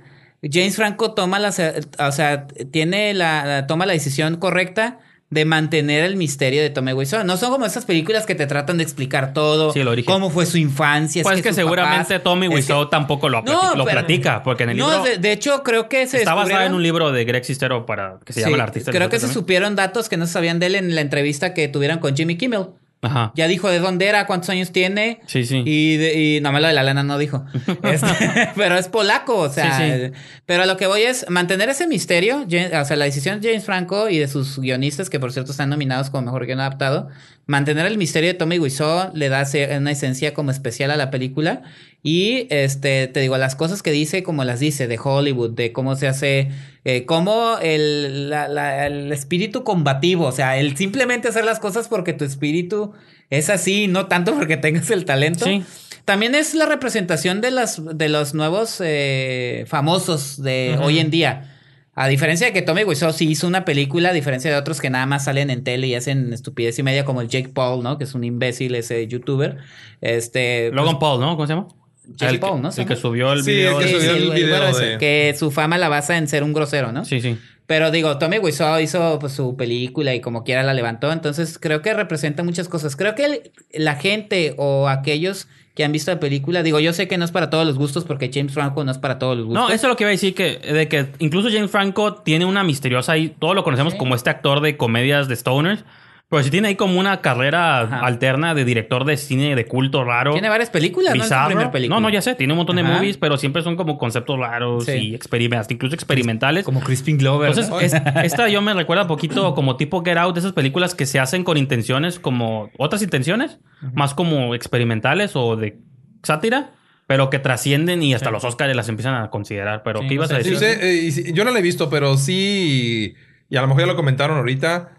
James 0.51 0.75
Franco 0.75 1.13
toma 1.13 1.39
la, 1.39 1.49
o 1.49 2.11
sea, 2.11 2.47
tiene 2.71 3.13
la, 3.13 3.45
la- 3.45 3.67
toma 3.67 3.85
la 3.85 3.93
decisión 3.93 4.35
correcta 4.37 4.99
de 5.29 5.45
mantener 5.45 6.03
el 6.03 6.15
misterio 6.15 6.61
de 6.61 6.69
Tommy 6.69 6.93
Wiseau. 6.93 7.23
No 7.23 7.37
son 7.37 7.49
como 7.49 7.65
esas 7.65 7.85
películas 7.85 8.27
que 8.27 8.35
te 8.35 8.45
tratan 8.45 8.77
de 8.77 8.83
explicar 8.83 9.33
todo, 9.33 9.73
Sí, 9.73 9.79
el 9.79 9.87
origen. 9.87 10.13
cómo 10.13 10.29
fue 10.29 10.45
su 10.45 10.59
infancia. 10.59 11.21
es 11.21 11.23
Pues 11.23 11.41
que 11.41 11.49
sus 11.49 11.55
seguramente 11.55 12.13
papás- 12.19 12.23
Tommy 12.23 12.45
es 12.45 12.49
que- 12.51 12.55
Wiseau 12.57 12.87
tampoco 12.89 13.29
lo, 13.29 13.41
No, 13.41 13.73
lo 13.75 13.83
pero- 13.85 13.97
platica, 13.99 14.43
porque 14.43 14.63
en 14.63 14.69
el 14.71 14.77
no, 14.77 14.89
libro 14.91 15.03
de, 15.03 15.17
de 15.17 15.31
hecho 15.31 15.63
creo 15.63 15.89
que 15.89 16.05
se 16.05 16.17
está 16.19 16.35
descubrieron- 16.35 16.67
en 16.67 16.73
un 16.75 16.83
libro 16.83 17.11
de 17.11 17.25
Greg 17.25 17.43
Sestero 17.45 17.85
para 17.87 18.19
que 18.23 18.31
se 18.33 18.41
Sí, 18.41 18.45
llama 18.45 18.55
El 18.57 18.61
artista. 18.61 18.91
Creo 18.91 19.09
que 19.09 19.15
se 19.17 19.21
también. 19.21 19.33
supieron 19.41 19.75
datos 19.75 20.07
que 20.07 20.17
no 20.17 20.27
se 20.27 20.33
sabían 20.33 20.59
de 20.59 20.67
él 20.67 20.75
en 20.75 20.93
la 20.93 21.01
entrevista 21.01 21.55
que 21.55 21.67
tuvieron 21.67 21.97
con 21.97 22.15
Jimmy 22.15 22.37
Kimmel. 22.37 22.67
Ajá. 23.03 23.31
Ya 23.35 23.47
dijo 23.47 23.69
de 23.69 23.77
dónde 23.79 24.07
era, 24.07 24.25
cuántos 24.25 24.49
años 24.49 24.71
tiene. 24.71 25.19
Sí, 25.27 25.45
sí. 25.45 25.61
Y, 25.65 25.97
de- 25.97 26.19
y 26.37 26.41
nada 26.41 26.53
más 26.53 26.61
lo 26.63 26.67
de 26.69 26.73
la 26.73 26.81
lana 26.83 27.03
no 27.03 27.17
dijo. 27.19 27.45
Este, 27.83 28.49
pero 28.55 28.75
es 28.77 28.87
polaco, 28.87 29.37
o 29.37 29.49
sea. 29.49 29.77
Sí, 29.77 30.07
sí. 30.07 30.11
Pero 30.45 30.63
a 30.63 30.65
lo 30.65 30.77
que 30.77 30.87
voy 30.87 31.01
es 31.03 31.29
mantener 31.29 31.69
ese 31.69 31.85
misterio. 31.87 32.45
James- 32.49 32.73
o 32.73 32.85
sea, 32.85 32.95
la 32.97 33.05
decisión 33.05 33.39
de 33.41 33.49
James 33.49 33.65
Franco 33.65 34.09
y 34.09 34.17
de 34.17 34.27
sus 34.27 34.57
guionistas, 34.59 35.09
que 35.09 35.19
por 35.19 35.31
cierto 35.31 35.51
están 35.51 35.69
nominados 35.69 36.09
como 36.09 36.23
mejor 36.23 36.45
guion 36.45 36.59
adaptado. 36.61 37.09
Mantener 37.45 37.85
el 37.85 37.97
misterio 37.97 38.29
de 38.29 38.35
Tommy 38.35 38.57
Wiseau 38.57 39.11
le 39.13 39.27
da 39.29 39.45
una 39.77 39.91
esencia 39.91 40.33
como 40.33 40.49
especial 40.51 40.91
a 40.91 40.95
la 40.97 41.11
película. 41.11 41.61
Y 42.01 42.47
este, 42.49 43.07
te 43.07 43.19
digo, 43.21 43.37
las 43.37 43.55
cosas 43.55 43.81
que 43.81 43.91
dice, 43.91 44.23
como 44.23 44.43
las 44.43 44.59
dice, 44.59 44.87
de 44.87 44.99
Hollywood, 45.01 45.51
de 45.51 45.71
cómo 45.73 45.95
se 45.95 46.07
hace, 46.07 46.49
eh, 46.85 47.05
cómo 47.05 47.57
el, 47.61 48.29
la- 48.29 48.47
la- 48.47 48.87
el 48.87 49.11
espíritu 49.11 49.63
combativo, 49.63 50.25
o 50.25 50.31
sea, 50.31 50.57
el 50.57 50.75
simplemente 50.77 51.27
hacer 51.29 51.45
las 51.45 51.59
cosas 51.59 51.87
porque 51.87 52.13
tu 52.13 52.25
espíritu 52.25 52.93
es 53.29 53.49
así, 53.49 53.87
no 53.87 54.07
tanto 54.07 54.33
porque 54.35 54.57
tengas 54.57 54.89
el 54.89 55.05
talento. 55.05 55.45
Sí. 55.45 55.63
También 56.05 56.35
es 56.35 56.53
la 56.53 56.65
representación 56.65 57.39
de, 57.39 57.51
las, 57.51 57.81
de 57.97 58.09
los 58.09 58.33
nuevos 58.33 58.81
eh, 58.83 59.63
famosos 59.67 60.41
de 60.43 60.77
hoy 60.81 60.99
en 60.99 61.09
día. 61.09 61.52
A 61.95 62.07
diferencia 62.07 62.47
de 62.47 62.53
que 62.53 62.61
Tommy 62.63 62.83
Wiseau 62.85 63.13
sí 63.13 63.29
hizo 63.29 63.45
una 63.47 63.65
película, 63.65 64.09
a 64.09 64.13
diferencia 64.13 64.49
de 64.49 64.57
otros 64.57 64.81
que 64.81 64.89
nada 64.89 65.05
más 65.05 65.25
salen 65.25 65.49
en 65.51 65.63
tele 65.63 65.87
y 65.87 65.95
hacen 65.95 66.33
estupidez 66.33 66.79
y 66.79 66.83
media, 66.83 67.05
como 67.05 67.21
el 67.21 67.27
Jake 67.27 67.49
Paul, 67.49 67.83
¿no? 67.83 67.97
Que 67.99 68.05
es 68.05 68.15
un 68.15 68.23
imbécil, 68.23 68.73
ese 68.75 69.05
youtuber. 69.07 69.57
Este. 70.01 70.71
Logan 70.71 70.97
Paul, 70.99 71.19
¿no? 71.19 71.35
¿Cómo 71.35 71.45
se 71.47 71.53
llama? 71.53 71.67
Jake 72.15 72.39
Paul, 72.39 72.61
¿no? 72.61 72.69
El 72.75 72.85
que 72.85 72.95
subió 72.95 73.31
el 73.31 73.43
Sí, 73.43 73.51
video. 73.51 73.79
el 73.79 73.85
que 73.87 73.93
subió 73.93 74.11
el 74.11 74.29
video 74.31 74.49
bueno, 74.57 74.67
ese, 74.69 74.85
de- 74.85 74.97
Que 74.97 75.35
su 75.37 75.51
fama 75.51 75.77
la 75.77 75.87
basa 75.87 76.17
en 76.17 76.27
ser 76.27 76.43
un 76.43 76.51
grosero, 76.51 76.91
¿no? 76.91 77.05
Sí, 77.05 77.21
sí. 77.21 77.37
Pero 77.65 77.91
digo, 77.91 78.17
Tommy 78.17 78.39
Wiseau 78.39 78.81
hizo 78.81 79.19
pues, 79.19 79.31
su 79.33 79.55
película 79.55 80.13
y 80.13 80.19
como 80.19 80.43
quiera 80.43 80.63
la 80.63 80.73
levantó, 80.73 81.13
entonces 81.13 81.57
creo 81.57 81.81
que 81.81 81.93
representa 81.93 82.43
muchas 82.43 82.67
cosas. 82.67 82.97
Creo 82.97 83.15
que 83.15 83.23
el- 83.25 83.51
la 83.73 83.95
gente 83.95 84.53
o 84.57 84.89
aquellos 84.89 85.47
que 85.75 85.83
han 85.83 85.91
visto 85.91 86.11
la 86.11 86.19
película, 86.19 86.61
digo, 86.61 86.79
yo 86.79 86.93
sé 86.93 87.07
que 87.07 87.17
no 87.17 87.25
es 87.25 87.31
para 87.31 87.49
todos 87.49 87.65
los 87.65 87.77
gustos 87.77 88.03
porque 88.03 88.29
James 88.31 88.53
Franco 88.53 88.83
no 88.83 88.91
es 88.91 88.99
para 88.99 89.17
todos 89.17 89.35
los 89.37 89.47
gustos. 89.47 89.63
No, 89.69 89.73
eso 89.73 89.87
es 89.87 89.89
lo 89.89 89.95
que 89.95 90.03
iba 90.03 90.09
a 90.09 90.11
decir, 90.11 90.35
que, 90.35 90.57
de 90.59 90.87
que 90.87 91.07
incluso 91.19 91.49
James 91.51 91.71
Franco 91.71 92.13
tiene 92.15 92.45
una 92.45 92.63
misteriosa 92.63 93.13
ahí, 93.13 93.35
todos 93.39 93.55
lo 93.55 93.63
conocemos 93.63 93.93
Sí. 93.93 93.99
como 93.99 94.13
este 94.13 94.29
actor 94.29 94.59
de 94.61 94.77
comedias 94.77 95.27
de 95.27 95.35
stoners, 95.35 95.83
pero 96.29 96.41
sí 96.41 96.49
tiene 96.49 96.69
ahí 96.69 96.75
como 96.75 96.99
una 96.99 97.21
carrera 97.21 97.81
Ajá. 97.81 97.99
alterna 97.99 98.55
de 98.55 98.65
director 98.65 99.05
de 99.05 99.17
cine 99.17 99.55
de 99.55 99.65
culto 99.67 100.03
raro. 100.03 100.31
Tiene 100.33 100.49
varias 100.49 100.71
películas, 100.71 101.13
¿no? 101.13 101.21
Es 101.21 101.27
su 101.27 101.33
bizarro. 101.33 101.47
primer 101.49 101.71
película. 101.71 101.95
No, 101.95 102.01
no, 102.01 102.09
ya 102.09 102.21
sé, 102.23 102.33
tiene 102.33 102.53
un 102.53 102.57
montón 102.57 102.77
de 102.77 102.81
Ajá. 102.81 102.93
movies, 102.93 103.17
pero 103.17 103.37
siempre 103.37 103.61
son 103.61 103.75
como 103.75 103.99
conceptos 103.99 104.39
raros 104.39 104.85
Sí. 104.85 104.91
y 104.93 105.15
experimentales, 105.15 105.69
incluso 105.69 105.93
experimentales. 105.93 106.65
Como 106.65 106.79
Crispin 106.79 107.17
Glover. 107.19 107.49
Entonces, 107.49 107.69
¿no? 107.69 107.79
es- 107.79 107.93
esta 108.23 108.49
yo 108.49 108.61
me 108.63 108.73
recuerda 108.73 109.05
poquito 109.05 109.53
como 109.53 109.77
tipo 109.77 110.03
Get 110.03 110.17
Out, 110.17 110.33
de 110.33 110.39
esas 110.39 110.53
películas 110.53 110.95
que 110.95 111.05
se 111.05 111.19
hacen 111.19 111.43
con 111.43 111.57
intenciones 111.57 112.19
como 112.19 112.71
otras 112.79 113.03
intenciones, 113.03 113.59
más 113.93 114.15
como 114.15 114.55
experimentales 114.55 115.35
o 115.35 115.55
de 115.55 115.77
sátira, 116.23 116.71
pero 117.05 117.29
que 117.29 117.37
trascienden 117.37 118.01
y 118.01 118.13
hasta 118.15 118.31
los 118.31 118.43
Oscars 118.43 118.75
las 118.75 118.89
empiezan 118.89 119.13
a 119.21 119.29
considerar. 119.29 119.83
Pero, 119.83 119.99
Sí, 119.99 120.07
¿qué 120.07 120.13
ibas 120.15 120.31
no 120.31 120.37
a 120.37 120.39
sé, 120.39 120.45
Sí, 120.45 120.49
decir? 120.51 120.77
eh, 120.81 121.11
sí, 121.11 121.33
yo 121.33 121.45
no 121.45 121.51
la 121.51 121.59
he 121.59 121.61
visto, 121.61 121.89
pero 121.91 122.17
sí, 122.17 123.13
y 123.49 123.55
a 123.55 123.61
lo 123.61 123.67
mejor 123.67 123.81
ya 123.83 123.87
lo 123.87 123.95
comentaron 123.95 124.37
ahorita. 124.37 124.89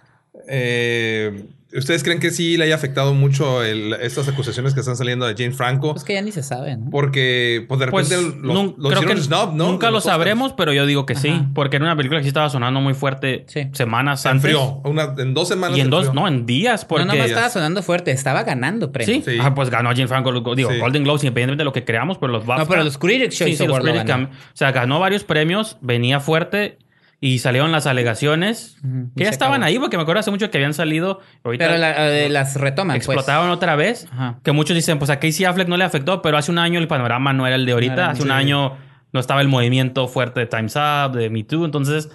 Eh, 0.49 1.45
¿Ustedes 1.77 2.05
creen 2.05 2.21
que 2.21 2.31
sí 2.31 2.57
le 2.57 2.67
haya 2.67 2.77
afectado 2.77 3.15
mucho 3.15 3.65
el- 3.65 3.95
estas 3.95 4.29
acusaciones 4.29 4.75
que 4.75 4.81
están 4.81 4.95
saliendo 4.95 5.27
de 5.27 5.35
Jane 5.35 5.51
Franco? 5.57 5.91
Pues 5.93 6.05
que 6.05 6.15
ya 6.15 6.23
ni 6.23 6.31
se 6.31 6.45
sabe, 6.45 6.77
¿no? 6.77 6.89
Porque 6.89 7.65
pues, 7.67 7.81
de 7.81 7.89
Pues, 7.89 8.09
repente 8.11 8.39
los, 8.47 8.57
nun- 8.57 8.75
los 8.79 8.93
creo 8.93 9.03
hicieron 9.03 9.17
que 9.17 9.23
snob, 9.23 9.55
¿no? 9.57 9.73
nunca 9.73 9.91
lo 9.91 10.01
sabremos, 10.01 10.53
pero 10.53 10.73
yo 10.73 10.87
digo 10.87 11.05
que 11.05 11.17
sí, 11.17 11.43
porque 11.53 11.75
era 11.79 11.87
una 11.87 11.97
película 11.97 12.21
que 12.21 12.25
sí 12.25 12.29
estaba 12.29 12.49
sonando 12.49 12.81
muy 12.81 12.95
fuerte 12.95 13.45
Sí. 13.49 13.71
semanas 13.73 14.23
Se 14.23 14.29
antes. 14.29 14.45
enfrió. 14.45 14.81
Una- 14.85 15.17
en 15.19 15.35
dos 15.35 15.49
semanas 15.49 15.77
Y 15.77 15.81
en 15.81 15.87
se 15.87 15.91
dos, 15.91 16.15
no, 16.15 16.29
en 16.29 16.47
días, 16.47 16.85
porque... 16.85 17.07
no, 17.07 17.13
no, 17.13 17.19
no 17.19 17.25
estaba 17.25 17.51
sonando 17.51 17.83
fuerte, 17.83 18.13
estaba 18.13 18.45
ganando 18.45 18.93
premios. 18.93 19.25
Sí, 19.25 19.33
Sí. 19.33 19.39
Ah, 19.43 19.53
pues 19.57 19.69
ganó 19.69 19.89
Jane 19.91 20.07
Franco, 20.07 20.31
digo, 20.55 20.71
Sí. 20.71 20.79
Golden 20.79 21.03
Globes, 21.03 21.25
independientemente 21.25 21.63
de 21.63 21.65
lo 21.65 21.73
que 21.73 21.85
creamos, 21.85 22.19
pero 22.19 22.31
los 22.31 22.47
BAFTA... 22.47 22.63
No, 22.63 22.69
pero 22.71 22.85
los 22.85 22.99
Critics' 22.99 23.37
Choice 23.37 23.57
sí, 23.57 23.65
sí, 23.65 23.67
los 23.67 23.81
Critics 23.81 24.11
O 24.13 24.29
sea, 24.57 24.71
ganó 24.71 25.01
varios 25.01 25.25
premios, 25.25 25.77
venía 25.81 26.21
fuerte 26.21 26.79
y 27.27 27.39
salieron 27.39 27.73
las 27.73 27.87
alegaciones 27.87 28.77
que 29.17 29.25
ya 29.25 29.31
estaban 29.31 29.63
acabó. 29.63 29.69
ahí, 29.69 29.79
porque 29.79 29.97
me 29.97 30.03
acuerdo 30.03 30.21
hace 30.21 30.31
mucho 30.31 30.51
que 30.51 30.59
habían 30.59 30.75
salido. 30.75 31.21
Ahorita 31.43 31.67
Pero 31.67 31.79
la- 31.79 32.11
eh, 32.11 32.29
las 32.29 32.57
retoman, 32.57 32.97
pues. 32.99 33.07
explotaron 33.07 33.49
otra 33.51 33.77
vez. 33.77 34.07
Ajá. 34.13 34.41
Que 34.43 34.53
muchos 34.53 34.77
dicen, 34.77 34.99
pues 34.99 35.11
a 35.11 35.19
Casey 35.21 35.47
Affleck 35.47 35.69
no 35.69 35.79
le 35.79 35.85
afectó, 35.85 36.21
pero 36.21 36.37
hace 36.37 36.51
un 36.51 36.59
año 36.59 36.79
el 36.79 36.87
panorama 36.87 37.33
no 37.33 37.47
era 37.47 37.57
el 37.57 37.65
de 37.65 37.73
ahorita. 37.73 38.11
hace 38.11 38.23
un 38.23 38.31
año 38.31 38.77
no 39.13 39.21
estaba 39.21 39.41
el 39.41 39.49
movimiento 39.49 40.07
fuerte 40.07 40.41
de 40.41 40.47
Time's 40.47 40.77
Up, 40.77 41.13
de 41.17 41.31
Me 41.31 41.45
Too. 41.45 41.65
Entonces, 41.65 42.11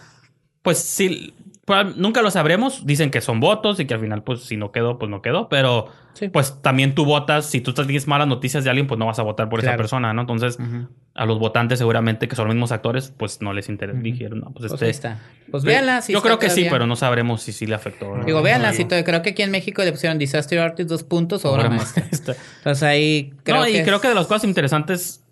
pues 0.61 0.77
sí, 0.77 1.34
proba- 1.70 1.94
nunca 1.96 2.22
lo 2.22 2.32
sabremos. 2.32 2.86
Dicen 2.86 3.12
que 3.12 3.22
son 3.22 3.40
votos 3.40 3.80
y 3.80 3.86
que 3.86 3.94
al 3.94 4.00
final, 4.02 4.24
pues 4.24 4.41
si 4.41 4.58
no 4.58 4.72
quedó, 4.72 4.98
pues 5.00 5.10
no 5.10 5.22
quedó. 5.22 5.48
Pero, 5.50 5.88
Sí. 6.14 6.28
pues 6.28 6.62
también 6.62 6.96
tú 6.96 7.06
votas. 7.06 7.46
Si 7.46 7.62
tú 7.62 7.74
tienes 7.74 8.08
malas 8.08 8.28
noticias 8.28 8.64
de 8.66 8.70
alguien, 8.72 8.88
pues 8.88 8.98
no 9.00 9.06
vas 9.06 9.20
a 9.20 9.24
votar 9.24 9.48
por 9.48 9.60
esa 9.60 9.68
Claro. 9.70 9.78
persona, 9.78 10.14
¿no? 10.14 10.22
Entonces, 10.22 10.58
Ujú. 10.60 10.88
a 11.16 11.26
los 11.26 11.40
votantes 11.40 11.80
seguramente 11.80 12.28
que 12.28 12.36
son 12.36 12.48
los 12.48 12.56
mismos 12.56 12.72
actores, 12.74 13.14
pues 13.16 13.41
no 13.41 13.54
les 13.54 13.70
interesa. 13.70 13.98
Dijeron, 14.00 14.40
no, 14.40 14.48
pues, 14.52 14.70
Pues 14.70 14.74
este... 14.74 14.90
está. 14.90 15.20
Pues 15.52 15.64
véanla. 15.64 16.02
si 16.02 16.12
Yo 16.14 16.22
creo 16.22 16.38
que 16.40 16.48
sí, 16.50 16.56
todavía. 16.56 16.72
pero 16.72 16.88
no 16.88 16.96
sabremos 16.96 17.41
si 17.41 17.54
sí 17.54 17.66
le 17.68 17.76
afectó. 17.76 18.18
¿no? 18.18 18.26
Digo, 18.26 18.41
véanla. 18.41 18.70
No, 18.72 18.74
si 18.76 18.86
creo 18.86 19.22
que 19.22 19.30
aquí 19.30 19.41
en 19.44 19.52
México 19.52 19.84
le 19.84 19.91
pusieron 19.91 20.18
Disaster 20.18 20.60
Artist 20.60 20.90
dos 20.90 21.04
puntos 21.04 21.46
o 21.46 21.54
obra 21.54 21.70
maestra. 21.70 22.04
Entonces 22.58 22.84
ahí 22.84 23.34
creo 23.44 23.58
no, 23.60 23.64
que. 23.66 23.78
y 23.80 23.84
creo 23.84 24.02
que 24.02 24.08
de 24.10 24.16
las 24.16 24.28
cosas 24.28 24.44
interesantes 24.44 25.24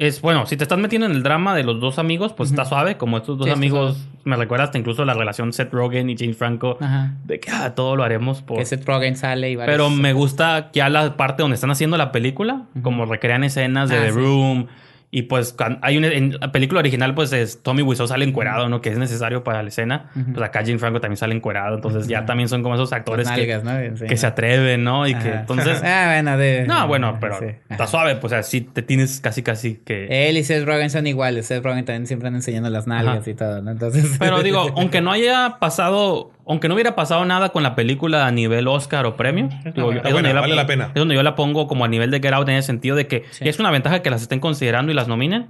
es, 0.00 0.20
bueno, 0.22 0.46
si 0.46 0.56
te 0.56 0.64
estás 0.64 0.78
metiendo 0.78 1.06
en 1.06 1.12
el 1.12 1.22
drama 1.22 1.54
de 1.54 1.62
los 1.62 1.78
dos 1.80 1.98
amigos, 1.98 2.32
pues 2.32 2.50
está 2.50 2.64
suave, 2.64 2.96
como 2.96 3.18
estos 3.18 3.36
dos 3.38 3.46
Sí, 3.46 3.52
amigos, 3.52 4.08
me 4.24 4.34
recuerda 4.34 4.64
hasta 4.64 4.78
incluso 4.78 5.04
la 5.04 5.14
relación 5.14 5.52
Seth 5.52 5.72
Rogen 5.72 6.08
y 6.10 6.16
James 6.18 6.36
Franco, 6.36 6.78
Ajá. 6.80 7.14
de 7.24 7.38
que 7.38 7.50
ah, 7.50 7.74
todo 7.74 7.96
lo 7.96 8.02
haremos 8.02 8.42
por... 8.42 8.56
Que 8.58 8.64
Seth 8.64 8.84
Rogen 8.86 9.16
sale 9.16 9.50
y 9.50 9.56
varios- 9.56 9.72
Pero 9.74 9.90
me 9.90 10.12
gusta 10.12 10.70
ya 10.72 10.88
la 10.88 11.16
parte 11.16 11.42
donde 11.42 11.54
están 11.54 11.70
haciendo 11.70 11.96
la 11.96 12.12
película, 12.12 12.62
como 12.82 13.04
recrean 13.06 13.44
escenas 13.44 13.88
de 13.90 13.96
Ah, 13.98 14.02
The 14.06 14.12
sí. 14.12 14.18
Room. 14.18 14.66
Y 15.12 15.22
pues 15.22 15.56
hay 15.82 15.98
una, 15.98 16.06
en 16.06 16.38
la 16.38 16.52
película 16.52 16.78
original, 16.78 17.14
pues 17.16 17.32
es 17.32 17.64
Tommy 17.64 17.82
Wiseau 17.82 18.06
sale 18.06 18.24
encuerado, 18.24 18.68
¿no? 18.68 18.80
Que 18.80 18.90
es 18.90 18.98
necesario 18.98 19.42
para 19.42 19.60
la 19.60 19.68
escena. 19.68 20.08
Ujú. 20.14 20.34
Pues 20.34 20.46
acá 20.46 20.60
James 20.64 20.80
Franco 20.80 21.00
también 21.00 21.16
sale 21.16 21.34
encuerado. 21.34 21.74
Entonces 21.74 22.06
ya 22.06 22.24
también 22.26 22.48
son 22.48 22.62
como 22.62 22.76
esos 22.76 22.92
actores 22.92 23.26
Las 23.26 23.34
que, 23.36 23.46
nalgas, 23.48 23.64
¿no? 23.64 23.96
Sí. 23.96 24.04
que 24.06 24.16
se 24.16 24.26
atreven, 24.28 24.84
¿no? 24.84 25.08
Y 25.08 25.14
que 25.14 25.28
Ajá. 25.30 25.40
entonces... 25.40 25.82
Ah, 25.92 26.12
bueno, 26.14 26.38
de. 26.38 26.64
No, 26.66 26.86
bueno, 26.86 27.18
pero 27.20 27.38
Sí. 27.40 27.46
está 27.68 27.88
suave, 27.88 28.16
pues 28.16 28.32
así 28.32 28.60
te 28.60 28.82
tienes 28.82 29.20
casi 29.20 29.42
casi 29.42 29.74
que... 29.84 30.28
Él 30.28 30.36
y 30.36 30.44
Seth 30.44 30.64
Rogen 30.64 30.90
son 30.90 31.06
iguales. 31.08 31.46
Seth 31.46 31.64
Rogen 31.64 31.84
también 31.84 32.06
siempre 32.06 32.28
anda 32.28 32.38
enseñando 32.38 32.70
las 32.70 32.86
nalgas 32.86 33.18
Ajá. 33.22 33.30
y 33.30 33.34
todo, 33.34 33.62
¿no? 33.62 33.72
Entonces. 33.72 34.14
Pero 34.18 34.44
digo, 34.44 34.60
aunque 34.76 35.00
no 35.00 35.10
haya 35.10 35.56
pasado, 35.58 36.30
aunque 36.50 36.68
no 36.68 36.74
hubiera 36.74 36.94
pasado 36.94 37.24
nada 37.24 37.50
con 37.50 37.62
la 37.62 37.74
película 37.74 38.26
a 38.26 38.30
nivel 38.30 38.68
Oscar 38.68 39.06
o 39.06 39.16
premio, 39.16 39.48
digo, 39.74 39.86
buena, 39.86 40.00
es 40.02 40.12
donde 40.12 40.28
yo 40.30 40.54
la 40.54 40.66
pena. 40.66 40.86
Es 40.88 40.94
donde 40.94 41.14
yo 41.14 41.22
la 41.22 41.34
pongo 41.34 41.66
como 41.68 41.84
a 41.84 41.88
nivel 41.88 42.10
de 42.10 42.20
Get 42.20 42.32
Out 42.32 42.48
en 42.48 42.56
el 42.56 42.62
sentido 42.62 42.96
de 42.96 43.06
que 43.06 43.24
Sí. 43.30 43.48
es 43.48 43.58
una 43.58 43.70
ventaja 43.70 44.02
que 44.02 44.10
las 44.10 44.22
estén 44.22 44.40
considerando 44.40 44.92
y 44.92 44.94
las 44.94 45.08
nominen, 45.08 45.48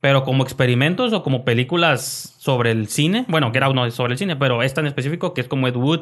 pero 0.00 0.24
como 0.24 0.42
experimentos 0.42 1.12
o 1.12 1.22
como 1.22 1.44
películas 1.44 2.34
sobre 2.38 2.72
el 2.72 2.88
cine, 2.88 3.24
bueno, 3.28 3.52
Get 3.52 3.62
Out 3.62 3.74
no 3.74 3.86
es 3.86 3.94
sobre 3.94 4.12
el 4.14 4.18
cine, 4.18 4.36
pero 4.36 4.62
esta 4.62 4.80
en 4.80 4.88
específico, 4.88 5.32
que 5.32 5.40
es 5.42 5.48
como 5.48 5.68
Ed 5.68 5.76
Wood, 5.76 6.00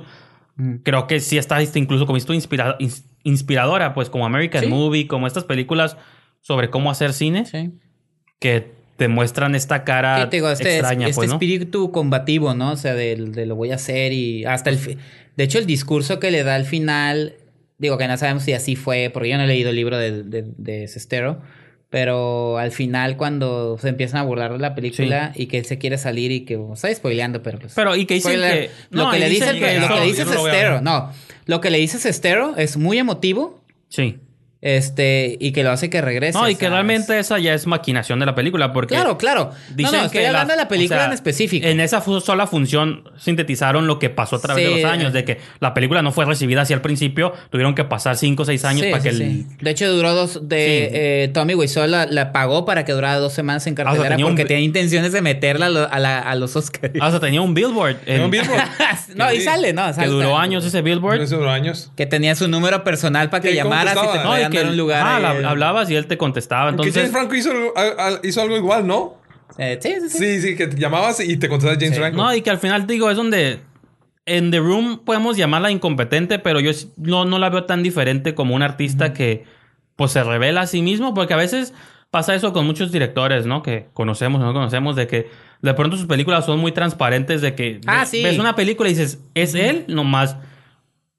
Mm. 0.56 0.76
creo 0.82 1.06
que 1.06 1.20
sí 1.20 1.38
está 1.38 1.58
incluso 1.74 2.06
como 2.06 2.16
esto 2.16 2.34
inspira- 2.34 2.76
ins- 2.80 3.04
inspiradora, 3.22 3.94
pues 3.94 4.10
como 4.10 4.26
American 4.26 4.62
Sí. 4.64 4.68
Movie, 4.68 5.06
como 5.06 5.26
estas 5.26 5.44
películas 5.44 5.96
sobre 6.40 6.70
cómo 6.70 6.90
hacer 6.90 7.12
cine, 7.12 7.44
Sí. 7.46 7.72
que 8.40 8.72
te 9.00 9.08
muestran 9.08 9.54
esta 9.54 9.82
cara 9.82 10.24
Sí, 10.24 10.28
digo, 10.30 10.50
este, 10.50 10.74
extraña, 10.76 11.06
este 11.06 11.14
pues, 11.16 11.28
¿no? 11.30 11.36
espíritu 11.36 11.90
combativo, 11.90 12.52
¿no? 12.52 12.72
O 12.72 12.76
sea, 12.76 12.92
del- 12.94 13.32
de, 13.32 13.46
lo 13.46 13.56
voy 13.56 13.70
a 13.70 13.76
hacer 13.76 14.12
y 14.12 14.44
hasta 14.44 14.68
el... 14.68 14.76
fi- 14.76 14.98
De 15.38 15.44
hecho, 15.44 15.58
el 15.58 15.64
discurso 15.64 16.20
que 16.20 16.30
le 16.30 16.44
da 16.44 16.54
al 16.54 16.66
final, 16.66 17.32
digo 17.78 17.96
que 17.96 18.06
no 18.06 18.18
sabemos 18.18 18.42
si 18.42 18.52
así 18.52 18.76
fue, 18.76 19.08
porque 19.10 19.30
yo 19.30 19.38
no 19.38 19.44
he 19.44 19.46
leído 19.46 19.70
el 19.70 19.76
libro 19.76 19.96
de, 19.96 20.22
de, 20.22 20.44
de 20.58 20.86
Sestero, 20.86 21.40
pero 21.88 22.58
al 22.58 22.72
final 22.72 23.16
cuando 23.16 23.78
se 23.78 23.88
empiezan 23.88 24.20
a 24.20 24.22
burlar 24.24 24.52
de 24.52 24.58
la 24.58 24.74
película 24.74 25.32
y 25.34 25.46
que 25.46 25.56
él 25.56 25.64
se 25.64 25.78
quiere 25.78 25.96
salir 25.96 26.30
y 26.30 26.40
que... 26.44 26.56
O 26.56 26.74
está 26.74 26.94
spoileando, 26.94 27.42
pero 27.42 27.58
pues... 27.58 27.72
Pero, 27.74 27.96
y 27.96 28.04
que 28.04 28.14
dicen 28.16 28.32
spoiler, 28.32 28.60
que... 28.66 28.70
Lo 28.90 29.04
no, 29.04 29.10
que 29.12 29.18
le 29.18 29.28
dice, 29.30 29.44
dicen 29.54 29.60
que 29.60 29.80
lo 29.80 29.88
que 29.88 29.94
le 30.00 30.04
dice 30.06 30.24
Sestero, 30.26 30.80
no. 30.82 31.10
Lo 31.46 31.60
que 31.62 31.70
le 31.70 31.78
dice 31.78 31.98
Sestero 31.98 32.54
es 32.58 32.76
muy 32.76 32.98
emotivo 32.98 33.62
Sí. 33.88 34.18
Este, 34.62 35.38
y 35.40 35.52
que 35.52 35.64
lo 35.64 35.70
hace 35.70 35.88
que 35.88 36.00
regrese. 36.02 36.38
No, 36.38 36.48
y 36.48 36.54
que 36.54 36.68
realmente 36.68 37.18
esa 37.18 37.38
ya 37.38 37.54
es 37.54 37.66
maquinación 37.66 38.20
de 38.20 38.26
la 38.26 38.34
película, 38.34 38.72
porque... 38.74 38.94
Claro, 38.94 39.16
claro. 39.16 39.52
Dicen 39.74 39.92
no, 39.92 39.98
no, 40.00 40.04
estoy 40.06 40.20
que 40.20 40.26
hablando 40.26 40.52
de 40.52 40.56
la 40.58 40.68
película 40.68 40.96
o 40.96 41.00
sea, 41.00 41.06
en 41.06 41.12
específico. 41.12 41.66
En 41.66 41.80
esa 41.80 42.02
sola 42.02 42.46
función 42.46 43.04
sintetizaron 43.18 43.86
lo 43.86 43.98
que 43.98 44.10
pasó 44.10 44.36
a 44.36 44.40
través 44.40 44.64
Sí. 44.66 44.74
de 44.74 44.82
los 44.82 44.90
años, 44.90 45.12
de 45.14 45.24
que 45.24 45.38
la 45.60 45.72
película 45.72 46.02
no 46.02 46.12
fue 46.12 46.26
recibida 46.26 46.62
así 46.62 46.74
al 46.74 46.82
principio, 46.82 47.32
tuvieron 47.50 47.74
que 47.74 47.84
pasar 47.84 48.16
5 48.16 48.42
o 48.42 48.44
6 48.46 48.64
años 48.66 48.82
Sí, 48.84 48.90
para 48.90 49.02
que 49.02 49.12
sí, 49.12 49.22
el... 49.22 49.30
sí. 49.30 49.46
De 49.60 49.70
hecho, 49.70 49.90
duró 49.90 50.14
dos. 50.14 50.46
De, 50.48 50.60
Sí. 50.60 50.96
eh, 50.96 51.30
Tommy 51.32 51.54
Wiseau 51.54 51.86
la, 51.86 52.04
la 52.06 52.32
pagó 52.32 52.64
para 52.66 52.84
que 52.84 52.92
durara 52.92 53.16
dos 53.18 53.32
semanas 53.32 53.66
en 53.66 53.72
Ah, 53.72 53.72
o 53.72 53.76
sea, 53.76 53.84
cartelera 53.84 54.16
tenía 54.16 54.26
porque 54.26 54.44
tenía 54.44 54.62
intenciones 54.64 55.12
de 55.12 55.22
meterla 55.22 55.66
a, 55.66 55.70
lo- 55.70 55.90
a 55.92 55.98
la- 55.98 56.18
a 56.20 56.34
los 56.34 56.54
Oscars. 56.56 56.92
Ah, 57.00 57.08
o 57.08 57.10
sea, 57.10 57.20
tenía 57.20 57.40
un 57.40 57.54
billboard. 57.54 57.96
en- 58.04 58.22
un 58.22 58.30
Billboard. 58.30 58.60
no, 59.16 59.32
y 59.32 59.40
sale, 59.40 59.72
¿no? 59.72 59.86
que 59.86 59.94
Sale- 59.94 60.08
duró 60.08 60.36
años 60.36 60.64
ese 60.66 60.82
billboard. 60.82 61.20
Unos 61.32 61.32
años. 61.48 61.90
Que 61.96 62.04
tenía 62.06 62.34
su 62.34 62.46
número 62.48 62.84
personal 62.84 63.30
para 63.30 63.42
que 63.42 63.52
¿Qué? 63.52 63.60
¿Cómo 63.62 63.70
llamaras 63.70 63.96
y 63.96 64.00
te 64.18 64.18
que 64.50 64.62
un 64.62 64.76
lugar. 64.76 65.02
ah, 65.24 65.48
hablabas 65.50 65.90
y 65.90 65.96
él 65.96 66.06
te 66.06 66.18
contestaba. 66.18 66.70
Entonces, 66.70 66.94
James 66.94 67.10
Franco 67.12 67.34
hizo, 67.34 67.50
hizo 68.22 68.40
algo 68.42 68.56
igual, 68.56 68.86
¿no? 68.86 69.18
Eh, 69.58 69.78
sí, 69.82 69.94
sí, 70.02 70.08
sí. 70.10 70.18
Sí, 70.18 70.40
sí, 70.42 70.56
que 70.56 70.66
te 70.68 70.76
llamabas 70.76 71.20
y 71.20 71.36
te 71.36 71.48
contestaba 71.48 71.74
James 71.78 71.94
Sí. 71.94 72.00
Franco. 72.00 72.16
no, 72.16 72.34
y 72.34 72.42
que 72.42 72.50
al 72.50 72.58
final 72.58 72.86
digo, 72.86 73.10
es 73.10 73.16
donde 73.16 73.60
en 74.26 74.50
The 74.50 74.58
Room 74.60 75.00
podemos 75.04 75.36
llamarla 75.36 75.70
incompetente, 75.70 76.38
pero 76.38 76.60
yo 76.60 76.70
no, 76.96 77.24
no 77.24 77.38
la 77.38 77.50
veo 77.50 77.64
tan 77.64 77.82
diferente 77.82 78.34
como 78.34 78.54
un 78.54 78.62
artista 78.62 79.12
que 79.12 79.44
pues 79.96 80.12
se 80.12 80.22
revela 80.22 80.62
a 80.62 80.66
sí 80.66 80.82
mismo, 80.82 81.14
porque 81.14 81.34
a 81.34 81.36
veces 81.36 81.74
pasa 82.10 82.34
eso 82.34 82.52
con 82.52 82.64
muchos 82.66 82.90
directores, 82.92 83.44
¿no? 83.46 83.62
Que 83.62 83.86
conocemos 83.92 84.40
o 84.40 84.44
no 84.44 84.52
conocemos, 84.52 84.96
de 84.96 85.06
que 85.06 85.28
de 85.62 85.74
pronto 85.74 85.96
sus 85.96 86.06
películas 86.06 86.46
son 86.46 86.58
muy 86.58 86.72
transparentes, 86.72 87.40
de 87.42 87.54
que 87.54 87.80
Ah, 87.86 88.00
ves, 88.00 88.08
sí. 88.08 88.22
ves 88.22 88.38
una 88.38 88.54
película 88.54 88.88
y 88.88 88.92
dices, 88.94 89.20
es 89.34 89.54
él 89.54 89.84
nomás 89.88 90.36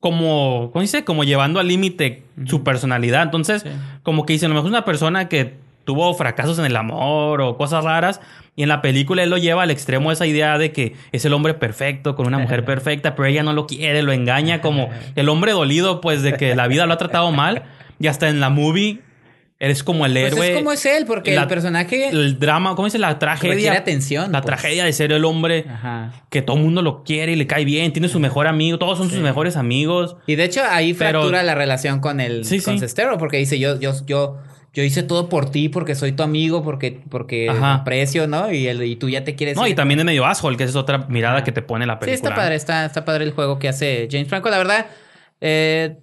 como, 0.02 0.72
¿cómo 0.74 0.82
dice? 0.82 1.06
Como 1.06 1.24
llevando 1.24 1.60
al 1.60 1.68
límite 1.68 2.24
su 2.46 2.64
personalidad. 2.64 3.22
Entonces, 3.22 3.66
como 4.04 4.26
que 4.26 4.34
dice, 4.34 4.48
a 4.48 4.50
lo 4.50 4.56
mejor 4.56 4.68
es 4.68 4.72
una 4.72 4.84
persona 4.84 5.30
que 5.30 5.54
tuvo 5.86 6.14
fracasos 6.16 6.58
en 6.60 6.66
el 6.66 6.76
amor 6.76 7.40
o 7.42 7.56
cosas 7.56 7.84
raras, 7.84 8.20
y 8.56 8.64
en 8.64 8.70
la 8.70 8.82
película 8.82 9.24
él 9.24 9.30
lo 9.30 9.38
lleva 9.38 9.64
al 9.64 9.72
extremo 9.72 10.12
esa 10.12 10.26
idea 10.26 10.58
de 10.58 10.72
que 10.72 10.96
es 11.12 11.24
el 11.24 11.34
hombre 11.34 11.54
perfecto 11.54 12.16
con 12.16 12.28
una 12.28 12.40
mujer 12.40 12.66
perfecta, 12.66 13.16
pero 13.16 13.28
ella 13.28 13.44
no 13.44 13.54
lo 13.54 13.68
quiere, 13.68 14.02
lo 14.02 14.12
engaña 14.12 14.60
como 14.60 14.90
el 15.16 15.30
hombre 15.30 15.52
dolido, 15.52 16.02
pues 16.02 16.24
de 16.24 16.34
que 16.34 16.56
la 16.56 16.68
vida 16.68 16.88
lo 16.88 16.94
ha 16.94 16.98
tratado 16.98 17.32
mal, 17.32 17.64
y 18.00 18.08
hasta 18.08 18.28
en 18.28 18.40
la 18.40 18.50
movie 18.50 19.02
eres 19.64 19.84
como 19.84 20.06
el 20.08 20.12
Pues 20.14 20.26
héroe. 20.34 20.50
es 20.50 20.56
como 20.58 20.72
es 20.72 20.86
él, 20.86 21.06
porque 21.06 21.34
la- 21.36 21.44
el 21.44 21.48
personaje 21.48 22.10
El 22.10 22.40
drama, 22.40 22.76
¿cómo 22.76 22.86
dice? 22.88 22.98
La 23.00 23.18
tragedia. 23.20 23.74
atención. 23.74 24.32
La 24.32 24.42
pues. 24.42 24.48
tragedia 24.48 24.84
de 24.84 24.92
ser 24.92 25.12
el 25.14 25.24
hombre 25.24 25.66
Ajá. 25.70 26.12
que 26.30 26.42
todo 26.42 26.58
el 26.58 26.64
mundo 26.64 26.82
lo 26.82 27.04
quiere 27.04 27.32
y 27.32 27.36
le 27.36 27.46
cae 27.48 27.64
bien, 27.64 27.94
tiene 27.94 28.10
su 28.10 28.20
mejor 28.20 28.48
amigo, 28.48 28.78
todos 28.80 28.98
son 28.98 29.10
sus 29.10 29.20
mejores 29.20 29.56
amigos. 29.56 30.18
Y 30.28 30.36
de 30.36 30.46
hecho 30.46 30.62
ahí 30.70 30.94
Pero- 30.94 31.20
fractura 31.22 31.44
la 31.44 31.56
relación 31.56 32.00
con 32.02 32.20
el 32.20 32.44
Sí, 32.44 32.60
con 32.60 32.74
sí. 32.74 32.80
Sestero, 32.80 33.18
porque 33.20 33.38
dice 33.38 33.60
yo, 33.60 33.80
yo, 33.80 33.94
yo, 34.08 34.40
yo 34.74 34.84
hice 34.84 35.04
todo 35.04 35.30
por 35.30 35.52
ti 35.52 35.70
porque 35.70 35.94
soy 35.96 36.14
tu 36.14 36.24
amigo, 36.24 36.64
porque, 36.64 37.00
porque 37.10 37.48
Ajá. 37.50 37.74
aprecio, 37.76 38.26
¿no? 38.28 38.52
Y, 38.52 38.68
el, 38.68 38.82
y 38.84 38.96
tú 38.96 39.10
ya 39.10 39.24
te 39.24 39.36
quieres. 39.36 39.56
No, 39.58 39.68
y 39.68 39.76
también 39.76 40.00
de 40.00 40.06
medio 40.06 40.26
asshole, 40.26 40.58
que 40.58 40.64
esa 40.64 40.72
es 40.72 40.76
otra 40.78 41.00
mirada 41.10 41.44
que 41.44 41.52
te 41.52 41.62
pone 41.62 41.86
la 41.86 41.96
Sí, 41.96 42.00
película. 42.06 42.30
está 42.30 42.36
padre, 42.42 42.56
está, 42.56 42.86
está 42.86 43.06
padre 43.06 43.26
el 43.26 43.32
juego 43.32 43.60
que 43.60 43.68
hace 43.70 44.08
James 44.10 44.28
Franco. 44.28 44.50
La 44.50 44.58
verdad, 44.58 44.88
eh, 45.42 45.98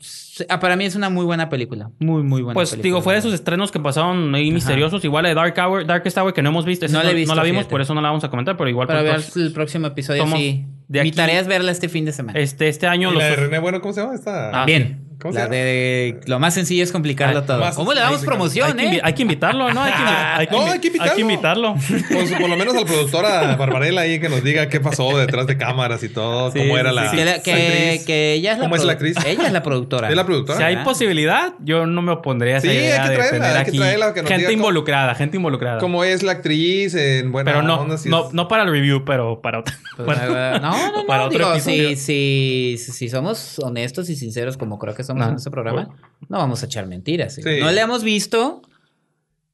ah, 0.49 0.59
para 0.61 0.75
mí 0.77 0.85
es 0.85 0.97
una 0.97 1.11
muy 1.11 1.25
buena 1.25 1.49
película. 1.49 1.91
Muy, 2.01 2.23
muy 2.23 2.43
buena 2.43 2.55
Pues 2.55 2.71
película. 2.71 2.83
digo, 2.89 3.03
fue 3.03 3.13
de 3.15 3.21
esos 3.21 3.33
estrenos 3.33 3.71
que 3.71 3.79
pasaron 3.81 4.35
ahí 4.35 4.51
misteriosos, 4.51 5.05
igual 5.05 5.23
la 5.23 5.29
de 5.31 5.35
Dark 5.37 5.55
Hour, 5.59 5.87
Darkest 5.87 6.19
Hour 6.19 6.35
que 6.35 6.43
no 6.43 6.51
hemos 6.51 6.65
visto, 6.65 6.87
No 6.89 7.03
la 7.03 7.11
he 7.11 7.15
visto, 7.15 7.35
la 7.35 7.43
vimos, 7.45 7.61
fíjate. 7.61 7.71
por 7.71 7.81
eso 7.81 7.95
no 7.95 8.01
la 8.01 8.09
vamos 8.09 8.25
a 8.25 8.31
comentar, 8.31 8.57
pero 8.57 8.69
igual 8.69 8.87
Para 8.89 9.01
pues, 9.01 9.13
ver 9.13 9.23
pues, 9.23 9.37
el 9.37 9.53
próximo 9.53 9.87
episodio, 9.87 10.27
sí. 10.29 10.67
de 10.89 11.03
Mi 11.03 11.13
tarea 11.13 11.41
es 11.41 11.47
verla 11.47 11.71
este 11.71 11.89
fin 11.89 12.05
de 12.05 12.13
semana. 12.13 12.39
este, 12.39 12.69
este 12.69 12.87
año 12.87 13.11
¿Y 13.11 13.15
los 13.15 13.23
la 13.23 13.29
de 13.31 13.37
René 13.37 13.59
Bueno, 13.61 13.81
¿cómo 13.81 13.95
se 13.95 14.01
llama 14.01 14.15
esta? 14.15 14.63
Ah, 14.63 14.67
Bien. 14.67 15.05
De 15.19 16.21
lo 16.27 16.39
más 16.39 16.55
sencillo 16.55 16.85
es 16.85 16.93
complicarlo 16.93 17.41
Ay, 17.41 17.47
todo. 17.47 17.59
más 17.59 17.75
¿Cómo 17.75 17.93
le 17.93 18.01
damos 18.01 18.25
promoción, 18.25 18.79
hay, 18.79 18.87
que, 18.87 18.93
invi- 18.93 18.99
eh? 18.99 19.01
hay 19.03 19.13
que 19.15 19.23
invitarlo, 19.23 19.73
¿no? 19.75 19.83
Hay 19.83 19.93
que, 19.93 20.03
hay 20.09 20.47
que 20.47 20.53
No, 20.57 20.67
hay 20.71 20.79
que 20.79 20.87
invitarlo. 20.89 21.11
Hay 21.11 21.17
que 21.17 21.21
invitarlo. 21.23 21.75
Pues, 22.19 22.33
por 22.33 22.49
lo 22.49 22.57
menos 22.57 22.75
al 22.77 22.85
productor, 22.85 23.27
a 23.27 23.57
Barbarella 23.57 24.03
ahí, 24.03 24.21
que 24.21 24.29
nos 24.29 24.43
diga 24.45 24.69
qué 24.69 24.81
pasó 24.81 25.17
detrás 25.19 25.47
de 25.47 25.57
cámaras 25.57 26.03
y 26.03 26.09
todo, 26.09 26.51
Sí, 26.53 26.59
cómo 26.61 26.79
era 26.79 26.91
sí, 26.91 26.97
la, 26.97 27.11
sí. 27.11 27.17
Que, 27.17 27.25
la- 27.25 27.31
la 27.37 27.43
que, 27.43 27.53
actriz. 27.53 28.05
que 28.07 28.33
ella 28.35 28.53
es 28.53 28.59
la 28.59 28.65
¿Cómo 28.65 28.77
es 28.77 28.85
la 28.85 28.93
actriz? 28.93 29.17
Ella 29.27 29.47
es 29.47 29.53
la 29.53 29.63
productora. 29.63 30.09
¿Es 30.11 30.17
la 30.17 30.25
productora? 30.25 30.59
Si 30.59 30.65
hay 30.65 30.77
Ah. 30.77 30.85
posibilidad, 30.85 31.53
yo 31.61 31.87
no 31.87 32.01
me 32.03 32.13
opondría 32.13 32.55
a 32.55 32.59
esa 32.59 32.69
Sí, 32.69 32.77
hay 32.77 32.77
que 32.77 32.85
de 32.87 32.95
traerla, 33.17 33.31
tener 33.31 33.43
hay 33.49 33.53
que 33.65 33.71
aquí 33.71 33.79
traerla, 33.79 34.15
que 34.15 34.23
nos 34.23 34.29
gente 34.29 34.39
diga 34.43 34.49
cómo- 34.51 34.53
involucrada, 34.69 35.15
gente 35.15 35.37
involucrada. 35.37 35.79
¿Cómo 35.79 36.05
es 36.05 36.23
la 36.23 36.33
actriz 36.33 36.95
en 36.95 37.33
buena 37.33 37.51
pero 37.51 37.63
no, 37.63 37.81
onda? 37.81 37.99
Si 37.99 38.09
no, 38.09 38.29
es- 38.29 38.35
no 38.35 38.47
para 38.49 38.63
el 38.63 38.71
review, 38.71 39.05
pero 39.05 39.41
para 39.41 39.59
otro. 39.61 39.75
Pues, 39.97 40.19
no, 40.29 40.61
no, 40.61 40.93
no. 40.93 41.07
para 41.07 41.25
otro 41.27 41.39
digo, 41.55 41.61
si, 41.61 41.97
si, 41.97 42.77
si 42.79 43.09
somos 43.09 43.59
honestos 43.59 44.09
y 44.11 44.17
sinceros, 44.17 44.57
como 44.57 44.79
creo 44.79 44.95
que 44.95 45.05
somos 45.09 45.23
Ajá. 45.23 45.31
en 45.33 45.37
este 45.39 45.51
programa, 45.51 45.97
no 46.29 46.39
vamos 46.39 46.63
a 46.63 46.67
echar 46.67 46.87
mentiras. 46.87 47.35
¿sí? 47.35 47.43
Sí. 47.43 47.59
No 47.61 47.71
le 47.73 47.81
hemos 47.81 48.05
visto. 48.05 48.63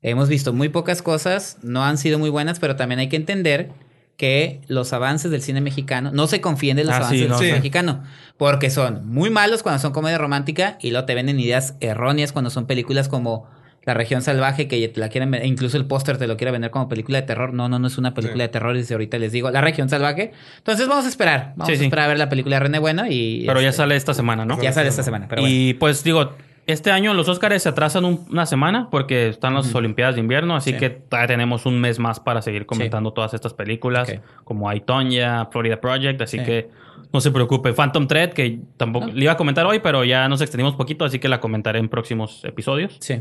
Hemos 0.02 0.28
visto 0.28 0.52
muy 0.52 0.68
pocas 0.68 1.00
cosas. 1.00 1.56
No 1.62 1.82
han 1.82 1.96
sido 1.96 2.18
muy 2.18 2.28
buenas, 2.28 2.60
pero 2.60 2.76
también 2.76 2.98
hay 2.98 3.08
que 3.08 3.16
entender 3.16 3.70
que 4.16 4.60
los 4.68 4.92
avances 4.92 5.30
del 5.30 5.42
cine 5.42 5.60
mexicano, 5.60 6.10
no 6.12 6.26
se 6.28 6.40
confíen 6.40 6.76
de 6.76 6.84
los 6.84 6.92
Ah, 6.92 6.98
avances 6.98 7.16
sí, 7.16 7.22
del 7.22 7.30
no, 7.30 7.38
cine 7.38 7.50
sí. 7.50 7.56
mexicano, 7.56 8.04
porque 8.36 8.70
son 8.70 9.08
muy 9.08 9.28
malos 9.30 9.62
cuando 9.64 9.80
son 9.80 9.92
comedia 9.92 10.18
romántica 10.18 10.78
y 10.80 10.90
luego 10.90 11.04
te 11.06 11.14
venden 11.16 11.40
ideas 11.40 11.74
erróneas 11.80 12.30
cuando 12.30 12.50
son 12.50 12.66
películas 12.66 13.08
como 13.08 13.48
La 13.84 13.94
región 13.94 14.22
salvaje, 14.22 14.66
que 14.68 14.88
te 14.88 14.98
la 15.00 15.08
quieren 15.08 15.30
vender, 15.30 15.48
incluso 15.48 15.76
el 15.76 15.86
póster 15.86 16.16
te 16.18 16.26
lo 16.26 16.36
quiere 16.36 16.50
vender 16.50 16.70
como 16.70 16.88
película 16.88 17.20
de 17.20 17.26
terror. 17.26 17.52
No, 17.52 17.68
no, 17.68 17.78
no 17.78 17.86
es 17.86 17.98
una 17.98 18.14
película 18.14 18.44
Sí. 18.44 18.46
de 18.46 18.48
terror, 18.48 18.76
y 18.76 18.92
ahorita 18.92 19.18
les 19.18 19.32
digo, 19.32 19.50
La 19.50 19.60
región 19.60 19.88
salvaje. 19.88 20.32
Entonces 20.58 20.88
vamos 20.88 21.04
a 21.04 21.08
esperar, 21.08 21.52
vamos 21.56 21.66
Sí, 21.68 21.74
a 21.74 21.76
sí. 21.76 21.84
esperar 21.84 22.06
a 22.06 22.08
ver 22.08 22.18
la 22.18 22.28
película 22.28 22.56
de 22.56 22.60
René 22.60 22.78
Bueno 22.78 23.04
y... 23.08 23.44
pero 23.46 23.60
ya 23.60 23.68
este, 23.68 23.78
sale 23.78 23.96
esta 23.96 24.14
semana, 24.14 24.44
¿no? 24.44 24.60
Ya 24.62 24.72
sale 24.72 24.88
esta 24.88 25.02
semana, 25.02 25.26
pero 25.28 25.42
bueno. 25.42 25.54
y 25.54 25.74
pues 25.74 26.02
digo, 26.02 26.32
este 26.66 26.90
año 26.90 27.12
los 27.12 27.28
Oscars 27.28 27.62
se 27.62 27.68
atrasan 27.68 28.06
un- 28.06 28.24
una 28.30 28.46
semana 28.46 28.88
porque 28.90 29.28
están 29.28 29.52
las 29.52 29.74
Olimpiadas 29.74 30.14
de 30.14 30.22
invierno, 30.22 30.56
así 30.56 30.72
Sí. 30.72 30.78
que 30.78 30.88
todavía 30.88 31.26
tenemos 31.28 31.66
un 31.66 31.78
mes 31.78 31.98
más 31.98 32.20
para 32.20 32.40
seguir 32.40 32.64
comentando 32.64 33.12
todas 33.12 33.34
estas 33.34 33.52
películas, 33.52 34.10
como 34.44 34.70
Aitonia, 34.70 35.46
Florida 35.52 35.78
Project, 35.80 36.22
así 36.22 36.38
Sí. 36.38 36.44
que 36.44 36.70
no 37.12 37.20
se 37.20 37.30
preocupe. 37.30 37.74
Phantom 37.74 38.06
Thread, 38.08 38.30
que 38.32 38.60
tampoco 38.78 39.08
No. 39.08 39.12
le 39.12 39.24
iba 39.24 39.32
a 39.32 39.36
comentar 39.36 39.66
hoy, 39.66 39.80
pero 39.80 40.04
ya 40.04 40.26
nos 40.28 40.40
extendimos 40.40 40.74
poquito, 40.74 41.04
así 41.04 41.18
que 41.18 41.28
la 41.28 41.38
comentaré 41.38 41.78
en 41.80 41.90
próximos 41.90 42.42
episodios. 42.46 42.96
Sí. 43.00 43.20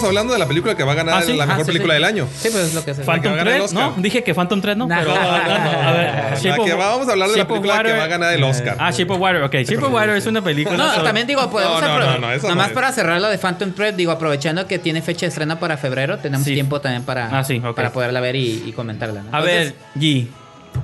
Vamos 0.00 0.08
hablando 0.08 0.32
de 0.32 0.38
la 0.38 0.46
película 0.46 0.74
que 0.74 0.82
va 0.84 0.92
a 0.92 0.94
ganar 0.94 1.14
Ah, 1.18 1.22
¿sí? 1.22 1.34
la 1.36 1.44
Ah, 1.44 1.46
mejor 1.46 1.64
sí, 1.64 1.66
película 1.68 1.92
sí. 1.92 1.96
del 1.96 2.04
año. 2.04 2.26
Sí, 2.34 2.48
pues 2.50 2.64
es 2.66 2.74
lo 2.74 2.84
que 2.84 2.94
se 2.94 3.02
Phantom 3.04 3.22
que 3.22 3.28
va 3.28 3.34
a 3.34 3.36
ganar 3.38 3.52
el 3.54 3.60
Thread, 3.62 3.72
¿no? 3.74 3.88
Oscar. 3.88 4.02
Dije 4.02 4.24
que 4.24 4.34
Phantom 4.34 4.60
Thread 4.60 4.76
no, 4.76 4.86
Nah. 4.86 4.98
pero 5.00 5.10
hablando, 5.14 5.70
a 5.70 5.92
ver, 5.92 6.06
La 6.30 6.34
Shape 6.36 6.64
que 6.64 6.72
of- 6.72 6.78
vamos 6.78 7.08
a 7.08 7.12
hablar 7.12 7.28
de 7.28 7.36
la 7.36 7.42
Shape 7.42 7.52
of 7.52 7.58
película 7.60 7.82
que 7.82 7.92
va 7.98 8.04
a 8.04 8.06
ganar 8.06 8.32
el 8.34 8.44
Oscar. 8.44 8.76
Ah, 8.78 8.90
Shape 8.90 9.12
of 9.12 9.20
Water, 9.20 9.42
ok. 9.42 9.54
Shape 9.54 9.76
of 9.84 9.92
Water 9.92 10.16
es 10.16 10.26
una 10.26 10.42
película. 10.42 10.76
No, 10.76 10.90
sobre- 10.90 11.04
también 11.04 11.26
digo, 11.26 11.50
podemos 11.50 11.80
No, 11.80 11.88
no, 11.88 11.94
apro- 11.94 12.12
no, 12.14 12.18
no, 12.18 12.32
eso 12.32 12.42
no 12.48 12.54
nomás 12.54 12.68
es. 12.68 12.72
para 12.74 12.92
cerrar 12.92 13.20
lo 13.20 13.28
de 13.28 13.38
Phantom 13.38 13.72
Thread, 13.72 13.94
digo, 13.94 14.12
aprovechando 14.12 14.66
que 14.66 14.78
tiene 14.78 15.02
fecha 15.02 15.20
de 15.20 15.28
estreno 15.28 15.58
para 15.58 15.76
febrero, 15.76 16.18
tenemos 16.18 16.46
Sí. 16.46 16.54
tiempo 16.54 16.80
también 16.80 17.02
para, 17.04 17.26
Ah, 17.40 17.44
para 17.74 17.92
poderla 17.92 18.20
ver 18.20 18.36
y, 18.36 18.62
y 18.66 18.72
comentarla. 18.72 19.22
¿no? 19.22 19.36
A 19.36 19.40
ver, 19.40 19.74
G, 19.96 20.26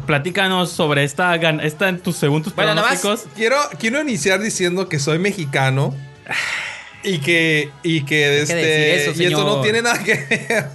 platícanos 0.06 0.70
sobre 0.70 1.04
esta, 1.04 1.34
gan- 1.36 1.60
esta 1.62 1.88
en 1.88 2.00
tus, 2.00 2.16
según 2.16 2.42
tus 2.42 2.54
Bueno, 2.54 2.74
nomás- 2.74 2.98
pronósticos. 3.00 3.32
Quiero, 3.36 3.56
quiero 3.78 4.00
iniciar 4.00 4.40
diciendo 4.40 4.88
que 4.88 4.98
soy 4.98 5.18
mexicano 5.18 5.94
y 7.06 7.18
que, 7.18 7.70
y 7.82 8.04
que, 8.04 8.40
este, 8.42 8.54
decir 8.56 9.10
eso, 9.10 9.22
y 9.22 9.26
esto 9.26 9.44
no 9.44 9.60
tiene 9.62 9.80
nada 9.82 9.98
que 10.02 10.14
ver. 10.14 10.66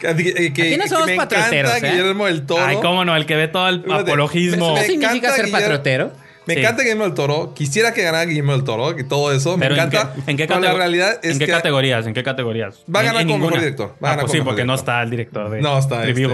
que, 0.16 0.52
que- 0.52 0.62
Aquí 0.62 0.76
no 0.76 0.82
que 0.84 0.88
somos 0.88 1.06
me 1.06 1.16
patrioteros, 1.16 1.70
encanta 1.70 1.88
¿eh? 1.88 1.90
Guillermo 1.96 2.26
del 2.26 2.46
Toro. 2.46 2.64
Ay, 2.64 2.76
cómo 2.82 3.04
no, 3.04 3.16
el 3.16 3.26
que 3.26 3.36
ve 3.36 3.48
todo 3.48 3.68
el 3.68 3.82
Fíjate, 3.84 4.02
apologismo. 4.10 4.74
me- 4.74 4.80
¿Qué 4.80 4.86
significa 4.86 5.32
ser 5.34 5.46
Guillermo- 5.46 5.52
patriotero? 5.58 6.12
Me 6.46 6.54
Sí. 6.54 6.60
encanta 6.60 6.82
Guillermo 6.82 7.04
del 7.04 7.14
Toro. 7.14 7.54
Quisiera 7.54 7.92
que 7.94 8.02
ganara 8.02 8.24
Guillermo 8.24 8.52
del 8.52 8.64
Toro 8.64 8.98
y 8.98 9.04
todo 9.04 9.32
eso. 9.32 9.56
Pero 9.58 9.74
me 9.76 9.80
¿en 9.80 9.86
encanta. 9.88 10.14
qué- 10.24 10.30
¿En 10.30 10.36
qué, 10.36 10.46
la 10.48 10.72
realidad 10.72 11.20
es 11.22 11.32
¿En 11.32 11.38
qué 11.38 11.46
que 11.46 11.52
categorías? 11.52 12.06
¿En 12.06 12.14
qué 12.14 12.22
categorías? 12.24 12.76
Va 12.92 13.00
a 13.00 13.02
En- 13.02 13.06
ganar 13.08 13.22
en 13.22 13.28
como 13.28 13.44
mejor 13.44 13.60
director. 13.60 13.88
Va 13.88 13.92
a 13.92 13.96
Ah, 13.96 13.98
ganar 14.12 14.20
pues 14.22 14.32
sí, 14.32 14.38
mejor 14.38 14.52
porque 14.54 14.64
no 14.64 14.74
está 14.74 15.02
el 15.02 15.10
director 15.10 15.50
de 15.50 15.60
no 15.60 15.78
está 15.78 16.04
este. 16.08 16.28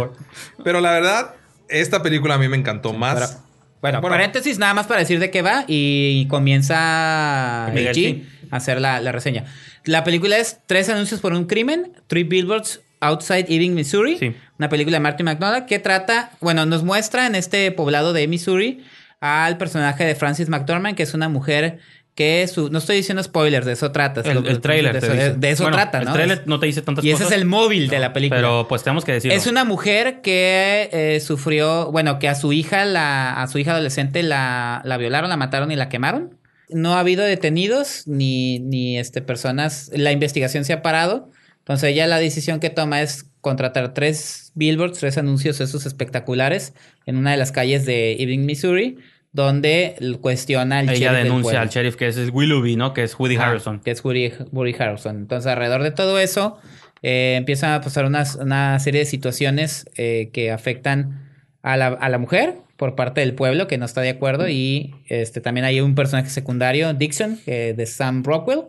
Pero 0.64 0.81
la 0.81 0.93
verdad, 0.93 1.35
esta 1.68 2.02
película 2.02 2.36
a 2.36 2.39
mí 2.39 2.48
me 2.48 2.56
encantó 2.56 2.93
más. 2.94 3.14
Pero- 3.14 3.47
bueno, 3.82 4.01
Bueno. 4.01 4.14
paréntesis 4.16 4.59
nada 4.59 4.73
más 4.74 4.86
para 4.86 5.01
decir 5.01 5.18
de 5.20 5.31
qué 5.31 5.43
va 5.43 5.64
y 5.68 6.27
comienza 6.28 7.68
Miguel, 7.74 7.94
G 7.94 8.24
hacer 8.51 8.81
la, 8.81 9.01
la 9.01 9.12
reseña. 9.12 9.44
La 9.85 10.05
película 10.05 10.36
es 10.39 10.59
Tres 10.66 10.89
anuncios 10.89 11.20
por 11.20 11.32
un 11.32 11.44
crimen, 11.47 11.93
Three 12.06 12.24
Billboards 12.24 12.81
Outside 13.01 13.47
Ebbing, 13.48 13.74
Missouri. 13.74 14.16
Sí. 14.18 14.35
Una 14.59 14.68
película 14.68 14.97
de 14.97 15.01
Martin 15.01 15.27
McDonagh 15.27 15.66
que 15.66 15.78
trata, 15.78 16.31
bueno, 16.40 16.64
nos 16.66 16.82
muestra 16.82 17.27
en 17.27 17.35
este 17.35 17.70
poblado 17.73 18.12
de 18.12 18.27
Missouri 18.27 18.85
al 19.20 19.59
personaje 19.59 20.05
de 20.05 20.14
Francis 20.14 20.48
McDormand, 20.48 20.97
que 20.97 21.02
es 21.02 21.12
una 21.14 21.28
mujer 21.28 21.78
que 22.14 22.48
su, 22.48 22.70
no 22.70 22.78
estoy 22.78 22.97
diciendo 22.97 23.23
spoilers, 23.23 23.66
de 23.66 23.73
eso 23.74 23.93
trata. 23.93 24.23
El, 24.23 24.47
el 24.47 24.60
trailer 24.62 24.94
de 24.94 25.01
te 25.01 25.06
eso, 25.06 25.14
dice. 25.14 25.35
de 25.35 25.51
eso 25.51 25.64
Bueno, 25.64 25.77
trata, 25.77 25.98
El 25.98 26.05
¿no? 26.06 26.12
trailer 26.14 26.43
no 26.47 26.59
te 26.59 26.64
dice 26.64 26.81
tantas 26.81 27.05
y 27.05 27.10
ese 27.10 27.24
cosas. 27.24 27.32
es 27.36 27.39
el 27.43 27.47
móvil 27.47 27.89
de 27.89 27.98
la 27.98 28.14
película. 28.14 28.40
Pero 28.40 28.66
pues 28.68 28.82
tenemos 28.82 29.05
que 29.05 29.12
decirlo. 29.12 29.36
Es 29.36 29.47
una 29.47 29.64
mujer 29.64 30.23
que 30.23 30.89
eh, 30.93 31.20
sufrió, 31.20 31.93
bueno, 31.93 32.18
que 32.18 32.31
a 32.31 32.35
su 32.35 32.55
hija, 32.55 32.86
la, 32.86 33.35
a 33.43 33.47
su 33.48 33.59
hija 33.59 33.73
adolescente 33.73 34.23
la, 34.23 34.81
la 34.85 34.97
violaron, 34.97 35.28
la 35.28 35.36
mataron 35.36 35.70
y 35.70 35.77
la 35.77 35.90
quemaron. 35.90 36.39
No 36.68 36.94
ha 36.94 37.01
habido 37.01 37.24
detenidos 37.24 38.06
ni, 38.06 38.59
ni 38.60 38.98
este, 38.98 39.22
personas. 39.22 39.90
La 39.94 40.12
investigación 40.12 40.64
se 40.64 40.72
ha 40.72 40.82
parado. 40.82 41.30
Entonces 41.59 41.90
ella 41.90 42.06
la 42.06 42.18
decisión 42.18 42.60
que 42.60 42.70
toma 42.70 43.02
es 43.02 43.26
contratar 43.40 43.94
tres 43.94 44.52
billboards, 44.55 44.98
tres 44.98 45.18
anuncios 45.18 45.60
esos 45.60 45.86
espectaculares 45.86 46.74
en 47.06 47.16
una 47.16 47.32
de 47.32 47.36
las 47.36 47.52
calles 47.52 47.86
de 47.86 48.14
Ebbing, 48.22 48.47
Missouri, 48.47 48.98
donde 49.32 49.97
cuestiona 50.20 50.78
al 50.78 50.88
Ella 50.88 50.97
sheriff 50.97 51.12
del 51.14 51.24
denuncia 51.24 51.60
al 51.60 51.68
sheriff 51.68 51.97
que 51.97 52.09
es 52.09 52.30
Willoughby, 52.32 52.76
¿no? 52.76 52.94
Que 52.94 53.02
es 53.02 53.18
Woody 53.18 53.36
Ajá, 53.36 53.51
Harrison. 53.51 53.80
Que 53.80 53.90
es 53.90 54.05
Woody, 54.05 54.32
Woody 54.52 54.74
Harrelson. 54.78 55.16
Entonces, 55.16 55.47
alrededor 55.51 55.82
de 55.82 55.90
todo 55.90 56.18
eso, 56.18 56.59
eh, 57.02 57.34
empiezan 57.36 57.72
a 57.72 57.80
pasar 57.80 58.05
unas- 58.06 58.36
una 58.36 58.78
serie 58.80 59.01
de 59.01 59.06
situaciones 59.06 59.86
eh, 59.97 60.30
que 60.32 60.51
afectan 60.51 61.28
a 61.62 61.76
la, 61.76 61.88
a 61.88 62.09
la 62.09 62.18
mujer 62.18 62.55
por 62.77 62.94
parte 62.94 63.20
del 63.23 63.35
pueblo 63.35 63.66
que 63.66 63.78
no 63.78 63.85
está 63.85 64.01
de 64.01 64.11
acuerdo. 64.11 64.48
Y 64.48 64.94
este 65.07 65.40
también 65.40 65.65
hay 65.65 65.81
un 65.81 65.94
personaje 65.94 66.28
secundario, 66.31 66.93
Dixon, 66.94 67.39
eh, 67.47 67.74
de 67.77 67.86
Sam 67.86 68.23
Rockwell, 68.24 68.61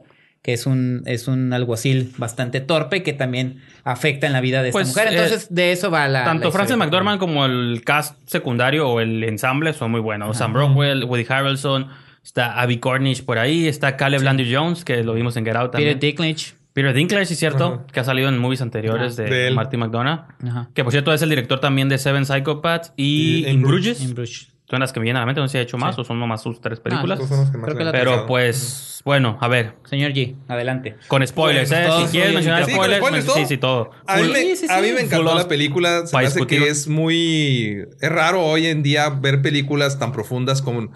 que 0.41 0.53
es 0.53 0.65
un, 0.65 1.03
es 1.05 1.27
un 1.27 1.51
alguacil 1.51 2.13
bastante 2.17 2.61
torpe 2.61 3.03
que 3.03 3.11
también 3.13 3.61
afecta 3.83 4.27
en 4.27 4.33
la 4.33 4.39
vida 4.41 4.61
de 4.63 4.69
esta 4.69 4.77
Pues, 4.79 4.87
mujer. 4.89 5.07
eh, 5.07 5.11
Entonces, 5.15 5.53
de 5.53 5.71
eso 5.73 5.91
va 5.91 6.07
la. 6.07 6.23
Tanto 6.23 6.45
la 6.45 6.51
Frances. 6.51 6.77
McDormand 6.77 7.19
como 7.19 7.45
el 7.45 7.81
cast 7.83 8.15
secundario 8.27 8.87
o 8.89 9.01
el 9.01 9.23
ensamble 9.25 9.73
son 9.73 9.91
muy 9.91 9.99
buenos. 9.99 10.37
Sam 10.37 10.53
Rockwell, 10.53 11.03
Woody 11.03 11.25
Harrelson, 11.27 11.87
está 12.23 12.59
Abby 12.61 12.77
Cornish 12.77 13.23
por 13.25 13.39
ahí, 13.39 13.67
está 13.67 13.97
Caleb 13.97 14.21
Landry 14.21 14.53
Jones, 14.53 14.85
que 14.85 15.03
lo 15.03 15.13
vimos 15.15 15.35
en 15.35 15.43
Get 15.45 15.55
Out 15.57 15.71
también. 15.71 15.99
Peter 15.99 16.15
Dinklage. 16.17 16.53
Peter 16.77 16.93
Dinklage, 16.93 17.25
sí, 17.25 17.33
cierto, 17.33 17.87
que 17.91 17.99
ha 17.99 18.03
salido 18.03 18.29
en 18.29 18.37
movies 18.37 18.61
anteriores 18.61 19.13
Ajá. 19.13 19.23
de, 19.23 19.29
De 19.35 19.47
él. 19.47 19.55
Martin 19.55 19.79
McDonough. 19.79 20.19
Ajá. 20.47 20.69
Que 20.75 20.83
por 20.83 20.91
cierto 20.93 21.11
es 21.11 21.23
el 21.23 21.29
director 21.29 21.59
también 21.59 21.89
de 21.89 21.97
Seven 21.97 22.23
Psychopaths 22.23 22.93
y, 22.95 23.45
Y 23.47 23.47
In 23.47 23.53
In 23.55 23.61
Bruges. 23.63 23.99
En 23.99 24.13
Bruges. 24.13 24.49
Son 24.69 24.79
las 24.79 24.93
que 24.93 24.99
me 24.99 25.05
vienen 25.05 25.17
a 25.17 25.21
la 25.21 25.25
mente, 25.25 25.41
no 25.41 25.47
sé 25.47 25.53
si 25.53 25.57
ha 25.57 25.61
hecho 25.61 25.79
más 25.79 25.97
o 25.97 26.03
son 26.03 26.19
nomás 26.19 26.43
sus 26.43 26.61
tres 26.61 26.79
películas. 26.79 27.17
Son 27.27 27.59
más 27.61 27.73
Pero 27.91 28.27
pues, 28.27 29.01
bueno, 29.05 29.39
a 29.41 29.47
ver, 29.47 29.73
Señor 29.85 30.11
G, 30.11 30.35
adelante. 30.47 30.97
con 31.07 31.25
spoilers, 31.25 31.69
Bueno, 31.71 31.97
¿eh? 31.97 32.05
Si 32.05 32.11
quieres 32.11 32.33
mencionar 32.35 32.65
Sí, 32.65 32.71
spoilers, 32.73 32.99
spoilers, 32.99 33.33
sí, 33.33 33.45
sí, 33.47 33.57
todo. 33.57 33.89
A 34.05 34.17
mí, 34.17 34.23
Full- 34.23 34.33
me, 34.33 34.39
Sí, 34.41 34.55
sí, 34.57 34.67
a 34.69 34.79
mí 34.81 34.89
sí. 34.89 34.93
me 34.93 35.01
encantó 35.01 35.33
la 35.33 35.47
película. 35.47 36.05
Se 36.05 36.15
me 36.15 36.25
hace 36.25 36.45
que 36.45 36.67
es 36.67 36.87
muy... 36.87 37.85
Es 38.01 38.11
raro 38.11 38.45
hoy 38.45 38.67
en 38.67 38.83
día 38.83 39.09
ver 39.09 39.41
películas 39.41 39.97
tan 39.97 40.11
profundas 40.11 40.61
como... 40.61 40.91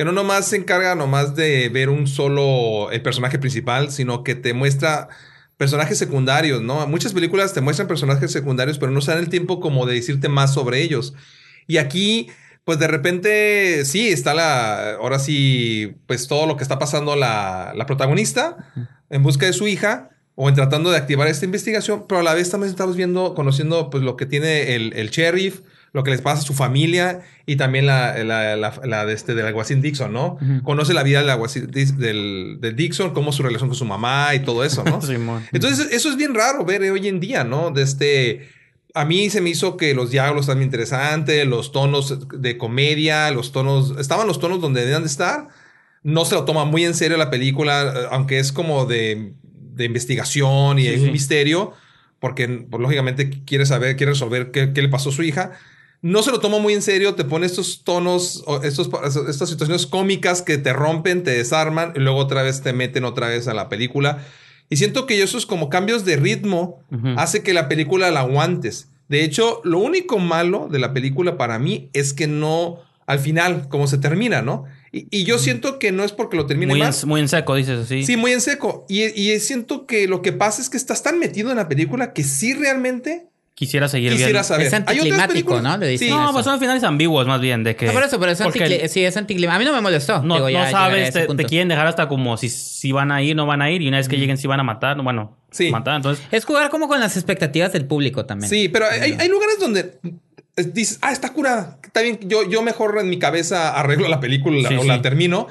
Que 0.00 0.04
no 0.06 0.12
nomás 0.12 0.46
se 0.46 0.56
encarga 0.56 0.94
nomás 0.94 1.36
de 1.36 1.68
ver 1.68 1.90
un 1.90 2.06
solo... 2.06 2.90
El 2.90 3.02
personaje 3.02 3.38
principal, 3.38 3.90
sino 3.90 4.24
que 4.24 4.34
te 4.34 4.54
muestra 4.54 5.10
personajes 5.58 5.98
secundarios, 5.98 6.62
¿no? 6.62 6.86
Muchas 6.86 7.12
películas 7.12 7.52
te 7.52 7.60
muestran 7.60 7.86
personajes 7.86 8.32
secundarios, 8.32 8.78
pero 8.78 8.92
no 8.92 9.02
se 9.02 9.10
dan 9.10 9.20
el 9.20 9.28
tiempo 9.28 9.60
como 9.60 9.84
de 9.84 9.96
decirte 9.96 10.30
más 10.30 10.54
sobre 10.54 10.80
ellos. 10.80 11.12
Y 11.66 11.76
aquí... 11.76 12.28
Pues 12.64 12.78
de 12.78 12.86
repente, 12.86 13.84
sí, 13.84 14.08
está 14.08 14.32
la. 14.32 14.94
Ahora 14.94 15.18
sí, 15.18 15.96
pues 16.06 16.28
todo 16.28 16.46
lo 16.46 16.56
que 16.56 16.62
está 16.62 16.78
pasando 16.78 17.14
la, 17.14 17.74
la 17.76 17.84
protagonista 17.84 18.72
en 19.10 19.22
busca 19.22 19.44
de 19.44 19.52
su 19.52 19.68
hija 19.68 20.08
o 20.34 20.48
en 20.48 20.54
tratando 20.54 20.90
de 20.90 20.96
activar 20.96 21.28
esta 21.28 21.44
investigación, 21.44 22.06
pero 22.08 22.20
a 22.20 22.24
la 22.24 22.32
vez 22.32 22.50
también 22.50 22.70
estamos 22.70 22.96
viendo, 22.96 23.34
conociendo 23.34 23.90
pues 23.90 24.02
lo 24.02 24.16
que 24.16 24.24
tiene 24.24 24.76
el, 24.76 24.94
el 24.94 25.10
sheriff, 25.10 25.60
lo 25.92 26.04
que 26.04 26.10
les 26.12 26.20
pasa 26.20 26.42
a 26.42 26.44
su 26.44 26.54
familia 26.54 27.20
y 27.46 27.56
también 27.56 27.84
la, 27.86 28.22
la, 28.22 28.56
la, 28.56 28.80
la 28.84 29.06
de 29.06 29.12
este, 29.12 29.34
del 29.34 29.46
alguacil 29.46 29.82
Dixon, 29.82 30.12
¿no? 30.12 30.34
Ujú. 30.40 30.62
Conoce 30.62 30.94
la 30.94 31.02
vida 31.02 31.20
del 31.20 31.30
alguacil 31.30 31.68
del, 31.70 32.58
del 32.60 32.76
Dixon, 32.76 33.12
cómo 33.12 33.32
su 33.32 33.42
relación 33.42 33.68
con 33.68 33.76
su 33.76 33.84
mamá 33.84 34.34
y 34.34 34.40
todo 34.40 34.64
eso, 34.64 34.84
¿no? 34.84 35.00
Simón. 35.02 35.44
Entonces, 35.52 35.88
eso 35.92 36.08
es 36.10 36.16
bien 36.16 36.34
raro 36.34 36.64
ver 36.64 36.82
hoy 36.82 37.08
en 37.08 37.18
día, 37.20 37.42
¿no? 37.44 37.70
De 37.70 37.82
este. 37.82 38.48
A 38.94 39.04
mí 39.04 39.30
se 39.30 39.40
me 39.40 39.50
hizo 39.50 39.76
que 39.76 39.94
los 39.94 40.10
diálogos 40.10 40.42
están 40.48 40.62
interesantes, 40.62 41.46
los 41.46 41.70
tonos 41.70 42.26
de 42.40 42.56
comedia, 42.56 43.30
los 43.30 43.52
tonos. 43.52 43.94
Estaban 43.98 44.26
los 44.26 44.40
tonos 44.40 44.60
donde 44.60 44.80
debían 44.80 45.02
de 45.02 45.08
estar. 45.08 45.48
No 46.02 46.24
se 46.24 46.34
lo 46.34 46.44
toma 46.44 46.64
muy 46.64 46.84
en 46.84 46.94
serio 46.94 47.16
la 47.16 47.30
película, 47.30 47.82
eh, 47.82 48.06
aunque 48.10 48.38
es 48.38 48.52
como 48.52 48.86
de, 48.86 49.32
de 49.42 49.84
investigación 49.84 50.78
y 50.78 50.82
Sí, 50.82 50.88
hay 50.88 50.98
sí. 50.98 51.04
un 51.04 51.12
misterio, 51.12 51.72
porque 52.20 52.48
pues, 52.48 52.80
lógicamente 52.80 53.30
quiere 53.44 53.64
saber, 53.66 53.96
quiere 53.96 54.12
resolver 54.12 54.50
qué, 54.50 54.72
qué 54.72 54.82
le 54.82 54.88
pasó 54.88 55.10
a 55.10 55.12
su 55.12 55.22
hija. 55.22 55.52
No 56.02 56.22
se 56.22 56.30
lo 56.30 56.40
toma 56.40 56.58
muy 56.58 56.72
en 56.72 56.82
serio, 56.82 57.14
te 57.14 57.24
pone 57.24 57.44
estos 57.46 57.84
tonos, 57.84 58.42
estos, 58.62 58.88
estas 59.28 59.50
situaciones 59.50 59.86
cómicas 59.86 60.40
que 60.40 60.56
te 60.56 60.72
rompen, 60.72 61.22
te 61.22 61.32
desarman 61.32 61.92
y 61.94 61.98
luego 62.00 62.18
otra 62.18 62.42
vez 62.42 62.62
te 62.62 62.72
meten 62.72 63.04
otra 63.04 63.28
vez 63.28 63.48
a 63.48 63.54
la 63.54 63.68
película. 63.68 64.24
Y 64.70 64.76
siento 64.76 65.04
que 65.06 65.20
esos 65.22 65.44
como 65.46 65.68
cambios 65.68 66.04
de 66.04 66.16
ritmo 66.16 66.80
Ujú. 66.90 67.08
hace 67.18 67.42
que 67.42 67.52
la 67.52 67.68
película 67.68 68.10
la 68.10 68.20
aguantes. 68.20 68.88
De 69.08 69.24
hecho, 69.24 69.60
lo 69.64 69.78
único 69.78 70.18
malo 70.18 70.68
de 70.70 70.78
la 70.78 70.92
película 70.94 71.36
para 71.36 71.58
mí 71.58 71.90
es 71.92 72.12
que 72.12 72.28
no, 72.28 72.78
al 73.06 73.18
final, 73.18 73.68
como 73.68 73.86
se 73.88 73.98
termina, 73.98 74.40
¿no? 74.40 74.64
Y, 74.92 75.06
y 75.10 75.24
yo 75.24 75.38
siento 75.38 75.78
que 75.78 75.92
no 75.92 76.04
es 76.04 76.12
porque 76.12 76.36
lo 76.36 76.46
termine 76.46 76.72
Muy 76.72 76.82
en, 76.82 76.92
muy 77.06 77.20
en 77.20 77.28
seco, 77.28 77.56
dices 77.56 77.80
así. 77.80 78.04
Sí, 78.04 78.16
muy 78.16 78.32
en 78.32 78.40
seco. 78.40 78.86
Y, 78.88 79.02
y 79.02 79.38
siento 79.40 79.84
que 79.86 80.06
lo 80.06 80.22
que 80.22 80.32
pasa 80.32 80.62
es 80.62 80.70
que 80.70 80.76
estás 80.76 81.02
tan 81.02 81.18
metido 81.18 81.50
en 81.50 81.56
la 81.56 81.68
película 81.68 82.12
que 82.12 82.22
sí 82.24 82.54
realmente 82.54 83.26
Quisiera 83.60 83.88
seguir 83.88 84.12
quisiera 84.12 84.30
viendo. 84.32 84.42
saber. 84.48 84.66
Es 84.68 84.72
anticlimático, 84.72 85.60
¿no? 85.60 85.76
Le 85.76 85.88
dicen 85.88 86.08
Sí, 86.08 86.14
eso. 86.14 86.22
No, 86.24 86.32
pues 86.32 86.46
son 86.46 86.58
finales 86.58 86.82
ambiguos 86.82 87.26
más 87.26 87.42
bien, 87.42 87.62
de 87.62 87.76
que... 87.76 87.84
No, 87.84 87.92
por 87.92 88.02
eso, 88.02 88.18
pero 88.18 88.32
es 88.32 88.40
porque 88.40 88.60
anticli- 88.64 88.88
sí, 88.88 89.04
es 89.04 89.14
anticlimático. 89.18 89.54
A 89.54 89.58
mí 89.58 89.64
no 89.66 89.72
me 89.74 89.82
molestó. 89.82 90.22
No, 90.22 90.36
Digo, 90.36 90.46
no 90.46 90.50
ya 90.50 90.64
llegaré 90.64 90.68
a 90.76 90.80
sabes, 90.80 91.08
ese 91.10 91.20
te, 91.20 91.26
punto. 91.26 91.42
te 91.42 91.46
quieren 91.50 91.68
dejar 91.68 91.86
hasta 91.86 92.08
como 92.08 92.38
si, 92.38 92.48
si 92.48 92.90
van 92.92 93.12
a 93.12 93.22
ir, 93.22 93.36
no 93.36 93.44
van 93.44 93.60
a 93.60 93.70
ir, 93.70 93.82
y 93.82 93.88
una 93.88 93.98
vez 93.98 94.08
que 94.08 94.16
lleguen 94.16 94.38
si 94.38 94.46
van 94.46 94.60
a 94.60 94.62
matar, 94.62 94.96
no, 94.96 95.02
bueno, 95.02 95.36
Sí. 95.50 95.70
matar, 95.70 95.96
entonces... 95.96 96.24
Es 96.30 96.46
jugar 96.46 96.70
como 96.70 96.88
con 96.88 97.00
las 97.00 97.18
expectativas 97.18 97.70
del 97.74 97.84
público 97.84 98.24
también. 98.24 98.48
Sí, 98.48 98.70
pero 98.70 98.86
hay, 98.86 99.14
hay 99.18 99.28
lugares 99.28 99.58
donde 99.60 99.98
eh, 100.56 100.64
dices, 100.72 100.98
ah, 101.02 101.12
está 101.12 101.34
curada. 101.34 101.76
Está 101.84 102.00
bien, 102.00 102.18
yo, 102.22 102.48
yo 102.48 102.62
mejor 102.62 102.96
en 102.98 103.10
mi 103.10 103.18
cabeza 103.18 103.78
arreglo 103.78 104.08
la 104.08 104.20
película 104.20 104.66
Sí, 104.70 104.74
o 104.76 104.80
sí. 104.80 104.88
la 104.88 105.02
termino. 105.02 105.48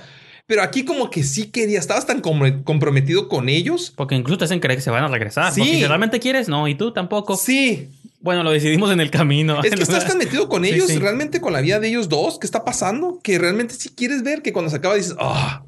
Pero 0.50 0.64
aquí 0.64 0.84
como 0.84 1.12
que 1.12 1.22
sí 1.24 1.52
quería, 1.52 1.78
estabas 1.78 2.08
tan 2.08 2.22
com- 2.22 2.64
comprometido 2.64 3.30
con 3.30 3.50
ellos. 3.50 3.94
Porque 3.96 4.16
incluso 4.16 4.40
te 4.40 4.46
hacen 4.46 4.60
creer 4.60 4.80
que 4.80 4.84
se 4.84 4.90
van 4.90 5.04
a 5.04 5.08
regresar. 5.08 5.54
Sí. 5.54 5.60
Porque 5.62 5.76
si 5.76 5.86
realmente 5.86 6.20
quieres, 6.20 6.50
no, 6.50 6.68
y 6.68 6.74
tú 6.74 6.92
tampoco. 6.92 7.38
Sí, 7.38 7.88
Bueno, 8.20 8.42
lo 8.42 8.50
decidimos 8.50 8.92
en 8.92 9.00
el 9.00 9.12
camino. 9.12 9.64
es 9.64 9.76
que 9.76 9.84
estás 9.84 10.08
tan 10.08 10.18
metido 10.18 10.50
con 10.50 10.66
ellos, 10.66 10.88
sí. 10.88 10.98
realmente 10.98 11.40
con 11.40 11.54
la 11.54 11.62
vida 11.62 11.80
de 11.80 11.90
ellos 11.90 12.10
dos, 12.10 12.40
¿qué 12.40 12.48
está 12.48 12.66
pasando? 12.66 13.20
Que 13.24 13.38
realmente 13.38 13.76
sí 13.76 13.90
quieres 13.96 14.24
ver 14.24 14.42
que 14.42 14.52
cuando 14.52 14.72
se 14.72 14.78
acaba 14.78 14.96
dices, 14.96 15.16
ah, 15.20 15.62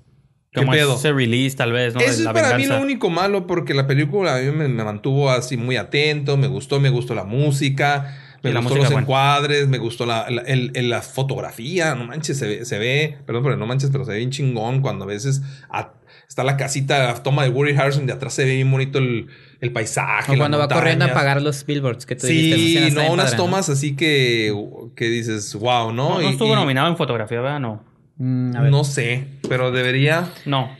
qué 0.51 0.61
Como 0.61 0.71
pedo. 0.71 0.95
ese 0.95 1.13
release, 1.13 1.55
tal 1.55 1.71
vez, 1.73 1.93
¿no? 1.93 2.01
Eso 2.01 2.09
es 2.09 2.19
la 2.21 2.33
para 2.33 2.57
mí 2.57 2.65
lo 2.65 2.81
único 2.81 3.11
malo 3.11 3.45
porque 3.45 3.75
la 3.75 3.85
película 3.85 4.35
a 4.35 4.39
mí 4.41 4.51
me, 4.51 4.67
me 4.67 4.83
mantuvo 4.83 5.29
así 5.29 5.57
muy 5.57 5.77
atento, 5.77 6.35
me 6.37 6.47
gustó, 6.47 6.79
me 6.79 6.89
gustó 6.89 7.13
la 7.15 7.23
música, 7.23 8.17
me 8.49 8.53
la 8.53 8.59
gustó 8.61 8.75
música, 8.75 8.93
los 8.93 9.01
encuadres, 9.03 9.67
me 9.67 9.77
gustó 9.77 10.05
la, 10.05 10.29
la, 10.29 10.41
el- 10.43 10.71
el- 10.73 10.89
la 10.89 11.01
fotografía, 11.01 11.95
no 11.95 12.05
manches, 12.05 12.37
se 12.37 12.47
ve, 12.47 12.65
se 12.65 12.79
ve, 12.79 13.17
perdón, 13.25 13.43
pero 13.43 13.57
no 13.57 13.65
manches, 13.67 13.89
pero 13.91 14.03
se 14.05 14.11
ve 14.11 14.17
bien 14.17 14.31
chingón 14.31 14.81
cuando 14.81 15.05
a 15.05 15.07
veces 15.07 15.41
a- 15.69 15.93
está 16.27 16.43
la 16.43 16.55
casita, 16.57 17.21
toma 17.23 17.43
de 17.43 17.49
Woody 17.49 17.73
Harrison, 17.77 18.05
de 18.05 18.13
atrás 18.13 18.33
se 18.33 18.45
ve 18.45 18.55
bien 18.55 18.71
bonito 18.71 18.99
el, 18.99 19.27
el 19.59 19.71
paisaje. 19.73 20.31
O 20.33 20.37
cuando 20.37 20.57
va 20.57 20.67
corriendo 20.69 21.05
a 21.05 21.09
apagar 21.09 21.41
los 21.41 21.65
billboards 21.65 22.05
que 22.05 22.15
tú 22.15 22.25
dijiste. 22.27 22.57
Sí, 22.57 22.77
está 22.87 23.03
no, 23.03 23.11
unas 23.13 23.25
padre, 23.31 23.37
¿no? 23.37 23.43
tomas 23.43 23.69
así 23.69 23.95
que, 23.95 24.53
que 24.95 25.05
dices, 25.09 25.53
wow, 25.55 25.91
¿no? 25.91 26.09
No, 26.09 26.15
no 26.15 26.21
Y- 26.21 26.31
estuvo 26.31 26.53
y- 26.53 26.55
nominado 26.55 26.87
en 26.87 26.95
fotografía, 26.97 27.41
¿verdad? 27.41 27.59
No. 27.59 27.83
Mm, 28.17 28.55
a 28.55 28.61
ver. 28.61 28.71
No 28.71 28.83
sé, 28.85 29.27
pero 29.49 29.71
debería. 29.71 30.29
No. 30.45 30.75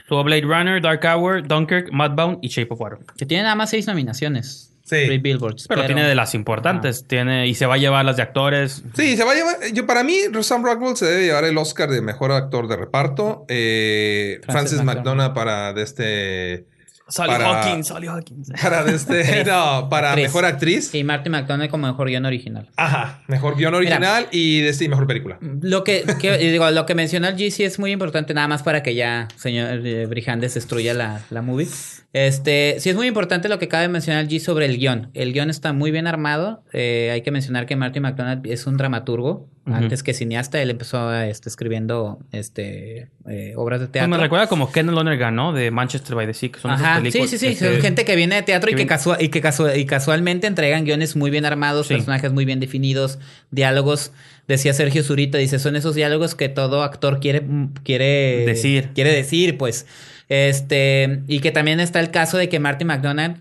Estuvo 0.00 0.22
Blade 0.24 0.42
Runner, 0.42 0.80
Dark 0.82 1.00
Hour, 1.04 1.46
Dunkirk, 1.46 1.90
Mudbound 1.92 2.38
y 2.42 2.48
Shape 2.48 2.68
of 2.72 2.80
Water. 2.80 2.98
Que 3.16 3.26
tiene 3.26 3.42
nada 3.44 3.54
más 3.54 3.70
seis 3.70 3.86
nominaciones. 3.86 4.73
Sí. 4.84 5.06
Three 5.06 5.18
billboards. 5.18 5.66
Pero, 5.66 5.86
tiene 5.86 6.04
de 6.06 6.14
las 6.14 6.34
importantes. 6.34 7.06
Tiene, 7.08 7.46
y 7.46 7.54
se 7.54 7.64
va 7.64 7.74
a 7.74 7.78
llevar 7.78 8.04
las 8.04 8.16
de 8.16 8.22
actores. 8.22 8.84
Sí, 8.94 9.16
se 9.16 9.24
va 9.24 9.32
a 9.32 9.34
llevar. 9.34 9.56
Yo, 9.72 9.86
para 9.86 10.04
mí, 10.04 10.18
Sam 10.42 10.62
Rockwell 10.62 10.94
se 10.96 11.06
debe 11.06 11.24
llevar 11.24 11.44
el 11.44 11.56
Oscar 11.56 11.88
de 11.88 12.02
mejor 12.02 12.32
actor 12.32 12.68
de 12.68 12.76
reparto. 12.76 13.46
Eh, 13.48 14.40
Frances 14.44 14.80
Francis. 14.80 14.84
McDonough 14.84 15.32
para 15.34 15.72
de 15.72 15.82
este. 15.82 16.66
Sally 17.06 17.32
Para- 17.32 17.62
Hawkins, 17.62 17.86
Sally 17.88 18.06
Hawkins. 18.06 18.50
Para 18.62 18.82
de 18.82 18.94
este. 18.94 19.44
no, 19.46 19.88
para 19.90 20.08
Actriz. 20.10 20.26
mejor 20.26 20.44
actriz. 20.46 20.94
Y 20.94 21.04
Martin 21.04 21.32
McDonald 21.32 21.70
como 21.70 21.86
mejor 21.86 22.08
guion 22.08 22.24
original. 22.24 22.70
Ajá, 22.76 23.22
mejor 23.26 23.56
guion 23.56 23.74
original 23.74 24.26
y 24.32 24.60
de 24.60 24.68
este 24.70 24.88
mejor 24.88 25.06
película. 25.06 25.38
Lo 25.40 25.84
que, 25.84 26.04
que- 26.20 26.38
digo, 26.38 26.70
lo 26.70 26.86
que 26.86 26.94
mencionó 26.94 27.28
el 27.28 27.36
G 27.36 27.50
sí 27.50 27.62
es 27.64 27.78
muy 27.78 27.90
importante, 27.92 28.32
nada 28.32 28.48
más 28.48 28.62
para 28.62 28.82
que 28.82 28.94
ya 28.94 29.28
señor 29.36 29.86
eh, 29.86 30.06
Brijandes 30.06 30.54
destruya 30.54 30.94
la, 30.94 31.20
la 31.28 31.42
movie. 31.42 31.68
Este, 32.14 32.76
sí 32.78 32.90
es 32.90 32.94
muy 32.96 33.08
importante 33.08 33.48
lo 33.48 33.58
que 33.58 33.64
acaba 33.64 33.82
de 33.82 33.88
mencionar 33.88 34.28
G 34.28 34.38
sobre 34.38 34.66
el 34.66 34.78
guion. 34.78 35.10
El 35.14 35.32
guion 35.32 35.50
está 35.50 35.72
muy 35.72 35.90
bien 35.90 36.06
armado. 36.06 36.62
Eh, 36.72 37.10
hay 37.12 37.22
que 37.22 37.32
mencionar 37.32 37.66
que 37.66 37.74
Martin 37.74 38.02
McDonald 38.04 38.46
es 38.46 38.66
un 38.68 38.76
dramaturgo. 38.76 39.48
Antes 39.66 40.02
que 40.02 40.12
cineasta, 40.12 40.60
él 40.60 40.68
empezó 40.70 41.12
este, 41.22 41.48
escribiendo 41.48 42.18
este, 42.32 43.08
eh, 43.26 43.54
obras 43.56 43.80
de 43.80 43.86
Pues 43.86 43.92
teatro. 43.92 44.10
me 44.10 44.18
recuerda 44.18 44.46
como 44.46 44.70
Ken 44.70 44.86
Lonergan, 44.94 45.34
¿no? 45.34 45.54
De 45.54 45.70
Manchester 45.70 46.14
by 46.14 46.26
the 46.26 46.34
Sea, 46.34 46.50
que 46.52 46.60
son 46.60 46.70
Ajá, 46.70 46.96
sí, 46.96 47.02
películas 47.04 47.30
sí, 47.30 47.38
sí. 47.38 47.54
Son 47.56 47.74
se- 47.74 47.80
gente 47.80 48.04
que 48.04 48.14
viene 48.14 48.34
de 48.36 48.42
teatro 48.42 48.68
y 48.70 48.74
que 48.74 48.76
que, 48.76 48.84
viene- 48.84 48.90
casua- 48.90 49.16
y, 49.20 49.28
que 49.30 49.40
casua- 49.40 49.74
y 49.76 49.86
casualmente 49.86 50.46
entregan 50.46 50.84
guiones 50.84 51.16
muy 51.16 51.30
bien 51.30 51.46
armados, 51.46 51.86
Sí. 51.88 51.94
personajes 51.94 52.30
muy 52.30 52.44
bien 52.44 52.60
definidos, 52.60 53.18
diálogos. 53.50 54.12
Decía 54.46 54.74
Sergio 54.74 55.02
Zurita, 55.02 55.38
dice, 55.38 55.58
son 55.58 55.76
esos 55.76 55.94
diálogos 55.94 56.34
que 56.34 56.50
todo 56.50 56.82
actor 56.82 57.18
quiere, 57.18 57.42
quiere 57.84 58.44
Decir. 58.46 58.90
Quiere 58.94 59.12
decir, 59.14 59.56
pues. 59.56 59.86
Este, 60.28 61.22
y 61.28 61.40
que 61.40 61.50
también 61.50 61.80
está 61.80 62.00
el 62.00 62.10
caso 62.10 62.38
de 62.38 62.48
que 62.48 62.58
Martin 62.58 62.86
McDonald, 62.88 63.36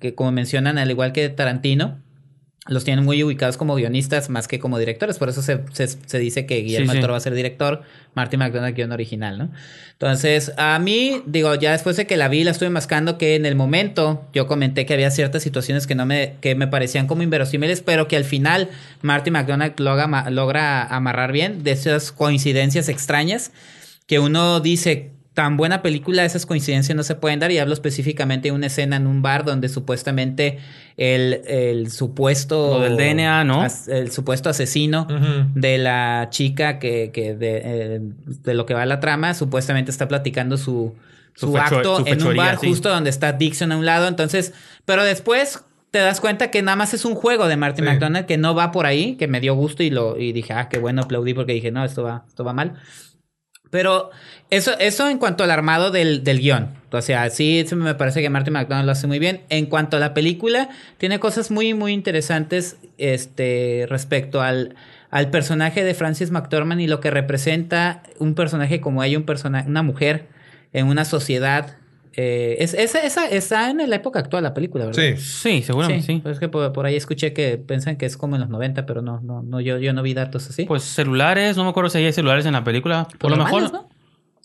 que 0.00 0.14
como 0.14 0.32
mencionan, 0.32 0.78
al 0.78 0.90
igual 0.90 1.12
que 1.12 1.28
Tarantino, 1.28 1.98
los 2.68 2.84
tienen 2.84 3.04
muy 3.04 3.20
ubicados 3.24 3.56
como 3.56 3.74
guionistas 3.74 4.30
más 4.30 4.46
que 4.46 4.60
como 4.60 4.78
directores. 4.78 5.18
Por 5.18 5.28
eso 5.28 5.42
se, 5.42 5.60
se- 5.72 5.88
se 5.88 6.18
dice 6.20 6.46
que 6.46 6.58
Guillermo 6.58 6.92
Sí, 6.92 7.00
va 7.00 7.16
a 7.16 7.20
ser 7.20 7.34
director, 7.34 7.82
Martin 8.14 8.38
McDonald 8.38 8.76
guion 8.76 8.92
original, 8.92 9.36
¿no? 9.36 9.50
Entonces, 9.94 10.52
a 10.56 10.78
mí, 10.78 11.22
digo, 11.26 11.54
ya 11.56 11.72
después 11.72 11.96
de 11.96 12.06
que 12.06 12.16
la 12.16 12.28
vi, 12.28 12.44
la 12.44 12.52
estuve 12.52 12.70
mascando, 12.70 13.18
que 13.18 13.34
en 13.34 13.46
el 13.46 13.56
momento 13.56 14.28
yo 14.32 14.46
comenté 14.46 14.86
que 14.86 14.94
había 14.94 15.10
ciertas 15.10 15.42
situaciones 15.42 15.88
que 15.88 15.96
no 15.96 16.06
me, 16.06 16.34
que 16.40 16.54
me 16.54 16.68
parecían 16.68 17.08
como 17.08 17.22
inverosímiles, 17.24 17.80
pero 17.82 18.06
que 18.06 18.16
al 18.16 18.24
final 18.24 18.68
Martin 19.00 19.32
McDonald 19.32 19.78
logra, 19.80 20.30
logra 20.30 20.84
amarrar 20.84 21.32
bien 21.32 21.64
de 21.64 21.72
esas 21.72 22.12
coincidencias 22.12 22.88
extrañas 22.88 23.50
que 24.06 24.18
uno 24.20 24.60
dice, 24.60 25.10
tan 25.34 25.56
buena 25.56 25.80
película, 25.82 26.24
esas 26.24 26.44
coincidencias 26.46 26.94
no 26.94 27.02
se 27.02 27.14
pueden 27.14 27.40
dar. 27.40 27.50
Y 27.52 27.58
hablo 27.58 27.72
específicamente 27.74 28.48
de 28.48 28.52
una 28.52 28.66
escena 28.66 28.96
en 28.96 29.06
un 29.06 29.22
bar 29.22 29.44
donde 29.44 29.68
supuestamente 29.68 30.58
el, 30.96 31.40
el 31.46 31.90
supuesto. 31.90 32.78
Lo 32.78 32.80
del 32.80 32.96
DNA, 32.96 33.44
¿no? 33.44 33.62
as- 33.62 33.88
El 33.88 34.10
supuesto 34.12 34.50
asesino 34.50 35.06
de 35.54 35.78
la 35.78 36.28
chica 36.30 36.78
que, 36.78 37.10
que 37.12 37.34
de, 37.34 37.62
eh, 37.64 38.00
de 38.44 38.54
lo 38.54 38.66
que 38.66 38.74
va 38.74 38.84
la 38.86 39.00
trama, 39.00 39.34
supuestamente 39.34 39.90
está 39.90 40.06
platicando 40.08 40.56
su, 40.58 40.94
Su 41.34 41.56
acto 41.56 42.00
su 42.00 42.06
en 42.06 42.22
un 42.22 42.36
bar 42.36 42.58
sí. 42.60 42.68
justo 42.68 42.90
donde 42.90 43.08
está 43.10 43.32
Dixon 43.32 43.72
a 43.72 43.76
un 43.78 43.86
lado. 43.86 44.08
Entonces, 44.08 44.52
pero 44.84 45.02
después 45.02 45.64
te 45.90 45.98
das 45.98 46.20
cuenta 46.20 46.50
que 46.50 46.62
nada 46.62 46.76
más 46.76 46.94
es 46.94 47.04
un 47.04 47.14
juego 47.14 47.48
de 47.48 47.56
Martin 47.56 47.84
Sí. 47.84 47.90
McDonald 47.90 48.26
que 48.26 48.36
no 48.38 48.54
va 48.54 48.70
por 48.72 48.86
ahí, 48.86 49.16
que 49.16 49.28
me 49.28 49.40
dio 49.40 49.54
gusto 49.54 49.82
y 49.82 49.90
lo 49.90 50.18
y 50.18 50.32
dije, 50.32 50.52
ah, 50.54 50.68
qué 50.70 50.78
bueno, 50.78 51.02
aplaudí 51.02 51.34
porque 51.34 51.52
dije, 51.52 51.70
no, 51.70 51.84
esto 51.84 52.02
va, 52.02 52.24
esto 52.28 52.44
va 52.44 52.52
mal. 52.52 52.74
Pero 53.72 54.10
eso, 54.50 54.78
eso 54.78 55.08
en 55.08 55.16
cuanto 55.16 55.44
al 55.44 55.50
armado 55.50 55.90
del, 55.90 56.24
del 56.24 56.40
guion. 56.40 56.68
O 56.90 57.00
sea, 57.00 57.30
sí, 57.30 57.64
me 57.74 57.94
parece 57.94 58.20
que 58.20 58.28
Martin 58.28 58.52
McDonald 58.52 58.84
lo 58.84 58.92
hace 58.92 59.06
muy 59.06 59.18
bien. 59.18 59.40
En 59.48 59.64
cuanto 59.64 59.96
a 59.96 60.00
la 60.00 60.12
película, 60.12 60.68
tiene 60.98 61.18
cosas 61.18 61.50
muy, 61.50 61.72
muy 61.72 61.94
interesantes 61.94 62.76
este, 62.98 63.86
respecto 63.88 64.42
al, 64.42 64.74
al 65.10 65.30
personaje 65.30 65.84
de 65.84 65.94
Francis 65.94 66.30
McDormand 66.30 66.82
y 66.82 66.86
lo 66.86 67.00
que 67.00 67.10
representa 67.10 68.02
un 68.18 68.34
personaje 68.34 68.82
como 68.82 69.02
ella, 69.02 69.16
un 69.16 69.24
persona, 69.24 69.64
una 69.66 69.82
mujer 69.82 70.28
en 70.74 70.88
una 70.88 71.06
sociedad. 71.06 71.78
Eh, 72.14 72.56
es, 72.58 72.74
esa, 72.74 73.00
esa 73.00 73.26
está 73.26 73.70
en 73.70 73.88
la 73.88 73.96
época 73.96 74.20
actual 74.20 74.42
la 74.42 74.54
película, 74.54 74.86
¿verdad? 74.86 75.02
Sí. 75.02 75.16
Sí, 75.16 75.62
seguramente 75.62 76.04
sí. 76.04 76.22
Es 76.24 76.38
que 76.38 76.48
por, 76.48 76.72
por 76.72 76.86
ahí 76.86 76.96
escuché 76.96 77.32
que 77.32 77.58
piensan 77.58 77.96
que 77.96 78.06
es 78.06 78.16
como 78.16 78.36
en 78.36 78.42
los 78.42 78.50
90, 78.50 78.86
pero 78.86 79.02
no, 79.02 79.20
no, 79.20 79.42
no 79.42 79.60
yo, 79.60 79.78
yo 79.78 79.92
no 79.92 80.02
vi 80.02 80.14
datos 80.14 80.48
así. 80.48 80.64
Pues 80.64 80.82
celulares, 80.82 81.56
no 81.56 81.64
me 81.64 81.70
acuerdo 81.70 81.90
si 81.90 81.98
hay 81.98 82.12
celulares 82.12 82.46
en 82.46 82.52
la 82.52 82.64
película. 82.64 83.08
Por 83.18 83.30
lo 83.30 83.36
mejor. 83.36 83.72
¿no? 83.72 83.88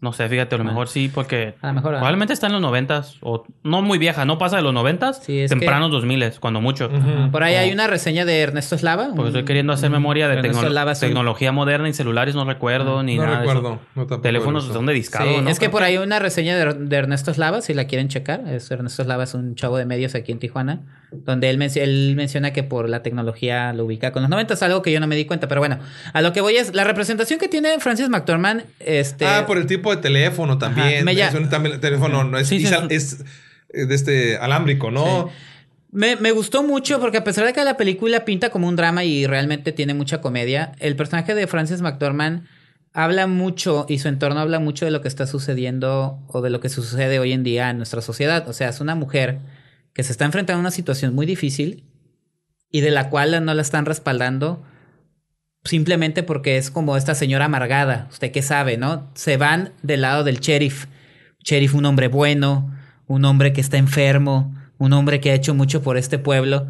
¿No? 0.01 0.13
sé, 0.13 0.27
fíjate, 0.29 0.55
a 0.55 0.57
lo 0.57 0.63
mejor 0.63 0.87
sí, 0.87 1.09
porque 1.13 1.55
A 1.61 1.67
lo 1.67 1.73
mejor, 1.73 1.91
probablemente 1.93 2.33
está 2.33 2.47
en 2.47 2.53
los 2.53 2.61
noventas, 2.61 3.17
o 3.21 3.45
no 3.63 3.81
muy 3.81 3.97
vieja, 3.97 4.25
no 4.25 4.37
pasa 4.37 4.57
de 4.57 4.61
los 4.61 4.73
noventas, 4.73 5.21
Sí, 5.23 5.45
tempranos 5.49 5.91
dos 5.91 6.05
miles, 6.05 6.39
cuando 6.39 6.61
mucho. 6.61 6.89
Por 7.31 7.43
ahí 7.43 7.55
hay 7.55 7.71
una 7.71 7.87
reseña 7.87 8.25
de 8.25 8.41
Ernesto 8.41 8.77
Slava. 8.77 9.09
Porque 9.15 9.29
estoy 9.29 9.45
queriendo 9.45 9.73
hacer 9.73 9.89
memoria 9.89 10.27
de 10.27 10.41
tecno- 10.41 10.67
Slava, 10.67 10.95
sí. 10.95 11.05
tecnología 11.07 11.51
moderna 11.51 11.89
y 11.89 11.93
celulares, 11.93 12.35
no 12.35 12.45
recuerdo 12.45 13.01
ni 13.03 13.17
no 13.17 13.23
nada. 13.25 13.39
de 13.39 13.45
eso. 13.45 13.53
recuerdo. 13.55 13.79
No, 13.95 14.01
tampoco 14.03 14.21
Teléfonos 14.21 14.65
son 14.65 14.85
de 14.85 14.93
discado, 14.93 15.29
Sí, 15.29 15.41
¿no? 15.41 15.49
es 15.49 15.59
que 15.59 15.69
por 15.69 15.83
ahí 15.83 15.95
hay 15.97 16.03
una 16.03 16.19
reseña 16.19 16.55
de, 16.57 16.73
de 16.73 16.95
Ernesto 16.95 17.33
Slava, 17.33 17.61
si 17.61 17.73
la 17.73 17.85
quieren 17.85 18.07
checar. 18.07 18.41
Es, 18.47 18.69
Ernesto 18.71 19.03
Slava 19.03 19.23
es 19.23 19.33
un 19.33 19.55
chavo 19.55 19.77
de 19.77 19.85
medios 19.85 20.15
aquí 20.15 20.31
en 20.31 20.39
Tijuana, 20.39 20.81
donde 21.11 21.49
él, 21.49 21.61
él 21.75 22.13
menciona 22.15 22.51
que 22.53 22.63
por 22.63 22.89
la 22.89 23.01
tecnología 23.01 23.73
lo 23.73 23.85
ubica 23.85 24.11
con 24.11 24.21
los 24.21 24.29
90, 24.29 24.53
es 24.53 24.63
algo 24.63 24.81
que 24.81 24.91
yo 24.91 24.99
no 24.99 25.07
me 25.07 25.15
di 25.15 25.25
cuenta, 25.25 25.47
pero 25.47 25.61
bueno, 25.61 25.79
a 26.13 26.21
lo 26.21 26.33
que 26.33 26.41
voy 26.41 26.55
es 26.57 26.73
la 26.75 26.83
representación 26.83 27.39
que 27.39 27.47
tiene 27.47 27.79
Francis 27.79 28.09
McDormand. 28.09 28.63
Este, 28.79 29.25
Ah, 29.25 29.45
por 29.47 29.57
el 29.57 29.65
tipo 29.65 29.86
de 29.95 30.01
teléfono 30.01 30.57
también. 30.57 31.03
me 31.05 31.15
ya- 31.15 31.29
Es 31.29 31.35
un 31.35 31.49
también- 31.49 31.79
teléfono, 31.79 32.23
no 32.23 32.37
es, 32.37 32.47
Sí, 32.47 32.59
sí, 32.59 32.65
es, 32.65 32.71
es- 32.89 33.13
es, 33.13 33.25
eh, 33.69 33.85
de 33.85 33.95
este 33.95 34.37
alámbrico, 34.37 34.91
¿no? 34.91 35.29
Me, 35.91 36.15
me 36.17 36.31
gustó 36.31 36.63
mucho 36.63 36.99
porque 36.99 37.17
a 37.17 37.23
pesar 37.23 37.45
de 37.45 37.53
que 37.53 37.63
la 37.63 37.77
película 37.77 38.25
pinta 38.25 38.49
como 38.49 38.67
un 38.67 38.75
drama 38.75 39.03
y 39.03 39.25
realmente 39.25 39.71
tiene 39.71 39.93
mucha 39.93 40.19
comedia, 40.21 40.73
el 40.79 40.95
personaje 40.95 41.33
de 41.33 41.47
Frances 41.47 41.81
McDormand 41.81 42.45
habla 42.93 43.25
mucho 43.27 43.85
y 43.87 43.99
su 43.99 44.07
entorno 44.07 44.39
habla 44.39 44.59
mucho 44.59 44.85
de 44.85 44.91
lo 44.91 45.01
que 45.01 45.07
está 45.07 45.27
sucediendo 45.27 46.19
o 46.27 46.41
de 46.41 46.49
lo 46.49 46.59
que 46.59 46.69
sucede 46.69 47.19
hoy 47.19 47.31
en 47.31 47.43
día 47.43 47.69
en 47.69 47.77
nuestra 47.77 48.01
sociedad. 48.01 48.47
O 48.49 48.53
sea, 48.53 48.69
es 48.69 48.79
una 48.81 48.95
mujer 48.95 49.39
que 49.93 50.03
se 50.03 50.11
está 50.11 50.25
enfrentando 50.25 50.57
a 50.57 50.61
una 50.61 50.71
situación 50.71 51.15
muy 51.15 51.25
difícil 51.25 51.83
y 52.69 52.81
de 52.81 52.91
la 52.91 53.09
cual 53.09 53.43
no 53.45 53.53
la 53.53 53.61
están 53.61 53.85
respaldando 53.85 54.63
simplemente 55.67 56.23
porque 56.23 56.57
es 56.57 56.71
como 56.71 56.97
esta 56.97 57.15
señora 57.15 57.45
amargada. 57.45 58.07
Usted 58.11 58.31
qué 58.31 58.41
sabe, 58.41 58.77
¿no? 58.77 59.09
Se 59.13 59.37
van 59.37 59.73
del 59.83 60.01
lado 60.01 60.23
del 60.23 60.39
sheriff. 60.39 60.87
Sheriff, 61.43 61.75
un 61.75 61.85
hombre 61.85 62.07
bueno, 62.07 62.73
un 63.07 63.25
hombre 63.25 63.53
que 63.53 63.61
está 63.61 63.77
enfermo, 63.77 64.55
un 64.77 64.93
hombre 64.93 65.19
que 65.19 65.31
ha 65.31 65.35
hecho 65.35 65.53
mucho 65.53 65.81
por 65.81 65.97
este 65.97 66.17
pueblo 66.17 66.67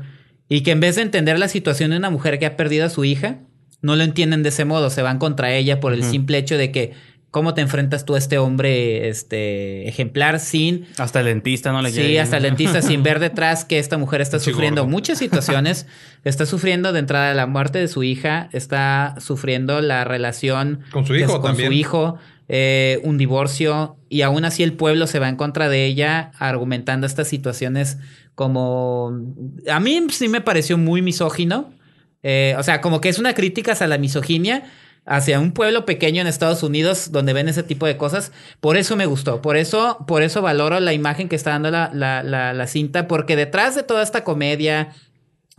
y 0.49 0.61
que 0.61 0.71
en 0.71 0.79
vez 0.79 0.95
de 0.95 1.01
entender 1.01 1.39
la 1.39 1.47
situación 1.47 1.91
de 1.91 1.97
una 1.97 2.09
mujer 2.09 2.39
que 2.39 2.45
ha 2.45 2.55
perdido 2.55 2.85
a 2.85 2.89
su 2.89 3.05
hija, 3.05 3.39
no 3.81 3.95
lo 3.95 4.03
entienden 4.03 4.43
de 4.43 4.49
ese 4.49 4.65
modo, 4.65 4.89
se 4.89 5.01
van 5.01 5.19
contra 5.19 5.53
ella 5.53 5.79
por 5.79 5.93
el 5.93 6.03
simple 6.03 6.37
hecho 6.37 6.57
de 6.57 6.71
que 6.71 6.93
cómo 7.37 7.53
te 7.53 7.61
enfrentas 7.61 8.03
tú 8.03 8.15
a 8.15 8.17
este 8.17 8.37
hombre 8.39 9.07
este 9.09 9.87
ejemplar 9.87 10.39
sin 10.39 10.87
Hasta 10.97 11.19
el 11.19 11.27
dentista 11.27 11.71
no 11.71 11.81
le 11.81 11.91
Sí, 11.91 12.01
llega. 12.01 12.23
hasta 12.23 12.37
el 12.37 12.43
dentista 12.43 12.81
sin 12.81 13.03
ver 13.03 13.19
detrás 13.19 13.63
que 13.63 13.77
esta 13.79 13.97
mujer 13.97 14.21
está 14.21 14.39
sufriendo 14.47 14.81
gordo. 14.81 14.91
muchas 14.91 15.19
situaciones. 15.19 15.85
está 16.23 16.45
sufriendo 16.45 16.91
de 16.93 16.99
entrada 16.99 17.33
la 17.35 17.45
muerte 17.45 17.79
de 17.79 17.87
su 17.87 18.03
hija, 18.03 18.49
está 18.51 19.15
sufriendo 19.19 19.81
la 19.81 20.03
relación 20.03 20.81
Con 20.91 21.05
su 21.05 21.15
hijo 21.15 21.33
con 21.39 21.43
también. 21.51 21.69
su 21.69 21.73
hijo, 21.73 22.17
eh, 22.49 22.99
un 23.03 23.17
divorcio 23.17 23.97
y 24.09 24.21
aún 24.23 24.43
así 24.43 24.63
el 24.63 24.73
pueblo 24.73 25.05
se 25.07 25.19
va 25.19 25.29
en 25.29 25.35
contra 25.35 25.69
de 25.69 25.85
ella 25.85 26.31
argumentando 26.39 27.05
estas 27.05 27.27
situaciones 27.27 27.97
como 28.35 29.13
a 29.71 29.79
mí 29.79 30.01
sí 30.09 30.27
me 30.27 30.41
pareció 30.41 30.77
muy 30.77 31.01
misógino. 31.01 31.71
Eh, 32.23 32.55
o 32.57 32.63
sea, 32.63 32.81
como 32.81 32.99
que 32.99 33.09
es 33.09 33.19
una 33.19 33.33
crítica 33.33 33.71
hacia 33.73 33.87
la 33.87 33.97
misoginia 33.97 34.63
hacia 35.07 35.39
un 35.39 35.51
pueblo 35.53 35.85
pequeño 35.85 36.21
en 36.21 36.27
Estados 36.27 36.61
Unidos 36.61 37.11
donde 37.11 37.33
ven 37.33 37.47
ese 37.47 37.63
tipo 37.63 37.87
de 37.87 37.97
cosas. 37.97 38.31
Por 38.59 38.77
eso 38.77 38.95
me 38.95 39.05
gustó. 39.05 39.41
Por 39.41 39.57
eso, 39.57 40.03
por 40.05 40.21
eso 40.21 40.41
valoro 40.41 40.79
la 40.79 40.93
imagen 40.93 41.29
que 41.29 41.35
está 41.35 41.51
dando 41.51 41.71
la, 41.71 41.89
la, 41.93 42.21
la, 42.21 42.53
la 42.53 42.67
cinta. 42.67 43.07
Porque 43.07 43.35
detrás 43.35 43.73
de 43.73 43.83
toda 43.83 44.03
esta 44.03 44.23
comedia 44.23 44.89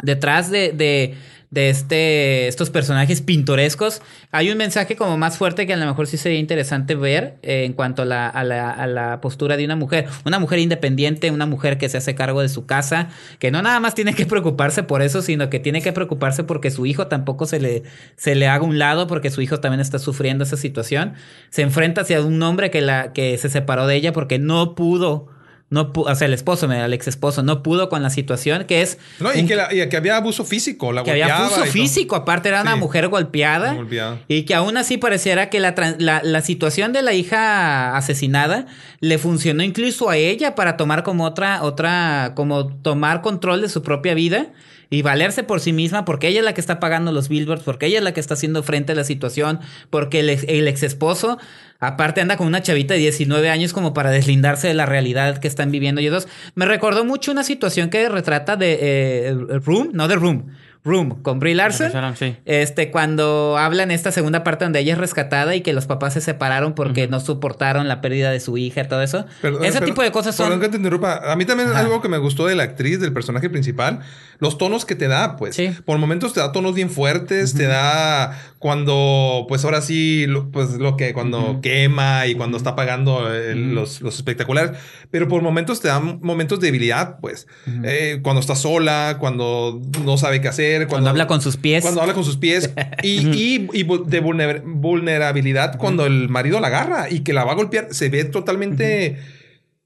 detrás 0.03 0.51
de, 0.51 0.73
de, 0.73 1.15
de 1.51 1.71
este, 1.71 2.47
estos 2.47 2.71
personajes 2.71 3.23
pintorescos 3.23 4.03
hay 4.31 4.51
un 4.51 4.59
mensaje 4.59 4.97
como 4.97 5.17
más 5.17 5.39
fuerte 5.39 5.67
que 5.67 5.73
a 5.73 5.77
lo 5.77 5.87
mejor 5.87 6.07
sí 6.07 6.19
sería 6.19 6.39
interesante 6.39 6.95
ver 6.95 7.39
eh, 7.43 7.65
en 7.65 7.73
cuanto 7.73 8.03
a 8.03 8.05
la, 8.05 8.29
a, 8.29 8.45
la, 8.45 8.71
a 8.71 8.87
la 8.87 9.21
postura 9.21 9.57
de 9.57 9.65
una 9.65 9.75
mujer. 9.75 10.07
Una 10.25 10.39
mujer 10.39 10.59
independiente, 10.59 11.31
una 11.31 11.47
mujer 11.47 11.79
que 11.79 11.89
se 11.89 11.97
hace 11.97 12.15
cargo 12.15 12.43
de 12.43 12.49
su 12.49 12.67
casa, 12.67 13.09
que 13.39 13.51
no 13.51 13.63
nada 13.63 13.81
más 13.81 13.95
tiene 13.95 14.15
que 14.15 14.27
preocuparse 14.27 14.83
por 14.83 15.03
eso, 15.03 15.23
sino 15.23 15.49
que 15.49 15.59
tiene 15.59 15.81
que 15.81 15.93
preocuparse 15.93 16.45
porque 16.45 16.71
su 16.71 16.87
hijo 16.87 17.07
tampoco 17.07 17.47
se 17.47 17.59
le, 17.59 17.83
se 18.17 18.35
le 18.35 18.47
haga 18.47 18.65
un 18.65 18.79
lado, 18.79 19.07
porque 19.07 19.31
su 19.31 19.41
hijo 19.41 19.59
también 19.59 19.81
está 19.81 19.99
sufriendo 19.99 20.45
esa 20.45 20.57
situación. 20.57 21.15
Se 21.51 21.63
enfrenta 21.63 22.03
hacia 22.03 22.23
un 22.23 22.43
hombre 22.43 22.71
que, 22.71 22.83
la, 22.83 23.13
que 23.13 23.37
se 23.39 23.49
separó 23.49 23.87
de 23.87 23.97
ella 23.97 24.13
porque 24.13 24.39
no 24.39 24.75
pudo 24.75 25.38
no 25.71 25.93
o 25.95 26.15
sea, 26.15 26.27
el 26.27 26.33
esposo, 26.33 26.71
el 26.73 26.93
ex 26.95 27.09
esposo, 27.09 27.43
no 27.43 27.63
pudo 27.63 27.89
con 27.91 28.03
la 28.03 28.09
situación, 28.11 28.65
que 28.65 28.81
es 28.81 28.99
No, 29.21 29.35
y 29.35 29.41
un- 29.41 29.47
que, 29.49 29.55
la- 29.57 29.73
y 29.75 29.87
que 29.89 29.97
había 29.99 30.17
abuso 30.17 30.45
físico, 30.45 30.93
la 30.93 31.03
que 31.05 31.11
había 31.11 31.37
abuso 31.37 31.65
físico, 31.67 32.17
aparte 32.17 32.49
era 32.49 32.63
una 32.63 32.77
mujer 32.77 33.09
golpeada, 33.09 33.75
Golpeada. 33.75 34.19
y 34.29 34.45
que 34.45 34.55
aún 34.55 34.77
así 34.79 34.97
pareciera 34.97 35.51
que 35.51 35.61
la, 35.61 35.75
la, 35.99 36.21
la 36.25 36.41
situación 36.41 36.93
de 36.95 37.03
la 37.03 37.13
hija 37.13 37.97
asesinada 37.97 38.67
le 39.01 39.19
funcionó 39.19 39.63
incluso 39.63 40.09
a 40.09 40.17
ella 40.17 40.55
para 40.55 40.77
tomar 40.79 41.03
como 41.03 41.25
otra, 41.25 41.63
otra, 41.63 42.33
como 42.35 42.69
tomar 42.69 43.21
control 43.21 43.61
de 43.61 43.69
su 43.69 43.83
propia 43.83 44.15
vida 44.15 44.47
y 44.91 45.03
valerse 45.03 45.43
por 45.43 45.61
sí 45.61 45.73
misma, 45.73 46.05
porque 46.05 46.29
ella 46.29 46.39
es 46.41 46.45
la 46.45 46.55
que 46.55 46.61
está 46.61 46.81
pagando 46.81 47.13
los 47.13 47.29
billboards, 47.29 47.63
porque 47.65 47.87
ella 47.87 47.99
es 47.99 48.05
la 48.05 48.13
que 48.15 48.21
está 48.21 48.35
haciendo 48.35 48.63
frente 48.63 48.93
a 48.93 48.95
la 48.95 49.05
situación, 49.05 49.61
porque 49.91 50.21
el, 50.21 50.31
ex- 50.31 50.83
esposo 50.83 51.39
aparte 51.81 52.21
anda 52.21 52.37
con 52.37 52.47
una 52.47 52.63
chavita 52.63 52.95
de 52.95 53.01
19 53.01 53.51
años 53.51 53.73
como 53.73 53.93
para 53.95 54.11
deslindarse 54.11 54.67
de 54.69 54.75
la 54.75 54.87
realidad 54.87 55.39
que 55.39 55.49
están 55.49 55.71
viviendo 55.71 56.01
ellos 56.01 56.25
dos. 56.25 56.29
Me 56.55 56.65
recordó 56.65 57.05
mucho 57.05 57.31
una 57.33 57.45
situación 57.45 57.91
que 57.91 58.09
retrata 58.09 58.57
de 58.57 58.79
eh, 58.81 59.35
Room, 59.65 59.91
no 59.93 60.09
de 60.09 60.17
Room, 60.17 60.47
Room, 60.89 61.23
con 61.23 61.39
Brie 61.39 61.55
Larson. 61.55 61.93
Sí. 62.17 62.37
Este, 62.47 62.91
cuando 62.91 63.57
habla 63.59 63.83
en 63.83 63.91
esta 63.91 64.11
segunda 64.11 64.43
parte 64.43 64.65
donde 64.65 64.81
ella 64.81 64.95
es 64.95 64.99
rescatada 64.99 65.55
y 65.55 65.61
que 65.61 65.73
los 65.73 65.87
papás 65.87 66.15
se 66.15 66.21
separaron 66.21 66.75
porque 66.75 67.07
no 67.09 67.21
soportaron 67.21 67.87
la 67.89 68.01
pérdida 68.01 68.31
de 68.31 68.41
su 68.41 68.57
hija, 68.57 68.89
todo 68.89 69.03
eso. 69.03 69.27
Perdón, 69.43 69.65
Ese 69.65 69.75
perdón, 69.75 69.91
tipo 69.91 70.03
de 70.03 70.11
cosas 70.13 70.35
son. 70.35 70.47
Perdón 70.47 70.61
que 70.61 70.69
te 70.71 70.77
interrumpa. 70.79 71.31
A 71.31 71.37
mí 71.37 71.45
también 71.45 71.69
Ajá. 71.69 71.81
algo 71.81 72.01
que 72.01 72.09
me 72.09 72.19
gustó 72.19 72.47
de 72.47 72.55
la 72.55 72.63
actriz, 72.63 73.01
del 73.01 73.13
personaje 73.13 73.51
principal, 73.51 74.01
los 74.39 74.57
tonos 74.57 74.85
que 74.85 74.95
te 74.95 75.09
da, 75.09 75.37
pues. 75.37 75.57
Sí. 75.57 75.71
Por 75.85 75.99
momentos 75.99 76.33
te 76.33 76.41
da 76.41 76.53
tonos 76.53 76.75
bien 76.75 76.89
fuertes, 76.91 77.55
te 77.55 77.67
da 77.67 78.39
cuando, 78.59 79.45
pues 79.49 79.65
ahora 79.65 79.83
sí, 79.83 80.27
lo, 80.27 80.51
pues 80.51 80.75
lo 80.75 80.97
que 80.97 81.13
cuando 81.13 81.61
quema 81.61 82.27
y 82.27 82.35
cuando 82.35 82.57
está 82.57 82.71
apagando 82.71 83.33
eh, 83.33 83.55
los, 83.55 84.01
los 84.01 84.17
espectaculares. 84.17 84.73
Pero 85.11 85.29
por 85.29 85.43
momentos 85.43 85.81
te 85.81 85.89
dan 85.89 86.21
momentos 86.23 86.61
de 86.61 86.69
debilidad, 86.69 87.19
pues. 87.21 87.47
Eh, 87.85 88.21
cuando 88.23 88.41
está 88.41 88.55
sola, 88.55 89.17
cuando 89.19 89.81
no 90.05 90.17
sabe 90.17 90.41
qué 90.41 90.49
hacer, 90.49 90.78
cuando, 90.87 91.05
Cuando 91.05 91.11
habla 91.11 91.27
con 91.27 91.41
sus 91.41 91.57
pies. 91.57 91.83
Cuando 91.83 92.01
habla 92.01 92.15
con 92.15 92.25
sus 92.25 92.37
pies. 92.37 92.71
y, 93.03 93.29
y, 93.33 93.59
de 93.59 94.23
vulner- 94.23 94.63
vulnerabilidad 94.65 95.77
cuando 95.79 96.07
el 96.07 96.29
marido 96.29 96.61
la 96.61 96.69
agarra 96.69 97.11
y 97.11 97.21
que 97.21 97.33
la 97.33 97.45
va 97.45 97.53
a 97.53 97.57
golpear. 97.57 97.89
Se 97.93 98.09
ve 98.09 98.25
totalmente. 98.25 99.17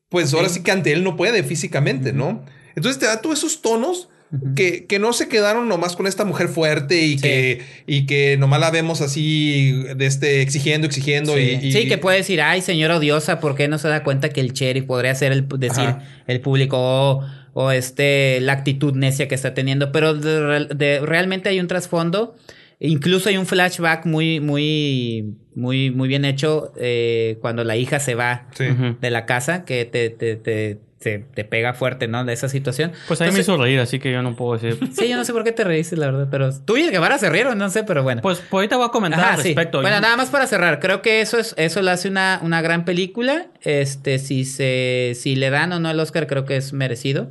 Pues 0.09 0.33
ahora 0.35 0.49
sí 0.49 0.63
que 0.63 0.71
ante 0.71 0.93
él 0.93 1.05
no 1.05 1.17
puede 1.17 1.43
físicamente, 1.43 2.13
¿no? 2.13 2.45
Entonces 2.77 2.99
te 2.99 3.07
da 3.07 3.21
todos 3.23 3.39
esos 3.39 3.63
tonos 3.63 4.09
que, 4.57 4.87
que 4.87 4.99
no 4.99 5.13
se 5.13 5.29
quedaron 5.29 5.69
nomás 5.69 5.95
con 5.95 6.07
esta 6.07 6.25
mujer 6.25 6.49
fuerte 6.49 7.03
y, 7.03 7.13
Sí. 7.19 7.23
que, 7.23 7.63
y 7.87 8.07
que 8.07 8.37
nomás 8.39 8.61
la 8.61 8.71
vemos 8.71 9.03
así 9.03 9.73
de 9.95 10.07
este 10.07 10.41
exigiendo, 10.41 10.87
exigiendo 10.87 11.35
Sí. 11.37 11.59
y, 11.63 11.67
y- 11.69 11.73
Sí, 11.73 11.87
que 11.89 11.99
puede 11.99 12.17
decir, 12.19 12.41
ay, 12.41 12.63
señora 12.63 12.97
odiosa, 12.97 13.41
¿por 13.41 13.55
qué 13.55 13.69
no 13.69 13.77
se 13.79 13.89
da 13.89 14.03
cuenta 14.05 14.31
que 14.31 14.41
el 14.41 14.53
sheriff 14.53 14.85
podría 14.85 15.15
ser 15.15 15.33
el 15.33 15.47
decir 15.59 15.85
Ajá. 15.85 16.03
el 16.27 16.41
público 16.41 16.77
o, 16.79 17.27
o, 17.55 17.71
este 17.71 18.41
la 18.41 18.53
actitud 18.53 18.95
necia 18.95 19.29
que 19.29 19.35
está 19.35 19.55
teniendo? 19.55 19.93
Pero 19.93 20.15
de- 20.15 20.67
de- 20.75 21.01
realmente 21.01 21.49
hay 21.49 21.61
un 21.61 21.67
trasfondo. 21.69 22.35
Incluso 22.85 23.29
hay 23.29 23.37
un 23.37 23.47
flashback 23.47 24.07
muy, 24.07 24.41
muy, 24.41 25.35
muy, 25.55 25.91
muy 25.93 26.09
bien 26.09 26.25
hecho 26.25 26.73
eh, 26.77 27.39
cuando 27.41 27.63
la 27.63 27.77
hija 27.77 28.01
se 28.01 28.17
va 28.17 28.49
Sí. 28.55 28.65
De 29.01 29.11
la 29.11 29.25
casa, 29.25 29.65
que 29.65 29.85
te, 29.85 30.11
te, 30.11 30.35
te, 30.35 30.79
te, 31.03 31.19
te 31.19 31.45
pega 31.45 31.75
fuerte, 31.75 32.09
¿no? 32.09 32.25
De 32.25 32.33
esa 32.33 32.49
situación. 32.49 32.93
Pues 33.09 33.21
a 33.21 33.25
mí 33.25 33.29
me 33.33 33.39
Entonces- 33.41 33.55
hizo 33.55 33.63
reír, 33.63 33.81
así 33.81 33.99
que 33.99 34.13
yo 34.13 34.23
no 34.23 34.37
puedo 34.37 34.59
decir. 34.59 34.79
Sí, 34.93 35.09
yo 35.09 35.17
no 35.17 35.25
sé 35.25 35.33
por 35.33 35.45
qué 35.45 35.53
te 35.53 35.65
reíste, 35.65 35.97
la 35.97 36.07
verdad, 36.07 36.29
pero 36.31 36.51
tú 36.61 36.77
y 36.77 36.83
el 36.83 36.91
Guevara 36.91 37.19
se 37.19 37.29
rieron, 37.31 37.59
no 37.59 37.69
sé, 37.71 37.85
pero 37.85 38.03
bueno. 38.03 38.23
Pues, 38.23 38.39
pues 38.39 38.53
ahorita 38.53 38.77
voy 38.77 38.87
a 38.87 38.91
comentar 38.91 39.21
Ajá, 39.21 39.35
al 39.35 39.41
sí. 39.43 39.49
respecto. 39.49 39.81
Bueno, 39.81 39.97
Yo- 39.97 40.03
nada 40.03 40.17
más 40.17 40.31
para 40.31 40.47
cerrar. 40.47 40.81
Creo 40.81 41.03
que 41.03 41.21
eso 41.21 41.39
es, 41.39 41.55
eso 41.59 41.83
le 41.83 41.91
hace 41.91 42.09
una, 42.09 42.41
una 42.43 42.63
gran 42.63 42.85
película. 42.85 43.47
Este, 43.63 44.19
si 44.19 44.45
se, 44.45 45.13
si 45.15 45.35
le 45.37 45.51
dan 45.51 45.73
o 45.73 45.81
no 45.81 45.91
el 45.91 45.99
Oscar, 46.01 46.27
creo 46.27 46.45
que 46.45 46.57
es 46.57 46.73
merecido. 46.73 47.31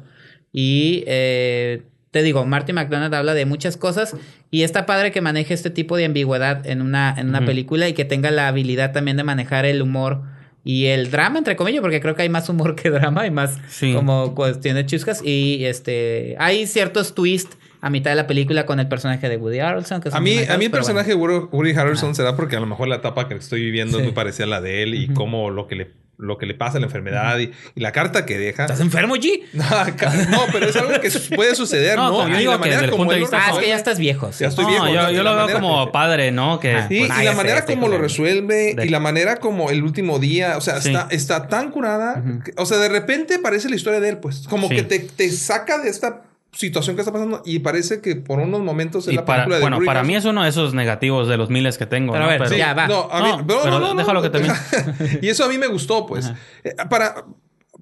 Y 0.54 1.04
eh, 1.08 1.84
te 2.12 2.24
digo, 2.24 2.46
Marty 2.46 2.74
McDonald 2.74 3.14
habla 3.14 3.34
de 3.34 3.46
muchas 3.46 3.78
cosas. 3.78 4.16
Y 4.50 4.64
está 4.64 4.86
padre 4.86 5.12
que 5.12 5.22
maneje 5.22 5.54
este 5.54 5.70
tipo 5.70 5.96
de 5.96 6.06
ambigüedad 6.06 6.68
en 6.68 6.82
una, 6.82 7.16
en 7.18 7.30
una 7.30 7.46
película 7.46 7.88
y 7.88 7.94
que 7.94 8.04
tenga 8.04 8.32
la 8.32 8.50
habilidad 8.50 8.92
también 8.92 9.16
de 9.16 9.24
manejar 9.24 9.66
el 9.66 9.82
humor 9.82 10.24
y 10.64 10.86
el 10.88 11.10
drama, 11.12 11.38
entre 11.40 11.56
comillas, 11.56 11.82
porque 11.82 12.00
creo 12.02 12.16
que 12.16 12.22
hay 12.22 12.30
más 12.30 12.48
humor 12.50 12.76
que 12.76 12.90
drama 12.90 13.26
y 13.26 13.32
más 13.32 13.58
Sí. 13.70 13.94
como 13.94 14.36
cuestiones 14.36 14.86
chuscas. 14.86 15.22
Y 15.24 15.66
este 15.66 16.36
hay 16.40 16.68
ciertos 16.68 17.16
twists 17.16 17.58
a 17.82 17.90
mitad 17.90 18.12
de 18.12 18.16
la 18.16 18.28
película 18.28 18.68
con 18.68 18.80
el 18.80 18.88
personaje 18.88 19.28
de 19.28 19.38
Woody 19.38 19.60
Harrelson. 19.60 20.02
Que 20.02 20.10
A 20.14 20.20
mí, 20.20 20.34
a 20.34 20.36
mí 20.36 20.42
el 20.44 20.48
bueno. 20.58 20.72
personaje 20.72 21.10
de 21.10 21.16
Woody- 21.16 21.76
Harrelson 21.76 22.14
será 22.14 22.36
porque 22.36 22.56
a 22.56 22.60
lo 22.60 22.68
mejor 22.68 22.88
la 22.88 22.98
etapa 22.98 23.28
que 23.28 23.34
estoy 23.36 23.62
viviendo 23.62 23.94
Sí. 23.98 24.02
es 24.02 24.04
muy 24.04 24.14
parecida 24.14 24.46
a 24.46 24.50
la 24.50 24.62
de 24.62 24.84
él 24.84 24.94
y 24.94 25.08
cómo 25.08 25.50
lo 25.50 25.68
que 25.68 25.76
le, 25.76 25.92
lo 26.22 26.38
que 26.38 26.46
le 26.46 26.54
pasa, 26.54 26.80
la 26.80 26.86
enfermedad 26.86 27.38
y, 27.40 27.52
y 27.76 27.80
la 27.82 27.92
carta 27.92 28.26
que 28.26 28.38
deja. 28.38 28.64
¿Estás 28.64 28.80
enfermo, 28.80 29.16
G? 29.16 29.42
No, 30.30 30.46
pero 30.52 30.68
es 30.70 30.76
algo 30.76 31.00
que 31.02 31.10
puede 31.36 31.56
suceder, 31.56 31.98
No, 31.98 32.10
¿no? 32.10 32.28
yo 32.30 32.38
digo 32.38 32.52
la 32.52 32.58
que 32.58 32.60
manera 32.62 32.76
desde 32.78 32.86
el 32.86 32.92
como 32.92 33.04
punto 33.04 33.14
de 33.16 33.20
vista- 33.20 33.38
Ah, 33.44 33.52
es 33.54 33.58
que 33.60 33.68
ya 33.68 33.76
estás 33.76 33.98
viejo. 34.00 34.32
sí. 34.32 34.40
Ya 34.44 34.48
estoy 34.50 34.66
No, 34.66 34.70
viejo. 34.72 34.88
yo, 34.88 35.02
¿no? 35.04 35.12
yo 35.12 35.24
lo 35.24 35.36
veo 35.48 35.56
como 35.60 35.86
que- 35.88 35.92
padre, 35.92 36.32
¿no? 36.32 36.60
Que. 36.60 36.84
Sí, 36.88 37.00
pues, 37.00 37.12
Ah, 37.12 37.24
y 37.24 37.26
la 37.26 37.34
manera 37.34 37.60
sé 37.66 37.74
como 37.74 37.88
lo 37.88 37.98
resuelve 37.98 38.76
De- 38.76 38.86
y 38.86 38.90
la 38.90 39.00
manera 39.00 39.38
como 39.38 39.70
el 39.72 39.84
último 39.84 40.20
día, 40.20 40.58
o 40.58 40.62
sea, 40.62 40.80
Sí. 40.82 40.90
está, 40.90 41.08
está 41.12 41.48
tan 41.48 41.72
curada, 41.72 42.24
que- 42.46 42.54
o 42.58 42.66
sea, 42.66 42.78
de 42.78 42.90
repente 42.90 43.40
parece 43.40 43.70
la 43.70 43.76
historia 43.76 44.00
de 44.00 44.10
él, 44.10 44.18
pues, 44.18 44.46
como 44.50 44.68
Sí. 44.70 44.76
que 44.76 44.84
te, 44.84 45.00
te 45.00 45.30
saca 45.32 45.80
de 45.80 45.90
esta 45.90 46.22
situación 46.54 46.96
que 46.96 47.02
está 47.02 47.12
pasando 47.14 47.42
y 47.46 47.60
parece 47.60 48.02
que 48.02 48.16
por 48.18 48.40
unos 48.40 48.62
momentos 48.62 49.08
y 49.08 49.14
la 49.14 49.26
para, 49.26 49.44
película 49.46 49.56
de 49.58 49.62
bueno, 49.62 49.86
para 49.86 50.04
mí 50.04 50.16
es 50.16 50.26
uno 50.26 50.44
de 50.44 50.50
esos 50.50 50.74
negativos 50.74 51.28
de 51.28 51.38
los 51.38 51.50
miles 51.50 51.78
que 51.78 51.86
tengo. 51.86 52.12
Pero 52.14 52.26
¿no? 52.26 52.30
a 52.30 52.34
ver, 52.34 52.42
Pero- 52.44 52.56
ya, 52.58 52.74
va. 52.74 52.88
No, 52.88 53.08
a 53.12 53.22
mí, 53.24 53.30
No, 53.30 53.48
pero 53.48 53.80
no, 53.80 53.80
no, 53.80 53.96
déjalo 53.96 54.22
no. 54.22 54.24
que 54.24 54.30
termine. 54.30 54.54
y 55.22 55.30
eso 55.30 55.46
a 55.46 55.48
mí 55.50 55.58
me 55.58 55.68
gustó, 55.68 56.06
pues. 56.06 56.32
Eh, 56.64 56.76
Para, 56.90 57.26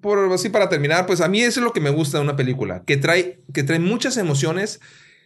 por 0.01 0.31
así 0.31 0.49
para 0.49 0.69
terminar, 0.69 1.05
pues 1.05 1.19
a 1.21 1.27
mí 1.27 1.41
eso 1.41 1.59
es 1.59 1.63
lo 1.63 1.73
que 1.73 1.81
me 1.81 1.89
gusta 1.89 2.17
de 2.19 2.23
una 2.23 2.35
película, 2.35 2.83
que 2.85 2.97
trae, 2.97 3.39
que 3.53 3.63
trae 3.63 3.79
muchas 3.79 4.17
emociones. 4.17 4.79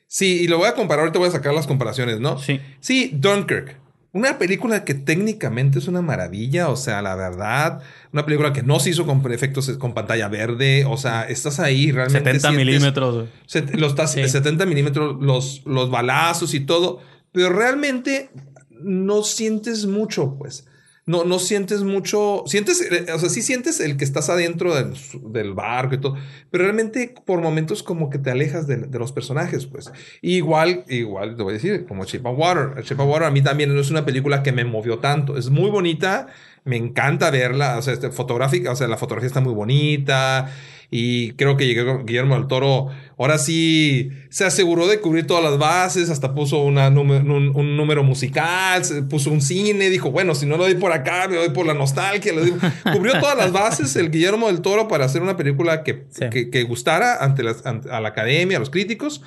Sí, 0.07 0.41
y 0.43 0.47
lo 0.47 0.57
voy 0.57 0.67
a 0.67 0.73
comparar, 0.75 1.01
ahorita 1.01 1.19
voy 1.19 1.27
a 1.27 1.31
sacar 1.31 1.53
las 1.53 1.65
comparaciones, 1.67 2.19
¿no? 2.19 2.37
Sí. 2.37 2.61
Sí, 2.79 3.11
Dunkirk. 3.13 3.79
Una 4.15 4.37
película 4.37 4.85
que 4.85 4.93
técnicamente 4.93 5.79
es 5.79 5.87
una 5.87 6.03
maravilla, 6.03 6.69
o 6.69 6.75
sea, 6.75 7.01
la 7.01 7.15
verdad, 7.15 7.81
una 8.11 8.23
película 8.25 8.53
que 8.53 8.61
no 8.61 8.79
se 8.79 8.91
hizo 8.91 9.07
con 9.07 9.29
efectos 9.31 9.67
con 9.79 9.95
pantalla 9.95 10.27
verde, 10.27 10.85
o 10.85 10.97
sea, 10.97 11.23
estás 11.27 11.59
ahí 11.59 11.91
realmente. 11.91 12.19
70 12.19 12.49
sientes- 12.49 12.57
milímetros. 12.65 13.27
los 13.73 13.95
Sí. 14.27 14.27
70 14.29 14.65
milímetros, 14.67 15.17
los, 15.19 15.63
los 15.65 15.89
balazos 15.89 16.53
y 16.53 16.59
todo, 16.59 17.01
pero 17.31 17.49
realmente 17.49 18.29
no 18.69 19.23
sientes 19.23 19.87
mucho, 19.87 20.35
pues. 20.37 20.67
No, 21.05 21.25
no 21.25 21.37
sientes 21.37 21.83
mucho. 21.83 22.43
Sientes, 22.45 22.81
eh, 22.81 23.11
o 23.13 23.19
sea, 23.19 23.29
sí 23.29 23.41
sientes 23.41 23.81
el 23.81 23.97
que 23.97 24.05
estás 24.05 24.29
adentro 24.29 24.73
del, 24.73 25.53
barco 25.53 25.95
y 25.95 25.97
todo, 25.99 26.15
pero 26.49 26.63
realmente 26.63 27.13
por 27.25 27.41
momentos 27.41 27.83
como 27.83 28.09
que 28.09 28.19
te 28.19 28.31
alejas 28.31 28.67
de, 28.67 28.77
de 28.77 28.99
los 28.99 29.11
personajes, 29.11 29.65
pues. 29.65 29.91
Igual, 30.21 30.85
igual 30.87 31.35
te 31.35 31.43
voy 31.43 31.51
a 31.51 31.53
decir, 31.55 31.85
como 31.85 32.05
Shape 32.05 32.27
of 32.27 32.37
Water. 32.37 32.83
Shape 32.83 33.01
of 33.01 33.09
Water 33.09 33.27
a 33.27 33.31
mí 33.31 33.41
también 33.41 33.73
no 33.73 33.81
es 33.81 33.91
una 33.91 34.05
película 34.05 34.43
que 34.43 34.53
me 34.53 34.63
movió 34.63 34.99
tanto. 34.99 35.37
Es 35.37 35.49
muy 35.49 35.69
bonita, 35.69 36.27
me 36.63 36.77
encanta 36.77 37.29
verla, 37.31 37.77
o 37.77 37.81
sea, 37.81 37.93
este, 37.93 38.09
fotográfica, 38.09 38.71
o 38.71 38.75
sea, 38.75 38.87
la 38.87 38.97
fotografía 38.97 39.27
está 39.27 39.41
muy 39.41 39.53
bonita. 39.53 40.49
Y 40.95 41.31
creo 41.31 41.57
que 41.57 41.65
llegó 41.65 42.03
Guillermo 42.05 42.35
del 42.35 42.45
Toro, 42.45 42.89
ahora 43.17 43.39
sí 43.39 44.11
se 44.29 44.45
aseguró 44.45 44.87
de 44.87 44.99
cubrir 44.99 45.25
todas 45.25 45.43
las 45.43 45.57
bases, 45.57 46.11
hasta 46.11 46.35
puso 46.35 46.59
una 46.59 46.89
un, 46.89 47.09
un 47.55 47.75
número 47.77 48.03
musical, 48.03 48.83
puso 49.09 49.31
un 49.31 49.41
cine, 49.41 49.89
dijo, 49.89 50.11
bueno, 50.11 50.35
si 50.35 50.45
no 50.45 50.55
lo 50.55 50.65
doy 50.65 50.75
por 50.75 50.91
acá, 50.91 51.27
me 51.27 51.37
doy 51.37 51.49
por 51.49 51.65
la 51.65 51.73
nostalgia. 51.73 52.31
lo 52.31 52.41
doy- 52.41 52.53
Cubrió 52.93 53.19
todas 53.19 53.35
las 53.35 53.51
bases 53.51 53.95
el 53.95 54.11
Guillermo 54.11 54.47
del 54.47 54.61
Toro 54.61 54.87
para 54.87 55.05
hacer 55.05 55.23
una 55.23 55.35
película 55.35 55.81
que, 55.83 56.05
Sí. 56.11 56.25
que, 56.29 56.51
que 56.51 56.61
gustara 56.61 57.23
ante, 57.23 57.41
las- 57.41 57.65
ante- 57.65 57.89
a 57.89 57.99
la 57.99 58.09
academia, 58.09 58.57
a 58.57 58.59
los 58.59 58.69
críticos, 58.69 59.23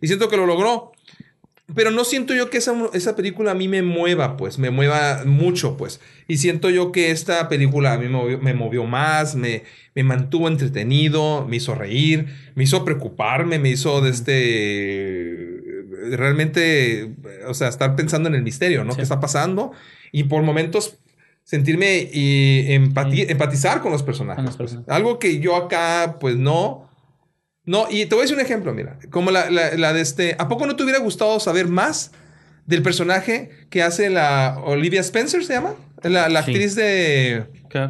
y 0.00 0.06
siento 0.06 0.30
que 0.30 0.38
lo 0.38 0.46
logró. 0.46 0.92
Pero 1.74 1.90
no 1.90 2.04
siento 2.04 2.34
yo 2.34 2.50
que 2.50 2.58
esa, 2.58 2.74
esa 2.94 3.14
película 3.16 3.52
a 3.52 3.54
mí 3.54 3.68
me 3.68 3.82
mueva, 3.82 4.36
pues, 4.36 4.58
me 4.58 4.70
mueva 4.70 5.22
mucho, 5.24 5.76
pues. 5.76 6.00
Y 6.26 6.38
siento 6.38 6.70
yo 6.70 6.90
que 6.92 7.10
esta 7.10 7.48
película 7.48 7.92
a 7.92 7.98
mí 7.98 8.04
me 8.06 8.10
movió, 8.10 8.38
me 8.38 8.54
movió 8.54 8.84
más, 8.86 9.34
me, 9.36 9.62
me 9.94 10.02
mantuvo 10.02 10.48
entretenido, 10.48 11.46
me 11.48 11.56
hizo 11.56 11.74
reír, 11.74 12.26
me 12.54 12.64
hizo 12.64 12.84
preocuparme, 12.84 13.58
me 13.58 13.70
hizo 13.70 14.00
de 14.00 14.10
este... 14.10 15.60
Realmente, 16.16 17.12
o 17.46 17.54
sea, 17.54 17.68
estar 17.68 17.94
pensando 17.96 18.28
en 18.28 18.34
el 18.34 18.42
misterio, 18.42 18.84
¿no? 18.84 18.92
Sí. 18.92 18.96
¿Qué 18.96 19.02
está 19.02 19.20
pasando? 19.20 19.72
Y 20.12 20.24
por 20.24 20.42
momentos 20.42 20.96
sentirme 21.44 22.08
y 22.12 22.66
empati- 22.68 23.14
Sí. 23.14 23.26
empatizar 23.28 23.80
con 23.80 23.92
los 23.92 24.02
personajes. 24.02 24.36
Con 24.36 24.46
los 24.46 24.56
pues. 24.56 24.70
personajes. 24.72 24.94
Algo 24.94 25.18
que 25.18 25.40
yo 25.40 25.56
acá, 25.56 26.16
pues, 26.20 26.36
no... 26.36 26.89
No, 27.70 27.86
y 27.88 28.06
te 28.06 28.14
voy 28.16 28.22
a 28.22 28.24
decir 28.24 28.36
un 28.36 28.42
ejemplo, 28.44 28.74
mira. 28.74 28.98
Como 29.10 29.30
la, 29.30 29.48
la- 29.50 29.72
la 29.76 29.92
de 29.92 30.00
este. 30.00 30.34
¿A 30.38 30.48
poco 30.48 30.66
no 30.66 30.74
te 30.76 30.82
hubiera 30.82 30.98
gustado 30.98 31.38
saber 31.38 31.68
más 31.68 32.10
del 32.66 32.82
personaje 32.82 33.50
que 33.70 33.82
hace 33.82 34.10
la 34.10 34.56
Olivia 34.64 35.00
Spencer, 35.00 35.44
se 35.44 35.52
llama? 35.52 35.74
La, 36.02 36.28
la 36.28 36.42
Sí. 36.42 36.50
actriz 36.50 36.74
de. 36.74 37.44
¿Qué? 37.70 37.88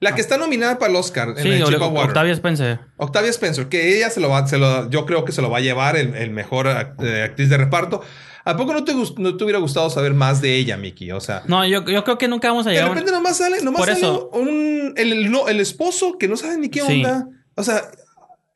La 0.00 0.14
que 0.14 0.20
está 0.20 0.38
nominada 0.38 0.78
para 0.78 0.90
el 0.90 0.96
Oscar 0.96 1.30
en 1.30 1.42
Sí, 1.42 1.48
el. 1.48 1.62
Octavia 1.82 2.32
Spencer. 2.32 2.78
Octavia 2.98 3.30
Spencer, 3.30 3.68
que 3.68 3.96
ella 3.96 4.10
se 4.10 4.20
lo 4.20 4.28
va, 4.28 4.46
se 4.46 4.56
lo, 4.58 4.88
yo 4.90 5.04
creo 5.06 5.24
que 5.24 5.32
se 5.32 5.42
lo 5.42 5.50
va 5.50 5.58
a 5.58 5.60
llevar 5.60 5.96
el, 5.96 6.14
el 6.14 6.30
mejor 6.30 6.66
act- 6.68 7.02
eh, 7.04 7.24
actriz 7.24 7.48
de 7.48 7.56
reparto. 7.56 8.02
¿A 8.44 8.56
poco 8.56 8.72
no 8.74 8.84
te, 8.84 8.94
no 8.94 9.36
te 9.36 9.42
hubiera 9.44 9.58
gustado 9.58 9.90
saber 9.90 10.14
más 10.14 10.40
de 10.40 10.54
ella, 10.54 10.76
Mickey? 10.76 11.10
O 11.10 11.20
sea, 11.20 11.42
No, 11.48 11.66
yo, 11.66 11.84
yo 11.84 12.04
creo 12.04 12.16
que 12.16 12.28
nunca 12.28 12.48
vamos 12.48 12.66
a 12.66 12.70
de 12.70 12.76
llegar. 12.76 12.88
un- 12.90 12.94
repente 12.94 13.12
nomás 13.12 13.36
sale, 13.38 13.60
nomás 13.60 13.80
Por 13.80 13.88
sale 13.88 13.98
eso. 14.00 14.30
un, 14.32 14.94
el, 14.96 15.12
el- 15.12 15.30
no, 15.32 15.48
el 15.48 15.58
esposo 15.58 16.16
que 16.16 16.28
no 16.28 16.36
sabe 16.36 16.58
ni 16.58 16.68
qué 16.68 16.80
Sí. 16.82 17.02
onda. 17.02 17.26
O 17.56 17.64
sea, 17.64 17.82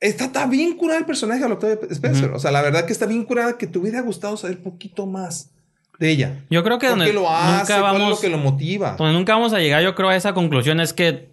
está, 0.02 0.24
está 0.26 0.46
bien 0.46 0.76
curada 0.76 0.98
el 1.00 1.06
personaje 1.06 1.40
de 1.42 1.48
la 1.48 1.54
Octavia 1.54 1.78
Spencer. 1.90 2.26
Ujú. 2.28 2.36
O 2.36 2.38
sea, 2.38 2.50
la 2.50 2.60
verdad 2.62 2.84
que 2.84 2.92
está 2.92 3.06
bien 3.06 3.24
curada 3.24 3.56
que 3.56 3.66
te 3.66 3.78
hubiera 3.78 4.00
gustado 4.02 4.36
saber 4.36 4.62
poquito 4.62 5.06
más 5.06 5.50
de 5.98 6.10
ella. 6.10 6.40
Yo 6.50 6.62
creo 6.64 6.78
que 6.78 6.88
¿Por 6.88 6.98
donde 6.98 7.06
qué 7.06 7.12
lo 7.14 7.30
hace? 7.30 7.52
nunca 7.52 7.64
¿Cuál 7.80 7.94
es 7.94 8.00
vamos, 8.00 8.10
lo 8.10 8.20
que 8.20 8.28
lo 8.28 8.38
motiva? 8.38 8.96
donde 8.98 9.14
nunca 9.14 9.34
vamos 9.34 9.52
a 9.52 9.58
llegar, 9.58 9.82
yo 9.82 9.94
creo 9.94 10.08
a 10.10 10.16
esa 10.16 10.34
conclusión 10.34 10.80
es 10.80 10.92
que 10.92 11.30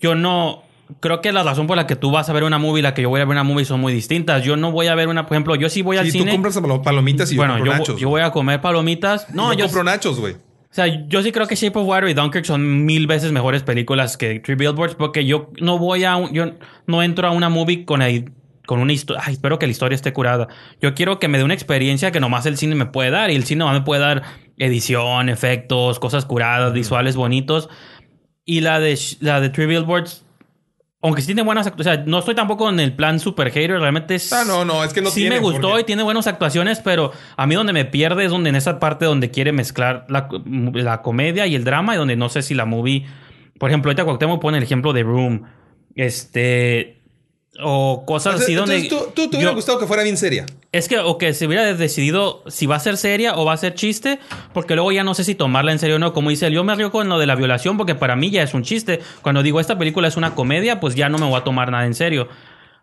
yo 0.00 0.14
no 0.14 0.62
creo 1.00 1.22
que 1.22 1.32
la 1.32 1.42
razón 1.42 1.66
por 1.66 1.76
la 1.76 1.86
que 1.86 1.96
tú 1.96 2.10
vas 2.10 2.28
a 2.28 2.32
ver 2.34 2.44
una 2.44 2.58
movie 2.58 2.80
y 2.80 2.82
la 2.82 2.92
que 2.92 3.00
yo 3.02 3.08
voy 3.08 3.20
a 3.20 3.24
ver 3.24 3.32
una 3.32 3.42
movie 3.42 3.64
son 3.64 3.80
muy 3.80 3.92
distintas. 3.92 4.42
Yo 4.44 4.56
no 4.56 4.70
voy 4.70 4.88
a 4.88 4.94
ver 4.94 5.08
una, 5.08 5.24
por 5.26 5.34
ejemplo, 5.34 5.54
yo 5.56 5.70
sí 5.70 5.80
voy 5.80 5.96
al 5.96 6.04
Si 6.06 6.12
tú 6.12 6.18
cine. 6.18 6.32
compras 6.32 6.58
palo- 6.58 6.82
palomitas 6.82 7.32
y 7.32 7.36
bueno, 7.36 7.56
yo 7.58 7.64
yo, 7.64 7.70
compro 7.72 7.84
vo- 7.84 7.88
nachos. 7.88 8.00
yo 8.00 8.08
voy 8.10 8.20
a 8.20 8.30
comer 8.30 8.60
palomitas. 8.60 9.26
No, 9.32 9.52
yo, 9.54 9.60
yo, 9.60 9.64
compro 9.66 9.84
nachos, 9.84 10.20
güey. 10.20 10.36
O 10.74 10.76
sea, 10.76 11.06
yo 11.06 11.22
sí 11.22 11.30
creo 11.30 11.46
que 11.46 11.54
Shape 11.54 11.78
of 11.78 11.86
Water 11.86 12.08
y 12.08 12.14
Dunkirk 12.14 12.44
son 12.44 12.84
mil 12.84 13.06
veces 13.06 13.30
mejores 13.30 13.62
películas 13.62 14.16
que 14.16 14.40
Three 14.40 14.56
Billboards 14.56 14.96
porque 14.96 15.24
yo 15.24 15.52
no 15.60 15.78
voy 15.78 16.02
a 16.02 16.16
un- 16.16 16.32
yo 16.32 16.46
no 16.88 17.00
entro 17.04 17.28
a 17.28 17.30
una 17.30 17.48
movie 17.48 17.84
con 17.84 18.02
el- 18.02 18.32
con 18.66 18.80
una 18.80 18.92
historia. 18.92 19.22
Ay, 19.24 19.34
espero 19.34 19.60
que 19.60 19.66
la 19.66 19.70
historia 19.70 19.94
esté 19.94 20.12
curada. 20.12 20.48
Yo 20.80 20.92
quiero 20.94 21.20
que 21.20 21.28
me 21.28 21.38
dé 21.38 21.44
una 21.44 21.54
experiencia 21.54 22.10
que 22.10 22.18
nomás 22.18 22.44
el 22.46 22.56
cine 22.56 22.74
me 22.74 22.86
puede 22.86 23.10
dar 23.10 23.30
y 23.30 23.36
el 23.36 23.44
cine 23.44 23.60
nomás 23.60 23.74
me 23.78 23.84
puede 23.84 24.00
dar 24.00 24.24
edición, 24.58 25.28
efectos, 25.28 26.00
cosas 26.00 26.24
curadas, 26.24 26.72
visuales 26.72 27.14
bonitos. 27.14 27.68
Y 28.44 28.60
la 28.62 28.80
de 28.80 28.98
la 29.20 29.40
de 29.40 29.50
Three 29.50 29.66
Billboards 29.66 30.23
aunque 31.04 31.20
sí 31.20 31.26
tiene 31.26 31.42
buenas 31.42 31.66
actuaciones, 31.66 32.00
o 32.00 32.02
sea, 32.02 32.10
no 32.10 32.18
estoy 32.18 32.34
tampoco 32.34 32.68
en 32.70 32.80
el 32.80 32.94
plan 32.94 33.20
super 33.20 33.50
hater, 33.50 33.78
realmente 33.78 34.14
es... 34.14 34.32
Ah, 34.32 34.42
no, 34.46 34.64
no, 34.64 34.82
es 34.82 34.92
que 34.94 35.02
no 35.02 35.10
sí 35.10 35.20
tiene, 35.20 35.36
me 35.36 35.40
gustó 35.42 35.68
porque- 35.68 35.82
y 35.82 35.84
tiene 35.84 36.02
buenas 36.02 36.26
actuaciones, 36.26 36.80
pero 36.80 37.12
a 37.36 37.46
mí 37.46 37.54
donde 37.54 37.72
me 37.74 37.84
pierde 37.84 38.24
es 38.24 38.30
donde 38.30 38.48
en 38.50 38.56
esa 38.56 38.80
parte 38.80 39.04
donde 39.04 39.30
quiere 39.30 39.52
mezclar 39.52 40.06
la, 40.08 40.28
la 40.72 41.02
comedia 41.02 41.46
y 41.46 41.54
el 41.54 41.62
drama 41.64 41.94
y 41.94 41.98
donde 41.98 42.16
no 42.16 42.28
sé 42.30 42.40
si 42.42 42.54
la 42.54 42.64
movie, 42.64 43.06
por 43.58 43.68
ejemplo, 43.70 43.90
ahorita 43.90 44.04
Cuauhtémoc 44.04 44.40
pone 44.40 44.56
el 44.58 44.64
ejemplo 44.64 44.92
de 44.94 45.02
Room, 45.02 45.42
este 45.94 47.02
o 47.62 48.04
cosas 48.06 48.40
así 48.40 48.54
donde 48.54 48.82
tú, 48.88 48.96
tú 49.14 49.28
te 49.30 49.36
hubiera 49.36 49.52
yo- 49.52 49.54
gustado 49.54 49.78
que 49.78 49.86
fuera 49.86 50.02
bien 50.02 50.16
seria. 50.16 50.44
es 50.72 50.88
que 50.88 50.98
o 50.98 51.18
que 51.18 51.32
se 51.34 51.46
hubiera 51.46 51.72
decidido 51.74 52.42
si 52.48 52.66
va 52.66 52.76
a 52.76 52.80
ser 52.80 52.96
seria 52.96 53.36
o 53.36 53.44
va 53.44 53.52
a 53.52 53.56
ser 53.56 53.74
chiste, 53.74 54.18
porque 54.52 54.74
luego 54.74 54.90
ya 54.92 55.04
no 55.04 55.14
sé 55.14 55.22
si 55.24 55.34
tomarla 55.34 55.70
en 55.72 55.78
serio 55.78 55.96
o 55.96 55.98
no. 56.00 56.12
Como 56.12 56.30
dice 56.30 56.50
yo 56.50 56.64
me 56.64 56.74
río 56.74 56.90
con 56.90 57.08
lo 57.08 57.18
de 57.18 57.26
la 57.26 57.36
violación 57.36 57.76
porque 57.76 57.94
para 57.94 58.16
mí 58.16 58.30
ya 58.30 58.42
es 58.42 58.54
un 58.54 58.62
chiste. 58.64 59.00
Cuando 59.22 59.42
digo 59.42 59.60
esta 59.60 59.78
película 59.78 60.08
es 60.08 60.16
una 60.16 60.34
comedia, 60.34 60.80
pues 60.80 60.94
ya 60.96 61.08
no 61.08 61.18
me 61.18 61.26
voy 61.26 61.38
a 61.40 61.44
tomar 61.44 61.70
nada 61.70 61.86
en 61.86 61.94
serio. 61.94 62.28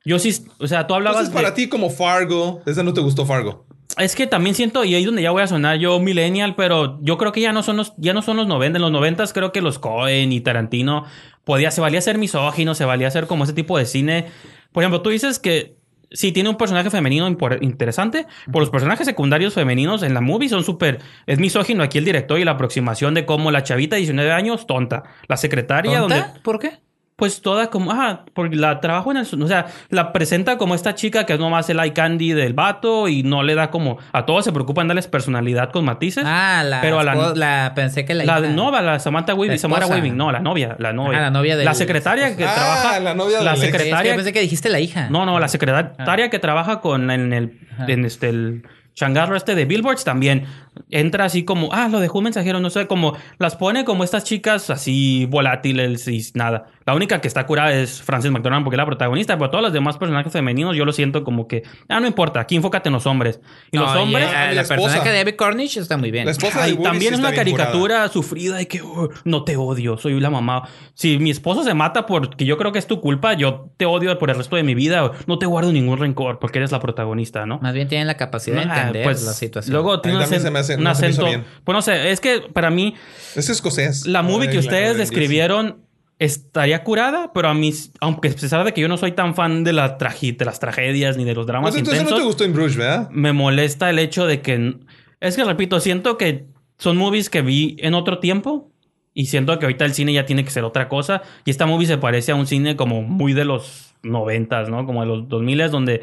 Yo 0.05 0.17
sí, 0.19 0.33
o 0.59 0.67
sea, 0.67 0.87
tú 0.87 0.95
hablabas 0.95 1.19
Entonces, 1.27 1.35
para 1.35 1.49
de- 1.51 1.55
ti, 1.63 1.69
como 1.69 1.89
Fargo, 1.89 2.61
esa 2.65 2.81
no 2.81 2.93
te 2.93 3.01
gustó 3.01 3.25
Fargo. 3.25 3.65
es 3.97 4.15
que 4.15 4.25
también 4.25 4.55
siento, 4.55 4.83
y 4.85 4.95
ahí 4.95 5.01
es 5.01 5.05
donde 5.05 5.21
ya 5.21 5.29
voy 5.31 5.43
a 5.43 5.47
sonar 5.47 5.77
yo 5.77 5.99
millennial, 5.99 6.55
pero 6.55 6.97
yo 7.03 7.17
creo 7.19 7.31
que 7.33 7.41
ya 7.41 7.51
no 7.53 7.61
son 7.61 7.77
los, 7.77 7.93
ya 7.97 8.13
no 8.13 8.21
son 8.23 8.37
los 8.37 8.47
90. 8.47 8.77
En 8.77 8.81
los 8.81 8.91
90 8.91 9.25
creo 9.33 9.51
que 9.51 9.61
los 9.61 9.77
Cohen 9.79 10.31
y 10.31 10.39
Tarantino 10.41 11.05
podía, 11.43 11.69
se 11.71 11.81
valía 11.81 12.01
ser 12.01 12.17
misógino, 12.17 12.73
se 12.73 12.85
valía 12.85 13.11
ser 13.11 13.27
como 13.27 13.43
ese 13.43 13.53
tipo 13.53 13.77
de 13.77 13.85
cine. 13.85 14.25
Por 14.71 14.83
ejemplo, 14.83 15.01
tú 15.01 15.09
dices 15.09 15.39
que 15.39 15.75
sí 16.11 16.31
tiene 16.31 16.49
un 16.49 16.57
personaje 16.57 16.89
femenino 16.89 17.27
interesante, 17.61 18.27
pero 18.45 18.59
los 18.59 18.69
personajes 18.69 19.05
secundarios 19.05 19.53
femeninos 19.53 20.03
en 20.03 20.13
la 20.13 20.21
movie 20.21 20.49
son 20.49 20.63
súper, 20.63 20.99
es 21.25 21.39
misógino 21.39 21.83
aquí 21.83 21.97
el 21.97 22.05
director 22.05 22.39
y 22.39 22.43
la 22.43 22.51
aproximación 22.51 23.13
de 23.13 23.25
cómo 23.25 23.51
la 23.51 23.63
chavita 23.63 23.95
de 23.95 24.01
19 24.01 24.31
años, 24.31 24.67
tonta, 24.67 25.03
la 25.27 25.37
secretaria 25.37 25.99
¿Tonta? 25.99 26.15
donde 26.15 26.39
¿Por 26.41 26.59
qué? 26.59 26.79
Pues 27.21 27.43
toda 27.43 27.69
como, 27.69 27.91
ah, 27.91 28.25
porque 28.33 28.55
la 28.55 28.79
trabajo 28.81 29.11
en 29.11 29.17
el, 29.17 29.27
o 29.43 29.47
sea, 29.47 29.67
la 29.89 30.11
presenta 30.11 30.57
como 30.57 30.73
esta 30.73 30.95
chica 30.95 31.27
que 31.27 31.33
es 31.33 31.39
nomás 31.39 31.69
el 31.69 31.77
eye 31.79 31.93
candy 31.93 32.33
del 32.33 32.53
vato 32.55 33.07
y 33.07 33.21
no 33.21 33.43
le 33.43 33.53
da 33.53 33.69
como, 33.69 33.99
a 34.11 34.25
todos 34.25 34.43
se 34.43 34.51
preocupan 34.51 34.87
darles 34.87 35.05
personalidad 35.05 35.69
con 35.69 35.85
matices. 35.85 36.23
Ah, 36.25 36.63
la, 36.65 36.81
Pero 36.81 36.99
a 36.99 37.03
la- 37.03 37.33
la- 37.35 37.73
pensé 37.75 38.05
que 38.05 38.15
la, 38.15 38.23
la 38.25 38.39
hija- 38.39 38.41
de 38.41 38.49
Nova, 38.55 38.81
la 38.81 38.97
Samantha 38.97 39.35
Weaving, 39.35 39.51
La 39.51 39.57
Samara. 39.59 39.85
Weaving, 39.85 40.17
no, 40.17 40.31
la 40.31 40.39
novia, 40.39 40.75
la 40.79 40.93
novia. 40.93 41.19
Ah, 41.19 41.21
la 41.21 41.29
novia 41.29 41.55
del- 41.57 41.65
La 41.65 41.75
secretaria 41.75 42.35
que 42.35 42.43
Ah, 42.43 42.55
trabaja. 42.55 42.99
la 42.99 43.13
novia 43.13 43.37
es 43.53 43.59
que 43.59 43.65
secretaria. 43.67 44.11
yo 44.13 44.15
pensé 44.15 44.33
que 44.33 44.41
dijiste 44.41 44.69
la 44.69 44.79
hija. 44.79 45.07
No, 45.11 45.27
no, 45.27 45.39
la 45.39 45.47
secretaria 45.47 46.31
que 46.31 46.39
trabaja 46.39 46.81
con 46.81 47.11
en 47.11 47.33
el 47.33 47.59
Ajá. 47.75 47.85
en 47.87 48.03
este 48.05 48.29
el 48.29 48.63
changarro 48.93 49.35
este 49.37 49.55
de 49.55 49.65
Billboards 49.65 50.03
también 50.03 50.45
entra 50.89 51.25
así 51.25 51.43
como, 51.43 51.69
ah, 51.73 51.87
lo 51.89 51.99
dejó 51.99 52.19
un 52.19 52.25
mensajero, 52.25 52.59
no 52.59 52.69
sé, 52.69 52.87
como 52.87 53.15
las 53.39 53.55
pone 53.55 53.83
como 53.85 54.03
estas 54.03 54.23
chicas 54.23 54.69
así 54.69 55.25
volátiles 55.29 56.07
y 56.07 56.21
nada. 56.33 56.67
La 56.85 56.95
única 56.95 57.21
que 57.21 57.27
está 57.27 57.45
curada 57.45 57.73
es 57.73 58.01
Frances 58.01 58.31
McDormand 58.31 58.63
porque 58.63 58.75
es 58.75 58.79
la 58.79 58.85
protagonista, 58.85 59.37
pero 59.37 59.49
todos 59.51 59.63
los 59.63 59.73
demás 59.73 59.97
personajes 59.97 60.31
femeninos 60.33 60.75
yo 60.75 60.85
lo 60.85 60.93
siento 60.93 61.23
como 61.23 61.47
que, 61.47 61.63
ah, 61.89 61.99
no 61.99 62.07
importa, 62.07 62.39
aquí 62.39 62.55
enfócate 62.55 62.89
en 62.89 62.93
los 62.93 63.05
hombres. 63.05 63.39
Y 63.71 63.77
No, 63.77 63.83
los 63.85 63.95
hombres 63.97 64.27
ah, 64.29 64.47
la 64.47 64.53
la 64.53 64.61
esposa. 64.61 64.81
persona 64.81 65.03
que 65.03 65.11
David 65.11 65.35
Cornish 65.35 65.77
está 65.77 65.97
muy 65.97 66.09
bien. 66.11 66.25
La 66.25 66.31
esposa 66.31 66.63
Ay, 66.63 66.75
de 66.77 66.83
también 66.83 67.13
es 67.13 67.19
una 67.19 67.33
caricatura 67.33 68.07
sufrida 68.09 68.57
de 68.57 68.67
que 68.67 68.81
"Oh, 68.81 69.09
no 69.25 69.43
te 69.43 69.55
odio, 69.57 69.97
soy 69.97 70.19
la 70.19 70.29
mamá. 70.29 70.67
Si 70.93 71.17
mi 71.19 71.29
esposo 71.31 71.63
se 71.63 71.73
mata 71.73 72.05
porque 72.05 72.45
yo 72.45 72.57
creo 72.57 72.71
que 72.71 72.79
es 72.79 72.87
tu 72.87 72.99
culpa, 73.01 73.33
yo 73.33 73.69
te 73.77 73.85
odio 73.85 74.17
por 74.17 74.29
el 74.29 74.37
resto 74.37 74.55
de 74.55 74.63
mi 74.63 74.73
vida, 74.75 75.05
o 75.05 75.11
no 75.27 75.37
te 75.37 75.45
guardo 75.45 75.71
ningún 75.71 75.97
rencor 75.99 76.39
porque 76.39 76.59
eres 76.59 76.71
la 76.71 76.79
protagonista, 76.79 77.45
¿no? 77.45 77.59
Más 77.59 77.73
bien 77.73 77.87
tienen 77.87 78.07
la 78.07 78.17
capacidad 78.17 78.63
de 78.63 78.69
Ah, 78.71 78.77
entender 78.79 79.03
pues, 79.03 79.23
la 79.23 79.33
situación. 79.33 79.73
Luego 79.73 80.01
tiene 80.01 80.17
hace- 80.61 80.75
un 80.75 80.83
no 80.83 80.95
se 80.95 81.01
me 81.03 81.09
hizo 81.09 81.21
acento. 81.21 81.41
bien. 81.43 81.51
Pues 81.63 81.73
no 81.75 81.81
sé, 81.81 82.11
es 82.11 82.19
que 82.19 82.41
para 82.53 82.69
mí 82.69 82.95
Es 83.35 83.49
escocés. 83.49 84.07
la 84.07 84.21
movie 84.23 84.49
que 84.49 84.57
ustedes 84.59 84.97
describieron 84.97 85.85
estaría 86.19 86.83
curada, 86.83 87.31
pero 87.33 87.47
a 87.49 87.53
mí, 87.53 87.73
aunque 87.99 88.29
a 88.29 88.31
pesar 88.33 88.63
de 88.63 88.73
que 88.73 88.81
yo 88.81 88.87
no 88.87 88.97
soy 88.97 89.11
tan 89.13 89.33
fan 89.33 89.63
de, 89.63 89.73
la 89.73 89.97
tragi- 89.97 90.35
de 90.37 90.45
las 90.45 90.59
tragedias 90.59 91.17
ni 91.17 91.23
de 91.23 91.33
los 91.33 91.47
dramas 91.47 91.71
Pues 91.71 91.79
entonces 91.79 92.03
no 92.09 92.15
te 92.15 92.21
gustó 92.23 92.43
en 92.43 92.53
Bruges, 92.53 92.75
¿verdad? 92.77 93.09
me 93.11 93.33
molesta 93.33 93.89
el 93.89 93.97
hecho 93.99 94.25
de 94.27 94.41
que... 94.41 94.75
Es 95.19 95.35
que, 95.35 95.43
repito, 95.43 95.79
siento 95.79 96.17
que 96.17 96.45
son 96.77 96.97
movies 96.97 97.29
que 97.29 97.41
vi 97.41 97.75
en 97.79 97.93
otro 97.95 98.19
tiempo 98.19 98.71
y 99.13 99.25
siento 99.27 99.57
que 99.59 99.65
ahorita 99.65 99.83
el 99.85 99.93
cine 99.93 100.13
ya 100.13 100.25
tiene 100.25 100.43
que 100.43 100.51
ser 100.51 100.63
otra 100.63 100.87
cosa. 100.89 101.21
Y 101.45 101.51
esta 101.51 101.65
movie 101.65 101.85
se 101.87 101.97
parece 101.97 102.31
a 102.31 102.35
un 102.35 102.47
cine 102.47 102.75
como 102.75 103.01
muy 103.01 103.33
de 103.33 103.45
los 103.45 103.93
noventas, 104.03 104.69
¿no? 104.69 104.85
Como 104.85 105.01
de 105.01 105.07
los 105.07 105.27
2000 105.29 105.69
donde, 105.69 106.01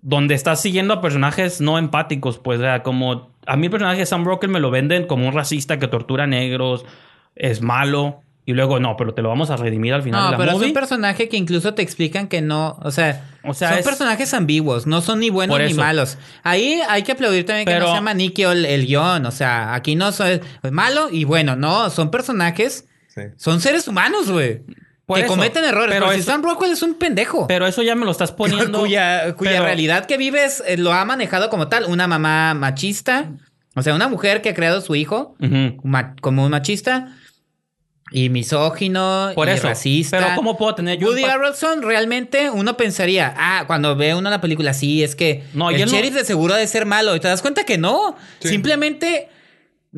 donde 0.00 0.34
estás 0.34 0.60
siguiendo 0.62 0.94
a 0.94 1.00
personajes 1.02 1.60
no 1.60 1.78
empáticos, 1.78 2.38
pues, 2.38 2.58
o 2.58 2.62
sea, 2.62 2.82
como... 2.82 3.34
A 3.46 3.56
mí 3.56 3.66
el 3.66 3.70
personaje 3.70 4.00
de 4.00 4.06
Sam 4.06 4.24
Rockwell 4.24 4.50
me 4.52 4.60
lo 4.60 4.70
venden 4.70 5.06
como 5.06 5.26
un 5.28 5.34
racista 5.34 5.78
que 5.78 5.88
tortura 5.88 6.26
negros, 6.26 6.84
es 7.34 7.62
malo. 7.62 8.20
Y 8.48 8.52
luego, 8.52 8.78
no, 8.78 8.96
pero 8.96 9.12
te 9.12 9.22
lo 9.22 9.28
vamos 9.28 9.50
a 9.50 9.56
redimir 9.56 9.92
al 9.92 10.04
final 10.04 10.20
No, 10.20 10.26
de 10.26 10.30
la 10.32 10.38
pero 10.38 10.52
movie. 10.52 10.66
es 10.66 10.70
un 10.70 10.74
personaje 10.74 11.28
que 11.28 11.36
incluso 11.36 11.74
te 11.74 11.82
explican 11.82 12.28
que 12.28 12.42
no, 12.42 12.78
o 12.80 12.92
sea, 12.92 13.24
O 13.42 13.54
sea, 13.54 13.70
son 13.70 13.78
es- 13.78 13.84
personajes 13.84 14.32
ambiguos, 14.34 14.86
no 14.86 15.00
son 15.00 15.18
ni 15.18 15.30
buenos 15.30 15.58
ni 15.60 15.74
malos. 15.74 16.16
Ahí 16.44 16.80
hay 16.88 17.02
que 17.02 17.10
aplaudir 17.10 17.44
también 17.44 17.66
que 17.66 17.76
no 17.80 17.90
sea 17.90 18.00
maniqueo 18.00 18.52
el, 18.52 18.64
el 18.64 18.86
guion, 18.86 19.26
o 19.26 19.32
sea, 19.32 19.74
aquí 19.74 19.96
no 19.96 20.12
son 20.12 20.28
es 20.28 20.70
malo 20.70 21.08
y 21.10 21.24
bueno, 21.24 21.56
no, 21.56 21.90
son 21.90 22.12
personajes, 22.12 22.86
Sí. 23.08 23.22
son 23.36 23.60
seres 23.60 23.88
humanos, 23.88 24.30
güey. 24.30 24.60
Por 25.06 25.18
Que 25.18 25.24
eso. 25.26 25.34
cometen 25.34 25.64
errores, 25.64 25.94
Pero 25.94 26.06
pero 26.08 26.18
si 26.18 26.24
Sam 26.24 26.42
Rockwell 26.42 26.72
es 26.72 26.82
un 26.82 26.94
pendejo. 26.94 27.46
Pero 27.46 27.66
eso 27.66 27.80
ya 27.82 27.94
me 27.94 28.04
lo 28.04 28.10
estás 28.10 28.32
poniendo... 28.32 28.80
cuya 28.80 29.34
cuya 29.36 29.52
pero- 29.52 29.64
realidad 29.64 30.06
que 30.06 30.16
vives 30.18 30.62
eh, 30.66 30.76
lo 30.76 30.92
ha 30.92 31.04
manejado 31.04 31.48
como 31.48 31.68
tal, 31.68 31.84
una 31.84 32.08
mamá 32.08 32.54
machista, 32.54 33.30
o 33.76 33.82
sea, 33.82 33.94
una 33.94 34.08
mujer 34.08 34.42
que 34.42 34.48
ha 34.48 34.54
creado 34.54 34.78
a 34.78 34.80
su 34.80 34.96
hijo 34.96 35.36
como 36.20 36.44
un 36.44 36.50
machista 36.50 37.12
y 38.10 38.28
misógino 38.30 39.30
Por 39.34 39.48
y 39.48 39.52
eso. 39.52 39.68
racista. 39.68 40.18
Pero 40.18 40.34
¿cómo 40.36 40.56
puedo 40.56 40.74
tener 40.74 40.98
yo 40.98 41.08
Woody 41.08 41.24
Harrelson 41.24 41.82
realmente 41.82 42.50
uno 42.50 42.76
pensaría, 42.76 43.34
ah, 43.36 43.64
cuando 43.66 43.96
ve 43.96 44.14
uno 44.14 44.30
la 44.30 44.40
película, 44.40 44.74
sí, 44.74 45.02
es 45.02 45.14
que 45.16 45.44
No, 45.54 45.70
el 45.70 45.80
no- 45.80 45.86
sheriff 45.86 46.14
de 46.14 46.24
seguro 46.24 46.54
ha 46.54 46.56
de 46.56 46.66
ser 46.66 46.86
malo 46.86 47.14
y 47.16 47.20
te 47.20 47.28
das 47.28 47.42
cuenta 47.42 47.64
que 47.64 47.78
no, 47.78 48.16
Sí. 48.40 48.48
simplemente 48.48 49.28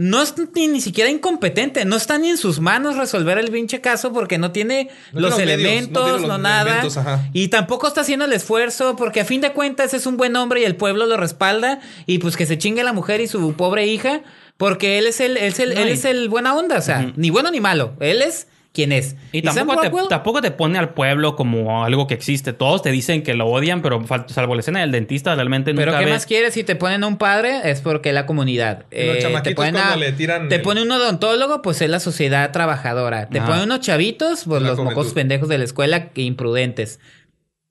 no 0.00 0.22
es 0.22 0.32
ni, 0.54 0.68
ni 0.68 0.80
siquiera 0.80 1.10
incompetente, 1.10 1.84
no 1.84 1.96
está 1.96 2.18
ni 2.18 2.28
en 2.30 2.36
sus 2.36 2.60
manos 2.60 2.96
resolver 2.96 3.36
el 3.36 3.50
pinche 3.50 3.80
caso 3.80 4.12
porque 4.12 4.38
no 4.38 4.52
tiene 4.52 4.90
No 5.12 5.22
los 5.22 5.34
tiene 5.34 5.52
los 5.56 5.62
medios, 5.62 5.72
no 5.72 5.76
elementos, 5.80 6.02
no, 6.06 6.12
tiene 6.18 6.28
los 6.28 6.40
nada. 6.40 6.62
elementos. 6.80 6.98
Y 7.32 7.48
tampoco 7.48 7.88
está 7.88 8.02
haciendo 8.02 8.24
el 8.24 8.32
esfuerzo 8.32 8.94
porque 8.94 9.20
a 9.20 9.24
fin 9.24 9.40
de 9.40 9.52
cuentas 9.52 9.94
es 9.94 10.06
un 10.06 10.16
buen 10.16 10.36
hombre 10.36 10.60
y 10.60 10.64
el 10.64 10.76
pueblo 10.76 11.06
lo 11.06 11.16
respalda 11.16 11.80
y 12.06 12.18
pues 12.18 12.36
que 12.36 12.46
se 12.46 12.56
chingue 12.58 12.84
la 12.84 12.92
mujer 12.92 13.20
y 13.20 13.26
su 13.26 13.54
pobre 13.54 13.86
hija 13.88 14.20
porque 14.56 14.98
él 14.98 15.06
es 15.08 15.18
el, 15.20 15.36
él 15.36 15.44
es 15.52 15.58
el, 15.58 15.74
No, 15.74 15.80
él 15.80 15.88
y- 15.88 15.92
es 15.92 16.04
el 16.04 16.28
buena 16.28 16.54
onda, 16.54 16.78
o 16.78 16.82
sea, 16.82 17.12
ni 17.16 17.30
bueno 17.30 17.50
ni 17.50 17.60
malo, 17.60 17.94
él 17.98 18.22
es 18.22 18.46
quien 18.72 18.92
es. 18.92 19.16
Y 19.32 19.42
Sam 19.42 19.66
tampoco 19.66 20.02
te, 20.02 20.08
tampoco 20.08 20.40
te 20.42 20.50
pone 20.50 20.78
al 20.78 20.90
pueblo 20.94 21.34
como 21.36 21.84
algo 21.84 22.06
que 22.06 22.14
existe. 22.14 22.52
Todos 22.52 22.82
te 22.82 22.90
dicen 22.92 23.22
que 23.22 23.34
lo 23.34 23.46
odian, 23.46 23.82
pero 23.82 24.04
salvo 24.28 24.54
la 24.54 24.60
escena 24.60 24.80
del 24.80 24.92
dentista, 24.92 25.34
realmente 25.34 25.74
Pero 25.74 25.86
nunca 25.92 25.98
¿qué 26.00 26.04
ves- 26.04 26.14
más 26.14 26.26
quieres? 26.26 26.54
Si 26.54 26.62
te 26.64 26.76
ponen 26.76 27.02
a 27.02 27.06
un 27.06 27.16
padre, 27.16 27.70
es 27.70 27.80
porque 27.80 28.12
la 28.12 28.26
comunidad. 28.26 28.84
Y 28.92 29.06
los 29.06 29.16
Eh, 29.16 29.40
te 29.42 29.54
ponen 29.54 29.76
a, 29.78 29.96
le 29.96 30.12
tiran 30.12 30.48
te 30.48 30.56
el- 30.56 30.62
pone 30.62 30.82
un 30.82 30.90
odontólogo, 30.92 31.60
pues 31.62 31.80
es 31.82 31.90
la 31.90 31.98
sociedad 31.98 32.52
trabajadora. 32.52 33.28
Te 33.28 33.38
Ajá. 33.38 33.48
ponen 33.48 33.64
unos 33.64 33.80
chavitos, 33.80 34.44
pues 34.44 34.62
La 34.62 34.68
los 34.68 34.76
juventud. 34.76 34.94
mocosos 34.94 35.14
pendejos 35.14 35.48
de 35.48 35.58
la 35.58 35.64
escuela 35.64 36.10
que 36.10 36.22
imprudentes. 36.22 37.00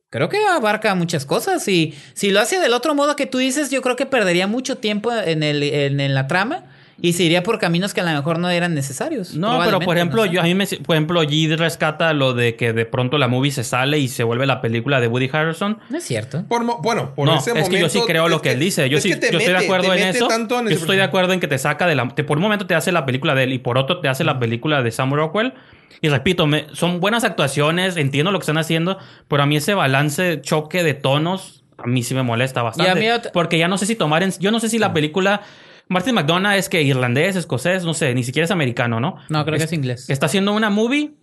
Creo 0.10 0.30
que 0.30 0.38
abarca 0.45 0.95
muchas 0.95 1.26
cosas 1.26 1.68
y 1.68 1.94
si 2.14 2.32
lo 2.32 2.40
hace 2.40 2.60
del 2.60 2.74
otro 2.74 2.95
modo 2.95 3.15
que 3.18 3.26
tú 3.26 3.40
dices, 3.40 3.69
yo 3.72 3.82
creo 3.82 3.95
que 3.98 4.06
perdería 4.06 4.48
mucho 4.48 4.78
tiempo 4.78 5.11
en, 5.14 5.44
el, 5.44 5.61
en, 5.64 5.99
en 5.99 6.14
la 6.15 6.28
trama 6.28 6.64
y 7.02 7.14
se 7.14 7.24
iría 7.24 7.44
por 7.44 7.60
caminos 7.60 7.94
que 7.94 8.02
a 8.02 8.03
lo 8.03 8.10
mejor 8.11 8.40
no 8.40 8.49
eran 8.49 8.74
necesarios. 8.74 9.36
No, 9.36 9.60
pero 9.64 9.80
por 9.80 9.98
ejemplo, 9.98 10.26
no 10.26 10.32
yo 10.32 10.41
a 10.41 10.44
mí 10.45 10.56
me, 10.56 10.65
por 10.65 10.95
ejemplo, 10.95 11.22
G 11.24 11.56
rescata 11.56 12.11
lo 12.14 12.34
de 12.34 12.56
que 12.56 12.74
de 12.74 12.86
pronto 12.86 13.18
la 13.18 13.28
movie 13.28 13.52
se 13.52 13.64
sale 13.64 13.99
y 13.99 14.07
se 14.07 14.24
vuelve 14.24 14.45
la 14.48 14.61
película 14.61 14.99
de 14.99 15.07
Woody 15.07 15.30
Harrelson. 15.32 15.78
No 15.90 15.98
es 15.98 16.03
cierto. 16.03 16.44
Por 16.48 16.64
mo- 16.64 16.80
bueno, 16.82 17.14
por 17.15 17.28
no, 17.28 17.38
ese 17.38 17.52
es 17.52 17.56
momento. 17.56 17.72
que 17.72 17.80
yo 17.82 17.90
sí 17.90 18.02
creo 18.07 18.28
lo 18.30 18.41
que 18.41 18.52
él 18.53 18.60
dice. 18.60 18.90
Yo 18.90 18.98
es 18.98 19.03
sí, 19.03 19.10
yo 19.10 19.15
estoy 19.38 19.53
de 19.53 19.57
acuerdo 19.57 19.94
en 19.94 20.03
eso. 20.07 20.28
en 20.32 20.48
Yo 20.48 20.76
estoy 20.76 20.98
de 20.98 21.03
acuerdo 21.03 21.34
en 21.34 21.40
que 21.40 21.48
te 21.48 21.57
saca 21.57 21.86
de 21.86 21.95
la. 21.95 22.07
te- 22.10 22.24
por 22.24 22.38
un 22.38 22.44
momento 22.44 22.65
te 22.65 22.74
hace 22.76 22.91
la 22.91 23.06
película 23.06 23.36
de 23.36 23.44
él 23.44 23.53
y 23.53 23.60
por 23.60 23.78
otro 23.78 23.99
te 23.99 24.07
hace 24.07 24.24
la 24.24 24.40
película 24.40 24.82
de 24.82 24.91
Sam 24.91 25.14
Rockwell. 25.14 25.53
Y 26.02 26.10
repito, 26.10 26.45
me- 26.48 26.65
son 26.74 26.99
buenas 26.99 27.24
actuaciones, 27.24 27.98
entiendo 27.98 28.32
lo 28.32 28.40
que 28.40 28.44
están 28.44 28.57
haciendo, 28.57 28.98
pero 29.28 29.44
a 29.44 29.45
mí 29.45 29.57
ese 29.57 29.74
balance, 29.74 30.41
choque 30.41 30.84
de 30.84 30.94
tonos, 30.94 31.64
a 31.78 31.88
mí 31.88 32.03
sí 32.03 32.14
me 32.15 32.24
molesta 32.24 32.61
bastante. 32.64 32.90
Y 32.90 32.91
a 32.91 32.95
mí 33.18 33.22
ot- 33.22 33.32
Porque 33.34 33.57
ya 33.57 33.68
no 33.68 33.78
sé 33.78 33.86
si 33.86 33.95
tomar 33.95 34.24
en. 34.24 34.32
Yo 34.40 34.52
no 34.52 34.60
sé 34.60 34.69
si 34.69 34.80
la 34.80 34.94
película. 34.94 35.41
Martin 35.89 36.15
McDonough 36.15 36.53
es 36.53 36.69
que 36.69 36.81
irlandés, 36.84 37.35
escocés, 37.35 37.84
no 37.85 37.93
sé, 37.93 38.14
ni 38.14 38.23
siquiera 38.23 38.45
es 38.45 38.51
americano, 38.51 38.99
¿no? 38.99 39.18
No, 39.30 39.45
creo 39.45 39.57
que 39.57 39.64
es 39.64 39.73
inglés. 39.73 40.09
Está 40.09 40.26
haciendo 40.26 40.53
una 40.53 40.69
movie. 40.69 41.14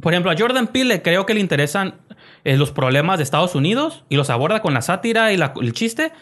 Por 0.00 0.14
ejemplo, 0.14 0.30
a 0.30 0.36
Jordan 0.38 0.68
Peele 0.68 0.94
le 0.96 1.02
creo 1.02 1.26
que 1.26 1.34
le 1.34 1.40
interesan 1.40 2.00
eh, 2.44 2.56
los 2.56 2.70
problemas 2.72 3.18
de 3.18 3.24
Estados 3.24 3.54
Unidos 3.54 4.04
y 4.08 4.16
los 4.16 4.30
aborda 4.30 4.62
con 4.62 4.72
la 4.72 4.80
sátira 4.80 5.32
y 5.32 5.36
la- 5.36 5.52
el 5.60 5.72
chiste. 5.74 6.12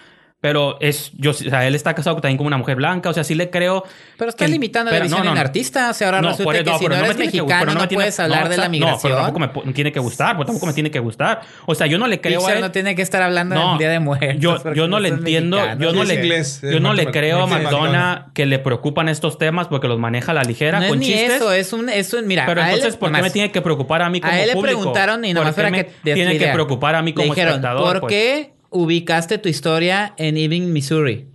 Pero 0.42 0.78
es, 0.80 1.10
yo, 1.18 1.32
o 1.32 1.34
sea, 1.34 1.66
él 1.66 1.74
está 1.74 1.94
casado 1.94 2.16
también 2.16 2.38
con 2.38 2.46
una 2.46 2.56
mujer 2.56 2.74
blanca, 2.76 3.10
o 3.10 3.12
sea, 3.12 3.24
sí 3.24 3.34
le 3.34 3.50
creo. 3.50 3.84
Pero 4.16 4.30
está 4.30 4.46
que- 4.46 4.50
limitando 4.52 4.90
la 4.90 4.94
pero- 4.96 5.04
visión 5.04 5.18
no, 5.20 5.24
no, 5.26 5.30
en 5.32 5.34
no. 5.34 5.40
artista. 5.42 5.90
O 5.90 5.92
sea, 5.92 6.06
ahora 6.08 6.22
No, 6.22 6.28
resulta 6.28 6.44
por- 6.44 6.54
que 6.56 6.64
no, 6.64 6.78
si 6.78 6.84
pero 6.86 6.96
no 6.96 7.04
eres 7.04 7.16
que- 7.18 7.24
mexicano 7.24 7.48
pero 7.60 7.74
no, 7.74 7.80
me 7.82 7.86
tiene- 7.88 8.00
puedes 8.04 8.20
hablar 8.20 8.44
no, 8.44 8.48
de 8.48 8.56
la 8.56 8.64
exacto, 8.64 8.78
No, 8.78 8.86
pero 9.02 9.14
migración. 9.16 9.36
tampoco 9.42 9.66
me 9.66 9.72
tiene 9.74 9.92
que 9.92 10.00
gustar, 10.00 10.36
pero 10.36 10.46
tampoco 10.46 10.66
me 10.66 10.72
tiene 10.72 10.90
que 10.90 10.98
gustar. 10.98 11.42
O 11.66 11.74
sea, 11.74 11.86
yo 11.88 11.98
no 11.98 12.06
le 12.06 12.22
creo 12.22 12.38
a 12.38 12.40
Pixar 12.40 12.56
él. 12.56 12.62
no 12.62 12.70
tiene 12.70 12.94
que 12.94 13.02
estar 13.02 13.22
hablando 13.22 13.54
del 13.68 13.78
Día 13.78 13.90
de 13.90 14.00
Muertos. 14.00 14.36
Yo, 14.38 14.72
yo 14.72 14.88
no 14.88 14.98
le 14.98 15.10
entiendo, 15.10 15.58
mexicanos. 15.58 15.84
yo 15.84 15.92
no 15.92 16.02
Es 16.04 16.08
le, 16.08 16.14
inglés, 16.14 16.64
es 16.64 16.72
yo 16.72 16.80
no 16.80 16.94
le 16.94 17.06
creo 17.10 17.42
a 17.42 17.46
McDonagh. 17.46 18.32
que 18.32 18.46
le 18.46 18.58
preocupan 18.58 19.10
estos 19.10 19.36
temas 19.36 19.68
porque 19.68 19.88
los 19.88 19.98
maneja 19.98 20.32
a 20.32 20.34
la 20.34 20.42
ligera 20.44 20.78
No 20.78 20.84
es 20.84 20.90
con 20.90 21.00
ni 21.00 21.06
chistes. 21.06 21.32
eso, 21.32 21.52
es 21.52 21.72
un, 21.74 21.90
es 21.90 22.14
un- 22.14 22.26
mira, 22.26 22.46
Pero 22.46 22.62
a 22.62 22.68
entonces, 22.72 22.96
¿por 22.96 23.12
qué 23.12 23.20
me 23.20 23.28
tiene 23.30 23.52
que 23.52 23.60
preocupar 23.60 24.00
a 24.00 24.08
mí 24.08 24.22
como 24.22 24.32
A 24.32 24.40
él 24.40 24.46
le 24.48 24.54
público? 24.54 24.78
preguntaron 24.78 25.22
y 25.22 25.34
¿Por 25.34 25.42
nomás 25.44 25.56
me 25.70 25.72
que 25.72 25.84
te 26.02 26.14
tiene 26.14 26.38
que 26.38 26.46
preocupar 26.48 26.94
a 26.94 27.02
mí 27.02 27.12
como 27.12 27.34
espectador? 27.34 27.82
¿por 27.82 28.00
pues? 28.00 28.10
qué 28.10 28.52
ubicaste 28.70 29.38
tu 29.38 29.48
historia 29.48 30.14
en 30.16 30.36
Ebbing, 30.36 30.72
Missouri? 30.72 31.26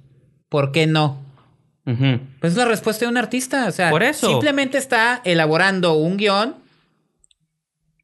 ¿Por 0.50 0.72
qué 0.72 0.88
no? 0.88 1.24
Pues 2.40 2.54
es 2.54 2.58
la 2.58 2.66
respuesta 2.66 3.06
de 3.06 3.12
un 3.12 3.18
artista. 3.18 3.68
O 3.68 3.72
sea, 3.72 3.92
Por 3.92 4.02
eso. 4.02 4.28
simplemente 4.28 4.78
está 4.80 5.22
elaborando 5.24 5.94
un 5.94 6.18
guion 6.18 6.56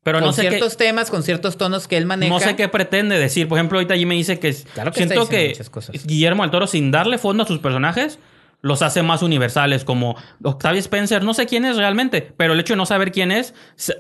Pero 0.03 0.20
con 0.20 0.28
no 0.28 0.34
sé 0.34 0.44
qué, 0.44 0.49
ciertos 0.49 0.78
temas, 0.78 1.10
con 1.10 1.24
ciertos 1.24 1.58
tonos 1.58 1.88
que 1.88 1.98
él 1.98 2.06
maneja. 2.06 2.32
no 2.32 2.40
sé 2.40 2.56
qué 2.56 2.68
pretende 2.68 3.18
decir. 3.18 3.48
Por 3.48 3.58
ejemplo, 3.58 3.80
ahorita 3.80 3.95
allí 3.95 4.06
me 4.06 4.14
dice 4.16 4.40
que, 4.40 4.53
Claro 4.74 4.91
que 4.91 4.98
siento 4.98 5.28
que. 5.28 5.58
Guillermo 6.06 6.44
del 6.44 6.52
Toro, 6.52 6.68
sin 6.68 6.91
darle 6.91 7.18
fondo 7.18 7.44
a 7.44 7.48
sus 7.48 7.58
personajes, 7.60 8.20
los 8.62 8.82
hace 8.82 9.04
más 9.04 9.22
universales, 9.24 9.84
como 9.84 10.16
Octavia 10.44 10.80
Spencer, 10.80 11.24
no 11.24 11.34
sé 11.34 11.46
quién 11.46 11.66
es 11.66 11.78
realmente, 11.78 12.34
pero 12.38 12.54
el 12.54 12.60
hecho 12.60 12.74
de 12.74 12.78
no 12.78 12.86
saber 12.86 13.12
quién 13.12 13.32
es 13.32 13.54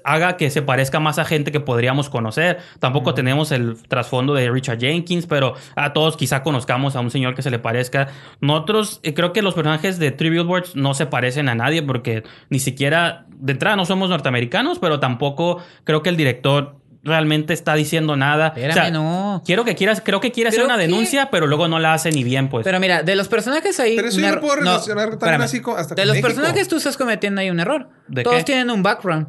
haga 0.03 0.37
que 0.37 0.49
se 0.49 0.61
parezca 0.61 0.99
más 0.99 1.19
a 1.19 1.25
gente 1.25 1.51
que 1.51 1.59
podríamos 1.59 2.09
conocer. 2.09 2.59
Tampoco 2.79 3.13
tenemos 3.13 3.51
el 3.51 3.81
trasfondo 3.87 4.33
de 4.33 4.49
Richard 4.49 4.79
Jenkins, 4.79 5.25
pero 5.25 5.55
a 5.75 5.93
todos 5.93 6.17
quizá 6.17 6.43
conozcamos 6.43 6.95
a 6.95 6.99
un 6.99 7.11
señor 7.11 7.35
que 7.35 7.41
se 7.41 7.51
le 7.51 7.59
parezca. 7.59 8.09
Nosotros 8.39 8.99
eh, 9.03 9.13
creo 9.13 9.33
que 9.33 9.41
los 9.41 9.53
personajes 9.53 9.99
de 9.99 10.11
Three 10.11 10.29
Billboards 10.29 10.75
no 10.75 10.93
se 10.93 11.05
parecen 11.05 11.49
a 11.49 11.55
nadie 11.55 11.83
porque 11.83 12.23
ni 12.49 12.59
siquiera 12.59 13.25
de 13.29 13.53
entrada 13.53 13.75
no 13.75 13.85
somos 13.85 14.09
norteamericanos, 14.09 14.79
pero 14.79 14.99
tampoco 14.99 15.57
creo 15.83 16.03
que 16.03 16.09
el 16.09 16.17
director 16.17 16.80
realmente 17.03 17.53
está 17.53 17.73
diciendo 17.75 18.15
nada. 18.15 18.47
Espérame, 18.47 18.69
O 18.71 18.73
sea, 18.73 18.91
no. 18.91 19.41
Quiero 19.45 19.63
que 19.65 19.75
quieras, 19.75 20.01
creo 20.05 20.19
que 20.19 20.31
quiere 20.31 20.49
hacer 20.49 20.63
una 20.63 20.75
que- 20.75 20.83
denuncia, 20.83 21.29
pero 21.31 21.47
luego 21.47 21.67
no 21.67 21.79
la 21.79 21.93
hace 21.93 22.11
ni 22.11 22.23
bien, 22.23 22.49
pues. 22.49 22.63
Pero 22.63 22.79
mira, 22.79 23.01
de 23.03 23.15
los 23.15 23.27
personajes 23.27 23.79
ahí. 23.79 23.95
Pero 23.95 24.07
eso 24.09 24.19
yo 24.19 24.29
lo 24.29 24.39
puedo 24.41 24.55
relacionar 24.57 25.05
también 25.05 25.17
espérame. 25.19 25.41
así 25.43 25.61
con- 25.61 25.77
hasta 25.79 25.95
De 25.95 26.01
con 26.01 26.07
los 26.07 26.15
México. 26.17 26.27
personajes 26.27 26.67
tú 26.67 26.77
estás 26.77 26.97
cometiendo 26.97 27.41
ahí 27.41 27.49
un 27.49 27.59
error. 27.59 27.89
¿De 28.07 28.23
Todos 28.23 28.37
qué? 28.37 28.43
tienen 28.43 28.69
un 28.69 28.83
background. 28.83 29.27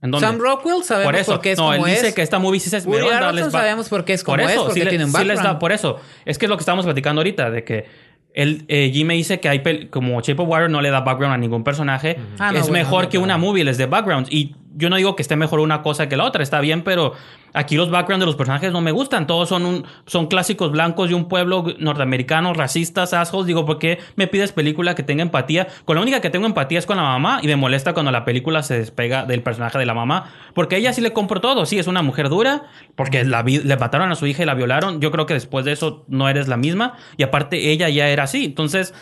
¿En 0.00 0.12
dónde? 0.12 0.26
Sam 0.26 0.38
Rockwell 0.38 0.84
sabemos 0.84 1.12
por 1.12 1.16
eso, 1.20 1.32
por 1.32 1.40
qué 1.40 1.52
es 1.52 1.58
no, 1.58 1.64
como 1.72 1.86
él 1.86 1.92
es. 1.92 2.00
dice 2.02 2.14
que 2.14 2.22
esta 2.22 2.38
movie 2.38 2.60
sí 2.60 2.70
se 2.70 2.76
esmeró 2.76 3.04
Woody 3.06 3.16
Harrelson 3.16 3.50
sabemos 3.50 3.88
por 3.88 4.04
qué 4.04 4.12
es 4.12 4.22
como 4.22 4.36
por 4.36 4.42
eso, 4.42 4.50
es, 4.52 4.58
porque 4.66 4.74
sí 4.74 4.84
le- 4.84 4.90
tiene 4.90 5.04
un 5.06 5.10
sí 5.10 5.18
les 5.18 5.26
da- 5.28 5.34
background. 5.34 5.58
por 5.60 5.72
eso, 5.72 6.00
es 6.24 6.38
que 6.38 6.46
es 6.46 6.50
lo 6.50 6.56
que 6.56 6.62
estamos 6.62 6.84
platicando 6.84 7.18
ahorita, 7.20 7.50
de 7.50 7.64
que 7.64 7.86
él, 8.32 8.64
eh, 8.68 8.90
Jim 8.94 9.08
me 9.08 9.14
dice 9.14 9.40
que 9.40 9.48
hay 9.48 9.88
como 9.90 10.20
Shape 10.20 10.40
of 10.40 10.48
Water 10.48 10.70
no 10.70 10.80
le 10.80 10.90
da 10.90 11.00
background 11.00 11.34
a 11.34 11.36
ningún 11.38 11.64
personaje, 11.64 12.16
Ah, 12.38 12.52
no, 12.52 12.58
es 12.60 12.68
bueno, 12.68 12.84
mejor 12.84 13.04
no, 13.04 13.10
que 13.10 13.18
no. 13.18 13.24
una 13.24 13.38
movie 13.38 13.64
les 13.64 13.76
dé 13.76 13.86
backgrounds. 13.86 14.30
Y 14.32 14.54
yo 14.78 14.88
no 14.90 14.96
digo 14.96 15.16
que 15.16 15.22
esté 15.22 15.34
mejor 15.34 15.58
una 15.58 15.82
cosa 15.82 16.08
que 16.08 16.16
la 16.16 16.24
otra, 16.24 16.42
está 16.42 16.60
bien, 16.60 16.82
pero 16.84 17.12
aquí 17.52 17.76
los 17.76 17.90
backgrounds 17.90 18.20
de 18.20 18.26
los 18.26 18.36
personajes 18.36 18.72
no 18.72 18.80
me 18.80 18.92
gustan. 18.92 19.26
Todos 19.26 19.48
son 19.48 19.84
son 20.06 20.28
clásicos 20.28 20.70
blancos 20.70 21.08
de 21.08 21.16
un 21.16 21.28
pueblo 21.28 21.64
norteamericano, 21.78 22.54
racistas, 22.54 23.12
assholes. 23.12 23.48
Digo, 23.48 23.66
¿por 23.66 23.80
qué 23.80 23.98
me 24.14 24.28
pides 24.28 24.52
película 24.52 24.94
que 24.94 25.02
tenga 25.02 25.22
empatía? 25.22 25.66
Con 25.84 25.96
la 25.96 26.02
única 26.02 26.20
que 26.20 26.30
tengo 26.30 26.46
empatía 26.46 26.78
es 26.78 26.86
con 26.86 26.96
la 26.96 27.02
mamá 27.02 27.40
y 27.42 27.48
me 27.48 27.56
molesta 27.56 27.92
cuando 27.92 28.12
la 28.12 28.24
película 28.24 28.62
se 28.62 28.78
despega 28.78 29.24
del 29.26 29.42
personaje 29.42 29.78
de 29.78 29.86
la 29.86 29.94
mamá. 29.94 30.32
Porque 30.54 30.76
ella 30.76 30.92
sí 30.92 31.00
le 31.00 31.12
compro 31.12 31.40
todo. 31.40 31.66
Sí, 31.66 31.78
es 31.78 31.88
una 31.88 32.02
mujer 32.02 32.28
dura, 32.28 32.62
porque 32.94 33.24
la 33.24 33.42
le 33.42 33.76
mataron 33.76 34.12
a 34.12 34.14
su 34.14 34.26
hija 34.26 34.44
y 34.44 34.46
la 34.46 34.54
violaron. 34.54 35.00
Yo 35.00 35.10
creo 35.10 35.26
que 35.26 35.34
después 35.34 35.64
de 35.64 35.72
eso 35.72 36.04
no 36.06 36.28
eres 36.28 36.46
la 36.46 36.56
misma. 36.56 36.94
Y 37.16 37.24
aparte, 37.24 37.72
ella 37.72 37.88
ya 37.88 38.08
era 38.08 38.22
así. 38.22 38.44
Entonces, 38.44 38.94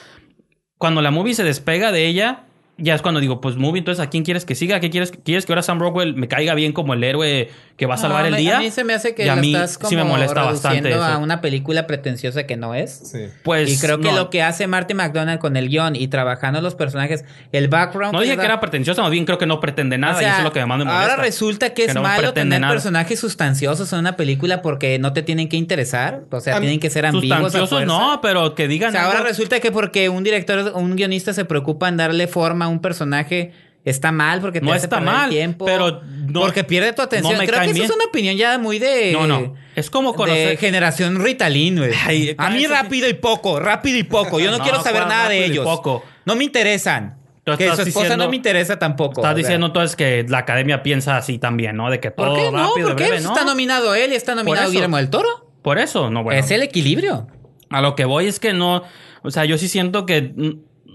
cuando 0.79 1.03
la 1.03 1.11
movie 1.11 1.35
se 1.35 1.45
despega 1.45 1.93
de 1.93 2.07
ella, 2.07 2.46
ya 2.79 2.95
es 2.95 3.01
cuando 3.01 3.21
digo, 3.21 3.41
pues 3.41 3.57
movie, 3.57 3.79
entonces 3.79 4.05
¿a 4.05 4.11
quién 4.11 4.23
quieres 4.23 4.45
que 4.45 4.55
siga? 4.55 4.81
¿Qué 4.81 4.91
quieres? 4.91 5.11
¿Quieres 5.25 5.47
que 5.47 5.53
ahora 5.53 5.63
Sam 5.63 5.81
Rockwell 5.81 6.15
me 6.15 6.29
caiga 6.29 6.55
bien 6.55 6.73
como 6.73 6.93
el 6.93 7.03
héroe 7.03 7.49
que 7.77 7.87
va 7.87 7.95
a 7.95 7.99
salvar 7.99 8.23
No, 8.23 8.29
el 8.29 8.37
día? 8.37 8.59
A 8.59 8.61
mí 8.61 8.71
se 8.71 8.85
me 8.85 8.93
hace 8.93 9.15
que 9.15 9.25
Y 9.25 9.29
a 9.29 9.37
mí 9.37 9.55
estás 9.55 9.79
como 9.79 9.89
sí 9.89 9.97
me 9.97 10.05
molesta 10.05 10.43
bastante 10.43 10.93
a 10.93 11.17
una 11.17 11.41
película 11.41 11.87
pretenciosa 11.87 12.45
que 12.45 12.57
no 12.57 12.75
es. 12.75 13.11
Sí. 13.13 13.29
Pues 13.43 13.71
y 13.71 13.79
creo 13.79 13.99
que 13.99 14.11
no. 14.11 14.17
lo 14.17 14.31
que 14.31 14.43
hace 14.43 14.67
Martin 14.67 14.99
McDonald 14.99 15.39
con 15.39 15.57
el 15.57 15.69
guion 15.69 15.97
y 15.97 16.09
trabajando 16.09 16.61
los 16.61 16.75
personajes, 16.75 17.25
el 17.53 17.69
background. 17.69 18.13
No 18.13 18.21
dije 18.21 18.37
que 18.37 18.45
era 18.45 18.61
pretencioso, 18.61 19.01
más 19.01 19.11
bien 19.11 19.25
creo 19.25 19.39
que 19.39 19.47
no 19.47 19.59
pretende 19.59 19.97
nada 19.97 20.17
O 20.17 20.19
sea, 20.19 20.29
y 20.29 20.31
eso 20.31 20.39
es 20.39 20.45
lo 20.45 20.53
que 20.53 20.61
me 20.61 20.67
molesta. 20.67 21.01
Ahora 21.01 21.17
resulta 21.17 21.73
que 21.73 21.87
es 21.87 21.95
no 21.95 22.03
malo 22.03 22.35
tener 22.35 22.61
nada. 22.61 22.75
personajes 22.75 23.19
sustanciosos 23.19 23.91
en 23.95 24.01
una 24.01 24.17
película 24.17 24.61
porque 24.61 24.99
no 24.99 25.15
te 25.15 25.23
tienen 25.23 25.49
que 25.49 25.57
interesar. 25.57 26.25
O 26.31 26.41
sea, 26.41 26.61
tienen 26.61 26.79
que 26.81 26.91
ser 26.91 27.07
ambiguos. 27.07 27.55
a 27.55 27.59
Sustanciosos 27.59 27.87
no, 27.87 28.21
pero 28.21 28.55
que 28.55 28.67
O 28.67 28.69
digan 28.69 28.93
sea, 28.93 29.07
ahora 29.07 29.23
resulta 29.23 29.61
que 29.61 29.73
porque 29.73 30.11
un 30.11 30.25
director 30.25 30.73
o 30.75 30.79
un 30.79 30.95
guionista 30.95 31.33
se 31.33 31.47
preocupa 31.47 31.89
en 31.89 31.97
darle 31.97 32.27
forma 32.27 32.66
a 32.67 32.71
un 32.71 32.81
personaje 32.81 33.53
está 33.85 34.11
mal 34.11 34.41
porque 34.41 34.59
te 34.61 34.67
No 34.67 34.73
hace 34.73 34.87
está 34.87 34.97
perder 34.99 35.15
mal, 35.15 35.31
tiempo. 35.31 35.65
pero 35.65 36.03
no- 36.03 36.41
porque 36.41 36.65
pierde 36.65 36.93
tu 36.93 37.03
atención. 37.03 37.33
no 37.35 37.39
me 37.39 37.47
Creo 37.47 37.61
que 37.61 37.67
caen 37.67 37.71
eso 37.77 37.83
es 37.85 37.89
bien. 37.89 37.97
una 38.01 38.05
opinión 38.07 38.37
ya 38.37 38.59
muy 38.59 38.79
de 38.81 39.13
No, 39.13 39.27
no. 39.27 39.55
Es 39.77 39.91
como 39.91 40.11
de 40.13 40.17
conocer... 40.17 40.59
generación 40.59 41.23
Ritalin, 41.23 41.79
güey. 41.79 41.93
Ay, 42.05 42.35
A 42.37 42.51
mí 42.51 42.67
rápido 42.67 43.09
y 43.09 43.15
poco, 43.15 43.61
rápido 43.61 43.97
y 43.99 44.03
poco. 44.03 44.41
Yo 44.41 44.51
no, 44.51 44.59
No, 44.59 44.63
quiero 44.65 44.83
saber 44.83 45.03
¿cuál 45.03 45.09
nada 45.09 45.29
de 45.29 45.45
ellos. 45.47 45.65
poco? 45.65 46.03
No 46.25 46.35
me 46.37 46.45
interesan. 46.45 47.19
Tú 47.45 47.57
Que 47.57 47.67
su 47.67 47.83
esposa 47.83 47.85
diciendo- 47.85 48.17
no 48.25 48.29
me 48.29 48.35
interesa 48.35 48.77
tampoco. 48.77 49.21
Estás 49.21 49.37
diciendo 49.37 49.67
entonces 49.69 49.95
que 49.95 50.27
la 50.29 50.39
academia 50.39 50.83
piensa 50.83 51.17
así 51.17 51.39
también, 51.39 51.77
¿no? 51.77 51.89
De 51.91 52.01
que 52.01 52.11
todo 52.11 52.31
¿Por 52.31 52.37
qué 52.39 52.51
no? 52.51 52.69
rápido, 52.71 52.89
¿Por 52.89 52.97
qué 52.97 53.05
breve, 53.05 53.19
está 53.19 53.45
nominado 53.45 53.95
él 53.95 54.13
y 54.13 54.17
está 54.17 54.35
nominado. 54.35 54.69
Guillermo 54.69 54.97
del 54.97 55.11
Toro? 55.11 55.53
Por 55.63 55.79
eso, 55.79 56.11
no, 56.11 56.25
bueno. 56.25 56.41
Es 56.41 56.51
el 56.51 56.63
equilibrio. 56.65 57.29
A 57.71 57.81
lo 57.83 57.95
que 57.95 58.05
voy 58.05 58.27
es 58.27 58.41
que 58.41 58.53
no, 58.53 58.83
o 59.23 59.31
sea, 59.31 59.45
yo 59.45 59.59
sí 59.59 59.69
siento 59.69 60.07
que 60.07 60.35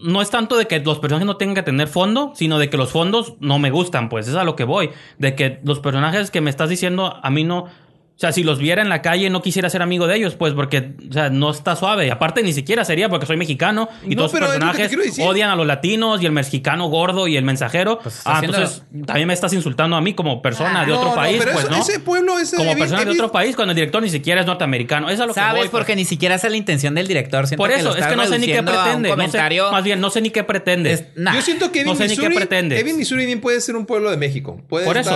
no 0.03 0.21
es 0.21 0.29
tanto 0.29 0.57
de 0.57 0.67
que 0.67 0.79
los 0.79 0.99
personajes 0.99 1.25
no 1.25 1.37
tengan 1.37 1.55
que 1.55 1.63
tener 1.63 1.87
fondo, 1.87 2.31
sino 2.35 2.59
de 2.59 2.69
que 2.69 2.77
los 2.77 2.91
fondos 2.91 3.35
no 3.39 3.59
me 3.59 3.71
gustan, 3.71 4.09
pues 4.09 4.27
es 4.27 4.35
a 4.35 4.43
lo 4.43 4.55
que 4.55 4.63
voy. 4.63 4.91
De 5.17 5.35
que 5.35 5.59
los 5.63 5.79
personajes 5.79 6.31
que 6.31 6.41
me 6.41 6.49
estás 6.49 6.69
diciendo 6.69 7.19
a 7.21 7.29
mí 7.29 7.43
no, 7.43 7.65
sea, 8.21 8.31
si 8.31 8.43
los 8.43 8.59
viera 8.59 8.81
en 8.81 8.89
la 8.89 9.01
calle 9.01 9.29
no 9.29 9.41
quisiera 9.41 9.69
ser 9.69 9.81
amigo 9.81 10.07
de 10.07 10.15
ellos, 10.15 10.35
pues 10.35 10.53
porque, 10.53 10.93
o 11.09 11.13
sea, 11.13 11.29
no 11.29 11.51
está 11.51 11.75
suave. 11.75 12.07
Y 12.07 12.09
aparte 12.09 12.43
ni 12.43 12.53
siquiera 12.53 12.85
sería 12.85 13.09
porque 13.09 13.25
soy 13.25 13.37
mexicano 13.37 13.89
y 14.03 14.15
No, 14.15 14.27
todos 14.27 14.39
los 14.39 14.49
personajes 14.49 14.91
odian 15.19 15.49
a 15.49 15.55
los 15.55 15.65
latinos 15.67 16.21
y 16.21 16.25
el 16.25 16.31
mexicano 16.31 16.87
gordo 16.87 17.27
y 17.27 17.37
el 17.37 17.43
mensajero. 17.43 17.99
Pues 17.99 18.21
ah, 18.25 18.37
haciendo- 18.37 18.57
entonces 18.57 18.83
también 19.05 19.27
me 19.27 19.33
estás 19.33 19.53
insultando 19.53 19.95
a 19.95 20.01
mí 20.01 20.13
como 20.13 20.41
persona 20.41 20.81
de 20.81 20.87
No, 20.91 20.97
otro 20.99 21.09
no, 21.09 21.15
país, 21.15 21.37
pero 21.39 21.51
pues, 21.53 21.65
eso- 21.65 21.73
¿no? 21.73 21.81
ese 21.81 21.99
pueblo, 21.99 22.39
ese 22.39 22.57
como 22.57 22.71
Evin- 22.71 22.77
persona 22.79 22.99
de 23.05 23.11
Evin- 23.11 23.13
otro 23.15 23.31
país 23.31 23.55
cuando 23.55 23.71
el 23.71 23.75
director 23.75 24.01
ni 24.03 24.09
siquiera 24.09 24.41
es 24.41 24.47
norteamericano. 24.47 25.07
Eso 25.07 25.15
es 25.15 25.19
a 25.21 25.25
lo 25.25 25.33
que 25.33 25.39
¿Sabes? 25.39 25.53
voy, 25.53 25.69
pues. 25.69 25.71
Porque 25.71 25.95
ni 25.95 26.05
siquiera 26.05 26.35
es 26.35 26.43
la 26.43 26.55
intención 26.57 26.93
del 26.95 27.07
director. 27.07 27.47
Siento 27.47 27.61
Por 27.61 27.69
que 27.71 27.77
eso, 27.77 27.89
lo 27.89 27.95
es 27.97 28.05
que 28.05 28.15
no 28.15 28.25
sé 28.27 28.39
ni 28.39 28.45
qué 28.47 28.61
pretende. 28.63 29.09
No 29.09 29.15
sé- 29.15 29.21
comentario- 29.21 29.71
más 29.71 29.83
bien, 29.83 29.99
no 29.99 30.09
sé 30.09 30.21
ni 30.21 30.29
qué 30.29 30.43
pretende. 30.43 30.91
Es- 30.93 31.05
nah. 31.15 31.33
Yo 31.33 31.41
siento 31.41 31.71
que 31.71 31.83
qué 31.83 31.85
Missouri, 31.89 32.35
Missouri 32.93 33.25
bien 33.25 33.41
puede 33.41 33.61
ser 33.61 33.75
un 33.75 33.85
pueblo 33.85 34.11
de 34.11 34.17
México. 34.17 34.61
Puede 34.69 34.85
Por 34.85 34.97
eso. 34.97 35.11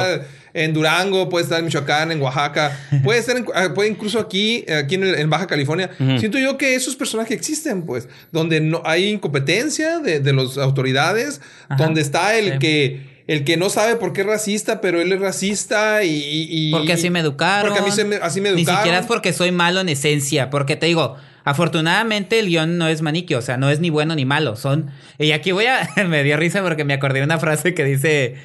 En 0.56 0.74
Durango, 0.74 1.30
puede 1.30 1.44
estar 1.44 1.60
en 1.60 1.66
Michoacán, 1.66 2.12
en 2.12 2.22
Oaxaca, 2.22 2.76
puede 3.04 3.20
estar 3.20 3.38
en- 3.38 3.46
ah, 3.54 3.70
puede 3.76 3.90
incluso 3.90 4.18
aquí, 4.20 4.66
aquí 4.72 4.96
en, 4.96 5.04
el- 5.04 5.16
en 5.16 5.30
Baja 5.30 5.46
California. 5.46 5.92
Siento 6.18 6.40
yo 6.40 6.58
que 6.58 6.74
esos 6.74 6.96
personajes 6.96 7.38
existen, 7.38 7.84
pues, 7.84 8.08
donde 8.32 8.62
no 8.62 8.82
hay 8.86 9.10
incompetencia 9.10 10.00
de, 10.00 10.20
de 10.22 10.34
las 10.34 10.58
autoridades, 10.58 11.42
Ajá, 11.70 11.84
donde 11.84 12.02
está 12.02 12.36
el 12.38 12.54
sí. 12.54 12.60
que 12.60 13.16
el 13.28 13.44
que 13.44 13.58
no 13.58 13.70
sabe 13.72 13.96
por 13.96 14.14
qué 14.14 14.22
es 14.22 14.28
racista, 14.28 14.82
pero 14.82 15.02
él 15.02 15.12
es 15.12 15.20
racista 15.20 16.04
y, 16.04 16.70
Porque 16.72 16.94
así 16.94 17.10
me 17.10 17.20
educaron. 17.22 17.70
Porque 17.72 17.82
a 17.82 17.84
mí 17.86 17.92
se 17.92 18.06
me- 18.06 18.18
así 18.18 18.40
me 18.40 18.52
Ni 18.52 18.62
educaron. 18.62 18.82
siquiera 18.82 19.00
es 19.00 19.08
porque 19.08 19.34
soy 19.34 19.52
malo 19.52 19.80
en 19.82 19.90
esencia. 19.90 20.52
Porque 20.52 20.76
te 20.76 20.86
digo, 20.86 21.18
afortunadamente 21.44 22.38
el 22.40 22.48
guion 22.48 22.78
no 22.78 22.88
es 22.88 23.02
maniquio. 23.02 23.40
O 23.40 23.42
sea, 23.42 23.58
no 23.58 23.70
es 23.70 23.80
ni 23.80 23.90
bueno 23.90 24.14
ni 24.16 24.26
malo. 24.26 24.56
Son. 24.56 24.92
Y 25.18 25.32
aquí 25.32 25.52
voy 25.52 25.66
a. 25.66 25.90
me 26.08 26.24
dio 26.24 26.38
risa 26.38 26.62
porque 26.62 26.84
me 26.84 26.94
acordé 26.94 27.20
de 27.20 27.26
una 27.26 27.40
frase 27.40 27.74
que 27.74 27.84
dice. 27.84 28.36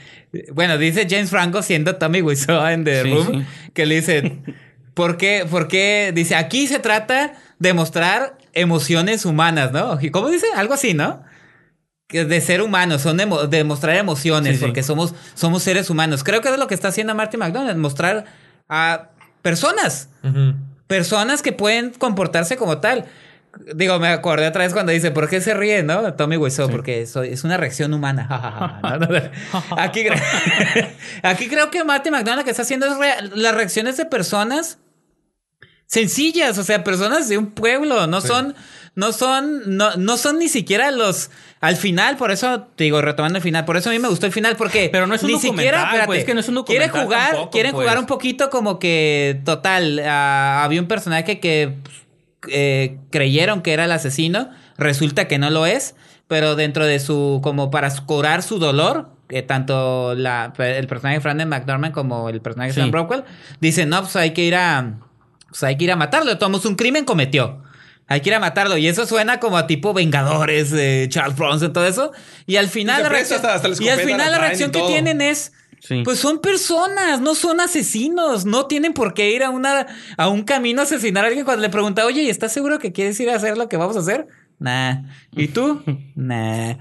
Bueno, 0.53 0.79
dice 0.79 1.07
James 1.11 1.31
Franco 1.31 1.63
siendo 1.63 1.97
Tommy 1.97 2.23
Wiseau 2.23 2.67
en 2.69 2.85
The 2.85 3.03
Sí, 3.03 3.11
Room, 3.13 3.41
sí. 3.41 3.47
que 3.75 3.87
le 3.87 3.97
dice, 3.97 4.39
¿por 4.95 5.17
qué? 5.17 5.45
¿Por 5.51 5.67
qué? 5.69 6.13
Dice, 6.15 6.37
aquí 6.37 6.67
se 6.69 6.79
trata 6.79 7.33
de 7.59 7.73
mostrar 7.75 8.39
emociones 8.53 9.25
humanas, 9.25 9.73
¿no? 9.73 9.99
¿Y 10.01 10.11
¿Cómo 10.11 10.29
dice? 10.29 10.47
Algo 10.55 10.75
así, 10.75 10.95
¿no? 10.95 11.23
Que 12.09 12.25
de 12.25 12.41
ser 12.41 12.63
humanos, 12.63 13.03
son 13.03 13.19
emo- 13.19 13.47
de 13.49 13.65
mostrar 13.65 13.97
emociones, 13.97 14.53
Sí, 14.55 14.59
sí. 14.59 14.65
porque 14.65 14.83
somos, 14.83 15.15
somos 15.35 15.63
seres 15.63 15.91
humanos. 15.91 16.23
Creo 16.25 16.41
que 16.43 16.49
es 16.49 16.59
lo 16.59 16.67
que 16.67 16.75
está 16.75 16.89
haciendo 16.89 17.15
Marty 17.15 17.37
McDonald, 17.37 17.79
mostrar 17.79 18.25
a 18.69 19.11
personas, 19.43 20.09
personas 20.87 21.43
que 21.43 21.53
pueden 21.53 21.91
comportarse 21.91 22.57
como 22.57 22.79
tal. 22.79 23.07
Digo, 23.75 23.99
me 23.99 24.09
acordé 24.09 24.47
otra 24.47 24.63
vez 24.65 24.73
cuando 24.73 24.93
dice, 24.93 25.11
¿por 25.11 25.29
qué 25.29 25.41
se 25.41 25.55
ríe, 25.55 25.83
no? 25.83 26.15
Tommy 26.15 26.37
Wiseau, 26.37 26.71
porque 26.71 27.07
soy- 27.07 27.31
es 27.31 27.43
una 27.45 27.57
reacción 27.57 27.93
humana. 27.93 28.81
No, 28.83 28.97
no, 28.99 29.07
no. 29.09 29.21
Aquí, 29.77 30.05
cre- 30.05 30.91
aquí 31.23 31.49
creo 31.49 31.71
que 31.71 31.83
Marty 31.85 32.11
McDonald 32.11 32.39
lo 32.39 32.45
que 32.45 32.51
está 32.51 32.63
haciendo 32.63 32.87
es 32.87 33.33
las 33.35 33.55
reacciones 33.55 33.97
de 33.97 34.07
personas 34.07 34.79
sencillas, 35.87 36.57
o 36.59 36.63
sea, 36.63 36.85
personas 36.85 37.29
de 37.29 37.39
un 37.39 37.51
pueblo, 37.51 38.07
no 38.07 38.21
Sí. 38.21 38.29
son, 38.29 38.55
no 38.95 39.13
son, 39.13 39.77
no, 39.77 39.97
no 39.97 40.17
son 40.17 40.39
ni 40.39 40.49
siquiera 40.49 40.91
los 40.93 41.31
al 41.61 41.77
final, 41.77 42.17
por 42.17 42.31
eso 42.31 42.69
te 42.77 42.85
digo, 42.85 43.03
retomando 43.03 43.37
el 43.39 43.43
final, 43.43 43.65
por 43.65 43.77
eso 43.77 43.91
a 43.91 43.93
mí 43.93 43.99
me 43.99 44.09
gustó 44.09 44.27
el 44.27 44.33
final, 44.33 44.57
porque 44.57 44.89
Pero 44.91 45.07
no 45.07 45.15
es 45.15 45.23
un 45.23 45.33
ni 45.33 45.39
siquiera, 45.41 45.81
pues, 45.91 45.95
espérate, 46.01 46.19
es 46.21 46.25
que 46.25 46.35
no 46.35 46.41
es 46.41 46.49
un 46.49 46.55
documental 46.55 46.91
jugar, 47.05 47.31
tampoco, 47.33 47.51
quieren 47.51 47.73
pues. 47.73 47.83
jugar 47.85 47.99
un 47.99 48.07
poquito 48.07 48.49
como 48.51 48.79
que 48.79 49.41
total, 49.45 50.01
ah, 50.07 50.63
había 50.65 50.81
un 50.81 50.87
personaje 50.89 51.41
que 51.41 51.75
eh, 52.49 52.99
creyeron 53.11 53.63
que 53.63 53.73
era 53.73 53.85
el 53.85 53.93
asesino, 53.93 54.51
resulta 54.79 55.27
que 55.29 55.39
no 55.39 55.51
lo 55.51 55.67
es, 55.67 55.95
pero 56.29 56.57
dentro 56.57 56.87
de 56.87 56.99
su, 57.01 57.41
como 57.43 57.71
para 57.71 57.91
curar 58.07 58.43
su 58.43 58.59
dolor, 58.59 59.11
tanto 59.47 60.15
la, 60.15 60.53
el 60.59 60.87
personaje 60.87 61.19
de 61.19 61.23
Brandon 61.23 61.49
McDormand 61.49 61.93
como 61.95 62.29
el 62.29 62.41
personaje 62.41 62.71
de 62.71 62.75
Sí. 62.75 62.81
Sam 62.81 62.93
Rockwell, 62.93 63.25
dicen, 63.61 63.89
no, 63.89 64.03
pues 64.03 64.17
hay 64.17 64.33
que 64.33 64.45
ir 64.45 64.55
a, 64.57 64.99
pues 65.49 65.63
hay 65.65 65.77
que 65.77 65.85
ir 65.85 65.93
a 65.93 65.97
matarlo, 65.97 66.37
tomamos 66.39 66.65
un 66.67 66.75
crimen 66.77 67.05
cometió. 67.05 67.63
Hay 68.09 68.23
que 68.23 68.31
ir 68.31 68.35
a 68.35 68.41
matarlo. 68.41 68.77
Y 68.77 68.89
eso 68.89 69.07
suena 69.07 69.39
como 69.39 69.57
a 69.57 69.69
tipo 69.69 69.95
Vengadores, 69.95 70.73
de 70.73 71.07
Charles 71.09 71.37
Bronson, 71.37 71.73
todo 71.73 71.87
eso. 71.87 72.11
Y 72.45 72.57
al 72.57 72.67
final 72.67 73.05
la 73.05 73.09
reacción, 73.09 73.37
hasta- 73.37 73.55
hasta 73.55 73.69
la 73.69 73.77
y 73.81 73.89
al 73.89 74.01
final 74.01 74.33
la 74.33 74.39
reacción 74.39 74.73
que 74.73 74.83
tienen 74.83 75.21
es 75.21 75.53
Sí. 75.81 76.03
pues 76.05 76.19
son 76.19 76.41
personas, 76.41 77.21
no 77.21 77.35
son 77.35 77.61
asesinos, 77.61 78.45
no 78.45 78.67
tienen 78.67 78.93
por 78.93 79.15
qué 79.15 79.31
ir 79.31 79.43
a 79.43 79.51
una 79.51 79.87
a 80.17 80.29
un 80.29 80.43
camino 80.43 80.83
a 80.83 80.85
asesinar 80.85 81.25
a 81.25 81.29
alguien 81.29 81.45
cuando 81.47 81.63
le 81.63 81.71
pregunta, 81.71 82.05
"Oye, 82.07 82.23
¿y 82.23 82.29
estás 82.29 82.53
seguro 82.53 82.79
que 82.79 82.93
quieres 82.93 83.19
ir 83.19 83.31
a 83.31 83.37
hacer 83.37 83.57
lo 83.57 83.69
que 83.69 83.77
vamos 83.79 83.97
a 83.97 84.01
hacer?" 84.01 84.27
Nah. 84.59 85.05
¿Y 85.35 85.49
tú? 85.49 85.83
nah. 86.17 86.75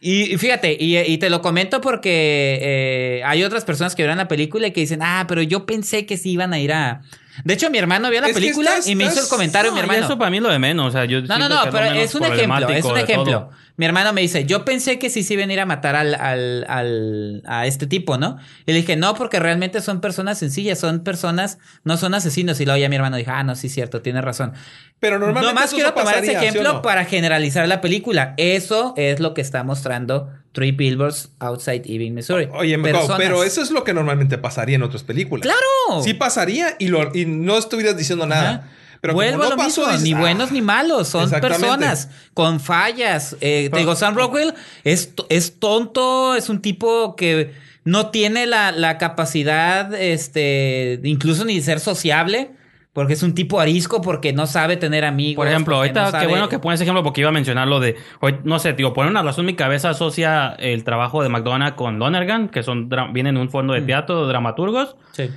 Y, 0.00 0.32
y 0.34 0.38
fíjate, 0.38 0.76
y, 0.78 0.96
y 0.98 1.18
te 1.18 1.30
lo 1.30 1.42
comento 1.42 1.80
porque 1.80 2.58
eh, 2.62 3.22
hay 3.24 3.42
otras 3.42 3.64
personas 3.64 3.94
que 3.96 4.02
vieron 4.02 4.18
la 4.18 4.28
película 4.28 4.68
y 4.68 4.70
que 4.72 4.80
dicen, 4.82 5.00
"Ah, 5.02 5.24
pero 5.26 5.42
yo 5.42 5.66
pensé 5.66 6.06
que 6.06 6.16
sí 6.16 6.30
iban 6.30 6.52
a 6.52 6.60
ir 6.60 6.72
a 6.72 7.00
De 7.44 7.54
hecho, 7.54 7.70
mi 7.70 7.78
hermano 7.78 8.08
vio 8.10 8.20
la 8.20 8.28
Es 8.28 8.34
película 8.34 8.70
estás- 8.70 8.86
y 8.86 8.94
me 8.94 9.04
hizo 9.04 9.20
el 9.20 9.26
comentario 9.28 9.70
No, 9.72 9.74
mi 9.74 9.80
y 9.80 9.82
hermano. 9.82 10.04
Eso 10.04 10.16
para 10.16 10.30
mí 10.30 10.36
es 10.36 10.42
lo 10.44 10.50
de 10.50 10.58
menos. 10.60 10.86
O 10.86 10.90
sea, 10.92 11.06
yo 11.06 11.20
No, 11.22 11.38
no, 11.38 11.48
no, 11.48 11.62
pero 11.72 11.86
es 11.86 12.14
un 12.14 12.24
ejemplo, 12.24 12.68
es 12.68 12.84
un 12.84 12.98
ejemplo. 12.98 13.24
todo. 13.24 13.50
Mi 13.76 13.86
hermano 13.86 14.12
me 14.12 14.20
dice, 14.20 14.44
yo 14.44 14.64
pensé 14.64 15.00
que 15.00 15.10
sí 15.10 15.24
se 15.24 15.34
iban 15.34 15.50
a 15.50 15.52
ir 15.52 15.58
a 15.60 15.66
matar 15.66 15.96
al, 15.96 16.14
al, 16.14 16.64
al- 16.68 17.42
a 17.44 17.66
este 17.66 17.88
tipo, 17.88 18.18
¿no? 18.18 18.36
Y 18.66 18.72
le 18.72 18.78
dije, 18.78 18.94
no, 18.94 19.14
porque 19.14 19.40
realmente 19.40 19.80
son 19.80 20.00
personas 20.00 20.38
sencillas, 20.38 20.78
son 20.78 21.00
personas, 21.02 21.58
no 21.82 21.96
son 21.96 22.14
asesinos. 22.14 22.60
Y 22.60 22.66
luego 22.66 22.78
ya 22.78 22.88
mi 22.88 22.94
hermano 22.94 23.16
dijo, 23.16 23.32
ah, 23.34 23.42
no, 23.42 23.56
sí, 23.56 23.68
cierto, 23.68 24.00
tiene 24.00 24.20
razón. 24.20 24.52
Pero 25.00 25.18
normalmente 25.18 25.48
Nomás 25.54 25.64
eso 25.66 25.74
quiero 25.74 25.90
no 25.90 25.94
tomar 25.96 26.18
ese 26.18 26.26
¿sí 26.28 26.32
ejemplo 26.36 26.72
no? 26.74 26.82
para 26.82 27.04
generalizar 27.04 27.66
la 27.66 27.80
película. 27.80 28.34
Eso 28.36 28.94
es 28.96 29.18
lo 29.18 29.34
que 29.34 29.40
está 29.40 29.64
mostrando 29.64 30.30
Three 30.52 30.70
Billboards 30.70 31.30
Outside 31.40 31.82
Ebbing, 31.84 32.14
Missouri. 32.14 32.48
Oye, 32.52 32.78
Personas. 32.78 33.18
pero 33.18 33.42
eso 33.42 33.60
es 33.60 33.72
lo 33.72 33.82
que 33.82 33.92
normalmente 33.92 34.38
pasaría 34.38 34.76
en 34.76 34.84
otras 34.84 35.02
películas. 35.02 35.42
¡Claro! 35.42 36.00
Sí 36.04 36.14
pasaría 36.14 36.76
y, 36.78 36.88
lo, 36.88 37.10
y 37.12 37.26
no 37.26 37.58
estuvieras 37.58 37.96
diciendo 37.96 38.24
nada. 38.24 38.50
Ajá. 38.50 38.68
Pero 39.04 39.12
como 39.14 39.22
Vuelvo 39.26 39.38
no 39.42 39.44
a 39.44 39.50
lo 39.50 39.56
pasó, 39.58 39.80
mismo, 39.82 39.92
dices, 39.92 40.02
ni 40.02 40.12
"Ah". 40.14 40.18
buenos 40.20 40.50
ni 40.50 40.62
malos, 40.62 41.08
son 41.08 41.30
personas 41.30 42.08
con 42.32 42.58
fallas. 42.58 43.34
Eh, 43.42 43.64
te 43.64 43.70
Pero- 43.70 43.78
digo, 43.80 43.96
Sam 43.96 44.14
Rockwell 44.14 44.54
es, 44.82 45.14
to- 45.14 45.26
es 45.28 45.60
tonto, 45.60 46.34
es 46.34 46.48
un 46.48 46.62
tipo 46.62 47.14
que 47.16 47.52
no 47.84 48.08
tiene 48.10 48.46
la, 48.46 48.72
la 48.72 48.96
capacidad, 48.96 49.92
este, 49.94 51.00
incluso 51.04 51.44
ni 51.44 51.56
de 51.56 51.60
ser 51.60 51.80
sociable, 51.80 52.52
porque 52.94 53.12
es 53.12 53.22
un 53.22 53.34
tipo 53.34 53.60
arisco, 53.60 54.00
porque 54.00 54.32
no 54.32 54.46
sabe 54.46 54.78
tener 54.78 55.04
amigos. 55.04 55.36
Por 55.44 55.48
ejemplo, 55.48 55.76
ahorita, 55.76 56.10
no 56.10 56.18
qué 56.20 56.26
bueno 56.26 56.48
que 56.48 56.58
pones 56.58 56.80
ejemplo 56.80 57.02
porque 57.02 57.20
iba 57.20 57.28
a 57.28 57.32
mencionar 57.32 57.68
lo 57.68 57.80
de, 57.80 57.96
hoy- 58.20 58.38
no 58.44 58.58
sé, 58.58 58.72
digo, 58.72 58.94
por 58.94 59.04
una 59.04 59.22
razón 59.22 59.44
mi 59.44 59.54
cabeza 59.54 59.90
asocia 59.90 60.54
el 60.58 60.82
trabajo 60.84 61.22
de 61.22 61.28
McDonald's 61.28 61.76
con 61.76 61.98
Lonergan, 61.98 62.48
que 62.48 62.62
son 62.62 62.88
vienen 63.12 63.34
de 63.34 63.40
un 63.42 63.50
fondo 63.50 63.74
de 63.74 63.82
Mm. 63.82 63.86
teatro, 63.86 64.26
dramaturgos, 64.28 64.96
Sí. 65.12 65.28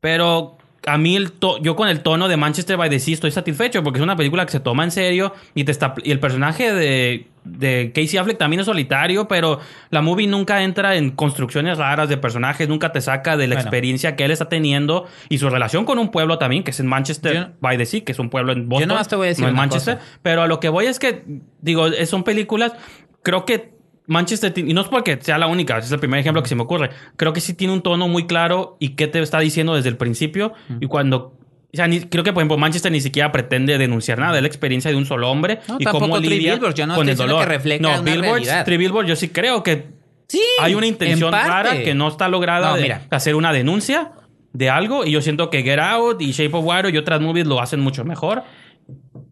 pero 0.00 0.58
a 0.86 0.98
mí 0.98 1.14
el 1.16 1.32
to- 1.32 1.58
yo 1.62 1.76
con 1.76 1.88
el 1.88 2.00
tono 2.00 2.26
de 2.28 2.36
Manchester 2.36 2.76
by 2.76 2.90
the 2.90 2.98
Sea 2.98 3.14
estoy 3.14 3.30
satisfecho 3.30 3.82
porque 3.82 3.98
es 3.98 4.02
una 4.02 4.16
película 4.16 4.44
que 4.46 4.52
se 4.52 4.60
toma 4.60 4.82
en 4.84 4.90
serio 4.90 5.32
y 5.54 5.64
te 5.64 5.70
está 5.72 5.94
y 6.02 6.10
el 6.10 6.18
personaje 6.18 6.72
de, 6.72 7.26
de 7.44 7.92
Casey 7.94 8.18
Affleck 8.18 8.36
también 8.38 8.60
es 8.60 8.66
solitario, 8.66 9.28
pero 9.28 9.60
la 9.90 10.02
movie 10.02 10.26
nunca 10.26 10.62
entra 10.64 10.96
en 10.96 11.10
construcciones 11.12 11.78
raras 11.78 12.08
de 12.08 12.16
personajes, 12.16 12.68
nunca 12.68 12.90
te 12.92 13.00
saca 13.00 13.36
de 13.36 13.46
la 13.46 13.54
Bueno. 13.54 13.68
experiencia 13.68 14.16
que 14.16 14.24
él 14.24 14.30
está 14.32 14.48
teniendo 14.48 15.06
y 15.28 15.38
su 15.38 15.48
relación 15.50 15.84
con 15.84 15.98
un 16.00 16.10
pueblo 16.10 16.38
también, 16.38 16.64
que 16.64 16.72
es 16.72 16.80
en 16.80 16.86
Manchester 16.86 17.34
Yo- 17.34 17.46
by 17.60 17.78
the 17.78 17.86
Sea, 17.86 18.00
que 18.04 18.12
es 18.12 18.18
un 18.18 18.28
pueblo 18.30 18.52
en 18.52 18.68
Boston, 18.68 18.88
nomás 18.88 19.06
te 19.08 19.16
voy 19.16 19.26
a 19.26 19.28
decir 19.28 19.44
no 19.44 19.50
en 19.50 19.56
Manchester, 19.56 19.98
cosa. 19.98 20.08
pero 20.22 20.42
a 20.42 20.46
lo 20.48 20.58
que 20.60 20.68
voy 20.68 20.86
es 20.86 20.98
que 20.98 21.22
digo, 21.60 21.86
es- 21.86 22.08
son 22.10 22.24
películas 22.24 22.72
creo 23.22 23.44
que 23.44 23.71
Manchester, 24.06 24.52
y 24.56 24.72
no 24.74 24.80
es 24.80 24.88
porque 24.88 25.18
sea 25.20 25.38
la 25.38 25.46
única, 25.46 25.78
es 25.78 25.90
el 25.92 25.98
primer 26.00 26.18
ejemplo 26.20 26.42
que 26.42 26.48
se 26.48 26.54
me 26.56 26.62
ocurre. 26.62 26.90
Creo 27.16 27.32
que 27.32 27.40
sí 27.40 27.54
tiene 27.54 27.72
un 27.72 27.82
tono 27.82 28.08
muy 28.08 28.26
claro 28.26 28.76
y 28.80 28.90
qué 28.90 29.06
te 29.06 29.20
está 29.20 29.38
diciendo 29.40 29.74
desde 29.74 29.88
el 29.88 29.96
principio. 29.96 30.52
Y 30.80 30.86
cuando. 30.86 31.38
O 31.74 31.76
sea, 31.76 31.86
ni- 31.88 32.00
creo 32.00 32.22
que, 32.22 32.32
por 32.34 32.42
ejemplo, 32.42 32.58
Manchester 32.58 32.92
ni 32.92 33.00
siquiera 33.00 33.32
pretende 33.32 33.78
denunciar 33.78 34.18
nada. 34.18 34.36
Es 34.36 34.42
la 34.42 34.48
experiencia 34.48 34.90
de 34.90 34.96
un 34.96 35.06
solo 35.06 35.30
hombre 35.30 35.60
No, 35.68 35.76
y 35.78 35.84
cómo 35.84 36.18
lidia 36.18 36.58
yo 36.74 36.86
no 36.86 36.94
con 36.96 37.08
el 37.08 37.16
dolor. 37.16 37.48
que 37.48 37.78
no, 37.80 37.88
una 37.92 38.00
Billboards, 38.02 38.66
Billboards, 38.66 39.08
yo 39.08 39.16
sí 39.16 39.28
creo 39.28 39.62
que 39.62 39.86
Sí, 40.28 40.40
hay 40.60 40.74
una 40.74 40.86
intención 40.86 41.32
rara 41.32 41.82
que 41.82 41.94
no 41.94 42.08
está 42.08 42.28
lograda 42.28 42.70
No, 42.70 42.76
de 42.76 42.82
mira. 42.82 43.02
hacer 43.10 43.34
una 43.34 43.52
denuncia 43.52 44.12
de 44.52 44.68
algo. 44.68 45.04
Y 45.06 45.12
yo 45.12 45.22
siento 45.22 45.48
que 45.48 45.62
Get 45.62 45.78
Out 45.78 46.20
y 46.20 46.32
Shape 46.32 46.54
of 46.56 46.64
Water 46.64 46.94
y 46.94 46.98
otras 46.98 47.20
movies 47.20 47.46
lo 47.46 47.60
hacen 47.60 47.80
mucho 47.80 48.04
mejor. 48.04 48.42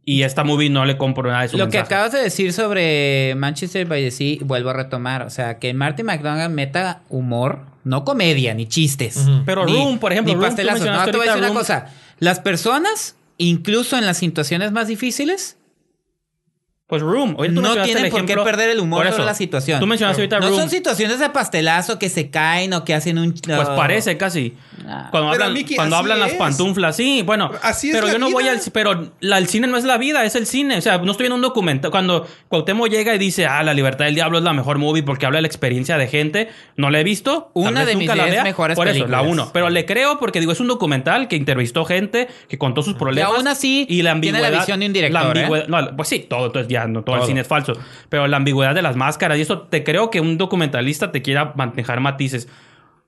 Y 0.05 0.23
esta 0.23 0.45
movie 0.45 0.71
no 0.71 0.85
le 0.87 0.97
compro 0.97 1.29
nada 1.31 1.43
de 1.43 1.49
su 1.49 1.57
Lo 1.59 1.69
que 1.69 1.77
mensaje. 1.79 1.95
acabas 1.95 2.13
de 2.13 2.21
decir 2.23 2.53
sobre 2.53 3.35
Manchester 3.37 3.87
by 3.87 4.03
the 4.03 4.11
Sea, 4.11 4.39
vuelvo 4.41 4.71
a 4.71 4.73
retomar. 4.73 5.23
O 5.23 5.31
sea, 5.31 5.59
que 5.59 5.73
Marty 5.75 6.03
McDonald 6.03 6.53
meta 6.55 7.03
humor, 7.11 7.67
no 7.85 8.05
comedia, 8.05 8.55
ni 8.55 8.67
chistes. 8.67 9.17
Ujú. 9.19 9.43
Pero 9.45 9.67
ni- 9.67 9.73
Room, 9.75 9.99
por 9.99 10.13
ejemplo, 10.13 10.33
Ni 10.33 10.39
Room, 10.41 10.49
pastelazos. 10.49 10.81
No, 10.87 10.87
te 10.87 10.93
voy 10.93 10.99
a 11.01 11.05
decir 11.05 11.19
ahorita 11.31 11.39
una 11.39 11.47
Room. 11.49 11.57
cosa. 11.59 11.87
Las 12.19 12.41
personas, 12.41 13.17
incluso 13.39 13.97
en 13.99 14.07
las 14.07 14.17
situaciones 14.17 14.73
más 14.73 14.89
difíciles, 14.89 15.57
Pues 16.87 17.03
Room. 17.03 17.37
Ahorita 17.39 17.55
tú 17.55 17.61
no 17.63 17.83
tienen 17.85 18.11
por 18.11 18.27
qué 18.27 18.35
perder 18.37 18.71
el 18.71 18.81
humor 18.81 19.09
sobre 19.13 19.25
la 19.25 19.35
situación. 19.35 19.79
Tú 19.79 19.87
mencionaste 19.87 20.23
ahorita 20.23 20.41
no 20.41 20.49
Room. 20.49 20.59
son 20.59 20.71
situaciones 20.71 21.21
de 21.21 21.31
pastelazo 21.31 22.01
que 22.01 22.09
se 22.09 22.31
caen 22.31 22.73
o 22.73 22.85
que 22.85 22.95
hacen 22.95 23.17
un... 23.19 23.33
Pues 23.33 23.69
parece 23.69 24.17
casi. 24.17 24.57
Ah. 24.89 25.09
Cuando 25.11 25.31
Pero, 25.33 25.45
hablan, 25.45 25.65
cuando 25.77 25.97
hablan 25.97 26.21
las 26.21 26.33
pantuflas, 26.35 26.97
sí, 26.97 27.23
bueno. 27.25 27.51
Así 27.63 27.89
es 27.91 27.95
pero 27.95 28.07
la 28.07 28.13
yo 28.15 28.19
no 28.19 28.27
vida. 28.27 28.35
voy 28.35 28.49
al 28.49 28.61
pero 28.73 29.13
la- 29.21 29.39
el 29.39 29.47
cine 29.47 29.67
no 29.67 29.77
es 29.77 29.85
la 29.85 29.99
vida, 29.99 30.25
es 30.25 30.35
el 30.37 30.47
cine. 30.47 30.79
O 30.79 30.81
sea, 30.81 30.99
no 30.99 31.11
estoy 31.13 31.27
en 31.27 31.33
un 31.33 31.41
documental. 31.43 31.91
Cuando 31.91 32.27
Cuauhtémoc 32.49 32.89
llega 32.89 33.15
y 33.15 33.19
dice, 33.19 33.47
ah, 33.47 33.63
La 33.63 33.75
Libertad 33.75 34.07
del 34.07 34.15
Diablo 34.15 34.39
es 34.39 34.45
la 34.45 34.53
mejor 34.53 34.79
movie 34.79 35.03
porque 35.03 35.27
habla 35.27 35.39
de 35.39 35.43
la 35.43 35.49
experiencia 35.49 35.99
de 35.99 36.07
gente, 36.09 36.49
no 36.77 36.91
la 36.91 37.01
he 37.01 37.05
visto. 37.05 37.51
tal 37.55 37.63
Una 37.73 37.81
vez 37.81 37.89
de 37.89 37.95
nunca 37.95 38.13
mis 38.13 38.17
la 38.19 38.25
diez 38.25 38.35
vea. 38.37 38.43
mejores 38.45 38.77
Por 38.77 38.89
eso, 38.89 39.07
la 39.07 39.23
uno. 39.23 39.51
Pero 39.53 39.69
le 39.71 39.85
creo 39.85 40.19
porque 40.19 40.41
digo, 40.41 40.53
es 40.53 40.61
un 40.61 40.69
documental 40.69 41.29
que 41.29 41.37
entrevistó 41.37 41.85
gente, 41.85 42.29
que 42.49 42.59
contó 42.59 42.83
sus 42.83 42.95
problemas. 42.95 43.33
aún 43.35 43.49
así 43.49 43.87
y 43.89 44.03
la 44.03 44.19
tiene 44.21 44.41
la 44.41 44.47
ambigüedad. 44.49 44.61
visión 44.63 44.81
de 44.81 44.87
un 44.87 44.93
director, 44.93 45.23
la 45.23 45.41
¿eh? 45.41 45.45
ambigüedad- 45.45 45.67
no, 45.69 45.97
pues 45.97 46.09
sí, 46.09 46.21
todo, 46.29 46.47
entonces 46.47 46.69
ya 46.71 46.87
no 46.87 47.03
todo, 47.03 47.17
el 47.17 47.21
Todo. 47.21 47.29
cine 47.29 47.41
es 47.41 47.47
falso. 47.47 47.75
Pero 48.09 48.27
la 48.27 48.37
ambigüedad 48.39 48.75
de 48.75 48.83
las 48.83 48.97
máscaras 48.97 49.39
y 49.39 49.43
eso, 49.43 49.61
te 49.63 49.85
creo 49.85 50.11
que 50.11 50.21
un 50.21 50.39
documentalista 50.39 51.13
te 51.13 51.23
quiera 51.23 51.53
manejar 51.57 52.01
matices. 52.01 52.49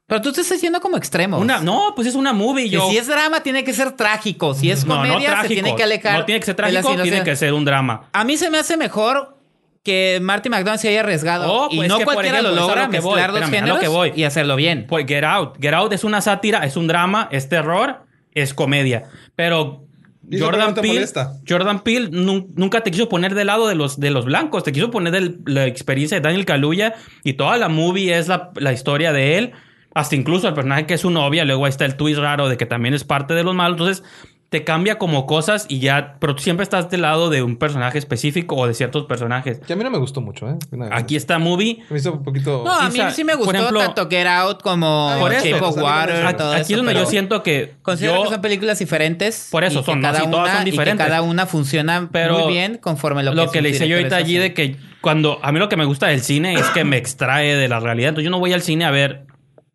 Pero 0.07 0.21
tú 0.21 0.33
te 0.33 0.41
estás 0.43 0.57
diciendo 0.59 0.81
como 0.81 0.97
extremos. 0.97 1.41
Una, 1.41 1.61
no, 1.61 1.93
pues 1.95 2.09
es 2.09 2.15
una 2.15 2.33
movie. 2.33 2.69
Yo, 2.69 2.89
si 2.91 2.99
es 2.99 3.07
drama, 3.07 3.43
tiene 3.43 3.65
que 3.65 3.73
ser 3.73 3.93
trágico. 3.93 4.53
Si 4.55 4.71
es 4.71 4.85
no, 4.85 4.97
comedia, 4.97 5.15
no 5.15 5.25
trágico. 5.25 5.49
se 5.49 5.55
tiene 5.55 5.75
que 5.77 5.83
alejar. 5.83 6.19
No 6.19 6.25
tiene 6.25 6.41
que 6.41 6.47
ser 6.47 6.55
trágico, 6.57 6.95
tiene 7.03 7.23
que 7.25 7.37
ser 7.37 7.53
un 7.55 7.65
drama. 7.65 8.09
A 8.13 8.25
mí 8.25 8.37
se 8.37 8.51
me 8.51 8.59
hace 8.59 8.77
mejor 8.77 9.39
que 9.83 10.19
Marty 10.23 10.49
McDonald 10.49 10.81
se 10.81 10.89
haya 10.89 11.01
arriesgado. 11.01 11.51
Oh, 11.53 11.69
y 11.71 11.77
pues 11.77 11.89
no 11.89 11.99
que, 11.99 12.05
cualquiera 12.05 12.39
ejemplo, 12.41 12.55
lo 12.61 12.67
logra 12.69 12.85
lo 12.87 12.91
que 12.91 13.01
voy, 13.01 13.15
mezclar 13.15 13.33
dos 13.33 13.43
espérame, 13.43 13.65
a 13.71 13.75
lo 13.75 13.81
que 13.81 13.89
voy. 13.89 14.13
y 14.15 14.25
hacerlo 14.25 14.57
bien. 14.57 14.87
Pues 14.89 15.07
Get 15.07 15.25
Out. 15.25 15.57
Get 15.61 15.73
Out 15.75 15.93
es 15.93 16.05
una 16.05 16.21
sátira, 16.21 16.65
es 16.67 16.77
un 16.77 16.87
drama, 16.87 17.29
es 17.33 17.49
terror, 17.49 18.05
es 18.33 18.55
comedia. 18.55 19.05
Pero 19.35 19.87
¿Y 20.31 20.37
eso 20.37 20.45
por 20.45 20.55
qué 20.55 20.61
Jordan 20.61 20.75
no 20.77 20.83
Peele, 20.83 20.95
molesta? 20.95 21.33
Jordan 21.49 21.81
Peele 21.83 22.11
nun- 22.11 22.49
nunca 22.55 22.83
te 22.83 22.91
quiso 22.93 23.09
poner 23.09 23.35
del 23.35 23.49
lado 23.49 23.67
de 23.67 23.75
los, 23.75 23.99
de 23.99 24.11
los 24.11 24.25
blancos, 24.25 24.63
te 24.63 24.71
quiso 24.73 24.91
poner 24.91 25.13
de 25.13 25.35
la 25.47 25.67
experiencia 25.67 26.17
de 26.17 26.21
Daniel 26.21 26.45
Kaluuya 26.45 26.95
y 27.25 27.33
toda 27.33 27.57
la 27.57 27.69
movie 27.69 28.17
es 28.17 28.29
la, 28.29 28.51
la 28.57 28.73
historia 28.73 29.13
de 29.13 29.39
él. 29.39 29.53
Hasta 29.95 30.17
incluso 30.17 30.49
el 30.49 30.55
personaje 30.55 30.87
que 30.87 30.95
es 30.95 31.01
su 31.01 31.11
novia, 31.11 31.45
luego 31.45 31.65
ahí 31.67 31.71
está 31.71 31.85
el 31.85 31.97
twist 31.97 32.19
raro 32.19 32.49
de 32.49 32.57
que 32.57 32.67
también 32.67 32.95
es 32.95 33.05
parte 33.05 33.35
de 33.35 33.45
los 33.45 33.55
malos. 33.55 33.79
Entonces, 33.79 34.05
te 34.49 34.65
cambia 34.65 34.99
como 34.99 35.25
cosas 35.25 35.65
y 35.71 35.79
ya, 35.79 36.17
pero 36.21 36.35
tú 36.35 36.43
siempre 36.43 36.63
estás 36.63 36.91
del 36.91 37.01
lado 37.01 37.31
de 37.31 37.43
un 37.43 37.57
personaje 37.57 37.97
específico 37.97 38.55
o 38.57 38.67
de 38.67 38.75
ciertos 38.75 39.07
personajes. 39.07 39.61
Que 39.61 39.73
a 39.73 39.77
mí 39.77 39.83
no 39.83 39.91
me 39.91 39.97
gustó 39.97 40.21
mucho, 40.21 40.47
¿eh? 40.47 40.57
Aquí 40.91 41.17
está 41.17 41.39
Movie. 41.39 41.79
Me 41.89 41.97
hizo 41.99 42.13
un 42.13 42.23
poquito... 42.23 42.63
No, 42.63 42.71
a 42.71 42.91
mí 42.91 42.99
sí 43.15 43.25
me 43.25 43.33
por 43.35 43.47
gustó 43.47 43.59
ejemplo- 43.61 43.81
tanto 43.81 44.09
Get 44.11 44.27
Out 44.27 44.61
como 44.61 45.17
Por 45.19 45.33
eso. 45.33 45.47
Shape 45.47 45.65
of 45.65 45.79
Water. 45.79 46.27
aquí- 46.27 46.37
todo 46.37 46.53
Aquí 46.53 46.61
eso, 46.61 46.73
es 46.73 46.77
donde 46.77 46.95
yo 46.95 47.07
siento 47.07 47.43
que 47.43 47.77
Considero 47.81 48.17
yo- 48.17 48.23
que 48.25 48.29
son 48.29 48.41
películas 48.43 48.79
diferentes. 48.79 49.49
Por 49.51 49.65
eso 49.65 49.81
que 49.81 49.87
son, 49.87 50.01
¿no? 50.03 50.09
cada 50.09 50.21
Sí, 50.21 50.31
todas 50.31 50.45
una, 50.45 50.53
son 50.53 50.63
y 50.63 50.65
que 50.67 50.71
diferentes. 50.73 51.07
cada 51.07 51.23
una 51.23 51.47
funciona 51.47 52.09
Pero 52.13 52.41
muy 52.41 52.53
bien 52.53 52.77
conforme 52.77 53.23
lo, 53.23 53.33
lo 53.33 53.51
que 53.51 53.59
sus 53.61 53.63
le 53.63 53.71
hice 53.71 53.89
yo 53.89 53.97
ahorita 53.97 54.17
allí 54.17 54.37
de 54.37 54.53
que 54.53 54.77
cuando 55.01 55.39
a 55.43 55.51
mí 55.51 55.59
lo 55.61 55.71
que 55.71 55.79
me 55.79 55.87
gusta 55.87 56.09
del 56.09 56.21
cine 56.21 56.55
es 56.57 56.67
que 56.75 56.85
me 56.85 56.99
extrae 56.99 57.57
de 57.57 57.69
la 57.69 57.81
realidad. 57.81 58.11
Entonces 58.11 58.25
yo 58.27 58.31
no 58.31 58.39
voy 58.39 58.53
al 58.53 58.61
cine 58.61 58.85
a 58.85 58.91
ver 58.91 59.25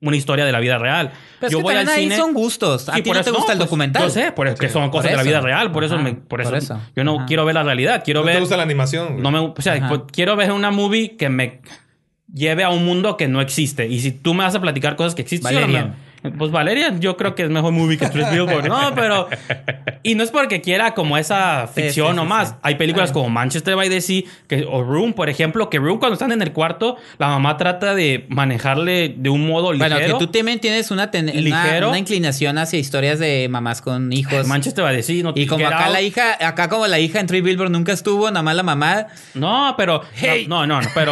una 0.02 0.16
historia 0.16 0.46
de 0.46 0.52
la 0.52 0.60
vida 0.60 0.78
real. 0.78 1.12
Pero 1.40 1.48
es 1.48 1.52
yo 1.52 1.58
que 1.60 1.64
voy 1.64 1.76
al 1.76 1.88
ahí 1.90 2.04
cine 2.04 2.18
son 2.18 2.34
gustos. 2.34 2.88
A 2.90 2.94
Sí, 2.96 3.02
ti 3.02 3.10
por 3.10 3.16
no 3.16 3.22
eso- 3.22 3.32
te 3.32 3.36
gusta 3.38 3.54
el 3.54 3.58
pues, 3.58 3.68
documental. 3.68 4.04
Yo 4.04 4.10
sé, 4.10 4.32
por, 4.32 4.54
que 4.56 4.70
son 4.70 4.90
cosas 4.90 5.12
de 5.12 5.18
la 5.18 5.24
vida 5.24 5.42
real. 5.42 5.72
Por 5.72 5.84
eso, 5.84 5.98
me, 5.98 6.14
por 6.14 6.42
eso, 6.42 6.50
por 6.52 6.58
eso. 6.60 6.80
yo 6.96 7.04
no 7.04 7.16
Ajá. 7.18 7.26
quiero 7.26 7.46
ver 7.46 7.56
la 7.56 7.64
realidad. 7.64 8.04
Quiero 8.06 8.20
¿No 8.22 8.26
te 8.28 8.34
ver. 8.34 8.40
gusta 8.42 8.58
la 8.58 8.64
animación? 8.64 9.22
No 9.22 9.32
me, 9.32 9.40
o 9.40 9.56
sea, 9.60 9.88
pues, 9.88 10.02
quiero 10.12 10.36
ver 10.36 10.52
una 10.52 10.70
movie 10.72 11.16
que 11.18 11.30
me 11.30 11.62
lleve 12.32 12.64
a 12.64 12.70
un 12.70 12.86
mundo 12.86 13.18
que 13.18 13.28
no 13.28 13.42
existe. 13.42 13.88
Y 13.88 14.00
si 14.02 14.12
tú 14.12 14.34
me 14.34 14.44
vas 14.44 14.54
a 14.54 14.62
platicar 14.62 14.96
cosas 14.96 15.16
que 15.16 15.22
existen, 15.24 15.50
sí 15.50 15.56
no? 15.56 15.62
Valerian. 15.62 15.96
Pues 16.38 16.52
Valerian, 16.52 17.00
yo 17.00 17.16
creo 17.16 17.36
que 17.36 17.44
es 17.44 17.50
mejor 17.50 17.72
movie 17.72 17.98
que 17.98 18.08
Three 18.10 18.26
Billboards. 18.32 18.68
No, 18.68 18.92
pero. 18.96 19.28
Y 20.04 20.16
no 20.16 20.24
es 20.24 20.32
porque 20.32 20.62
quiera 20.62 20.94
como 20.94 21.18
esa 21.18 21.68
ficción 21.68 22.08
sí, 22.08 22.12
sí, 22.12 22.16
nomás. 22.16 22.50
sí. 22.50 22.56
Hay 22.64 22.76
películas 22.76 23.12
como 23.12 23.30
Manchester 23.30 23.76
by 23.76 23.90
the 23.90 24.02
Sea 24.02 24.24
que, 24.48 24.66
o 24.70 24.84
Room, 24.84 25.14
por 25.14 25.30
ejemplo, 25.30 25.70
que 25.70 25.78
Room 25.80 26.00
cuando 26.00 26.14
están 26.14 26.32
en 26.32 26.42
el 26.42 26.52
cuarto, 26.54 26.98
la 27.18 27.28
mamá 27.28 27.58
trata 27.58 27.94
de 27.96 28.26
manejarle 28.30 29.14
de 29.18 29.30
un 29.30 29.48
modo 29.48 29.74
ligero. 29.74 29.96
Bueno, 29.96 30.18
que 30.20 30.26
tú 30.26 30.32
también 30.32 30.60
tienes 30.60 30.92
una, 30.92 31.10
una- 31.14 31.32
Ligero. 31.34 31.90
una 31.90 32.00
inclinación 32.00 32.58
hacia 32.58 32.80
historias 32.80 33.20
de 33.20 33.48
mamás 33.50 33.82
con 33.82 34.12
hijos. 34.12 34.48
Manchester 34.48 34.84
by 34.84 34.96
the 34.96 35.04
Sea, 35.04 35.24
no 35.24 35.34
y 35.36 35.46
como 35.46 35.66
acá 35.68 35.86
Out. 35.86 35.94
la 35.94 36.02
hija, 36.02 36.48
acá 36.48 36.68
como 36.70 36.88
la 36.88 37.00
hija 37.00 37.20
en 37.20 37.28
Three 37.28 37.42
Billboard 37.42 37.70
nunca 37.72 37.92
estuvo, 37.92 38.28
nada 38.30 38.44
más 38.44 38.56
la 38.56 38.64
mamá. 38.64 39.08
No, 39.34 39.76
pero. 39.78 40.02
Hey. 40.16 40.46
No, 40.48 40.66
no, 40.66 40.82
no, 40.82 40.88
pero. 40.94 41.12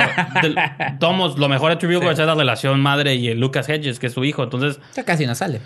tomos, 0.99 1.37
lo 1.37 1.49
mejor 1.49 1.71
de 1.71 1.77
True 1.77 1.89
Billboards 1.95 2.19
es 2.19 2.25
la 2.25 2.35
relación 2.35 2.79
madre 2.79 3.15
y 3.15 3.27
el 3.29 3.39
Lucas 3.39 3.67
Hedges, 3.69 3.99
que 3.99 4.07
es 4.07 4.13
su 4.13 4.23
hijo. 4.23 4.43
Entonces, 4.43 4.79
Ya 4.95 5.03
casi 5.03 5.25
no 5.25 5.35
sale. 5.35 5.61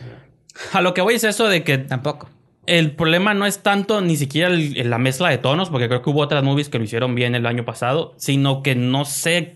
a 0.73 0.81
lo 0.81 0.93
que 0.93 1.01
voy 1.01 1.13
es 1.15 1.23
eso 1.23 1.47
de 1.47 1.63
que 1.63 1.77
Tampoco. 1.77 2.29
el 2.65 2.91
problema 2.91 3.33
no 3.33 3.45
es 3.45 3.59
tanto 3.59 4.01
ni 4.01 4.17
siquiera 4.17 4.49
el- 4.49 4.75
el- 4.77 4.89
la 4.89 4.97
mezcla 4.97 5.29
de 5.29 5.37
tonos, 5.37 5.69
porque 5.69 5.87
creo 5.87 6.01
que 6.01 6.09
hubo 6.09 6.21
otras 6.21 6.43
movies 6.43 6.69
que 6.69 6.77
lo 6.79 6.83
hicieron 6.83 7.15
bien 7.15 7.35
el 7.35 7.45
año 7.45 7.63
pasado, 7.65 8.13
sino 8.17 8.61
que 8.63 8.75
no 8.75 9.05
sé 9.05 9.55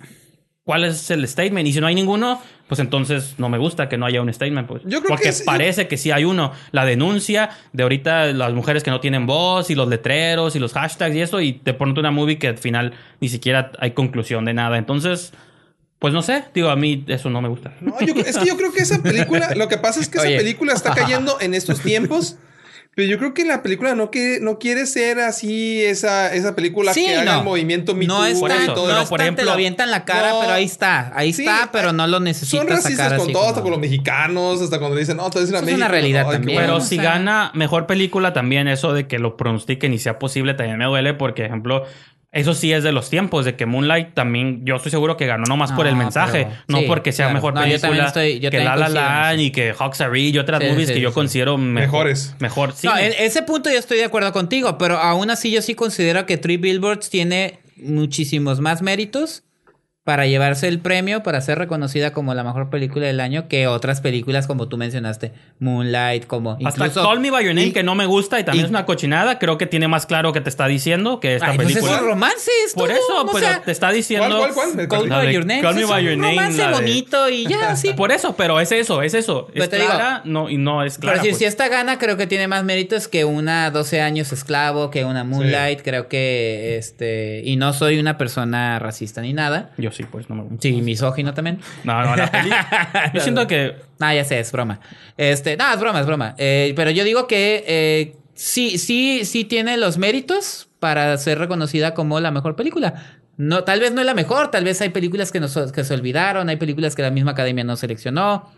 cuál 0.64 0.86
es 0.86 1.12
el 1.12 1.28
statement. 1.28 1.68
Y 1.68 1.74
si 1.74 1.82
no 1.82 1.88
hay 1.88 1.96
ninguno, 1.96 2.40
pues 2.68 2.80
entonces 2.80 3.36
no 3.38 3.50
me 3.50 3.58
gusta 3.58 3.90
que 3.90 3.98
no 3.98 4.06
haya 4.06 4.22
un 4.22 4.32
statement. 4.34 4.66
Pues. 4.68 4.84
Yo 4.84 5.00
creo 5.00 5.10
porque 5.10 5.26
que 5.26 5.32
sí. 5.34 5.44
parece 5.46 5.88
que 5.90 5.98
sí 5.98 6.12
hay 6.12 6.24
uno. 6.24 6.54
La 6.72 6.86
denuncia 6.86 7.50
de 7.74 7.84
ahorita 7.84 8.28
las 8.28 8.54
mujeres 8.54 8.82
que 8.84 8.90
no 8.92 9.02
tienen 9.02 9.26
voz 9.26 9.70
y 9.70 9.76
los 9.76 9.90
letreros 9.90 10.56
y 10.56 10.60
los 10.60 10.72
hashtags 10.74 11.14
y 11.16 11.22
eso, 11.22 11.42
y 11.42 11.60
de 11.66 11.74
pronto 11.74 12.00
una 12.00 12.12
movie 12.12 12.38
que 12.40 12.48
al 12.48 12.58
final 12.58 12.94
ni 13.20 13.28
siquiera 13.28 13.72
hay 13.80 13.92
conclusión 13.92 14.46
de 14.46 14.54
nada. 14.54 14.78
Entonces, 14.78 15.34
pues 16.04 16.14
no 16.14 16.22
sé, 16.22 16.44
digo, 16.54 16.68
a 16.70 16.76
mí 16.76 17.06
eso 17.08 17.30
no 17.30 17.42
me 17.42 17.48
gusta. 17.48 17.76
No, 17.80 17.98
yo- 18.02 18.14
es 18.26 18.38
que 18.38 18.46
yo 18.46 18.58
creo 18.58 18.74
que 18.74 18.82
esa 18.82 19.02
película, 19.02 19.56
lo 19.56 19.70
que 19.70 19.78
pasa 19.78 20.02
es 20.02 20.10
que 20.10 20.20
Oye. 20.20 20.34
esa 20.36 20.38
película 20.44 20.74
está 20.74 20.94
cayendo 20.96 21.38
en 21.40 21.54
estos 21.54 21.80
tiempos. 21.80 22.36
Pero 22.94 23.08
yo 23.08 23.18
creo 23.18 23.34
que 23.34 23.46
la 23.46 23.64
película 23.64 23.96
no 23.96 24.12
quiere, 24.12 24.42
no 24.42 24.60
quiere 24.60 24.86
ser 24.86 25.20
así 25.22 25.82
esa, 25.82 26.32
esa 26.34 26.56
película 26.56 26.94
Sí, 26.94 27.06
que 27.06 27.16
haga 27.16 27.38
el 27.40 27.44
movimiento 27.46 27.96
Me 27.96 28.06
no 28.06 28.24
es 28.26 28.38
por 28.38 28.50
tan, 28.52 28.64
y 28.64 28.66
todo 28.68 28.92
no 28.94 29.02
es 29.02 29.10
por 29.10 29.20
te 29.20 29.44
lo 29.46 29.52
avientan 29.54 29.88
en 29.88 29.92
la 29.92 30.04
cara, 30.06 30.30
No. 30.32 30.42
pero 30.42 30.52
ahí 30.54 30.66
está. 30.66 31.12
Ahí 31.16 31.32
Sí, 31.32 31.42
está, 31.44 31.70
pero 31.72 31.94
no 31.94 32.06
lo 32.06 32.20
necesitas 32.20 32.60
Son 32.60 32.68
racistas 32.68 32.98
sacar 33.12 33.18
con 33.18 33.28
todo, 33.32 33.34
como- 33.42 33.50
hasta 33.50 33.62
con 33.64 33.72
los 33.72 33.80
mexicanos, 33.80 34.62
hasta 34.62 34.78
cuando 34.78 34.98
dicen, 34.98 35.16
no, 35.18 35.28
tú 35.32 35.38
eres 35.40 35.50
una 35.52 35.62
es 35.62 35.74
una 35.74 35.88
realidad 35.88 36.30
también. 36.30 36.60
Pero 36.60 36.76
o 36.76 36.82
si 36.82 36.96
sea- 36.98 37.04
gana 37.14 37.50
mejor 37.56 37.88
película, 37.88 38.34
también 38.34 38.68
eso 38.68 38.94
de 38.94 39.08
que 39.08 39.18
lo 39.18 39.38
pronostiquen 39.38 39.92
y 39.94 39.98
sea 39.98 40.20
posible 40.20 40.54
también 40.54 40.78
me 40.78 40.86
duele, 40.86 41.16
porque, 41.16 41.46
ejemplo, 41.46 41.86
eso 42.34 42.54
sí 42.54 42.74
es 42.74 42.84
de 42.84 42.92
los 42.92 43.10
tiempos, 43.10 43.46
de 43.46 43.56
que 43.56 43.66
Moonlight 43.66 44.14
también, 44.14 44.66
yo 44.66 44.76
estoy 44.76 44.90
seguro 44.92 45.16
que 45.18 45.26
ganó 45.28 45.44
nomás 45.48 45.72
por 45.72 45.88
el 45.88 45.94
No, 45.94 46.00
mensaje, 46.00 46.46
pero- 46.46 46.56
no 46.68 46.80
sí, 46.80 46.86
porque 46.88 47.12
sea 47.12 47.28
claro. 47.28 47.36
mejor 47.36 47.54
No, 47.54 47.62
yo 47.66 47.80
también 47.80 47.82
película 48.06 48.08
estoy- 48.08 48.40
yo 48.40 48.50
que 48.52 48.60
La 48.64 48.76
La 48.76 48.90
Land 48.90 49.40
y 49.40 49.52
que 49.52 49.74
Hawks 49.74 50.02
Are 50.02 50.20
y 50.20 50.38
otras 50.38 50.62
Sí, 50.62 50.68
movies 50.70 50.88
sí, 50.90 50.94
que 50.96 51.00
yo 51.02 51.10
sí. 51.10 51.14
considero 51.14 51.58
mejor- 51.58 51.84
Mejores. 52.06 52.36
Mejor, 52.40 52.74
sí. 52.74 52.88
No, 52.88 52.98
en 52.98 53.14
ese 53.20 53.44
punto 53.44 53.70
yo 53.72 53.78
estoy 53.78 54.00
de 54.00 54.06
acuerdo 54.06 54.34
contigo, 54.34 54.78
pero 54.78 54.98
aún 54.98 55.30
así 55.30 55.52
yo 55.52 55.62
sí 55.62 55.76
considero 55.76 56.26
que 56.26 56.38
Three 56.38 56.58
Billboards 56.58 57.10
tiene 57.10 57.60
muchísimos 57.78 58.60
más 58.60 58.82
méritos 58.82 59.44
para 60.04 60.28
llevarse 60.28 60.68
el 60.68 60.80
premio, 60.80 61.24
para 61.24 61.40
ser 61.40 61.58
reconocida 61.58 62.12
como 62.12 62.34
la 62.34 62.44
mejor 62.44 62.70
película 62.70 63.06
del 63.08 63.22
año 63.22 63.48
que 63.48 63.68
otras 63.68 64.02
películas 64.02 64.48
como 64.48 64.68
tú 64.68 64.78
mencionaste, 64.78 65.32
Moonlight, 65.60 66.28
como 66.28 66.58
Hasta 66.66 66.88
incluso... 66.88 67.04
Call 67.08 67.22
Me 67.22 67.32
By 67.32 67.46
Your 67.46 67.56
Name, 67.56 67.68
y- 67.68 67.72
que 67.72 67.84
no 67.84 67.96
me 67.96 68.06
gusta 68.06 68.38
y 68.40 68.44
también 68.44 68.64
y- 68.64 68.66
es 68.66 68.70
una 68.70 68.86
cochinada, 68.86 69.40
creo 69.40 69.58
que 69.58 69.66
tiene 69.66 69.88
más 69.88 70.06
claro 70.06 70.34
que 70.34 70.42
te 70.42 70.50
está 70.50 70.68
diciendo 70.68 71.22
que 71.22 71.36
esta 71.36 71.52
Ay, 71.52 71.56
pues 71.56 71.70
película. 71.70 71.96
es 71.96 72.02
un 72.02 72.08
romance, 72.08 72.52
es 72.66 72.74
Por 72.74 72.92
eso, 72.92 73.22
o 73.22 73.26
pero 73.28 73.40
sea, 73.40 73.62
te 73.62 73.72
está 73.72 73.92
diciendo... 73.92 74.38
¿Cuál, 74.40 74.54
cuál, 74.54 74.72
cuál? 74.74 74.88
Call 74.90 75.04
Me 75.10 75.16
By 75.16 75.34
Your 75.34 75.46
Name 75.46 75.62
Call 75.62 75.76
Me 75.76 75.86
By 75.86 76.04
Your 76.04 76.18
Name, 76.18 76.36
romance 76.36 76.58
la 76.58 76.68
de- 76.68 76.74
bonito 76.74 77.30
y 77.30 77.48
ya, 77.48 77.76
sí. 77.78 77.94
Por 77.94 78.12
eso, 78.12 78.36
pero 78.36 78.60
es 78.60 78.74
eso, 78.74 79.02
es 79.04 79.14
eso. 79.14 79.48
Pero 79.54 79.64
Es 79.64 79.70
te 79.70 79.78
digo- 79.78 79.88
clara 79.88 80.22
no, 80.26 80.50
y 80.50 80.58
no 80.58 80.84
es 80.84 80.98
clara. 80.98 81.14
Pero 81.14 81.24
si, 81.24 81.30
pues. 81.30 81.40
si 81.40 81.46
esta 81.46 81.70
gana, 81.70 81.98
creo 81.98 82.18
que 82.18 82.28
tiene 82.28 82.50
más 82.50 82.66
méritos 82.66 83.08
que 83.08 83.24
una 83.24 83.72
12 83.72 84.02
años 84.02 84.34
esclavo, 84.34 84.90
que 84.90 85.06
una 85.06 85.24
Moonlight. 85.24 85.82
Creo 85.82 86.10
que 86.10 86.76
este. 86.78 87.42
Y 87.46 87.56
no 87.56 87.72
soy 87.72 88.00
una 88.00 88.18
persona 88.18 88.80
racista 88.80 89.22
ni 89.22 89.32
nada. 89.32 89.72
Yo 89.78 89.93
sí, 89.94 90.04
pues 90.04 90.30
no 90.30 90.36
me 90.36 90.44
gusta. 90.44 90.58
Sí, 90.62 90.82
misógino 90.82 91.34
también. 91.34 91.60
No, 91.84 92.04
no, 92.04 92.16
la 92.16 92.32
peli. 92.32 92.50
Yo 93.14 93.22
siento 93.22 93.48
que. 93.48 93.76
Ah, 94.00 94.14
ya 94.14 94.26
sé, 94.26 94.40
es 94.40 94.52
broma. 94.52 94.80
Este, 95.18 95.56
no, 95.56 95.72
es 95.72 95.80
broma, 95.80 96.00
es 96.00 96.06
broma. 96.06 96.36
Eh, 96.38 96.74
pero 96.76 96.92
yo 96.92 97.04
digo 97.04 97.26
que 97.26 97.64
eh, 97.66 98.16
sí, 98.34 98.78
sí, 98.78 99.24
sí 99.24 99.46
tiene 99.46 99.78
los 99.78 99.98
méritos 99.98 100.68
para 100.80 101.18
ser 101.18 101.40
reconocida 101.40 101.94
como 101.94 102.20
la 102.20 102.32
mejor 102.32 102.56
película. 102.56 103.22
No, 103.38 103.64
tal 103.64 103.80
vez 103.80 103.94
no 103.94 104.02
es 104.02 104.06
la 104.06 104.14
mejor, 104.14 104.52
tal 104.52 104.64
vez 104.64 104.82
hay 104.82 104.90
películas 104.90 105.32
que, 105.32 105.40
nos, 105.40 105.72
que 105.72 105.84
se 105.84 105.94
olvidaron, 105.94 106.50
hay 106.50 106.58
películas 106.58 106.96
que 106.96 107.02
la 107.02 107.12
misma 107.12 107.32
academia 107.32 107.64
no 107.64 107.76
seleccionó. 107.76 108.52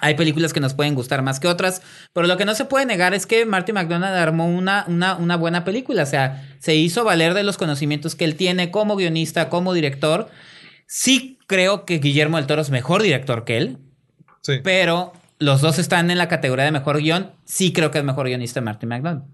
Hay 0.00 0.16
películas 0.16 0.52
que 0.52 0.60
nos 0.60 0.74
pueden 0.74 0.94
gustar 0.94 1.22
más 1.22 1.38
que 1.38 1.46
otras, 1.46 1.80
pero 2.12 2.26
lo 2.26 2.36
que 2.36 2.44
no 2.44 2.54
se 2.54 2.64
puede 2.64 2.84
negar 2.84 3.14
es 3.14 3.26
que 3.26 3.46
Marty 3.46 3.72
McDonald 3.72 4.16
armó 4.16 4.48
una, 4.48 4.84
una, 4.88 5.14
una 5.14 5.36
buena 5.36 5.64
película. 5.64 6.02
O 6.02 6.06
sea, 6.06 6.44
se 6.58 6.74
hizo 6.74 7.04
valer 7.04 7.32
de 7.32 7.44
los 7.44 7.56
conocimientos 7.56 8.14
que 8.16 8.24
él 8.24 8.34
tiene 8.34 8.70
como 8.70 8.96
guionista, 8.96 9.48
como 9.48 9.72
director. 9.72 10.28
Sí 10.86 11.38
creo 11.46 11.84
que 11.84 11.98
Guillermo 11.98 12.36
del 12.36 12.46
Toro 12.46 12.62
es 12.62 12.70
mejor 12.70 13.02
director 13.02 13.44
que 13.44 13.56
él, 13.58 13.78
Sí. 14.42 14.54
pero 14.62 15.12
los 15.38 15.60
dos 15.60 15.78
están 15.78 16.10
en 16.10 16.18
la 16.18 16.28
categoría 16.28 16.64
de 16.64 16.72
mejor 16.72 16.98
guion. 16.98 17.32
Sí 17.44 17.72
creo 17.72 17.90
que 17.90 17.98
es 17.98 18.04
mejor 18.04 18.26
guionista 18.26 18.60
Martin 18.60 18.88
McDonald. 18.88 19.24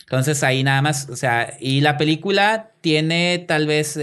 Entonces 0.00 0.42
ahí 0.44 0.62
nada 0.62 0.82
más, 0.82 1.08
o 1.10 1.16
sea, 1.16 1.56
y 1.60 1.80
la 1.80 1.96
película 1.96 2.70
tiene 2.80 3.44
tal 3.48 3.66
vez, 3.66 3.96
eh, 3.96 4.02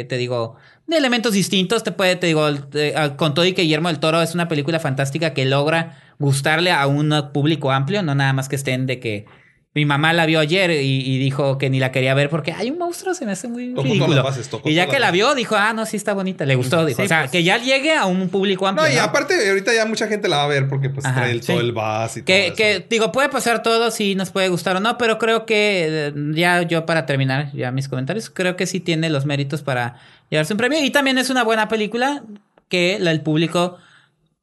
eh, 0.00 0.06
te 0.08 0.16
digo, 0.16 0.56
de 0.88 0.96
elementos 0.96 1.32
distintos, 1.34 1.84
te 1.84 1.92
puede, 1.92 2.16
te 2.16 2.26
digo, 2.26 2.48
eh, 2.74 2.94
con 3.16 3.34
todo 3.34 3.44
y 3.44 3.52
que 3.52 3.62
Guillermo 3.62 3.88
del 3.88 4.00
Toro 4.00 4.20
es 4.22 4.34
una 4.34 4.48
película 4.48 4.80
fantástica 4.80 5.32
que 5.32 5.44
logra 5.44 6.00
gustarle 6.18 6.72
a 6.72 6.86
un 6.88 7.14
público 7.32 7.70
amplio, 7.70 8.02
no 8.02 8.14
nada 8.16 8.32
más 8.32 8.48
que 8.48 8.56
estén 8.56 8.86
de 8.86 8.98
que 8.98 9.26
mi 9.72 9.84
mamá 9.84 10.12
la 10.12 10.26
vio 10.26 10.40
ayer 10.40 10.70
y, 10.72 11.00
y 11.00 11.18
dijo 11.18 11.56
que 11.56 11.70
ni 11.70 11.78
la 11.78 11.92
quería 11.92 12.12
ver 12.14 12.28
porque 12.28 12.52
hay 12.52 12.70
un 12.70 12.78
monstruo, 12.78 13.14
se 13.14 13.24
me 13.24 13.30
hace 13.32 13.46
muy 13.46 13.68
Tocó 13.72 13.82
ridículo. 13.84 14.22
bases, 14.24 14.50
y 14.64 14.74
ya 14.74 14.88
que 14.88 14.98
la 14.98 15.12
vio, 15.12 15.34
dijo, 15.36 15.54
ah, 15.54 15.72
no, 15.72 15.86
sí 15.86 15.96
está 15.96 16.12
bonita, 16.12 16.44
le 16.44 16.56
gustó. 16.56 16.84
Dijo, 16.84 16.96
Sí, 17.00 17.04
o 17.04 17.08
sea, 17.08 17.20
pues. 17.20 17.30
que 17.30 17.44
ya 17.44 17.56
llegue 17.58 17.94
a 17.94 18.06
un 18.06 18.28
público 18.30 18.66
amplio. 18.66 18.88
No, 18.88 18.92
y 18.92 18.96
¿no? 18.96 19.02
aparte, 19.02 19.48
ahorita 19.48 19.72
ya 19.72 19.86
mucha 19.86 20.08
gente 20.08 20.26
la 20.26 20.38
va 20.38 20.44
a 20.44 20.48
ver 20.48 20.68
porque 20.68 20.90
pues 20.90 21.06
Ajá, 21.06 21.20
trae 21.20 21.30
el, 21.30 21.42
sí. 21.42 21.52
todo 21.52 21.60
el 21.60 21.70
bus 21.70 22.16
y 22.16 22.22
Que, 22.22 22.46
todo 22.46 22.56
que, 22.56 22.86
digo, 22.90 23.12
puede 23.12 23.28
pasar 23.28 23.62
todo 23.62 23.92
si 23.92 24.16
nos 24.16 24.30
puede 24.30 24.48
gustar 24.48 24.74
o 24.76 24.80
no, 24.80 24.98
pero 24.98 25.18
creo 25.18 25.46
que 25.46 25.86
eh, 26.08 26.12
ya 26.34 26.62
yo 26.62 26.84
para 26.84 27.06
terminar 27.06 27.52
ya 27.52 27.70
mis 27.70 27.88
comentarios, 27.88 28.28
creo 28.28 28.56
que 28.56 28.66
sí 28.66 28.80
tiene 28.80 29.08
los 29.08 29.24
méritos 29.24 29.62
para 29.62 30.00
llevarse 30.30 30.52
un 30.52 30.58
premio 30.58 30.82
y 30.84 30.90
también 30.90 31.16
es 31.18 31.30
una 31.30 31.44
buena 31.44 31.68
película 31.68 32.24
que 32.68 32.98
la- 33.00 33.12
el 33.12 33.20
público 33.20 33.78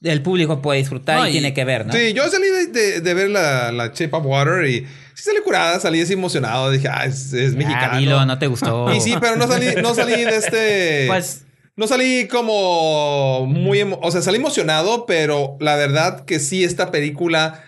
el 0.03 0.21
público 0.21 0.61
puede 0.61 0.79
disfrutar 0.79 1.17
No, 1.17 1.25
y, 1.25 1.29
y- 1.29 1.31
tiene 1.33 1.53
que 1.53 1.65
ver, 1.65 1.85
¿no? 1.87 1.91
Sí, 1.91 2.13
yo 2.13 2.29
salí 2.29 2.47
de, 2.47 2.67
de- 2.67 3.01
de 3.01 3.13
ver 3.13 3.29
la, 3.29 3.71
la 3.71 3.87
Shape 3.87 4.15
of 4.15 4.25
Water 4.25 4.63
y 4.69 4.85
salí 5.27 5.39
curada, 5.43 5.79
salí 5.79 6.01
así 6.01 6.13
emocionado. 6.13 6.71
Dije, 6.71 6.87
ah, 6.91 7.05
es, 7.05 7.31
es 7.33 7.55
mexicano. 7.55 7.99
dilo, 7.99 8.25
no 8.25 8.39
te 8.39 8.47
gustó. 8.47 8.91
Y 8.95 9.01
sí, 9.01 9.15
pero 9.21 9.35
no 9.35 9.47
salí, 9.47 9.67
no 9.81 9.93
salí 9.93 10.13
de 10.23 10.35
este. 10.37 11.05
Pues- 11.07 11.43
No 11.75 11.85
salí 11.87 12.27
como 12.27 13.45
muy. 13.45 13.81
o 14.01 14.11
sea, 14.11 14.21
salí 14.23 14.37
emocionado, 14.37 15.05
pero 15.05 15.57
la 15.59 15.75
verdad 15.75 16.25
que 16.25 16.39
sí, 16.39 16.63
esta 16.63 16.89
película, 16.89 17.63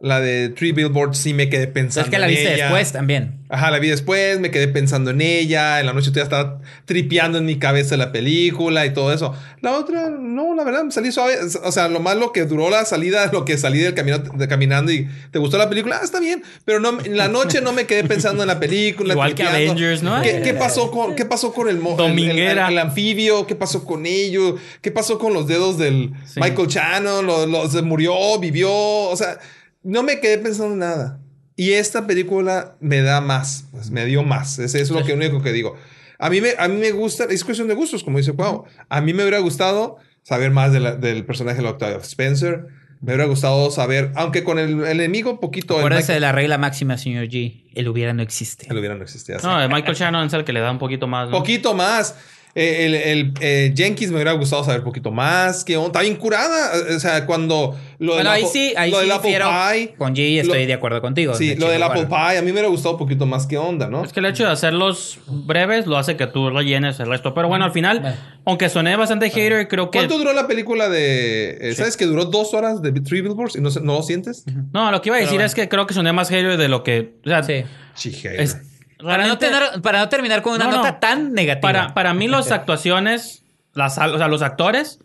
la 0.00 0.20
de 0.20 0.50
Three 0.50 0.70
Billboards, 0.70 1.18
sí 1.18 1.34
me 1.34 1.48
quedé 1.48 1.66
pensando. 1.66 2.04
es 2.06 2.10
que 2.10 2.18
la 2.20 2.26
en 2.26 2.30
viste 2.30 2.54
ella. 2.54 2.64
después 2.66 2.92
también. 2.92 3.34
Ajá, 3.50 3.70
la 3.72 3.78
vi 3.80 3.88
después, 3.88 4.38
me 4.38 4.50
quedé 4.52 4.68
pensando 4.68 5.10
en 5.10 5.20
ella. 5.22 5.80
En 5.80 5.86
la 5.86 5.92
noche 5.94 6.10
todavía 6.10 6.24
estaba 6.24 6.60
tripeando 6.84 7.38
en 7.38 7.46
mi 7.46 7.58
cabeza 7.58 7.96
la 7.96 8.12
película 8.12 8.84
y 8.86 8.92
todo 8.92 9.12
eso. 9.12 9.34
La 9.60 9.72
otra, 9.76 10.08
no, 10.10 10.54
la 10.54 10.62
verdad, 10.64 10.84
salí 10.90 11.10
suave. 11.10 11.34
O 11.64 11.72
sea, 11.72 11.88
lo 11.88 11.98
más 11.98 12.16
lo 12.16 12.30
que 12.30 12.44
duró 12.44 12.70
la 12.70 12.84
salida, 12.84 13.28
lo 13.32 13.44
que 13.44 13.58
salí 13.58 13.78
del 13.80 13.94
camino 13.94 14.18
de 14.18 14.46
caminando 14.46 14.92
y 14.92 15.08
te 15.32 15.38
gustó 15.40 15.58
la 15.58 15.68
película, 15.68 15.98
ah, 16.00 16.04
está 16.04 16.20
bien. 16.20 16.44
Pero 16.64 16.78
no, 16.78 17.00
en 17.02 17.16
la 17.16 17.26
noche 17.28 17.60
no 17.60 17.72
me 17.72 17.86
quedé 17.86 18.04
pensando 18.04 18.42
en 18.44 18.48
la 18.48 18.60
película. 18.60 19.14
Igual 19.14 19.30
que 19.34 19.42
tripeando. 19.42 19.72
Avengers, 19.72 20.02
¿no? 20.04 20.22
¿Qué, 20.22 20.42
qué 20.44 20.54
pasó 20.54 20.90
con, 20.92 21.16
qué 21.16 21.24
pasó 21.24 21.52
con 21.52 21.68
el, 21.68 21.78
mo- 21.78 21.96
el- 21.98 22.18
el- 22.18 22.38
el 22.58 22.78
anfibio? 22.78 23.46
¿Qué 23.48 23.56
pasó 23.56 23.84
con 23.84 24.06
ellos? 24.06 24.60
¿Qué 24.80 24.92
pasó 24.92 25.18
con 25.18 25.32
los 25.34 25.48
dedos 25.48 25.76
del 25.78 26.12
Sí. 26.24 26.38
Michael 26.40 26.68
Shannon? 26.68 27.26
Los, 27.26 27.48
los- 27.48 27.82
murió, 27.82 28.38
vivió. 28.38 28.70
O 28.70 29.16
sea, 29.16 29.38
no 29.82 30.02
me 30.02 30.20
quedé 30.20 30.38
pensando 30.38 30.72
en 30.74 30.78
nada. 30.80 31.20
Y 31.56 31.72
esta 31.72 32.06
película 32.06 32.76
me 32.80 33.00
da 33.02 33.20
más, 33.20 33.66
pues, 33.72 33.90
me 33.90 34.04
dio 34.06 34.22
más. 34.22 34.58
Ese 34.58 34.80
es 34.80 34.90
lo 34.90 35.04
que 35.04 35.12
único 35.14 35.42
que 35.42 35.52
digo. 35.52 35.74
A 36.20 36.30
mí 36.30 36.40
me, 36.40 36.50
a 36.58 36.68
mí 36.68 36.76
me 36.76 36.92
gusta, 36.92 37.24
es 37.24 37.44
cuestión 37.44 37.68
de 37.68 37.74
gustos, 37.74 38.04
como 38.04 38.18
dice 38.18 38.32
Pau. 38.34 38.64
A 38.88 39.00
mí 39.00 39.12
me 39.12 39.22
hubiera 39.22 39.38
gustado 39.40 39.96
saber 40.22 40.50
más 40.50 40.72
de 40.72 40.80
la- 40.80 40.94
del 40.96 41.24
personaje 41.24 41.60
de 41.62 41.68
Octavia 41.68 41.96
Spencer. 41.98 42.66
Me 43.00 43.12
hubiera 43.12 43.26
gustado 43.26 43.70
saber, 43.70 44.10
aunque 44.16 44.42
con 44.42 44.58
el, 44.58 44.70
el 44.84 45.00
enemigo 45.00 45.38
poquito... 45.38 45.78
Acuérdese 45.78 46.12
de 46.14 46.20
la 46.20 46.32
regla 46.32 46.58
máxima, 46.58 46.98
señor 46.98 47.26
G. 47.28 47.66
El 47.74 47.86
hubiera 47.88 48.12
no 48.12 48.22
existe. 48.22 48.66
El 48.68 48.76
hubiera 48.78 48.96
no 48.96 49.04
existía. 49.04 49.36
No, 49.42 49.60
el 49.62 49.68
Michael 49.68 49.94
Shannon 49.96 50.26
es 50.26 50.32
el 50.32 50.44
que 50.44 50.52
le 50.52 50.58
da 50.60 50.70
un 50.72 50.78
poquito 50.80 51.06
más. 51.06 51.28
¿no? 51.30 51.38
Poquito 51.38 51.74
más. 51.74 52.16
Eh, 52.60 52.86
el, 52.86 52.94
el, 52.94 53.32
eh, 53.40 53.72
Jenkins 53.76 54.10
me 54.10 54.16
hubiera 54.16 54.32
gustado 54.32 54.64
saber 54.64 54.82
poquito 54.82 55.12
más. 55.12 55.64
Que 55.64 55.74
está 55.74 56.00
bien 56.00 56.16
curada. 56.16 56.72
O 56.96 56.98
sea, 56.98 57.24
cuando 57.24 57.76
lo 58.00 58.16
del 58.16 58.24
Bueno, 58.24 58.30
ahí 58.30 58.42
Apple- 58.42 58.52
sí, 58.52 58.74
ahí 58.76 58.90
lo 58.90 58.96
sí 58.98 59.02
del 59.04 59.12
Apple 59.12 59.38
Pie. 59.86 59.94
con 59.96 60.14
G 60.16 60.40
estoy 60.40 60.60
lo- 60.62 60.66
de 60.66 60.72
acuerdo 60.74 61.00
contigo. 61.00 61.34
Sí, 61.34 61.54
lo 61.54 61.68
del 61.68 61.82
Apple. 61.82 62.06
Pie. 62.06 62.38
A 62.38 62.40
mí 62.40 62.46
me 62.46 62.52
hubiera 62.52 62.68
gustado 62.68 62.94
un 62.94 62.98
poquito 62.98 63.26
más 63.26 63.46
que 63.46 63.56
onda, 63.58 63.86
¿no? 63.88 64.02
Es 64.04 64.12
que 64.12 64.18
el 64.20 64.26
hecho 64.26 64.44
de 64.44 64.50
hacerlos 64.50 65.18
breves 65.28 65.86
lo 65.86 65.96
hace 65.98 66.16
que 66.16 66.26
tú 66.26 66.50
rellenes 66.50 66.98
el 67.00 67.06
resto. 67.06 67.32
Pero 67.34 67.46
bueno, 67.46 67.64
al 67.64 67.72
final, 67.72 68.16
aunque 68.44 68.68
soné 68.68 68.96
bastante 68.96 69.30
hater, 69.30 69.68
creo 69.68 69.90
que. 69.92 69.98
¿Cuánto 69.98 70.18
duró 70.18 70.32
la 70.32 70.46
película 70.48 70.88
de... 70.88 71.58
eh, 71.60 71.74
¿Sabes 71.76 71.96
que 71.96 72.06
duró 72.06 72.24
dos 72.24 72.54
horas 72.54 72.82
de 72.82 72.90
Three 72.92 73.20
Billboards 73.22 73.54
y 73.56 73.60
no, 73.60 73.70
no 73.82 73.94
lo 73.94 74.02
sientes? 74.02 74.44
No, 74.72 74.90
lo 74.90 75.00
que 75.00 75.10
iba 75.10 75.16
a 75.16 75.20
decir 75.20 75.34
bueno. 75.34 75.46
es 75.46 75.54
que 75.54 75.68
creo 75.68 75.86
que 75.86 75.94
soné 75.94 76.12
más 76.12 76.28
hater 76.28 76.56
de 76.56 76.68
lo 76.68 76.82
que. 76.82 77.14
O 77.24 77.28
sea, 77.28 77.42
Sí. 77.44 77.62
Sí, 77.94 78.12
hater. 78.12 78.40
es- 78.40 78.56
Para 79.02 79.26
no, 79.26 79.38
tener, 79.38 79.80
para 79.82 80.00
no 80.00 80.08
terminar 80.08 80.42
con 80.42 80.54
una 80.54 80.64
No, 80.64 80.70
no. 80.70 80.76
nota 80.78 80.98
tan 81.00 81.32
negativa. 81.32 81.60
Para, 81.60 81.94
para 81.94 82.14
mí, 82.14 82.26
las 82.28 82.50
actuaciones, 82.52 83.44
las, 83.74 83.96
o 83.98 84.18
sea, 84.18 84.28
los 84.28 84.42
actores, 84.42 84.98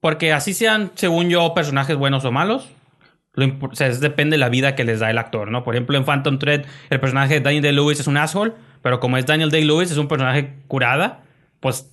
porque 0.00 0.32
así 0.32 0.54
sean, 0.54 0.90
según 0.94 1.28
yo, 1.28 1.52
personajes 1.54 1.96
buenos 1.96 2.24
o 2.24 2.32
malos, 2.32 2.68
lo 3.34 3.44
impo- 3.44 3.70
o 3.72 3.74
sea, 3.74 3.86
es- 3.88 4.00
depende 4.00 4.34
de 4.34 4.38
la 4.38 4.48
vida 4.48 4.74
que 4.74 4.84
les 4.84 5.00
da 5.00 5.10
el 5.10 5.18
actor, 5.18 5.50
¿no? 5.50 5.62
Por 5.64 5.74
ejemplo, 5.74 5.96
en 5.98 6.04
Phantom 6.04 6.38
Thread, 6.38 6.64
el 6.88 7.00
personaje 7.00 7.34
de 7.34 7.40
Daniel 7.40 7.62
Day-Lewis 7.62 8.00
es 8.00 8.06
un 8.06 8.16
asshole, 8.16 8.52
pero 8.82 8.98
como 9.00 9.18
es 9.18 9.26
Daniel 9.26 9.50
Day-Lewis, 9.50 9.90
es 9.90 9.98
un 9.98 10.08
personaje 10.08 10.54
curada, 10.66 11.20
pues 11.60 11.90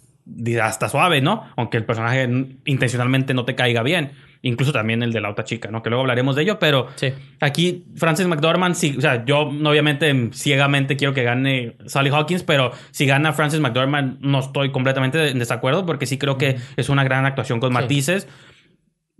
hasta 0.61 0.89
suave, 0.89 1.21
¿no? 1.21 1.43
Aunque 1.55 1.77
el 1.77 1.85
personaje 1.85 2.29
intencionalmente 2.65 3.33
no 3.33 3.45
te 3.45 3.55
caiga 3.55 3.83
bien. 3.83 4.11
Incluso 4.43 4.71
también 4.71 5.01
el 5.01 5.11
de 5.11 5.19
la 5.19 5.31
otra 5.31 5.43
chica, 5.45 5.69
¿no? 5.71 5.81
Que 5.81 5.89
luego 5.89 6.01
hablaremos 6.01 6.35
de 6.35 6.43
ello, 6.43 6.59
pero 6.59 6.87
Sí. 6.95 7.11
aquí 7.41 7.85
Francis 7.95 8.27
McDormand, 8.27 8.75
sí, 8.75 8.93
o 8.97 9.01
sea, 9.01 9.25
yo 9.25 9.39
obviamente 9.41 10.29
ciegamente 10.31 10.95
quiero 10.95 11.13
que 11.13 11.23
gane 11.23 11.75
Sally 11.87 12.11
Hawkins, 12.11 12.43
pero 12.43 12.71
si 12.91 13.07
gana 13.07 13.33
Francis 13.33 13.59
McDormand 13.59 14.19
no 14.21 14.39
estoy 14.39 14.71
completamente 14.71 15.29
en 15.31 15.39
desacuerdo 15.39 15.85
porque 15.87 16.05
sí 16.05 16.17
creo 16.19 16.37
que 16.37 16.57
es 16.75 16.89
una 16.89 17.03
gran 17.03 17.25
actuación 17.25 17.59
con 17.59 17.71
Sí. 17.71 17.73
matices. 17.73 18.27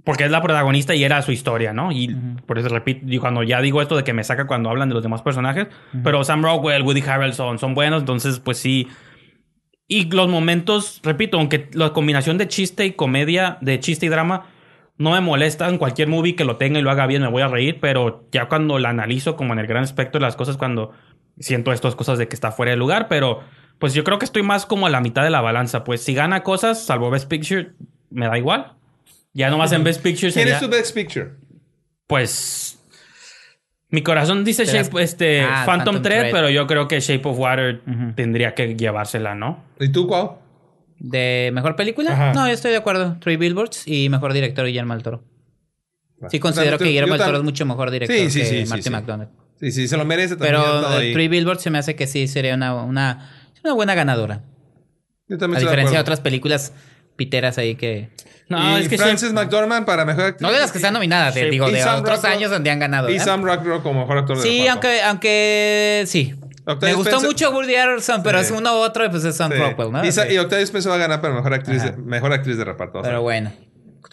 Porque 0.04 0.24
es 0.24 0.32
la 0.32 0.42
protagonista 0.42 0.96
y 0.96 1.04
era 1.04 1.22
su 1.22 1.34
historia, 1.34 1.74
¿no? 1.74 1.92
Y 1.92 2.16
por 2.46 2.58
eso 2.60 2.70
repito, 2.70 3.06
y 3.10 3.18
cuando 3.18 3.44
ya 3.44 3.60
digo 3.60 3.82
esto 3.82 3.98
de 3.98 4.06
que 4.06 4.14
me 4.14 4.24
saca 4.24 4.48
cuando 4.48 4.70
hablan 4.70 4.88
de 4.88 4.94
los 4.94 5.04
demás 5.04 5.22
personajes, 5.22 5.68
pero 6.02 6.24
Sam 6.24 6.44
Rockwell, 6.44 6.84
Woody 6.84 7.02
Harrelson 7.02 7.60
son 7.60 7.74
buenos, 7.74 8.02
entonces 8.04 8.40
pues 8.40 8.58
sí. 8.58 8.88
Y 9.88 10.10
los 10.10 10.28
momentos, 10.28 11.00
repito, 11.04 11.38
aunque 11.38 11.70
la 11.74 11.94
combinación 11.94 12.38
de 12.38 12.48
chiste 12.48 12.86
y 12.86 12.92
comedia, 12.92 13.58
de 13.62 13.80
chiste 13.80 14.06
y 14.06 14.10
drama, 14.10 14.48
no 14.98 15.12
me 15.12 15.22
molesta 15.22 15.70
en 15.70 15.78
cualquier 15.78 16.08
movie 16.08 16.36
que 16.36 16.44
lo 16.44 16.58
tenga 16.58 16.80
y 16.80 16.82
lo 16.82 16.92
haga 16.92 17.08
bien, 17.08 17.22
me 17.22 17.30
voy 17.30 17.42
a 17.42 17.48
reír, 17.48 17.80
pero 17.80 18.28
ya 18.32 18.48
cuando 18.48 18.80
la 18.80 18.90
analizo 18.90 19.36
como 19.36 19.54
en 19.54 19.60
el 19.60 19.68
gran 19.68 19.84
aspecto 19.84 20.18
de 20.18 20.24
las 20.24 20.36
cosas, 20.36 20.58
cuando 20.58 20.92
siento 21.40 21.72
estas 21.72 21.96
cosas 21.96 22.18
de 22.18 22.28
que 22.28 22.36
está 22.36 22.52
fuera 22.52 22.72
de 22.72 22.78
lugar, 22.78 23.08
pero 23.08 23.42
pues 23.80 23.94
yo 23.94 24.04
creo 24.04 24.18
que 24.18 24.26
estoy 24.26 24.44
más 24.44 24.66
como 24.66 24.88
a 24.88 24.90
la 24.90 25.02
mitad 25.02 25.24
de 25.24 25.30
la 25.30 25.42
balanza, 25.42 25.84
pues 25.84 26.02
si 26.02 26.14
gana 26.14 26.44
cosas, 26.44 26.84
salvo 26.84 27.10
Best 27.10 27.30
Picture, 27.30 27.74
me 28.10 28.28
da 28.28 28.38
igual. 28.38 28.74
Ya 29.34 29.50
nomás 29.52 29.72
en 29.72 29.84
Best 29.84 30.02
Picture 30.02 30.34
¿Quién 30.34 30.48
es 30.48 30.60
tu 30.60 30.68
Best 30.68 30.96
Picture? 30.96 31.32
pues 32.08 32.66
mi 33.90 34.02
corazón 34.02 34.44
dice 34.44 34.66
das- 34.66 34.74
Shape, 34.90 35.02
este, 35.04 35.42
Ah, 35.42 35.64
Phantom, 35.66 35.96
Phantom 35.96 36.02
Thread, 36.04 36.20
Thread. 36.20 36.32
pero 36.34 36.50
yo 36.50 36.68
creo 36.68 36.88
que 36.88 37.00
Shape 37.00 37.28
of 37.28 37.38
Water 37.40 37.82
tendría 38.16 38.54
que 38.54 38.76
llevársela, 38.76 39.36
¿no? 39.36 39.64
¿Y 39.80 39.90
tú 39.90 40.08
cuál? 40.08 40.32
¿De 41.00 41.52
mejor 41.54 41.76
película? 41.76 42.12
Ajá. 42.12 42.34
No, 42.34 42.48
yo 42.48 42.54
estoy 42.54 42.72
de 42.72 42.78
acuerdo. 42.78 43.18
Three 43.22 43.38
Billboards 43.38 43.88
y 43.88 44.10
mejor 44.10 44.34
director 44.34 44.66
Guillermo 44.66 44.94
del 44.94 45.04
Toro. 45.04 45.24
Sí 46.30 46.40
considero 46.40 46.78
que 46.80 46.86
Guillermo 46.86 47.14
del 47.16 47.24
Toro 47.26 47.38
es 47.38 47.44
mucho 47.44 47.66
mejor 47.66 47.92
director 47.92 48.16
Sí, 48.18 48.30
sí, 48.32 48.40
que 48.40 48.46
sí, 48.46 48.70
Martin 48.70 48.84
sí. 48.84 48.90
McDonald. 48.90 49.30
Sí, 49.60 49.72
sí, 49.72 49.88
se 49.88 49.98
lo 49.98 50.06
merece 50.06 50.36
también. 50.36 50.56
Pero 50.56 50.88
ahí. 50.88 51.14
Three 51.14 51.28
Billboards 51.28 51.62
se 51.62 51.70
me 51.70 51.78
hace 51.78 51.96
que 51.96 52.08
sí 52.08 52.28
sería 52.28 52.56
una, 52.56 52.74
una, 52.84 53.30
una 53.64 53.74
buena 53.74 53.94
ganadora. 53.96 54.42
Yo 55.28 55.38
también 55.38 55.58
A 55.58 55.60
diferencia 55.60 55.98
de 55.98 56.02
otras 56.02 56.20
películas 56.22 56.74
piteras 57.18 57.57
ahí 57.57 57.76
que... 57.76 58.10
No, 58.49 58.80
y 58.80 58.84
es 58.84 58.88
que 58.88 58.98
Frances 58.98 59.31
Shape- 59.34 59.44
McDormand 59.45 59.85
para 59.85 60.06
mejor 60.06 60.23
actriz. 60.23 60.41
No 60.41 60.53
de 60.53 60.60
las 60.60 60.72
que 60.72 60.77
están 60.77 60.94
nominadas, 60.94 61.34
Sí. 61.34 61.41
digo, 61.49 61.68
Y 61.68 61.73
de 61.73 61.81
Sam 61.81 61.99
otros 61.99 62.23
años 62.23 62.49
donde 62.49 62.69
han 62.72 62.80
ganado. 62.80 63.10
Y 63.10 63.15
¿eh? 63.18 63.19
Sam 63.19 63.44
Rockwell 63.44 63.81
como 63.81 64.02
mejor 64.02 64.19
actor 64.19 64.38
de 64.38 64.44
Sí, 64.44 64.60
reparto. 64.61 64.72
aunque, 64.88 65.02
aunque 65.02 66.03
sí. 66.07 66.34
Octavia 66.65 66.94
Me 66.94 66.98
gustó 66.98 67.18
Spencer- 67.18 67.27
mucho 67.27 67.52
Woody 67.52 67.76
Harrelson, 67.76 68.23
pero 68.23 68.39
Sí. 68.39 68.45
es 68.45 68.52
uno 68.52 68.73
u 68.73 68.77
otro 68.77 69.06
y 69.06 69.10
pues 69.10 69.26
es 69.26 69.35
Sam 69.35 69.52
Sí. 69.52 69.57
Rockwell, 69.57 69.91
¿no? 69.91 70.06
Y, 70.06 70.11
Sí. 70.14 70.22
y 70.30 70.38
Octavia 70.38 70.64
Spencer 70.64 70.91
va 70.91 70.95
a 70.95 70.99
ganar 70.99 71.19
para 71.22 71.34
mejor 71.34 71.53
actriz, 71.53 71.84
de, 71.84 71.91
mejor 71.98 72.31
actriz 72.31 72.57
de 72.57 72.64
reparto. 72.64 73.02
Pero 73.02 73.22
bueno. 73.22 73.52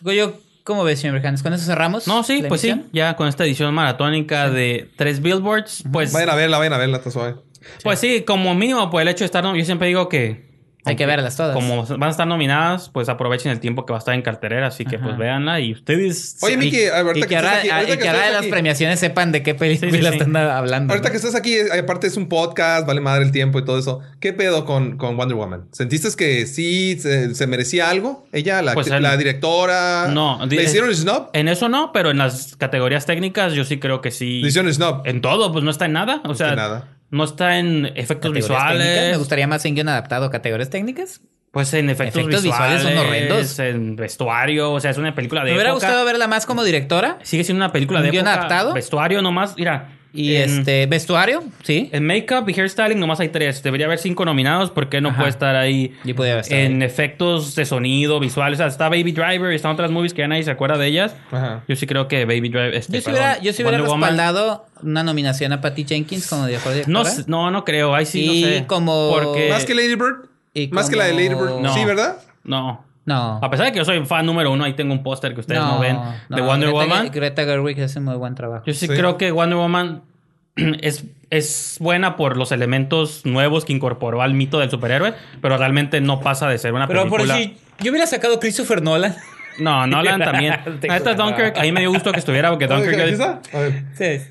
Yo, 0.03 0.35
¿Cómo 0.65 0.83
ves, 0.83 0.99
señor 0.99 1.13
Berjanes? 1.17 1.43
¿Con 1.43 1.53
eso 1.53 1.65
cerramos? 1.67 2.07
No, 2.09 2.23
sí, 2.25 2.43
pues 2.49 2.63
sí, 2.63 2.75
ya 2.91 3.17
con 3.17 3.29
esta 3.29 3.45
edición 3.45 3.75
maratónica 3.75 4.49
de 4.49 4.89
tres 4.97 5.21
billboards, 5.21 5.85
pues, 5.93 6.11
Vayan 6.11 6.31
a 6.31 6.35
verla, 6.37 6.57
vayan 6.57 6.73
a 6.73 6.79
verla, 6.79 6.97
está 6.97 7.11
suave. 7.11 7.35
pues 7.83 7.99
sí, 7.99 8.23
como 8.27 8.55
mínimo 8.55 8.89
por 8.91 9.03
el 9.03 9.09
hecho 9.09 9.21
de 9.21 9.27
estar, 9.27 9.45
yo 9.45 9.65
siempre 9.67 9.89
digo 9.89 10.09
que 10.09 10.44
Hay 10.87 10.97
que 10.97 11.07
verlas 11.07 11.37
todas. 11.37 11.55
como 11.55 11.85
van 11.87 12.03
a 12.05 12.11
estar 12.11 12.27
nominadas, 12.27 12.89
pues 12.91 13.09
aprovechen 13.09 13.51
el 13.53 13.61
tiempo 13.61 13.87
que 13.87 13.93
va 13.93 13.99
a 13.99 14.01
estar 14.01 14.15
en 14.15 14.23
cartelera, 14.23 14.67
así 14.67 14.85
que 14.85 14.97
Ajá. 14.97 15.05
pues 15.07 15.17
véanla 15.19 15.61
y 15.61 15.73
ustedes... 15.73 16.37
Oye, 16.43 16.57
Miki, 16.57 16.87
ahorita 16.87 17.19
y 17.19 17.23
que 17.23 17.29
que 17.29 17.35
estás 17.37 17.45
ahora, 17.51 17.59
aquí- 17.61 17.71
ahorita 17.71 17.93
y 17.93 17.97
que 17.97 18.03
que 18.03 18.09
ahora 18.09 18.19
estás 18.21 18.33
las 18.35 18.43
aquí- 18.43 18.51
premiaciones 18.51 19.01
sepan 19.01 19.33
de 19.33 19.43
qué 19.43 19.55
película 19.55 19.91
Sí, 19.91 19.97
sí, 19.99 20.03
sí. 20.03 20.09
están 20.17 20.37
hablando. 20.37 20.93
Ahorita 20.93 21.09
¿no? 21.09 21.13
que 21.13 21.17
estás 21.17 21.35
aquí, 21.35 21.57
aparte 21.79 22.07
es 22.07 22.17
un 22.17 22.29
podcast, 22.29 22.87
vale 22.87 23.01
madre 23.01 23.25
el 23.25 23.33
tiempo 23.33 23.59
y 23.59 23.65
todo 23.65 23.79
eso. 23.79 24.01
¿Qué 24.21 24.33
pedo 24.33 24.65
con, 24.65 24.97
con 24.99 25.17
Wonder 25.17 25.37
Woman? 25.37 25.69
¿Sentiste 25.73 26.09
que 26.17 26.47
sí 26.47 26.99
se, 27.01 27.35
se 27.35 27.47
merecía 27.47 27.89
algo? 27.91 28.27
Ella, 28.33 28.61
la, 28.63 28.75
Pues 28.75 28.89
el- 28.89 29.03
la 29.03 29.17
directora. 29.17 30.09
No, 30.11 30.45
¿Le 30.47 30.63
hicieron 30.65 30.95
snob? 30.95 31.31
En 31.33 31.49
eso 31.49 31.69
no, 31.69 31.93
pero 31.93 32.11
en 32.11 32.19
las 32.19 32.57
categorías 32.57 33.07
técnicas 33.07 33.53
yo 33.55 33.65
sí 33.65 33.79
creo 33.79 34.01
que 34.01 34.11
sí. 34.11 34.41
Le 34.43 34.49
hicieron 34.49 34.73
snob. 34.73 35.03
En 35.07 35.21
todo, 35.21 35.53
pues 35.53 35.65
no 35.65 35.71
está 35.71 35.87
en 35.87 35.93
nada. 35.93 36.21
O 36.25 36.35
sea, 36.35 36.51
en 36.51 36.57
nada. 36.57 36.89
No 37.15 37.25
está 37.25 37.59
en 37.59 37.87
efectos 37.95 38.33
¿Categorías 38.33 38.49
técnicas? 38.49 38.79
Me 38.79 38.81
visuales. 38.91 39.19
gustaría 39.19 39.47
más 39.47 39.65
en 39.65 39.75
guion 39.75 39.89
adaptado 39.89 40.31
categorías 40.31 40.71
técnicas. 40.71 41.21
Pues 41.51 41.73
en 41.75 41.89
efectos, 41.89 42.21
Efectos 42.23 42.43
visuales 42.43 42.83
visuales, 42.83 42.99
son 43.01 43.07
horrendos. 43.07 43.59
En 43.61 43.95
vestuario, 43.95 44.73
o 44.73 44.81
sea, 44.81 44.91
es 44.91 44.99
una 44.99 45.15
película 45.15 45.43
de 45.45 45.51
Me 45.51 45.55
hubiera 45.57 45.71
época. 45.71 45.87
gustado 45.87 46.05
verla 46.05 46.27
más 46.27 46.47
como 46.47 46.65
directora. 46.65 47.19
Sigue 47.23 47.45
siendo 47.45 47.65
una 47.65 47.71
película 47.73 48.01
¿Un 48.01 48.07
de 48.07 48.11
guion 48.11 48.27
época. 48.27 48.39
adaptado? 48.39 48.75
Vestuario 48.75 49.23
nomás, 49.23 49.55
mira. 49.57 49.91
Y 50.17 50.37
en, 50.37 50.61
este, 50.61 50.87
vestuario, 50.87 51.43
sí. 51.65 51.91
En 51.93 52.07
make-up 52.07 52.49
y 52.49 52.55
hairstyling 52.55 53.01
nomás 53.01 53.19
hay 53.19 53.31
tres. 53.31 53.65
Debería 53.65 53.87
haber 53.87 53.99
cinco 53.99 54.25
nominados. 54.25 54.71
¿Por 54.71 54.89
qué 54.89 55.01
no 55.01 55.09
Ajá. 55.09 55.19
puede 55.19 55.31
estar 55.31 55.57
ahí? 55.57 55.93
Yo 56.05 56.15
podía 56.15 56.39
estar 56.39 56.57
en 56.57 56.83
ahí. 56.83 56.87
efectos 56.87 57.57
de 57.57 57.65
sonido, 57.65 58.21
visuales. 58.21 58.59
O 58.59 58.63
sea, 58.63 58.69
está 58.69 58.89
Baby 58.89 59.11
Driver 59.11 59.53
y 59.53 59.57
están 59.57 59.73
otras 59.73 59.91
movies 59.91 60.15
que 60.15 60.21
ya 60.23 60.29
nadie 60.29 60.45
se 60.45 60.53
acuerda 60.53 60.79
de 60.79 60.87
ellas. 60.87 61.17
Ajá. 61.33 61.65
Yo 61.67 61.75
sí 61.75 61.87
creo 61.89 62.07
que 62.07 62.27
Baby 62.27 62.49
Driver. 62.49 62.75
Este, 62.75 62.93
Yo 62.93 63.01
sí 63.01 63.11
hubiera, 63.11 63.41
yo 63.41 63.53
sí 63.53 63.63
hubiera 63.63 63.79
Wonder 63.79 63.91
Woman- 63.93 64.11
respaldado 64.11 64.67
una 64.83 65.03
nominación 65.03 65.53
a 65.53 65.61
Patty 65.61 65.85
Jenkins 65.85 66.29
como 66.29 66.47
directora. 66.47 66.77
No, 66.87 67.05
sé- 67.05 67.25
no, 67.27 67.51
no 67.51 67.65
creo. 67.65 67.93
Ahí 67.95 68.07
sí, 68.07 68.25
Y 68.25 68.43
no 68.43 68.49
sé. 68.49 68.65
como- 68.69 69.11
Porque... 69.13 69.49
Más 69.51 69.65
que 69.65 69.75
Lady 69.75 69.97
Bird. 69.97 70.27
Y 70.55 70.69
Más 70.69 70.89
que 70.89 70.95
la 70.95 71.07
de 71.07 71.11
como- 71.11 71.23
Lady 71.23 71.35
Bird. 71.35 71.61
No. 71.61 71.75
Sí, 71.75 71.85
¿verdad? 71.85 72.19
No. 72.45 72.85
No. 73.07 73.39
A 73.43 73.51
pesar 73.51 73.67
de 73.67 73.73
que 73.73 73.79
yo 73.79 73.85
soy 73.85 74.05
fan 74.07 74.25
número 74.25 74.51
uno, 74.53 74.65
ahí 74.65 74.73
tengo 74.75 74.93
un 74.93 75.03
póster 75.03 75.35
que 75.35 75.41
ustedes 75.41 75.61
no, 75.61 75.79
ven 75.79 75.99
de 76.31 76.41
Wonder 76.41 76.71
Greta, 76.71 76.85
Woman. 76.85 77.11
Greta 77.13 77.45
Gerwig 77.45 77.81
hace 77.83 78.01
muy 78.01 78.15
buen 78.17 78.35
trabajo. 78.35 78.65
Yo 78.67 78.73
sí, 78.73 78.87
Sí. 78.87 78.95
creo 78.95 79.19
que 79.19 79.31
Wonder 79.31 79.59
Woman 79.59 80.03
es, 80.81 81.05
es 81.31 81.77
buena 81.81 82.17
por 82.17 82.37
los 82.37 82.51
elementos 82.53 83.27
nuevos 83.27 83.65
que 83.65 83.73
incorporó 83.73 84.23
al 84.23 84.35
mito 84.35 84.59
del 84.59 84.71
superhéroe, 84.71 85.15
pero 85.43 85.59
realmente 85.59 86.01
no 86.01 86.21
pasa 86.21 86.49
de 86.49 86.57
ser 86.59 86.73
una 86.73 86.87
Pero 86.87 87.09
por 87.09 87.21
película. 87.21 87.37
si 87.37 87.57
yo 87.85 87.91
hubiera 87.91 88.07
sacado 88.07 88.41
Christopher 88.41 88.81
Nolan. 88.83 89.15
No, 89.59 89.87
Nolan 89.87 90.21
también. 90.21 90.55
Neta, 90.83 91.13
juro. 91.13 91.27
Dunkirk, 91.27 91.59
ahí 91.59 91.71
me 91.73 91.81
dio 91.81 91.91
gusto 91.93 92.11
que 92.11 92.19
estuviera 92.19 92.51
porque 92.51 92.67
Dunkirk. 92.69 93.21
A. 93.21 93.41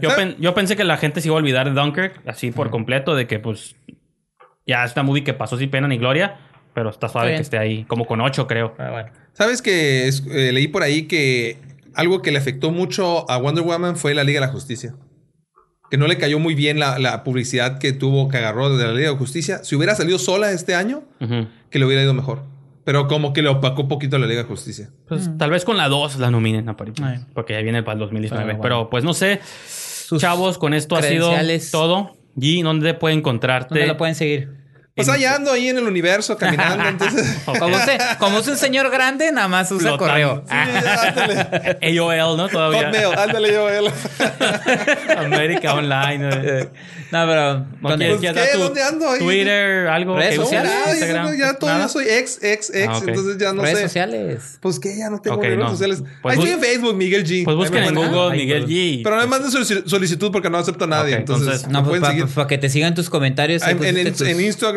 Yo, 0.02 0.16
pen- 0.16 0.36
yo 0.40 0.54
pensé 0.54 0.76
que 0.76 0.84
la 0.84 0.98
gente 0.98 1.22
se 1.22 1.28
iba 1.28 1.36
a 1.36 1.40
olvidar 1.40 1.72
de 1.72 1.80
Dunkirk 1.80 2.22
así 2.28 2.52
por 2.52 2.70
completo, 2.72 3.16
de 3.16 3.28
que 3.28 3.40
pues 3.40 3.76
ya 4.66 4.84
esta 4.84 5.04
movie 5.04 5.24
que 5.24 5.34
pasó 5.34 5.58
sin 5.58 5.70
pena 5.70 5.88
ni 5.88 5.98
gloria, 5.98 6.38
pero 6.74 6.90
está 6.90 7.08
suave 7.10 7.36
que 7.36 7.42
esté 7.42 7.58
ahí, 7.58 7.84
como 7.86 8.06
con 8.06 8.22
ocho 8.22 8.48
creo. 8.48 8.74
Ah, 8.78 8.90
bueno. 8.92 9.10
¿Sabes 9.34 9.62
que 9.62 10.08
es- 10.08 10.24
eh, 10.32 10.52
leí 10.52 10.68
por 10.68 10.84
ahí 10.84 11.04
que 11.04 11.58
algo 11.96 12.22
que 12.22 12.32
le 12.32 12.38
afectó 12.38 12.72
mucho 12.72 13.30
a 13.30 13.38
Wonder 13.38 13.64
Woman 13.64 13.96
fue 13.98 14.14
la 14.14 14.24
Liga 14.24 14.40
de 14.40 14.46
la 14.48 14.52
Justicia? 14.52 14.96
Que 15.92 15.98
no 15.98 16.08
le 16.08 16.18
cayó 16.18 16.40
muy 16.40 16.56
bien 16.56 16.80
la, 16.80 16.98
la 16.98 17.24
publicidad 17.24 17.78
que 17.78 17.94
tuvo, 17.94 18.28
que 18.28 18.38
agarró 18.38 18.76
de 18.76 18.84
la 18.86 18.94
Liga 18.94 19.12
de 19.12 19.16
Justicia. 19.18 19.64
Si 19.64 19.76
hubiera 19.76 19.94
salido 19.94 20.18
sola 20.18 20.52
este 20.52 20.74
año, 20.74 21.04
que 21.70 21.78
le 21.80 21.86
hubiera 21.86 22.02
ido 22.02 22.14
mejor. 22.16 22.42
Pero 22.84 23.08
como 23.08 23.32
que 23.32 23.42
le 23.44 23.50
opacó 23.50 23.84
un 23.84 23.88
poquito 23.88 24.18
la 24.18 24.26
Liga 24.28 24.42
de 24.42 24.48
Justicia. 24.48 24.90
Pues 25.08 25.30
tal 25.38 25.52
vez 25.52 25.64
con 25.66 25.78
la 25.78 25.88
2 25.90 26.18
la 26.18 26.32
nominen 26.32 26.68
aparentemente, 26.68 27.26
Ay. 27.28 27.32
porque 27.34 27.54
ya 27.54 27.62
viene 27.62 27.82
para 27.84 27.94
el 27.94 28.00
2019. 28.00 28.54
Pero 28.54 28.62
Pero, 28.62 28.90
pues 28.90 29.04
no 29.04 29.14
sé, 29.14 29.40
chavos, 30.18 30.58
con 30.58 30.74
esto 30.74 30.96
ha 30.96 31.02
sido 31.04 31.32
todo. 31.72 32.18
¿Y 32.36 32.62
dónde 32.64 32.94
puede 32.96 33.16
encontrarte? 33.16 33.70
¿Dónde 33.76 33.88
lo 33.88 33.98
pueden 33.98 34.16
seguir? 34.16 34.63
Pues 34.96 35.08
en- 35.08 35.14
allá 35.16 35.36
ando 35.36 35.52
ahí 35.52 35.70
en 35.70 35.78
el 35.80 35.86
universo 35.86 36.38
caminando, 36.38 36.88
entonces. 36.88 37.38
Como, 37.60 37.78
se- 37.80 37.98
como 38.20 38.40
es 38.40 38.48
un 38.48 38.58
señor 38.58 38.92
grande, 38.92 39.32
nada 39.32 39.48
más 39.48 39.72
usa 39.72 39.98
Flotando. 39.98 40.44
correo. 40.44 40.44
Sí, 40.48 40.54
ándale. 40.54 41.78
AOL, 42.00 42.38
¿no? 42.38 42.48
Todavía. 42.48 42.84
Hotmail, 42.92 43.18
ándale 43.18 43.54
yo 43.54 43.70
él. 43.70 43.86
América 45.18 45.74
Online. 45.74 46.30
eh. 46.32 46.70
No, 47.12 47.28
pero. 47.28 47.60
¿No 47.60 47.90
con 47.90 47.98
quieres 47.98 48.16
el- 48.16 48.22
que 48.22 48.28
¿qué? 48.28 48.34
dar 48.34 48.52
tu 48.54 48.60
¿Dónde 48.60 48.84
ando 48.84 49.10
ahí? 49.12 49.20
Twitter, 49.20 49.88
algo? 49.88 50.16
Redes 50.16 50.36
sociales. 50.36 50.72
Nada, 50.72 50.86
ya, 50.88 50.92
Instagram. 50.94 51.38
ya 51.38 51.54
todo, 51.60 51.70
¿Nada? 51.70 51.84
yo 51.84 51.90
soy 51.90 52.06
ex, 52.10 52.40
ex, 52.44 52.70
ex, 52.74 52.88
Ah, 52.90 52.98
ok. 52.98 53.08
entonces 53.08 53.38
ya 53.38 53.54
no 53.54 53.62
redes 53.62 53.78
sé. 53.78 53.84
sociales. 53.84 54.58
Pues 54.62 54.80
que 54.80 54.98
ya 54.98 55.10
no 55.10 55.22
tengo 55.22 55.38
Ok, 55.38 55.44
redes 55.44 55.58
no. 55.60 55.70
sociales. 55.70 56.04
Pues 56.22 56.38
Ahí 56.38 56.44
estoy 56.44 56.54
en 56.56 56.60
Facebook, 56.62 56.96
Miguel 56.96 57.24
G. 57.26 57.44
Pues 57.46 57.56
busquen 57.56 57.84
en. 57.84 57.96
Google 57.96 58.32
Ay, 58.32 58.40
Miguel 58.40 58.64
pues- 58.64 58.72
G. 58.74 59.02
Pero 59.04 59.16
no 59.16 59.22
me 59.22 59.28
manden 59.28 59.52
solici- 59.52 59.84
solicitud 59.88 60.32
porque 60.32 60.50
no 60.50 60.58
acepto 60.58 60.86
a 60.86 60.88
nadie. 60.88 61.16
Entonces, 61.16 61.68
No, 61.68 61.84
pues 61.84 62.00
pueden 62.00 62.18
seguir. 62.18 62.34
para 62.34 62.48
que 62.48 62.58
te 62.58 62.70
sigan 62.70 62.96
tus 62.96 63.10
comentarios. 63.10 63.62
Ah, 63.64 63.72
En, 63.72 63.84
en 63.98 64.12
tus- 64.14 64.28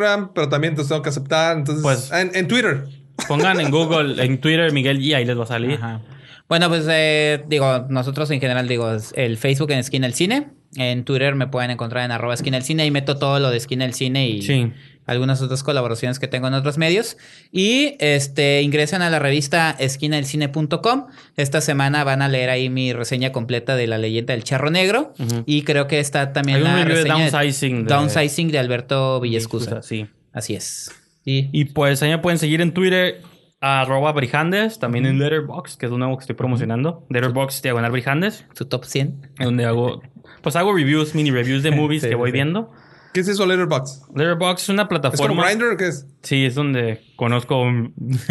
Instagram, 0.06 0.30
pero 0.34 0.48
también 0.48 0.74
te 0.74 0.84
tengo 0.84 1.02
que 1.02 1.08
aceptar. 1.08 1.56
Entonces, 1.56 1.82
Pues- 1.82 2.10
en, 2.12 2.30
en 2.34 2.48
Twitter. 2.48 2.84
Pongan 3.28 3.60
en 3.60 3.70
Google, 3.70 4.22
en 4.22 4.38
Twitter 4.40 4.72
Miguel 4.72 5.00
G, 5.00 5.14
ahí 5.16 5.24
les 5.24 5.38
va 5.38 5.44
a 5.44 5.46
salir. 5.46 5.72
Ajá. 5.74 6.00
Bueno, 6.48 6.68
pues 6.68 6.86
eh, 6.88 7.42
digo, 7.48 7.86
nosotros 7.88 8.30
en 8.30 8.40
general 8.40 8.68
digo, 8.68 8.94
el 9.14 9.36
Facebook 9.36 9.70
en 9.72 9.78
Esquina 9.78 10.06
el 10.06 10.14
Cine. 10.14 10.48
En 10.76 11.04
Twitter 11.04 11.34
me 11.34 11.46
pueden 11.48 11.70
encontrar 11.70 12.04
en 12.04 12.12
arroba 12.12 12.34
esquina 12.34 12.58
el 12.58 12.62
cine 12.62 12.84
y 12.84 12.90
meto 12.90 13.16
todo 13.16 13.40
lo 13.40 13.50
de 13.50 13.56
Esquina 13.56 13.84
el 13.86 13.94
Cine 13.94 14.28
y 14.28 14.42
Sí. 14.42 14.72
Algunas 15.06 15.40
otras 15.40 15.62
colaboraciones 15.62 16.18
que 16.18 16.28
tengo 16.28 16.48
en 16.48 16.54
otros 16.54 16.78
medios. 16.78 17.16
Y 17.52 17.96
este 18.00 18.62
ingresen 18.62 19.02
a 19.02 19.08
la 19.10 19.18
revista 19.18 19.74
esquinaelcine.com. 19.78 21.06
Esta 21.36 21.60
semana 21.60 22.04
van 22.04 22.22
a 22.22 22.28
leer 22.28 22.50
ahí 22.50 22.68
mi 22.70 22.92
reseña 22.92 23.32
completa 23.32 23.76
de 23.76 23.86
la 23.86 23.98
leyenda 23.98 24.34
del 24.34 24.44
charro 24.44 24.70
negro. 24.70 25.12
Ujú. 25.18 25.42
Y 25.46 25.62
creo 25.62 25.86
que 25.86 26.00
está 26.00 26.32
también 26.32 26.62
la 26.64 26.76
review 26.76 26.88
de 26.96 27.02
reseña 27.04 27.30
Downsizing 27.30 27.84
de- 27.86 27.94
Downsizing 27.94 28.50
de 28.50 28.58
Alberto 28.58 29.20
Villescusa. 29.20 29.82
Sí. 29.82 30.06
Así 30.32 30.54
es. 30.54 30.90
Y, 31.24 31.48
Y 31.52 31.66
pues 31.66 32.02
ahí 32.02 32.10
me 32.10 32.18
pueden 32.18 32.38
seguir 32.38 32.60
en 32.60 32.72
Twitter, 32.72 33.20
arroba 33.60 34.12
Brijandes, 34.12 34.78
también 34.78 35.06
en 35.06 35.18
Letterboxd, 35.18 35.76
que 35.78 35.86
es 35.86 35.92
un 35.92 35.98
nuevo 36.00 36.16
que 36.18 36.22
estoy 36.22 36.36
promocionando. 36.36 37.06
Letterboxd 37.10 37.62
diagonal 37.62 37.90
Brijandes, 37.90 38.44
su 38.54 38.66
top 38.66 38.84
100. 38.84 39.30
donde 39.40 39.64
hago, 39.64 40.02
pues 40.42 40.54
hago 40.56 40.72
reviews, 40.74 41.14
mini 41.14 41.30
reviews 41.30 41.62
de 41.62 41.70
movies 41.72 42.02
Sí, 42.02 42.08
que 42.10 42.14
voy 42.14 42.28
sí. 42.30 42.34
viendo. 42.34 42.70
¿Qué 43.16 43.20
es 43.20 43.28
eso, 43.28 43.46
Letterboxd? 43.46 44.14
Letterboxd 44.14 44.62
es 44.64 44.68
una 44.68 44.82
¿Es 44.82 44.88
como 44.88 45.00
plataforma. 45.00 45.46
Grindr 45.46 45.72
o 45.72 45.76
qué 45.78 45.88
es? 45.88 46.06
Sí, 46.20 46.44
es 46.44 46.54
donde 46.54 47.02
conozco 47.16 47.64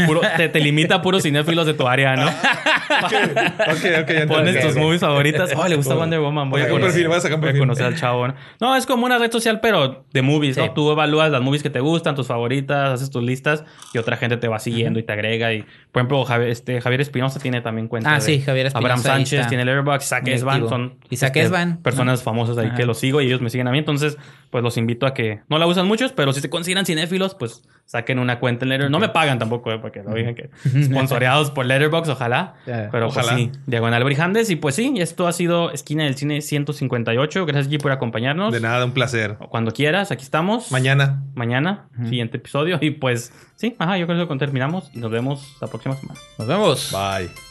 puro- 0.08 0.22
te, 0.38 0.48
te 0.50 0.60
limita 0.62 0.96
a 0.96 1.02
puros 1.02 1.24
cinéfilos 1.24 1.66
de 1.66 1.74
tu 1.74 1.88
área, 1.88 2.16
¿no? 2.16 2.26
Ok, 2.96 3.14
ok, 3.74 3.84
ya 3.84 3.98
entiendo. 4.00 4.34
Pones 4.36 4.60
tus 4.62 4.76
movies 4.76 5.02
favoritas. 5.02 5.52
Oh, 5.56 5.68
le 5.68 5.76
gusta 5.76 5.96
Oh. 5.96 5.98
Wonder 5.98 6.20
Woman. 6.20 6.50
Voy 6.50 6.62
a 6.62 6.70
conocer, 6.70 6.92
perfil, 6.94 7.08
voy 7.08 7.18
a 7.34 7.36
voy 7.38 7.50
a 7.50 7.58
conocer 7.60 7.86
al 7.86 7.96
chavo. 7.96 8.28
¿no? 8.28 8.36
No, 8.60 8.76
es 8.76 8.86
como 8.86 9.06
una 9.06 9.18
red 9.18 9.32
social, 9.32 9.60
pero 9.60 10.06
de 10.14 10.22
movies, 10.22 10.56
Sí. 10.56 10.62
¿no? 10.62 10.72
Tú 10.74 10.92
evalúas 10.92 11.32
las 11.32 11.42
movies 11.42 11.64
que 11.64 11.70
te 11.70 11.80
gustan, 11.80 12.16
tus 12.16 12.28
favoritas, 12.28 12.92
haces 12.94 13.10
tus 13.10 13.24
listas 13.24 13.64
y 13.94 13.98
otra 13.98 14.18
gente 14.18 14.38
te 14.38 14.48
va 14.48 14.60
siguiendo 14.60 15.00
y 15.00 15.04
te 15.04 15.14
agrega. 15.14 15.54
Y, 15.54 15.64
por 15.92 16.02
ejemplo, 16.02 16.24
Javier, 16.26 16.50
este, 16.50 16.80
Javier 16.82 17.02
Espinosa 17.02 17.40
tiene 17.40 17.62
también 17.62 17.88
cuenta. 17.88 18.12
Ah, 18.12 18.16
de- 18.16 18.22
sí, 18.22 18.42
Javier 18.42 18.68
Espinosa, 18.68 18.94
Abraham 18.94 19.04
Sánchez 19.04 19.40
está. 19.40 19.50
tiene 19.50 19.66
Letterboxd, 19.66 20.04
Isaac 20.06 20.28
Esban 20.28 20.70
son 20.70 20.96
Isaac 21.10 21.30
este, 21.36 21.42
Esban, 21.46 21.78
personas 21.82 22.20
¿no? 22.20 22.24
famosas 22.24 22.58
ahí 22.58 22.68
Ajá. 22.68 22.76
que 22.76 22.86
los 22.86 23.00
sigo 23.00 23.22
y 23.22 23.28
ellos 23.28 23.42
me 23.42 23.50
siguen 23.50 23.68
a 23.68 23.72
mí. 23.72 23.80
Entonces, 23.80 24.18
pues 24.52 24.64
los 24.64 24.78
invito 24.78 25.06
a 25.08 25.14
que 25.14 25.42
no 25.50 25.58
la 25.58 25.66
usan 25.68 25.88
muchos, 25.88 26.12
pero 26.12 26.34
si 26.34 26.42
se 26.42 26.50
consideran 26.50 26.86
cinéfilos, 26.86 27.36
pues 27.36 27.64
saquen 27.86 28.20
una 28.20 28.40
cuenta 28.40 28.66
en 28.66 28.70
Letterboxd. 28.78 28.92
No 28.92 29.00
me 29.00 29.10
pagan 29.10 29.40
tampoco, 29.40 29.72
eh, 29.72 29.80
porque 29.80 30.04
lo 30.04 30.14
digan 30.14 30.36
que 30.36 30.50
sponsoreados 30.84 31.52
por 31.52 31.66
Letterboxd, 31.66 32.12
ojalá. 32.12 32.56
Pero 32.66 32.90
pues 32.92 33.18
Ojalá. 33.18 33.36
sí, 33.36 33.52
Diagonal 33.66 34.04
Brijandes. 34.04 34.50
Y 34.50 34.56
pues 34.56 34.76
sí, 34.76 34.94
esto 34.98 35.28
ha 35.28 35.34
sido 35.34 35.72
Esquina 35.72 36.04
del 36.04 36.16
Cine 36.16 36.42
158. 36.42 37.46
Gracias, 37.46 37.72
G, 37.72 37.82
por 37.82 37.92
acompañarnos. 37.92 38.54
De 38.54 38.60
nada, 38.60 38.86
un 38.86 38.92
placer. 38.92 39.38
Cuando 39.50 39.72
quieras, 39.72 40.12
aquí 40.12 40.24
estamos. 40.24 40.72
Mañana. 40.72 41.24
Mañana, 41.36 41.88
siguiente 42.04 42.38
episodio. 42.38 42.78
Y 42.82 42.92
pues 42.92 43.32
sí, 43.56 43.76
ajá, 43.80 43.98
yo 43.98 44.06
creo 44.08 44.20
que 44.20 44.28
con 44.28 44.40
terminamos 44.40 44.90
y 44.94 45.00
nos 45.00 45.12
vemos 45.12 45.56
la 45.62 45.68
próxima 45.68 45.96
semana. 45.96 46.20
Nos 46.38 46.48
vemos. 46.48 46.92
Bye. 46.92 47.45